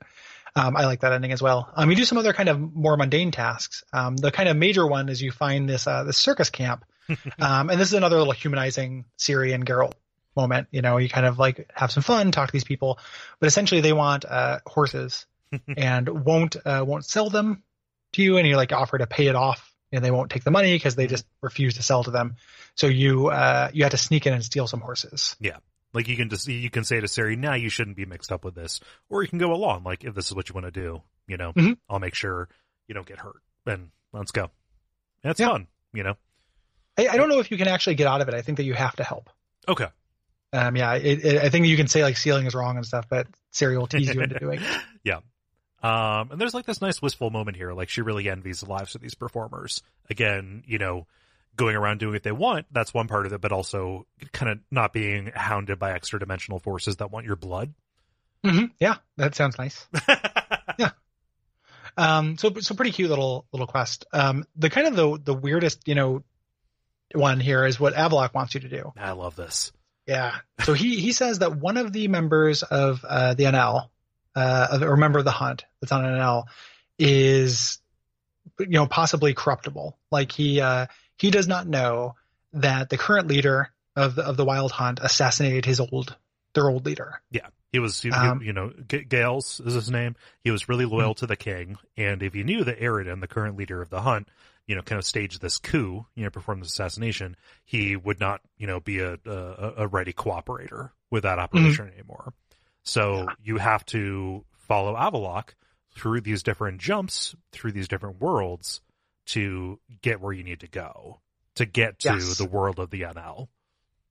um, 0.56 0.76
i 0.78 0.86
like 0.86 1.00
that 1.02 1.14
ending 1.14 1.32
as 1.32 1.42
well. 1.42 1.72
Um, 1.76 1.90
you 1.90 1.96
do 1.96 2.04
some 2.06 2.18
other 2.18 2.34
kind 2.34 2.50
of 2.50 2.60
more 2.60 2.98
mundane 2.98 3.32
tasks. 3.32 3.84
Um, 3.94 4.18
the 4.18 4.32
kind 4.32 4.50
of 4.50 4.58
major 4.58 4.86
one 4.86 5.08
is 5.10 5.22
you 5.22 5.32
find 5.32 5.68
this 5.70 5.88
uh, 5.88 6.04
this 6.04 6.18
circus 6.18 6.50
camp. 6.50 6.84
Um, 7.40 7.70
and 7.70 7.80
this 7.80 7.88
is 7.90 7.94
another 7.94 8.18
little 8.18 8.32
humanizing 8.34 9.06
Ciri 9.18 9.54
and 9.54 9.66
Geralt 9.66 9.94
moment. 10.36 10.68
You 10.72 10.82
know 10.82 10.98
you 10.98 11.10
kind 11.10 11.26
of 11.26 11.40
like 11.40 11.70
have 11.74 11.92
some 11.92 12.04
fun 12.04 12.32
talk 12.32 12.48
to 12.48 12.54
these 12.54 12.64
people 12.64 13.00
but 13.40 13.48
essentially 13.48 13.82
they 13.82 13.92
want 13.94 14.24
uh, 14.26 14.60
horses 14.66 15.26
and 15.78 16.08
won't 16.26 16.56
uh, 16.66 16.84
won't 16.88 17.06
sell 17.06 17.30
them 17.30 17.64
to 18.14 18.22
you 18.22 18.38
and 18.38 18.48
you 18.48 18.56
like 18.56 18.72
offer 18.72 18.98
to 18.98 19.08
pay 19.08 19.28
it 19.28 19.36
off 19.36 19.71
and 19.92 20.04
they 20.04 20.12
won't 20.12 20.30
take 20.32 20.44
the 20.44 20.52
money 20.52 20.74
because 20.76 20.96
they 20.96 21.08
just 21.08 21.26
refuse 21.42 21.76
to 21.76 21.84
sell 21.84 22.04
to 22.04 22.12
them 22.12 22.36
so 22.76 22.88
you 22.88 23.28
uh 23.28 23.70
you 23.74 23.84
have 23.84 23.92
to 23.92 23.98
sneak 23.98 24.26
in 24.28 24.34
and 24.34 24.44
steal 24.44 24.68
some 24.68 24.80
horses 24.82 25.36
Yeah, 25.40 25.58
Like 25.94 26.08
you 26.08 26.16
can 26.18 26.30
just 26.30 26.48
you 26.48 26.70
can 26.70 26.84
say 26.84 27.00
to 27.02 27.08
Ciri, 27.08 27.38
"Now 27.38 27.56
you 27.56 27.70
shouldn't 27.70 27.98
be 27.98 28.06
mixed 28.06 28.32
up 28.32 28.46
with 28.46 28.56
this," 28.56 28.80
or 29.10 29.22
you 29.24 29.28
can 29.30 29.40
go 29.40 29.54
along. 29.54 29.84
Like 29.84 30.04
if 30.04 30.16
this 30.16 30.28
is 30.28 30.34
what 30.34 30.48
you 30.50 30.54
want 30.54 30.66
to 30.66 30.72
do, 30.72 31.02
you 31.28 31.38
know, 31.38 31.52
Mhm. 31.54 31.78
I'll 31.90 32.00
make 32.00 32.16
sure 32.16 32.48
you 32.88 32.94
don't 32.94 33.06
get 33.08 33.20
hurt, 33.20 33.42
and 33.66 33.90
let's 34.14 34.32
go. 34.32 34.52
It's 35.24 35.40
Yeah. 35.40 35.50
fun, 35.50 35.68
you 35.94 36.04
know. 36.04 36.16
I, 36.98 37.08
I 37.10 37.18
don't 37.18 37.30
know 37.30 37.40
if 37.40 37.52
you 37.52 37.58
can 37.58 37.68
actually 37.68 37.96
get 37.96 38.08
out 38.08 38.20
of 38.22 38.28
it 38.28 38.34
i 38.34 38.42
think 38.42 38.58
that 38.58 38.66
you 38.66 38.74
have 38.74 38.96
to 38.98 39.04
help 39.04 39.30
Okay. 39.68 39.88
um 40.54 40.76
yeah 40.76 40.94
it, 40.96 41.24
it, 41.26 41.42
i 41.42 41.50
think 41.50 41.66
you 41.68 41.78
can 41.78 41.88
say 41.88 42.04
like 42.04 42.18
stealing 42.18 42.46
is 42.46 42.54
wrong 42.54 42.76
and 42.78 42.86
stuff 42.86 43.06
but 43.10 43.28
Ciri 43.54 43.78
will 43.78 43.88
tease 43.88 44.14
you 44.14 44.22
into 44.22 44.38
doing 44.46 44.62
it 44.62 44.82
yeah. 45.04 45.20
Um, 45.84 46.32
and 46.32 46.40
there's 46.40 46.54
like 46.54 46.66
this 46.66 46.82
nice 46.82 47.02
wistful 47.02 47.30
moment 47.30 47.58
here. 47.58 47.74
Like 47.74 47.90
she 47.90 48.02
really 48.02 48.30
envies 48.30 48.60
the 48.62 48.70
lives 48.70 48.96
of 48.96 49.02
these 49.02 49.16
performers. 49.16 49.82
Again, 50.10 50.64
you 50.68 50.78
know, 50.78 51.08
going 51.56 51.76
around 51.76 52.00
doing 52.00 52.14
what 52.14 52.24
they 52.24 52.32
want, 52.32 52.68
that's 52.72 52.94
one 52.94 53.08
part 53.08 53.26
of 53.26 53.34
it, 53.34 53.42
but 53.42 53.52
also 53.52 54.06
kind 54.32 54.52
of 54.52 54.60
not 54.70 54.94
being 54.94 55.32
hounded 55.34 55.80
by 55.80 55.92
extra 55.94 56.20
dimensional 56.20 56.60
forces 56.60 56.98
that 56.98 57.12
want 57.12 57.26
your 57.26 57.36
blood. 57.36 57.74
hmm 58.46 58.66
yeah 58.80 58.96
that 59.18 59.36
sounds 59.36 59.58
nice 59.60 59.86
yeah. 60.80 60.92
um 61.98 62.38
so 62.38 62.52
so 62.60 62.74
pretty 62.74 62.92
cute 62.92 63.10
little 63.10 63.46
little 63.52 63.68
quest 63.68 64.06
um 64.14 64.46
the 64.56 64.70
kind 64.70 64.88
of 64.88 64.96
the 64.96 65.20
the 65.24 65.34
weirdest 65.34 65.88
you 65.88 65.94
know 65.94 66.24
one 67.14 67.40
here 67.40 67.66
is 67.66 67.80
what 67.80 67.94
Avallac'h 67.94 68.34
wants 68.34 68.54
you 68.56 68.62
to 68.62 68.70
do 68.70 68.94
I 68.98 69.12
love 69.12 69.36
this. 69.36 69.72
Yeah. 70.08 70.36
So 70.64 70.74
he 70.74 71.00
he 71.00 71.12
says 71.12 71.40
that 71.40 71.58
one 71.58 71.78
of 71.78 71.94
the 71.94 72.08
members 72.08 72.64
of 72.64 73.04
uh, 73.08 73.34
the 73.36 73.46
Aen 73.46 73.56
Elle, 73.56 73.91
uh, 74.36 74.68
of- 74.72 74.84
or 74.84 74.98
member 74.98 75.20
of 75.20 75.26
the 75.26 75.32
hunt 75.32 75.66
that's 75.82 75.92
on 75.92 76.06
Aen 76.06 76.18
Elle, 76.20 76.48
is 77.00 77.80
you 78.60 78.68
know 78.68 78.88
possibly 78.88 79.34
corruptible. 79.34 79.98
Like 80.12 80.32
he 80.32 80.62
uh, 80.62 80.88
he 81.18 81.32
does 81.32 81.48
not 81.48 81.68
know 81.68 82.16
that 82.54 82.90
the 82.90 82.98
current 82.98 83.28
leader 83.28 83.72
of 83.96 84.16
the, 84.16 84.24
of 84.24 84.38
the 84.38 84.46
Wild 84.46 84.72
Hunt 84.72 85.00
assassinated 85.02 85.66
his 85.66 85.80
old 85.80 86.16
their 86.54 86.70
old 86.70 86.86
leader. 86.86 87.22
Yeah. 87.32 87.48
He 87.72 87.80
was, 87.80 88.02
he, 88.02 88.10
he- 88.10 88.16
Um, 88.16 88.42
you 88.42 88.52
know, 88.52 88.74
G- 88.90 89.06
Ge'els 89.06 89.66
is 89.66 89.74
his 89.74 89.90
name. 89.90 90.18
He 90.44 90.52
was 90.52 90.68
really 90.68 90.84
loyal 90.84 91.14
to 91.16 91.26
the 91.26 91.38
king. 91.38 91.78
And 91.96 92.22
if 92.22 92.34
he 92.34 92.44
knew 92.44 92.66
that 92.66 92.82
Eredin, 92.82 93.22
the 93.22 93.28
current 93.30 93.56
leader 93.58 93.82
of 93.82 93.90
the 93.90 94.02
hunt, 94.02 94.28
you 94.68 94.76
know, 94.76 94.82
kind 94.82 95.00
of 95.00 95.06
staged 95.06 95.42
this 95.42 95.58
coup, 95.58 96.06
you 96.14 96.24
know, 96.26 96.30
performed 96.30 96.62
this 96.64 96.72
assassination, 96.72 97.38
he 97.64 97.96
would 97.96 98.20
not, 98.20 98.42
you 98.58 98.68
know, 98.68 98.82
be 98.82 99.00
a, 99.00 99.14
a, 99.26 99.74
a 99.78 99.88
ready 99.88 100.12
cooperator 100.12 100.90
with 101.10 101.24
that 101.24 101.40
operation 101.40 101.90
anymore. 101.94 102.34
So 102.84 103.28
you 103.44 103.58
have 103.58 103.86
to 103.88 104.44
follow 104.68 104.96
Avallac'h 104.96 105.54
through 105.96 106.22
these 106.22 106.44
different 106.44 106.80
jumps, 106.82 107.36
through 107.52 107.72
these 107.74 107.88
different 107.88 108.22
worlds 108.22 108.82
to 109.28 109.80
get 110.02 110.20
where 110.22 110.34
you 110.34 110.44
need 110.44 110.62
to 110.62 110.68
go 110.68 111.20
to 111.56 111.66
get 111.66 112.00
to 112.00 112.14
Yes. 112.16 112.38
the 112.38 112.46
world 112.46 112.80
of 112.80 112.90
the 112.90 113.04
Aen 113.04 113.18
Elle. 113.18 113.50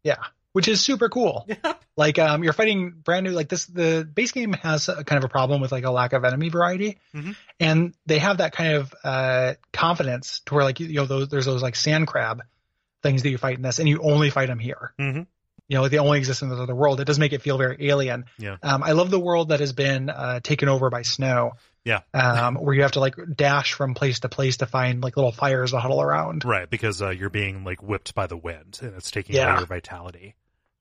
Yeah, 0.05 0.19
which 0.53 0.69
is 0.69 0.81
super 0.81 1.09
cool. 1.09 1.49
Like, 1.97 2.19
um, 2.19 2.43
you're 2.43 2.55
fighting 2.55 2.93
brand 3.05 3.25
new. 3.25 3.33
Like 3.33 3.51
this, 3.51 3.67
the 3.67 4.09
base 4.11 4.33
game 4.33 4.55
has 4.55 4.89
a, 4.89 5.05
kind 5.05 5.19
of 5.23 5.25
a 5.25 5.29
problem 5.29 5.61
with 5.61 5.71
like 5.71 5.85
a 5.85 5.91
lack 5.91 6.15
of 6.15 6.25
enemy 6.25 6.49
variety, 6.49 6.99
Mhm. 7.15 7.37
and 7.59 7.95
they 8.07 8.19
have 8.19 8.39
that 8.39 8.53
kind 8.53 8.73
of 8.77 8.95
uh 9.05 9.55
confidence 9.71 10.41
to 10.47 10.55
where 10.55 10.65
like 10.65 10.81
you 10.81 10.95
know 10.95 11.05
those 11.05 11.29
there's 11.29 11.45
those 11.45 11.63
like 11.63 11.77
sand 11.77 12.07
crab 12.07 12.43
things 13.03 13.23
that 13.23 13.29
you 13.29 13.37
fight 13.37 13.57
in 13.57 13.63
this, 13.63 13.81
and 13.81 13.87
you 13.89 14.01
only 14.01 14.31
fight 14.31 14.47
them 14.47 14.59
here. 14.59 14.95
Mhm. 14.99 15.27
You 15.71 15.77
know, 15.77 15.89
the 15.89 15.99
only 15.99 16.19
exist 16.19 16.43
in 16.43 16.49
the 16.49 16.57
other 16.57 16.75
world. 16.75 17.01
It 17.01 17.05
does 17.05 17.19
make 17.21 17.33
it 17.33 17.43
feel 17.43 17.57
very 17.57 17.77
alien. 17.89 18.25
Yeah. 18.39 18.57
Um, 18.63 18.83
I 18.83 18.91
love 18.93 19.09
the 19.11 19.21
world 19.21 19.51
that 19.51 19.61
has 19.61 19.73
been 19.73 20.11
uh, 20.11 20.41
taken 20.41 20.69
over 20.69 20.91
by 20.91 21.03
snow. 21.03 21.53
Yeah. 21.85 22.01
Um, 22.13 22.57
where 22.57 22.75
you 22.75 22.83
have 22.83 22.93
to 22.93 23.01
like 23.01 23.15
dash 23.37 23.73
from 23.75 23.95
place 23.95 24.19
to 24.21 24.29
place 24.29 24.59
to 24.59 24.67
find 24.67 25.01
like 25.03 25.17
little 25.17 25.31
fires 25.33 25.71
to 25.71 25.79
huddle 25.79 26.03
around. 26.03 26.45
Right, 26.45 26.69
because 26.69 27.01
uh, 27.01 27.11
you're 27.11 27.31
being 27.31 27.63
like 27.63 27.83
whipped 27.83 28.17
by 28.17 28.27
the 28.27 28.37
wind 28.37 28.81
and 28.83 28.95
it's 28.97 29.11
taking 29.13 29.37
Yeah. 29.37 29.51
away 29.53 29.59
your 29.61 29.67
vitality. 29.67 30.35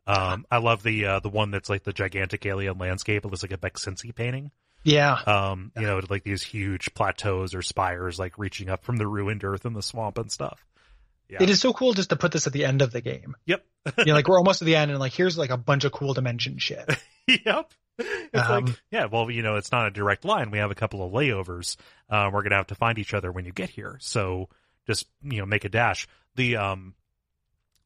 Um, 0.08 0.46
I 0.50 0.58
love 0.58 0.82
the 0.82 1.06
uh, 1.06 1.20
the 1.20 1.30
one 1.30 1.52
that's 1.52 1.70
like 1.70 1.84
the 1.84 1.94
gigantic 1.94 2.44
alien 2.48 2.80
landscape. 2.80 3.24
It 3.24 3.28
looks 3.28 3.44
like 3.44 3.52
a 3.54 3.58
Beksinski 3.58 4.14
painting. 4.16 4.50
Yeah. 4.84 5.14
Um, 5.14 5.72
you 5.78 5.86
know, 5.86 6.02
like 6.10 6.24
these 6.24 6.42
huge 6.42 6.94
plateaus 6.96 7.54
or 7.54 7.62
spires, 7.62 8.18
like 8.18 8.40
reaching 8.40 8.70
up 8.70 8.84
from 8.84 8.98
the 8.98 9.06
ruined 9.06 9.44
earth 9.44 9.66
and 9.66 9.76
the 9.76 9.84
swamp 9.84 10.18
and 10.18 10.32
stuff. 10.32 10.66
Yeah. 11.30 11.44
It 11.44 11.50
is 11.50 11.62
so 11.62 11.74
cool 11.74 11.94
just 11.94 12.10
to 12.10 12.16
put 12.16 12.32
this 12.32 12.48
at 12.48 12.54
the 12.54 12.66
end 12.66 12.82
of 12.82 12.92
the 12.92 13.02
game. 13.02 13.36
Yep. 13.46 13.64
you 14.00 14.06
know, 14.06 14.14
like 14.14 14.28
we're 14.28 14.40
almost 14.40 14.62
at 14.62 14.66
the 14.66 14.76
end 14.76 14.90
and 14.92 15.00
like 15.00 15.14
here's 15.14 15.38
like 15.38 15.52
a 15.52 15.58
bunch 15.58 15.84
of 15.84 15.92
cool 15.92 16.14
dimension 16.14 16.58
shit. 16.58 16.90
yep. 17.28 17.72
It's 18.00 18.50
Um, 18.50 18.66
like, 18.66 18.82
yeah, 18.92 19.06
well, 19.06 19.30
you 19.30 19.42
know, 19.44 19.56
it's 19.58 19.72
not 19.72 19.88
a 19.88 19.92
direct 19.92 20.26
line. 20.26 20.52
We 20.52 20.58
have 20.58 20.72
a 20.72 20.76
couple 20.76 21.06
of 21.06 21.12
layovers. 21.12 21.76
Uh, 22.10 22.30
we're 22.34 22.42
going 22.42 22.52
to 22.52 22.58
have 22.58 22.68
to 22.68 22.76
find 22.76 22.98
each 22.98 23.14
other 23.14 23.32
when 23.32 23.46
you 23.46 23.52
get 23.52 23.70
here. 23.70 23.98
So 24.00 24.50
just, 24.88 25.06
you 25.22 25.40
know, 25.40 25.46
make 25.46 25.66
a 25.66 25.70
dash. 25.70 26.08
The, 26.36 26.56
um, 26.58 26.96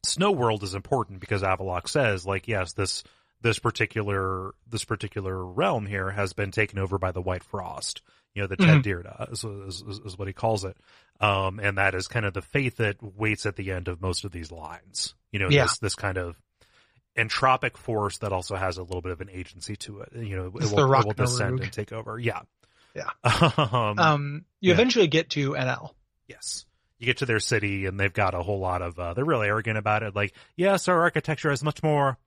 snow 0.04 0.32
world 0.32 0.62
is 0.62 0.74
important 0.74 1.20
because 1.20 1.42
Avallac'h 1.42 1.88
says, 1.88 2.24
like, 2.26 2.46
yes, 2.48 2.72
this, 2.72 3.04
this 3.42 3.58
particular, 3.58 4.52
this 4.68 4.84
particular 4.84 5.44
realm 5.44 5.86
here 5.86 6.10
has 6.10 6.32
been 6.32 6.50
taken 6.50 6.78
over 6.78 6.98
by 6.98 7.10
the 7.12 7.22
White 7.22 7.44
Frost. 7.44 8.02
You 8.34 8.42
know, 8.42 8.46
the. 8.48 8.56
Tedd 8.56 8.82
Deireadh 8.82 9.32
is, 9.32 9.44
is, 9.44 9.82
is, 9.88 9.98
is 10.06 10.18
what 10.18 10.26
he 10.28 10.34
calls 10.34 10.64
it. 10.64 10.76
Um, 11.20 11.60
and 11.60 11.78
that 11.78 11.94
is 11.94 12.08
kind 12.08 12.26
of 12.26 12.34
the 12.34 12.42
faith 12.42 12.76
that 12.78 12.96
waits 13.00 13.46
at 13.46 13.56
the 13.56 13.70
end 13.70 13.88
of 13.88 14.00
most 14.02 14.24
of 14.24 14.32
these 14.32 14.50
lines. 14.50 15.14
You 15.30 15.38
know, 15.38 15.48
Yeah. 15.50 15.62
this, 15.64 15.78
this 15.78 15.94
kind 15.94 16.18
of, 16.18 16.36
entropic 17.16 17.76
force 17.76 18.18
that 18.18 18.32
also 18.32 18.56
has 18.56 18.76
a 18.76 18.82
little 18.82 19.00
bit 19.00 19.12
of 19.12 19.20
an 19.20 19.30
agency 19.30 19.76
to 19.76 20.00
it. 20.00 20.08
You 20.16 20.34
know, 20.36 20.46
it 20.46 20.52
will, 20.52 20.92
it 20.94 21.06
will 21.06 21.12
descend 21.12 21.60
and 21.60 21.72
take 21.72 21.92
over. 21.92 22.18
Yeah. 22.18 22.40
Yeah. 22.92 23.08
um, 23.56 23.98
Um, 24.00 24.44
you 24.60 24.70
yeah. 24.70 24.74
eventually 24.74 25.06
get 25.06 25.30
to 25.30 25.54
Aen 25.54 25.68
Elle. 25.68 25.94
yes. 26.26 26.66
You 26.98 27.06
get 27.06 27.18
to 27.18 27.26
their 27.26 27.38
city 27.38 27.86
and 27.86 28.00
they've 28.00 28.12
got 28.12 28.34
a 28.34 28.42
whole 28.42 28.58
lot 28.58 28.82
of, 28.82 28.98
uh, 28.98 29.14
they're 29.14 29.24
really 29.24 29.46
arrogant 29.46 29.78
about 29.78 30.02
it. 30.02 30.16
Like, 30.16 30.34
yes, 30.56 30.88
our 30.88 31.02
architecture 31.02 31.52
is 31.52 31.62
much 31.62 31.84
more 31.84 32.18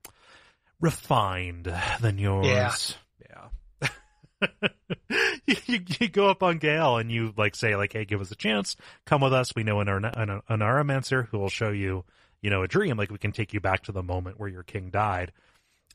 refined 0.79 1.73
than 2.01 2.17
yours. 2.17 2.45
Yeah. 2.47 2.73
you, 5.45 5.80
you, 5.99 6.09
go 6.09 6.30
up 6.30 6.43
on 6.43 6.57
Gale 6.57 6.97
and 6.97 7.11
you 7.11 7.34
like 7.38 7.55
say 7.55 7.76
like, 7.76 7.93
Hey, 7.93 8.05
give 8.05 8.22
us 8.22 8.31
a 8.31 8.35
chance. 8.35 8.76
Come 9.05 9.22
with 9.22 9.34
us. 9.34 9.55
We 9.55 9.64
know 9.64 9.80
an, 9.80 9.88
an, 9.88 10.05
an 10.05 10.41
oneiromancer 10.49 11.27
who 11.27 11.39
will 11.39 11.49
show 11.49 11.69
you, 11.69 12.05
you 12.41 12.49
know, 12.49 12.64
a 12.64 12.68
dream. 12.68 12.97
Like 12.97 13.11
we 13.11 13.18
can 13.18 13.31
take 13.31 13.53
you 13.53 13.59
back 13.59 13.84
to 13.84 13.91
the 13.91 14.03
moment 14.03 14.39
where 14.39 14.49
your 14.49 14.64
king 14.64 14.89
died. 14.89 15.31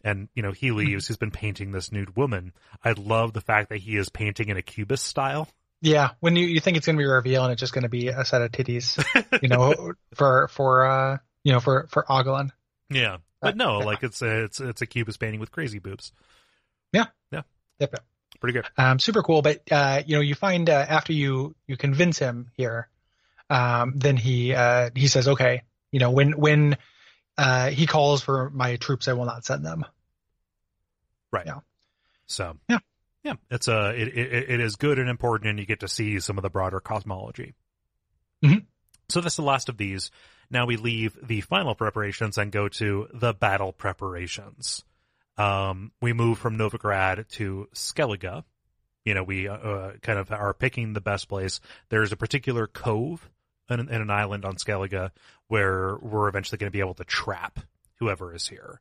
And, 0.05 0.29
you 0.35 0.43
know, 0.43 0.51
he 0.51 0.73
leaves. 0.73 1.07
He's 1.07 1.17
been 1.17 1.31
painting 1.31 1.71
this 1.71 1.93
nude 1.93 2.17
woman. 2.17 2.53
I 2.85 2.93
love 2.93 3.33
the 3.33 3.41
fact 3.41 3.69
that 3.69 3.79
he 3.79 3.97
is 3.97 4.09
painting 4.09 4.49
in 4.49 4.57
a 4.57 4.63
cubist 4.63 5.07
style. 5.07 5.49
Yeah, 5.81 6.11
when 6.21 6.37
you, 6.37 6.47
you 6.47 6.61
think 6.61 6.77
it's 6.77 6.87
going 6.87 6.97
to 6.97 7.01
be 7.01 7.09
a 7.09 7.13
reveal 7.13 7.43
and 7.43 7.53
it's 7.53 7.61
just 7.61 7.73
going 7.73 7.83
to 7.83 7.89
be 7.89 8.09
a 8.09 8.25
set 8.25 8.41
of 8.41 8.53
titties, 8.53 9.03
you 9.43 9.49
know, 9.49 9.95
for 10.15 10.49
for 10.49 10.87
uh 10.87 11.19
you 11.43 11.53
know 11.53 11.59
for 11.59 11.89
for 11.91 12.05
Oglin. 12.09 12.51
Yeah. 12.89 13.19
But 13.41 13.55
Uh, 13.55 13.57
no, 13.57 13.79
yeah. 13.81 13.87
like 13.87 14.03
it's 14.05 14.23
a, 14.23 14.45
it's, 14.45 14.61
it's 14.61 14.83
a 14.83 14.87
cubist 14.87 15.19
painting 15.19 15.41
with 15.41 15.51
crazy 15.51 15.81
boobs. 15.81 16.13
Yeah. 16.93 17.07
Yeah. 17.33 17.43
Yep. 17.81 17.91
yep. 17.95 18.05
Pretty 18.41 18.55
good. 18.55 18.67
Um, 18.77 18.99
super 18.99 19.23
cool. 19.23 19.43
But 19.43 19.63
uh, 19.71 20.03
you 20.07 20.17
know, 20.17 20.23
you 20.23 20.35
find 20.35 20.69
uh, 20.69 20.87
after 20.89 21.13
you 21.13 21.55
you 21.67 21.77
convince 21.77 22.19
him 22.19 22.51
here, 22.57 22.89
um, 23.51 23.95
then 23.97 24.17
he 24.17 24.55
uh 24.55 24.91
he 24.95 25.07
says, 25.07 25.29
okay, 25.29 25.63
you 25.91 26.01
know, 26.01 26.11
when 26.11 26.33
when 26.33 26.77
uh 27.39 27.71
he 27.71 27.87
calls 27.87 28.23
for 28.23 28.51
my 28.51 28.77
troops, 28.77 29.09
I 29.09 29.13
will 29.13 29.27
not 29.27 29.45
send 29.45 29.65
them. 29.65 29.85
Right. 31.31 31.47
Yeah. 31.47 31.61
So 32.27 32.57
Yeah. 32.69 32.79
yeah, 33.25 33.35
it's 33.51 33.69
a 33.69 33.91
it, 33.91 34.09
it 34.09 34.51
it 34.51 34.61
is 34.61 34.77
good 34.77 34.99
and 34.99 35.09
important, 35.09 35.51
and 35.51 35.59
you 35.59 35.67
get 35.67 35.81
to 35.81 35.89
see 35.89 36.19
some 36.21 36.39
of 36.39 36.43
the 36.43 36.51
broader 36.51 36.81
cosmology. 36.81 37.55
Mhm. 38.45 38.65
So 39.09 39.21
that's 39.21 39.37
the 39.37 39.43
last 39.43 39.69
of 39.69 39.77
these. 39.77 40.11
Now 40.51 40.67
we 40.67 40.77
leave 40.77 41.17
the 41.23 41.41
final 41.43 41.75
preparations 41.75 42.39
and 42.39 42.51
go 42.51 42.69
to 42.69 43.09
the 43.13 43.33
battle 43.33 43.73
preparations. 43.73 44.85
Um, 45.39 45.93
we 46.01 46.13
move 46.13 46.39
from 46.39 46.59
Novigrad 46.59 47.29
to 47.33 47.69
Skellige. 47.75 48.45
You 49.05 49.15
know, 49.15 49.23
we 49.23 49.49
uh, 49.49 49.55
uh, 49.55 49.93
kind 50.03 50.19
of 50.19 50.31
are 50.31 50.55
picking 50.55 50.93
the 50.93 51.01
best 51.01 51.29
place. 51.29 51.61
There's 51.89 52.13
a 52.13 52.17
particular 52.17 52.67
cove 52.67 53.29
in, 53.69 53.81
in 53.81 54.01
an 54.03 54.11
island 54.11 54.45
on 54.45 54.57
Skellige 54.57 55.11
where 55.49 55.97
we're 56.01 56.29
eventually 56.29 56.59
going 56.59 56.69
to 56.71 56.73
be 56.73 56.81
able 56.81 56.95
to 56.95 57.05
trap 57.05 57.59
whoever 57.99 58.35
is 58.35 58.47
here. 58.47 58.81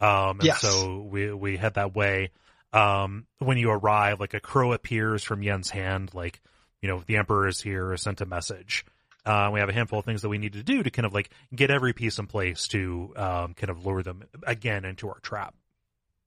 Um, 0.00 0.38
and 0.40 0.44
Yes. 0.44 0.60
so 0.60 1.02
we, 1.02 1.32
we 1.32 1.56
head 1.56 1.74
that 1.74 1.94
way. 1.94 2.30
Um, 2.72 3.26
when 3.38 3.58
you 3.58 3.70
arrive, 3.70 4.20
like 4.20 4.34
a 4.34 4.40
crow 4.40 4.72
appears 4.72 5.24
from 5.24 5.42
Yen's 5.42 5.70
hand, 5.70 6.14
like, 6.14 6.40
you 6.80 6.88
know, 6.88 7.02
the 7.06 7.16
emperor 7.16 7.48
is 7.48 7.60
here, 7.60 7.96
sent 7.96 8.20
a 8.20 8.26
message. 8.26 8.84
Uh, 9.26 9.50
we 9.52 9.60
have 9.60 9.68
a 9.68 9.72
handful 9.72 9.98
of 9.98 10.04
things 10.04 10.22
that 10.22 10.28
we 10.28 10.38
need 10.38 10.52
to 10.54 10.62
do 10.62 10.82
to 10.82 10.90
kind 10.90 11.04
of 11.04 11.12
like 11.12 11.30
get 11.54 11.70
every 11.70 11.92
piece 11.92 12.18
in 12.18 12.26
place 12.26 12.68
to, 12.68 13.12
um, 13.16 13.54
kind 13.54 13.70
of 13.70 13.84
lure 13.84 14.02
them 14.02 14.22
again 14.46 14.84
into 14.84 15.08
our 15.08 15.18
trap. 15.20 15.54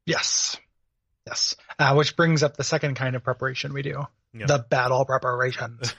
Yes. 0.05 0.57
Yes. 1.27 1.55
Uh, 1.77 1.93
which 1.95 2.15
brings 2.15 2.43
up 2.43 2.57
the 2.57 2.63
second 2.63 2.95
kind 2.95 3.15
of 3.15 3.23
preparation 3.23 3.73
we 3.73 3.81
do. 3.81 4.03
Yeah. 4.33 4.45
The 4.47 4.59
battle 4.69 5.05
preparations. 5.05 5.93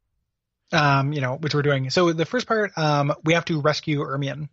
um, 0.72 1.12
you 1.12 1.20
know, 1.20 1.36
which 1.36 1.54
we're 1.54 1.62
doing. 1.62 1.90
So 1.90 2.12
the 2.12 2.26
first 2.26 2.46
part, 2.46 2.72
um, 2.76 3.14
we 3.24 3.34
have 3.34 3.44
to 3.46 3.60
rescue 3.60 4.00
Ermion, 4.00 4.48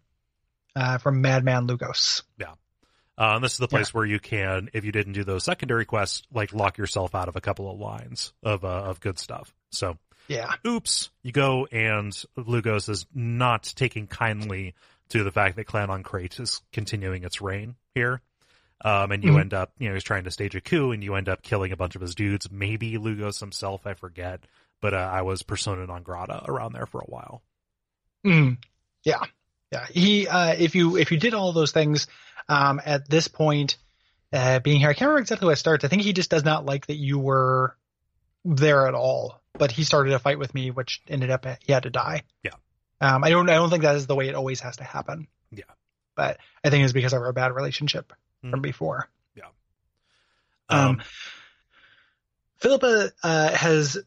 uh, 0.75 0.97
from 0.97 1.21
Madman 1.21 1.67
Lugos. 1.67 2.23
Yeah. 2.39 2.53
Uh, 3.17 3.33
and 3.35 3.43
this 3.43 3.51
is 3.53 3.57
the 3.59 3.67
place 3.67 3.93
where 3.93 4.05
you 4.05 4.19
can, 4.19 4.69
if 4.73 4.85
you 4.85 4.91
didn't 4.91 5.13
do 5.13 5.23
those 5.23 5.43
secondary 5.43 5.85
quests, 5.85 6.23
like 6.33 6.51
lock 6.53 6.77
yourself 6.79 7.13
out 7.13 7.27
of 7.27 7.35
a 7.35 7.41
couple 7.41 7.69
of 7.71 7.79
lines 7.79 8.33
of, 8.41 8.65
uh, 8.65 8.67
of 8.67 8.99
good 8.99 9.19
stuff. 9.19 9.53
So, 9.71 9.97
Yeah. 10.27 10.51
oops, 10.65 11.11
you 11.21 11.31
go 11.31 11.67
and 11.71 12.11
Lugos 12.37 12.89
is 12.89 13.05
not 13.13 13.71
taking 13.75 14.07
kindly 14.07 14.73
to 15.09 15.23
the 15.23 15.31
fact 15.31 15.57
that 15.57 15.65
Clan 15.65 15.91
an 15.91 16.01
Craite 16.01 16.39
is 16.39 16.61
continuing 16.71 17.23
its 17.23 17.39
reign 17.41 17.75
here. 17.93 18.21
Um, 18.81 19.11
and 19.11 19.23
you 19.23 19.31
Mhm. 19.33 19.39
end 19.41 19.53
up, 19.53 19.71
you 19.79 19.87
know, 19.87 19.93
he's 19.93 20.03
trying 20.03 20.25
to 20.25 20.31
stage 20.31 20.55
a 20.55 20.61
coup 20.61 20.91
and 20.91 21.03
you 21.03 21.15
end 21.15 21.29
up 21.29 21.41
killing 21.41 21.71
a 21.71 21.77
bunch 21.77 21.95
of 21.95 22.01
his 22.01 22.15
dudes. 22.15 22.51
Maybe 22.51 22.93
Lugos 22.97 23.39
himself, 23.39 23.87
I 23.87 23.93
forget. 23.93 24.43
But, 24.81 24.93
uh, 24.93 24.97
I 24.97 25.21
was 25.21 25.41
persona 25.43 25.85
non 25.87 26.03
grata 26.03 26.43
around 26.45 26.73
there 26.73 26.85
for 26.85 26.99
a 26.99 27.05
while. 27.05 27.43
Mm, 28.25 28.57
yeah. 29.03 29.21
Yeah. 29.71 29.85
He, 29.87 30.27
uh, 30.27 30.55
if 30.57 30.75
you, 30.75 30.97
if 30.97 31.11
you 31.11 31.17
did 31.17 31.33
all 31.33 31.53
those 31.53 31.71
things, 31.71 32.07
um, 32.49 32.81
at 32.83 33.09
this 33.09 33.27
point, 33.29 33.77
uh, 34.33 34.59
being 34.59 34.79
here, 34.79 34.89
I 34.89 34.93
can't 34.93 35.07
remember 35.07 35.21
exactly 35.21 35.45
what 35.45 35.53
it 35.53 35.57
starts. 35.57 35.85
I 35.85 35.87
think 35.87 36.01
he 36.01 36.11
just 36.13 36.29
does 36.29 36.43
not 36.43 36.65
like 36.65 36.87
that 36.87 36.95
you 36.97 37.19
were 37.19 37.77
there 38.43 38.87
at 38.87 38.93
all, 38.95 39.41
but 39.53 39.71
he 39.71 39.83
started 39.85 40.13
a 40.13 40.19
fight 40.19 40.39
with 40.39 40.53
me, 40.53 40.71
which 40.71 41.01
ended 41.07 41.29
up 41.29 41.45
he 41.61 41.71
had 41.71 41.83
to 41.83 41.89
die. 41.89 42.23
Yeah. 42.43 42.51
Um, 42.99 43.23
I 43.23 43.29
don't, 43.29 43.49
I 43.49 43.53
don't 43.55 43.69
think 43.69 43.83
that 43.83 43.95
is 43.95 44.07
the 44.07 44.15
way 44.15 44.27
it 44.27 44.35
always 44.35 44.59
has 44.61 44.77
to 44.77 44.83
happen. 44.83 45.27
Yeah. 45.51 45.63
But 46.15 46.39
I 46.63 46.69
think 46.69 46.83
it's 46.83 46.93
because 46.93 47.13
of 47.13 47.21
our 47.21 47.31
bad 47.33 47.53
relationship 47.55 48.11
from 48.49 48.59
Mhm. 48.59 48.63
before. 48.63 49.09
Um, 50.69 50.79
Um, 50.79 51.01
Philippa 52.59 53.11
uh, 53.21 53.51
has 53.55 53.97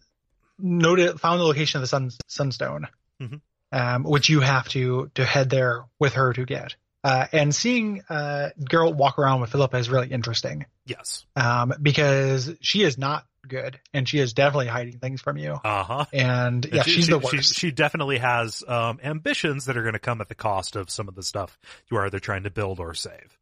noted 0.58 1.20
found 1.20 1.40
the 1.40 1.44
location 1.44 1.78
of 1.78 1.82
the 1.82 1.86
sun, 1.86 2.10
sunstone, 2.26 2.88
Mhm. 3.20 3.40
um, 3.72 4.02
which 4.04 4.28
you 4.30 4.40
have 4.40 4.68
to 4.70 5.10
to 5.14 5.24
head 5.24 5.50
there 5.50 5.84
with 5.98 6.14
her 6.14 6.32
to 6.32 6.44
get. 6.46 6.74
Uh, 7.04 7.26
and 7.32 7.54
seeing 7.54 8.02
uh, 8.08 8.48
Geralt 8.58 8.96
walk 8.96 9.18
around 9.18 9.40
with 9.42 9.50
Philippa 9.52 9.76
is 9.76 9.88
really 9.90 10.08
interesting 10.10 10.66
yes. 10.86 11.24
um, 11.36 11.72
because 11.80 12.50
she 12.62 12.82
is 12.82 12.98
not 12.98 13.26
good 13.46 13.78
and 13.94 14.08
she 14.08 14.18
is 14.18 14.32
definitely 14.32 14.66
hiding 14.66 14.98
things 14.98 15.20
from 15.20 15.36
you. 15.36 15.52
Uh 15.62 15.84
huh. 15.84 16.04
And 16.12 16.64
yeah, 16.72 16.82
she, 16.82 16.92
she's 16.92 17.04
she- 17.04 17.12
the 17.12 17.20
she- 17.20 17.36
worst. 17.36 17.54
She, 17.54 17.70
definitely 17.70 18.18
has 18.18 18.64
um, 18.66 18.98
ambitions 19.04 19.66
that 19.66 19.76
are 19.76 19.82
going 19.82 19.92
to 19.92 20.00
come 20.00 20.20
at 20.20 20.28
the 20.28 20.34
cost 20.34 20.74
of 20.74 20.90
some 20.90 21.06
of 21.06 21.14
the 21.14 21.22
stuff 21.22 21.56
you 21.90 21.96
are 21.98 22.06
either 22.06 22.18
trying 22.18 22.42
to 22.44 22.50
build 22.50 22.80
or 22.80 22.92
save. 22.94 23.38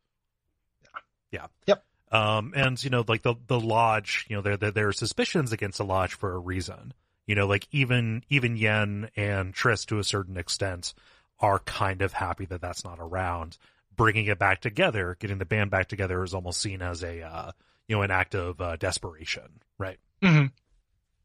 Yeah. 1.35 1.47
Yep. 1.66 1.85
Um, 2.12 2.52
and 2.55 2.82
you 2.82 2.90
know, 2.90 3.05
like 3.06 3.23
the 3.23 3.35
the 3.48 3.59
lodge, 3.59 4.24
you 4.28 4.36
know, 4.36 4.43
there 4.43 4.56
there 4.56 4.70
there 4.70 4.89
are 4.89 4.93
suspicions 4.93 5.52
against 5.52 5.78
the 5.78 5.85
lodge 5.85 6.15
for 6.15 6.32
a 6.32 6.39
reason. 6.39 6.94
You 7.27 7.35
know, 7.35 7.47
like 7.47 7.66
even 7.73 8.23
even 8.28 8.56
Yen 8.56 9.11
and 9.16 9.52
Triss 9.52 9.85
to 9.86 9.98
a 9.98 10.05
certain 10.05 10.36
extent 10.36 10.94
are 11.40 11.59
kind 11.59 12.02
of 12.02 12.12
happy 12.12 12.44
that 12.47 12.61
that's 12.61 12.85
not 12.85 12.98
around. 13.01 13.59
Bringing 13.97 14.27
it 14.27 14.39
back 14.39 14.61
together, 14.61 15.16
getting 15.19 15.39
the 15.39 15.44
band 15.44 15.70
back 15.70 15.89
together 15.89 16.23
is 16.23 16.35
almost 16.35 16.61
seen 16.61 16.82
as 16.82 17.02
a 17.02 17.23
uh, 17.23 17.52
you 17.89 17.97
know 17.97 18.02
an 18.02 18.12
act 18.12 18.36
of 18.36 18.61
uh, 18.61 18.77
desperation, 18.77 19.61
right? 19.78 19.98
Mm-hmm. 20.23 20.47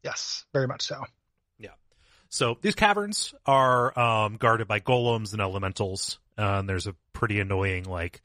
Yes, 0.02 0.44
very 0.52 0.66
much 0.66 0.82
so. 0.82 1.04
Yeah. 1.58 1.70
So 2.30 2.58
these 2.62 2.74
caverns 2.74 3.32
are 3.46 3.96
um, 3.98 4.36
guarded 4.36 4.66
by 4.66 4.80
golems 4.80 5.32
and 5.32 5.40
elementals. 5.40 6.18
Uh, 6.36 6.58
and 6.60 6.68
there's 6.68 6.86
a 6.86 6.96
pretty 7.12 7.38
annoying 7.38 7.84
like 7.84 8.22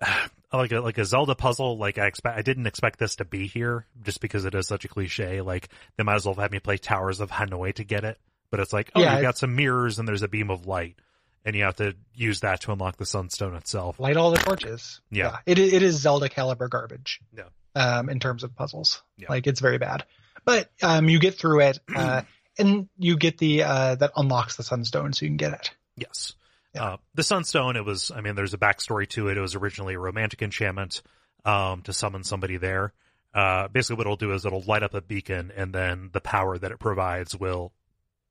like 0.52 0.72
a 0.72 0.80
like 0.80 0.98
a 0.98 1.04
Zelda 1.04 1.34
puzzle. 1.34 1.78
Like 1.78 1.98
I 1.98 2.06
expect, 2.06 2.38
I 2.38 2.42
didn't 2.42 2.66
expect 2.66 2.98
this 2.98 3.16
to 3.16 3.24
be 3.24 3.46
here 3.46 3.86
just 4.02 4.20
because 4.20 4.44
it 4.44 4.54
is 4.54 4.66
such 4.66 4.84
a 4.84 4.88
cliche. 4.88 5.40
Like 5.40 5.68
they 5.96 6.04
might 6.04 6.16
as 6.16 6.24
well 6.24 6.34
have 6.34 6.42
had 6.42 6.52
me 6.52 6.58
play 6.58 6.76
Towers 6.76 7.20
of 7.20 7.30
Hanoi 7.30 7.74
to 7.74 7.84
get 7.84 8.04
it. 8.04 8.18
But 8.50 8.60
it's 8.60 8.72
like, 8.72 8.90
oh, 8.94 9.00
Yeah, 9.00 9.16
you 9.16 9.22
got 9.22 9.38
some 9.38 9.54
mirrors 9.54 9.98
and 9.98 10.08
there's 10.08 10.22
a 10.22 10.28
beam 10.28 10.50
of 10.50 10.66
light, 10.66 10.96
and 11.44 11.54
you 11.54 11.64
have 11.64 11.76
to 11.76 11.94
use 12.14 12.40
that 12.40 12.62
to 12.62 12.72
unlock 12.72 12.96
the 12.96 13.06
Sunstone 13.06 13.54
itself. 13.54 14.00
Light 14.00 14.16
all 14.16 14.32
the 14.32 14.38
torches. 14.38 15.00
Yeah. 15.10 15.38
It, 15.46 15.58
it 15.58 15.82
is 15.82 16.00
Zelda 16.00 16.28
caliber 16.28 16.68
garbage. 16.68 17.20
Yeah. 17.32 17.44
Um, 17.76 18.08
in 18.08 18.18
terms 18.18 18.42
of 18.42 18.56
puzzles. 18.56 19.02
Yeah. 19.16 19.28
Like 19.30 19.46
it's 19.46 19.60
very 19.60 19.78
bad. 19.78 20.04
But, 20.44 20.70
um, 20.82 21.08
you 21.08 21.20
get 21.20 21.38
through 21.38 21.60
it, 21.60 21.78
uh, 21.94 22.22
and 22.58 22.88
you 22.98 23.16
get 23.16 23.38
the, 23.38 23.62
uh, 23.62 23.94
that 23.94 24.12
unlocks 24.16 24.56
the 24.56 24.64
sunstone 24.64 25.12
so 25.12 25.24
you 25.24 25.30
can 25.30 25.36
get 25.36 25.52
it. 25.52 25.70
Yes. 25.96 26.34
Yeah. 26.74 26.84
Uh, 26.84 26.96
the 27.14 27.22
Sunstone, 27.22 27.76
it 27.76 27.84
was, 27.84 28.10
I 28.14 28.20
mean, 28.20 28.34
there's 28.34 28.54
a 28.54 28.58
backstory 28.58 29.08
to 29.10 29.28
it. 29.28 29.36
It 29.36 29.40
was 29.40 29.56
originally 29.56 29.94
a 29.94 29.98
romantic 29.98 30.42
enchantment, 30.42 31.02
um, 31.44 31.82
to 31.82 31.92
summon 31.92 32.22
somebody 32.22 32.56
there. 32.58 32.92
Uh, 33.34 33.68
basically 33.68 33.96
what 33.96 34.06
it'll 34.06 34.16
do 34.16 34.32
is 34.32 34.44
it'll 34.44 34.62
light 34.62 34.82
up 34.82 34.94
a 34.94 35.00
beacon 35.00 35.52
and 35.56 35.72
then 35.72 36.10
the 36.12 36.20
power 36.20 36.58
that 36.58 36.72
it 36.72 36.78
provides 36.78 37.36
will 37.36 37.72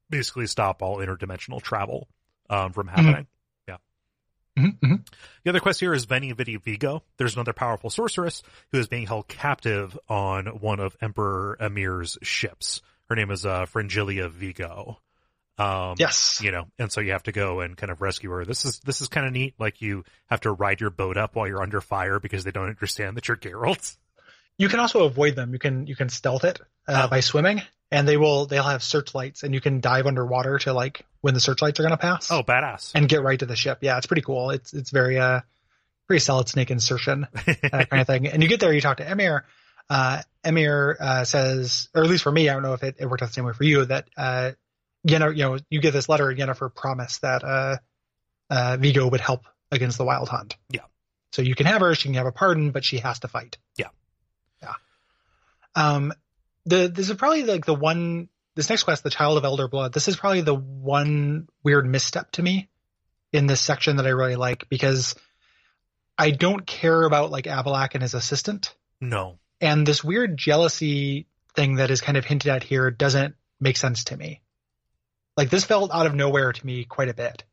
basically 0.10 0.48
stop 0.48 0.82
all 0.82 0.98
interdimensional 0.98 1.62
travel, 1.62 2.08
um, 2.50 2.74
from 2.74 2.88
happening. 2.88 3.28
Mm-hmm. 4.58 4.96
The 5.44 5.50
other 5.50 5.60
quest 5.60 5.80
here 5.80 5.94
is 5.94 6.06
Veni 6.06 6.34
Vidi 6.34 6.58
Vigo. 6.58 7.04
There's 7.18 7.36
another 7.36 7.54
powerful 7.54 7.90
sorceress 7.90 8.44
who 8.72 8.80
is 8.80 8.88
being 8.88 9.08
held 9.08 9.28
captive 9.28 9.98
on 10.10 10.48
one 10.48 10.80
of 10.80 10.98
Emperor 11.02 11.58
Emhyr's 11.62 12.18
ships. 12.22 12.82
Her 13.10 13.16
name 13.16 13.32
is, 13.32 13.46
uh, 13.46 13.66
Fringilla 13.66 14.30
Vigo. 14.30 15.00
Um, 15.60 15.96
Yes. 16.00 16.40
you 16.42 16.52
know, 16.52 16.66
and 16.80 16.92
so 16.92 17.02
you 17.02 17.12
have 17.12 17.24
to 17.24 17.32
go 17.32 17.60
and 17.60 17.76
kind 17.76 17.92
of 17.92 18.02
rescue 18.02 18.30
her. 18.32 18.46
This 18.46 18.64
is 18.66 18.80
this 18.80 19.02
is 19.02 19.10
kind 19.10 19.28
of 19.28 19.34
neat. 19.34 19.56
Like 19.60 19.82
you 19.82 20.06
have 20.30 20.42
to 20.42 20.52
ride 20.52 20.80
your 20.82 20.90
boat 20.90 21.18
up 21.18 21.36
while 21.36 21.48
you're 21.48 21.62
under 21.62 21.82
fire 21.82 22.20
because 22.20 22.44
they 22.46 22.52
don't 22.52 22.70
understand 22.70 23.18
that 23.18 23.28
you're 23.28 23.38
Geralt. 23.38 23.98
You 24.58 24.70
can 24.70 24.80
also 24.80 25.04
avoid 25.06 25.36
them. 25.36 25.54
You 25.54 25.60
can, 25.60 25.88
you 25.88 25.96
can 25.96 26.10
stealth 26.10 26.44
it, 26.44 26.60
uh, 26.88 27.04
Oh. 27.06 27.08
by 27.10 27.20
swimming 27.22 27.62
and 27.92 28.08
they 28.08 28.18
will, 28.18 28.46
they'll 28.46 28.64
have 28.64 28.84
searchlights 28.84 29.44
and 29.44 29.54
you 29.54 29.62
can 29.62 29.80
dive 29.80 30.06
underwater 30.06 30.60
to 30.60 30.74
like 30.74 31.06
when 31.22 31.34
the 31.34 31.40
searchlights 31.40 31.80
are 31.80 31.84
going 31.84 31.92
to 31.92 31.98
pass. 31.98 32.30
Oh, 32.32 32.44
badass! 32.44 32.92
and 32.96 33.08
get 33.10 33.22
right 33.24 33.40
to 33.40 33.46
the 33.46 33.56
ship. 33.56 33.80
Yeah, 33.82 33.98
it's 33.98 34.06
pretty 34.08 34.22
cool. 34.22 34.50
It's 34.52 34.74
it's 34.74 34.92
very 34.92 35.18
uh 35.20 35.42
very 36.08 36.20
solid 36.20 36.48
snake 36.50 36.72
insertion 36.72 37.28
uh, 37.36 37.86
kind 37.90 38.02
of 38.02 38.08
thing. 38.08 38.28
And 38.28 38.42
you 38.42 38.50
get 38.50 38.60
there, 38.60 38.74
you 38.74 38.82
talk 38.82 38.98
to 38.98 39.06
Emhyr. 39.06 39.42
Uh, 39.90 40.22
Emhyr 40.44 40.96
uh, 41.00 41.24
says, 41.26 41.88
or 41.96 42.04
at 42.04 42.10
least 42.10 42.24
for 42.24 42.32
me, 42.32 42.50
I 42.50 42.54
don't 42.54 42.64
know 42.64 42.74
if 42.74 42.84
it, 42.84 42.96
it 43.00 43.06
worked 43.10 43.22
out 43.24 43.28
the 43.30 43.34
same 43.34 43.46
way 43.46 43.54
for 43.54 43.64
you. 43.64 43.86
That 43.86 44.08
uh, 44.18 44.52
Yennefer, 45.08 45.36
you 45.36 45.44
know, 45.44 45.58
you 45.70 45.82
get 45.82 45.94
this 45.94 46.10
letter, 46.10 46.30
and 46.30 46.40
Yennefer 46.40 46.74
promised 46.74 47.22
that 47.22 47.44
uh, 47.44 47.78
uh, 48.50 48.78
Vigo 48.80 49.08
would 49.08 49.22
help 49.22 49.46
against 49.72 49.98
the 49.98 50.06
Wild 50.06 50.30
Hunt. 50.30 50.58
Yeah. 50.70 50.82
So 51.32 51.42
you 51.42 51.56
can 51.56 51.68
have 51.68 51.82
her, 51.82 51.94
she 51.96 52.10
can 52.10 52.16
have 52.16 52.26
a 52.26 52.32
pardon, 52.32 52.72
but 52.72 52.84
she 52.84 52.98
has 53.00 53.20
to 53.20 53.28
fight. 53.28 53.58
Yeah. 53.78 53.90
Yeah. 54.62 54.74
Um, 55.76 56.14
the 56.66 56.88
this 56.88 57.10
is 57.10 57.16
probably 57.16 57.44
like 57.44 57.66
the 57.66 57.76
one. 57.76 58.30
This 58.56 58.70
next 58.70 58.84
quest, 58.84 59.04
the 59.04 59.10
Child 59.10 59.38
of 59.38 59.46
Elder 59.46 59.70
Blood. 59.70 59.94
This 59.94 60.10
is 60.10 60.18
probably 60.18 60.42
the 60.42 60.56
one 60.56 61.48
weird 61.64 61.86
misstep 61.86 62.32
to 62.32 62.44
me 62.44 62.68
in 63.32 63.48
this 63.48 63.62
section 63.62 63.98
that 63.98 64.06
I 64.06 64.10
really 64.10 64.36
like 64.36 64.68
because 64.68 65.16
I 66.18 66.32
don't 66.32 66.66
care 66.66 67.04
about 67.04 67.32
like 67.32 67.46
Avallac'h 67.46 67.94
and 67.94 68.02
his 68.02 68.16
assistant, 68.16 68.76
no, 69.00 69.38
and 69.62 69.86
this 69.86 70.04
weird 70.04 70.36
jealousy 70.36 71.28
thing 71.56 71.76
that 71.76 71.90
is 71.90 72.02
kind 72.02 72.18
of 72.18 72.26
hinted 72.26 72.52
at 72.52 72.64
here 72.64 72.92
doesn't 72.92 73.36
make 73.62 73.78
sense 73.78 74.06
to 74.06 74.18
me. 74.18 74.42
Like 75.40 75.50
this 75.50 75.64
felt 75.64 75.94
out 75.94 76.06
of 76.06 76.14
nowhere 76.14 76.52
to 76.52 76.66
me 76.66 76.84
quite 76.84 77.08
a 77.08 77.14
bit. 77.14 77.46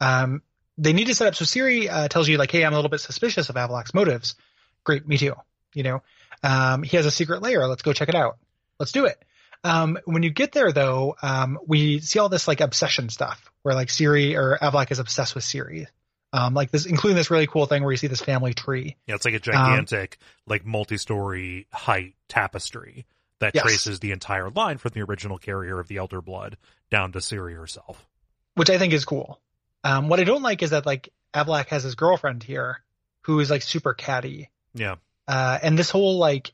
Um, 0.00 0.42
they 0.78 0.92
need 0.92 1.08
to 1.08 1.14
set 1.16 1.26
up 1.26 1.34
so 1.34 1.44
Ciri 1.44 1.90
uh, 1.90 2.06
tells 2.06 2.28
you 2.28 2.38
like, 2.38 2.52
hey, 2.52 2.64
I'm 2.64 2.72
a 2.72 2.76
little 2.76 2.88
bit 2.88 3.00
suspicious 3.00 3.48
of 3.48 3.56
Avallac'h's 3.56 3.92
motives. 3.92 4.36
Great, 4.84 5.08
me 5.08 5.18
too. 5.18 5.34
You 5.74 5.82
know, 5.82 6.02
um, 6.44 6.84
he 6.84 6.96
has 6.96 7.06
a 7.06 7.10
secret 7.10 7.42
layer. 7.42 7.66
Let's 7.66 7.82
go 7.82 7.92
check 7.92 8.10
it 8.10 8.14
out. 8.14 8.38
Let's 8.78 8.92
do 8.92 9.06
it. 9.06 9.20
Um, 9.64 9.98
when 10.04 10.22
you 10.22 10.30
get 10.30 10.52
there 10.52 10.70
though, 10.70 11.16
um, 11.20 11.58
we 11.66 11.98
see 11.98 12.20
all 12.20 12.28
this 12.28 12.46
like 12.46 12.60
obsession 12.60 13.08
stuff 13.08 13.50
where 13.62 13.74
like 13.74 13.88
Ciri 13.88 14.36
or 14.36 14.56
Avallac'h 14.62 14.92
is 14.92 15.00
obsessed 15.00 15.34
with 15.34 15.42
Ciri. 15.42 15.88
Um, 16.32 16.54
like 16.54 16.70
this, 16.70 16.86
including 16.86 17.16
this 17.16 17.28
really 17.28 17.48
cool 17.48 17.66
thing 17.66 17.82
where 17.82 17.90
you 17.90 17.96
see 17.96 18.06
this 18.06 18.20
family 18.20 18.54
tree. 18.54 18.94
yeah, 19.08 19.16
it's 19.16 19.24
like 19.24 19.34
a 19.34 19.40
gigantic, 19.40 20.16
like 20.46 20.64
multi-story 20.64 21.66
height 21.72 22.14
tapestry 22.28 23.04
that 23.40 23.54
Yes. 23.54 23.62
traces 23.64 24.00
the 24.00 24.12
entire 24.12 24.50
line 24.50 24.78
from 24.78 24.92
the 24.94 25.02
original 25.02 25.38
carrier 25.38 25.80
of 25.80 25.88
the 25.88 25.96
Elder 25.96 26.20
Blood 26.22 26.56
down 26.90 27.12
to 27.12 27.18
Ciri 27.18 27.54
herself. 27.56 28.06
which 28.54 28.68
I 28.70 28.78
think 28.78 28.92
is 28.92 29.04
cool. 29.04 29.40
Um, 29.84 30.08
what 30.08 30.20
I 30.20 30.24
don't 30.24 30.42
like 30.42 30.62
is 30.62 30.70
that 30.70 30.84
like 30.86 31.08
Avallac'h 31.32 31.68
has 31.68 31.82
his 31.84 31.94
girlfriend 31.94 32.42
here, 32.42 32.82
who 33.22 33.40
is 33.40 33.48
like 33.50 33.62
super 33.62 33.94
catty, 33.94 34.50
Yeah, 34.74 34.96
uh, 35.28 35.58
and 35.62 35.78
this 35.78 35.88
whole 35.90 36.18
like, 36.18 36.52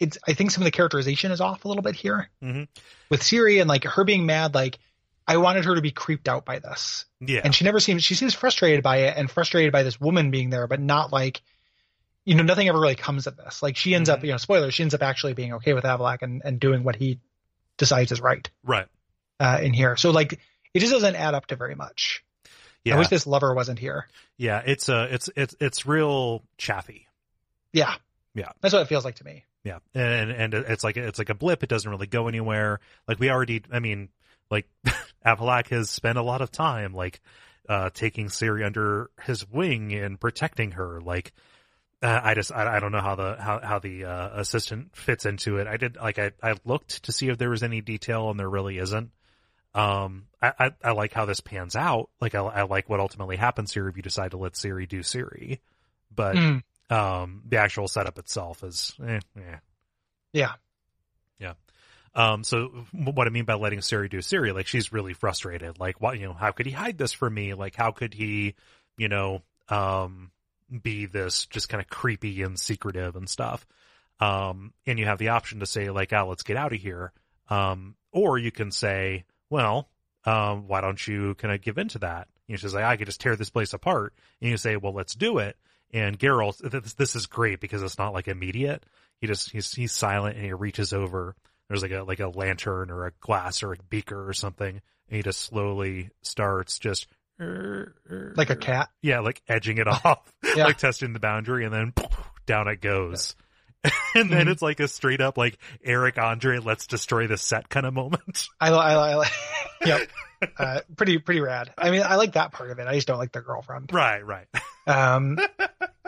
it's 0.00 0.18
I 0.26 0.32
think 0.34 0.50
some 0.50 0.62
of 0.62 0.64
the 0.64 0.70
characterization 0.72 1.30
is 1.30 1.40
off 1.40 1.64
a 1.64 1.68
little 1.68 1.82
bit 1.82 1.94
here 1.94 2.28
Mhm. 2.42 2.66
with 3.10 3.20
Ciri 3.22 3.60
and 3.60 3.68
like 3.68 3.84
her 3.84 4.02
being 4.04 4.26
mad. 4.26 4.54
Like 4.54 4.78
I 5.28 5.36
wanted 5.36 5.64
her 5.66 5.74
to 5.76 5.80
be 5.82 5.92
creeped 5.92 6.28
out 6.28 6.44
by 6.44 6.58
this, 6.58 7.04
yeah, 7.20 7.40
and 7.44 7.54
she 7.54 7.64
never 7.64 7.78
seems 7.78 8.02
she 8.02 8.14
seems 8.16 8.34
frustrated 8.34 8.82
by 8.82 8.96
it 9.02 9.16
and 9.16 9.30
frustrated 9.30 9.70
by 9.72 9.82
this 9.84 10.00
woman 10.00 10.30
being 10.32 10.50
there, 10.50 10.66
but 10.66 10.80
not 10.80 11.12
like. 11.12 11.42
You 12.24 12.34
know, 12.34 12.42
nothing 12.42 12.68
ever 12.68 12.80
really 12.80 12.94
comes 12.94 13.26
of 13.26 13.36
this. 13.36 13.62
Like 13.62 13.76
she 13.76 13.94
ends 13.94 14.08
up, 14.08 14.24
you 14.24 14.30
know, 14.30 14.38
spoiler, 14.38 14.70
she 14.70 14.82
ends 14.82 14.94
up 14.94 15.02
actually 15.02 15.34
being 15.34 15.54
okay 15.54 15.74
with 15.74 15.84
Avallac'h 15.84 16.22
and, 16.22 16.42
and 16.44 16.58
doing 16.58 16.82
what 16.82 16.96
he 16.96 17.20
decides 17.76 18.12
is 18.12 18.20
right, 18.20 18.48
right. 18.64 18.86
uh, 19.38 19.58
in 19.62 19.72
here. 19.72 19.96
So 19.96 20.10
like, 20.10 20.40
it 20.72 20.80
just 20.80 20.92
doesn't 20.92 21.16
add 21.16 21.34
up 21.34 21.46
to 21.46 21.56
very 21.56 21.74
much. 21.74 22.24
Yeah, 22.84 22.96
I 22.96 22.98
wish 22.98 23.08
this 23.08 23.26
lover 23.26 23.54
wasn't 23.54 23.78
here. 23.78 24.06
yeah. 24.36 24.62
It's 24.64 24.88
uh, 24.90 25.08
it's 25.10 25.30
it's 25.36 25.54
it's 25.58 25.86
real 25.86 26.42
chaffy. 26.58 27.06
Yeah. 27.72 27.94
Yeah. 28.34 28.50
That's 28.60 28.74
what 28.74 28.82
it 28.82 28.88
feels 28.88 29.04
like 29.04 29.16
to 29.16 29.24
me. 29.24 29.44
Yeah, 29.64 29.78
and 29.94 30.30
and 30.30 30.52
it's 30.52 30.84
like 30.84 30.98
it's 30.98 31.18
like 31.18 31.30
a 31.30 31.34
blip. 31.34 31.62
It 31.62 31.70
doesn't 31.70 31.90
really 31.90 32.06
go 32.06 32.28
anywhere. 32.28 32.80
Like 33.08 33.18
we 33.18 33.30
already, 33.30 33.62
I 33.72 33.78
mean, 33.78 34.10
like 34.50 34.68
Avallac'h 35.26 35.68
has 35.68 35.88
spent 35.88 36.18
a 36.18 36.22
lot 36.22 36.42
of 36.42 36.52
time 36.52 36.92
like 36.92 37.20
uh 37.68 37.88
taking 37.94 38.26
Ciri 38.28 38.64
under 38.64 39.10
his 39.22 39.48
wing 39.48 39.94
and 39.94 40.20
protecting 40.20 40.72
her. 40.72 41.00
Like 41.00 41.32
uh, 42.04 42.20
I 42.22 42.34
just 42.34 42.52
I, 42.52 42.76
I 42.76 42.80
don't 42.80 42.92
know 42.92 43.00
how 43.00 43.14
the 43.14 43.36
how 43.40 43.60
how 43.60 43.78
the 43.78 44.04
uh, 44.04 44.30
assistant 44.40 44.94
fits 44.94 45.24
into 45.26 45.56
it. 45.56 45.66
I 45.66 45.78
did 45.78 45.96
like 45.96 46.18
I 46.18 46.32
I 46.42 46.54
looked 46.64 47.04
to 47.04 47.12
see 47.12 47.28
if 47.28 47.38
there 47.38 47.50
was 47.50 47.62
any 47.62 47.80
detail, 47.80 48.30
and 48.30 48.38
there 48.38 48.48
really 48.50 48.78
isn't. 48.78 49.10
Um, 49.74 50.26
I 50.40 50.52
I, 50.58 50.70
I 50.84 50.90
like 50.92 51.12
how 51.14 51.24
this 51.24 51.40
pans 51.40 51.74
out. 51.74 52.10
Like 52.20 52.34
I 52.34 52.40
I 52.40 52.62
like 52.62 52.88
what 52.90 53.00
ultimately 53.00 53.36
happens 53.36 53.72
here 53.72 53.88
if 53.88 53.96
you 53.96 54.02
decide 54.02 54.32
to 54.32 54.36
let 54.36 54.52
Ciri 54.52 54.86
do 54.88 55.00
Ciri, 55.00 55.60
but 56.14 56.36
Mm. 56.36 56.62
um 56.90 57.42
the 57.48 57.56
actual 57.56 57.88
setup 57.88 58.18
itself 58.18 58.62
is 58.62 58.92
eh, 59.04 59.20
eh. 59.38 59.56
Yeah. 60.32 60.52
Yeah. 61.38 61.54
Um, 62.14 62.44
so 62.44 62.68
what 62.92 63.26
I 63.26 63.30
mean 63.30 63.44
by 63.44 63.54
letting 63.54 63.80
Ciri 63.80 64.08
do 64.10 64.18
Ciri, 64.18 64.54
like 64.54 64.66
she's 64.68 64.92
really 64.92 65.14
frustrated. 65.14 65.80
Like, 65.80 66.00
what, 66.00 66.18
you 66.18 66.26
know, 66.26 66.32
how 66.32 66.52
could 66.52 66.66
he 66.66 66.72
hide 66.72 66.96
this 66.98 67.12
from 67.12 67.34
me? 67.34 67.54
Like, 67.54 67.74
how 67.74 67.90
could 67.90 68.14
he, 68.14 68.54
you 68.96 69.08
know, 69.08 69.42
um, 69.68 70.30
be 70.82 71.06
this 71.06 71.46
just 71.46 71.68
kind 71.68 71.80
of 71.80 71.88
creepy 71.88 72.42
and 72.42 72.58
secretive 72.58 73.16
and 73.16 73.28
stuff? 73.28 73.66
Um, 74.20 74.72
and 74.86 74.98
you 74.98 75.06
have 75.06 75.18
the 75.18 75.30
option 75.30 75.60
to 75.60 75.66
say 75.66 75.90
like, 75.90 76.12
ah, 76.12 76.24
let's 76.24 76.42
get 76.42 76.56
out 76.56 76.72
of 76.72 76.80
here. 76.80 77.12
Um, 77.48 77.96
or 78.12 78.38
you 78.38 78.50
can 78.50 78.70
say, 78.70 79.24
well, 79.50 79.88
um, 80.24 80.68
why 80.68 80.80
don't 80.80 81.06
you 81.06 81.34
kind 81.34 81.54
of 81.54 81.60
give 81.60 81.78
into 81.78 81.98
that? 82.00 82.28
You 82.46 82.54
know, 82.54 82.56
she's 82.58 82.74
like, 82.74 82.84
I 82.84 82.96
could 82.96 83.06
just 83.06 83.20
tear 83.20 83.36
this 83.36 83.50
place 83.50 83.72
apart. 83.72 84.14
And 84.40 84.50
you 84.50 84.56
say, 84.56 84.76
well, 84.76 84.92
let's 84.92 85.14
do 85.14 85.38
it. 85.38 85.56
And 85.92 86.18
Geralt, 86.18 86.58
this, 86.58 86.94
this 86.94 87.16
is 87.16 87.26
great 87.26 87.60
because 87.60 87.82
it's 87.82 87.98
not 87.98 88.14
like 88.14 88.28
immediate. 88.28 88.84
He 89.20 89.26
just, 89.26 89.50
he's, 89.50 89.72
he's 89.72 89.92
silent 89.92 90.36
and 90.36 90.44
he 90.44 90.52
reaches 90.52 90.92
over. 90.92 91.36
There's 91.68 91.82
like 91.82 91.92
a, 91.92 92.02
like 92.02 92.20
a 92.20 92.28
lantern 92.28 92.90
or 92.90 93.06
a 93.06 93.12
glass 93.20 93.62
or 93.62 93.72
a 93.72 93.76
beaker 93.88 94.28
or 94.28 94.32
something. 94.32 94.80
And 95.08 95.16
he 95.16 95.22
just 95.22 95.40
slowly 95.40 96.10
starts 96.22 96.78
just, 96.78 97.06
Like 97.38 98.50
a 98.50 98.56
cat. 98.56 98.88
yeah, 99.02 99.20
like 99.20 99.42
edging 99.48 99.78
it 99.78 99.88
off, 100.04 100.20
Yeah. 100.56 100.64
like 100.66 100.78
testing 100.78 101.12
the 101.12 101.20
boundary 101.20 101.64
and 101.64 101.74
then 101.74 101.92
down 102.46 102.68
it 102.68 102.80
goes. 102.80 103.34
and 104.14 104.30
then 104.30 104.46
Mhm. 104.46 104.50
it's 104.52 104.62
like 104.62 104.80
a 104.80 104.88
straight 104.88 105.20
up 105.20 105.36
like 105.36 105.58
Eric 105.84 106.16
Andre, 106.18 106.58
let's 106.58 106.86
destroy 106.86 107.26
the 107.26 107.36
set 107.36 107.68
kind 107.68 107.84
of 107.84 107.92
moment. 107.92 108.48
I, 108.60 108.70
I, 108.70 108.92
I, 108.94 109.16
li- 109.18 109.26
yep. 109.84 110.08
Uh, 110.58 110.80
pretty, 110.96 111.18
pretty 111.18 111.40
rad. 111.40 111.70
I 111.76 111.90
mean, 111.90 112.02
I 112.02 112.16
like 112.16 112.32
that 112.34 112.52
part 112.52 112.70
of 112.70 112.78
it. 112.78 112.86
I 112.86 112.94
just 112.94 113.06
don't 113.06 113.18
like 113.18 113.32
the 113.32 113.40
girlfriend. 113.42 113.90
right, 113.92 114.24
right. 114.24 114.46
Um, 114.86 115.38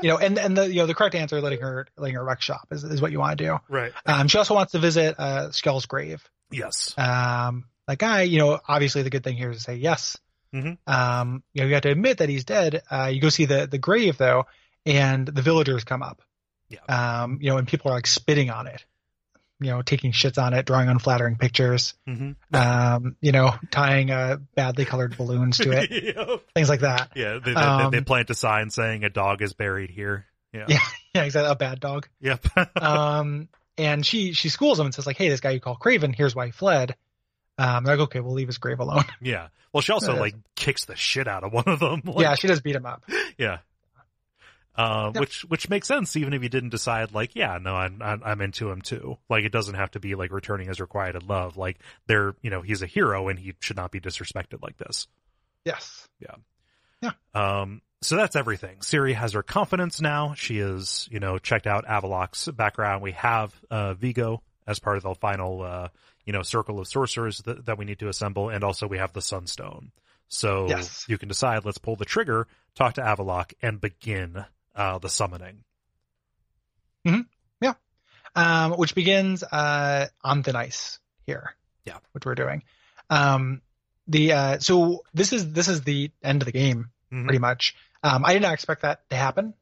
you 0.03 0.09
know, 0.11 0.17
and, 0.19 0.39
and 0.39 0.57
the, 0.57 0.69
you 0.69 0.77
know, 0.77 0.87
the 0.87 0.95
correct 0.95 1.15
answer, 1.15 1.41
letting 1.41 1.61
her, 1.61 1.87
letting 1.99 2.15
her 2.17 2.25
wreck 2.25 2.41
shop 2.41 2.67
is, 2.71 2.83
is 2.85 3.01
what 3.03 3.13
you 3.13 3.19
want 3.19 3.39
to 3.39 3.45
do. 3.45 3.59
Right. 3.69 3.93
Um, 4.07 4.29
she 4.29 4.39
also 4.39 4.55
wants 4.55 4.73
to 4.73 4.79
visit, 4.79 5.15
uh, 5.19 5.49
Skjall's 5.51 5.87
grave. 5.87 6.23
Yes. 6.51 6.95
Um, 6.99 7.65
like 7.89 8.03
I, 8.03 8.23
you 8.23 8.39
know, 8.39 8.59
obviously 8.69 9.03
the 9.03 9.11
good 9.11 9.25
thing 9.25 9.37
here 9.37 9.51
is 9.51 9.59
to 9.59 9.63
say 9.63 9.77
yes. 9.77 10.17
Mhm. 10.55 10.79
Um, 10.87 11.43
you 11.53 11.63
know, 11.63 11.69
you 11.69 11.75
have 11.75 11.83
to 11.83 11.91
admit 11.91 12.19
that 12.19 12.29
he's 12.29 12.45
dead. 12.45 12.83
Uh, 12.91 13.11
you 13.13 13.21
go 13.21 13.29
see 13.29 13.45
the, 13.47 13.67
the 13.67 13.79
grave 13.79 14.17
though, 14.19 14.47
and 14.85 15.27
the 15.27 15.43
villagers 15.43 15.85
come 15.85 16.03
up. 16.03 16.23
Yeah. 16.69 16.81
Um, 17.23 17.39
you 17.41 17.51
know, 17.51 17.59
and 17.59 17.69
people 17.69 17.91
are 17.91 17.95
like 17.95 18.07
spitting 18.07 18.51
on 18.51 18.67
it. 18.67 18.85
you 19.61 19.71
know, 19.71 19.81
taking 19.83 20.13
shits 20.13 20.37
on 20.43 20.53
it, 20.53 20.67
drawing 20.67 20.89
unflattering 20.89 21.37
pictures, 21.37 21.95
hmm 22.07 22.33
um, 22.53 23.17
you 23.23 23.33
know, 23.33 23.55
tying 23.71 24.11
uh, 24.11 24.37
badly 24.55 24.85
colored 24.85 25.17
balloons 25.17 25.57
to 25.59 25.71
it, 25.73 25.91
Yep. 26.17 26.43
things 26.55 26.69
like 26.69 26.81
that. 26.81 27.11
Yeah, 27.15 27.39
they, 27.43 27.55
they, 27.55 27.61
Um, 27.61 27.91
they 27.91 28.01
plant 28.03 28.29
a 28.31 28.35
sign 28.35 28.69
saying 28.71 29.05
a 29.05 29.09
dog 29.11 29.41
is 29.43 29.55
buried 29.55 29.91
here. 29.91 30.27
Yeah. 30.53 30.67
Yeah, 30.69 30.79
yeah, 31.15 31.23
exactly. 31.25 31.51
A 31.51 31.55
bad 31.57 31.81
dog. 31.81 32.09
Yep. 32.21 32.47
Um, 32.83 33.49
and 33.79 34.05
she 34.05 34.33
she 34.33 34.49
schools 34.51 34.79
him 34.81 34.87
and 34.87 34.95
says 34.95 35.07
like, 35.07 35.17
"Hey, 35.19 35.29
this 35.29 35.41
guy 35.41 35.51
you 35.51 35.61
call 35.61 35.77
Craven, 35.77 36.13
here's 36.13 36.35
why 36.35 36.47
he 36.47 36.53
fled." 36.53 36.95
Um, 37.59 37.85
like, 37.85 37.99
"Okay, 38.01 38.21
we'll 38.21 38.35
leave 38.35 38.49
his 38.49 38.59
grave 38.59 38.81
alone." 38.81 39.05
yeah. 39.21 39.49
Well, 39.73 39.81
she 39.81 39.93
also 39.93 40.17
like 40.17 40.35
kicks 40.55 40.85
the 40.87 40.97
shit 40.97 41.29
out 41.29 41.45
of 41.45 41.53
one 41.53 41.65
of 41.67 41.81
them. 41.81 42.03
Like, 42.07 42.23
yeah, 42.23 42.35
she 42.35 42.47
does 42.49 42.61
beat 42.61 42.77
him 42.77 42.87
up. 42.87 43.05
Yeah. 43.39 43.59
Uh, 44.75 45.11
which 45.13 45.41
which 45.47 45.71
makes 45.71 45.89
sense 45.89 46.17
even 46.17 46.35
if 46.35 46.43
you 46.43 46.51
didn't 46.51 46.69
decide 46.69 47.13
like 47.15 47.35
yeah 47.35 47.57
no 47.59 47.75
I'm, 47.75 48.03
I'm 48.03 48.23
I'm 48.23 48.41
into 48.43 48.71
him 48.71 48.83
too 48.83 49.17
like 49.31 49.45
it 49.45 49.53
doesn't 49.53 49.75
have 49.75 49.91
to 49.93 50.01
be 50.01 50.15
like 50.15 50.31
returning 50.33 50.69
his 50.69 50.81
requited 50.81 51.23
love 51.23 51.57
like 51.57 51.79
they're 52.07 52.35
you 52.43 52.51
know 52.51 52.61
he's 52.61 52.83
a 52.83 52.87
hero 52.87 53.29
and 53.29 53.39
he 53.39 53.55
should 53.61 53.79
not 53.79 53.91
be 53.91 54.01
disrespected 54.01 54.61
like 54.61 54.77
this 54.77 55.07
Yes. 55.65 56.07
Yeah 56.21 56.35
yeah 57.01 57.13
um 57.35 57.81
so 58.03 58.17
that's 58.17 58.37
everything 58.37 58.77
Ciri 58.81 59.15
has 59.15 59.33
her 59.33 59.43
confidence 59.43 60.03
now 60.03 60.35
she 60.35 60.59
is 60.59 61.09
you 61.11 61.21
know 61.21 61.39
checked 61.39 61.67
out 61.67 61.87
Avallac'h's 61.87 62.47
background 62.53 63.03
we 63.03 63.13
have 63.13 63.55
uh 63.71 63.95
Vigo 63.95 64.43
as 64.67 64.79
part 64.79 64.99
of 64.99 65.05
the 65.05 65.15
final 65.15 65.63
uh 65.63 65.89
you 66.27 66.33
know 66.33 66.43
circle 66.43 66.79
of 66.79 66.87
sorcerers 66.89 67.39
that, 67.43 67.65
that 67.67 67.79
we 67.79 67.85
need 67.87 67.99
to 68.01 68.09
assemble 68.09 68.51
and 68.51 68.63
also 68.63 68.87
we 68.87 68.99
have 68.99 69.13
the 69.15 69.23
Sunstone 69.23 69.93
so 70.29 70.67
Yes. 70.69 71.05
you 71.09 71.17
can 71.19 71.29
decide 71.29 71.65
let's 71.65 71.79
pull 71.79 71.97
the 71.97 72.05
trigger 72.05 72.47
talk 72.75 72.95
to 72.95 73.01
Avallac'h 73.01 73.55
and 73.63 73.81
begin 73.81 74.45
uh 74.75 74.99
the 74.99 75.09
summoning 75.09 75.63
um, 78.35 78.73
which 78.73 78.95
begins 78.95 79.43
uh, 79.43 80.07
on 80.23 80.43
thin 80.43 80.57
ice 80.57 80.99
here. 81.27 81.55
Yeah. 81.87 81.99
which 82.13 82.27
we're 82.27 82.35
doing. 82.35 82.63
Um, 83.09 83.63
the 84.09 84.33
uh, 84.33 84.59
so 84.59 85.05
this 85.15 85.33
is 85.33 85.53
this 85.53 85.69
is 85.69 85.83
the 85.83 86.11
end 86.23 86.43
of 86.43 86.47
the 86.47 86.53
game 86.53 86.91
Mhm. 87.13 87.25
pretty 87.25 87.39
much. 87.39 87.75
Um, 88.03 88.25
I 88.25 88.35
did 88.35 88.43
not 88.43 88.53
expect 88.53 88.83
that 88.83 89.09
to 89.11 89.17
happen 89.17 89.55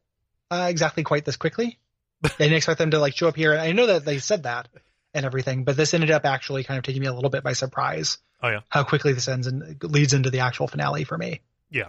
uh, 0.51 0.67
exactly 0.69 1.03
quite 1.03 1.23
this 1.25 1.37
quickly. 1.37 1.79
I 2.23 2.29
didn't 2.37 2.57
expect 2.57 2.79
them 2.79 2.91
to 2.91 2.99
like 2.99 3.15
show 3.15 3.27
up 3.27 3.35
here. 3.35 3.57
I 3.57 3.71
know 3.71 3.87
that 3.87 4.03
they 4.05 4.19
said 4.19 4.43
that 4.43 4.67
and 5.15 5.25
everything, 5.25 5.63
but 5.63 5.75
this 5.77 5.93
ended 5.93 6.11
up 6.11 6.25
actually 6.25 6.63
kind 6.63 6.77
of 6.77 6.83
taking 6.83 7.01
me 7.01 7.07
a 7.07 7.13
little 7.13 7.29
bit 7.31 7.43
by 7.43 7.53
surprise. 7.53 8.17
Oh, 8.43 8.49
yeah. 8.49 8.59
how 8.69 8.83
quickly 8.83 9.13
this 9.13 9.27
ends 9.27 9.47
and 9.47 9.81
leads 9.81 10.13
into 10.13 10.29
the 10.29 10.41
actual 10.41 10.67
finale 10.67 11.03
for 11.05 11.17
me. 11.17 11.41
Yeah. 11.71 11.87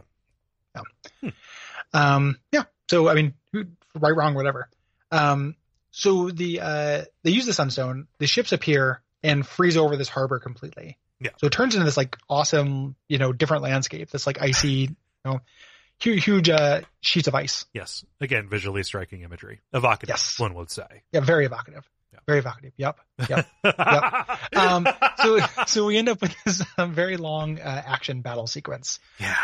Yeah. 1.22 1.30
Um, 1.92 2.38
yeah. 2.52 2.64
So 2.88 3.08
I 3.08 3.14
mean, 3.14 3.34
right, 3.52 4.14
wrong, 4.16 4.34
whatever. 4.34 4.68
Um, 5.10 5.54
so 5.90 6.30
the 6.30 6.60
uh, 6.60 7.02
they 7.24 7.30
use 7.30 7.46
the 7.46 7.52
sunstone. 7.52 8.06
The 8.18 8.26
ships 8.26 8.52
appear 8.52 9.02
and 9.22 9.46
freeze 9.46 9.76
over 9.76 9.96
this 9.96 10.08
harbor 10.08 10.38
completely. 10.38 10.98
Yeah. 11.20 11.30
So 11.38 11.46
it 11.46 11.52
turns 11.52 11.74
into 11.74 11.84
this 11.84 11.96
like 11.96 12.16
awesome, 12.28 12.94
you 13.08 13.18
know, 13.18 13.32
different 13.32 13.62
landscape. 13.62 14.10
This 14.10 14.26
like 14.26 14.40
icy, 14.40 14.68
you 14.68 14.96
know, 15.24 15.40
huge, 15.98 16.24
huge 16.24 16.48
uh, 16.50 16.82
sheets 17.00 17.26
of 17.28 17.34
ice. 17.34 17.64
Yes. 17.72 18.04
Again, 18.20 18.48
visually 18.48 18.82
striking 18.82 19.22
imagery. 19.22 19.60
Evocative, 19.72 20.10
Yes. 20.10 20.38
one 20.38 20.54
would 20.54 20.70
say. 20.70 21.02
Yeah, 21.12 21.20
very 21.20 21.46
evocative. 21.46 21.88
Very 22.26 22.40
evocative. 22.40 22.72
Yep. 22.76 22.98
Yep. 23.28 23.46
Yep. 23.64 24.38
um, 24.56 24.88
so 25.22 25.38
so 25.66 25.86
we 25.86 25.96
end 25.96 26.08
up 26.08 26.20
with 26.20 26.34
this 26.44 26.62
um, 26.76 26.92
very 26.92 27.16
long 27.16 27.60
uh, 27.60 27.82
action 27.86 28.20
battle 28.20 28.46
sequence 28.48 28.98
yeah. 29.20 29.36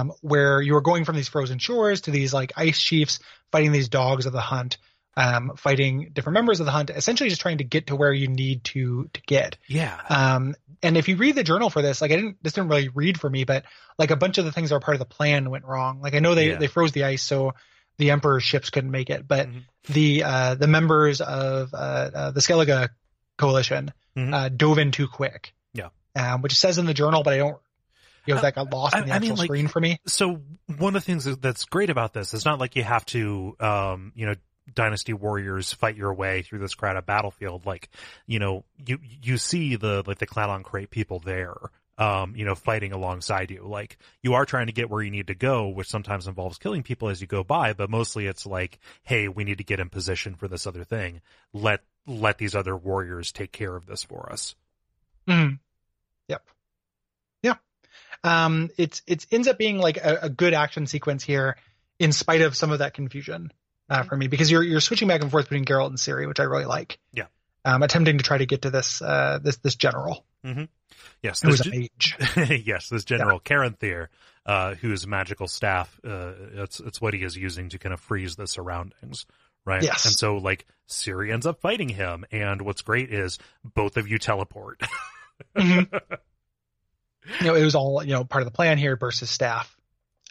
um, 0.00 0.12
where 0.20 0.60
you 0.62 0.76
are 0.76 0.80
going 0.80 1.04
from 1.04 1.16
these 1.16 1.28
frozen 1.28 1.58
shores 1.58 2.02
to 2.02 2.12
these 2.12 2.32
like 2.32 2.52
ice 2.56 2.80
chiefs 2.80 3.18
fighting 3.50 3.72
these 3.72 3.88
dogs 3.88 4.26
of 4.26 4.32
the 4.32 4.40
hunt, 4.40 4.78
um, 5.16 5.52
fighting 5.56 6.10
different 6.12 6.34
members 6.34 6.60
of 6.60 6.66
the 6.66 6.72
hunt, 6.72 6.90
essentially 6.90 7.28
just 7.28 7.40
trying 7.40 7.58
to 7.58 7.64
get 7.64 7.88
to 7.88 7.96
where 7.96 8.12
you 8.12 8.28
need 8.28 8.62
to 8.64 9.10
to 9.12 9.20
get. 9.26 9.56
Yeah. 9.66 9.98
Um, 10.08 10.54
and 10.80 10.96
if 10.96 11.08
you 11.08 11.16
read 11.16 11.34
the 11.34 11.42
journal 11.42 11.70
for 11.70 11.82
this, 11.82 12.00
like 12.00 12.12
I 12.12 12.16
didn't, 12.16 12.36
this 12.40 12.52
didn't 12.52 12.70
really 12.70 12.88
read 12.88 13.18
for 13.18 13.28
me, 13.28 13.42
but 13.42 13.64
like 13.98 14.12
a 14.12 14.16
bunch 14.16 14.38
of 14.38 14.44
the 14.44 14.52
things 14.52 14.68
that 14.70 14.76
are 14.76 14.80
part 14.80 14.94
of 14.94 15.00
the 15.00 15.06
plan 15.06 15.50
went 15.50 15.64
wrong. 15.64 16.00
Like 16.00 16.14
I 16.14 16.20
know 16.20 16.36
they 16.36 16.50
Yeah. 16.50 16.58
they 16.58 16.68
froze 16.68 16.92
the 16.92 17.02
ice, 17.02 17.22
so 17.24 17.54
the 17.98 18.10
emperor's 18.12 18.42
ships 18.44 18.70
couldn't 18.70 18.90
make 18.90 19.10
it, 19.10 19.26
but 19.28 19.48
Mhm. 19.48 19.62
the 19.88 20.24
uh, 20.24 20.54
the 20.54 20.66
members 20.66 21.20
of 21.20 21.74
uh, 21.74 21.76
uh, 21.76 22.30
the 22.30 22.40
Skellige 22.40 22.88
coalition 23.36 23.92
Mhm. 24.16 24.34
uh, 24.34 24.48
dove 24.48 24.78
in 24.78 24.90
too 24.92 25.08
quick. 25.08 25.52
Yeah. 25.72 25.88
um, 26.16 26.42
which 26.42 26.54
says 26.54 26.78
in 26.78 26.86
the 26.86 26.94
journal, 26.94 27.22
but 27.22 27.34
I 27.34 27.38
don't. 27.38 27.58
You 28.26 28.34
know, 28.34 28.40
that 28.40 28.54
got 28.56 28.70
lost 28.72 28.94
I- 28.96 28.98
in 29.00 29.06
the 29.06 29.12
I 29.12 29.16
actual 29.16 29.28
mean, 29.30 29.38
like- 29.38 29.46
screen 29.46 29.68
for 29.68 29.80
me. 29.80 30.00
So 30.06 30.42
one 30.78 30.96
of 30.96 31.02
the 31.02 31.06
things 31.06 31.24
that's 31.38 31.64
great 31.64 31.88
about 31.90 32.12
this 32.12 32.34
is 32.34 32.44
not 32.44 32.58
like 32.58 32.74
you 32.76 32.82
have 32.82 33.06
to, 33.06 33.56
um, 33.60 34.12
you 34.16 34.26
know, 34.26 34.34
dynasty 34.74 35.12
warriors 35.14 35.72
fight 35.72 35.96
your 35.96 36.12
way 36.12 36.42
through 36.42 36.58
this 36.58 36.74
crowded 36.74 37.06
battlefield. 37.06 37.64
Like, 37.64 37.88
you 38.26 38.38
know, 38.38 38.64
you, 38.84 38.98
you 39.22 39.38
see 39.38 39.76
the, 39.76 40.02
like 40.06 40.18
the 40.18 40.26
clan 40.26 40.50
on 40.50 40.62
crate 40.62 40.90
people 40.90 41.20
there, 41.20 41.54
um, 41.98 42.34
you 42.36 42.44
know, 42.44 42.54
fighting 42.54 42.92
alongside 42.92 43.50
you. 43.50 43.66
Like 43.66 43.98
you 44.22 44.34
are 44.34 44.46
trying 44.46 44.68
to 44.68 44.72
get 44.72 44.88
where 44.88 45.02
you 45.02 45.10
need 45.10 45.26
to 45.26 45.34
go, 45.34 45.68
which 45.68 45.88
sometimes 45.88 46.28
involves 46.28 46.58
killing 46.58 46.82
people 46.82 47.08
as 47.08 47.20
you 47.20 47.26
go 47.26 47.42
by, 47.44 47.72
but 47.72 47.90
mostly 47.90 48.26
it's 48.26 48.46
like, 48.46 48.78
Hey, 49.02 49.28
we 49.28 49.44
need 49.44 49.58
to 49.58 49.64
get 49.64 49.80
in 49.80 49.90
position 49.90 50.34
for 50.36 50.48
this 50.48 50.66
other 50.66 50.84
thing. 50.84 51.20
Let, 51.52 51.80
let 52.06 52.38
these 52.38 52.54
other 52.54 52.76
warriors 52.76 53.32
take 53.32 53.52
care 53.52 53.74
of 53.74 53.86
this 53.86 54.04
for 54.04 54.30
us. 54.32 54.54
Mhm. 55.26 55.58
Yep. 56.28 56.42
Yeah. 57.42 57.56
Um, 58.24 58.70
it's 58.78 59.02
it 59.06 59.26
ends 59.30 59.48
up 59.48 59.58
being 59.58 59.78
like 59.78 59.96
a, 59.98 60.18
a 60.22 60.28
good 60.30 60.54
action 60.54 60.86
sequence 60.86 61.22
here, 61.22 61.56
in 61.98 62.12
spite 62.12 62.40
of 62.42 62.56
some 62.56 62.70
of 62.70 62.78
that 62.78 62.94
confusion 62.94 63.52
uh, 63.90 64.04
for 64.04 64.16
me, 64.16 64.28
because 64.28 64.50
you're 64.50 64.62
you're 64.62 64.80
switching 64.80 65.08
back 65.08 65.20
and 65.20 65.30
forth 65.30 65.46
between 65.46 65.64
Geralt 65.64 65.88
and 65.88 65.98
Ciri, 65.98 66.26
which 66.26 66.40
I 66.40 66.44
really 66.44 66.64
like. 66.64 66.98
Yeah. 67.12 67.26
Um, 67.64 67.82
attempting 67.82 68.18
to 68.18 68.24
try 68.24 68.38
to 68.38 68.46
get 68.46 68.62
to 68.62 68.70
this 68.70 69.02
uh 69.02 69.38
this 69.42 69.56
this 69.58 69.74
general 69.74 70.24
Yes. 71.22 71.40
who 71.42 71.48
was 71.48 71.58
this 71.60 71.66
a 71.66 71.70
ge- 71.70 72.16
mage. 72.38 72.62
yes, 72.66 72.88
this 72.88 73.04
general 73.04 73.40
Caranthir, 73.40 74.08
uh, 74.46 74.74
whose 74.76 75.06
magical 75.06 75.48
staff, 75.48 75.98
uh, 76.06 76.32
it's, 76.54 76.80
it's 76.80 77.00
what 77.00 77.14
he 77.14 77.22
is 77.22 77.36
using 77.36 77.68
to 77.70 77.78
kind 77.78 77.92
of 77.92 78.00
freeze 78.00 78.36
the 78.36 78.46
surroundings. 78.46 79.26
Right. 79.64 79.82
Yes. 79.82 80.06
And 80.06 80.14
so 80.14 80.36
like 80.36 80.64
Ciri 80.88 81.30
ends 81.32 81.44
up 81.44 81.60
fighting 81.60 81.88
him. 81.90 82.24
And 82.32 82.62
what's 82.62 82.80
great 82.82 83.12
is 83.12 83.38
both 83.64 83.96
of 83.98 84.08
you 84.08 84.18
teleport. 84.18 84.80
Mhm. 85.56 85.86
you 87.40 87.46
know, 87.46 87.54
it 87.54 87.62
was 87.64 87.74
all 87.74 88.02
you 88.02 88.12
know 88.12 88.24
part 88.24 88.42
of 88.42 88.46
the 88.46 88.54
plan 88.54 88.78
here. 88.78 88.96
Bursts 88.96 89.20
his 89.20 89.30
staff, 89.30 89.76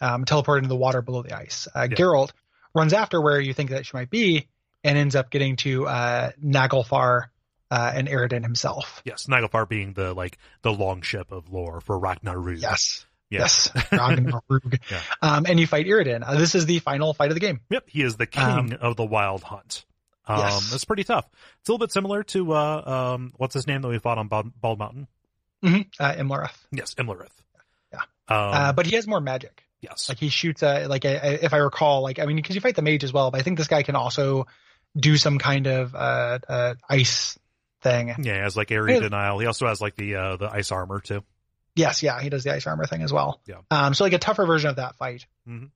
um, 0.01 0.25
teleported 0.25 0.57
into 0.59 0.69
the 0.69 0.75
water 0.75 1.01
below 1.01 1.21
the 1.21 1.37
ice. 1.37 1.67
Uh, 1.73 1.87
Yeah. 1.89 1.95
Geralt 1.97 2.31
runs 2.73 2.93
after 2.93 3.21
where 3.21 3.39
you 3.39 3.53
think 3.53 3.69
that 3.69 3.85
she 3.85 3.91
might 3.95 4.09
be, 4.09 4.47
and 4.83 4.97
ends 4.97 5.15
up 5.15 5.29
getting 5.29 5.55
to 5.57 5.85
uh, 5.87 6.31
Naglfar 6.43 7.25
uh, 7.71 7.91
and 7.95 8.07
Eredin 8.07 8.43
himself. 8.43 9.01
yes. 9.05 9.27
Naglfar 9.27 9.67
being 9.67 9.93
the 9.93 10.13
like 10.13 10.37
the 10.61 10.71
long 10.71 11.01
ship 11.01 11.31
of 11.31 11.51
lore 11.51 11.81
for 11.81 11.97
Ragnarok. 11.97 12.59
Yes. 12.61 13.05
Yes. 13.29 13.69
Yes. 13.75 13.85
Ragnarok. 13.91 14.43
Yeah. 14.91 15.01
Um, 15.21 15.45
and 15.47 15.59
you 15.59 15.67
fight 15.67 15.85
Eredin. 15.85 16.23
Uh, 16.25 16.35
this 16.37 16.55
is 16.55 16.65
the 16.65 16.79
final 16.79 17.13
fight 17.13 17.29
of 17.29 17.33
the 17.35 17.41
game. 17.41 17.59
Yep. 17.69 17.83
He 17.87 18.01
is 18.01 18.15
the 18.15 18.25
king 18.27 18.73
of 18.73 18.95
the 18.95 19.05
wild 19.05 19.43
hunt. 19.43 19.85
Um, 20.25 20.35
Um, 20.35 20.41
Yes. 20.45 20.73
it's 20.73 20.85
pretty 20.85 21.03
tough. 21.03 21.25
It's 21.59 21.69
a 21.69 21.71
little 21.73 21.85
bit 21.85 21.91
similar 21.91 22.23
to, 22.23 22.53
uh, 22.53 23.13
um, 23.15 23.33
what's 23.37 23.53
his 23.53 23.65
name 23.67 23.81
that 23.81 23.87
we 23.89 23.97
fought 23.99 24.17
on 24.17 24.27
Bald, 24.27 24.51
Bald 24.59 24.79
Mountain? 24.79 25.07
Uh, 25.63 25.69
Imlareth. 25.99 26.55
Yes. 26.71 26.93
Imlerith. 26.95 27.31
Yeah. 27.91 27.99
Um, 28.29 28.53
Uh, 28.53 28.73
but 28.73 28.85
he 28.85 28.95
has 28.95 29.07
more 29.07 29.19
magic. 29.21 29.63
yes. 29.81 30.07
Like 30.09 30.19
he 30.19 30.29
shoots 30.29 30.63
a, 30.63 30.87
like 30.87 31.03
a, 31.05 31.15
a- 31.15 31.45
if 31.45 31.53
I 31.53 31.57
recall, 31.57 32.01
like, 32.03 32.19
I 32.19 32.25
mean, 32.25 32.41
cause 32.43 32.55
you 32.55 32.61
fight 32.61 32.75
the 32.75 32.81
mage 32.81 33.03
as 33.03 33.11
well, 33.13 33.31
but 33.31 33.39
I 33.39 33.43
think 33.43 33.57
this 33.57 33.67
guy 33.67 33.83
can 33.83 33.95
also 33.95 34.47
do 34.97 35.17
some 35.17 35.37
kind 35.37 35.67
of, 35.67 35.93
uh, 35.95 36.39
uh, 36.47 36.73
ice 36.89 37.37
thing. 37.89 38.23
Yeah, 38.23 38.33
he 38.33 38.39
has 38.39 38.55
like 38.57 38.71
area 38.71 38.99
denial. 38.99 39.39
He 39.39 39.45
also 39.45 39.67
has 39.67 39.79
like 39.81 39.95
the 39.95 40.15
uh 40.15 40.35
the 40.37 40.49
ice 40.49 40.71
armor 40.71 40.99
too. 40.99 41.23
Yes. 41.75 42.01
Yeah. 42.01 42.19
He 42.21 42.29
does 42.29 42.43
the 42.43 42.53
ice 42.53 42.65
armor 42.67 42.85
thing 42.87 43.03
as 43.03 43.13
well. 43.13 43.39
Yeah. 43.45 43.57
Um, 43.69 43.93
so 43.93 44.03
like 44.03 44.13
a 44.13 44.17
tougher 44.19 44.45
version 44.45 44.69
of 44.69 44.77
that 44.77 44.95
fight. 44.95 45.27
Mhm. 45.47 45.69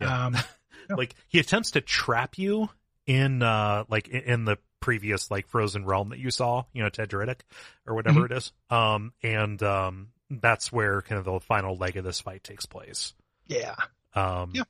Yeah. 0.00 0.26
Um, 0.26 0.36
Like 0.88 1.16
he 1.26 1.40
attempts 1.40 1.72
to 1.72 1.80
trap 1.80 2.38
you 2.38 2.68
in 3.08 3.42
uh 3.42 3.82
like 3.88 4.06
in, 4.06 4.20
in 4.22 4.44
the 4.44 4.56
previous 4.78 5.32
like 5.32 5.48
frozen 5.48 5.84
realm 5.84 6.10
that 6.10 6.20
you 6.20 6.30
saw, 6.30 6.62
you 6.72 6.80
know, 6.84 6.88
Ted 6.88 7.10
Tedritic 7.10 7.40
or 7.88 7.96
whatever 7.96 8.20
Mm-hmm. 8.20 8.32
it 8.32 8.36
is. 8.36 8.52
Um 8.70 9.12
and 9.20 9.60
um 9.64 10.08
that's 10.30 10.70
where 10.70 11.02
kind 11.02 11.18
of 11.18 11.24
the 11.24 11.40
final 11.40 11.74
leg 11.76 11.96
of 11.96 12.04
this 12.04 12.20
fight 12.20 12.44
takes 12.44 12.66
place. 12.66 13.14
yeah. 13.48 13.74
Um 14.14 14.52
Yeah. 14.54 14.62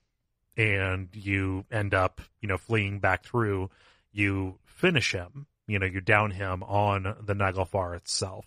and 0.57 1.11
you 1.13 1.67
end 1.71 1.93
up, 1.93 2.23
you 2.41 2.49
know, 2.49 2.57
fleeing 2.57 2.99
back 2.99 3.23
through, 3.27 3.69
you 4.11 4.59
finish 4.65 5.13
him, 5.13 5.47
you 5.67 5.79
know, 5.79 5.87
you 5.87 6.01
down 6.01 6.31
him 6.31 6.63
on 6.63 7.03
the 7.25 7.35
Naglfar 7.35 7.97
itself. 7.97 8.47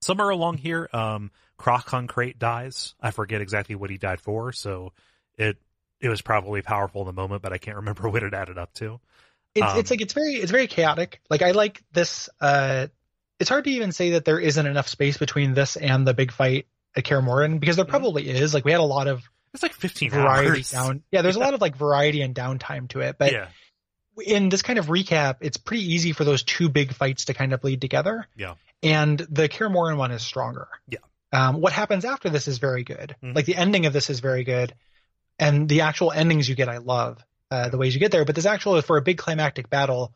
Somewhere 0.00 0.30
along 0.30 0.58
here, 0.58 0.88
um, 0.92 1.30
Crach 1.58 1.92
an 1.96 2.08
Craite 2.08 2.38
dies. 2.38 2.94
I 3.00 3.12
forget 3.12 3.40
exactly 3.40 3.76
what 3.76 3.90
he 3.90 3.98
died 3.98 4.20
for, 4.20 4.52
so 4.52 4.92
it 5.38 5.56
it 6.00 6.08
was 6.08 6.20
probably 6.20 6.62
powerful 6.62 7.02
in 7.02 7.06
the 7.06 7.12
moment, 7.12 7.42
but 7.42 7.52
I 7.52 7.58
can't 7.58 7.76
remember 7.76 8.08
what 8.10 8.24
it 8.24 8.34
added 8.34 8.58
up 8.58 8.72
to. 8.74 9.00
It's, 9.54 9.72
Um, 9.72 9.78
it's 9.78 9.90
like, 9.90 10.00
it's 10.00 10.14
very, 10.14 10.34
it's 10.34 10.50
very 10.50 10.66
chaotic. 10.66 11.20
Like 11.30 11.42
I 11.42 11.52
like 11.52 11.80
this, 11.92 12.28
uh, 12.40 12.88
it's 13.38 13.48
hard 13.50 13.64
to 13.64 13.70
even 13.70 13.92
say 13.92 14.10
that 14.12 14.24
there 14.24 14.40
isn't 14.40 14.66
enough 14.66 14.88
space 14.88 15.18
between 15.18 15.54
this 15.54 15.76
and 15.76 16.04
the 16.06 16.14
big 16.14 16.32
fight 16.32 16.66
at 16.96 17.04
Kaer 17.04 17.20
Morhen 17.22 17.60
because 17.60 17.76
there 17.76 17.84
Mhm. 17.84 17.90
probably 17.90 18.28
is. 18.28 18.52
Like 18.54 18.64
we 18.64 18.72
had 18.72 18.80
a 18.80 18.84
lot 18.84 19.06
of 19.06 19.22
It's 19.54 19.62
like 19.62 19.74
15 19.74 20.10
variety 20.10 20.48
hours. 20.48 20.70
down. 20.72 21.02
Yeah, 21.12 21.22
there's 21.22 21.36
a 21.36 21.40
lot 21.40 21.54
of 21.54 21.60
like 21.60 21.76
variety 21.76 22.22
and 22.22 22.34
downtime 22.34 22.88
to 22.88 23.00
it, 23.00 23.16
but 23.18 23.30
yeah. 23.30 23.48
In 24.24 24.48
this 24.48 24.62
kind 24.62 24.78
of 24.78 24.86
recap, 24.86 25.36
it's 25.40 25.56
pretty 25.56 25.92
easy 25.92 26.12
for 26.12 26.24
those 26.24 26.42
two 26.42 26.68
big 26.68 26.92
fights 26.92 27.26
to 27.26 27.34
kind 27.34 27.52
of 27.52 27.60
bleed 27.60 27.80
together. 27.80 28.26
Yeah. 28.36 28.54
And 28.82 29.18
the 29.18 29.48
Kaer 29.48 29.68
one 29.70 30.10
is 30.10 30.22
stronger. 30.22 30.68
Yeah. 30.88 30.98
Um, 31.32 31.60
what 31.60 31.72
happens 31.72 32.04
after 32.04 32.28
this 32.28 32.46
is 32.48 32.58
very 32.58 32.84
good. 32.84 33.16
Mhm. 33.22 33.34
Like 33.34 33.46
the 33.46 33.56
ending 33.56 33.86
of 33.86 33.92
this 33.92 34.10
is 34.10 34.20
very 34.20 34.44
good. 34.44 34.74
And 35.38 35.68
the 35.68 35.80
actual 35.82 36.12
endings 36.12 36.48
you 36.48 36.54
get, 36.54 36.68
I 36.68 36.78
love 36.78 37.24
uh, 37.50 37.68
the 37.68 37.78
ways 37.78 37.94
you 37.94 38.00
get 38.00 38.12
there. 38.12 38.24
But 38.24 38.34
this 38.34 38.46
actual, 38.46 38.80
for 38.82 38.96
a 38.96 39.02
big 39.02 39.18
climactic 39.18 39.70
battle, 39.70 40.12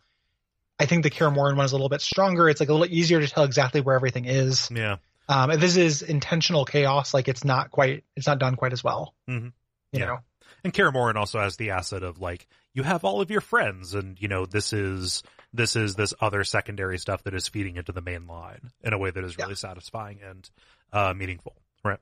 I 0.78 0.86
think 0.86 1.02
the 1.02 1.10
Kaer 1.10 1.30
one 1.30 1.58
is 1.60 1.72
a 1.72 1.74
little 1.74 1.88
bit 1.88 2.02
stronger. 2.02 2.48
It's 2.48 2.60
like 2.60 2.68
a 2.68 2.72
little 2.74 2.94
easier 2.94 3.20
to 3.20 3.26
tell 3.26 3.44
exactly 3.44 3.80
where 3.80 3.96
everything 3.96 4.26
is. 4.26 4.70
Yeah. 4.70 4.96
Um, 5.28 5.58
this 5.58 5.76
is 5.76 6.02
intentional 6.02 6.64
chaos, 6.64 7.12
like 7.14 7.28
it's 7.28 7.44
not 7.44 7.70
quite, 7.70 8.04
it's 8.14 8.26
not 8.26 8.38
done 8.38 8.56
quite 8.56 8.72
as 8.72 8.84
well. 8.84 9.14
Mhm. 9.28 9.52
You 9.92 10.00
Yeah. 10.00 10.06
know? 10.06 10.18
And 10.64 10.72
Kaer 10.72 10.90
also 11.16 11.40
has 11.40 11.56
the 11.56 11.70
asset 11.70 12.02
of 12.02 12.20
like 12.20 12.46
you 12.76 12.84
have 12.84 13.04
all 13.04 13.20
of 13.20 13.30
your 13.30 13.40
friends, 13.40 13.94
and 13.94 14.20
you 14.20 14.28
know 14.28 14.46
this 14.46 14.72
is 14.72 15.22
this 15.52 15.74
is 15.74 15.96
this 15.96 16.14
other 16.20 16.44
secondary 16.44 16.98
stuff 16.98 17.24
that 17.24 17.34
is 17.34 17.48
feeding 17.48 17.76
into 17.76 17.90
the 17.90 18.02
main 18.02 18.26
line 18.26 18.70
in 18.84 18.92
a 18.92 18.98
way 18.98 19.10
that 19.10 19.24
is 19.24 19.38
really 19.38 19.54
satisfying 19.54 20.20
and 20.22 20.48
uh, 20.92 21.14
meaningful, 21.16 21.56
right? 21.82 21.98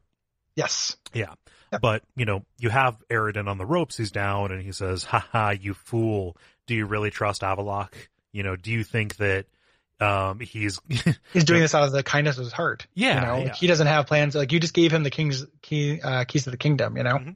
Yes. 0.57 0.97
Yeah. 1.13 1.35
But, 1.81 2.03
you 2.17 2.25
know, 2.25 2.45
you 2.59 2.71
have 2.71 2.97
Eredin 3.11 3.49
on 3.49 3.59
the 3.59 3.67
ropes, 3.67 3.97
he's 3.97 4.11
down 4.11 4.53
and 4.53 4.63
he 4.63 4.73
says, 4.73 5.05
haha, 5.05 5.51
you 5.51 5.75
fool. 5.75 6.37
Do 6.67 6.75
you 6.75 6.87
really 6.87 7.11
trust 7.11 7.43
Avallac'h? 7.43 7.93
You 8.33 8.43
know, 8.43 8.57
do 8.57 8.71
you 8.71 8.85
think 8.85 9.17
that, 9.17 9.47
um, 10.01 10.41
he's, 10.41 10.81
He's 11.33 11.45
doing 11.45 11.61
this 11.61 11.75
out 11.75 11.85
of 11.85 11.93
the 11.93 12.03
kindness 12.03 12.37
of 12.37 12.45
his 12.45 12.53
heart. 12.53 12.87
Yeah, 12.95 13.15
You 13.15 13.27
know, 13.27 13.45
yeah. 13.47 13.55
he 13.55 13.67
doesn't 13.67 13.87
have 13.87 14.07
plans. 14.07 14.35
Like 14.35 14.53
you 14.53 14.61
just 14.61 14.75
gave 14.75 14.93
him 14.93 15.03
the 15.03 15.11
king's 15.11 15.47
key, 15.63 16.01
uh, 16.01 16.25
keys 16.25 16.45
to 16.45 16.51
the 16.51 16.57
kingdom, 16.57 16.97
you 16.97 17.05
know? 17.05 17.17
Mm-hmm. 17.17 17.31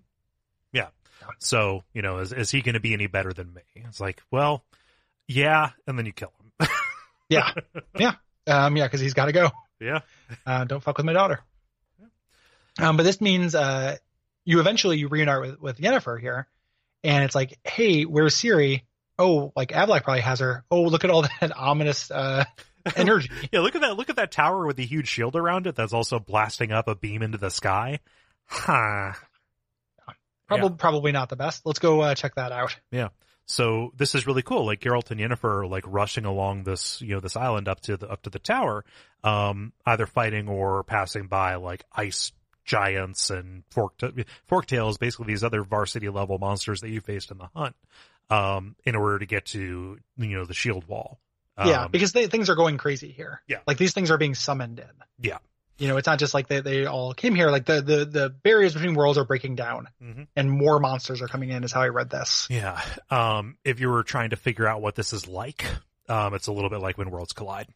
So, 1.39 1.82
you 1.92 2.02
know, 2.02 2.18
is, 2.18 2.32
is 2.32 2.50
he 2.50 2.62
going 2.62 2.74
to 2.74 2.81
be 2.81 2.92
any 2.92 3.07
better 3.07 3.32
than 3.32 3.52
me? 3.52 3.62
It's 3.76 4.00
like, 4.00 4.23
well, 4.31 4.65
yeah. 5.26 5.70
And 5.86 5.98
then 5.98 6.07
you 6.07 6.12
kill 6.12 6.32
him. 6.60 6.68
Yeah. 7.31 7.52
yeah. 7.98 8.15
Um, 8.47 8.74
yeah, 8.78 8.89
cause 8.89 9.00
he's 9.00 9.12
got 9.12 9.26
to 9.26 9.32
go. 9.32 9.50
yeah. 9.81 9.98
Uh, 10.47 10.65
don't 10.65 10.82
fuck 10.82 10.97
with 10.97 11.05
my 11.05 11.12
daughter. 11.12 11.40
Um, 12.81 12.97
but 12.97 13.02
this 13.02 13.20
means, 13.20 13.55
uh, 13.55 13.97
you 14.47 14.60
eventually 14.60 14.97
you 14.97 15.08
reunite 15.08 15.40
with, 15.42 15.60
with 15.60 15.78
Yennefer 15.78 16.18
here 16.18 16.48
and 17.05 17.23
it's 17.24 17.34
like, 17.34 17.58
Hey, 17.65 18.05
where's 18.05 18.34
Ciri? 18.34 18.84
Oh, 19.18 19.52
like 19.55 19.73
Avallac'h 19.73 20.05
probably 20.05 20.23
has 20.23 20.40
her. 20.40 20.65
Oh, 20.70 20.84
look 20.84 21.05
at 21.05 21.10
all 21.10 21.20
that 21.40 21.55
ominous, 21.55 22.10
uh, 22.10 22.44
energy. 22.97 23.28
Yeah. 23.52 23.60
Look 23.60 23.74
at 23.74 23.82
that. 23.82 23.98
Look 23.98 24.08
at 24.08 24.16
that 24.16 24.31
tower 24.32 24.66
with 24.66 24.76
the 24.76 24.86
huge 24.86 25.08
shield 25.08 25.36
around 25.36 25.66
it 25.66 25.74
that's 25.74 25.92
also 25.92 26.18
blasting 26.18 26.73
up 26.73 26.89
a 26.89 26.94
beam 26.94 27.23
into 27.23 27.36
the 27.36 27.50
sky. 27.50 27.98
Huh. 28.47 29.12
Probably, 30.49 30.77
probably 30.77 31.12
not 31.12 31.28
the 31.28 31.36
best. 31.36 31.65
Let's 31.65 31.78
go, 31.78 32.01
uh, 32.01 32.15
check 32.15 32.35
that 32.36 32.52
out. 32.52 32.77
Yeah. 32.91 33.09
So 33.47 33.93
this 33.97 34.15
is 34.15 34.27
really 34.27 34.43
cool. 34.43 34.67
Like 34.67 34.81
Geralt 34.81 35.10
and 35.10 35.20
Yennefer 35.20 35.62
are 35.62 35.67
like 35.67 35.85
rushing 35.86 36.25
along 36.27 36.65
this, 36.65 37.01
you 37.01 37.15
know, 37.15 37.20
this 37.20 37.36
island 37.36 37.67
up 37.68 37.81
to 37.83 37.97
the 37.97 38.09
up 38.09 38.23
to 38.23 38.31
the 38.31 38.39
tower, 38.39 38.85
um, 39.25 39.73
either 39.86 40.07
fighting 40.07 40.49
or 40.49 40.83
passing 40.85 41.28
by 41.28 41.55
like 41.55 41.85
ice 41.93 42.33
giants 42.65 43.31
and 43.31 43.65
fork 43.70 43.94
fork 44.44 44.67
tails, 44.67 44.99
basically 44.99 45.27
these 45.28 45.44
other 45.44 45.62
varsity 45.62 46.10
level 46.10 46.39
monsters 46.39 46.81
that 46.83 46.91
you 46.91 47.01
faced 47.01 47.31
in 47.31 47.39
the 47.39 47.49
hunt, 47.55 47.75
um, 48.28 48.77
in 48.85 48.94
order 48.94 49.18
to 49.18 49.27
get 49.27 49.47
to 49.47 49.99
you 50.18 50.36
know 50.36 50.44
the 50.44 50.52
shield 50.55 50.86
wall. 50.86 51.18
yeah, 51.59 51.85
Um, 51.85 51.91
because 51.91 52.12
they, 52.12 52.27
things 52.27 52.51
are 52.51 52.55
going 52.55 52.77
crazy 52.77 53.10
here. 53.10 53.41
Yeah. 53.49 53.60
Like 53.67 53.78
these 53.78 53.94
things 53.94 54.10
are 54.10 54.18
being 54.18 54.35
summoned 54.35 54.78
in. 54.78 54.91
yeah. 55.20 55.39
You 55.78 55.89
know, 55.89 55.97
it's 55.97 56.07
not 56.07 56.18
just 56.18 56.34
like 56.34 56.48
they, 56.48 56.60
they 56.60 56.86
all 56.86 57.15
came 57.15 57.34
here. 57.36 57.50
Like 57.50 57.65
the, 57.65 57.81
the, 57.81 58.05
the 58.05 58.31
barriers 58.31 58.74
between 58.74 58.94
worlds 58.94 59.16
are 59.18 59.24
breaking 59.24 59.55
down 59.55 59.89
Mhm. 60.02 60.26
and 60.34 60.50
more 60.50 60.81
monsters 60.81 61.23
are 61.23 61.28
coming 61.28 61.50
in 61.50 61.62
is 61.65 61.70
how 61.73 61.82
I 61.82 61.89
read 61.89 62.10
this. 62.10 62.47
Yeah. 62.50 62.81
Um, 63.10 63.57
if 63.65 63.78
you 63.81 63.89
were 63.89 64.02
trying 64.02 64.31
to 64.31 64.36
figure 64.36 64.66
out 64.66 64.82
what 64.82 64.97
this 64.97 65.12
is 65.12 65.28
like, 65.28 65.65
um, 66.08 66.34
it's 66.34 66.48
a 66.48 66.52
little 66.52 66.68
bit 66.70 66.81
like 66.81 66.98
when 66.98 67.10
worlds 67.10 67.32
collide. 67.32 67.68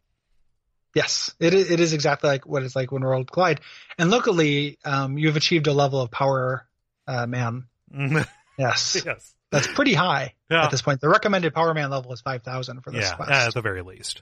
Yes, 0.93 1.33
it 1.39 1.53
is, 1.53 1.71
it 1.71 1.79
is 1.79 1.93
exactly 1.93 2.29
like 2.29 2.45
what 2.45 2.61
it's 2.61 2.75
like 2.75 2.91
when 2.91 3.01
worlds 3.03 3.29
collide. 3.31 3.61
And 3.97 4.11
luckily, 4.11 4.77
um, 4.85 5.17
you've 5.17 5.37
achieved 5.37 5.65
a 5.67 5.73
level 5.73 6.01
of 6.01 6.11
power, 6.11 6.67
uh, 7.07 7.25
man. 7.25 7.65
Yes. 8.55 9.01
yes. 9.03 9.33
That's 9.49 9.65
pretty 9.67 9.93
high 9.95 10.35
Yeah. 10.51 10.65
at 10.65 10.69
this 10.71 10.83
point. 10.83 11.01
The 11.01 11.09
recommended 11.09 11.55
power 11.55 11.73
man 11.73 11.89
level 11.89 12.13
is 12.13 12.21
5,000 12.21 12.81
for 12.81 12.91
this 12.91 13.05
Yeah. 13.09 13.15
quest. 13.15 13.31
At 13.31 13.53
the 13.55 13.61
very 13.61 13.81
least. 13.81 14.21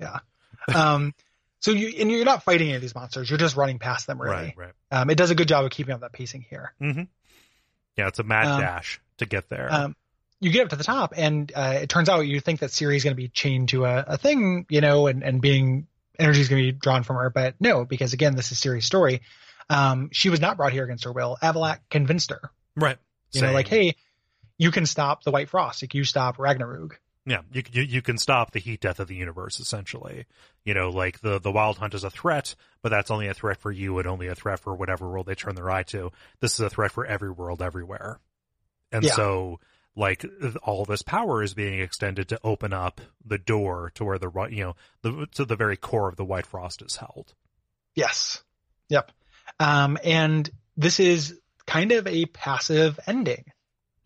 Yeah. 0.00 0.18
yeah. 0.68 0.92
Um, 0.94 1.14
so 1.60 1.70
you, 1.72 1.92
and 2.00 2.10
you're 2.10 2.24
not 2.24 2.42
fighting 2.42 2.68
any 2.68 2.76
of 2.76 2.82
these 2.82 2.94
monsters. 2.94 3.28
You're 3.28 3.38
just 3.38 3.56
running 3.56 3.78
past 3.78 4.06
them 4.06 4.20
really. 4.20 4.54
Right. 4.56 4.56
Right. 4.56 4.72
Um, 4.90 5.10
it 5.10 5.16
does 5.16 5.30
a 5.30 5.34
good 5.34 5.48
job 5.48 5.64
of 5.64 5.70
keeping 5.70 5.94
up 5.94 6.00
that 6.00 6.12
pacing 6.12 6.46
here. 6.48 6.72
Mm-hmm. 6.80 7.02
Yeah. 7.96 8.08
It's 8.08 8.18
a 8.18 8.22
mad 8.22 8.46
Um, 8.46 8.60
dash 8.60 9.00
to 9.18 9.26
get 9.26 9.48
there. 9.48 9.68
Um, 9.72 9.96
you 10.40 10.50
get 10.50 10.64
up 10.64 10.70
to 10.70 10.76
the 10.76 10.84
top 10.84 11.14
and, 11.16 11.50
uh, 11.54 11.78
it 11.82 11.88
turns 11.88 12.08
out 12.08 12.20
you 12.20 12.40
think 12.40 12.60
that 12.60 12.70
Ciri 12.70 12.94
is 12.94 13.02
going 13.02 13.12
to 13.12 13.20
be 13.20 13.28
chained 13.28 13.70
to 13.70 13.84
a, 13.86 14.04
a 14.06 14.18
thing, 14.18 14.66
you 14.68 14.80
know, 14.80 15.08
and, 15.08 15.24
and 15.24 15.40
being 15.40 15.88
energy 16.18 16.40
is 16.40 16.48
going 16.48 16.62
to 16.64 16.72
be 16.72 16.78
drawn 16.78 17.02
from 17.02 17.16
her. 17.16 17.30
But 17.30 17.54
no, 17.58 17.84
because 17.84 18.12
again, 18.12 18.36
this 18.36 18.52
is 18.52 18.60
Ciri's 18.60 18.84
story. 18.84 19.22
Um, 19.68 20.10
she 20.12 20.30
was 20.30 20.40
not 20.40 20.56
brought 20.56 20.72
here 20.72 20.84
against 20.84 21.04
her 21.04 21.12
will. 21.12 21.36
Avallac'h 21.42 21.80
convinced 21.90 22.30
her, 22.30 22.40
right. 22.76 22.96
you 23.32 23.42
know, 23.42 23.52
like, 23.52 23.68
Hey, 23.68 23.96
you 24.56 24.70
can 24.70 24.86
stop 24.86 25.24
the 25.24 25.30
White 25.30 25.48
Frost. 25.48 25.82
Like 25.82 25.94
you 25.94 26.04
stop 26.04 26.38
Ragnarok. 26.38 27.00
Yeah, 27.28 27.42
you, 27.52 27.62
you 27.72 27.82
you 27.82 28.02
can 28.02 28.16
stop 28.18 28.52
the 28.52 28.58
heat 28.58 28.80
death 28.80 29.00
of 29.00 29.08
the 29.08 29.14
universe 29.14 29.60
essentially. 29.60 30.26
You 30.64 30.74
know, 30.74 30.90
like 30.90 31.20
the 31.20 31.38
the 31.38 31.52
wild 31.52 31.78
hunt 31.78 31.94
is 31.94 32.04
a 32.04 32.10
threat, 32.10 32.54
but 32.82 32.88
that's 32.88 33.10
only 33.10 33.28
a 33.28 33.34
threat 33.34 33.58
for 33.60 33.70
you 33.70 33.98
and 33.98 34.06
only 34.06 34.28
a 34.28 34.34
threat 34.34 34.60
for 34.60 34.74
whatever 34.74 35.08
world 35.08 35.26
they 35.26 35.34
turn 35.34 35.54
their 35.54 35.70
eye 35.70 35.82
to. 35.84 36.10
This 36.40 36.54
is 36.54 36.60
a 36.60 36.70
threat 36.70 36.92
for 36.92 37.04
every 37.04 37.30
world 37.30 37.60
everywhere. 37.62 38.18
And 38.92 39.04
Yeah. 39.04 39.14
so 39.14 39.60
like 39.96 40.24
all 40.62 40.84
this 40.84 41.02
power 41.02 41.42
is 41.42 41.54
being 41.54 41.80
extended 41.80 42.28
to 42.28 42.40
open 42.44 42.72
up 42.72 43.00
the 43.26 43.38
door 43.38 43.90
to 43.96 44.04
where 44.04 44.18
the 44.18 44.30
you 44.50 44.64
know 44.64 44.76
the 45.02 45.26
to 45.32 45.44
the 45.44 45.56
very 45.56 45.76
core 45.76 46.08
of 46.08 46.16
the 46.16 46.24
white 46.24 46.46
frost 46.46 46.82
is 46.82 46.96
held. 46.96 47.34
Yes. 47.94 48.42
Yep. 48.88 49.12
Um, 49.60 49.98
and 50.04 50.48
this 50.76 51.00
is 51.00 51.38
kind 51.66 51.92
of 51.92 52.06
a 52.06 52.26
passive 52.26 52.98
ending 53.06 53.44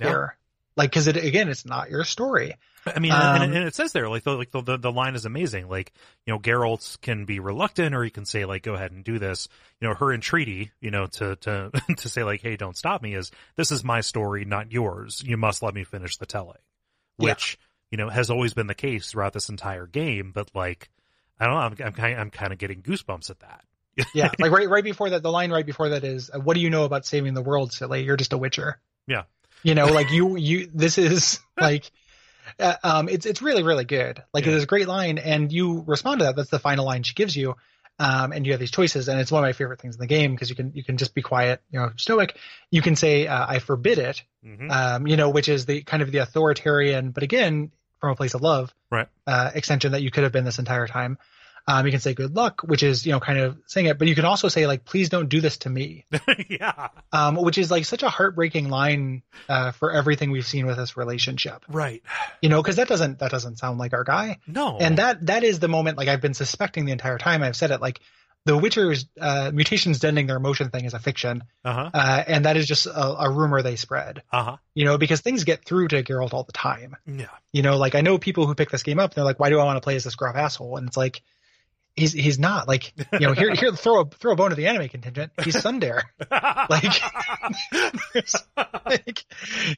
Yeah. 0.01 0.09
here. 0.09 0.37
Like, 0.77 0.91
cause 0.93 1.07
it, 1.07 1.17
again, 1.17 1.49
it's 1.51 1.67
not 1.67 1.91
your 1.91 2.03
story. 2.05 2.55
I 2.85 2.99
mean, 2.99 3.13
Um, 3.13 3.43
and, 3.43 3.55
and 3.55 3.65
it 3.69 3.75
says 3.75 3.93
there, 3.93 4.09
like 4.09 4.25
the 4.25 4.33
like 4.33 4.51
the, 4.51 4.61
the 4.61 4.77
the 4.77 4.93
line 4.93 5.15
is 5.15 5.25
amazing. 5.25 5.69
Like 5.69 5.93
you 6.27 6.33
know, 6.33 6.39
Geralt 6.41 7.01
can 7.01 7.25
be 7.25 7.39
reluctant, 7.39 7.95
or 7.95 8.03
he 8.03 8.11
can 8.11 8.25
say 8.25 8.45
like, 8.45 8.63
"Go 8.65 8.75
ahead 8.75 8.91
and 8.93 9.05
do 9.05 9.19
this." 9.19 9.49
You 9.81 9.89
know, 9.89 9.95
her 9.95 10.13
entreaty, 10.13 10.73
you 10.81 10.91
know, 10.91 11.07
to 11.07 11.37
to 11.37 11.71
to 11.97 12.09
say 12.09 12.25
like, 12.25 12.41
"Hey, 12.43 12.57
don't 12.57 12.77
stop 12.77 13.01
me," 13.03 13.15
is 13.15 13.31
this 13.57 13.71
is 13.71 13.85
my 13.85 14.01
story, 14.01 14.45
not 14.45 14.73
yours. 14.73 15.23
You 15.25 15.37
must 15.37 15.63
let 15.63 15.75
me 15.75 15.85
finish 15.85 16.17
the 16.17 16.27
telling, 16.27 16.59
Yeah. 17.19 17.31
which 17.31 17.59
you 17.91 17.99
know 17.99 18.09
has 18.09 18.31
always 18.31 18.53
been 18.55 18.67
the 18.67 18.75
case 18.75 19.11
throughout 19.11 19.33
this 19.33 19.49
entire 19.49 19.87
game. 19.87 20.33
But 20.35 20.51
like, 20.55 20.91
I 21.39 21.47
don't 21.47 21.55
know, 21.55 21.61
I'm 21.61 21.87
I'm 21.89 21.93
kind 21.93 22.19
I'm 22.19 22.31
kind 22.31 22.53
of 22.53 22.59
getting 22.59 22.83
goosebumps 22.83 23.31
at 23.31 23.41
that. 23.41 23.65
Yeah. 24.15 24.31
like 24.41 24.51
right, 24.51 24.69
right 24.69 24.83
before 24.83 25.11
that, 25.11 25.23
the 25.23 25.31
line 25.31 25.53
right 25.53 25.67
before 25.67 25.91
that 25.91 26.03
is, 26.03 26.31
what 26.35 26.55
do 26.55 26.61
you 26.61 26.71
know 26.71 26.85
about 26.85 27.05
saving 27.07 27.35
the 27.35 27.43
world, 27.43 27.73
silly? 27.75 28.03
You're 28.03 28.17
just 28.17 28.33
a 28.33 28.39
witcher. 28.39 28.81
Yeah. 29.07 29.25
You 29.63 29.75
know, 29.77 29.87
like 29.87 30.11
you, 30.11 30.37
you, 30.37 30.69
this 30.73 30.97
is 30.97 31.39
like, 31.61 31.91
uh, 32.59 32.75
um, 32.83 33.09
it's, 33.09 33.27
it's 33.27 33.43
really, 33.43 33.63
really 33.63 33.85
good. 33.85 34.23
Like 34.33 34.47
Yeah. 34.47 34.53
it 34.53 34.57
is 34.57 34.63
a 34.65 34.67
great 34.67 34.89
line 34.89 35.19
and 35.19 35.53
you 35.53 35.83
respond 35.87 36.21
to 36.21 36.27
that. 36.27 36.37
That's 36.37 36.51
the 36.51 36.59
final 36.59 36.85
line 36.85 37.03
she 37.03 37.15
gives 37.15 37.37
you. 37.37 37.57
Um, 37.99 38.33
and 38.33 38.45
you 38.47 38.53
have 38.53 38.61
these 38.61 38.71
choices 38.71 39.09
and 39.09 39.21
it's 39.21 39.31
one 39.31 39.45
of 39.45 39.47
my 39.49 39.53
favorite 39.53 39.81
things 39.81 39.95
in 39.97 40.01
the 40.01 40.07
game 40.07 40.33
because 40.33 40.51
you 40.51 40.57
can, 40.57 40.73
you 40.75 40.83
can 40.83 40.97
just 40.97 41.15
be 41.15 41.23
quiet, 41.23 41.61
you 41.71 41.79
know, 41.79 41.93
stoic. 41.97 42.37
You 42.71 42.83
can 42.83 42.97
say, 42.97 43.27
uh, 43.27 43.47
I 43.49 43.59
forbid 43.59 43.99
it, 43.99 44.23
Mhm. 44.45 44.71
um, 44.71 45.07
you 45.07 45.17
know, 45.17 45.31
which 45.31 45.49
is 45.49 45.67
the 45.67 45.83
kind 45.83 46.03
of 46.03 46.11
the 46.11 46.19
authoritarian, 46.19 47.11
but 47.11 47.23
again, 47.23 47.71
from 48.01 48.11
a 48.11 48.17
place 48.17 48.35
of 48.35 48.41
love, 48.41 48.75
Right. 48.91 49.09
uh, 49.27 49.51
extension 49.55 49.93
that 49.93 50.03
you 50.03 50.11
could 50.11 50.25
have 50.25 50.33
been 50.33 50.45
this 50.45 50.59
entire 50.59 50.87
time. 50.89 51.19
Um, 51.67 51.87
you 51.87 51.93
can 51.93 52.01
say 52.01 52.13
good 52.13 52.35
luck, 52.35 52.63
which 52.63 52.83
is, 52.83 53.07
you 53.07 53.13
know, 53.13 53.21
kind 53.21 53.39
of 53.39 53.57
saying 53.67 53.87
it, 53.87 53.99
but 53.99 54.09
you 54.09 54.15
can 54.17 54.25
also 54.25 54.49
say 54.49 54.67
like, 54.67 54.85
please 54.85 55.09
don't 55.09 55.29
do 55.29 55.41
this 55.41 55.59
to 55.59 55.71
me. 55.71 56.05
yeah. 56.51 56.89
Um, 57.13 57.37
which 57.37 57.57
is 57.57 57.71
like 57.71 57.85
such 57.85 58.03
a 58.03 58.09
heartbreaking 58.09 58.69
line, 58.69 59.23
uh, 59.49 59.71
for 59.71 59.93
everything 59.93 60.33
we've 60.33 60.47
seen 60.47 60.67
with 60.67 60.77
this 60.77 60.97
relationship, 60.97 61.65
Right. 61.69 62.03
you 62.41 62.49
know, 62.49 62.61
cause 62.63 62.77
that 62.77 62.89
doesn't, 62.89 63.21
that 63.21 63.31
doesn't 63.31 63.59
sound 63.59 63.79
like 63.79 63.93
our 63.93 64.03
guy. 64.05 64.39
No. 64.47 64.77
And 64.79 64.99
that, 64.99 65.25
that 65.27 65.45
is 65.45 65.61
the 65.61 65.69
moment, 65.69 65.99
like 65.99 66.09
I've 66.09 66.21
been 66.21 66.35
suspecting 66.35 66.85
the 66.85 66.93
entire 66.93 67.19
time. 67.19 67.43
I've 67.45 67.55
said 67.57 67.71
it 67.71 67.81
like 67.81 68.01
the 68.45 68.57
Witcher's, 68.59 69.07
uh, 69.21 69.53
mutations 69.55 70.01
deadening 70.01 70.27
their 70.27 70.39
emotion 70.39 70.71
thing 70.71 70.85
is 70.85 70.95
a 70.95 70.99
fiction. 70.99 71.45
Uh 71.65 71.73
huh. 71.73 71.91
Uh, 71.95 72.25
and 72.27 72.45
that 72.45 72.57
is 72.57 72.67
just 72.67 72.87
a, 72.87 73.21
a 73.21 73.31
rumor 73.31 73.63
they 73.63 73.77
spread, 73.77 74.25
Uh 74.33 74.43
huh. 74.43 74.57
you 74.75 74.85
know, 74.85 74.99
because 74.99 75.21
things 75.21 75.45
get 75.45 75.65
through 75.65 75.87
to 75.89 76.03
Geralt 76.03 76.33
all 76.33 76.43
the 76.43 76.51
time. 76.51 76.97
Yeah. 77.07 77.27
You 77.53 77.63
know, 77.63 77.77
like 77.77 77.95
I 77.95 78.01
know 78.01 78.19
people 78.19 78.49
who 78.49 78.57
pick 78.57 78.71
this 78.71 78.83
game 78.83 78.99
up, 78.99 79.15
they're 79.15 79.23
like, 79.23 79.39
why 79.39 79.49
do 79.49 79.61
I 79.61 79.65
want 79.65 79.77
to 79.77 79.81
play 79.81 79.95
as 79.95 80.03
this 80.03 80.17
gruff 80.17 80.35
asshole? 80.35 80.77
And 80.77 80.89
it's 80.89 80.97
like, 80.97 81.23
he's, 81.97 82.13
he's 82.13 82.39
not 82.39 82.69
like, 82.69 82.93
you 83.13 83.27
know, 83.27 83.33
here, 83.33 83.53
here, 83.55 83.73
throw 83.77 84.01
a, 84.01 84.05
throw 84.07 84.33
a 84.33 84.37
bone 84.37 84.51
to 84.51 84.57
the 84.57 84.67
anime 84.69 84.89
contingent. 84.89 85.33
He's 85.43 85.57
tsundere. 85.57 86.03
like, 86.31 87.03
like, 88.87 89.25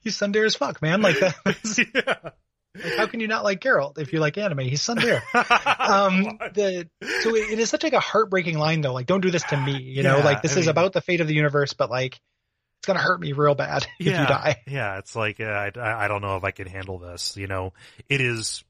he's 0.02 0.16
tsundere 0.18 0.46
as 0.46 0.54
fuck, 0.54 0.80
man. 0.82 1.02
Like 1.02 1.18
that. 1.20 1.34
Like, 2.76 2.94
how 2.96 3.06
can 3.06 3.20
you 3.20 3.28
not 3.28 3.44
like 3.44 3.60
Geralt 3.60 3.98
if 3.98 4.12
you 4.12 4.18
like 4.18 4.36
anime? 4.36 4.58
He's 4.60 4.82
tsundere. 4.82 5.20
um, 5.78 6.38
the, 6.54 6.88
so 7.22 7.34
it, 7.36 7.52
it 7.52 7.58
is 7.60 7.70
such 7.70 7.84
like 7.84 7.92
a 7.92 8.00
heartbreaking 8.00 8.58
line 8.58 8.80
though. 8.80 8.92
Like, 8.92 9.06
don't 9.06 9.20
do 9.20 9.30
this 9.30 9.44
to 9.44 9.56
me, 9.56 9.80
you 9.80 10.02
know, 10.02 10.18
Yeah, 10.18 10.24
like 10.24 10.42
this 10.42 10.56
I 10.56 10.60
is 10.60 10.66
mean- 10.66 10.70
about 10.70 10.92
the 10.92 11.00
fate 11.00 11.20
of 11.20 11.28
the 11.28 11.34
universe, 11.34 11.72
but 11.72 11.88
like, 11.88 12.18
it's 12.80 12.86
gonna 12.88 12.98
hurt 12.98 13.18
me 13.20 13.32
real 13.32 13.54
bad 13.54 13.86
if 13.98 14.06
yeah, 14.06 14.20
you 14.20 14.26
die. 14.26 14.56
Yeah, 14.66 14.98
it's 14.98 15.16
like 15.16 15.40
uh, 15.40 15.44
I, 15.44 15.70
I 16.04 16.08
don't 16.08 16.20
know 16.20 16.36
if 16.36 16.44
I 16.44 16.50
can 16.50 16.66
handle 16.66 16.98
this. 16.98 17.34
You 17.36 17.46
know, 17.46 17.72
it 18.10 18.20
is. 18.20 18.62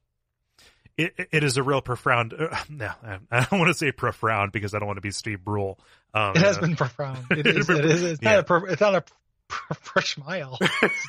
It, 0.96 1.14
it 1.32 1.42
is 1.44 1.56
a 1.56 1.62
real 1.62 1.80
profound. 1.80 2.32
Uh, 2.34 2.56
no, 2.68 2.90
I 3.30 3.46
don't 3.50 3.58
want 3.58 3.68
to 3.70 3.74
say 3.74 3.90
profound 3.92 4.52
because 4.52 4.74
I 4.74 4.78
don't 4.78 4.86
want 4.86 4.96
to 4.98 5.02
be 5.02 5.10
Steve 5.10 5.44
Brule. 5.44 5.78
Um, 6.12 6.32
It 6.36 6.42
has 6.42 6.58
uh, 6.58 6.60
been 6.62 6.76
profound. 6.76 7.26
It 7.30 7.46
is. 7.46 7.68
It 7.68 7.84
is. 7.84 8.02
It's 8.02 8.22
not 8.22 8.30
Yeah. 8.32 8.38
a. 8.38 8.42
pro- 8.44 8.64
It's 8.66 8.80
not 8.80 8.94
a 8.94 9.04
fresh 9.74 10.14
smile 10.14 10.56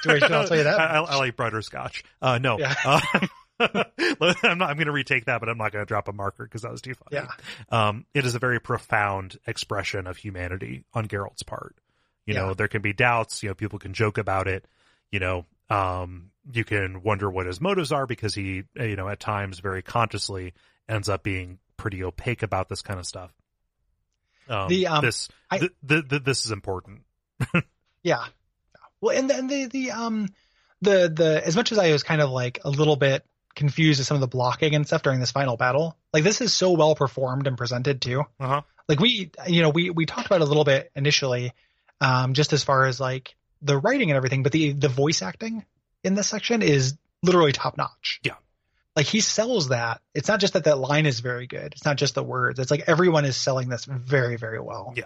situation. 0.02 0.34
I'll 0.34 0.48
tell 0.48 0.58
you 0.58 0.64
that. 0.64 0.80
I, 0.80 0.98
I, 1.00 1.16
like 1.18 1.36
butterscotch. 1.36 2.04
Uh, 2.22 2.38
no, 2.40 2.58
Yeah. 2.60 2.74
uh, 2.84 3.00
I'm 3.60 4.58
not. 4.58 4.70
I'm 4.70 4.76
going 4.76 4.88
to 4.88 4.92
retake 4.92 5.26
that, 5.26 5.40
but 5.40 5.48
I'm 5.50 5.58
not 5.58 5.72
going 5.72 5.84
to 5.84 5.88
drop 5.88 6.08
a 6.08 6.14
marker 6.14 6.44
because 6.44 6.64
that 6.64 6.72
was 6.72 6.82
too 6.82 6.94
funny. 6.96 7.24
Yeah. 7.24 7.28
Um, 7.70 8.06
it 8.14 8.26
is 8.26 8.36
a 8.36 8.40
very 8.40 8.60
profound 8.60 9.38
expression 9.48 10.08
of 10.08 10.18
humanity 10.18 10.84
on 10.94 11.08
Geralt's 11.08 11.44
part. 11.44 11.76
You 12.26 12.34
know, 12.34 12.54
there 12.56 12.68
can 12.68 12.82
be 12.82 12.92
doubts. 12.92 13.44
You 13.44 13.50
know, 13.50 13.56
people 13.56 13.78
can 13.80 13.94
joke 13.94 14.18
about 14.18 14.48
it. 14.48 14.66
You 15.12 15.20
know, 15.20 15.46
um, 15.70 16.32
you 16.52 16.64
can 16.64 17.02
wonder 17.04 17.30
what 17.30 17.46
his 17.46 17.60
motives 17.60 17.92
are 17.92 18.06
because 18.06 18.36
he, 18.36 18.64
you 18.76 18.96
know, 18.96 19.08
at 19.10 19.20
times 19.20 19.60
very 19.60 19.82
consciously 19.82 20.54
ends 20.88 21.10
up 21.10 21.24
being 21.24 21.60
pretty 21.78 22.04
opaque 22.04 22.44
about 22.44 22.70
this 22.70 22.82
kind 22.82 23.00
of 23.00 23.06
stuff. 23.06 23.32
Um, 24.48 24.68
The, 24.70 24.88
um, 24.88 25.04
this, 25.04 25.28
I- 25.50 25.60
th- 25.60 25.72
th- 25.88 26.08
th- 26.08 26.24
this 26.24 26.46
is 26.46 26.52
important. 26.52 27.02
Yeah. 28.04 28.24
Well, 29.02 29.18
and 29.18 29.28
then 29.28 29.48
the 29.48 29.66
the 29.66 29.92
um 29.92 30.28
the 30.82 31.12
the 31.12 31.42
as 31.44 31.56
much 31.56 31.72
as 31.72 31.80
I 31.80 31.92
was 31.92 32.04
kind 32.04 32.22
of 32.22 32.30
like 32.30 32.60
a 32.64 32.70
little 32.70 32.96
bit 32.96 33.26
confused 33.56 34.00
with 34.00 34.06
some 34.06 34.14
of 34.16 34.22
the 34.22 34.28
blocking 34.28 34.76
and 34.76 34.86
stuff 34.86 35.02
during 35.02 35.20
this 35.20 35.32
final 35.32 35.58
battle, 35.58 35.98
like 36.14 36.24
this 36.24 36.40
is 36.40 36.54
so 36.54 36.74
well 36.74 36.94
performed 36.94 37.48
and 37.48 37.58
presented 37.58 38.02
too. 38.02 38.22
Uh 38.40 38.48
huh. 38.48 38.62
Like 38.88 39.00
we 39.00 39.32
you 39.48 39.64
know 39.64 39.72
we 39.72 39.90
we 39.90 40.06
talked 40.06 40.28
about 40.28 40.42
it 40.42 40.44
a 40.44 40.48
little 40.48 40.64
bit 40.66 40.92
initially, 40.96 41.52
um 42.00 42.36
just 42.36 42.54
as 42.54 42.64
far 42.64 42.86
as 42.86 43.00
like 43.00 43.36
the 43.64 43.76
writing 43.76 44.12
and 44.12 44.18
everything, 44.18 44.44
but 44.44 44.52
the 44.52 44.74
the 44.74 44.88
voice 44.90 45.24
acting 45.24 45.66
in 46.06 46.14
this 46.16 46.28
section 46.30 46.62
is 46.62 46.96
literally 47.24 47.52
top 47.52 47.78
notch. 47.78 48.20
Yeah. 48.24 48.34
Like 48.96 49.06
he 49.08 49.20
sells 49.20 49.70
that. 49.70 50.00
It's 50.14 50.30
not 50.30 50.40
just 50.40 50.54
that 50.54 50.64
that 50.66 50.78
line 50.78 51.06
is 51.06 51.20
very 51.20 51.48
good. 51.48 51.74
It's 51.74 51.84
not 51.86 51.98
just 51.98 52.16
the 52.16 52.24
words. 52.24 52.60
It's 52.60 52.72
like 52.72 52.84
everyone 52.88 53.26
is 53.26 53.36
selling 53.36 53.68
this 53.68 53.84
very 53.86 54.38
very 54.38 54.60
well. 54.62 54.94
Yeah. 54.96 55.06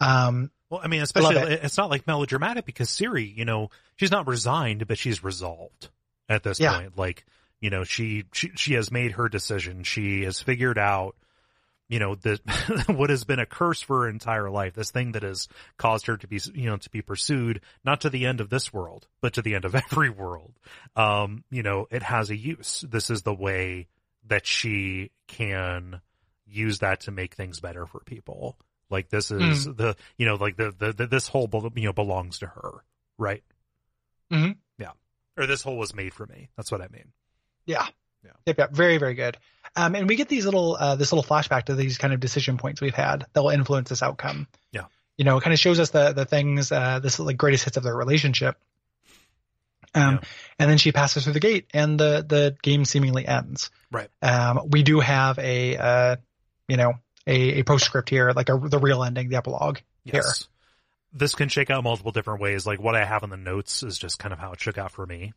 Um 0.00 0.50
Well, 0.70 0.80
I 0.82 0.88
mean, 0.88 1.02
especially 1.02 1.36
it. 1.36 1.60
it's 1.64 1.76
not 1.76 1.90
like 1.90 2.06
melodramatic 2.06 2.64
because 2.64 2.88
Ciri, 2.88 3.34
you 3.36 3.44
know, 3.44 3.70
she's 3.96 4.10
not 4.10 4.26
resigned, 4.26 4.86
but 4.86 4.98
she's 4.98 5.22
resolved 5.24 5.88
at 6.28 6.42
this 6.42 6.60
Yeah. 6.60 6.78
point. 6.78 6.98
Like, 6.98 7.24
you 7.60 7.70
know, 7.70 7.84
she, 7.84 8.24
she 8.32 8.50
she 8.54 8.74
has 8.74 8.90
made 8.90 9.12
her 9.12 9.28
decision. 9.28 9.82
She 9.82 10.24
has 10.24 10.40
figured 10.40 10.78
out, 10.78 11.16
you 11.88 11.98
know, 11.98 12.14
the 12.14 12.38
what 12.94 13.10
has 13.10 13.24
been 13.24 13.38
a 13.38 13.46
curse 13.46 13.80
for 13.80 14.02
her 14.02 14.08
entire 14.08 14.50
life. 14.50 14.74
This 14.74 14.90
thing 14.90 15.12
that 15.12 15.22
has 15.22 15.48
caused 15.76 16.06
her 16.06 16.16
to 16.18 16.28
be, 16.28 16.40
you 16.54 16.66
know, 16.66 16.76
to 16.76 16.90
be 16.90 17.02
pursued 17.02 17.60
not 17.84 18.02
to 18.02 18.10
the 18.10 18.26
end 18.26 18.40
of 18.40 18.50
this 18.50 18.72
world, 18.72 19.06
but 19.20 19.34
to 19.34 19.42
the 19.42 19.54
end 19.54 19.64
of 19.64 19.74
every 19.90 20.10
world. 20.10 20.52
Um, 20.96 21.44
you 21.50 21.62
know, 21.62 21.86
it 21.90 22.02
has 22.02 22.30
a 22.30 22.36
use. 22.36 22.84
This 22.88 23.10
is 23.10 23.22
the 23.22 23.34
way 23.34 23.88
that 24.26 24.46
she 24.46 25.10
can 25.26 26.00
use 26.46 26.80
that 26.80 27.00
to 27.00 27.10
make 27.10 27.34
things 27.34 27.60
better 27.60 27.86
for 27.86 28.00
people. 28.00 28.58
Like 28.90 29.08
this 29.10 29.30
is 29.30 29.64
the, 29.64 29.96
you 30.16 30.26
know, 30.26 30.36
like 30.36 30.56
the, 30.56 30.74
the, 30.76 30.92
the 30.92 31.06
this 31.06 31.28
whole, 31.28 31.48
you 31.74 31.84
know, 31.84 31.92
belongs 31.92 32.38
to 32.38 32.46
her, 32.46 32.84
right? 33.18 33.42
mm-hmm. 34.32 34.52
Yeah. 34.78 34.92
Or 35.36 35.46
this 35.46 35.62
whole 35.62 35.76
was 35.76 35.94
made 35.94 36.14
for 36.14 36.26
me. 36.26 36.48
That's 36.56 36.72
what 36.72 36.80
I 36.80 36.88
mean. 36.88 37.12
Yeah. 37.66 37.86
Yeah. 38.24 38.32
Yep, 38.46 38.58
yep. 38.58 38.72
Very, 38.72 38.98
very 38.98 39.14
good. 39.14 39.36
Um, 39.76 39.94
and 39.94 40.08
we 40.08 40.16
get 40.16 40.28
these 40.28 40.44
little, 40.44 40.76
uh, 40.78 40.96
this 40.96 41.12
little 41.12 41.24
flashback 41.24 41.64
to 41.64 41.74
these 41.74 41.98
kind 41.98 42.12
of 42.12 42.20
decision 42.20 42.58
points 42.58 42.80
we've 42.80 42.94
had 42.94 43.26
that 43.32 43.42
will 43.42 43.50
influence 43.50 43.88
this 43.88 44.02
outcome. 44.02 44.46
Yeah. 44.72 44.84
You 45.16 45.24
know, 45.24 45.36
it 45.36 45.42
kind 45.42 45.52
of 45.52 45.58
shows 45.58 45.80
us 45.80 45.90
the, 45.90 46.12
the 46.12 46.24
things, 46.24 46.72
uh, 46.72 47.00
this 47.00 47.18
like 47.18 47.36
greatest 47.36 47.64
hits 47.64 47.76
of 47.76 47.82
their 47.82 47.96
relationship. 47.96 48.56
Um, 49.94 50.14
Yeah. 50.14 50.28
and 50.58 50.70
then 50.70 50.78
she 50.78 50.92
passes 50.92 51.24
through 51.24 51.32
the 51.32 51.40
gate 51.40 51.66
and 51.72 51.98
the, 51.98 52.24
the 52.26 52.56
game 52.62 52.84
seemingly 52.84 53.26
ends. 53.26 53.70
Right. 53.90 54.08
Um, 54.22 54.68
we 54.70 54.82
do 54.82 55.00
have 55.00 55.38
a, 55.38 55.76
uh, 55.76 56.16
you 56.68 56.76
know, 56.76 56.94
a, 57.26 57.60
a 57.60 57.62
postscript 57.62 58.10
here, 58.10 58.32
like 58.32 58.48
a, 58.48 58.58
the 58.58 58.78
real 58.78 59.02
ending, 59.02 59.28
the 59.28 59.36
epilogue 59.36 59.78
here. 60.04 60.22
Yes. 60.22 60.48
This 61.12 61.34
can 61.34 61.48
shake 61.48 61.70
out 61.70 61.84
multiple 61.84 62.12
different 62.12 62.40
ways. 62.40 62.66
Like 62.66 62.80
what 62.80 62.94
I 62.94 63.04
have 63.04 63.22
in 63.22 63.30
the 63.30 63.36
notes 63.36 63.82
is 63.82 63.98
just 63.98 64.18
kind 64.18 64.32
of 64.32 64.38
how 64.38 64.52
it 64.52 64.60
shook 64.60 64.76
out 64.76 64.92
for 64.92 65.06
me. 65.06 65.32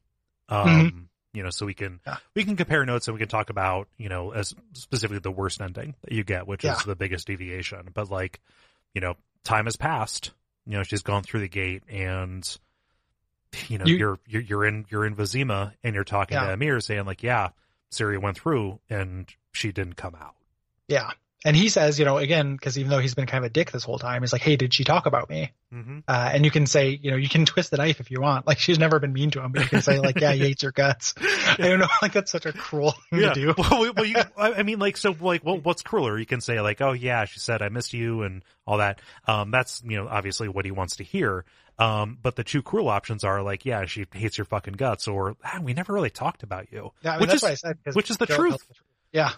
Um, 0.49 1.09
you 1.33 1.43
know, 1.43 1.49
so 1.49 1.65
we 1.65 1.73
can. 1.73 1.99
Yeah. 2.05 2.17
we 2.35 2.43
can 2.43 2.55
compare 2.57 2.85
notes 2.85 3.07
and 3.07 3.15
we 3.15 3.19
can 3.19 3.27
talk 3.29 3.49
about, 3.49 3.87
you 3.97 4.09
know, 4.09 4.31
as 4.31 4.53
specifically 4.73 5.19
the 5.19 5.31
worst 5.31 5.61
ending 5.61 5.95
that 6.03 6.11
you 6.11 6.23
get, 6.23 6.47
which 6.47 6.63
Yeah. 6.63 6.75
is 6.77 6.83
the 6.83 6.95
biggest 6.95 7.27
deviation. 7.27 7.89
But 7.93 8.09
like, 8.11 8.39
you 8.93 9.01
know, 9.01 9.15
time 9.43 9.65
has 9.65 9.75
passed. 9.77 10.31
You 10.65 10.77
know, 10.77 10.83
she's 10.83 11.01
gone 11.03 11.23
through 11.23 11.39
the 11.41 11.47
gate 11.49 11.83
and, 11.89 12.45
you 13.67 13.77
know, 13.77 13.85
you, 13.85 14.07
are 14.07 14.19
you're, 14.27 14.41
you're 14.41 14.65
in, 14.65 14.85
you're 14.89 15.05
in 15.05 15.15
Vizima 15.15 15.73
and 15.83 15.95
you're 15.95 16.03
talking 16.03 16.35
Yeah. 16.37 16.47
to 16.53 16.57
Emhyr 16.57 16.81
saying 16.83 17.05
like, 17.05 17.23
yeah, 17.23 17.49
Ciri 17.91 18.21
went 18.21 18.37
through 18.37 18.79
and 18.89 19.27
she 19.51 19.71
didn't 19.71 19.95
come 19.95 20.15
out. 20.15 20.35
Yeah. 20.87 21.09
And 21.43 21.55
he 21.55 21.69
says, 21.69 21.97
you 21.97 22.05
know, 22.05 22.17
again, 22.17 22.53
because 22.53 22.77
even 22.77 22.91
though 22.91 22.99
he's 22.99 23.15
been 23.15 23.25
kind 23.25 23.43
of 23.43 23.49
a 23.49 23.53
dick 23.53 23.71
this 23.71 23.83
whole 23.83 23.97
time, 23.97 24.21
he's 24.21 24.31
like, 24.31 24.43
hey, 24.43 24.57
did 24.57 24.73
she 24.73 24.83
talk 24.83 25.07
about 25.07 25.27
me? 25.27 25.51
Mm-hmm. 25.73 25.99
Uh, 26.07 26.29
and 26.33 26.45
you 26.45 26.51
can 26.51 26.67
say, 26.67 26.99
you 27.01 27.09
know, 27.09 27.17
you 27.17 27.27
can 27.27 27.45
twist 27.45 27.71
the 27.71 27.77
knife 27.77 27.99
if 27.99 28.11
you 28.11 28.21
want. 28.21 28.45
Like 28.45 28.59
she's 28.59 28.77
never 28.77 28.99
been 28.99 29.11
mean 29.11 29.31
to 29.31 29.41
him, 29.41 29.51
but 29.51 29.63
you 29.63 29.67
can 29.67 29.81
say 29.81 29.99
like, 29.99 30.19
yeah, 30.19 30.33
he 30.33 30.39
hates 30.39 30.61
your 30.61 30.71
guts. 30.71 31.15
I 31.19 31.55
don't 31.57 31.79
know, 31.79 31.87
like 32.01 32.13
that's 32.13 32.31
such 32.31 32.45
a 32.45 32.53
cruel 32.53 32.93
thing 33.09 33.21
to 33.21 33.33
do. 33.33 33.53
Well, 33.57 33.91
well, 33.95 34.05
you, 34.05 34.17
I 34.37 34.61
mean, 34.61 34.77
like, 34.77 34.97
so, 34.97 35.15
like, 35.19 35.43
well, 35.43 35.57
what's 35.57 35.81
crueler? 35.81 36.19
You 36.19 36.27
can 36.27 36.41
say, 36.41 36.61
like, 36.61 36.79
oh 36.79 36.91
yeah, 36.91 37.25
she 37.25 37.39
said 37.39 37.63
I 37.63 37.69
missed 37.69 37.93
you 37.93 38.21
and 38.21 38.43
all 38.67 38.77
that. 38.77 39.01
Um, 39.27 39.49
that's 39.49 39.81
you 39.83 39.97
know 39.97 40.07
obviously 40.07 40.47
what 40.47 40.65
he 40.65 40.71
wants 40.71 40.97
to 40.97 41.03
hear. 41.03 41.45
Um, 41.79 42.19
but 42.21 42.35
the 42.35 42.43
two 42.43 42.61
cruel 42.61 42.89
options 42.89 43.23
are 43.23 43.41
like, 43.41 43.65
yeah, 43.65 43.85
she 43.85 44.05
hates 44.13 44.37
your 44.37 44.45
fucking 44.45 44.73
guts, 44.73 45.07
or 45.07 45.35
ah, 45.43 45.59
we 45.63 45.73
never 45.73 45.93
really 45.93 46.11
talked 46.11 46.43
about 46.43 46.71
you. 46.71 46.91
Yeah, 47.01 47.11
I 47.11 47.13
mean, 47.13 47.21
which 47.21 47.35
is 47.35 47.41
what 47.41 47.51
I 47.51 47.55
said. 47.55 47.77
which 47.93 48.11
is 48.11 48.17
the 48.17 48.27
truth. 48.27 48.59
the 48.67 48.73
truth. 48.73 48.81
Yeah, 49.11 49.31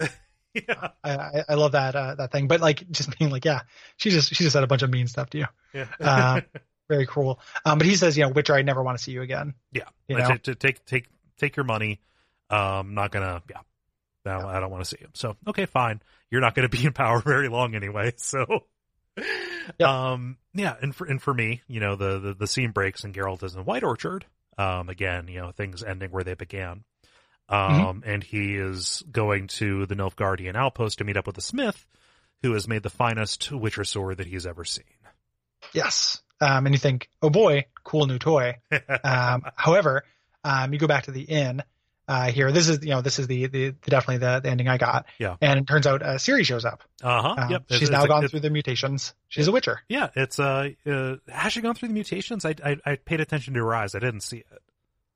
yeah, 0.68 0.90
I, 1.04 1.44
I, 1.50 1.54
love 1.56 1.72
that 1.72 1.96
uh, 1.96 2.16
that 2.16 2.32
thing. 2.32 2.48
But 2.48 2.62
like, 2.62 2.90
just 2.92 3.18
being 3.18 3.32
like, 3.32 3.46
yeah, 3.46 3.62
she 3.98 4.10
just 4.10 4.30
she 4.34 4.44
just 4.44 4.54
said 4.54 4.64
a 4.64 4.68
bunch 4.68 4.84
of 4.84 4.90
mean 4.90 5.08
stuff 5.08 5.30
to 5.32 5.40
you. 5.40 5.46
yeah, 5.74 5.88
Uh, 6.00 6.42
very 6.90 7.06
cruel. 7.06 7.40
Um, 7.66 7.78
but 7.78 7.88
he 7.88 7.96
says, 7.96 8.18
you 8.18 8.24
know, 8.24 8.30
Witcher, 8.30 8.54
I 8.54 8.62
never 8.62 8.84
want 8.84 8.98
to 8.98 9.04
see 9.04 9.12
you 9.12 9.22
again. 9.22 9.54
yeah. 9.72 9.84
you 10.08 10.18
know? 10.18 10.36
to, 10.36 10.56
take 10.56 10.86
take 10.86 11.08
take 11.38 11.56
your 11.56 11.64
money. 11.66 12.02
Um, 12.50 12.94
not 12.94 13.12
gonna, 13.12 13.42
yeah. 13.50 13.62
No, 14.26 14.48
I 14.48 14.60
don't 14.60 14.72
want 14.72 14.84
to 14.84 14.90
see 14.90 15.02
him. 15.02 15.12
So 15.14 15.36
okay, 15.48 15.66
fine. 15.66 16.02
You're 16.30 16.42
not 16.42 16.56
going 16.56 16.70
to 16.70 16.78
be 16.78 16.86
in 16.86 16.94
power 16.94 17.20
very 17.26 17.50
long 17.50 17.76
anyway. 17.76 18.14
So, 18.18 18.66
Yep. 19.80 19.88
um, 19.88 20.38
yeah. 20.54 20.76
And 20.82 20.96
for 20.96 21.06
and 21.06 21.22
for 21.22 21.34
me, 21.34 21.62
you 21.68 21.80
know, 21.80 21.96
the 21.96 22.20
the, 22.20 22.34
the 22.34 22.48
scene 22.48 22.72
breaks 22.72 23.04
and 23.04 23.14
Geralt 23.14 23.44
is 23.44 23.56
in 23.56 23.66
White 23.66 23.84
Orchard. 23.84 24.26
Um, 24.58 24.90
again, 24.90 25.28
you 25.28 25.40
know, 25.40 25.52
things 25.52 25.84
ending 25.84 26.12
where 26.12 26.24
they 26.24 26.34
began. 26.36 26.84
Um, 27.50 28.04
and 28.06 28.24
he 28.24 28.56
is 28.56 29.04
going 29.12 29.48
to 29.48 29.86
the 29.86 29.96
Nilfgaardian 29.96 30.56
outpost 30.56 30.98
to 31.00 31.04
meet 31.04 31.18
up 31.18 31.28
with 31.28 31.36
the 31.36 31.42
smith, 31.42 31.86
who 32.42 32.54
has 32.54 32.68
made 32.68 32.84
the 32.84 32.90
finest 32.90 33.52
Witcher 33.52 33.84
sword 33.84 34.18
that 34.18 34.28
he's 34.28 34.48
ever 34.48 34.66
seen. 34.66 34.84
Yes. 35.74 36.22
Um, 36.42 36.66
and 36.66 36.74
you 36.74 36.80
think, 36.80 37.10
oh 37.22 37.30
boy, 37.30 37.66
cool 37.84 38.06
new 38.08 38.20
toy. 38.20 38.58
Um, 39.04 39.44
however, 39.56 40.04
um, 40.44 40.74
you 40.74 40.80
go 40.80 40.88
back 40.88 41.04
to 41.06 41.12
the 41.12 41.22
inn 41.22 41.64
uh, 42.08 42.32
here. 42.32 42.52
This 42.52 42.68
is 42.68 42.84
you 42.84 42.90
know 42.92 43.02
this 43.02 43.20
is 43.20 43.28
the, 43.28 43.48
the, 43.48 43.70
the 43.70 43.90
definitely 43.90 44.18
the, 44.18 44.40
the 44.42 44.50
ending 44.50 44.68
I 44.68 44.78
got. 44.78 45.06
Yeah. 45.20 45.36
And 45.42 45.60
it 45.60 45.68
turns 45.68 45.88
out 45.88 46.02
uh, 46.02 46.16
Ciri 46.16 46.46
shows 46.46 46.66
up. 46.66 46.84
Uh 47.02 47.22
huh. 47.22 47.36
Um, 47.38 47.52
yep. 47.52 47.64
She's 47.70 47.84
It's- 47.84 47.90
now 47.92 48.00
it's- 48.04 48.08
gone 48.10 48.18
it's- 48.20 48.32
through 48.32 48.40
the 48.42 48.50
mutations. 48.50 49.14
She's 49.30 49.48
a 49.48 49.52
Witcher. 49.52 49.80
Yeah, 49.88 50.10
it's 50.16 50.40
uh, 50.40 50.70
uh, 50.86 51.16
has 51.30 51.54
she 51.54 51.62
gone 51.62 51.76
through 51.76 51.90
the 51.90 51.94
mutations? 51.94 52.46
I, 52.46 52.56
I 52.66 52.78
I 52.86 52.96
paid 52.96 53.22
attention 53.22 53.54
to 53.54 53.60
her 53.62 53.74
eyes. 53.76 53.96
I 53.96 54.00
didn't 54.00 54.22
see 54.22 54.38
it. 54.38 54.62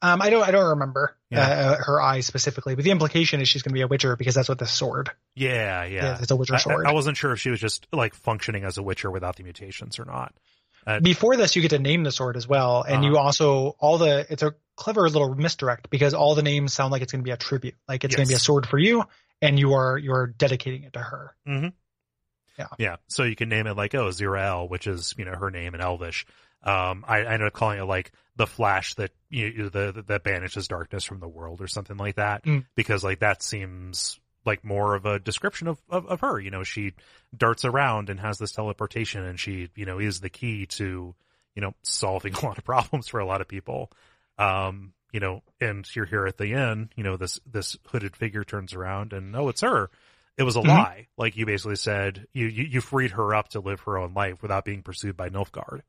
Um, 0.02 0.22
I 0.22 0.30
don't 0.30 0.48
I 0.48 0.52
don't 0.52 0.70
remember 0.70 1.16
Yeah. 1.32 1.40
uh, 1.42 1.76
her 1.84 2.00
eyes 2.02 2.26
specifically, 2.28 2.76
but 2.76 2.84
the 2.84 2.92
implication 2.92 3.42
is 3.42 3.50
she's 3.50 3.64
going 3.64 3.72
to 3.72 3.74
be 3.74 3.82
a 3.82 3.88
Witcher 3.88 4.16
because 4.16 4.36
that's 4.36 4.48
what 4.50 4.60
the 4.60 4.68
sword. 4.68 5.10
Yeah, 5.36 5.86
yeah. 5.86 6.18
It's 6.22 6.30
a 6.32 6.36
Witcher 6.36 6.56
I- 6.56 6.60
sword. 6.60 6.86
I 6.86 6.94
wasn't 6.94 7.18
sure 7.18 7.32
if 7.32 7.40
she 7.40 7.50
was 7.50 7.60
just 7.60 7.88
like 7.92 8.14
functioning 8.14 8.64
as 8.64 8.78
a 8.78 8.84
Witcher 8.84 9.10
without 9.10 9.36
the 9.38 9.44
mutations 9.44 9.98
or 10.00 10.06
not. 10.06 10.34
Uh, 10.86 11.00
Before 11.02 11.36
this, 11.36 11.56
you 11.56 11.62
get 11.62 11.70
to 11.72 11.80
name 11.80 12.04
the 12.04 12.12
sword 12.12 12.38
as 12.38 12.48
well, 12.48 12.82
and 12.84 13.04
you 13.04 13.14
Uh-huh. 13.16 13.22
also 13.26 13.76
all 13.80 13.98
the 13.98 14.26
it's 14.30 14.44
a 14.44 14.54
clever 14.76 15.10
little 15.10 15.34
misdirect 15.36 15.90
because 15.90 16.14
all 16.14 16.36
the 16.36 16.44
names 16.44 16.74
sound 16.74 16.92
like 16.92 17.02
it's 17.02 17.12
going 17.12 17.22
to 17.24 17.28
be 17.28 17.32
a 17.32 17.38
tribute, 17.38 17.76
like 17.90 18.04
it's 18.04 18.16
going 18.16 18.26
to 18.28 18.32
be 18.32 18.36
a 18.36 18.40
sword 18.40 18.66
for 18.68 18.78
you, 18.78 19.04
and 19.42 19.60
you 19.60 19.74
are 19.74 19.98
you 19.98 20.14
are 20.14 20.28
dedicating 20.28 20.84
it 20.84 20.94
to 20.94 21.00
her. 21.00 21.36
hmm 21.46 21.68
Yeah. 22.58 22.68
Yeah. 22.78 22.96
So 23.08 23.24
you 23.24 23.36
can 23.36 23.50
name 23.50 23.68
it 23.68 23.76
like, 23.76 23.96
oh, 23.96 24.08
Zireael, 24.10 24.70
which 24.70 24.88
is, 24.88 25.14
you 25.18 25.26
know, 25.26 25.36
her 25.36 25.52
name 25.52 25.76
in 25.76 25.82
Elvish. 25.82 26.26
Um, 26.64 27.06
I, 27.08 27.20
I 27.20 27.34
ended 27.34 27.48
up 27.48 27.54
calling 27.54 27.80
it 27.80 27.84
like 27.86 28.12
the 28.36 28.48
flash 28.48 28.94
that, 28.96 29.12
you 29.30 29.54
know, 29.54 29.70
the, 29.70 30.04
that 30.08 30.24
banishes 30.24 30.68
darkness 30.68 31.04
from 31.04 31.20
the 31.20 31.28
world 31.28 31.62
or 31.62 31.68
something 31.68 31.98
like 31.98 32.16
that. 32.16 32.44
Mm. 32.44 32.66
Because 32.76 33.04
like 33.04 33.20
that 33.20 33.42
seems 33.42 34.20
like 34.46 34.64
more 34.64 34.96
of 34.96 35.06
a 35.06 35.20
description 35.20 35.68
of, 35.68 35.80
of, 35.90 36.06
of 36.08 36.22
her. 36.22 36.40
You 36.40 36.52
know, 36.52 36.64
she 36.64 36.94
darts 37.36 37.66
around 37.66 38.10
and 38.10 38.20
has 38.20 38.38
this 38.38 38.52
teleportation 38.52 39.24
and 39.24 39.40
she, 39.40 39.70
you 39.76 39.86
know, 39.86 40.00
is 40.00 40.20
the 40.20 40.30
key 40.30 40.66
to, 40.68 41.16
you 41.56 41.62
know, 41.62 41.74
solving 41.84 42.34
a 42.42 42.46
lot 42.46 42.58
of 42.58 42.64
problems 42.64 43.08
for 43.08 43.20
a 43.20 43.26
lot 43.26 43.42
of 43.42 43.48
people. 43.48 43.92
Um, 44.38 44.94
you 45.12 45.20
know, 45.20 45.42
and 45.62 45.88
you're 45.96 46.06
here 46.06 46.28
at 46.28 46.38
the 46.38 46.54
end, 46.54 46.90
you 46.96 47.04
know, 47.04 47.18
this, 47.18 47.40
this 47.50 47.78
hooded 47.88 48.16
figure 48.16 48.44
turns 48.44 48.74
around 48.74 49.14
and, 49.14 49.36
oh, 49.36 49.50
it's 49.50 49.62
her 49.62 49.90
it 50.38 50.44
was 50.44 50.56
a 50.56 50.60
Mhm. 50.60 50.68
lie. 50.68 51.08
Like 51.18 51.36
you 51.36 51.46
basically 51.48 51.78
said, 51.78 52.28
you, 52.32 52.46
you 52.46 52.64
you 52.66 52.82
freed 52.82 53.12
her 53.12 53.34
up 53.34 53.50
to 53.50 53.60
live 53.60 53.80
her 53.82 53.98
own 53.98 54.14
life 54.14 54.42
without 54.44 54.66
being 54.66 54.84
pursued 54.84 55.18
by 55.18 55.30
Nilfgaard. 55.30 55.82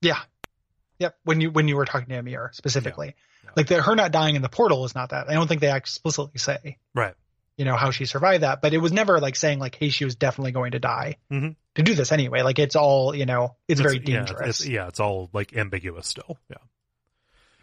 Yeah, 0.00 0.18
Yep. 0.98 1.16
When 1.24 1.40
you 1.40 1.50
when 1.50 1.66
you 1.68 1.76
were 1.76 1.84
talking 1.86 2.08
to 2.08 2.22
Emhyr 2.22 2.54
specifically, 2.54 3.14
like 3.56 3.66
the, 3.66 3.82
her 3.82 3.94
not 3.96 4.12
dying 4.12 4.36
in 4.36 4.42
the 4.42 4.48
portal 4.48 4.84
is 4.84 4.94
not 4.94 5.10
that. 5.10 5.28
I 5.28 5.34
don't 5.34 5.48
think 5.48 5.60
they 5.60 5.72
explicitly 5.74 6.38
say, 6.38 6.78
Right. 6.94 7.14
you 7.56 7.64
know, 7.64 7.74
how 7.76 7.90
she 7.90 8.04
survived 8.06 8.42
that, 8.44 8.62
but 8.62 8.72
it 8.74 8.78
was 8.78 8.92
never 8.92 9.18
like 9.20 9.34
saying 9.36 9.58
like, 9.58 9.74
hey, 9.74 9.88
she 9.88 10.04
was 10.04 10.14
definitely 10.14 10.52
going 10.52 10.72
to 10.72 10.78
die 10.78 11.16
Mhm. 11.32 11.56
to 11.74 11.82
do 11.82 11.94
this 11.94 12.12
anyway. 12.12 12.42
Like 12.42 12.58
it's 12.60 12.76
all, 12.76 13.14
you 13.14 13.26
know, 13.26 13.56
it's, 13.66 13.80
very 13.80 13.98
yeah, 13.98 14.18
dangerous. 14.18 14.60
it's, 14.60 14.68
yeah, 14.68 14.86
it's 14.88 15.00
all 15.00 15.30
like 15.32 15.56
ambiguous 15.56 16.06
still. 16.06 16.38
Yeah. 16.48 16.56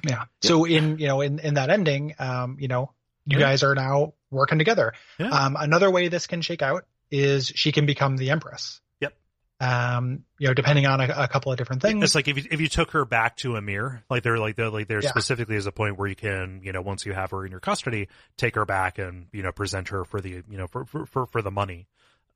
Yeah. 0.07 0.23
So 0.41 0.65
in 0.65 0.97
you 0.97 1.07
know 1.07 1.21
in 1.21 1.39
in 1.39 1.53
that 1.55 1.69
ending, 1.69 2.15
um, 2.19 2.57
you 2.59 2.67
know, 2.67 2.91
you 3.25 3.37
Yeah. 3.39 3.45
guys 3.45 3.63
are 3.63 3.75
now 3.75 4.13
working 4.29 4.57
together. 4.57 4.93
Yeah. 5.19 5.29
Um, 5.29 5.55
another 5.59 5.89
way 5.91 6.07
this 6.09 6.27
can 6.27 6.41
shake 6.41 6.61
out 6.61 6.85
is 7.11 7.47
she 7.55 7.71
can 7.71 7.85
become 7.85 8.17
the 8.17 8.31
empress. 8.31 8.81
Um, 9.61 10.23
you 10.39 10.47
know, 10.47 10.53
depending 10.55 10.87
on 10.87 11.01
a, 11.01 11.07
a 11.15 11.27
couple 11.27 11.51
of 11.51 11.57
different 11.59 11.83
things. 11.83 12.03
It's 12.03 12.15
like 12.15 12.27
if 12.27 12.35
you 12.37 12.43
if 12.49 12.59
you 12.59 12.67
took 12.67 12.91
her 12.91 13.05
back 13.05 13.37
to 13.37 13.49
Emhyr, 13.49 14.01
like 14.09 14.23
there 14.23 14.37
like 14.39 14.55
there 14.55 14.69
like 14.71 14.87
there 14.87 15.01
Yeah. 15.03 15.09
specifically 15.09 15.55
is 15.55 15.67
a 15.67 15.71
point 15.71 15.99
where 15.99 16.07
you 16.07 16.15
can 16.15 16.61
you 16.63 16.71
know 16.71 16.81
once 16.81 17.05
you 17.05 17.13
have 17.13 17.29
her 17.31 17.45
in 17.45 17.51
your 17.51 17.59
custody, 17.59 18.07
take 18.37 18.55
her 18.55 18.65
back 18.65 18.97
and 18.97 19.27
you 19.31 19.43
know 19.43 19.51
present 19.51 19.89
her 19.89 20.03
for 20.03 20.19
the 20.19 20.29
you 20.49 20.57
know 20.57 20.65
for 20.67 20.85
for 20.85 21.27
for, 21.27 21.41
the 21.43 21.51
money. 21.51 21.87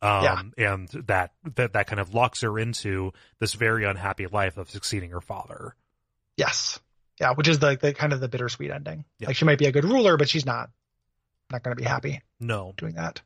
Um, 0.04 0.54
and 0.56 0.88
that, 1.08 1.32
that, 1.56 1.74
that 1.74 1.88
kind 1.88 2.00
of 2.00 2.14
locks 2.14 2.42
her 2.42 2.60
into 2.60 3.12
this 3.40 3.54
very 3.54 3.86
unhappy 3.86 4.28
life 4.28 4.58
of 4.58 4.70
succeeding 4.70 5.10
her 5.12 5.22
father. 5.22 5.76
yes. 6.38 6.80
Yeah, 7.20 7.32
which 7.34 7.48
is 7.48 7.62
like 7.62 7.80
the, 7.80 7.94
kind 7.94 8.12
of 8.14 8.20
the 8.20 8.28
bittersweet 8.28 8.70
ending. 8.72 9.06
Yeah. 9.20 9.28
Like 9.30 9.38
she 9.38 9.46
might 9.46 9.58
be 9.58 9.66
a 9.68 9.72
good 9.72 9.86
ruler, 9.86 10.18
but 10.18 10.28
she's 10.30 10.46
not 10.46 10.70
not 11.50 11.64
going 11.64 11.76
to 11.76 11.82
be 11.82 11.88
happy 11.88 12.22
No. 12.42 12.74
doing 12.78 12.96
that. 12.96 13.22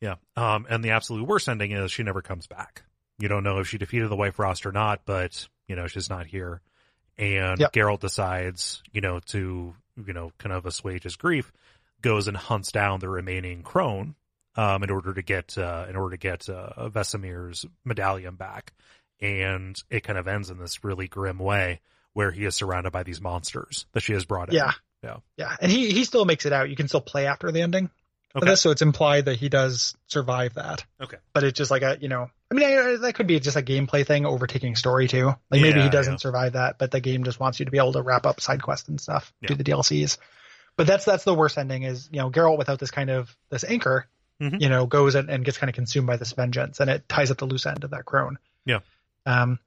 Yeah. 0.00 0.14
Um, 0.36 0.66
and 0.70 0.82
the 0.84 0.92
absolute 0.92 1.26
worst 1.26 1.48
ending 1.48 1.72
is 1.72 1.90
she 1.90 2.04
never 2.04 2.22
comes 2.22 2.46
back. 2.46 2.84
You 3.18 3.28
don't 3.28 3.42
know 3.42 3.58
if 3.58 3.68
she 3.68 3.78
defeated 3.78 4.08
the 4.08 4.16
White 4.16 4.34
Frost 4.34 4.66
or 4.66 4.72
not, 4.72 5.02
but, 5.04 5.48
you 5.66 5.76
know, 5.76 5.86
she's 5.86 6.08
not 6.08 6.26
here. 6.26 6.60
And 7.16 7.58
Yep. 7.58 7.72
Geralt 7.72 8.00
decides, 8.00 8.82
you 8.92 9.00
know, 9.00 9.20
to, 9.26 9.74
you 10.06 10.12
know, 10.12 10.32
kind 10.38 10.52
of 10.52 10.66
assuage 10.66 11.02
his 11.02 11.16
grief, 11.16 11.52
goes 12.00 12.28
and 12.28 12.36
hunts 12.36 12.70
down 12.70 13.00
the 13.00 13.08
remaining 13.08 13.62
crone, 13.62 14.14
um, 14.54 14.82
in 14.84 14.90
order 14.90 15.12
to 15.14 15.22
get, 15.22 15.58
uh, 15.58 15.86
in 15.88 15.96
order 15.96 16.16
to 16.16 16.20
get, 16.20 16.48
uh, 16.48 16.88
Vesemir's 16.88 17.66
medallion 17.84 18.36
back. 18.36 18.72
And 19.20 19.76
it 19.90 20.04
kind 20.04 20.18
of 20.18 20.28
ends 20.28 20.50
in 20.50 20.58
this 20.58 20.84
really 20.84 21.08
grim 21.08 21.38
way 21.38 21.80
where 22.12 22.30
he 22.30 22.44
is 22.44 22.54
surrounded 22.54 22.92
by 22.92 23.02
these 23.02 23.20
monsters 23.20 23.86
that 23.92 24.00
she 24.02 24.12
has 24.12 24.24
brought 24.24 24.48
in. 24.48 24.54
Yeah. 24.54 24.72
Yeah. 25.02 25.16
Yeah, 25.36 25.56
and 25.60 25.70
he 25.70 25.92
he 25.92 26.02
still 26.04 26.24
makes 26.24 26.44
it 26.44 26.52
out. 26.52 26.68
You 26.70 26.74
can 26.74 26.88
still 26.88 27.00
play 27.00 27.26
after 27.26 27.52
the 27.52 27.62
ending. 27.62 27.88
Okay. 28.34 28.46
this, 28.46 28.60
so 28.60 28.70
it's 28.70 28.82
implied 28.82 29.26
that 29.26 29.36
he 29.36 29.48
does 29.48 29.96
survive 30.06 30.54
that. 30.54 30.84
Okay. 31.00 31.16
But 31.32 31.44
it's 31.44 31.56
just 31.56 31.70
like 31.70 31.82
a, 31.82 31.96
you 32.00 32.08
know, 32.08 32.30
I 32.50 32.54
mean, 32.54 32.64
I, 32.64 32.96
that 32.96 33.14
could 33.14 33.26
be 33.26 33.38
just 33.40 33.56
a 33.58 33.62
gameplay 33.62 34.06
thing 34.06 34.24
overtaking 34.24 34.74
story 34.74 35.06
too. 35.06 35.26
Like 35.50 35.60
maybe 35.60 35.78
Yeah, 35.80 35.84
he 35.84 35.90
doesn't 35.90 36.14
yeah. 36.14 36.18
survive 36.18 36.52
that, 36.54 36.78
but 36.78 36.90
the 36.90 37.00
game 37.00 37.24
just 37.24 37.38
wants 37.38 37.58
you 37.60 37.66
to 37.66 37.70
be 37.70 37.78
able 37.78 37.92
to 37.92 38.02
wrap 38.02 38.24
up 38.24 38.40
side 38.40 38.62
quests 38.62 38.88
and 38.88 39.00
stuff, 39.00 39.32
do 39.46 39.54
the 39.54 39.64
DLCs. 39.64 40.16
But 40.76 40.86
that's 40.86 41.04
that's 41.04 41.24
the 41.24 41.34
worst 41.34 41.58
ending 41.58 41.82
is 41.82 42.08
you 42.12 42.20
know 42.20 42.30
Geralt 42.30 42.56
without 42.58 42.78
this 42.78 42.90
kind 42.90 43.10
of 43.10 43.36
this 43.50 43.64
anchor, 43.64 44.06
Mhm. 44.40 44.60
you 44.60 44.68
know, 44.68 44.86
goes 44.86 45.14
and, 45.16 45.28
and 45.28 45.44
gets 45.44 45.58
kind 45.58 45.68
of 45.68 45.74
consumed 45.74 46.06
by 46.06 46.16
this 46.16 46.32
vengeance, 46.32 46.78
and 46.80 46.88
it 46.88 47.08
ties 47.08 47.30
up 47.30 47.38
the 47.38 47.46
loose 47.46 47.66
end 47.66 47.82
of 47.84 47.90
that 47.90 48.04
crone. 48.04 48.38
Yeah. 48.64 48.78
Um. 49.26 49.58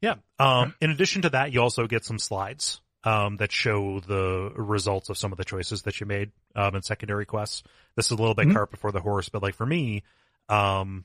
Yeah. 0.00 0.14
Um, 0.38 0.74
in 0.80 0.90
addition 0.90 1.22
to 1.22 1.30
that, 1.30 1.52
you 1.52 1.60
also 1.60 1.86
get 1.86 2.04
some 2.04 2.18
slides 2.18 2.80
um, 3.04 3.36
that 3.38 3.52
show 3.52 4.00
the 4.00 4.52
results 4.56 5.08
of 5.10 5.18
some 5.18 5.32
of 5.32 5.38
the 5.38 5.44
choices 5.44 5.82
that 5.82 6.00
you 6.00 6.06
made 6.06 6.30
um, 6.56 6.74
in 6.76 6.82
secondary 6.82 7.26
quests. 7.26 7.62
This 7.96 8.06
is 8.06 8.12
a 8.12 8.16
little 8.16 8.34
bit 8.34 8.46
Mhm. 8.48 8.54
cart 8.54 8.70
before 8.70 8.92
the 8.92 9.00
horse, 9.00 9.28
but 9.28 9.42
like 9.42 9.54
for 9.54 9.66
me, 9.66 10.02
um, 10.48 11.04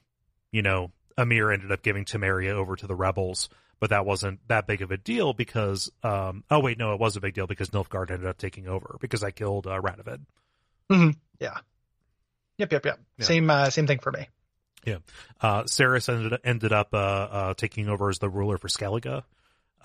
you 0.51 0.61
know, 0.61 0.91
Emhyr 1.17 1.53
ended 1.53 1.71
up 1.71 1.81
giving 1.81 2.05
Temeria 2.05 2.51
over 2.51 2.75
to 2.75 2.87
the 2.87 2.95
rebels, 2.95 3.49
but 3.79 3.89
that 3.89 4.05
wasn't 4.05 4.39
that 4.47 4.67
big 4.67 4.81
of 4.81 4.91
a 4.91 4.97
deal 4.97 5.33
because, 5.33 5.91
um, 6.03 6.43
oh 6.49 6.59
wait, 6.59 6.77
no, 6.77 6.93
it 6.93 6.99
was 6.99 7.15
a 7.15 7.21
big 7.21 7.33
deal 7.33 7.47
because 7.47 7.69
Nilfgaard 7.71 8.11
ended 8.11 8.27
up 8.27 8.37
taking 8.37 8.67
over 8.67 8.97
because 9.01 9.23
I 9.23 9.31
killed 9.31 9.67
uh, 9.67 9.79
Radovid. 9.81 10.21
Yeah. 10.89 11.57
Yep. 12.57 12.71
Yep. 12.71 12.85
Yep. 12.85 12.99
Yeah. 13.17 13.25
Same. 13.25 13.49
Uh, 13.49 13.69
same 13.69 13.87
thing 13.87 13.99
for 13.99 14.11
me. 14.11 14.27
Yeah. 14.85 14.97
Uh, 15.41 15.63
Cerys 15.63 16.07
ended 16.09 16.39
ended 16.43 16.71
up 16.71 16.93
uh, 16.93 16.97
uh, 16.97 17.53
taking 17.55 17.89
over 17.89 18.09
as 18.09 18.19
the 18.19 18.29
ruler 18.29 18.57
for 18.57 18.67
Skellige. 18.67 19.23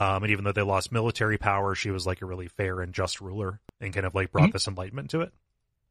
Um, 0.00 0.23
and 0.23 0.32
even 0.32 0.44
though 0.44 0.52
they 0.52 0.62
lost 0.62 0.91
military 0.91 1.39
power, 1.39 1.74
she 1.74 1.91
was 1.91 2.07
like 2.07 2.23
a 2.23 2.26
really 2.26 2.49
fair 2.49 2.81
and 2.81 2.92
just 2.94 3.20
ruler, 3.20 3.60
and 3.81 3.92
kind 3.92 4.07
of 4.07 4.15
like 4.15 4.32
brought 4.32 4.49
Mhm. 4.49 4.52
this 4.52 4.66
enlightenment 4.66 5.10
to 5.10 5.20
it. 5.20 5.32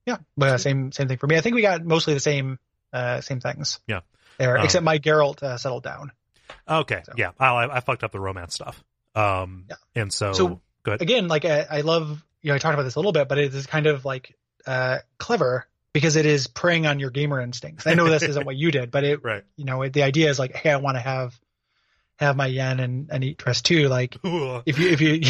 Yeah, 0.06 0.18
but 0.36 0.50
uh, 0.50 0.58
same 0.58 0.92
same 0.92 1.08
thing 1.08 1.18
for 1.18 1.28
me. 1.28 1.38
I 1.38 1.42
think 1.42 1.56
we 1.56 1.62
got 1.62 1.86
mostly 1.86 2.14
the 2.16 2.20
same 2.20 2.58
uh 2.92 3.22
same 3.22 3.40
things. 3.40 3.80
Yeah. 3.86 4.02
There, 4.38 4.58
Um, 4.58 4.66
except 4.66 4.84
my 4.84 5.00
Geralt 5.00 5.42
uh, 5.44 5.58
settled 5.58 5.84
down. 5.84 6.12
Okay, 6.68 7.02
So- 7.06 7.14
yeah, 7.18 7.32
I, 7.40 7.78
I 7.78 7.80
fucked 7.80 8.04
up 8.04 8.12
the 8.12 8.20
romance 8.20 8.54
stuff. 8.56 8.84
Um, 9.16 9.66
Yeah. 9.70 9.76
and 9.96 10.14
so, 10.14 10.34
So, 10.34 10.62
good. 10.84 11.02
Again, 11.02 11.28
like 11.28 11.46
I, 11.46 11.66
I 11.70 11.82
love 11.82 12.24
you 12.42 12.50
know 12.50 12.56
I 12.56 12.58
talked 12.60 12.74
about 12.74 12.84
this 12.84 12.96
a 12.96 13.00
little 13.00 13.12
bit, 13.12 13.28
but 13.28 13.38
it 13.38 13.54
is 13.54 13.68
kind 13.68 13.86
of 13.88 14.06
like 14.06 14.36
uh 14.66 15.00
clever 15.18 15.68
because 15.94 16.16
it 16.16 16.26
is 16.26 16.48
preying 16.48 16.86
on 16.88 17.00
your 17.00 17.10
gamer 17.10 17.42
instincts. 17.42 17.86
I 17.88 17.94
know 17.96 18.10
this 18.10 18.24
isn't 18.24 18.46
what 18.46 18.56
you 18.56 18.72
did, 18.72 18.90
but 18.92 19.04
it 19.04 19.20
Right. 19.24 19.44
you 19.58 19.66
know 19.66 19.88
the 19.88 20.04
idea 20.04 20.30
is 20.30 20.40
like, 20.40 20.56
hey, 20.56 20.72
I 20.72 20.78
want 20.78 20.96
to 20.98 21.02
have 21.02 21.38
have 22.20 22.36
my 22.38 22.46
yen 22.46 22.80
and, 22.80 23.10
and 23.12 23.24
eat 23.24 23.38
Triss 23.40 23.62
too. 23.64 23.90
Like 23.90 24.16
if 24.24 24.80
you 24.80 24.90
if 24.90 25.02
you 25.02 25.22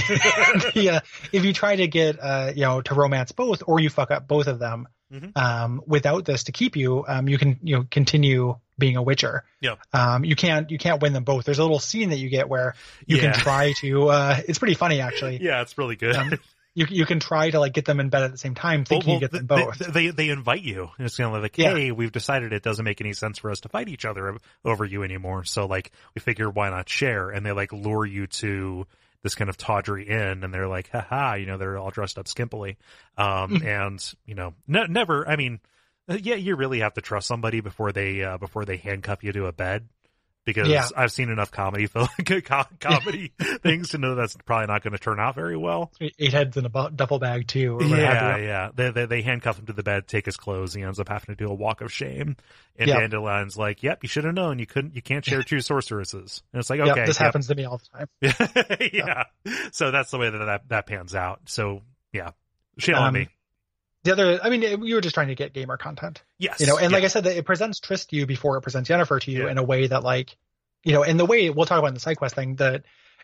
yeah 0.82 1.00
if 1.32 1.44
you 1.46 1.54
try 1.54 1.76
to 1.78 1.88
get 1.88 2.20
uh 2.22 2.52
you 2.56 2.62
know 2.64 2.82
to 2.82 2.94
romance 2.94 3.32
both 3.32 3.64
or 3.66 3.80
you 3.80 3.90
fuck 3.90 4.12
up 4.12 4.28
both 4.28 4.48
of 4.48 4.60
them 4.60 4.88
Mhm. 5.12 5.36
um 5.38 5.82
without 5.86 6.24
this 6.26 6.44
to 6.46 6.52
keep 6.52 6.76
you 6.78 7.04
um 7.08 7.28
you 7.28 7.38
can 7.38 7.60
you 7.64 7.76
know 7.76 7.86
continue 7.92 8.56
being 8.80 8.96
a 8.96 9.02
witcher 9.02 9.44
Yeah. 9.60 9.76
um 9.94 10.24
you 10.24 10.36
can't 10.36 10.72
you 10.72 10.78
can't 10.78 11.02
win 11.02 11.14
them 11.14 11.24
both 11.26 11.44
there's 11.46 11.60
a 11.60 11.64
little 11.64 11.80
scene 11.80 12.10
that 12.12 12.18
you 12.18 12.30
get 12.30 12.48
where 12.48 12.76
you 13.06 13.18
Yeah. 13.18 13.32
can 13.32 13.34
try 13.42 13.74
to 13.82 14.08
uh 14.10 14.40
it's 14.48 14.58
pretty 14.60 14.76
funny 14.76 15.02
actually 15.02 15.42
yeah, 15.42 15.62
it's 15.62 15.78
really 15.78 15.96
good. 15.98 16.16
Um, 16.16 16.34
you 16.74 16.86
you 16.90 17.06
can 17.06 17.20
try 17.20 17.50
to 17.50 17.60
like 17.60 17.74
get 17.74 17.84
them 17.84 18.00
in 18.00 18.08
bed 18.08 18.24
at 18.24 18.32
the 18.32 18.38
same 18.38 18.56
time 18.56 18.86
thinking 18.86 19.16
Well, 19.16 19.22
you 19.22 19.28
get 19.28 19.34
well, 19.34 19.42
them 19.42 19.76
they- 19.78 19.84
both 19.84 19.94
They, 19.94 20.08
they 20.08 20.30
invite 20.30 20.62
you. 20.62 20.90
And 20.98 21.06
It's 21.06 21.18
kind 21.18 21.36
of 21.36 21.42
like, 21.44 21.58
Yeah. 21.58 21.72
hey, 21.76 21.92
we've 21.92 22.14
decided 22.14 22.54
it 22.54 22.64
doesn't 22.64 22.86
make 22.86 23.02
any 23.02 23.12
sense 23.12 23.40
for 23.40 23.52
us 23.52 23.60
to 23.62 23.70
fight 23.70 23.90
each 23.90 24.06
other 24.06 24.38
over 24.64 24.86
you 24.86 25.04
anymore. 25.04 25.44
So 25.44 25.66
like, 25.66 25.92
we 26.16 26.22
figure 26.22 26.50
why 26.50 26.70
not 26.70 26.88
share? 26.88 27.30
And 27.30 27.46
they 27.46 27.52
like 27.52 27.74
lure 27.74 28.06
you 28.06 28.28
to 28.28 28.88
this 29.24 29.36
kind 29.36 29.50
of 29.50 29.58
tawdry 29.58 30.08
inn, 30.08 30.44
and 30.44 30.54
they're 30.54 30.68
like, 30.68 30.90
haha, 30.90 31.36
you 31.36 31.46
know, 31.46 31.58
they're 31.58 31.78
all 31.78 31.92
dressed 31.92 32.18
up 32.18 32.26
skimpily. 32.26 32.78
Um, 33.18 33.52
Mm-hmm. 33.52 33.68
and 33.68 34.14
you 34.26 34.36
know, 34.36 34.54
ne- 34.68 34.88
never. 34.88 35.28
I 35.28 35.36
mean, 35.36 35.60
uh, 36.10 36.18
yeah, 36.22 36.36
you 36.36 36.56
really 36.56 36.80
have 36.80 36.94
to 36.96 37.02
trust 37.02 37.28
somebody 37.28 37.62
before 37.62 37.92
they 37.92 38.24
uh, 38.24 38.38
before 38.38 38.66
they 38.66 38.78
handcuff 38.78 39.24
you 39.24 39.32
to 39.34 39.46
a 39.46 39.52
bed. 39.52 39.88
Because 40.44 40.68
Yeah. 40.70 40.88
I've 40.98 41.12
seen 41.12 41.30
enough 41.30 41.52
comedy 41.52 41.86
film, 41.86 42.08
comedy 42.80 43.32
things 43.62 43.90
to 43.90 44.00
know 44.00 44.16
that's 44.16 44.36
probably 44.46 44.68
not 44.68 44.82
going 44.82 44.94
to 44.94 44.98
turn 45.00 45.20
out 45.20 45.36
very 45.36 45.56
well. 45.56 45.92
eight 46.02 46.34
heads 46.34 46.58
in 46.58 46.66
a 46.66 46.70
bu- 46.70 46.90
duffel 46.90 47.20
bag 47.20 47.48
too 47.48 47.74
or 47.74 47.78
what 47.78 47.90
have 47.90 48.00
Yeah, 48.00 48.38
yeah. 48.38 48.70
They, 48.74 48.90
they 48.90 49.06
they 49.06 49.22
handcuff 49.22 49.60
him 49.60 49.68
to 49.68 49.74
the 49.74 49.84
bed, 49.84 50.08
take 50.08 50.26
his 50.26 50.38
clothes. 50.38 50.74
He 50.74 50.82
ends 50.82 51.00
up 51.00 51.10
having 51.10 51.36
to 51.36 51.46
do 51.46 51.50
a 51.52 51.54
walk 51.54 51.82
of 51.82 51.94
shame. 51.94 52.38
And 52.78 52.88
Yep. 52.88 53.12
Dandelion's 53.12 53.56
like, 53.58 53.84
"Yep, 53.84 54.00
you 54.02 54.10
should 54.10 54.24
have 54.24 54.34
known. 54.34 54.58
You 54.58 54.66
couldn't. 54.66 54.96
You 54.96 55.02
can't 55.04 55.24
share 55.24 55.44
two 55.44 55.60
sorceresses." 55.60 56.42
And 56.54 56.60
it's 56.60 56.70
like, 56.72 56.80
Yep, 56.80 56.88
okay, 56.88 57.06
this 57.06 57.20
yep. 57.20 57.26
happens 57.28 57.48
to 57.48 57.56
me 57.56 57.66
all 57.66 57.78
the 57.80 57.98
time 58.32 58.90
yeah. 58.94 59.24
So 59.74 59.92
that's 59.92 60.10
the 60.10 60.18
way 60.18 60.30
that, 60.32 60.38
that 60.46 60.70
that 60.70 60.88
pans 60.88 61.14
out. 61.14 61.42
So 61.46 61.82
yeah, 62.14 62.32
on 62.96 63.08
Um, 63.10 63.14
me. 63.14 63.28
The 64.04 64.12
other 64.14 64.40
i 64.44 64.50
mean 64.50 64.62
you 64.84 64.96
were 64.96 65.02
just 65.02 65.14
trying 65.14 65.28
to 65.28 65.36
get 65.36 65.54
gamer 65.54 65.78
content 65.78 66.24
Yes, 66.40 66.60
you 66.60 66.66
know 66.68 66.78
and 66.78 66.92
like 66.92 67.04
i 67.04 67.08
said 67.08 67.26
it 67.28 67.46
presents 67.46 67.80
Triss 67.80 68.08
to 68.10 68.16
you 68.16 68.26
before 68.26 68.58
it 68.58 68.62
presents 68.62 68.90
Yennefer 68.90 69.22
to 69.22 69.32
you 69.32 69.46
Yeah. 69.46 69.52
in 69.52 69.58
a 69.58 69.64
way 69.64 69.88
that 69.88 70.04
like 70.04 70.36
you 70.84 70.94
know 70.94 71.04
in 71.04 71.18
the 71.18 71.26
way 71.26 71.50
we'll 71.50 71.66
talk 71.68 71.78
about 71.80 71.90
in 71.90 71.94
the 71.94 72.00
side 72.00 72.18
quest 72.18 72.34
thing 72.36 72.56
that 72.56 72.84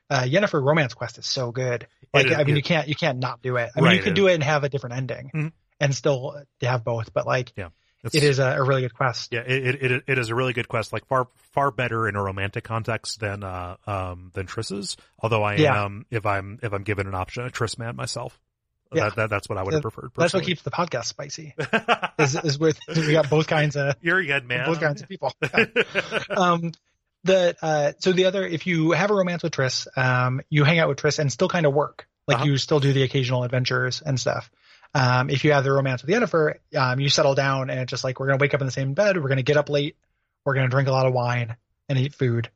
uh 0.09 0.21
Yennefer 0.23 0.61
romance 0.63 0.93
quest 0.93 1.17
is 1.17 1.25
so 1.25 1.51
good 1.51 1.87
like 2.13 2.27
It 2.27 2.33
i 2.33 2.37
mean 2.37 2.45
good. 2.47 2.55
you 2.57 2.61
can't 2.63 2.87
you 2.87 2.95
can't 2.95 3.17
not 3.19 3.41
do 3.41 3.55
it 3.57 3.69
i 3.75 3.79
mean 3.79 3.85
Right, 3.87 3.95
you 3.97 4.03
could 4.03 4.11
it 4.13 4.15
do 4.15 4.27
it 4.27 4.35
and 4.35 4.43
have 4.43 4.63
a 4.63 4.69
different 4.69 4.95
ending 4.97 5.31
Mhm. 5.33 5.51
and 5.79 5.95
still 5.95 6.41
have 6.61 6.83
both 6.83 7.11
but 7.13 7.25
like 7.25 7.53
Yeah. 7.57 7.69
it 8.13 8.23
is 8.23 8.37
a, 8.39 8.57
a 8.57 8.63
really 8.63 8.81
good 8.81 8.93
quest 8.93 9.33
Yeah, 9.33 9.41
it, 9.41 9.75
it 9.83 9.91
it 9.91 10.03
it 10.07 10.17
is 10.19 10.29
a 10.29 10.35
really 10.35 10.53
good 10.53 10.67
quest. 10.69 10.93
Like 10.93 11.05
far 11.07 11.27
far 11.53 11.71
better 11.71 12.07
in 12.07 12.15
a 12.15 12.21
romantic 12.23 12.63
context 12.63 13.19
than 13.19 13.43
uh 13.43 13.75
um 13.87 14.29
than 14.33 14.45
Triss's. 14.45 14.95
Although 15.19 15.43
I 15.43 15.55
Yeah. 15.55 15.83
am 15.83 16.05
if 16.11 16.25
I'm 16.25 16.59
if 16.61 16.71
I'm 16.71 16.83
given 16.83 17.07
an 17.07 17.15
option, 17.15 17.45
a 17.45 17.49
Triss 17.49 17.77
man 17.79 17.95
myself. 17.97 18.39
Yeah. 18.93 19.05
That, 19.05 19.15
that 19.15 19.29
that's 19.29 19.49
what 19.49 19.57
I 19.57 19.63
would 19.63 19.71
Yeah, 19.73 19.75
have 19.77 19.81
preferred. 19.83 20.11
that's 20.15 20.33
what 20.33 20.43
keeps 20.43 20.61
the 20.61 20.71
podcast 20.71 21.05
spicy 21.05 21.53
is, 22.19 22.35
is 22.35 22.57
with 22.59 22.79
we 22.95 23.11
got 23.11 23.29
both 23.29 23.47
kinds 23.47 23.75
of 23.75 23.95
You're 24.01 24.19
a 24.19 24.25
good, 24.25 24.45
man. 24.45 24.65
both 24.65 24.79
kinds 24.79 25.01
of 25.01 25.07
people 25.09 25.33
um 26.35 26.71
the 27.23 27.55
uh 27.61 27.91
so 27.99 28.11
the 28.11 28.25
other 28.25 28.45
if 28.45 28.67
you 28.67 28.91
have 28.91 29.11
a 29.11 29.13
romance 29.13 29.43
with 29.43 29.53
Triss, 29.53 29.87
um 29.97 30.41
you 30.49 30.63
hang 30.63 30.79
out 30.79 30.87
with 30.89 30.97
Triss 30.99 31.19
and 31.19 31.31
still 31.31 31.49
kind 31.49 31.65
of 31.65 31.73
work. 31.73 32.07
Like 32.27 32.37
Uh-huh. 32.37 32.45
you 32.45 32.57
still 32.57 32.79
do 32.79 32.93
the 32.93 33.03
occasional 33.03 33.43
adventures 33.43 34.01
and 34.05 34.19
stuff. 34.19 34.49
Um 34.93 35.29
if 35.29 35.43
you 35.43 35.51
have 35.53 35.63
the 35.63 35.71
romance 35.71 36.03
with 36.03 36.13
Yennefer, 36.15 36.55
um 36.77 36.99
you 36.99 37.09
settle 37.09 37.35
down 37.35 37.69
and 37.69 37.79
it's 37.79 37.89
just 37.89 38.03
like 38.03 38.19
we're 38.19 38.27
gonna 38.27 38.37
wake 38.39 38.53
up 38.53 38.61
in 38.61 38.67
the 38.67 38.71
same 38.71 38.93
bed, 38.93 39.21
we're 39.21 39.29
gonna 39.29 39.43
get 39.43 39.57
up 39.57 39.69
late, 39.69 39.97
we're 40.45 40.53
gonna 40.53 40.69
drink 40.69 40.87
a 40.87 40.91
lot 40.91 41.05
of 41.05 41.13
wine 41.13 41.55
and 41.89 41.97
eat 41.99 42.13
food. 42.15 42.49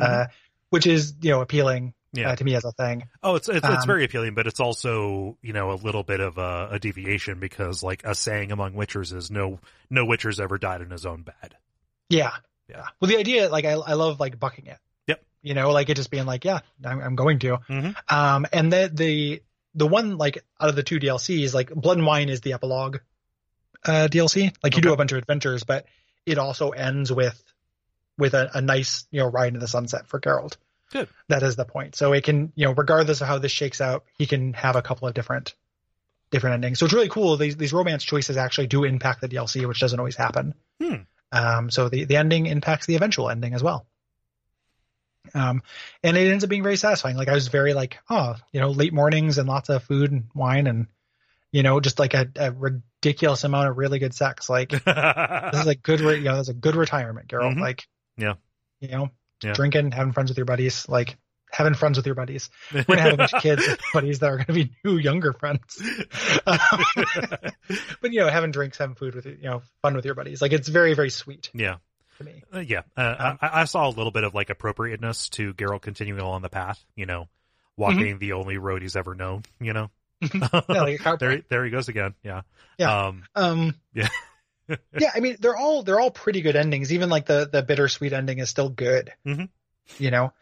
Uh 0.00 0.26
which 0.70 0.86
is, 0.86 1.14
you 1.20 1.30
know, 1.30 1.40
appealing 1.40 1.82
Mm-hmm. 1.88 1.90
Yeah. 2.14 2.30
uh, 2.30 2.36
to 2.36 2.44
me 2.44 2.54
as 2.54 2.64
a 2.64 2.72
thing. 2.72 3.04
Oh, 3.22 3.34
it's 3.36 3.48
it's, 3.48 3.58
it's 3.58 3.82
Um, 3.82 3.86
very 3.86 4.04
appealing, 4.04 4.34
but 4.34 4.46
it's 4.46 4.60
also 4.60 5.36
you 5.42 5.52
know 5.52 5.72
a 5.72 5.74
little 5.74 6.02
bit 6.02 6.20
of 6.20 6.38
a, 6.38 6.68
a 6.72 6.78
deviation 6.78 7.40
because 7.40 7.82
like 7.82 8.02
a 8.04 8.14
saying 8.14 8.52
among 8.52 8.72
witchers 8.74 9.12
is 9.14 9.30
no 9.30 9.58
no 9.90 10.04
witcher's 10.06 10.38
ever 10.40 10.56
died 10.58 10.80
in 10.80 10.90
his 10.90 11.04
own 11.04 11.22
bed. 11.22 11.56
Yeah. 12.08 12.30
Yeah. 12.68 12.86
Well 13.00 13.08
the 13.10 13.18
idea 13.18 13.48
like 13.50 13.64
I 13.64 13.72
I 13.72 13.94
love 13.94 14.20
like 14.20 14.38
bucking 14.38 14.66
it. 14.66 14.78
Yep. 15.06 15.22
you 15.42 15.54
know, 15.54 15.70
like 15.72 15.90
it 15.90 15.96
just 15.96 16.10
being 16.10 16.24
like, 16.24 16.44
yeah, 16.44 16.60
I'm, 16.84 17.00
I'm 17.00 17.14
going 17.16 17.38
to. 17.40 17.58
Mhm. 17.68 17.94
Um, 18.10 18.46
and 18.52 18.72
the 18.72 18.90
the 18.92 19.42
the 19.74 19.86
one 19.86 20.16
like 20.16 20.44
out 20.60 20.68
of 20.70 20.76
the 20.76 20.82
two 20.84 21.00
DLCs, 21.00 21.52
like 21.52 21.68
Blood 21.74 21.98
and 21.98 22.06
Wine 22.06 22.28
is 22.28 22.40
the 22.40 22.52
epilogue 22.52 22.98
uh, 23.84 24.08
DLC. 24.10 24.54
Like 24.62 24.76
you 24.76 24.82
do 24.82 24.92
a 24.92 24.96
bunch 24.96 25.12
of 25.12 25.18
adventures, 25.18 25.64
but 25.64 25.86
it 26.26 26.38
also 26.38 26.70
ends 26.70 27.12
with 27.12 27.38
with 28.16 28.34
a, 28.34 28.50
a 28.54 28.60
nice 28.60 29.06
you 29.10 29.20
know 29.20 29.26
ride 29.26 29.52
in 29.54 29.60
the 29.60 29.68
sunset 29.68 30.06
for 30.06 30.20
Geralt. 30.20 30.56
Good. 30.92 31.08
That 31.28 31.42
is 31.42 31.56
the 31.56 31.64
point. 31.64 31.96
So 31.96 32.12
it 32.12 32.24
can 32.24 32.52
you 32.54 32.66
know 32.66 32.72
regardless 32.72 33.20
of 33.20 33.26
how 33.26 33.38
this 33.38 33.52
shakes 33.52 33.80
out, 33.80 34.04
he 34.18 34.26
can 34.26 34.52
have 34.54 34.76
a 34.76 34.82
couple 34.82 35.08
of 35.08 35.14
different 35.14 35.54
different 36.30 36.54
endings. 36.54 36.78
So 36.78 36.86
it's 36.86 36.94
really 36.94 37.08
cool. 37.08 37.36
These 37.36 37.56
these 37.56 37.72
romance 37.72 38.04
choices 38.04 38.36
actually 38.36 38.66
do 38.68 38.84
impact 38.84 39.20
the 39.20 39.28
DLC, 39.28 39.66
which 39.66 39.80
doesn't 39.80 39.98
always 39.98 40.16
happen. 40.16 40.54
Hmm. 40.82 40.94
Um, 41.32 41.70
so 41.70 41.88
the 41.88 42.04
the 42.04 42.16
ending 42.16 42.46
impacts 42.46 42.86
the 42.86 42.94
eventual 42.96 43.30
ending 43.30 43.54
as 43.54 43.62
well. 43.62 43.86
Um, 45.34 45.62
and 46.02 46.16
it 46.16 46.30
ends 46.30 46.44
up 46.44 46.50
being 46.50 46.62
very 46.62 46.76
satisfying. 46.76 47.16
Like 47.16 47.28
I 47.28 47.34
was 47.34 47.48
very 47.48 47.72
like, 47.74 47.98
oh, 48.10 48.34
you 48.52 48.60
know, 48.60 48.70
late 48.70 48.92
mornings 48.92 49.38
and 49.38 49.48
lots 49.48 49.70
of 49.70 49.82
food 49.82 50.12
and 50.12 50.24
wine 50.34 50.66
and, 50.66 50.86
you 51.50 51.62
know, 51.62 51.80
just 51.80 51.98
like 51.98 52.12
a, 52.12 52.28
a 52.36 52.52
ridiculous 52.52 53.42
amount 53.42 53.68
of 53.70 53.78
really 53.78 53.98
good 53.98 54.12
sex. 54.14 54.50
Like 54.50 54.68
this 54.84 55.60
is 55.60 55.66
a 55.66 55.74
good, 55.74 56.00
re- 56.00 56.18
you 56.18 56.24
know, 56.24 56.36
this 56.36 56.42
is 56.44 56.48
a 56.50 56.54
good 56.54 56.76
retirement, 56.76 57.28
girl. 57.28 57.50
Mhm. 57.50 57.58
Like, 57.60 57.88
Yeah. 58.18 58.34
you 58.80 58.88
know, 58.88 59.10
Yeah. 59.44 59.52
drinking, 59.52 59.92
having 59.92 60.12
friends 60.12 60.30
with 60.30 60.38
your 60.38 60.46
buddies, 60.46 60.88
like 60.88 61.16
having 61.50 61.74
friends 61.74 61.96
with 61.96 62.06
your 62.06 62.14
buddies. 62.14 62.50
We're 62.72 62.82
gonna 62.84 63.00
have 63.02 63.14
a 63.14 63.16
bunch 63.16 63.34
of 63.34 63.42
kids, 63.42 63.62
buddies 63.92 64.18
that 64.20 64.30
are 64.30 64.38
gonna 64.38 64.52
be 64.52 64.72
new, 64.84 64.96
younger 64.96 65.32
friends. 65.32 65.80
Um, 66.46 66.58
but 68.00 68.12
you 68.12 68.20
know, 68.20 68.28
having 68.28 68.50
drinks, 68.50 68.78
having 68.78 68.96
food 68.96 69.14
with 69.14 69.26
you 69.26 69.38
know, 69.42 69.62
fun 69.82 69.94
with 69.94 70.04
your 70.04 70.14
buddies. 70.14 70.42
Like 70.42 70.52
it's 70.52 70.68
very, 70.68 70.94
very 70.94 71.10
sweet 71.10 71.50
yeah. 71.54 71.76
to 72.18 72.24
me. 72.24 72.42
Uh, 72.52 72.58
yeah, 72.60 72.82
uh, 72.96 73.36
I, 73.40 73.62
I 73.62 73.64
saw 73.64 73.88
a 73.88 73.90
little 73.90 74.12
bit 74.12 74.24
of 74.24 74.34
like 74.34 74.50
appropriateness 74.50 75.28
to 75.30 75.54
Geralt 75.54 75.82
continuing 75.82 76.20
along 76.20 76.42
the 76.42 76.48
path. 76.48 76.84
You 76.96 77.06
know, 77.06 77.28
walking 77.76 78.18
the 78.18 78.32
only 78.32 78.58
road 78.58 78.82
he's 78.82 78.96
ever 78.96 79.14
known. 79.14 79.44
You 79.60 79.72
know, 79.72 79.90
Mm-hmm. 80.22 80.72
Yeah, 80.72 80.82
like 80.82 81.18
there, 81.18 81.42
there 81.48 81.64
he 81.64 81.70
goes 81.70 81.88
again. 81.88 82.14
Yeah, 82.22 82.42
Yeah. 82.78 83.06
Um, 83.06 83.24
Um, 83.34 83.74
yeah, 83.92 84.08
yeah, 84.98 85.10
I 85.14 85.20
mean 85.20 85.36
they're 85.40 85.56
all 85.56 85.82
they're 85.82 86.00
all 86.00 86.10
pretty 86.10 86.40
good 86.40 86.56
endings. 86.56 86.92
Even 86.92 87.08
like 87.10 87.26
the 87.26 87.48
the 87.50 87.62
bittersweet 87.62 88.12
ending 88.12 88.38
is 88.38 88.48
still 88.48 88.68
good. 88.68 89.12
Mhm. 89.26 89.48
You 89.98 90.10
know, 90.10 90.32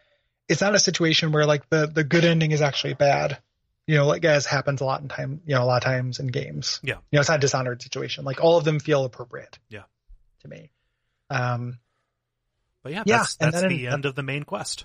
it's 0.48 0.60
not 0.60 0.74
a 0.74 0.78
situation 0.78 1.32
where 1.32 1.46
like 1.46 1.68
the 1.68 1.86
the 1.86 2.04
good 2.04 2.24
ending 2.24 2.52
is 2.52 2.62
actually 2.62 2.94
bad. 2.94 3.38
You 3.86 3.96
know, 3.96 4.06
like 4.06 4.24
as 4.24 4.46
happens 4.46 4.80
a 4.80 4.84
lot 4.84 5.02
in 5.02 5.08
time. 5.08 5.40
You 5.44 5.56
know, 5.56 5.64
a 5.64 5.66
lot 5.66 5.78
of 5.78 5.82
times 5.84 6.20
in 6.20 6.28
games. 6.28 6.78
Yeah. 6.84 6.94
You 7.10 7.16
know, 7.16 7.20
it's 7.20 7.28
not 7.28 7.38
a 7.38 7.40
dishonored 7.40 7.82
situation. 7.82 8.24
Like 8.24 8.42
all 8.42 8.56
of 8.56 8.64
them 8.64 8.78
feel 8.78 9.04
appropriate. 9.04 9.58
Yeah. 9.68 9.82
To 10.42 10.48
me. 10.48 10.70
Um. 11.30 11.78
but 12.82 12.92
yeah, 12.92 13.02
Yeah, 13.06 13.16
that's 13.18 13.36
that's 13.36 13.62
the 13.62 13.88
end 13.88 14.04
of 14.04 14.14
the 14.14 14.22
main 14.22 14.44
quest. 14.44 14.84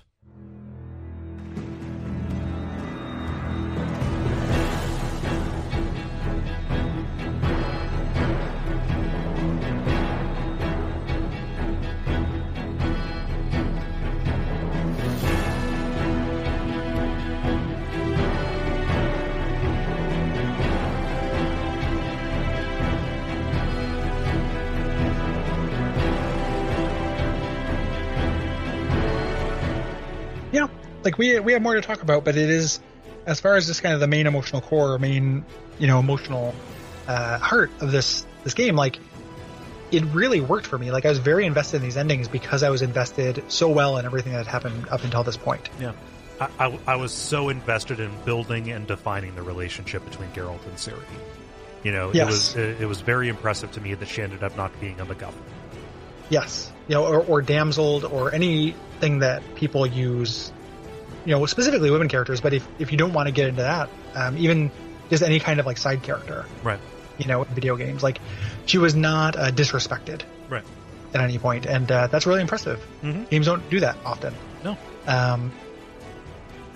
Like 31.08 31.16
we 31.16 31.40
we 31.40 31.54
have 31.54 31.62
more 31.62 31.74
to 31.74 31.80
talk 31.80 32.02
about, 32.02 32.22
but 32.26 32.36
it 32.36 32.50
is 32.50 32.80
as 33.24 33.40
far 33.40 33.56
as 33.56 33.66
just 33.66 33.82
kind 33.82 33.94
of 33.94 34.00
the 34.00 34.06
main 34.06 34.26
emotional 34.26 34.60
core, 34.60 34.98
main 34.98 35.42
you 35.78 35.86
know 35.86 36.00
emotional 36.00 36.54
uh, 37.06 37.38
heart 37.38 37.70
of 37.80 37.90
this 37.90 38.26
this 38.44 38.52
game. 38.52 38.76
Like 38.76 38.98
it 39.90 40.04
really 40.04 40.42
worked 40.42 40.66
for 40.66 40.76
me. 40.76 40.90
Like 40.90 41.06
I 41.06 41.08
was 41.08 41.16
very 41.18 41.46
invested 41.46 41.78
in 41.78 41.82
these 41.84 41.96
endings 41.96 42.28
because 42.28 42.62
I 42.62 42.68
was 42.68 42.82
invested 42.82 43.42
so 43.48 43.70
well 43.70 43.96
in 43.96 44.04
everything 44.04 44.32
that 44.32 44.44
had 44.44 44.48
happened 44.48 44.86
up 44.90 45.02
until 45.02 45.24
this 45.24 45.38
point. 45.38 45.70
Yeah. 45.80 45.92
I, 46.38 46.48
I, 46.66 46.78
I 46.88 46.96
was 46.96 47.10
so 47.10 47.48
invested 47.48 48.00
in 48.00 48.10
building 48.26 48.70
and 48.70 48.86
defining 48.86 49.34
the 49.34 49.42
relationship 49.42 50.04
between 50.04 50.28
Geralt 50.32 50.62
and 50.66 50.76
Ciri. 50.76 51.00
You 51.84 51.92
know, 51.92 52.10
it 52.10 52.16
Yes. 52.16 52.26
was 52.26 52.56
it, 52.56 52.82
it 52.82 52.86
was 52.86 53.00
very 53.00 53.30
impressive 53.30 53.72
to 53.72 53.80
me 53.80 53.94
that 53.94 54.08
she 54.08 54.20
ended 54.20 54.42
up 54.42 54.58
not 54.58 54.78
being 54.78 55.00
a 55.00 55.06
MacGuffin. 55.06 55.32
Yes, 56.28 56.70
you 56.86 56.94
know, 56.94 57.06
or, 57.06 57.24
or 57.24 57.40
damseled, 57.40 58.04
or 58.04 58.34
anything 58.34 59.20
that 59.20 59.42
people 59.54 59.86
use, 59.86 60.52
you 61.28 61.34
know, 61.34 61.44
specifically 61.44 61.90
women 61.90 62.08
characters. 62.08 62.40
But 62.40 62.54
if 62.54 62.66
if 62.78 62.90
you 62.90 62.96
don't 62.96 63.12
want 63.12 63.26
to 63.26 63.32
get 63.32 63.48
into 63.48 63.60
that, 63.60 63.90
um, 64.14 64.38
even 64.38 64.70
just 65.10 65.22
any 65.22 65.38
kind 65.38 65.60
of 65.60 65.66
like 65.66 65.76
side 65.76 66.02
character, 66.02 66.46
Right. 66.62 66.78
you 67.18 67.26
know, 67.26 67.42
in 67.42 67.48
video 67.54 67.76
games, 67.76 68.02
like 68.02 68.18
she 68.64 68.78
was 68.78 68.94
not 68.94 69.36
uh, 69.36 69.50
disrespected 69.50 70.22
Right. 70.48 70.64
at 71.12 71.20
any 71.20 71.36
point, 71.38 71.66
and 71.66 71.92
uh, 71.92 72.06
that's 72.06 72.26
really 72.26 72.40
impressive. 72.40 72.80
Mhm. 73.04 73.28
Games 73.28 73.44
don't 73.44 73.68
do 73.68 73.80
that 73.80 73.98
often. 74.06 74.32
No. 74.64 74.78
Um, 75.06 75.52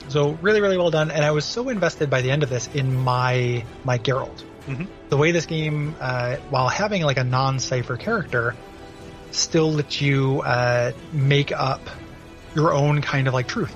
so 0.09 0.33
really, 0.43 0.61
really 0.61 0.77
well 0.77 0.91
done, 0.91 1.11
and 1.11 1.25
I 1.25 1.31
was 1.31 1.47
so 1.47 1.71
invested 1.71 2.11
by 2.11 2.21
the 2.21 2.31
end 2.31 2.43
of 2.43 2.51
this 2.51 2.69
in 2.75 2.95
my 2.95 3.65
my 3.85 3.97
Geralt. 3.99 4.43
Mhm. 4.69 4.87
The 5.09 5.17
way 5.17 5.33
this 5.33 5.47
game, 5.47 5.95
uh, 5.99 6.37
while 6.51 6.69
having 6.69 7.03
like 7.05 7.17
a 7.17 7.25
non-cipher 7.25 7.97
character, 7.97 8.55
still 9.31 9.73
lets 9.73 10.03
you 10.03 10.43
uh, 10.43 10.93
make 11.11 11.53
up 11.53 11.89
your 12.55 12.75
own 12.75 13.01
kind 13.01 13.29
of 13.29 13.33
like 13.35 13.47
truth 13.49 13.75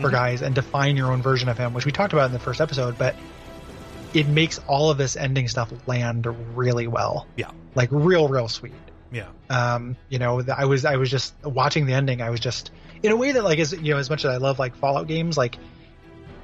for 0.00 0.08
Mhm. 0.08 0.12
guys 0.12 0.42
and 0.42 0.54
define 0.54 0.96
your 0.96 1.12
own 1.12 1.22
version 1.22 1.48
of 1.48 1.58
him, 1.58 1.74
which 1.74 1.84
we 1.86 1.92
talked 1.92 2.12
about 2.12 2.26
in 2.26 2.32
the 2.32 2.38
first 2.38 2.60
episode. 2.60 2.96
But 2.98 3.14
it 4.14 4.26
makes 4.26 4.58
all 4.66 4.90
of 4.90 4.98
this 4.98 5.16
ending 5.16 5.48
stuff 5.48 5.70
land 5.86 6.26
really 6.56 6.86
well, 6.86 7.26
Yeah. 7.36 7.50
like 7.74 7.90
real, 7.92 8.26
real 8.28 8.48
sweet 8.48 8.72
Yeah. 9.12 9.26
um 9.50 9.96
you 10.10 10.18
know 10.18 10.42
i 10.54 10.64
was 10.66 10.84
i 10.84 10.96
was 10.96 11.10
just 11.10 11.34
watching 11.42 11.86
the 11.86 11.94
ending 11.94 12.20
i 12.20 12.28
was 12.28 12.40
just 12.40 12.70
in 13.02 13.10
a 13.10 13.16
way 13.16 13.32
that 13.32 13.42
like 13.42 13.58
as 13.58 13.72
you 13.72 13.94
know 13.94 13.98
as 13.98 14.10
much 14.10 14.22
as 14.26 14.30
i 14.30 14.36
love 14.36 14.58
like 14.58 14.76
fallout 14.76 15.06
games 15.06 15.38
like 15.38 15.56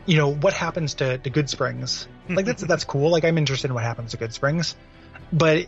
you 0.06 0.16
know 0.16 0.32
what 0.32 0.54
happens 0.54 0.94
to 0.94 1.18
to 1.18 1.28
Goodsprings 1.30 2.06
like 2.30 2.46
that's 2.46 2.62
that's 2.62 2.84
cool 2.84 3.10
like 3.10 3.22
i'm 3.24 3.36
interested 3.36 3.68
in 3.68 3.74
what 3.74 3.82
happens 3.84 4.12
to 4.12 4.16
Goodsprings 4.16 4.76
but 5.30 5.66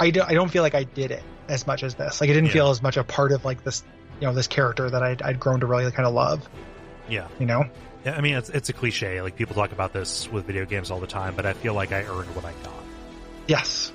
i 0.00 0.10
don't 0.10 0.28
i 0.28 0.34
don't 0.34 0.48
feel 0.48 0.64
like 0.64 0.74
i 0.74 0.82
did 0.82 1.12
it 1.12 1.22
as 1.48 1.68
much 1.68 1.84
as 1.84 1.94
this 1.94 2.20
like 2.20 2.30
i 2.30 2.32
didn't 2.32 2.46
Yeah. 2.46 2.52
feel 2.52 2.70
as 2.70 2.82
much 2.82 2.96
a 2.96 3.04
part 3.04 3.30
of 3.30 3.44
like 3.44 3.62
this 3.62 3.84
you 4.20 4.26
know 4.26 4.34
this 4.34 4.48
character 4.48 4.90
that 4.90 5.02
I'd, 5.04 5.22
I'd 5.22 5.38
grown 5.38 5.60
to 5.60 5.66
really 5.66 5.88
kind 5.92 6.06
of 6.08 6.14
love 6.14 6.48
Yeah. 7.08 7.26
you 7.38 7.46
know 7.46 7.64
Yeah, 8.04 8.14
I 8.16 8.20
mean, 8.20 8.34
it's 8.36 8.48
it's 8.50 8.68
a 8.68 8.72
cliche. 8.72 9.20
Like 9.22 9.36
people 9.36 9.54
talk 9.54 9.72
about 9.72 9.92
this 9.92 10.30
with 10.30 10.44
video 10.46 10.64
games 10.66 10.90
all 10.90 11.00
the 11.00 11.06
time, 11.06 11.34
but 11.34 11.46
I 11.46 11.52
feel 11.52 11.74
like 11.74 11.92
I 11.92 12.02
earned 12.02 12.34
what 12.36 12.44
I 12.44 12.52
got. 12.64 12.72
Yes. 13.46 13.92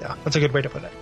Yeah, 0.00 0.16
that's 0.24 0.36
a 0.36 0.40
good 0.40 0.52
way 0.52 0.62
to 0.62 0.68
put 0.68 0.82
it. 0.84 0.92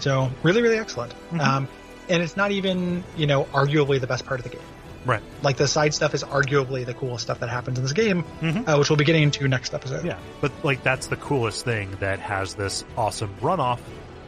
So 0.00 0.30
really, 0.42 0.62
really 0.62 0.78
excellent. 0.78 1.14
Mhm. 1.32 1.40
Um, 1.40 1.68
and 2.08 2.22
it's 2.22 2.36
not 2.36 2.50
even, 2.50 3.04
you 3.16 3.26
know, 3.26 3.44
arguably 3.44 4.00
the 4.00 4.06
best 4.06 4.26
part 4.26 4.40
of 4.40 4.44
the 4.44 4.50
game. 4.50 4.66
Right. 5.04 5.22
Like 5.42 5.56
the 5.56 5.66
side 5.66 5.94
stuff 5.94 6.14
is 6.14 6.22
arguably 6.22 6.84
the 6.86 6.94
coolest 6.94 7.24
stuff 7.24 7.40
that 7.40 7.48
happens 7.48 7.78
in 7.78 7.84
this 7.84 7.92
game, 7.92 8.24
Mhm. 8.40 8.68
uh, 8.68 8.76
which 8.78 8.90
we'll 8.90 8.96
be 8.96 9.04
getting 9.04 9.22
into 9.24 9.46
next 9.48 9.74
episode. 9.74 10.04
Yeah, 10.04 10.18
but 10.40 10.52
like 10.62 10.82
that's 10.82 11.06
the 11.08 11.16
coolest 11.16 11.64
thing 11.64 11.90
that 12.00 12.18
has 12.20 12.54
this 12.54 12.84
awesome 12.96 13.34
runoff 13.40 13.78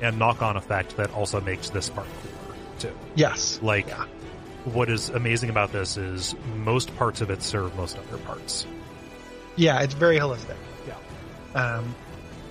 and 0.03 0.19
knock-on 0.19 0.57
effect 0.57 0.97
that 0.97 1.12
also 1.12 1.41
makes 1.41 1.70
this 1.70 1.89
part 1.91 2.07
cooler 2.23 2.57
too. 2.78 2.93
Yes. 3.15 3.59
Like, 3.62 3.89
Yeah. 3.89 4.05
What 4.65 4.89
is 4.89 5.10
amazing 5.10 5.51
about 5.51 5.73
this 5.73 5.97
is 5.97 6.34
most 6.57 6.94
parts 6.97 7.20
of 7.20 7.31
it 7.31 7.43
serve 7.43 7.76
most 7.76 7.99
other 7.99 8.18
parts. 8.18 8.67
Yeah, 9.57 9.83
it's 9.83 9.94
very 9.94 10.18
holistic. 10.18 10.57
Yeah. 10.86 10.97
Um, 11.55 11.94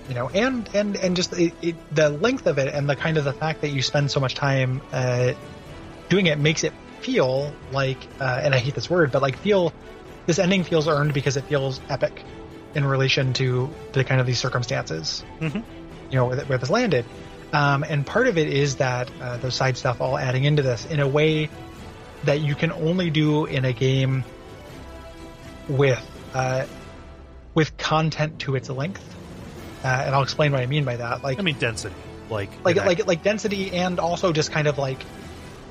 you 0.08 0.14
know, 0.14 0.28
and 0.28 0.68
and 0.74 0.96
and 0.96 1.16
just 1.16 1.32
it, 1.32 1.54
it, 1.62 1.94
the 1.94 2.10
length 2.10 2.46
of 2.46 2.58
it 2.58 2.72
and 2.72 2.88
the 2.88 2.96
kind 2.96 3.16
of 3.16 3.24
the 3.24 3.32
fact 3.32 3.62
that 3.62 3.70
you 3.70 3.82
spend 3.82 4.10
so 4.10 4.20
much 4.20 4.34
time 4.34 4.80
uh, 4.92 5.32
doing 6.08 6.26
it 6.26 6.38
makes 6.38 6.64
it 6.64 6.72
feel 7.00 7.52
like, 7.72 7.98
uh, 8.20 8.40
and 8.42 8.54
I 8.54 8.58
hate 8.58 8.74
this 8.74 8.88
word, 8.88 9.12
but 9.12 9.22
like 9.22 9.36
feel 9.38 9.72
this 10.26 10.38
ending 10.38 10.64
feels 10.64 10.88
earned 10.88 11.12
because 11.12 11.36
it 11.36 11.44
feels 11.44 11.80
epic 11.88 12.22
in 12.74 12.84
relation 12.84 13.32
to 13.34 13.70
the 13.92 14.04
kind 14.04 14.20
of 14.20 14.26
these 14.26 14.38
circumstances. 14.38 15.24
Mhm. 15.40 15.62
You 16.10 16.16
know, 16.18 16.26
where, 16.26 16.40
where 16.44 16.58
this 16.58 16.70
landed. 16.70 17.04
Um, 17.52 17.84
and 17.84 18.04
part 18.04 18.26
of 18.26 18.36
it 18.36 18.48
is 18.48 18.76
that 18.76 19.10
uh, 19.20 19.36
those 19.36 19.54
side 19.54 19.76
stuff 19.76 20.00
all 20.00 20.18
adding 20.18 20.44
into 20.44 20.62
this 20.62 20.86
in 20.86 20.98
a 21.00 21.06
way 21.06 21.48
that 22.24 22.40
you 22.40 22.54
can 22.54 22.72
only 22.72 23.10
do 23.10 23.46
in 23.46 23.64
a 23.64 23.72
game 23.72 24.24
with 25.68 26.04
uh, 26.34 26.66
with 27.54 27.76
content 27.76 28.40
to 28.40 28.56
its 28.56 28.68
length. 28.68 29.02
Uh, 29.84 30.02
and 30.06 30.14
I'll 30.14 30.22
explain 30.22 30.52
what 30.52 30.60
I 30.60 30.66
mean 30.66 30.84
by 30.84 30.96
that. 30.96 31.22
Like, 31.22 31.38
I 31.38 31.42
mean, 31.42 31.56
density, 31.58 31.94
like 32.30 32.50
like, 32.64 32.76
like, 32.76 33.06
like 33.06 33.22
density, 33.22 33.72
and 33.72 34.00
also 34.00 34.32
just 34.32 34.50
kind 34.50 34.66
of 34.66 34.78
like 34.78 34.98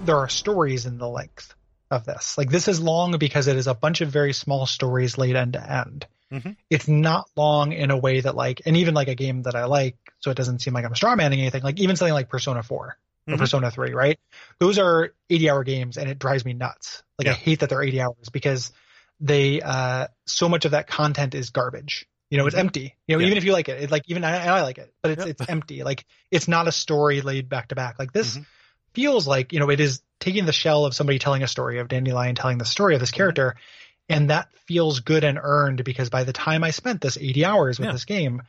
there 0.06 0.17
are 0.17 0.30
stories 0.30 0.85
in 0.85 0.98
the 0.98 1.07
length 1.07 1.53
of 1.90 2.06
this. 2.06 2.38
Like, 2.38 2.49
this 2.49 2.67
is 2.67 2.80
long 2.80 3.17
because 3.17 3.48
it 3.48 3.56
is 3.56 3.67
a 3.67 3.73
bunch 3.73 4.01
of 4.01 4.09
very 4.09 4.33
small 4.33 4.65
stories 4.65 5.17
laid 5.17 5.35
end 5.35 5.53
to 5.53 5.72
end. 5.72 6.07
Mhm. 6.32 6.56
It's 6.69 6.88
not 6.88 7.30
long 7.35 7.73
in 7.73 7.91
a 7.91 7.98
way 7.98 8.19
that 8.22 8.35
like, 8.35 8.61
and 8.65 8.77
even 8.77 8.93
like 8.93 9.07
a 9.07 9.15
game 9.15 9.43
that 9.43 9.56
I 9.56 9.65
like, 9.65 9.98
so 10.19 10.32
it 10.32 10.38
doesn't 10.38 10.59
seem 10.59 10.73
like 10.73 10.85
I'm 10.85 10.95
straw 10.95 11.15
manning 11.15 11.40
anything. 11.40 11.64
Like 11.64 11.80
even 11.80 11.95
something 11.95 12.14
like 12.14 12.30
Persona 12.30 12.64
Four, 12.64 12.98
or 13.27 13.35
Mhm. 13.35 13.40
Persona 13.40 13.72
3, 13.72 13.93
right? 13.93 14.19
Those 14.60 14.77
are 14.80 15.14
80 15.30 15.50
hour 15.50 15.64
games 15.64 15.98
and 15.98 16.10
it 16.10 16.19
drives 16.19 16.43
me 16.45 16.53
nuts. 16.53 17.03
Like 17.18 17.27
I 17.27 17.34
hate 17.34 17.60
that 17.61 17.69
they're 17.69 17.84
80 17.84 18.02
hours 18.02 18.30
because 18.32 18.72
they, 19.19 19.61
uh, 19.61 20.08
so 20.26 20.50
much 20.50 20.66
of 20.66 20.72
that 20.72 20.88
content 20.88 21.35
is 21.35 21.50
garbage. 21.52 22.06
You 22.30 22.38
know, 22.38 22.48
it's 22.48 22.56
Mhm. 22.56 22.60
empty. 22.60 22.95
You 23.08 23.16
know, 23.16 23.22
Yeah. 23.22 23.27
even 23.27 23.38
if 23.38 23.43
you 23.43 23.53
like 23.53 23.69
it, 23.69 23.82
it's 23.82 23.92
like, 23.92 24.03
even 24.08 24.24
I, 24.24 24.45
I 24.45 24.61
like 24.64 24.77
it, 24.77 24.93
but 25.02 25.11
it's, 25.11 25.26
Yep. 25.26 25.27
it's 25.40 25.50
empty. 25.50 25.84
Like 25.84 26.06
it's 26.32 26.48
not 26.48 26.68
a 26.68 26.72
story 26.72 27.22
laid 27.22 27.48
back 27.48 27.69
to 27.69 27.76
back. 27.76 28.00
Like 28.00 28.11
this 28.11 28.38
Mhm. 28.38 28.45
feels 28.93 29.27
like, 29.27 29.53
you 29.53 29.60
know, 29.60 29.69
it 29.69 29.80
is 29.80 30.02
taking 30.19 30.45
the 30.45 30.53
shell 30.53 30.85
of 30.85 30.95
somebody 30.95 31.19
telling 31.19 31.43
a 31.43 31.48
story 31.48 31.80
of 31.80 31.88
Dandelion 31.88 32.35
telling 32.35 32.58
the 32.58 32.66
story 32.66 32.95
of 32.95 32.98
Mm-hmm. 32.98 33.03
this 33.03 33.11
character. 33.11 33.56
And 34.10 34.30
that 34.30 34.50
feels 34.68 35.00
good 35.00 35.24
and 35.24 35.40
earned 35.42 35.84
because 35.85 36.10
by 36.10 36.26
the 36.26 36.34
time 36.34 36.64
I 36.64 36.72
spent 36.72 37.00
this 37.00 37.18
80 37.18 37.45
hours 37.45 37.80
with 37.80 37.88
Yeah. 37.88 37.93
this 37.93 38.06
game, 38.06 38.42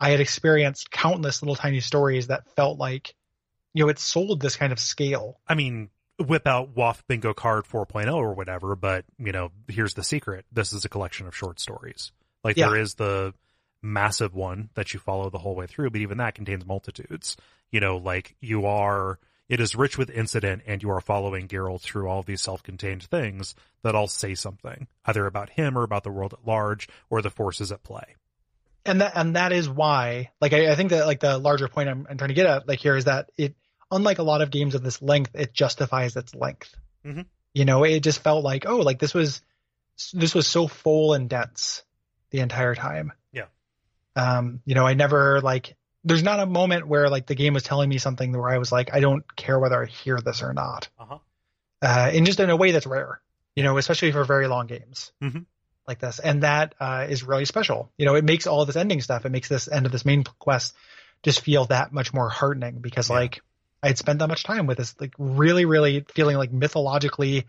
I 0.00 0.10
had 0.10 0.20
experienced 0.20 0.90
countless 0.90 1.42
little 1.42 1.54
tiny 1.54 1.80
stories 1.80 2.28
that 2.28 2.48
felt 2.56 2.78
like, 2.78 3.14
you 3.74 3.84
know, 3.84 3.88
it 3.90 3.98
sold 3.98 4.40
this 4.40 4.56
kind 4.56 4.72
of 4.72 4.78
scale. 4.78 5.38
I 5.48 5.54
mean, 5.54 5.90
whip 6.18 6.46
out 6.46 6.74
WAF 6.74 7.02
Bingo 7.08 7.32
Card 7.34 7.64
4.0 7.64 8.14
or 8.14 8.34
whatever, 8.34 8.76
but 8.76 9.04
you 9.18 9.32
know, 9.32 9.50
here's 9.68 9.94
the 9.94 10.04
secret. 10.04 10.44
This 10.52 10.72
is 10.72 10.84
a 10.84 10.88
collection 10.88 11.26
of 11.26 11.36
short 11.36 11.60
stories. 11.60 12.12
Like 12.44 12.56
Yeah. 12.56 12.68
there 12.68 12.80
is 12.80 12.94
the 12.94 13.34
massive 13.82 14.34
one 14.34 14.70
that 14.74 14.94
you 14.94 15.00
follow 15.00 15.30
the 15.30 15.38
whole 15.38 15.54
way 15.54 15.66
through, 15.66 15.90
but 15.90 16.00
even 16.00 16.18
that 16.18 16.34
contains 16.34 16.64
multitudes. 16.64 17.36
You 17.70 17.80
know, 17.80 17.96
like 17.96 18.36
you 18.40 18.66
are, 18.66 19.18
it 19.48 19.60
is 19.60 19.74
rich 19.74 19.98
with 19.98 20.10
incident 20.10 20.62
and 20.66 20.82
you 20.82 20.90
are 20.90 21.00
following 21.00 21.48
Geralt 21.48 21.80
through 21.80 22.08
all 22.08 22.22
these 22.22 22.40
self-contained 22.42 23.02
things 23.04 23.54
that 23.82 23.94
all 23.94 24.06
say 24.06 24.34
something, 24.34 24.86
either 25.04 25.26
about 25.26 25.50
him 25.50 25.76
or 25.76 25.82
about 25.82 26.04
the 26.04 26.10
world 26.10 26.32
at 26.34 26.46
large 26.46 26.88
or 27.10 27.22
the 27.22 27.30
forces 27.30 27.72
at 27.72 27.82
play. 27.82 28.16
And 28.84 29.00
that, 29.00 29.12
and 29.14 29.36
that 29.36 29.52
is 29.52 29.68
why, 29.68 30.30
like, 30.40 30.52
I, 30.52 30.72
I 30.72 30.74
think 30.74 30.90
that 30.90 31.06
like 31.06 31.20
the 31.20 31.38
larger 31.38 31.68
point 31.68 31.88
I'm, 31.88 32.06
I'm 32.10 32.18
trying 32.18 32.28
to 32.28 32.34
get 32.34 32.46
at, 32.46 32.68
like 32.68 32.80
here 32.80 32.96
is 32.96 33.04
that 33.04 33.30
it, 33.36 33.54
unlike 33.92 34.18
a 34.18 34.22
lot 34.24 34.42
of 34.42 34.50
games 34.50 34.74
of 34.74 34.82
this 34.82 35.00
length, 35.00 35.30
it 35.34 35.52
justifies 35.52 36.16
its 36.16 36.34
length. 36.34 36.74
Mhm. 37.04 37.26
You 37.54 37.64
know, 37.64 37.84
it 37.84 38.00
just 38.00 38.20
felt 38.20 38.42
like, 38.42 38.66
oh, 38.66 38.78
like 38.78 38.98
this 38.98 39.14
was, 39.14 39.42
this 40.12 40.34
was 40.34 40.46
so 40.46 40.66
full 40.66 41.12
and 41.14 41.28
dense 41.28 41.82
the 42.30 42.40
entire 42.40 42.74
time. 42.74 43.12
Yeah. 43.32 43.46
Um, 44.16 44.60
you 44.64 44.74
know, 44.74 44.86
I 44.86 44.94
never 44.94 45.40
like, 45.40 45.76
there's 46.04 46.22
not 46.22 46.40
a 46.40 46.46
moment 46.46 46.88
where 46.88 47.08
like 47.10 47.26
the 47.26 47.34
game 47.34 47.54
was 47.54 47.62
telling 47.62 47.88
me 47.88 47.98
something 47.98 48.32
where 48.32 48.50
I 48.50 48.58
was 48.58 48.72
like, 48.72 48.92
I 48.92 49.00
don't 49.00 49.24
care 49.36 49.58
whether 49.58 49.80
I 49.82 49.86
hear 49.86 50.18
this 50.18 50.42
or 50.42 50.54
not. 50.54 50.88
Uh-huh. 50.98 51.18
Uh, 51.82 52.10
and 52.12 52.26
just 52.26 52.40
in 52.40 52.50
a 52.50 52.56
way 52.56 52.72
that's 52.72 52.86
rare, 52.86 53.20
you 53.54 53.62
know, 53.62 53.76
especially 53.76 54.12
for 54.12 54.24
very 54.24 54.48
long 54.48 54.66
games 54.66 55.12
mm-hmm. 55.22 55.40
like 55.86 55.98
this. 55.98 56.18
And 56.18 56.42
that, 56.42 56.74
uh, 56.80 57.06
is 57.08 57.22
really 57.22 57.44
special. 57.44 57.92
You 57.98 58.06
know, 58.06 58.14
it 58.14 58.24
makes 58.24 58.46
all 58.46 58.64
this 58.64 58.76
ending 58.76 59.02
stuff, 59.02 59.26
it 59.26 59.32
makes 59.32 59.48
this 59.48 59.68
end 59.68 59.84
of 59.84 59.92
this 59.92 60.04
main 60.04 60.24
quest 60.24 60.74
just 61.22 61.40
feel 61.42 61.66
that 61.66 61.92
much 61.92 62.12
more 62.12 62.28
heartening 62.28 62.78
because 62.80 63.10
Yeah. 63.10 63.16
like 63.16 63.42
I 63.82 63.88
had 63.88 63.98
spent 63.98 64.18
that 64.20 64.28
much 64.28 64.44
time 64.44 64.66
with 64.66 64.78
this 64.78 64.94
like 65.00 65.12
really, 65.18 65.64
really 65.64 66.04
feeling 66.14 66.36
like 66.36 66.52
mythologically 66.52 67.46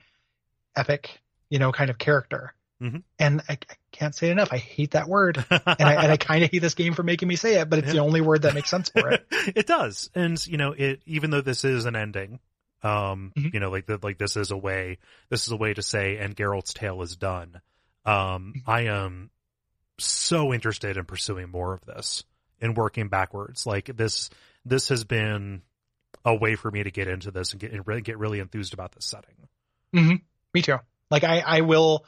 epic, 0.76 1.22
you 1.50 1.60
know, 1.60 1.72
kind 1.72 1.90
of 1.90 1.98
character. 1.98 2.53
Mhm. 2.82 3.03
And 3.20 3.42
I, 3.48 3.53
I 3.53 3.76
can't 3.92 4.14
say 4.16 4.28
it 4.30 4.32
enough. 4.32 4.50
I 4.52 4.58
hate 4.58 4.92
that 4.92 5.08
word. 5.08 5.38
and 5.50 5.62
I, 5.80 5.94
and 6.03 6.12
I 6.12 6.18
kind 6.18 6.44
of 6.44 6.50
hate 6.52 6.60
this 6.62 6.74
game 6.74 6.94
for 6.94 7.03
making 7.03 7.28
me 7.28 7.36
say 7.36 7.60
it, 7.60 7.70
but 7.70 7.80
it's 7.80 7.92
the 7.92 8.00
only 8.00 8.22
word 8.22 8.42
that 8.42 8.53
makes 8.56 8.70
sense 8.70 8.90
for 8.90 9.12
it. 9.12 9.26
it 9.32 9.68
does. 9.68 10.10
And 10.16 10.45
you 10.48 10.58
know, 10.58 10.72
it 10.74 11.02
even 11.06 11.30
though 11.30 11.42
this 11.42 11.64
is 11.64 11.86
an 11.86 11.95
ending, 11.95 12.40
um, 12.82 13.32
Mhm. 13.38 13.53
you 13.53 13.60
know, 13.60 13.70
like 13.70 13.86
the, 13.86 14.00
like 14.02 14.18
this 14.18 14.36
is 14.36 14.52
a 14.52 14.58
way 14.58 14.98
this 15.30 15.45
is 15.45 15.52
a 15.53 15.56
way 15.58 15.74
to 15.74 15.82
say 15.82 16.18
and 16.18 16.36
Geralt's 16.36 16.74
tale 16.74 17.02
is 17.03 17.16
done. 17.16 17.62
Um, 18.06 18.53
I 18.68 18.82
am 18.86 19.30
so 20.00 20.53
interested 20.53 20.98
in 20.98 21.06
pursuing 21.06 21.50
more 21.50 21.74
of 21.74 21.86
this 21.86 22.24
and 22.60 22.76
working 22.76 23.08
backwards. 23.08 23.66
Like 23.66 23.86
this 23.95 24.30
this 24.66 24.90
has 24.90 25.03
been 25.03 25.62
a 26.25 26.33
way 26.35 26.56
for 26.56 26.69
me 26.72 26.83
to 26.83 26.92
get 26.92 27.08
into 27.08 27.32
this 27.32 27.51
and 27.51 27.59
get 27.59 27.72
and 27.72 27.85
really 27.88 28.01
get 28.01 28.17
really 28.17 28.40
enthused 28.40 28.74
about 28.74 28.92
this 28.93 29.06
setting. 29.06 29.35
Me 30.53 30.61
too. 30.61 30.77
Like 31.11 31.24
I, 31.24 31.40
I 31.45 31.61
will 31.61 32.06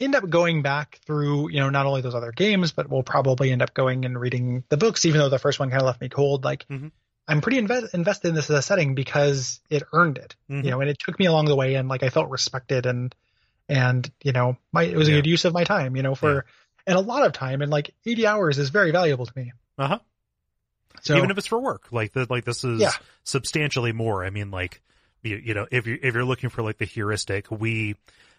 end 0.00 0.14
up 0.14 0.28
going 0.28 0.62
back 0.62 1.00
through, 1.06 1.50
you 1.50 1.60
know, 1.60 1.70
not 1.70 1.86
only 1.86 2.00
those 2.02 2.14
other 2.14 2.32
games, 2.32 2.72
but 2.72 2.88
we'll 2.90 3.02
probably 3.02 3.50
end 3.50 3.62
up 3.62 3.72
going 3.74 4.04
and 4.04 4.18
reading 4.18 4.64
the 4.68 4.76
books, 4.76 5.04
even 5.06 5.20
though 5.20 5.28
the 5.28 5.38
first 5.38 5.58
one 5.58 5.70
kind 5.70 5.80
of 5.82 5.86
left 5.86 6.00
me 6.00 6.08
cold. 6.08 6.44
Like 6.44 6.66
Mhm. 6.68 6.92
I'm 7.28 7.40
pretty 7.40 7.60
inve- 7.60 7.92
invested 7.94 8.28
in 8.28 8.34
this 8.34 8.48
as 8.50 8.58
a 8.58 8.62
setting 8.62 8.94
because 8.94 9.60
it 9.68 9.82
earned 9.92 10.18
it, 10.18 10.36
Mhm. 10.50 10.64
you 10.64 10.70
know, 10.70 10.80
and 10.80 10.88
it 10.88 10.98
took 10.98 11.18
me 11.18 11.26
along 11.26 11.46
the 11.46 11.56
way 11.56 11.74
and 11.74 11.88
like 11.88 12.02
I 12.02 12.08
felt 12.10 12.28
respected 12.30 12.86
and, 12.86 13.14
and, 13.68 14.08
you 14.22 14.32
know, 14.32 14.56
my, 14.72 14.84
it 14.84 14.96
was 14.96 15.08
a 15.08 15.10
Yeah. 15.10 15.18
good 15.18 15.26
use 15.26 15.44
of 15.44 15.52
my 15.52 15.64
time, 15.64 15.96
you 15.96 16.02
know, 16.02 16.14
for, 16.14 16.34
Yeah. 16.34 16.40
and 16.86 16.96
a 16.98 17.00
lot 17.00 17.26
of 17.26 17.32
time 17.32 17.62
and 17.62 17.70
like 17.72 17.94
80 18.04 18.26
hours 18.26 18.58
is 18.58 18.68
very 18.70 18.92
valuable 18.92 19.26
to 19.26 19.32
me. 19.34 19.52
Uh-huh. 19.78 19.98
So 21.02 21.16
even 21.16 21.30
if 21.30 21.38
it's 21.38 21.46
for 21.46 21.60
work 21.60 21.86
like 21.90 22.12
the, 22.12 22.26
like 22.28 22.44
this 22.44 22.64
is 22.64 22.80
Yeah. 22.82 22.92
substantially 23.24 23.92
more 23.92 24.24
i 24.24 24.30
mean 24.30 24.50
like 24.50 24.80
you, 25.22 25.36
you 25.36 25.54
know 25.54 25.66
if 25.70 25.86
you 25.86 25.98
if 26.02 26.14
you're 26.14 26.24
looking 26.24 26.50
for 26.50 26.62
like 26.62 26.78
the 26.78 26.84
heuristic 26.84 27.50
we 27.50 27.96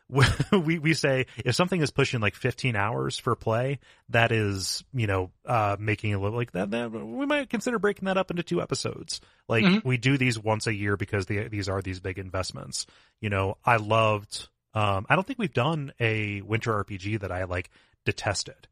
we 0.52 0.80
we 0.80 0.94
say 0.94 1.26
if 1.44 1.54
something 1.54 1.82
is 1.82 1.92
pushing 1.92 2.22
like 2.22 2.34
15 2.36 2.78
hours 2.78 3.18
for 3.20 3.36
play 3.36 3.80
that 4.10 4.32
is 4.32 4.84
you 4.94 5.06
know 5.06 5.32
uh 5.46 5.76
making 5.80 6.12
it 6.12 6.18
look 6.18 6.34
like 6.34 6.52
that, 6.54 6.72
that 6.72 6.92
we 6.92 7.26
might 7.26 7.50
consider 7.50 7.78
breaking 7.78 8.06
that 8.06 8.18
up 8.18 8.32
into 8.32 8.42
two 8.44 8.62
episodes 8.62 9.20
like 9.50 9.66
Mhm. 9.66 9.84
we 9.84 9.98
do 9.98 10.18
these 10.18 10.40
once 10.40 10.66
a 10.66 10.74
year 10.74 10.96
because 10.96 11.26
the, 11.26 11.50
these 11.50 11.68
are 11.68 11.82
these 11.82 12.00
big 12.00 12.20
investments 12.20 12.86
you 13.20 13.30
know 13.30 13.58
i 13.66 13.76
loved 13.76 14.48
um 14.74 15.06
i 15.10 15.16
don't 15.16 15.28
think 15.28 15.40
we've 15.40 15.54
done 15.54 15.92
a 16.00 16.42
winter 16.42 16.72
rpg 16.86 17.20
that 17.20 17.32
i 17.34 17.44
like 17.44 17.70
detested 18.06 18.68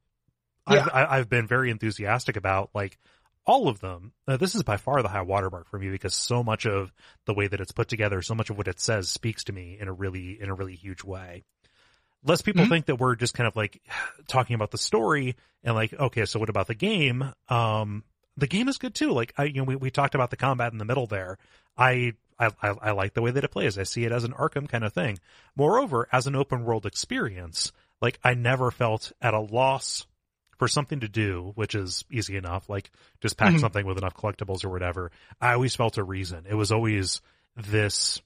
Yeah. 0.70 0.88
I've, 0.94 1.08
I've 1.12 1.30
been 1.30 1.48
very 1.48 1.70
enthusiastic 1.70 2.38
about 2.38 2.70
like 2.74 2.98
all 3.46 3.68
of 3.68 3.80
them. 3.80 4.12
Uh, 4.28 4.38
this 4.38 4.56
is 4.56 4.64
by 4.64 4.78
far 4.78 5.02
the 5.02 5.10
high 5.10 5.22
watermark 5.22 5.68
for 5.70 5.78
me 5.80 5.90
because 5.90 6.14
so 6.16 6.44
much 6.44 6.66
of 6.66 6.92
the 7.26 7.34
way 7.34 7.48
that 7.48 7.60
it's 7.62 7.72
put 7.72 7.88
together, 7.88 8.22
so 8.22 8.36
much 8.36 8.50
of 8.50 8.58
what 8.58 8.68
it 8.68 8.80
says 8.80 9.10
speaks 9.10 9.44
to 9.46 9.54
me 9.54 9.78
in 9.80 9.88
a 9.88 9.94
really, 9.94 10.40
in 10.42 10.50
a 10.50 10.54
really 10.54 10.76
huge 10.76 11.04
way. 11.04 11.44
Less 12.24 12.42
people 12.42 12.66
Mhm. 12.66 12.70
think 12.70 12.86
that 12.88 13.00
we're 13.00 13.16
just 13.16 13.36
kind 13.36 13.48
of 13.48 13.56
like 13.56 13.82
talking 14.28 14.56
about 14.56 14.72
the 14.72 14.78
story 14.80 15.36
and 15.64 15.76
like, 15.76 15.94
okay, 15.94 16.26
so 16.26 16.40
what 16.40 16.50
about 16.50 16.68
the 16.68 16.74
game? 16.76 17.34
Um, 17.50 18.04
the 18.38 18.48
game 18.48 18.68
is 18.68 18.78
good 18.78 18.96
too. 18.96 19.12
Like 19.12 19.34
I, 19.38 19.44
you 19.46 19.54
know, 19.62 19.64
we, 19.64 19.76
we 19.76 19.92
talked 19.92 20.16
about 20.16 20.30
the 20.32 20.38
combat 20.38 20.72
in 20.72 20.78
the 20.80 20.86
middle 20.86 21.08
there. 21.08 21.38
I, 21.78 22.14
I, 22.40 22.52
I 22.62 22.92
like 22.92 23.14
the 23.14 23.22
way 23.22 23.32
that 23.32 23.44
it 23.46 23.52
plays. 23.52 23.78
I 23.78 23.84
see 23.84 24.04
it 24.06 24.12
as 24.12 24.24
an 24.26 24.34
Arkham 24.34 24.68
kind 24.68 24.84
of 24.84 24.92
thing. 24.92 25.20
Moreover, 25.56 26.08
as 26.12 26.28
an 26.28 26.36
open 26.36 26.66
world 26.66 26.86
experience, 26.86 27.72
like 28.02 28.20
I 28.24 28.34
never 28.34 28.72
felt 28.72 29.14
at 29.22 29.34
a 29.34 29.40
loss 29.40 30.06
for 30.58 30.68
something 30.68 31.02
to 31.02 31.08
do, 31.10 31.52
which 31.56 31.76
is 31.76 32.06
easy 32.10 32.38
enough, 32.38 32.70
like 32.70 32.92
just 33.22 33.38
pack 33.38 33.54
Mhm. 33.54 33.60
something 33.60 33.86
with 33.86 33.98
enough 33.98 34.16
collectibles 34.16 34.64
or 34.64 34.70
whatever. 34.70 35.12
I 35.42 35.54
always 35.54 35.76
felt 35.76 35.98
a 35.98 36.04
reason. 36.04 36.46
It 36.48 36.56
was 36.56 36.72
always 36.72 37.22
this 37.56 38.22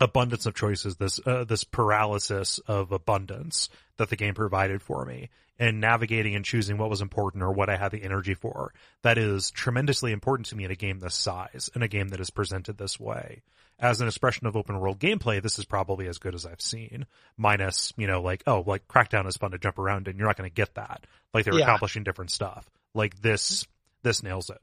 abundance 0.00 0.46
of 0.46 0.54
choices, 0.54 0.96
this 0.96 1.20
uh, 1.26 1.44
this 1.44 1.64
paralysis 1.64 2.58
of 2.60 2.92
abundance 2.92 3.68
that 3.98 4.08
the 4.08 4.16
game 4.16 4.34
provided 4.34 4.82
for 4.82 5.04
me, 5.04 5.28
and 5.62 5.80
navigating 5.80 6.34
and 6.34 6.44
choosing 6.44 6.76
what 6.76 6.90
was 6.90 7.00
important 7.00 7.40
or 7.44 7.52
what 7.52 7.70
I 7.70 7.76
had 7.76 7.92
the 7.92 8.02
energy 8.02 8.34
for. 8.34 8.74
That 9.02 9.16
is 9.16 9.52
tremendously 9.52 10.10
important 10.10 10.46
to 10.48 10.56
me 10.56 10.64
in 10.64 10.72
a 10.72 10.74
game 10.74 10.98
this 10.98 11.14
size, 11.14 11.70
in 11.76 11.82
a 11.82 11.88
game 11.88 12.08
that 12.08 12.18
is 12.18 12.30
presented 12.30 12.76
this 12.78 12.98
way. 12.98 13.42
As 13.78 14.00
an 14.00 14.08
expression 14.08 14.48
of 14.48 14.56
open 14.56 14.80
world 14.80 14.98
gameplay, 14.98 15.40
this 15.40 15.60
is 15.60 15.64
probably 15.64 16.08
as 16.08 16.18
good 16.18 16.34
as 16.34 16.44
I've 16.46 16.60
seen. 16.60 17.06
Minus, 17.36 17.92
you 17.96 18.08
know, 18.08 18.22
like 18.22 18.42
oh, 18.48 18.64
like 18.66 18.88
Crackdown 18.88 19.28
is 19.28 19.36
fun 19.36 19.52
to 19.52 19.58
jump 19.58 19.78
around 19.78 20.08
and 20.08 20.18
You're 20.18 20.26
not 20.26 20.36
going 20.36 20.50
to 20.50 20.54
get 20.54 20.74
that. 20.74 21.06
Like 21.32 21.44
they're 21.44 21.54
Yeah. 21.54 21.64
accomplishing 21.66 22.02
different 22.02 22.32
stuff. 22.32 22.68
Like 22.92 23.22
this, 23.22 23.64
this 24.02 24.24
nails 24.24 24.50
it. 24.50 24.60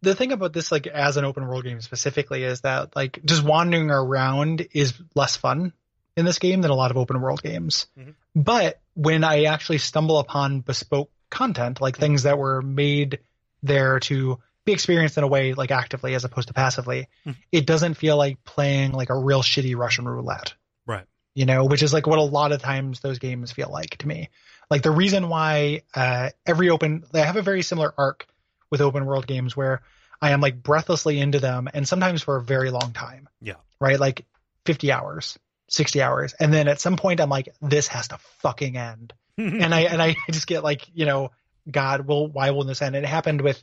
the 0.00 0.14
thing 0.14 0.32
about 0.32 0.54
this, 0.54 0.72
like 0.72 0.86
as 0.86 1.18
an 1.18 1.26
open 1.26 1.46
world 1.46 1.64
game 1.64 1.82
specifically, 1.82 2.44
is 2.44 2.62
that 2.62 2.96
like 2.96 3.20
just 3.26 3.44
wandering 3.44 3.90
around 3.90 4.66
is 4.72 4.94
less 5.14 5.36
fun 5.36 5.74
in 6.16 6.24
this 6.24 6.38
game 6.38 6.60
than 6.62 6.70
a 6.70 6.74
lot 6.74 6.90
of 6.90 6.96
open 6.96 7.20
world 7.20 7.42
games. 7.42 7.86
Mhm. 7.98 8.14
But 8.34 8.80
when 8.94 9.24
I 9.24 9.44
actually 9.44 9.78
stumble 9.78 10.18
upon 10.18 10.60
bespoke 10.60 11.10
content, 11.30 11.80
like 11.80 11.96
things 11.96 12.24
that 12.24 12.38
were 12.38 12.60
made 12.62 13.20
there 13.62 14.00
to 14.00 14.38
be 14.64 14.72
experienced 14.72 15.16
in 15.18 15.24
a 15.24 15.28
way 15.28 15.54
like 15.54 15.70
actively 15.70 16.14
as 16.14 16.24
opposed 16.24 16.48
to 16.48 16.54
passively, 16.54 17.08
Mhm. 17.26 17.36
it 17.52 17.66
doesn't 17.66 17.94
feel 17.94 18.16
like 18.16 18.42
playing 18.44 18.92
like 18.92 19.10
a 19.10 19.18
real 19.18 19.42
shitty 19.42 19.76
Russian 19.76 20.06
roulette 20.06 20.54
Right. 20.86 21.06
you 21.34 21.46
know, 21.46 21.64
which 21.64 21.82
is 21.82 21.92
like 21.92 22.06
what 22.06 22.18
a 22.18 22.22
lot 22.22 22.52
of 22.52 22.60
times 22.60 23.00
those 23.00 23.18
games 23.18 23.52
feel 23.52 23.70
like 23.70 23.96
to 23.98 24.08
me. 24.08 24.28
Like 24.70 24.82
the 24.82 24.90
reason 24.90 25.28
why 25.28 25.82
uh, 25.94 26.30
every 26.46 26.70
open, 26.70 27.04
they 27.12 27.22
have 27.22 27.36
a 27.36 27.42
very 27.42 27.62
similar 27.62 27.92
arc 27.96 28.26
with 28.70 28.80
open 28.80 29.04
world 29.06 29.26
games 29.26 29.56
where 29.56 29.82
I 30.22 30.30
am 30.32 30.40
like 30.40 30.62
breathlessly 30.62 31.18
into 31.18 31.40
them 31.40 31.68
and 31.72 31.88
sometimes 31.88 32.22
for 32.22 32.36
a 32.36 32.42
very 32.42 32.70
long 32.70 32.92
time, 32.92 33.28
Yeah. 33.40 33.54
right? 33.80 33.98
Like 33.98 34.26
50 34.66 34.92
hours, 34.92 35.38
60 35.70 36.02
hours. 36.02 36.34
And 36.38 36.52
then 36.52 36.68
at 36.68 36.80
some 36.80 36.96
point 36.96 37.20
I'm 37.20 37.30
like, 37.30 37.48
this 37.62 37.88
has 37.88 38.08
to 38.08 38.18
fucking 38.40 38.76
end. 38.76 39.12
and 39.38 39.74
I, 39.74 39.80
and 39.82 40.02
I 40.02 40.16
just 40.30 40.46
get 40.46 40.62
like, 40.62 40.86
you 40.94 41.06
know, 41.06 41.30
God, 41.70 42.06
will, 42.06 42.26
why 42.28 42.50
won't 42.50 42.68
this 42.68 42.82
end? 42.82 42.94
And 42.94 43.04
it 43.04 43.08
happened 43.08 43.40
with 43.40 43.62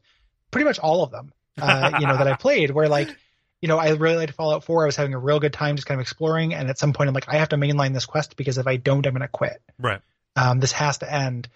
pretty 0.50 0.66
much 0.66 0.80
all 0.80 1.04
of 1.04 1.12
them, 1.12 1.32
uh, 1.62 1.92
you 2.00 2.08
know, 2.08 2.18
that 2.18 2.28
I 2.28 2.34
played 2.40 2.72
where 2.72 2.90
like, 2.90 3.10
you 3.62 3.68
know, 3.68 3.78
I 3.78 3.90
really 3.92 4.16
liked 4.18 4.34
Fallout 4.34 4.64
4. 4.64 4.84
I 4.84 4.86
was 4.86 4.96
having 4.96 5.14
a 5.14 5.20
real 5.20 5.40
good 5.40 5.54
time 5.54 5.76
just 5.76 5.88
kind 5.88 6.00
of 6.00 6.04
exploring. 6.04 6.54
And 6.54 6.70
at 6.70 6.78
some 6.78 6.94
point, 6.94 7.08
I'm 7.08 7.14
like, 7.14 7.28
I 7.30 7.38
have 7.38 7.50
to 7.50 7.56
mainline 7.58 7.94
this 7.94 8.06
quest 8.06 8.36
because 8.38 8.58
if 8.58 8.68
I 8.68 8.78
don't, 8.78 9.06
I'm 9.06 9.14
going 9.14 9.22
to 9.22 9.28
quit. 9.28 9.62
right. 9.80 10.02
Um, 10.36 10.60
this 10.60 10.72
has 10.74 11.00
to 11.00 11.12
end. 11.12 11.48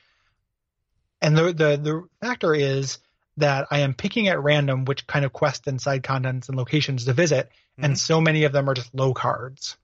And 1.22 1.38
the, 1.38 1.44
the, 1.54 1.78
the 1.78 2.04
factor 2.20 2.54
is 2.56 2.98
that 3.38 3.68
I 3.72 3.80
am 3.80 3.94
picking 3.94 4.28
at 4.28 4.42
random 4.42 4.86
which 4.86 5.06
kind 5.08 5.24
of 5.24 5.32
quests 5.32 5.68
and 5.68 5.80
side 5.80 6.04
contents 6.04 6.50
and 6.50 6.58
locations 6.58 7.06
to 7.06 7.14
visit, 7.14 7.50
and 7.78 7.94
Mhm. 7.94 7.98
so 7.98 8.20
many 8.20 8.44
of 8.44 8.52
them 8.52 8.70
are 8.70 8.74
just 8.74 8.94
low 8.94 9.14
cards. 9.14 9.78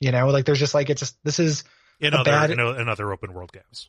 You 0.00 0.12
know, 0.12 0.28
like 0.28 0.44
there's 0.44 0.58
just 0.58 0.74
like 0.74 0.90
it's 0.90 1.00
just 1.00 1.16
this 1.24 1.38
is 1.38 1.64
in 2.00 2.14
other 2.14 2.30
bad- 2.30 2.50
in, 2.50 2.60
in 2.60 2.88
other 2.88 3.12
open 3.12 3.32
world 3.32 3.52
games. 3.52 3.88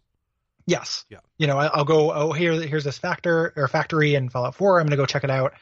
Yes. 0.65 1.05
Yeah. 1.09 1.19
You 1.37 1.47
know, 1.47 1.57
I, 1.57 1.67
I'll 1.67 1.85
go. 1.85 2.11
Oh, 2.11 2.33
here, 2.33 2.53
here's 2.53 2.83
this 2.83 2.97
factor 2.97 3.53
or 3.55 3.67
factory 3.69 4.15
in 4.15 4.29
Fallout 4.29 4.55
4. 4.55 4.79
I'm 4.79 4.85
gonna 4.85 4.97
go 4.97 5.05
check 5.05 5.23
it 5.23 5.29
out. 5.29 5.53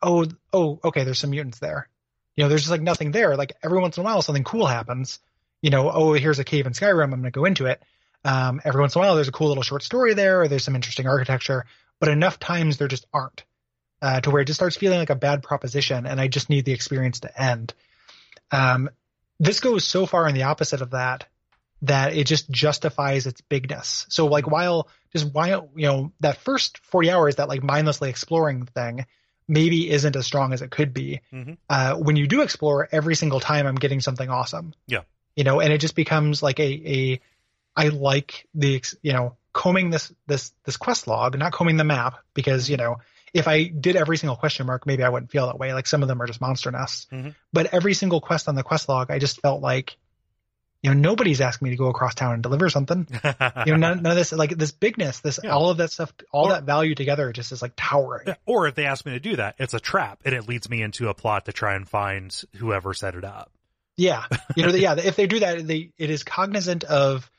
Oh, 0.00 0.24
oh, 0.52 0.78
okay. 0.84 1.04
There's 1.04 1.18
some 1.18 1.30
mutants 1.30 1.58
there. 1.58 1.88
You 2.36 2.44
know, 2.44 2.48
there's 2.48 2.62
just 2.62 2.70
like 2.70 2.80
nothing 2.80 3.10
there. 3.10 3.36
Like 3.36 3.54
every 3.62 3.80
once 3.80 3.96
in 3.96 4.02
a 4.02 4.04
while, 4.04 4.22
something 4.22 4.44
cool 4.44 4.66
happens. 4.66 5.18
You 5.62 5.70
know, 5.70 5.90
oh, 5.90 6.12
here's 6.12 6.38
a 6.38 6.44
cave 6.44 6.66
in 6.66 6.72
Skyrim. 6.72 7.04
I'm 7.04 7.10
gonna 7.10 7.30
go 7.32 7.44
into 7.44 7.66
it. 7.66 7.82
Um, 8.24 8.60
every 8.64 8.80
once 8.80 8.94
in 8.94 9.00
a 9.00 9.04
while, 9.04 9.16
there's 9.16 9.28
a 9.28 9.32
cool 9.32 9.48
little 9.48 9.64
short 9.64 9.82
story 9.82 10.14
there, 10.14 10.42
or 10.42 10.48
there's 10.48 10.64
some 10.64 10.76
interesting 10.76 11.08
architecture. 11.08 11.66
But 11.98 12.08
enough 12.08 12.38
times 12.38 12.78
there 12.78 12.88
just 12.88 13.06
aren't, 13.12 13.42
uh, 14.00 14.20
to 14.20 14.30
where 14.30 14.42
it 14.42 14.46
just 14.46 14.58
starts 14.58 14.76
feeling 14.76 14.98
like 14.98 15.10
a 15.10 15.16
bad 15.16 15.42
proposition, 15.42 16.06
and 16.06 16.20
I 16.20 16.28
just 16.28 16.48
need 16.48 16.64
the 16.64 16.72
experience 16.72 17.20
to 17.20 17.40
end. 17.42 17.74
Um, 18.52 18.90
this 19.42 19.58
goes 19.58 19.84
so 19.84 20.06
far 20.06 20.28
in 20.28 20.36
the 20.36 20.44
opposite 20.44 20.82
of 20.82 20.90
that 20.90 21.26
that 21.82 22.14
it 22.14 22.28
just 22.28 22.48
justifies 22.48 23.26
its 23.26 23.40
bigness. 23.40 24.06
So 24.08 24.26
like 24.26 24.48
while 24.48 24.88
just 25.12 25.34
while 25.34 25.68
you 25.74 25.88
know 25.88 26.12
that 26.20 26.36
first 26.38 26.78
40 26.78 27.10
hours 27.10 27.36
that 27.36 27.48
like 27.48 27.62
mindlessly 27.62 28.08
exploring 28.08 28.66
thing 28.66 29.04
maybe 29.48 29.90
isn't 29.90 30.14
as 30.14 30.24
strong 30.24 30.52
as 30.52 30.62
it 30.62 30.70
could 30.70 30.94
be. 30.94 31.20
Mhm. 31.32 31.56
Uh, 31.68 31.96
when 31.96 32.14
you 32.14 32.28
do 32.28 32.42
explore 32.42 32.88
every 32.92 33.16
single 33.16 33.40
time 33.40 33.66
I'm 33.66 33.74
getting 33.74 34.00
something 34.00 34.30
awesome. 34.30 34.74
Yeah. 34.86 35.02
You 35.34 35.42
know, 35.42 35.60
and 35.60 35.72
it 35.72 35.78
just 35.78 35.96
becomes 35.96 36.40
like 36.40 36.60
a 36.60 36.62
a 36.64 37.20
I 37.74 37.88
like 37.88 38.46
the 38.54 38.80
you 39.02 39.12
know 39.12 39.36
combing 39.52 39.90
this 39.90 40.12
this 40.28 40.52
this 40.64 40.76
quest 40.76 41.08
log, 41.08 41.36
not 41.36 41.52
combing 41.52 41.78
the 41.78 41.84
map 41.84 42.14
because 42.32 42.70
you 42.70 42.76
know 42.76 42.98
if 43.34 43.48
I 43.48 43.64
did 43.64 43.96
every 43.96 44.16
single 44.18 44.36
question 44.36 44.66
mark, 44.66 44.86
maybe 44.86 45.02
I 45.02 45.08
wouldn't 45.08 45.30
feel 45.30 45.46
that 45.46 45.58
way. 45.58 45.72
Like 45.74 45.86
some 45.86 46.02
of 46.02 46.08
them 46.08 46.20
are 46.20 46.26
just 46.26 46.40
monster 46.40 46.70
nests, 46.70 47.06
Mhm. 47.10 47.34
but 47.52 47.66
every 47.72 47.94
single 47.94 48.20
quest 48.20 48.48
on 48.48 48.54
the 48.54 48.62
quest 48.62 48.88
log, 48.88 49.10
I 49.10 49.18
just 49.18 49.40
felt 49.40 49.62
like, 49.62 49.96
you 50.82 50.92
know, 50.92 51.00
nobody's 51.00 51.40
asking 51.40 51.66
me 51.66 51.70
to 51.70 51.76
go 51.76 51.86
across 51.88 52.14
town 52.14 52.34
and 52.34 52.42
deliver 52.42 52.68
something. 52.68 53.06
You 53.66 53.72
know, 53.72 53.76
none, 53.76 54.02
none 54.02 54.10
of 54.12 54.16
this, 54.16 54.32
like 54.32 54.50
this 54.58 54.72
bigness, 54.72 55.20
this 55.20 55.38
Yeah. 55.42 55.50
all 55.50 55.70
of 55.70 55.76
that 55.78 55.90
stuff, 55.92 56.12
all 56.32 56.46
Or- 56.46 56.52
that 56.52 56.64
value 56.64 56.94
together, 56.94 57.32
just 57.32 57.52
is 57.52 57.62
like 57.62 57.72
towering. 57.76 58.24
Yeah, 58.26 58.34
or 58.46 58.66
if 58.66 58.74
they 58.74 58.84
ask 58.86 59.06
me 59.06 59.12
to 59.12 59.20
do 59.20 59.36
that, 59.36 59.54
it's 59.58 59.74
a 59.74 59.80
trap 59.80 60.20
and 60.24 60.34
it 60.34 60.48
leads 60.48 60.68
me 60.68 60.82
into 60.82 61.08
a 61.08 61.14
plot 61.14 61.44
to 61.46 61.52
try 61.52 61.74
and 61.76 61.88
find 61.88 62.34
whoever 62.56 62.92
set 62.94 63.14
it 63.14 63.24
up. 63.24 63.50
Yeah, 63.96 64.24
you 64.56 64.66
know, 64.66 64.70
yeah. 64.74 64.94
If 64.98 65.16
they 65.16 65.26
do 65.26 65.38
that, 65.40 65.66
they 65.66 65.90
it 65.98 66.10
is 66.10 66.22
cognizant 66.24 66.82
of 66.84 67.30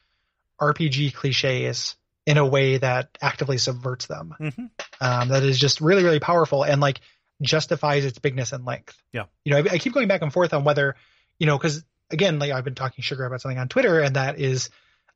RPG 0.62 1.14
cliches 1.14 1.96
in 2.26 2.38
a 2.38 2.46
way 2.46 2.78
that 2.78 3.18
actively 3.22 3.58
subverts 3.58 4.06
them. 4.08 4.34
Mhm. 4.40 4.70
Um, 5.02 5.30
that 5.30 5.44
is 5.44 5.60
just 5.60 5.82
really, 5.82 6.04
really 6.04 6.20
powerful 6.20 6.64
and 6.64 6.80
like 6.80 7.02
justifies 7.42 8.06
its 8.06 8.20
bigness 8.20 8.54
and 8.54 8.64
length. 8.66 8.96
Yeah. 9.12 9.26
You 9.44 9.52
know, 9.52 9.58
I, 9.58 9.74
I 9.74 9.78
keep 9.78 9.94
going 9.94 10.08
back 10.08 10.22
and 10.22 10.32
forth 10.32 10.54
on 10.54 10.64
whether, 10.64 10.96
you 11.40 11.48
know, 11.48 11.58
because 11.58 11.84
again, 12.12 12.40
like 12.40 12.52
I've 12.52 12.64
been 12.64 12.76
talking 12.76 13.02
sugar 13.04 13.26
about 13.26 13.42
something 13.42 13.58
on 13.60 13.68
Twitter, 13.68 14.00
and 14.00 14.16
that 14.16 14.40
is 14.40 14.70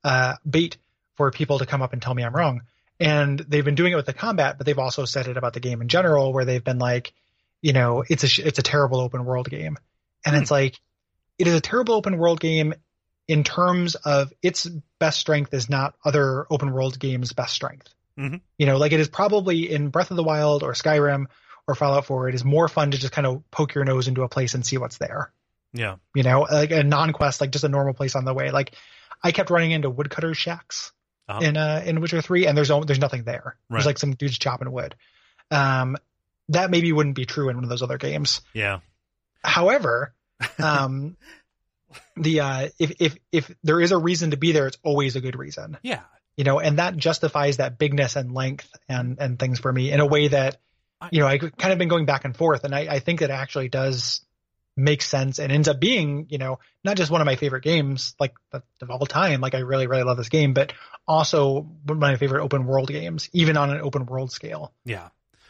uh, 0.04 0.36
bait 0.50 0.78
for 1.16 1.32
people 1.32 1.60
to 1.60 1.66
come 1.66 1.82
up 1.82 1.94
and 1.94 2.02
tell 2.02 2.14
me 2.14 2.24
I'm 2.24 2.36
wrong. 2.36 2.62
And 3.00 3.40
they've 3.40 3.64
been 3.64 3.76
doing 3.76 3.94
it 3.94 3.96
with 3.96 4.08
the 4.08 4.14
combat, 4.14 4.58
but 4.58 4.66
they've 4.66 4.78
also 4.80 5.06
said 5.06 5.28
it 5.28 5.38
about 5.38 5.54
the 5.54 5.60
game 5.60 5.82
in 5.82 5.88
general, 5.88 6.34
where 6.34 6.46
they've 6.46 6.64
been 6.64 6.80
like, 6.80 7.14
you 7.62 7.72
know, 7.74 8.04
it's 8.08 8.24
a 8.24 8.48
it's 8.48 8.60
a 8.60 8.64
terrible 8.64 9.00
open 9.00 9.24
world 9.24 9.50
game, 9.50 9.78
and 10.26 10.36
Hmm. 10.36 10.42
it's 10.42 10.52
like, 10.52 10.76
it 11.38 11.48
is 11.48 11.54
a 11.54 11.62
terrible 11.62 11.94
open 11.96 12.18
world 12.18 12.40
game 12.40 12.74
in 13.28 13.44
terms 13.44 13.96
of 13.96 14.32
its 14.42 14.66
best 15.00 15.20
strength 15.20 15.54
is 15.54 15.70
not 15.70 15.96
other 16.06 16.46
open 16.50 16.72
world 16.72 16.98
games' 17.00 17.34
best 17.34 17.54
strength. 17.54 17.94
Mhm. 18.18 18.42
You 18.58 18.66
know, 18.66 18.78
like 18.78 18.92
it 18.94 19.00
is 19.00 19.10
probably 19.10 19.72
in 19.72 19.90
Breath 19.90 20.12
of 20.12 20.18
the 20.18 20.24
Wild 20.24 20.64
or 20.64 20.74
Skyrim 20.74 21.26
or 21.68 21.76
Fallout 21.76 22.06
4, 22.06 22.30
it 22.30 22.36
is 22.36 22.46
more 22.46 22.68
fun 22.68 22.92
to 22.92 22.98
just 22.98 23.12
kind 23.14 23.28
of 23.28 23.44
poke 23.52 23.76
your 23.76 23.84
nose 23.84 24.08
into 24.08 24.24
a 24.24 24.30
place 24.30 24.54
and 24.54 24.66
see 24.66 24.78
what's 24.78 24.98
there. 24.98 25.32
Yeah. 25.74 25.98
You 26.16 26.24
know, 26.24 26.42
like 26.50 26.72
a 26.72 26.84
non-quest, 26.84 27.42
like 27.42 27.52
just 27.52 27.66
a 27.66 27.70
normal 27.70 27.94
place 27.94 28.16
on 28.16 28.24
the 28.26 28.34
way. 28.34 28.52
Like 28.52 28.74
I 29.22 29.32
kept 29.34 29.50
running 29.50 29.72
into 29.72 29.90
woodcutter 29.90 30.34
shacks 30.34 30.92
Uh-huh. 31.28 31.42
in 31.44 31.58
uh 31.58 31.84
in 31.86 32.00
Witcher 32.00 32.22
3 32.22 32.48
and 32.48 32.58
there's 32.58 32.70
no, 32.70 32.84
there's 32.84 33.00
nothing 33.00 33.24
there. 33.24 33.44
Right. 33.70 33.78
There's 33.78 33.86
like 33.86 33.98
some 33.98 34.16
dudes 34.16 34.38
chopping 34.40 34.72
wood. 34.72 34.96
Um 35.52 35.98
that 36.50 36.72
maybe 36.72 36.94
wouldn't 36.94 37.16
be 37.18 37.26
true 37.26 37.50
in 37.50 37.56
one 37.58 37.66
of 37.66 37.70
those 37.70 37.84
other 37.84 37.98
games. 37.98 38.40
Yeah. 38.54 38.80
However, 39.44 40.14
um, 40.60 41.18
the 42.16 42.40
uh, 42.42 42.70
if 42.80 42.94
if 43.00 43.18
if 43.32 43.56
there 43.64 43.80
is 43.82 43.92
a 43.92 43.98
reason 43.98 44.32
to 44.32 44.38
be 44.38 44.52
there, 44.52 44.68
it's 44.68 44.78
always 44.84 45.16
a 45.16 45.22
good 45.22 45.38
reason, 45.38 45.78
Yeah. 45.84 46.02
you 46.36 46.44
know, 46.44 46.60
and 46.60 46.80
that 46.80 46.98
justifies 46.98 47.58
that 47.58 47.78
bigness 47.78 48.16
and 48.16 48.32
length 48.34 48.70
and 48.90 49.18
and 49.20 49.40
things 49.40 49.60
for 49.60 49.72
me 49.72 49.92
in 49.92 50.00
a 50.00 50.06
way 50.06 50.28
that, 50.30 50.58
you 51.12 51.20
know, 51.22 51.28
I 51.28 51.38
kind 51.38 51.72
of 51.74 51.78
been 51.80 51.88
going 51.90 52.06
back 52.06 52.26
and 52.26 52.36
forth, 52.36 52.64
and 52.64 52.74
I 52.76 52.88
I 52.96 53.00
think 53.00 53.20
that 53.22 53.30
actually 53.32 53.70
does 53.70 54.22
make 54.80 55.02
sense 55.02 55.40
and 55.40 55.52
ends 55.52 55.68
up 55.68 55.80
being, 55.80 56.28
you 56.30 56.38
know, 56.38 56.60
not 56.84 56.98
just 56.98 57.10
one 57.10 57.20
of 57.20 57.26
my 57.26 57.36
favorite 57.36 57.64
games 57.64 58.16
like 58.20 58.34
of 58.52 58.62
of 58.82 58.90
all 58.92 59.06
time, 59.06 59.42
like 59.42 59.56
I 59.56 59.60
really 59.60 59.88
really 59.88 60.04
love 60.04 60.18
this 60.18 60.30
game, 60.30 60.54
but 60.54 60.74
also 61.08 61.62
one 61.62 61.98
of 61.98 62.02
my 62.02 62.16
favorite 62.18 62.44
open 62.44 62.66
world 62.66 62.90
games, 62.90 63.30
even 63.34 63.58
on 63.58 63.70
an 63.72 63.82
open 63.82 64.06
world 64.06 64.32
scale, 64.32 64.74
Yeah. 64.86 65.10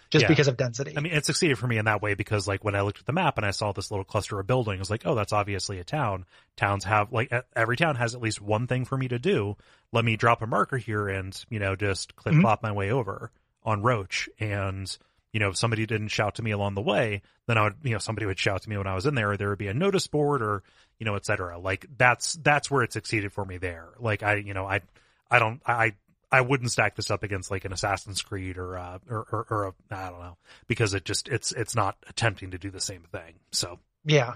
Just 0.10 0.24
Yeah. 0.24 0.28
because 0.30 0.48
of 0.48 0.58
density. 0.58 0.94
I 0.96 1.02
mean, 1.02 1.14
it 1.14 1.26
succeeded 1.26 1.58
for 1.58 1.68
me 1.68 1.78
in 1.78 1.86
that 1.86 2.02
way 2.02 2.14
because, 2.14 2.48
like, 2.48 2.64
when 2.64 2.76
I 2.76 2.82
looked 2.82 3.00
at 3.00 3.06
the 3.06 3.14
map 3.14 3.38
and 3.38 3.46
I 3.46 3.52
saw 3.52 3.72
this 3.72 3.92
little 3.92 4.06
cluster 4.06 4.40
of 4.40 4.48
buildings, 4.48 4.80
was 4.80 4.90
like, 4.90 5.06
oh, 5.06 5.16
that's 5.16 5.34
obviously 5.34 5.80
a 5.80 5.84
town. 5.84 6.26
Towns 6.56 6.84
have, 6.86 7.12
like, 7.12 7.32
every 7.56 7.78
town 7.78 7.96
has 7.96 8.16
at 8.16 8.22
least 8.22 8.42
one 8.42 8.68
thing 8.68 8.86
for 8.86 8.98
me 8.98 9.08
to 9.10 9.20
do. 9.20 9.58
Let 9.92 10.06
me 10.06 10.16
drop 10.16 10.42
a 10.42 10.48
marker 10.48 10.78
here 10.78 11.08
and, 11.10 11.38
you 11.50 11.60
know, 11.60 11.76
just 11.76 12.16
clip 12.16 12.36
Mhm. 12.36 12.62
my 12.62 12.72
way 12.72 12.92
over 12.92 13.32
on 13.64 13.82
Roach. 13.82 14.30
And, 14.40 14.98
you 15.34 15.40
know, 15.40 15.50
if 15.50 15.58
somebody 15.58 15.86
didn't 15.86 16.08
shout 16.08 16.36
to 16.36 16.42
me 16.44 16.52
along 16.52 16.76
the 16.76 16.82
way, 16.82 17.22
then 17.48 17.58
I 17.58 17.64
would, 17.64 17.76
you 17.84 17.92
know, 17.92 18.00
somebody 18.00 18.26
would 18.26 18.40
shout 18.40 18.62
to 18.64 18.70
me 18.70 18.78
when 18.78 18.88
I 18.88 18.96
was 18.96 19.06
in 19.06 19.16
there, 19.16 19.32
or 19.32 19.38
there 19.38 19.50
would 19.50 19.58
be 19.58 19.68
a 19.68 19.74
notice 19.74 20.08
board 20.08 20.42
or, 20.42 20.64
you 21.00 21.06
know, 21.06 21.16
et 21.16 21.26
cetera. 21.26 21.60
Like, 21.60 21.86
that's, 21.98 22.34
that's 22.34 22.72
where 22.72 22.84
it 22.84 22.94
succeeded 22.94 23.34
for 23.34 23.46
me 23.46 23.58
there. 23.58 23.90
Like, 24.00 24.24
I, 24.24 24.36
you 24.36 24.54
know, 24.54 24.66
I, 24.66 24.82
I 25.30 25.40
don't, 25.40 25.62
I, 25.66 25.94
I 26.32 26.42
wouldn't 26.42 26.72
stack 26.72 26.96
this 26.96 27.10
up 27.10 27.24
against 27.24 27.50
like 27.52 27.64
an 27.66 27.72
Assassin's 27.74 28.22
Creed 28.22 28.58
or 28.58 28.78
uh 28.78 29.00
or 29.10 29.26
or, 29.32 29.48
or 29.50 29.64
a, 29.68 29.74
I 29.96 30.10
don't 30.10 30.20
know 30.20 30.38
because 30.68 30.94
it 30.94 31.06
just 31.06 31.30
it's 31.30 31.52
it's 31.54 31.76
not 31.76 31.96
attempting 32.10 32.52
to 32.52 32.58
do 32.58 32.70
the 32.70 32.82
same 32.82 33.04
thing. 33.12 33.36
So 33.52 33.80
Yeah. 34.06 34.34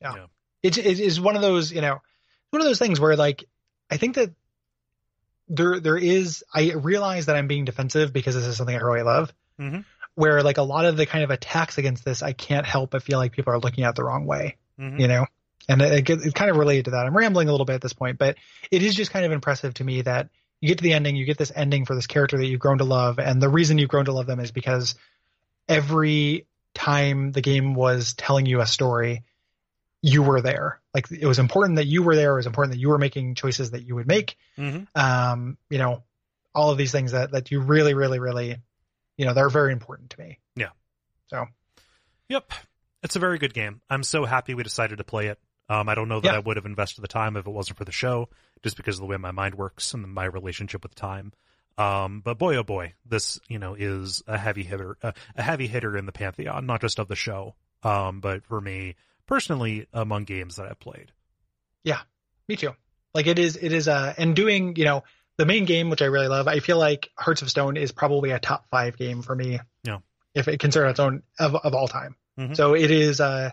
Yeah. 0.00 0.14
Yeah. 0.16 0.26
It, 0.62 0.78
it 0.78 1.00
is 1.00 1.20
one 1.20 1.36
of 1.36 1.42
those, 1.42 1.70
you 1.72 1.80
know, 1.80 2.00
one 2.50 2.62
of 2.62 2.66
those 2.66 2.78
things 2.78 2.98
where 3.00 3.16
like, 3.16 3.44
I 3.90 3.96
think 3.96 4.14
that 4.14 4.30
there, 5.48 5.80
there 5.80 5.96
is, 5.98 6.44
I 6.54 6.72
realize 6.72 7.26
that 7.26 7.36
I'm 7.36 7.46
being 7.48 7.64
defensive 7.64 8.12
because 8.12 8.34
this 8.34 8.46
is 8.46 8.56
something 8.56 8.74
I 8.74 8.80
really 8.80 9.02
love 9.02 9.32
Mhm. 9.60 9.84
where 10.14 10.42
like 10.42 10.58
a 10.58 10.62
lot 10.62 10.86
of 10.86 10.96
the 10.96 11.04
kind 11.04 11.24
of 11.24 11.30
attacks 11.30 11.78
against 11.78 12.04
this, 12.04 12.22
I 12.22 12.32
can't 12.32 12.64
help 12.66 12.90
but 12.90 13.02
feel 13.02 13.18
like 13.18 13.32
people 13.32 13.52
are 13.52 13.58
looking 13.58 13.84
at 13.84 13.96
the 13.96 14.04
wrong 14.04 14.24
way, 14.24 14.56
Mhm. 14.78 15.00
you 15.00 15.08
know? 15.08 15.26
And 15.68 15.80
it, 15.82 16.08
it, 16.08 16.20
it's 16.24 16.32
kind 16.34 16.50
of 16.50 16.56
related 16.56 16.86
to 16.86 16.90
that. 16.92 17.06
I'm 17.06 17.16
rambling 17.16 17.48
a 17.48 17.52
little 17.52 17.66
bit 17.66 17.74
at 17.74 17.80
this 17.82 17.92
point, 17.92 18.18
but 18.18 18.36
it 18.70 18.82
is 18.82 18.94
just 18.94 19.10
kind 19.10 19.24
of 19.26 19.32
impressive 19.32 19.74
to 19.74 19.84
me 19.84 20.02
that 20.02 20.30
you 20.62 20.68
get 20.68 20.78
to 20.78 20.84
the 20.84 20.92
ending, 20.92 21.16
you 21.16 21.24
get 21.26 21.38
this 21.38 21.50
ending 21.54 21.84
for 21.84 21.96
this 21.96 22.06
character 22.06 22.38
that 22.38 22.46
you've 22.46 22.60
grown 22.60 22.78
to 22.78 22.84
love. 22.84 23.18
And 23.18 23.42
the 23.42 23.48
reason 23.48 23.78
you've 23.78 23.90
grown 23.90 24.04
to 24.04 24.12
love 24.12 24.26
them 24.26 24.38
is 24.38 24.52
because 24.52 24.94
every 25.68 26.46
time 26.72 27.32
the 27.32 27.40
game 27.40 27.74
was 27.74 28.14
telling 28.14 28.46
you 28.46 28.60
a 28.60 28.66
story, 28.66 29.24
you 30.02 30.22
were 30.22 30.40
there. 30.40 30.80
Like 30.94 31.10
it 31.10 31.26
was 31.26 31.40
important 31.40 31.76
that 31.76 31.86
you 31.86 32.04
were 32.04 32.14
there. 32.14 32.32
It 32.32 32.36
was 32.36 32.46
important 32.46 32.74
that 32.74 32.80
you 32.80 32.90
were 32.90 32.98
making 32.98 33.34
choices 33.34 33.72
that 33.72 33.84
you 33.84 33.96
would 33.96 34.06
make. 34.06 34.36
Mhm. 34.56 34.86
Um, 34.94 35.58
you 35.68 35.78
know, 35.78 36.04
all 36.54 36.70
of 36.70 36.78
these 36.78 36.92
things 36.92 37.10
that, 37.10 37.32
that 37.32 37.50
you 37.50 37.60
really, 37.60 37.94
really, 37.94 38.20
really, 38.20 38.56
you 39.16 39.26
know, 39.26 39.34
they're 39.34 39.50
very 39.50 39.72
important 39.72 40.10
to 40.10 40.20
me. 40.20 40.38
Yeah. 40.54 40.70
So 41.26 41.46
Yep. 42.28 42.52
It's 43.02 43.16
a 43.16 43.18
very 43.18 43.38
good 43.38 43.52
game. 43.52 43.80
I'm 43.90 44.04
so 44.04 44.24
happy 44.26 44.54
we 44.54 44.62
decided 44.62 44.98
to 44.98 45.04
play 45.04 45.26
it. 45.26 45.40
Um, 45.72 45.88
I 45.88 45.94
don't 45.94 46.08
know 46.08 46.20
that 46.20 46.28
Yeah. 46.32 46.36
I 46.36 46.40
would 46.40 46.56
have 46.56 46.66
invested 46.66 47.00
the 47.02 47.08
time 47.08 47.36
if 47.36 47.46
it 47.46 47.50
wasn't 47.50 47.78
for 47.78 47.84
the 47.84 47.92
show, 47.92 48.28
just 48.62 48.76
because 48.76 48.96
of 48.96 49.00
the 49.00 49.06
way 49.06 49.16
my 49.16 49.30
mind 49.30 49.54
works 49.54 49.94
and 49.94 50.06
my 50.12 50.24
relationship 50.24 50.82
with 50.82 50.94
time. 50.94 51.32
Um, 51.78 52.20
but 52.20 52.36
boy, 52.38 52.56
oh 52.56 52.62
boy, 52.62 52.92
this, 53.06 53.40
you 53.48 53.58
know, 53.58 53.74
is 53.74 54.22
a 54.26 54.36
heavy 54.36 54.62
hitter, 54.64 54.98
uh, 55.02 55.12
a 55.36 55.42
heavy 55.42 55.66
hitter 55.66 55.96
in 55.96 56.04
the 56.04 56.12
pantheon, 56.12 56.66
not 56.66 56.82
just 56.82 56.98
of 56.98 57.08
the 57.08 57.16
show. 57.16 57.54
Um, 57.82 58.20
but 58.20 58.44
for 58.44 58.60
me 58.60 58.96
personally, 59.26 59.86
among 59.92 60.24
games 60.24 60.56
that 60.56 60.66
I've 60.66 60.78
played. 60.80 61.10
Yeah, 61.84 62.00
me 62.48 62.56
too. 62.56 62.74
Like 63.14 63.26
it 63.26 63.38
is, 63.38 63.56
it 63.56 63.72
is, 63.72 63.88
uh, 63.88 64.12
and 64.18 64.36
doing, 64.36 64.76
you 64.76 64.84
know, 64.84 65.04
the 65.38 65.46
main 65.46 65.64
game, 65.64 65.88
which 65.88 66.02
I 66.02 66.06
really 66.06 66.28
love, 66.28 66.46
I 66.48 66.60
feel 66.60 66.78
like 66.78 67.10
Hearts 67.16 67.40
of 67.40 67.48
Stone 67.50 67.78
is 67.78 67.90
probably 67.92 68.30
a 68.30 68.38
top 68.38 68.68
five 68.70 68.98
game 68.98 69.22
for 69.22 69.34
me. 69.34 69.58
Yeah. 69.84 69.98
If 70.34 70.48
it 70.48 70.60
considered 70.60 70.88
its 70.88 71.00
own 71.00 71.22
of, 71.38 71.54
of 71.54 71.74
all 71.74 71.88
time. 71.88 72.16
Mhm. 72.38 72.56
So 72.56 72.74
it 72.74 72.90
is, 72.90 73.20
uh, 73.20 73.50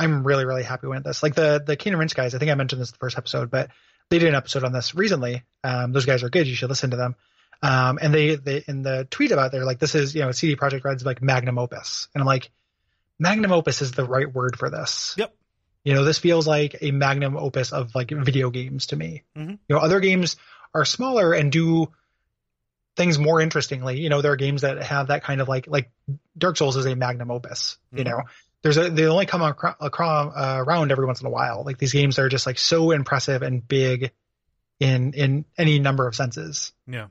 I'm 0.00 0.24
really, 0.24 0.44
really 0.44 0.62
happy 0.62 0.86
with 0.86 1.04
this. 1.04 1.22
Like 1.22 1.34
the, 1.34 1.62
the 1.64 1.76
Kingdom 1.76 2.00
Rinse 2.00 2.14
guys, 2.14 2.34
I 2.34 2.38
think 2.38 2.50
I 2.50 2.54
mentioned 2.54 2.80
this 2.80 2.90
the 2.90 2.98
first 2.98 3.18
episode, 3.18 3.50
but 3.50 3.70
they 4.08 4.18
did 4.18 4.28
an 4.28 4.34
episode 4.34 4.64
on 4.64 4.72
this 4.72 4.94
recently. 4.94 5.44
Um, 5.62 5.92
those 5.92 6.06
guys 6.06 6.22
are 6.22 6.30
good. 6.30 6.46
You 6.46 6.54
should 6.54 6.70
listen 6.70 6.90
to 6.90 6.96
them. 6.96 7.14
Um, 7.62 7.98
and 8.00 8.12
they, 8.14 8.36
they, 8.36 8.64
in 8.66 8.82
the 8.82 9.06
tweet 9.10 9.30
about, 9.32 9.46
it, 9.48 9.52
they're 9.52 9.64
like, 9.66 9.78
this 9.78 9.94
is, 9.94 10.14
you 10.14 10.22
know, 10.22 10.32
CD 10.32 10.56
Projekt 10.56 10.82
Red's 10.84 11.04
like 11.04 11.20
magnum 11.22 11.58
opus. 11.58 12.08
And 12.14 12.22
I'm 12.22 12.26
like, 12.26 12.50
magnum 13.18 13.52
opus 13.52 13.82
is 13.82 13.92
the 13.92 14.04
right 14.04 14.32
word 14.32 14.58
for 14.58 14.70
this. 14.70 15.14
Yep. 15.18 15.34
You 15.84 15.94
know, 15.94 16.04
this 16.04 16.18
feels 16.18 16.46
like 16.46 16.76
a 16.80 16.90
magnum 16.90 17.36
opus 17.36 17.72
of 17.72 17.94
like 17.94 18.10
video 18.10 18.50
games 18.50 18.86
to 18.88 18.96
me. 18.96 19.24
Mhm. 19.36 19.58
You 19.68 19.76
know, 19.76 19.78
other 19.78 20.00
games 20.00 20.36
are 20.74 20.84
smaller 20.84 21.32
and 21.34 21.52
do 21.52 21.92
things 22.96 23.18
more 23.18 23.40
interestingly. 23.40 24.00
You 24.00 24.08
know, 24.08 24.20
there 24.22 24.32
are 24.32 24.36
games 24.36 24.62
that 24.62 24.82
have 24.82 25.08
that 25.08 25.22
kind 25.22 25.40
of 25.40 25.48
like 25.48 25.66
like 25.68 25.90
Dark 26.36 26.56
Souls 26.56 26.76
is 26.76 26.86
a 26.86 26.96
magnum 26.96 27.30
opus. 27.30 27.78
You 27.92 28.04
Mhm. 28.04 28.08
know, 28.08 28.22
there's 28.62 28.76
a 28.76 28.90
they 28.90 29.06
only 29.06 29.26
come 29.26 29.42
acro- 29.42 29.74
acro- 29.80 30.32
uh, 30.36 30.62
around 30.66 30.92
every 30.92 31.06
once 31.06 31.20
in 31.20 31.26
a 31.26 31.30
while. 31.30 31.62
Like 31.64 31.78
these 31.78 31.92
games 31.92 32.18
are 32.18 32.28
just 32.28 32.46
like 32.46 32.58
so 32.58 32.90
impressive 32.90 33.42
and 33.42 33.66
big 33.66 34.12
in 34.78 35.12
in 35.14 35.44
any 35.58 35.78
number 35.78 36.06
of 36.06 36.14
senses. 36.14 36.72
Yeah. 36.86 37.06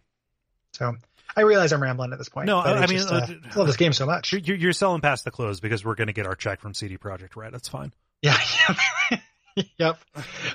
So 0.74 0.96
I 1.36 1.42
realize 1.42 1.72
I'm 1.74 1.82
rambling 1.82 2.12
at 2.12 2.18
this 2.18 2.30
point. 2.30 2.48
No, 2.48 2.60
I- 2.60 2.74
I 2.78 2.88
mean, 2.88 2.98
just, 3.00 3.12
uh, 3.12 3.16
uh, 3.16 3.28
I 3.54 3.58
love 3.58 3.68
this 3.68 3.78
game 3.78 3.94
so 3.94 4.06
much. 4.06 4.34
You're, 4.34 4.56
you're 4.58 4.74
selling 4.74 5.02
past 5.02 5.24
the 5.26 5.32
close 5.32 5.60
because 5.60 5.84
we're 5.86 5.96
going 5.96 6.08
to 6.08 6.14
get 6.14 6.26
our 6.26 6.36
check 6.36 6.60
from 6.62 6.74
CD 6.74 6.98
Projekt 6.98 7.36
Red. 7.36 7.54
That's 7.54 7.68
fine. 7.68 7.94
Yeah. 8.22 8.38
yep. 9.78 10.00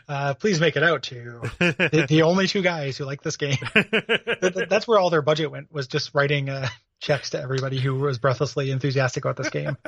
Uh, 0.09 0.35
please 0.35 0.61
make 0.61 0.77
it 0.77 0.83
out 0.83 1.05
to 1.05 1.41
the, 1.59 2.07
the 2.09 2.23
only 2.23 2.47
two 2.49 2.63
guys 2.63 2.97
who 2.97 3.05
like 3.05 3.23
this 3.23 3.37
game. 3.37 3.57
That- 3.75 4.67
That's 4.69 4.87
where 4.89 4.99
all 4.99 5.11
their 5.11 5.23
budget 5.23 5.51
went 5.51 5.73
was 5.73 5.87
just 5.87 6.15
writing 6.15 6.49
uh, 6.51 6.69
checks 7.05 7.31
to 7.31 7.41
everybody 7.41 7.79
who 7.79 7.95
was 7.95 8.19
breathlessly 8.19 8.71
enthusiastic 8.71 9.25
about 9.25 9.37
this 9.37 9.51
game. 9.51 9.77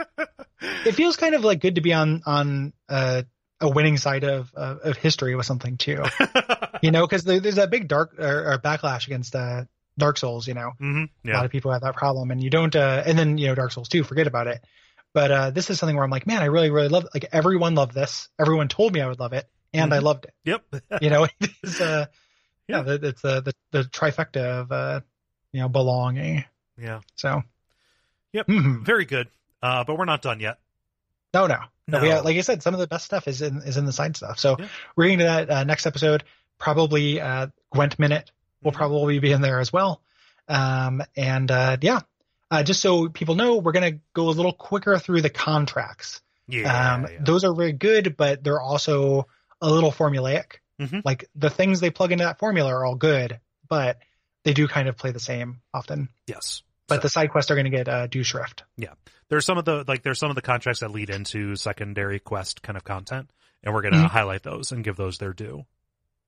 It 0.60 0.92
feels 0.94 1.16
kind 1.16 1.34
of 1.34 1.44
like 1.44 1.60
good 1.60 1.74
to 1.74 1.80
be 1.80 1.92
on 1.92 2.22
on 2.24 2.72
uh, 2.88 3.22
a 3.60 3.68
winning 3.68 3.96
side 3.98 4.24
of 4.24 4.52
of, 4.54 4.78
of 4.80 4.96
history 4.96 5.34
with 5.34 5.44
something 5.46 5.76
too. 5.76 6.02
you 6.82 6.90
know, 6.92 7.06
because 7.06 7.24
there, 7.24 7.40
there's 7.40 7.56
that 7.56 7.70
big 7.70 7.88
dark 7.88 8.18
or, 8.18 8.52
or 8.52 8.58
backlash 8.58 9.06
against 9.06 9.34
uh, 9.36 9.64
Dark 9.98 10.16
Souls. 10.16 10.46
You 10.48 10.54
know, 10.54 10.70
hmm 10.78 11.04
a 11.26 11.30
lot 11.30 11.44
of 11.44 11.50
people 11.50 11.72
have 11.72 11.82
that 11.82 11.94
problem, 11.96 12.30
and 12.30 12.42
you 12.42 12.50
don't. 12.50 12.74
Uh, 12.74 13.02
and 13.04 13.18
then 13.18 13.36
you 13.36 13.48
know, 13.48 13.54
Dark 13.54 13.72
Souls 13.72 13.88
2, 13.88 14.04
forget 14.04 14.26
about 14.26 14.46
it. 14.46 14.64
But 15.12 15.30
uh, 15.30 15.50
this 15.50 15.70
is 15.70 15.78
something 15.78 15.94
where 15.96 16.04
I'm 16.04 16.10
like, 16.10 16.26
man, 16.26 16.42
I 16.42 16.46
really, 16.46 16.70
really 16.70 16.88
love. 16.88 17.06
Like 17.12 17.26
everyone 17.32 17.74
loved 17.74 17.94
this. 17.94 18.28
Everyone 18.40 18.68
told 18.68 18.92
me 18.94 19.00
I 19.00 19.08
would 19.08 19.20
love 19.20 19.32
it, 19.32 19.46
and 19.74 19.92
I 19.92 19.98
Mhm. 19.98 20.02
loved 20.02 20.24
it. 20.26 20.34
Yep. 20.44 20.82
You 21.02 21.10
know, 21.10 21.26
it's 21.62 21.80
uh, 21.80 22.06
Yeah. 22.68 22.82
yeah, 22.86 22.96
it's 23.02 23.24
uh, 23.24 23.40
the 23.40 23.52
the 23.72 23.82
trifecta 23.84 24.60
of 24.60 24.72
uh, 24.72 25.00
you 25.52 25.60
know, 25.60 25.68
belonging. 25.68 26.44
Yeah. 26.78 27.00
So, 27.16 27.42
Yep. 28.32 28.46
mhm. 28.48 28.84
Very 28.84 29.04
good. 29.04 29.28
Uh, 29.62 29.84
but 29.84 29.96
we're 29.98 30.04
not 30.04 30.22
done 30.22 30.40
yet. 30.40 30.58
no, 31.34 31.46
no, 31.46 31.58
no. 31.86 32.00
We 32.00 32.08
No. 32.08 32.14
have, 32.16 32.24
like 32.24 32.36
I 32.36 32.40
said, 32.40 32.62
some 32.62 32.72
of 32.74 32.80
the 32.80 32.86
best 32.86 33.04
stuff 33.04 33.28
is 33.28 33.42
in 33.42 33.58
is 33.62 33.76
in 33.76 33.84
the 33.84 33.92
side 33.92 34.16
stuff. 34.16 34.38
So 34.38 34.56
Yeah. 34.58 34.68
we're 34.94 35.04
getting 35.04 35.18
to 35.18 35.24
that 35.24 35.50
uh, 35.50 35.64
next 35.64 35.86
episode. 35.86 36.24
Probably 36.58 37.20
uh, 37.20 37.48
Gwent 37.70 37.98
Minute 37.98 38.30
will 38.62 38.72
Mhm. 38.72 38.76
probably 38.76 39.18
be 39.18 39.32
in 39.32 39.40
there 39.42 39.60
as 39.60 39.72
well. 39.72 40.00
Um, 40.48 41.02
and 41.16 41.50
uh, 41.50 41.76
yeah, 41.82 42.00
uh, 42.50 42.62
just 42.62 42.80
so 42.80 43.08
people 43.08 43.34
know, 43.34 43.56
we're 43.56 43.72
gonna 43.72 43.98
go 44.14 44.28
a 44.28 44.30
little 44.30 44.52
quicker 44.52 44.98
through 44.98 45.20
the 45.22 45.30
contracts. 45.30 46.22
Yeah. 46.48 46.94
um, 46.94 47.06
yeah. 47.10 47.18
Those 47.20 47.44
are 47.44 47.52
very 47.54 47.72
good, 47.72 48.16
but 48.16 48.42
they're 48.44 48.60
also 48.60 49.26
a 49.60 49.68
little 49.70 49.90
formulaic. 49.92 50.58
Mhm. 50.80 51.02
Like 51.04 51.28
the 51.34 51.50
things 51.50 51.80
they 51.80 51.90
plug 51.90 52.12
into 52.12 52.24
that 52.24 52.38
formula 52.38 52.70
are 52.72 52.84
all 52.84 52.94
good, 52.94 53.40
but 53.68 53.98
they 54.44 54.52
do 54.54 54.68
kind 54.68 54.88
of 54.88 54.96
play 54.96 55.10
the 55.10 55.20
same 55.20 55.60
often. 55.74 56.08
Yes. 56.26 56.62
But 56.88 56.96
So- 56.96 57.00
the 57.02 57.08
side 57.08 57.30
quests 57.30 57.50
are 57.50 57.54
going 57.54 57.64
to 57.64 57.70
get 57.70 57.88
uh, 57.88 58.06
due 58.06 58.22
shrift. 58.22 58.62
Yeah, 58.76 58.92
there's 59.28 59.44
some 59.44 59.58
of 59.58 59.64
the 59.64 59.84
like 59.88 60.02
there's 60.02 60.18
some 60.18 60.30
of 60.30 60.36
the 60.36 60.42
contracts 60.42 60.80
that 60.80 60.90
lead 60.90 61.10
into 61.10 61.56
secondary 61.56 62.20
quest 62.20 62.62
kind 62.62 62.76
of 62.76 62.84
content, 62.84 63.30
and 63.62 63.74
we're 63.74 63.82
going 63.82 63.94
to 63.94 64.00
Mhm. 64.00 64.10
highlight 64.10 64.42
those 64.42 64.72
and 64.72 64.84
give 64.84 64.96
those 64.96 65.18
their 65.18 65.32
due. 65.32 65.66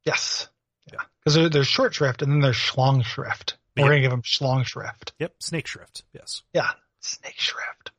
Yes. 0.05 0.49
Yeah. 0.93 1.01
Because 1.21 1.35
there, 1.35 1.49
there's 1.49 1.67
short 1.67 1.95
shrift 1.95 2.23
and 2.23 2.33
then 2.33 2.41
there's 2.41 2.57
schlong 2.57 3.05
shrift. 3.05 3.59
We're 3.77 3.85
going 3.85 3.97
to 3.99 4.03
give 4.03 4.11
them 4.11 4.23
schlong 4.23 4.65
shrift. 4.67 5.13
Yep. 5.19 5.35
Snake 5.41 5.67
shrift. 5.67 6.03
Yes. 6.13 6.43
Yeah. 6.53 6.71
Snake 7.01 7.39
shrift. 7.39 7.91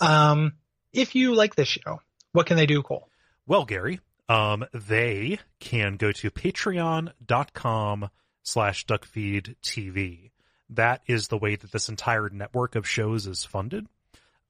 Um, 0.00 0.52
if 0.92 1.14
you 1.16 1.34
like 1.34 1.54
this 1.56 1.66
show, 1.68 2.00
what 2.32 2.46
can 2.46 2.56
they 2.56 2.66
do, 2.66 2.82
Cole? 2.82 3.08
Well, 3.46 3.64
Gary, 3.64 4.00
um, 4.28 4.66
they 4.74 5.38
can 5.60 5.96
go 5.96 6.12
to 6.12 6.30
patreon.com 6.30 8.10
slash 8.42 8.86
duckfeed 8.86 9.56
TV. 9.62 10.30
That 10.70 11.02
is 11.06 11.28
the 11.28 11.38
way 11.38 11.56
that 11.56 11.72
this 11.72 11.88
entire 11.88 12.28
network 12.28 12.74
of 12.74 12.88
shows 12.88 13.26
is 13.26 13.44
funded. 13.44 13.86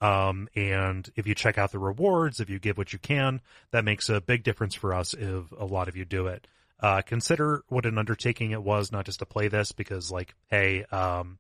Um, 0.00 0.48
and 0.54 1.08
if 1.16 1.26
you 1.26 1.34
check 1.34 1.58
out 1.58 1.72
the 1.72 1.78
rewards, 1.78 2.40
if 2.40 2.50
you 2.50 2.58
give 2.58 2.76
what 2.76 2.92
you 2.92 2.98
can, 2.98 3.40
that 3.70 3.84
makes 3.84 4.08
a 4.08 4.20
big 4.20 4.42
difference 4.42 4.74
for 4.74 4.92
us 4.92 5.14
if 5.14 5.50
a 5.52 5.64
lot 5.64 5.88
of 5.88 5.96
you 5.96 6.04
do 6.04 6.26
it. 6.26 6.46
Uh, 6.78 7.00
consider 7.00 7.62
what 7.68 7.86
an 7.86 7.96
undertaking 7.96 8.50
it 8.50 8.62
was 8.62 8.92
not 8.92 9.06
just 9.06 9.20
to 9.20 9.26
play 9.26 9.48
this 9.48 9.72
because 9.72 10.10
like, 10.10 10.34
hey, 10.48 10.84
um, 10.92 11.38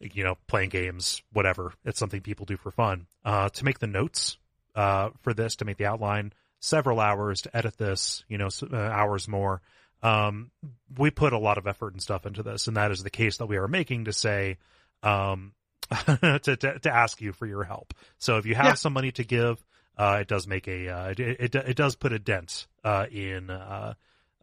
you 0.00 0.24
know, 0.24 0.36
playing 0.48 0.70
games, 0.70 1.22
whatever. 1.32 1.72
It's 1.84 1.98
something 1.98 2.20
people 2.20 2.46
do 2.46 2.56
for 2.56 2.70
fun. 2.70 3.06
Uh, 3.24 3.48
to 3.50 3.64
make 3.64 3.78
the 3.78 3.86
notes, 3.86 4.36
uh, 4.74 5.10
for 5.22 5.32
this, 5.32 5.56
to 5.56 5.64
make 5.64 5.76
the 5.76 5.86
outline, 5.86 6.32
several 6.60 7.00
hours 7.00 7.42
to 7.42 7.56
edit 7.56 7.78
this, 7.78 8.24
you 8.28 8.38
know, 8.38 8.48
uh, 8.72 8.76
hours 8.76 9.28
more. 9.28 9.62
Um, 10.06 10.50
we 10.98 11.10
put 11.10 11.32
a 11.32 11.38
lot 11.38 11.58
of 11.58 11.66
effort 11.66 11.92
and 11.94 12.02
stuff 12.02 12.26
into 12.26 12.42
this, 12.42 12.66
and 12.68 12.76
that 12.76 12.90
is 12.92 13.02
the 13.02 13.10
case 13.10 13.38
that 13.38 13.46
we 13.46 13.56
are 13.56 13.68
making 13.68 14.04
to 14.04 14.12
say, 14.12 14.58
um, 15.02 15.52
to, 16.06 16.38
to, 16.56 16.78
to 16.80 16.90
ask 16.94 17.20
you 17.20 17.32
for 17.32 17.46
your 17.46 17.64
help. 17.64 17.94
So 18.18 18.36
if 18.38 18.46
you 18.46 18.54
have 18.54 18.64
Yeah. 18.66 18.74
some 18.74 18.92
money 18.92 19.12
to 19.12 19.24
give, 19.24 19.64
uh, 19.98 20.18
it 20.20 20.28
does 20.28 20.46
make 20.46 20.68
a, 20.68 20.88
uh, 20.88 21.08
it, 21.10 21.20
it, 21.20 21.54
it 21.54 21.76
does 21.76 21.96
put 21.96 22.12
a 22.12 22.18
dent, 22.18 22.66
uh, 22.84 23.06
in, 23.10 23.50
uh, 23.50 23.94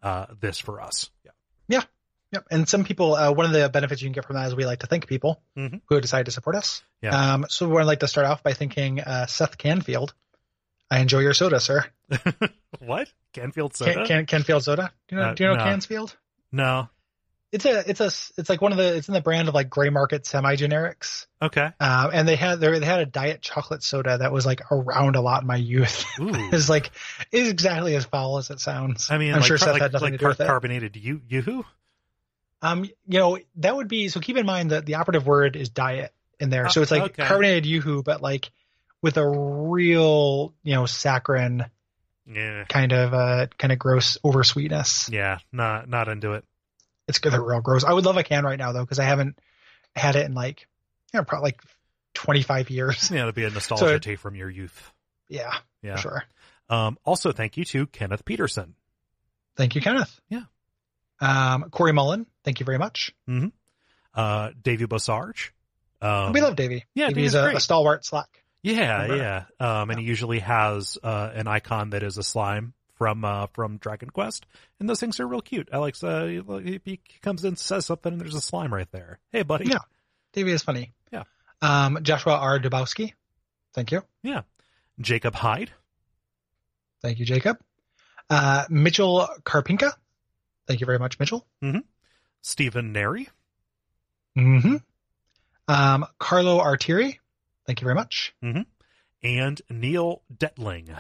uh, 0.02 0.26
this 0.40 0.60
for 0.60 0.82
us. 0.82 1.10
Yeah. 1.24 1.32
Yeah. 1.68 1.84
Yep. 2.34 2.46
And 2.52 2.68
some 2.68 2.84
people, 2.84 3.14
uh, 3.16 3.32
one 3.32 3.46
of 3.46 3.52
the 3.54 3.70
benefits 3.70 4.02
you 4.02 4.08
can 4.08 4.14
get 4.14 4.26
from 4.26 4.36
that 4.36 4.48
is 4.48 4.56
we 4.56 4.66
like 4.66 4.80
to 4.80 4.88
thank 4.88 5.08
people 5.08 5.42
Mhm. 5.58 5.82
who 5.88 6.02
decide 6.02 6.26
to 6.26 6.32
support 6.32 6.56
us. 6.56 6.82
Yeah. 7.02 7.34
Um, 7.36 7.46
so 7.48 7.70
we'd 7.70 7.84
like 7.84 8.00
to 8.00 8.08
start 8.08 8.26
off 8.28 8.42
by 8.44 8.54
thanking 8.54 9.00
uh, 9.00 9.28
Seth 9.28 9.58
Canfield. 9.58 10.14
I 10.90 11.00
enjoy 11.00 11.20
your 11.20 11.34
soda, 11.34 11.60
sir. 11.60 11.86
what? 12.80 13.12
Canfield 13.34 13.76
soda? 13.76 13.94
Can, 13.94 14.06
can, 14.06 14.26
Canfield 14.26 14.64
soda. 14.64 14.92
Do 15.08 15.16
you 15.16 15.22
know? 15.22 15.28
Uh, 15.30 15.34
do 15.34 15.44
you 15.44 15.50
know 15.50 15.56
no. 15.56 15.64
Cansfield? 15.64 16.16
no. 16.52 16.90
It's 17.52 17.66
a, 17.66 17.88
it's 17.88 18.00
a, 18.02 18.06
it's 18.40 18.50
like 18.50 18.62
one 18.64 18.72
of 18.72 18.80
the, 18.80 18.96
it's 18.96 19.08
in 19.08 19.14
the 19.14 19.22
brand 19.22 19.48
of 19.48 19.54
like 19.54 19.70
gray 19.70 19.92
market 19.92 20.26
semi 20.26 20.56
generics. 20.56 21.28
Okay. 21.40 21.70
Um, 21.80 22.10
and 22.12 22.28
they 22.28 22.36
had, 22.36 22.60
they 22.60 22.84
had 22.84 23.02
a 23.02 23.06
diet 23.06 23.44
chocolate 23.44 23.84
soda 23.84 24.18
that 24.18 24.32
was 24.32 24.44
like 24.44 24.72
around 24.72 25.16
a 25.16 25.22
lot 25.22 25.44
in 25.44 25.48
my 25.48 25.58
youth. 25.58 26.04
It's 26.20 26.68
like, 26.68 26.90
it's 27.32 27.50
exactly 27.50 27.96
as 27.96 28.06
foul 28.06 28.40
as 28.40 28.50
it 28.50 28.60
sounds. 28.60 29.12
I 29.12 29.20
mean, 29.20 29.34
I'm 29.36 29.42
like, 29.42 29.48
sure 29.48 29.60
Seth 29.60 29.74
like, 29.74 29.84
had 29.84 29.94
nothing 29.94 30.14
like 30.14 30.14
to 30.14 30.18
do 30.18 30.28
with 30.30 30.42
it. 30.42 30.48
carbonated 30.48 30.96
you, 30.96 31.22
yoo-hoo? 31.28 31.64
Um, 32.64 32.86
you 32.86 33.20
know, 33.20 33.38
that 33.58 33.76
would 33.76 33.88
be 33.88 34.08
so. 34.08 34.20
Keep 34.20 34.38
in 34.38 34.48
mind 34.48 34.72
that 34.72 34.88
the 34.88 34.96
operative 34.96 35.28
word 35.28 35.56
is 35.56 35.70
diet 35.70 36.12
in 36.40 36.50
there, 36.50 36.70
so 36.70 36.80
Uh, 36.80 36.84
it's 36.84 36.92
like 36.92 37.04
okay. 37.04 37.24
carbonated 37.24 37.68
yoo-hoo, 37.68 38.02
but 38.02 38.22
like 38.22 38.50
with 39.04 39.18
a 39.18 39.28
real, 39.30 40.56
you 40.64 40.74
know, 40.74 40.86
saccharine 40.88 41.66
Yeah. 42.26 42.64
kind 42.70 42.92
of 42.94 43.14
uh 43.14 43.48
kind 43.58 43.72
of 43.74 43.80
gross 43.80 44.18
over 44.24 44.44
sweetness. 44.44 45.10
Yeah. 45.12 45.40
Not, 45.52 45.90
not 45.90 46.08
into 46.08 46.34
it. 46.34 46.46
It's 47.08 47.20
good, 47.20 47.34
they're 47.34 47.42
real 47.42 47.60
gross. 47.62 47.84
I 47.84 47.92
would 47.94 48.06
love 48.06 48.18
a 48.18 48.24
can 48.24 48.46
right 48.46 48.58
now 48.58 48.72
though 48.72 48.84
because 48.84 49.00
I 49.00 49.04
haven't 49.04 49.38
had 49.96 50.16
it 50.16 50.26
in 50.26 50.34
like, 50.34 50.68
you 51.14 51.20
know, 51.20 51.24
probably 51.26 51.48
like 51.48 51.62
twenty 52.14 52.42
five 52.44 52.70
years. 52.70 53.12
Yeah, 53.12 53.20
it'll 53.22 53.32
be 53.34 53.44
a 53.44 53.50
nostalgia 53.52 53.86
So- 53.86 53.98
take 54.00 54.20
from 54.20 54.36
your 54.36 54.50
youth. 54.50 54.92
Yeah, 55.30 55.52
Yeah. 55.82 55.96
for 55.96 56.02
sure. 56.02 56.24
Um, 56.70 56.98
also, 57.04 57.32
thank 57.32 57.58
you 57.58 57.66
to 57.66 57.88
Kenneth 57.88 58.24
Peterson. 58.26 58.76
Thank 59.58 59.76
you, 59.76 59.82
Kenneth. 59.82 60.20
Yeah. 60.30 60.44
Um, 61.20 61.70
Corey 61.72 61.92
Mullen, 61.94 62.26
thank 62.44 62.60
you 62.60 62.66
very 62.66 62.78
much. 62.78 63.14
Mhm. 63.30 63.52
Uh, 64.14 64.52
Davey 64.62 64.86
Bossarge. 64.86 65.50
Um, 66.02 66.34
we 66.34 66.42
love 66.42 66.56
Davey. 66.56 66.86
yeah, 66.96 67.08
Davey's 67.10 67.34
a, 67.34 67.48
a 67.56 67.60
stalwart 67.60 68.06
slack. 68.06 68.43
Yeah, 68.64 69.02
Remember? 69.04 69.18
yeah. 69.18 69.44
Um, 69.82 69.90
and 69.90 70.00
he 70.00 70.06
usually 70.06 70.40
has 70.40 70.98
uh, 71.04 71.30
an 71.36 71.48
icon 71.48 71.90
that 71.92 72.02
is 72.02 72.18
a 72.18 72.24
slime 72.24 72.74
from 72.96 73.26
uh, 73.26 73.48
from 73.54 73.78
Dragon 73.78 74.10
Quest, 74.10 74.46
and 74.80 74.88
those 74.90 75.00
things 75.00 75.20
are 75.20 75.28
real 75.28 75.42
cute. 75.42 75.68
Alex, 75.72 76.04
uh, 76.04 76.26
he, 76.64 76.80
he 76.86 77.00
comes 77.22 77.44
in, 77.44 77.56
says 77.58 77.86
something, 77.86 78.14
and 78.14 78.22
there's 78.22 78.36
a 78.36 78.42
slime 78.42 78.74
right 78.74 78.90
there. 78.92 79.20
Hey, 79.32 79.42
buddy. 79.44 79.66
Yeah. 79.66 79.80
Davey 80.32 80.52
is 80.52 80.64
funny. 80.64 80.94
Yeah. 81.12 81.24
Um, 81.62 82.00
Joshua 82.04 82.34
R. 82.36 82.60
Dubowski, 82.60 83.14
thank 83.74 83.92
you. 83.92 84.04
Yeah. 84.24 84.42
Jacob 85.02 85.36
Hyde. 85.36 85.72
Thank 87.02 87.20
you, 87.20 87.26
Jacob. 87.26 87.58
Uh, 88.30 88.64
Mitchell 88.70 89.28
Karpinka. 89.44 89.92
Thank 90.68 90.80
you 90.80 90.86
very 90.86 91.00
much, 91.00 91.20
Mitchell. 91.20 91.46
Stephen 92.42 92.94
Neri. 92.94 93.28
Mm-hmm. 94.38 94.78
Um, 95.68 96.06
Carlo 96.20 96.60
Artieri. 96.60 97.18
Thank 97.66 97.82
you 97.82 97.86
very 97.86 97.96
much. 97.96 98.34
And 98.42 99.62
Neil 99.70 100.22
Detling. 100.36 100.96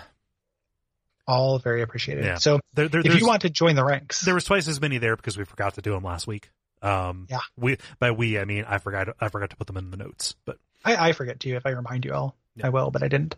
All 1.27 1.57
very 1.59 1.81
appreciated. 1.81 2.25
Yeah. 2.25 2.35
So 2.35 2.59
There, 2.73 2.89
there, 2.89 3.01
if 3.01 3.19
you 3.19 3.25
want 3.25 3.43
to 3.43 3.49
join 3.49 3.75
the 3.75 3.83
ranks, 3.83 4.21
there 4.21 4.33
was 4.33 4.43
twice 4.43 4.67
as 4.67 4.81
many 4.81 4.97
there 4.97 5.15
because 5.15 5.37
we 5.37 5.45
forgot 5.45 5.75
to 5.75 5.81
do 5.81 5.91
them 5.91 6.03
last 6.03 6.27
week. 6.27 6.49
Um, 6.81 7.27
Yeah. 7.29 7.39
We 7.57 7.77
by 7.99 8.11
we 8.11 8.37
I 8.39 8.45
mean 8.45 8.65
I 8.67 8.77
forgot 8.77 9.07
I 9.21 9.29
forgot 9.29 9.49
to 9.51 9.55
put 9.55 9.67
them 9.67 9.77
in 9.77 9.89
the 9.89 9.97
notes, 9.97 10.35
but 10.45 10.57
I, 10.83 11.09
I 11.09 11.11
forget 11.13 11.39
to. 11.41 11.49
If 11.51 11.65
I 11.65 11.69
remind 11.69 12.03
you, 12.03 12.11
I'll, 12.13 12.35
Yeah. 12.57 12.67
I 12.67 12.69
will, 12.69 12.91
but 12.91 13.03
I 13.03 13.07
didn't. 13.07 13.37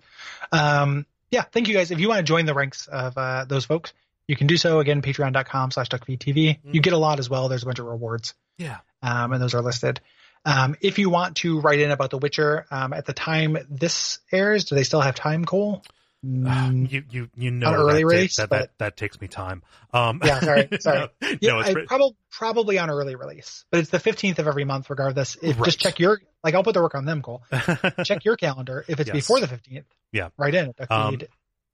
Um, 0.51 1.05
yeah. 1.29 1.43
Thank 1.43 1.67
you 1.67 1.75
guys. 1.75 1.91
If 1.91 1.99
you 1.99 2.09
want 2.09 2.17
to 2.19 2.23
join 2.23 2.45
the 2.47 2.55
ranks 2.55 2.87
of, 2.87 3.15
uh, 3.17 3.45
those 3.45 3.65
folks, 3.65 3.93
you 4.27 4.35
can 4.35 4.47
do 4.47 4.57
so 4.57 4.79
again, 4.79 5.03
patreon.com 5.03 5.69
slash 5.69 5.89
duckfeedtv. 5.89 6.57
You 6.63 6.81
get 6.81 6.93
a 6.93 6.97
lot 6.97 7.19
as 7.19 7.29
well. 7.29 7.47
There's 7.49 7.61
a 7.61 7.65
bunch 7.67 7.77
of 7.77 7.85
rewards. 7.85 8.33
yeah, 8.57 8.77
um, 9.03 9.31
and 9.31 9.39
those 9.41 9.53
are 9.53 9.61
listed. 9.61 10.01
Um, 10.45 10.75
if 10.81 10.99
you 10.99 11.09
want 11.09 11.37
to 11.37 11.59
write 11.59 11.79
in 11.79 11.91
about 11.91 12.11
The 12.11 12.17
Witcher, 12.19 12.65
um, 12.71 12.93
at 12.93 13.05
the 13.05 13.13
time 13.13 13.57
this 13.69 14.19
airs, 14.31 14.65
do 14.65 14.75
they 14.75 14.83
still 14.83 15.01
have 15.01 15.15
time, 15.15 15.43
Cole? 15.45 15.83
Mm, 16.25 16.91
You 16.91 17.03
you 17.11 17.29
you 17.35 17.51
know 17.51 17.71
early 17.73 18.01
that, 18.01 18.05
release, 18.07 18.37
that, 18.37 18.49
but- 18.49 18.59
that 18.61 18.77
that 18.79 18.97
takes 18.97 19.19
me 19.21 19.27
time. 19.27 19.61
Um, 19.93 20.21
Yeah, 20.23 20.39
sorry, 20.39 20.67
sorry. 20.79 20.99
no, 21.21 21.27
yeah, 21.41 21.51
no, 21.51 21.59
it's 21.59 21.87
probably 21.87 22.15
probably 22.31 22.79
on 22.79 22.89
early 22.89 23.15
release, 23.15 23.63
but 23.69 23.79
it's 23.79 23.89
the 23.91 23.99
fifteenth 23.99 24.39
of 24.39 24.47
every 24.47 24.65
month, 24.65 24.89
regardless. 24.89 25.35
If, 25.41 25.57
Right. 25.59 25.65
Just 25.65 25.79
check 25.79 25.99
your 25.99 26.19
like. 26.43 26.55
I'll 26.55 26.63
put 26.63 26.73
the 26.73 26.81
work 26.81 26.95
on 26.95 27.05
them, 27.05 27.21
Cole. 27.21 27.43
check 28.03 28.25
your 28.25 28.37
calendar. 28.37 28.83
If 28.87 28.99
it's 28.99 29.07
Yes. 29.09 29.15
before 29.17 29.39
the 29.39 29.47
fifteenth, 29.47 29.85
Yeah. 30.11 30.29
right 30.37 30.53
in 30.55 30.73
at 30.79 30.91
Um, 30.91 31.17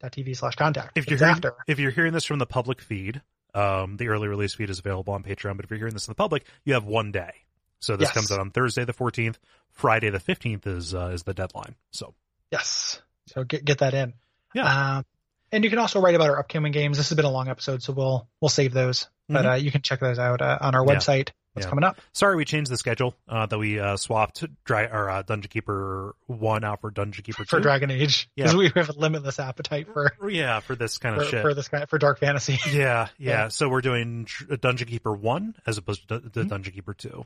duckfeed.tv 0.04 0.36
slash 0.36 0.56
contact. 0.56 0.98
if 0.98 1.10
you're 1.10 1.18
hearing, 1.18 1.32
after, 1.36 1.54
if 1.68 1.80
you're 1.80 1.92
hearing 1.92 2.12
this 2.12 2.26
from 2.26 2.40
the 2.40 2.46
public 2.46 2.82
feed, 2.82 3.22
um, 3.54 3.96
the 3.98 4.10
early 4.10 4.28
release 4.28 4.54
feed 4.54 4.70
is 4.70 4.80
available 4.80 5.14
on 5.14 5.24
Patreon. 5.24 5.56
But 5.56 5.64
if 5.64 5.70
you're 5.72 5.78
hearing 5.80 5.94
this 5.94 6.08
in 6.08 6.12
the 6.12 6.16
public, 6.16 6.46
you 6.66 6.74
have 6.74 6.84
one 6.84 7.12
day. 7.14 7.32
So 7.82 7.98
this 7.98 8.08
Yes. 8.08 8.14
comes 8.14 8.32
out 8.32 8.40
on 8.40 8.52
Thursday 8.52 8.86
the 8.86 8.94
14th. 8.94 9.36
Friday 9.72 10.10
the 10.10 10.20
15th 10.20 10.66
is 10.68 10.96
uh, 10.96 11.08
is 11.14 11.24
the 11.24 11.34
deadline. 11.34 11.76
So 11.92 12.14
yes. 12.52 13.02
So 13.28 13.44
get 13.44 13.66
get 13.66 13.80
that 13.80 13.94
in. 13.94 14.14
Yeah. 14.54 14.98
Um, 14.98 15.06
and 15.52 15.64
you 15.64 15.70
can 15.70 15.80
also 15.80 16.00
write 16.00 16.16
about 16.16 16.30
our 16.30 16.40
upcoming 16.40 16.72
games. 16.72 16.98
This 16.98 17.10
has 17.10 17.16
been 17.16 17.26
a 17.26 17.32
long 17.32 17.50
episode, 17.50 17.84
so 17.84 17.92
we'll 17.94 18.28
we'll 18.40 18.50
save 18.50 18.74
those. 18.74 19.08
But 19.28 19.46
Mhm. 19.46 19.52
uh, 19.52 19.56
you 19.56 19.72
can 19.72 19.82
check 19.82 20.00
those 20.00 20.20
out 20.20 20.42
uh, 20.42 20.58
on 20.62 20.76
our 20.76 20.86
Yeah. 20.86 20.96
website. 20.96 21.30
What's 21.54 21.66
Yeah. 21.66 21.70
coming 21.70 21.84
up? 21.84 22.00
sorry 22.14 22.38
we 22.38 22.46
changed 22.46 22.72
the 22.72 22.78
schedule. 22.78 23.14
Uh, 23.28 23.46
that 23.46 23.58
we 23.58 23.78
uh, 23.80 23.98
swapped 23.98 24.46
dry 24.64 24.84
or 24.86 25.10
uh, 25.10 25.22
Dungeon 25.24 25.50
Keeper 25.50 26.16
one 26.28 26.64
out 26.64 26.80
for 26.80 26.92
Dungeon 26.92 27.24
Keeper 27.24 27.44
For. 27.46 27.60
Dragon 27.60 27.92
Age, 27.92 28.30
because 28.36 28.54
Yeah. 28.54 28.58
we 28.58 28.72
have 28.76 28.88
a 28.90 28.94
limitless 28.94 29.38
appetite 29.40 29.88
for 29.94 30.14
yeah, 30.30 30.60
for 30.62 30.76
this 30.76 30.98
kind 30.98 31.16
of 31.18 31.24
for, 31.24 31.30
shit. 31.30 31.42
for 31.42 31.54
this 31.54 31.68
kind 31.68 31.90
for 31.90 31.98
dark 31.98 32.20
fantasy. 32.20 32.58
Yeah, 32.68 33.08
yeah, 33.18 33.30
Yeah. 33.44 33.48
So 33.50 33.68
we're 33.68 33.82
doing 33.82 34.28
Dungeon 34.62 34.88
Keeper 34.88 35.14
one 35.14 35.56
as 35.66 35.78
opposed 35.78 36.08
to 36.10 36.20
the 36.20 36.44
Dungeon 36.46 36.74
Keeper 36.74 36.94
two 36.94 37.10
Mm-hmm. 37.10 37.22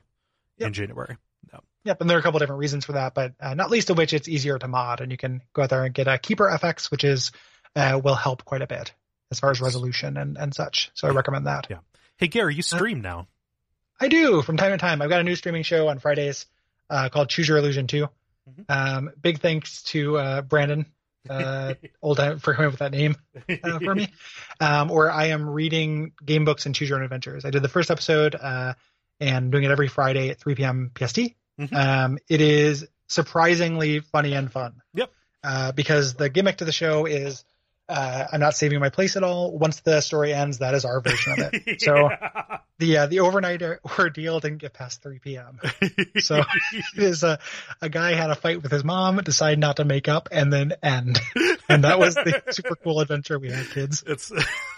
Yep. 0.57 0.67
in 0.67 0.73
January. 0.73 1.17
No. 1.51 1.59
Yep, 1.83 2.01
and 2.01 2.09
there 2.09 2.17
are 2.17 2.19
a 2.19 2.23
couple 2.23 2.39
different 2.39 2.59
reasons 2.59 2.85
for 2.85 2.93
that, 2.93 3.13
but 3.13 3.33
uh, 3.39 3.53
not 3.53 3.69
least 3.69 3.89
of 3.89 3.97
which 3.97 4.13
it's 4.13 4.27
easier 4.27 4.57
to 4.57 4.67
mod, 4.67 5.01
and 5.01 5.11
you 5.11 5.17
can 5.17 5.41
go 5.53 5.63
out 5.63 5.69
there 5.69 5.83
and 5.83 5.93
get 5.93 6.07
a 6.07 6.17
Keeper 6.17 6.49
FX, 6.49 6.89
which 6.89 7.03
is 7.03 7.31
uh, 7.75 7.99
will 8.03 8.15
help 8.15 8.45
quite 8.45 8.61
a 8.61 8.67
bit 8.67 8.93
as 9.31 9.39
far 9.39 9.51
as 9.51 9.61
resolution 9.61 10.17
and, 10.17 10.37
and 10.37 10.53
such. 10.53 10.91
So 10.93 11.07
I 11.07 11.11
recommend 11.11 11.47
that. 11.47 11.67
Yeah. 11.69 11.79
Hey 12.17 12.27
Gary, 12.27 12.55
you 12.55 12.61
stream 12.61 13.01
now. 13.01 13.27
I 13.99 14.07
do 14.07 14.41
from 14.41 14.57
time 14.57 14.71
to 14.71 14.77
time. 14.77 15.01
I've 15.01 15.09
got 15.09 15.21
a 15.21 15.23
new 15.23 15.35
streaming 15.35 15.63
show 15.63 15.87
on 15.87 15.99
Fridays 15.99 16.45
uh, 16.89 17.09
called 17.09 17.29
Choose 17.29 17.47
Your 17.47 17.57
Illusion 17.57 17.87
2. 17.87 18.03
Mm-hmm. 18.03 18.61
Um, 18.69 19.11
big 19.21 19.39
thanks 19.39 19.83
to 19.83 20.17
uh, 20.17 20.41
Brandon, 20.41 20.85
uh, 21.29 21.73
old 22.01 22.17
time 22.17 22.39
for 22.39 22.53
coming 22.53 22.67
up 22.67 22.73
with 22.73 22.79
that 22.79 22.91
name 22.91 23.15
uh, 23.63 23.79
for 23.79 23.95
me. 23.95 24.09
Um, 24.57 24.87
where 24.87 25.11
I 25.11 25.25
am 25.25 25.49
reading 25.49 26.13
game 26.23 26.45
books 26.45 26.65
and 26.65 26.73
choose 26.73 26.87
your 26.87 26.97
own 26.97 27.03
adventures. 27.03 27.43
I 27.43 27.49
did 27.49 27.61
the 27.61 27.67
first 27.67 27.91
episode 27.91 28.35
uh, 28.35 28.75
and 29.19 29.51
doing 29.51 29.63
it 29.63 29.71
every 29.71 29.87
Friday 29.87 30.29
at 30.29 30.39
3 30.39 30.55
p.m. 30.55 30.91
PST. 30.97 31.19
Mhm. 31.59 31.73
Um, 31.73 32.17
it 32.27 32.41
is 32.41 32.85
surprisingly 33.07 33.99
funny 33.99 34.33
and 34.33 34.51
fun. 34.51 34.81
Yep. 34.93 35.11
Uh, 35.43 35.71
because 35.71 36.15
the 36.15 36.29
gimmick 36.29 36.57
to 36.57 36.65
the 36.65 36.71
show 36.71 37.05
is 37.05 37.43
uh, 37.87 38.25
I'm 38.31 38.39
not 38.39 38.55
saving 38.55 38.79
my 38.79 38.89
place 38.89 39.15
at 39.15 39.23
all. 39.23 39.55
Once 39.57 39.81
the 39.81 40.01
story 40.01 40.33
ends, 40.33 40.57
that 40.57 40.73
is 40.73 40.85
our 40.85 41.01
version 41.01 41.33
of 41.33 41.53
it. 41.53 41.81
So 41.81 42.09
the 42.79 42.97
uh, 42.97 43.05
the 43.07 43.19
overnight 43.19 43.61
ordeal 43.99 44.39
didn't 44.39 44.57
get 44.57 44.73
past 44.73 45.03
3 45.03 45.19
p.m. 45.19 45.59
So 46.17 46.41
it 46.73 47.03
is 47.03 47.23
a 47.23 47.37
a 47.81 47.89
guy 47.89 48.13
had 48.15 48.31
a 48.31 48.35
fight 48.35 48.63
with 48.63 48.71
his 48.71 48.83
mom, 48.83 49.17
decided 49.17 49.59
not 49.59 49.77
to 49.77 49.85
make 49.85 50.07
up, 50.07 50.29
and 50.31 50.51
then 50.51 50.73
end. 50.81 51.19
And 51.69 51.83
that 51.83 51.99
was 51.99 52.15
the 52.15 52.41
super 52.51 52.75
cool 52.75 53.01
adventure 53.01 53.37
we 53.37 53.51
had, 53.51 53.69
kids. 53.69 54.03
It's 54.05 54.31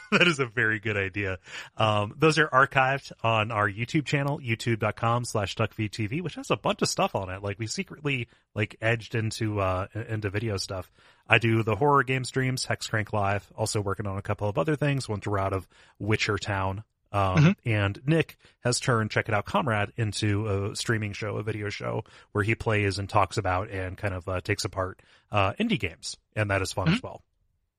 that 0.11 0.27
is 0.27 0.40
a 0.40 0.45
very 0.45 0.80
good 0.80 0.98
idea. 0.98 1.40
Um, 1.76 2.14
those 2.18 2.38
are 2.38 2.48
archived 2.48 3.11
on 3.24 3.52
our 3.52 3.69
YouTube 3.69 4.06
channel, 4.06 4.40
youtube.com 4.40 5.26
slash 5.26 5.56
duckfeedtv, 5.56 6.22
which 6.22 6.36
has 6.36 6.50
a 6.52 6.58
bunch 6.58 6.82
of 6.82 6.90
stuff 6.90 7.16
on 7.16 7.30
it. 7.30 7.44
Like 7.44 7.60
we 7.60 7.68
secretly 7.68 8.27
like 8.56 8.77
edged 8.82 9.16
into, 9.16 9.60
uh, 9.60 9.88
into 10.08 10.30
video 10.30 10.58
stuff. 10.58 10.92
I 11.27 11.40
do 11.40 11.64
the 11.64 11.76
horror 11.76 12.03
game 12.03 12.24
streams, 12.24 12.66
Hexcrank 12.66 13.11
Live, 13.11 13.52
also 13.56 13.82
working 13.82 14.08
on 14.08 14.18
a 14.18 14.22
couple 14.22 14.48
of 14.48 14.58
other 14.58 14.76
things 14.76 15.10
once 15.10 15.27
we're 15.27 15.40
out 15.40 15.53
of 15.53 15.68
Witcher 16.00 16.38
Town. 16.38 16.84
Um, 17.11 17.56
and 17.66 18.00
Nick 18.06 18.38
has 18.64 18.80
turned 18.80 19.11
Check 19.11 19.30
It 19.30 19.34
Out 19.34 19.45
Comrade 19.45 19.94
into 19.95 20.48
a 20.48 20.76
streaming 20.76 21.14
show, 21.14 21.38
a 21.38 21.44
video 21.44 21.69
show 21.69 22.03
where 22.34 22.44
he 22.44 22.53
plays 22.56 23.00
and 23.00 23.10
talks 23.10 23.38
about 23.38 23.69
and 23.69 23.98
kind 23.98 24.14
of, 24.14 24.27
uh, 24.27 24.42
takes 24.42 24.66
apart, 24.66 25.02
uh, 25.32 25.53
indie 25.53 25.80
games. 25.80 26.18
And 26.36 26.52
that 26.52 26.61
is 26.61 26.74
fun 26.74 26.90
as 26.90 27.02
well. 27.02 27.24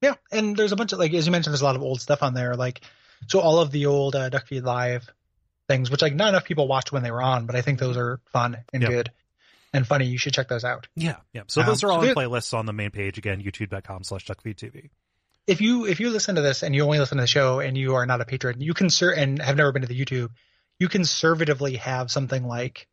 Yeah, 0.00 0.14
and 0.30 0.56
there's 0.56 0.72
a 0.72 0.76
bunch 0.76 0.92
of 0.92 0.98
like 0.98 1.12
as 1.14 1.26
you 1.26 1.32
mentioned, 1.32 1.52
there's 1.52 1.60
a 1.62 1.64
lot 1.64 1.76
of 1.76 1.82
old 1.82 2.00
stuff 2.00 2.22
on 2.22 2.34
there. 2.34 2.54
Like 2.54 2.80
so, 3.26 3.40
all 3.40 3.58
of 3.60 3.70
the 3.72 3.86
old 3.86 4.14
uh, 4.14 4.30
Duckfeed 4.30 4.62
Live 4.62 5.08
things, 5.66 5.90
which 5.90 6.02
like 6.02 6.14
not 6.14 6.28
enough 6.30 6.44
people 6.44 6.68
watched 6.68 6.92
when 6.92 7.02
they 7.02 7.10
were 7.10 7.22
on, 7.22 7.46
but 7.46 7.56
I 7.56 7.62
think 7.62 7.78
those 7.78 7.96
are 7.96 8.20
fun 8.32 8.56
and 8.72 8.82
Yeah. 8.82 8.88
good 8.88 9.10
and 9.74 9.86
funny. 9.86 10.06
You 10.06 10.16
should 10.18 10.32
check 10.32 10.48
those 10.48 10.64
out. 10.64 10.86
Yeah, 10.96 11.16
yeah. 11.32 11.42
So 11.48 11.60
Um, 11.60 11.66
those 11.66 11.82
are 11.84 11.90
all 11.92 12.02
in 12.02 12.14
playlists 12.14 12.54
on 12.56 12.64
the 12.66 12.72
main 12.72 12.90
page 12.90 13.18
again, 13.18 13.42
youtube.com 13.42 14.04
slash 14.04 14.24
duckfeedtv. 14.26 14.88
If 15.46 15.60
you 15.60 15.86
if 15.86 15.98
you 16.00 16.10
listen 16.10 16.36
to 16.36 16.42
this 16.42 16.62
and 16.62 16.74
you 16.74 16.84
only 16.84 16.98
listen 16.98 17.16
to 17.18 17.22
the 17.22 17.26
show 17.28 17.60
and 17.60 17.76
you 17.76 17.94
are 17.96 18.06
not 18.06 18.20
a 18.20 18.24
patron, 18.24 18.60
you 18.60 18.72
can 18.74 18.88
ser- 18.90 19.12
and 19.12 19.40
have 19.42 19.56
never 19.56 19.72
been 19.72 19.82
to 19.82 19.88
the 19.88 19.98
YouTube, 19.98 20.30
you 20.78 20.88
conservatively 20.88 21.76
have 21.76 22.10
something 22.10 22.46
like 22.46 22.86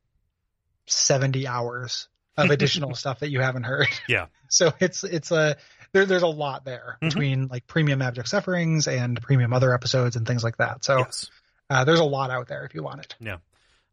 seventy 0.87 1.47
hours 1.47 2.07
of 2.37 2.49
additional 2.49 2.93
stuff 2.95 3.19
that 3.19 3.29
you 3.29 3.39
haven't 3.41 3.63
heard. 3.63 3.87
Yeah. 4.07 4.25
So 4.47 4.71
it's 4.79 5.03
it's 5.03 5.31
a 5.31 5.57
there, 5.95 6.05
there's 6.05 6.21
a 6.23 6.27
lot 6.27 6.65
there 6.65 6.97
Mhm. 7.01 7.07
between 7.09 7.47
like 7.47 7.65
premium 7.67 8.01
abject 8.01 8.27
sufferings 8.27 8.87
and 8.87 9.19
premium 9.21 9.53
other 9.53 9.73
episodes 9.73 10.15
and 10.17 10.27
things 10.27 10.43
like 10.43 10.57
that. 10.57 10.83
So 10.83 10.99
Yes. 10.99 11.29
uh, 11.69 11.85
there's 11.85 11.99
a 12.01 12.03
lot 12.05 12.29
out 12.31 12.47
there 12.47 12.65
if 12.65 12.75
you 12.75 12.83
want 12.83 12.99
it. 12.99 13.15
Yeah. 13.19 13.37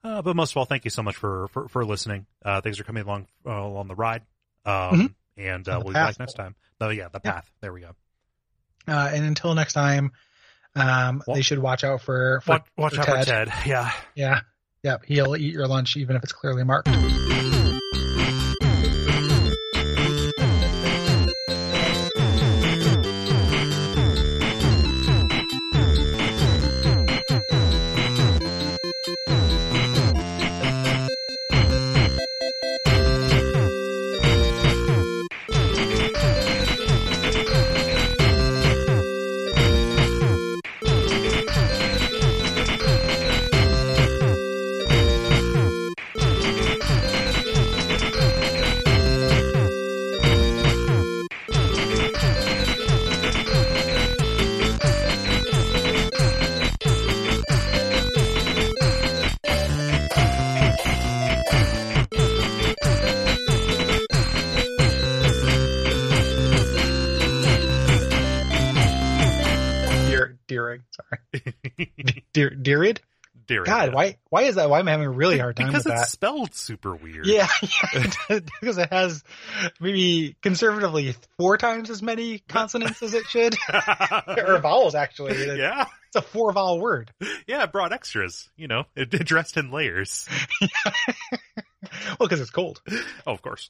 Uh, 0.05 0.21
but 0.21 0.35
most 0.35 0.51
of 0.53 0.57
all, 0.57 0.65
thank 0.65 0.85
you 0.85 0.91
so 0.91 1.03
much 1.03 1.15
for, 1.17 1.47
for, 1.49 1.69
for 1.69 1.85
listening. 1.85 2.27
Uh, 2.45 2.61
things 2.61 2.81
are 2.81 2.85
coming 2.85 3.05
along, 3.05 3.29
uh, 3.47 3.53
along 3.53 3.87
the 3.87 3.95
ride. 3.95 4.23
Um, 4.67 4.73
Mhm. 4.75 5.15
and, 5.37 5.69
uh, 5.69 5.77
we'll 5.79 5.93
be 5.93 5.95
back 5.95 6.19
next 6.19 6.35
time. 6.35 6.57
Oh 6.81 6.89
yeah, 6.89 7.07
the 7.09 7.21
Yeah. 7.25 7.33
path. 7.33 7.51
There 7.61 7.73
we 7.73 7.83
go. 7.83 7.95
Uh, 8.89 9.11
and 9.15 9.25
until 9.25 9.55
next 9.55 9.75
time, 9.75 10.11
um, 10.75 11.23
Wa- 11.27 11.35
they 11.37 11.43
should 11.43 11.61
watch 11.61 11.85
out 11.85 12.03
for, 12.03 12.41
for 12.45 12.51
Watch, 12.53 12.67
watch 12.77 12.99
out 12.99 13.07
for 13.21 13.25
Ted. 13.25 13.53
Yeah. 13.67 13.93
Yeah. 14.17 14.41
Yep. 14.83 15.05
He'll 15.07 15.37
eat 15.37 15.53
your 15.55 15.69
lunch 15.69 15.97
even 15.97 16.17
if 16.17 16.25
it's 16.25 16.33
clearly 16.33 16.65
marked. 16.65 16.89
God, 73.73 73.95
why, 73.95 74.17
why 74.31 74.43
is 74.43 74.55
that? 74.57 74.69
Why 74.71 74.81
am 74.81 74.89
I 74.89 74.93
having 74.93 75.07
a 75.07 75.11
really 75.11 75.39
hard 75.39 75.57
time 75.57 75.69
Because 75.69 75.85
with 75.85 75.95
it's 75.95 76.03
that? 76.03 76.09
spelled 76.11 76.55
super 76.55 76.95
weird. 76.95 77.27
Yeah, 77.27 77.49
yeah, 77.63 78.41
because 78.61 78.79
it 78.79 78.93
has 78.93 79.23
maybe 79.81 80.37
conservatively 80.43 81.15
four 81.39 81.57
times 81.59 81.91
as 81.91 82.03
many 82.03 82.39
consonants 82.49 83.03
as 83.03 83.15
it 83.15 83.27
should, 83.27 83.57
or 84.39 84.59
vowels 84.59 84.95
actually. 84.95 85.33
It- 85.35 85.59
yeah. 85.59 85.87
It's 86.15 86.17
a 86.17 86.29
four 86.29 86.53
vowel 86.53 86.79
word. 86.79 87.11
Yeah. 87.47 87.63
It 87.65 87.73
brought 87.73 87.95
extras, 87.95 88.51
you 88.55 88.69
know, 88.69 88.85
it, 88.95 89.15
it 89.15 89.25
dressed 89.25 89.57
in 89.57 89.71
layers. 89.71 90.29
Well, 92.19 92.29
because 92.29 92.41
it's 92.41 92.51
cold. 92.51 92.81
Oh, 93.27 93.33
of 93.33 93.43
course. 93.43 93.61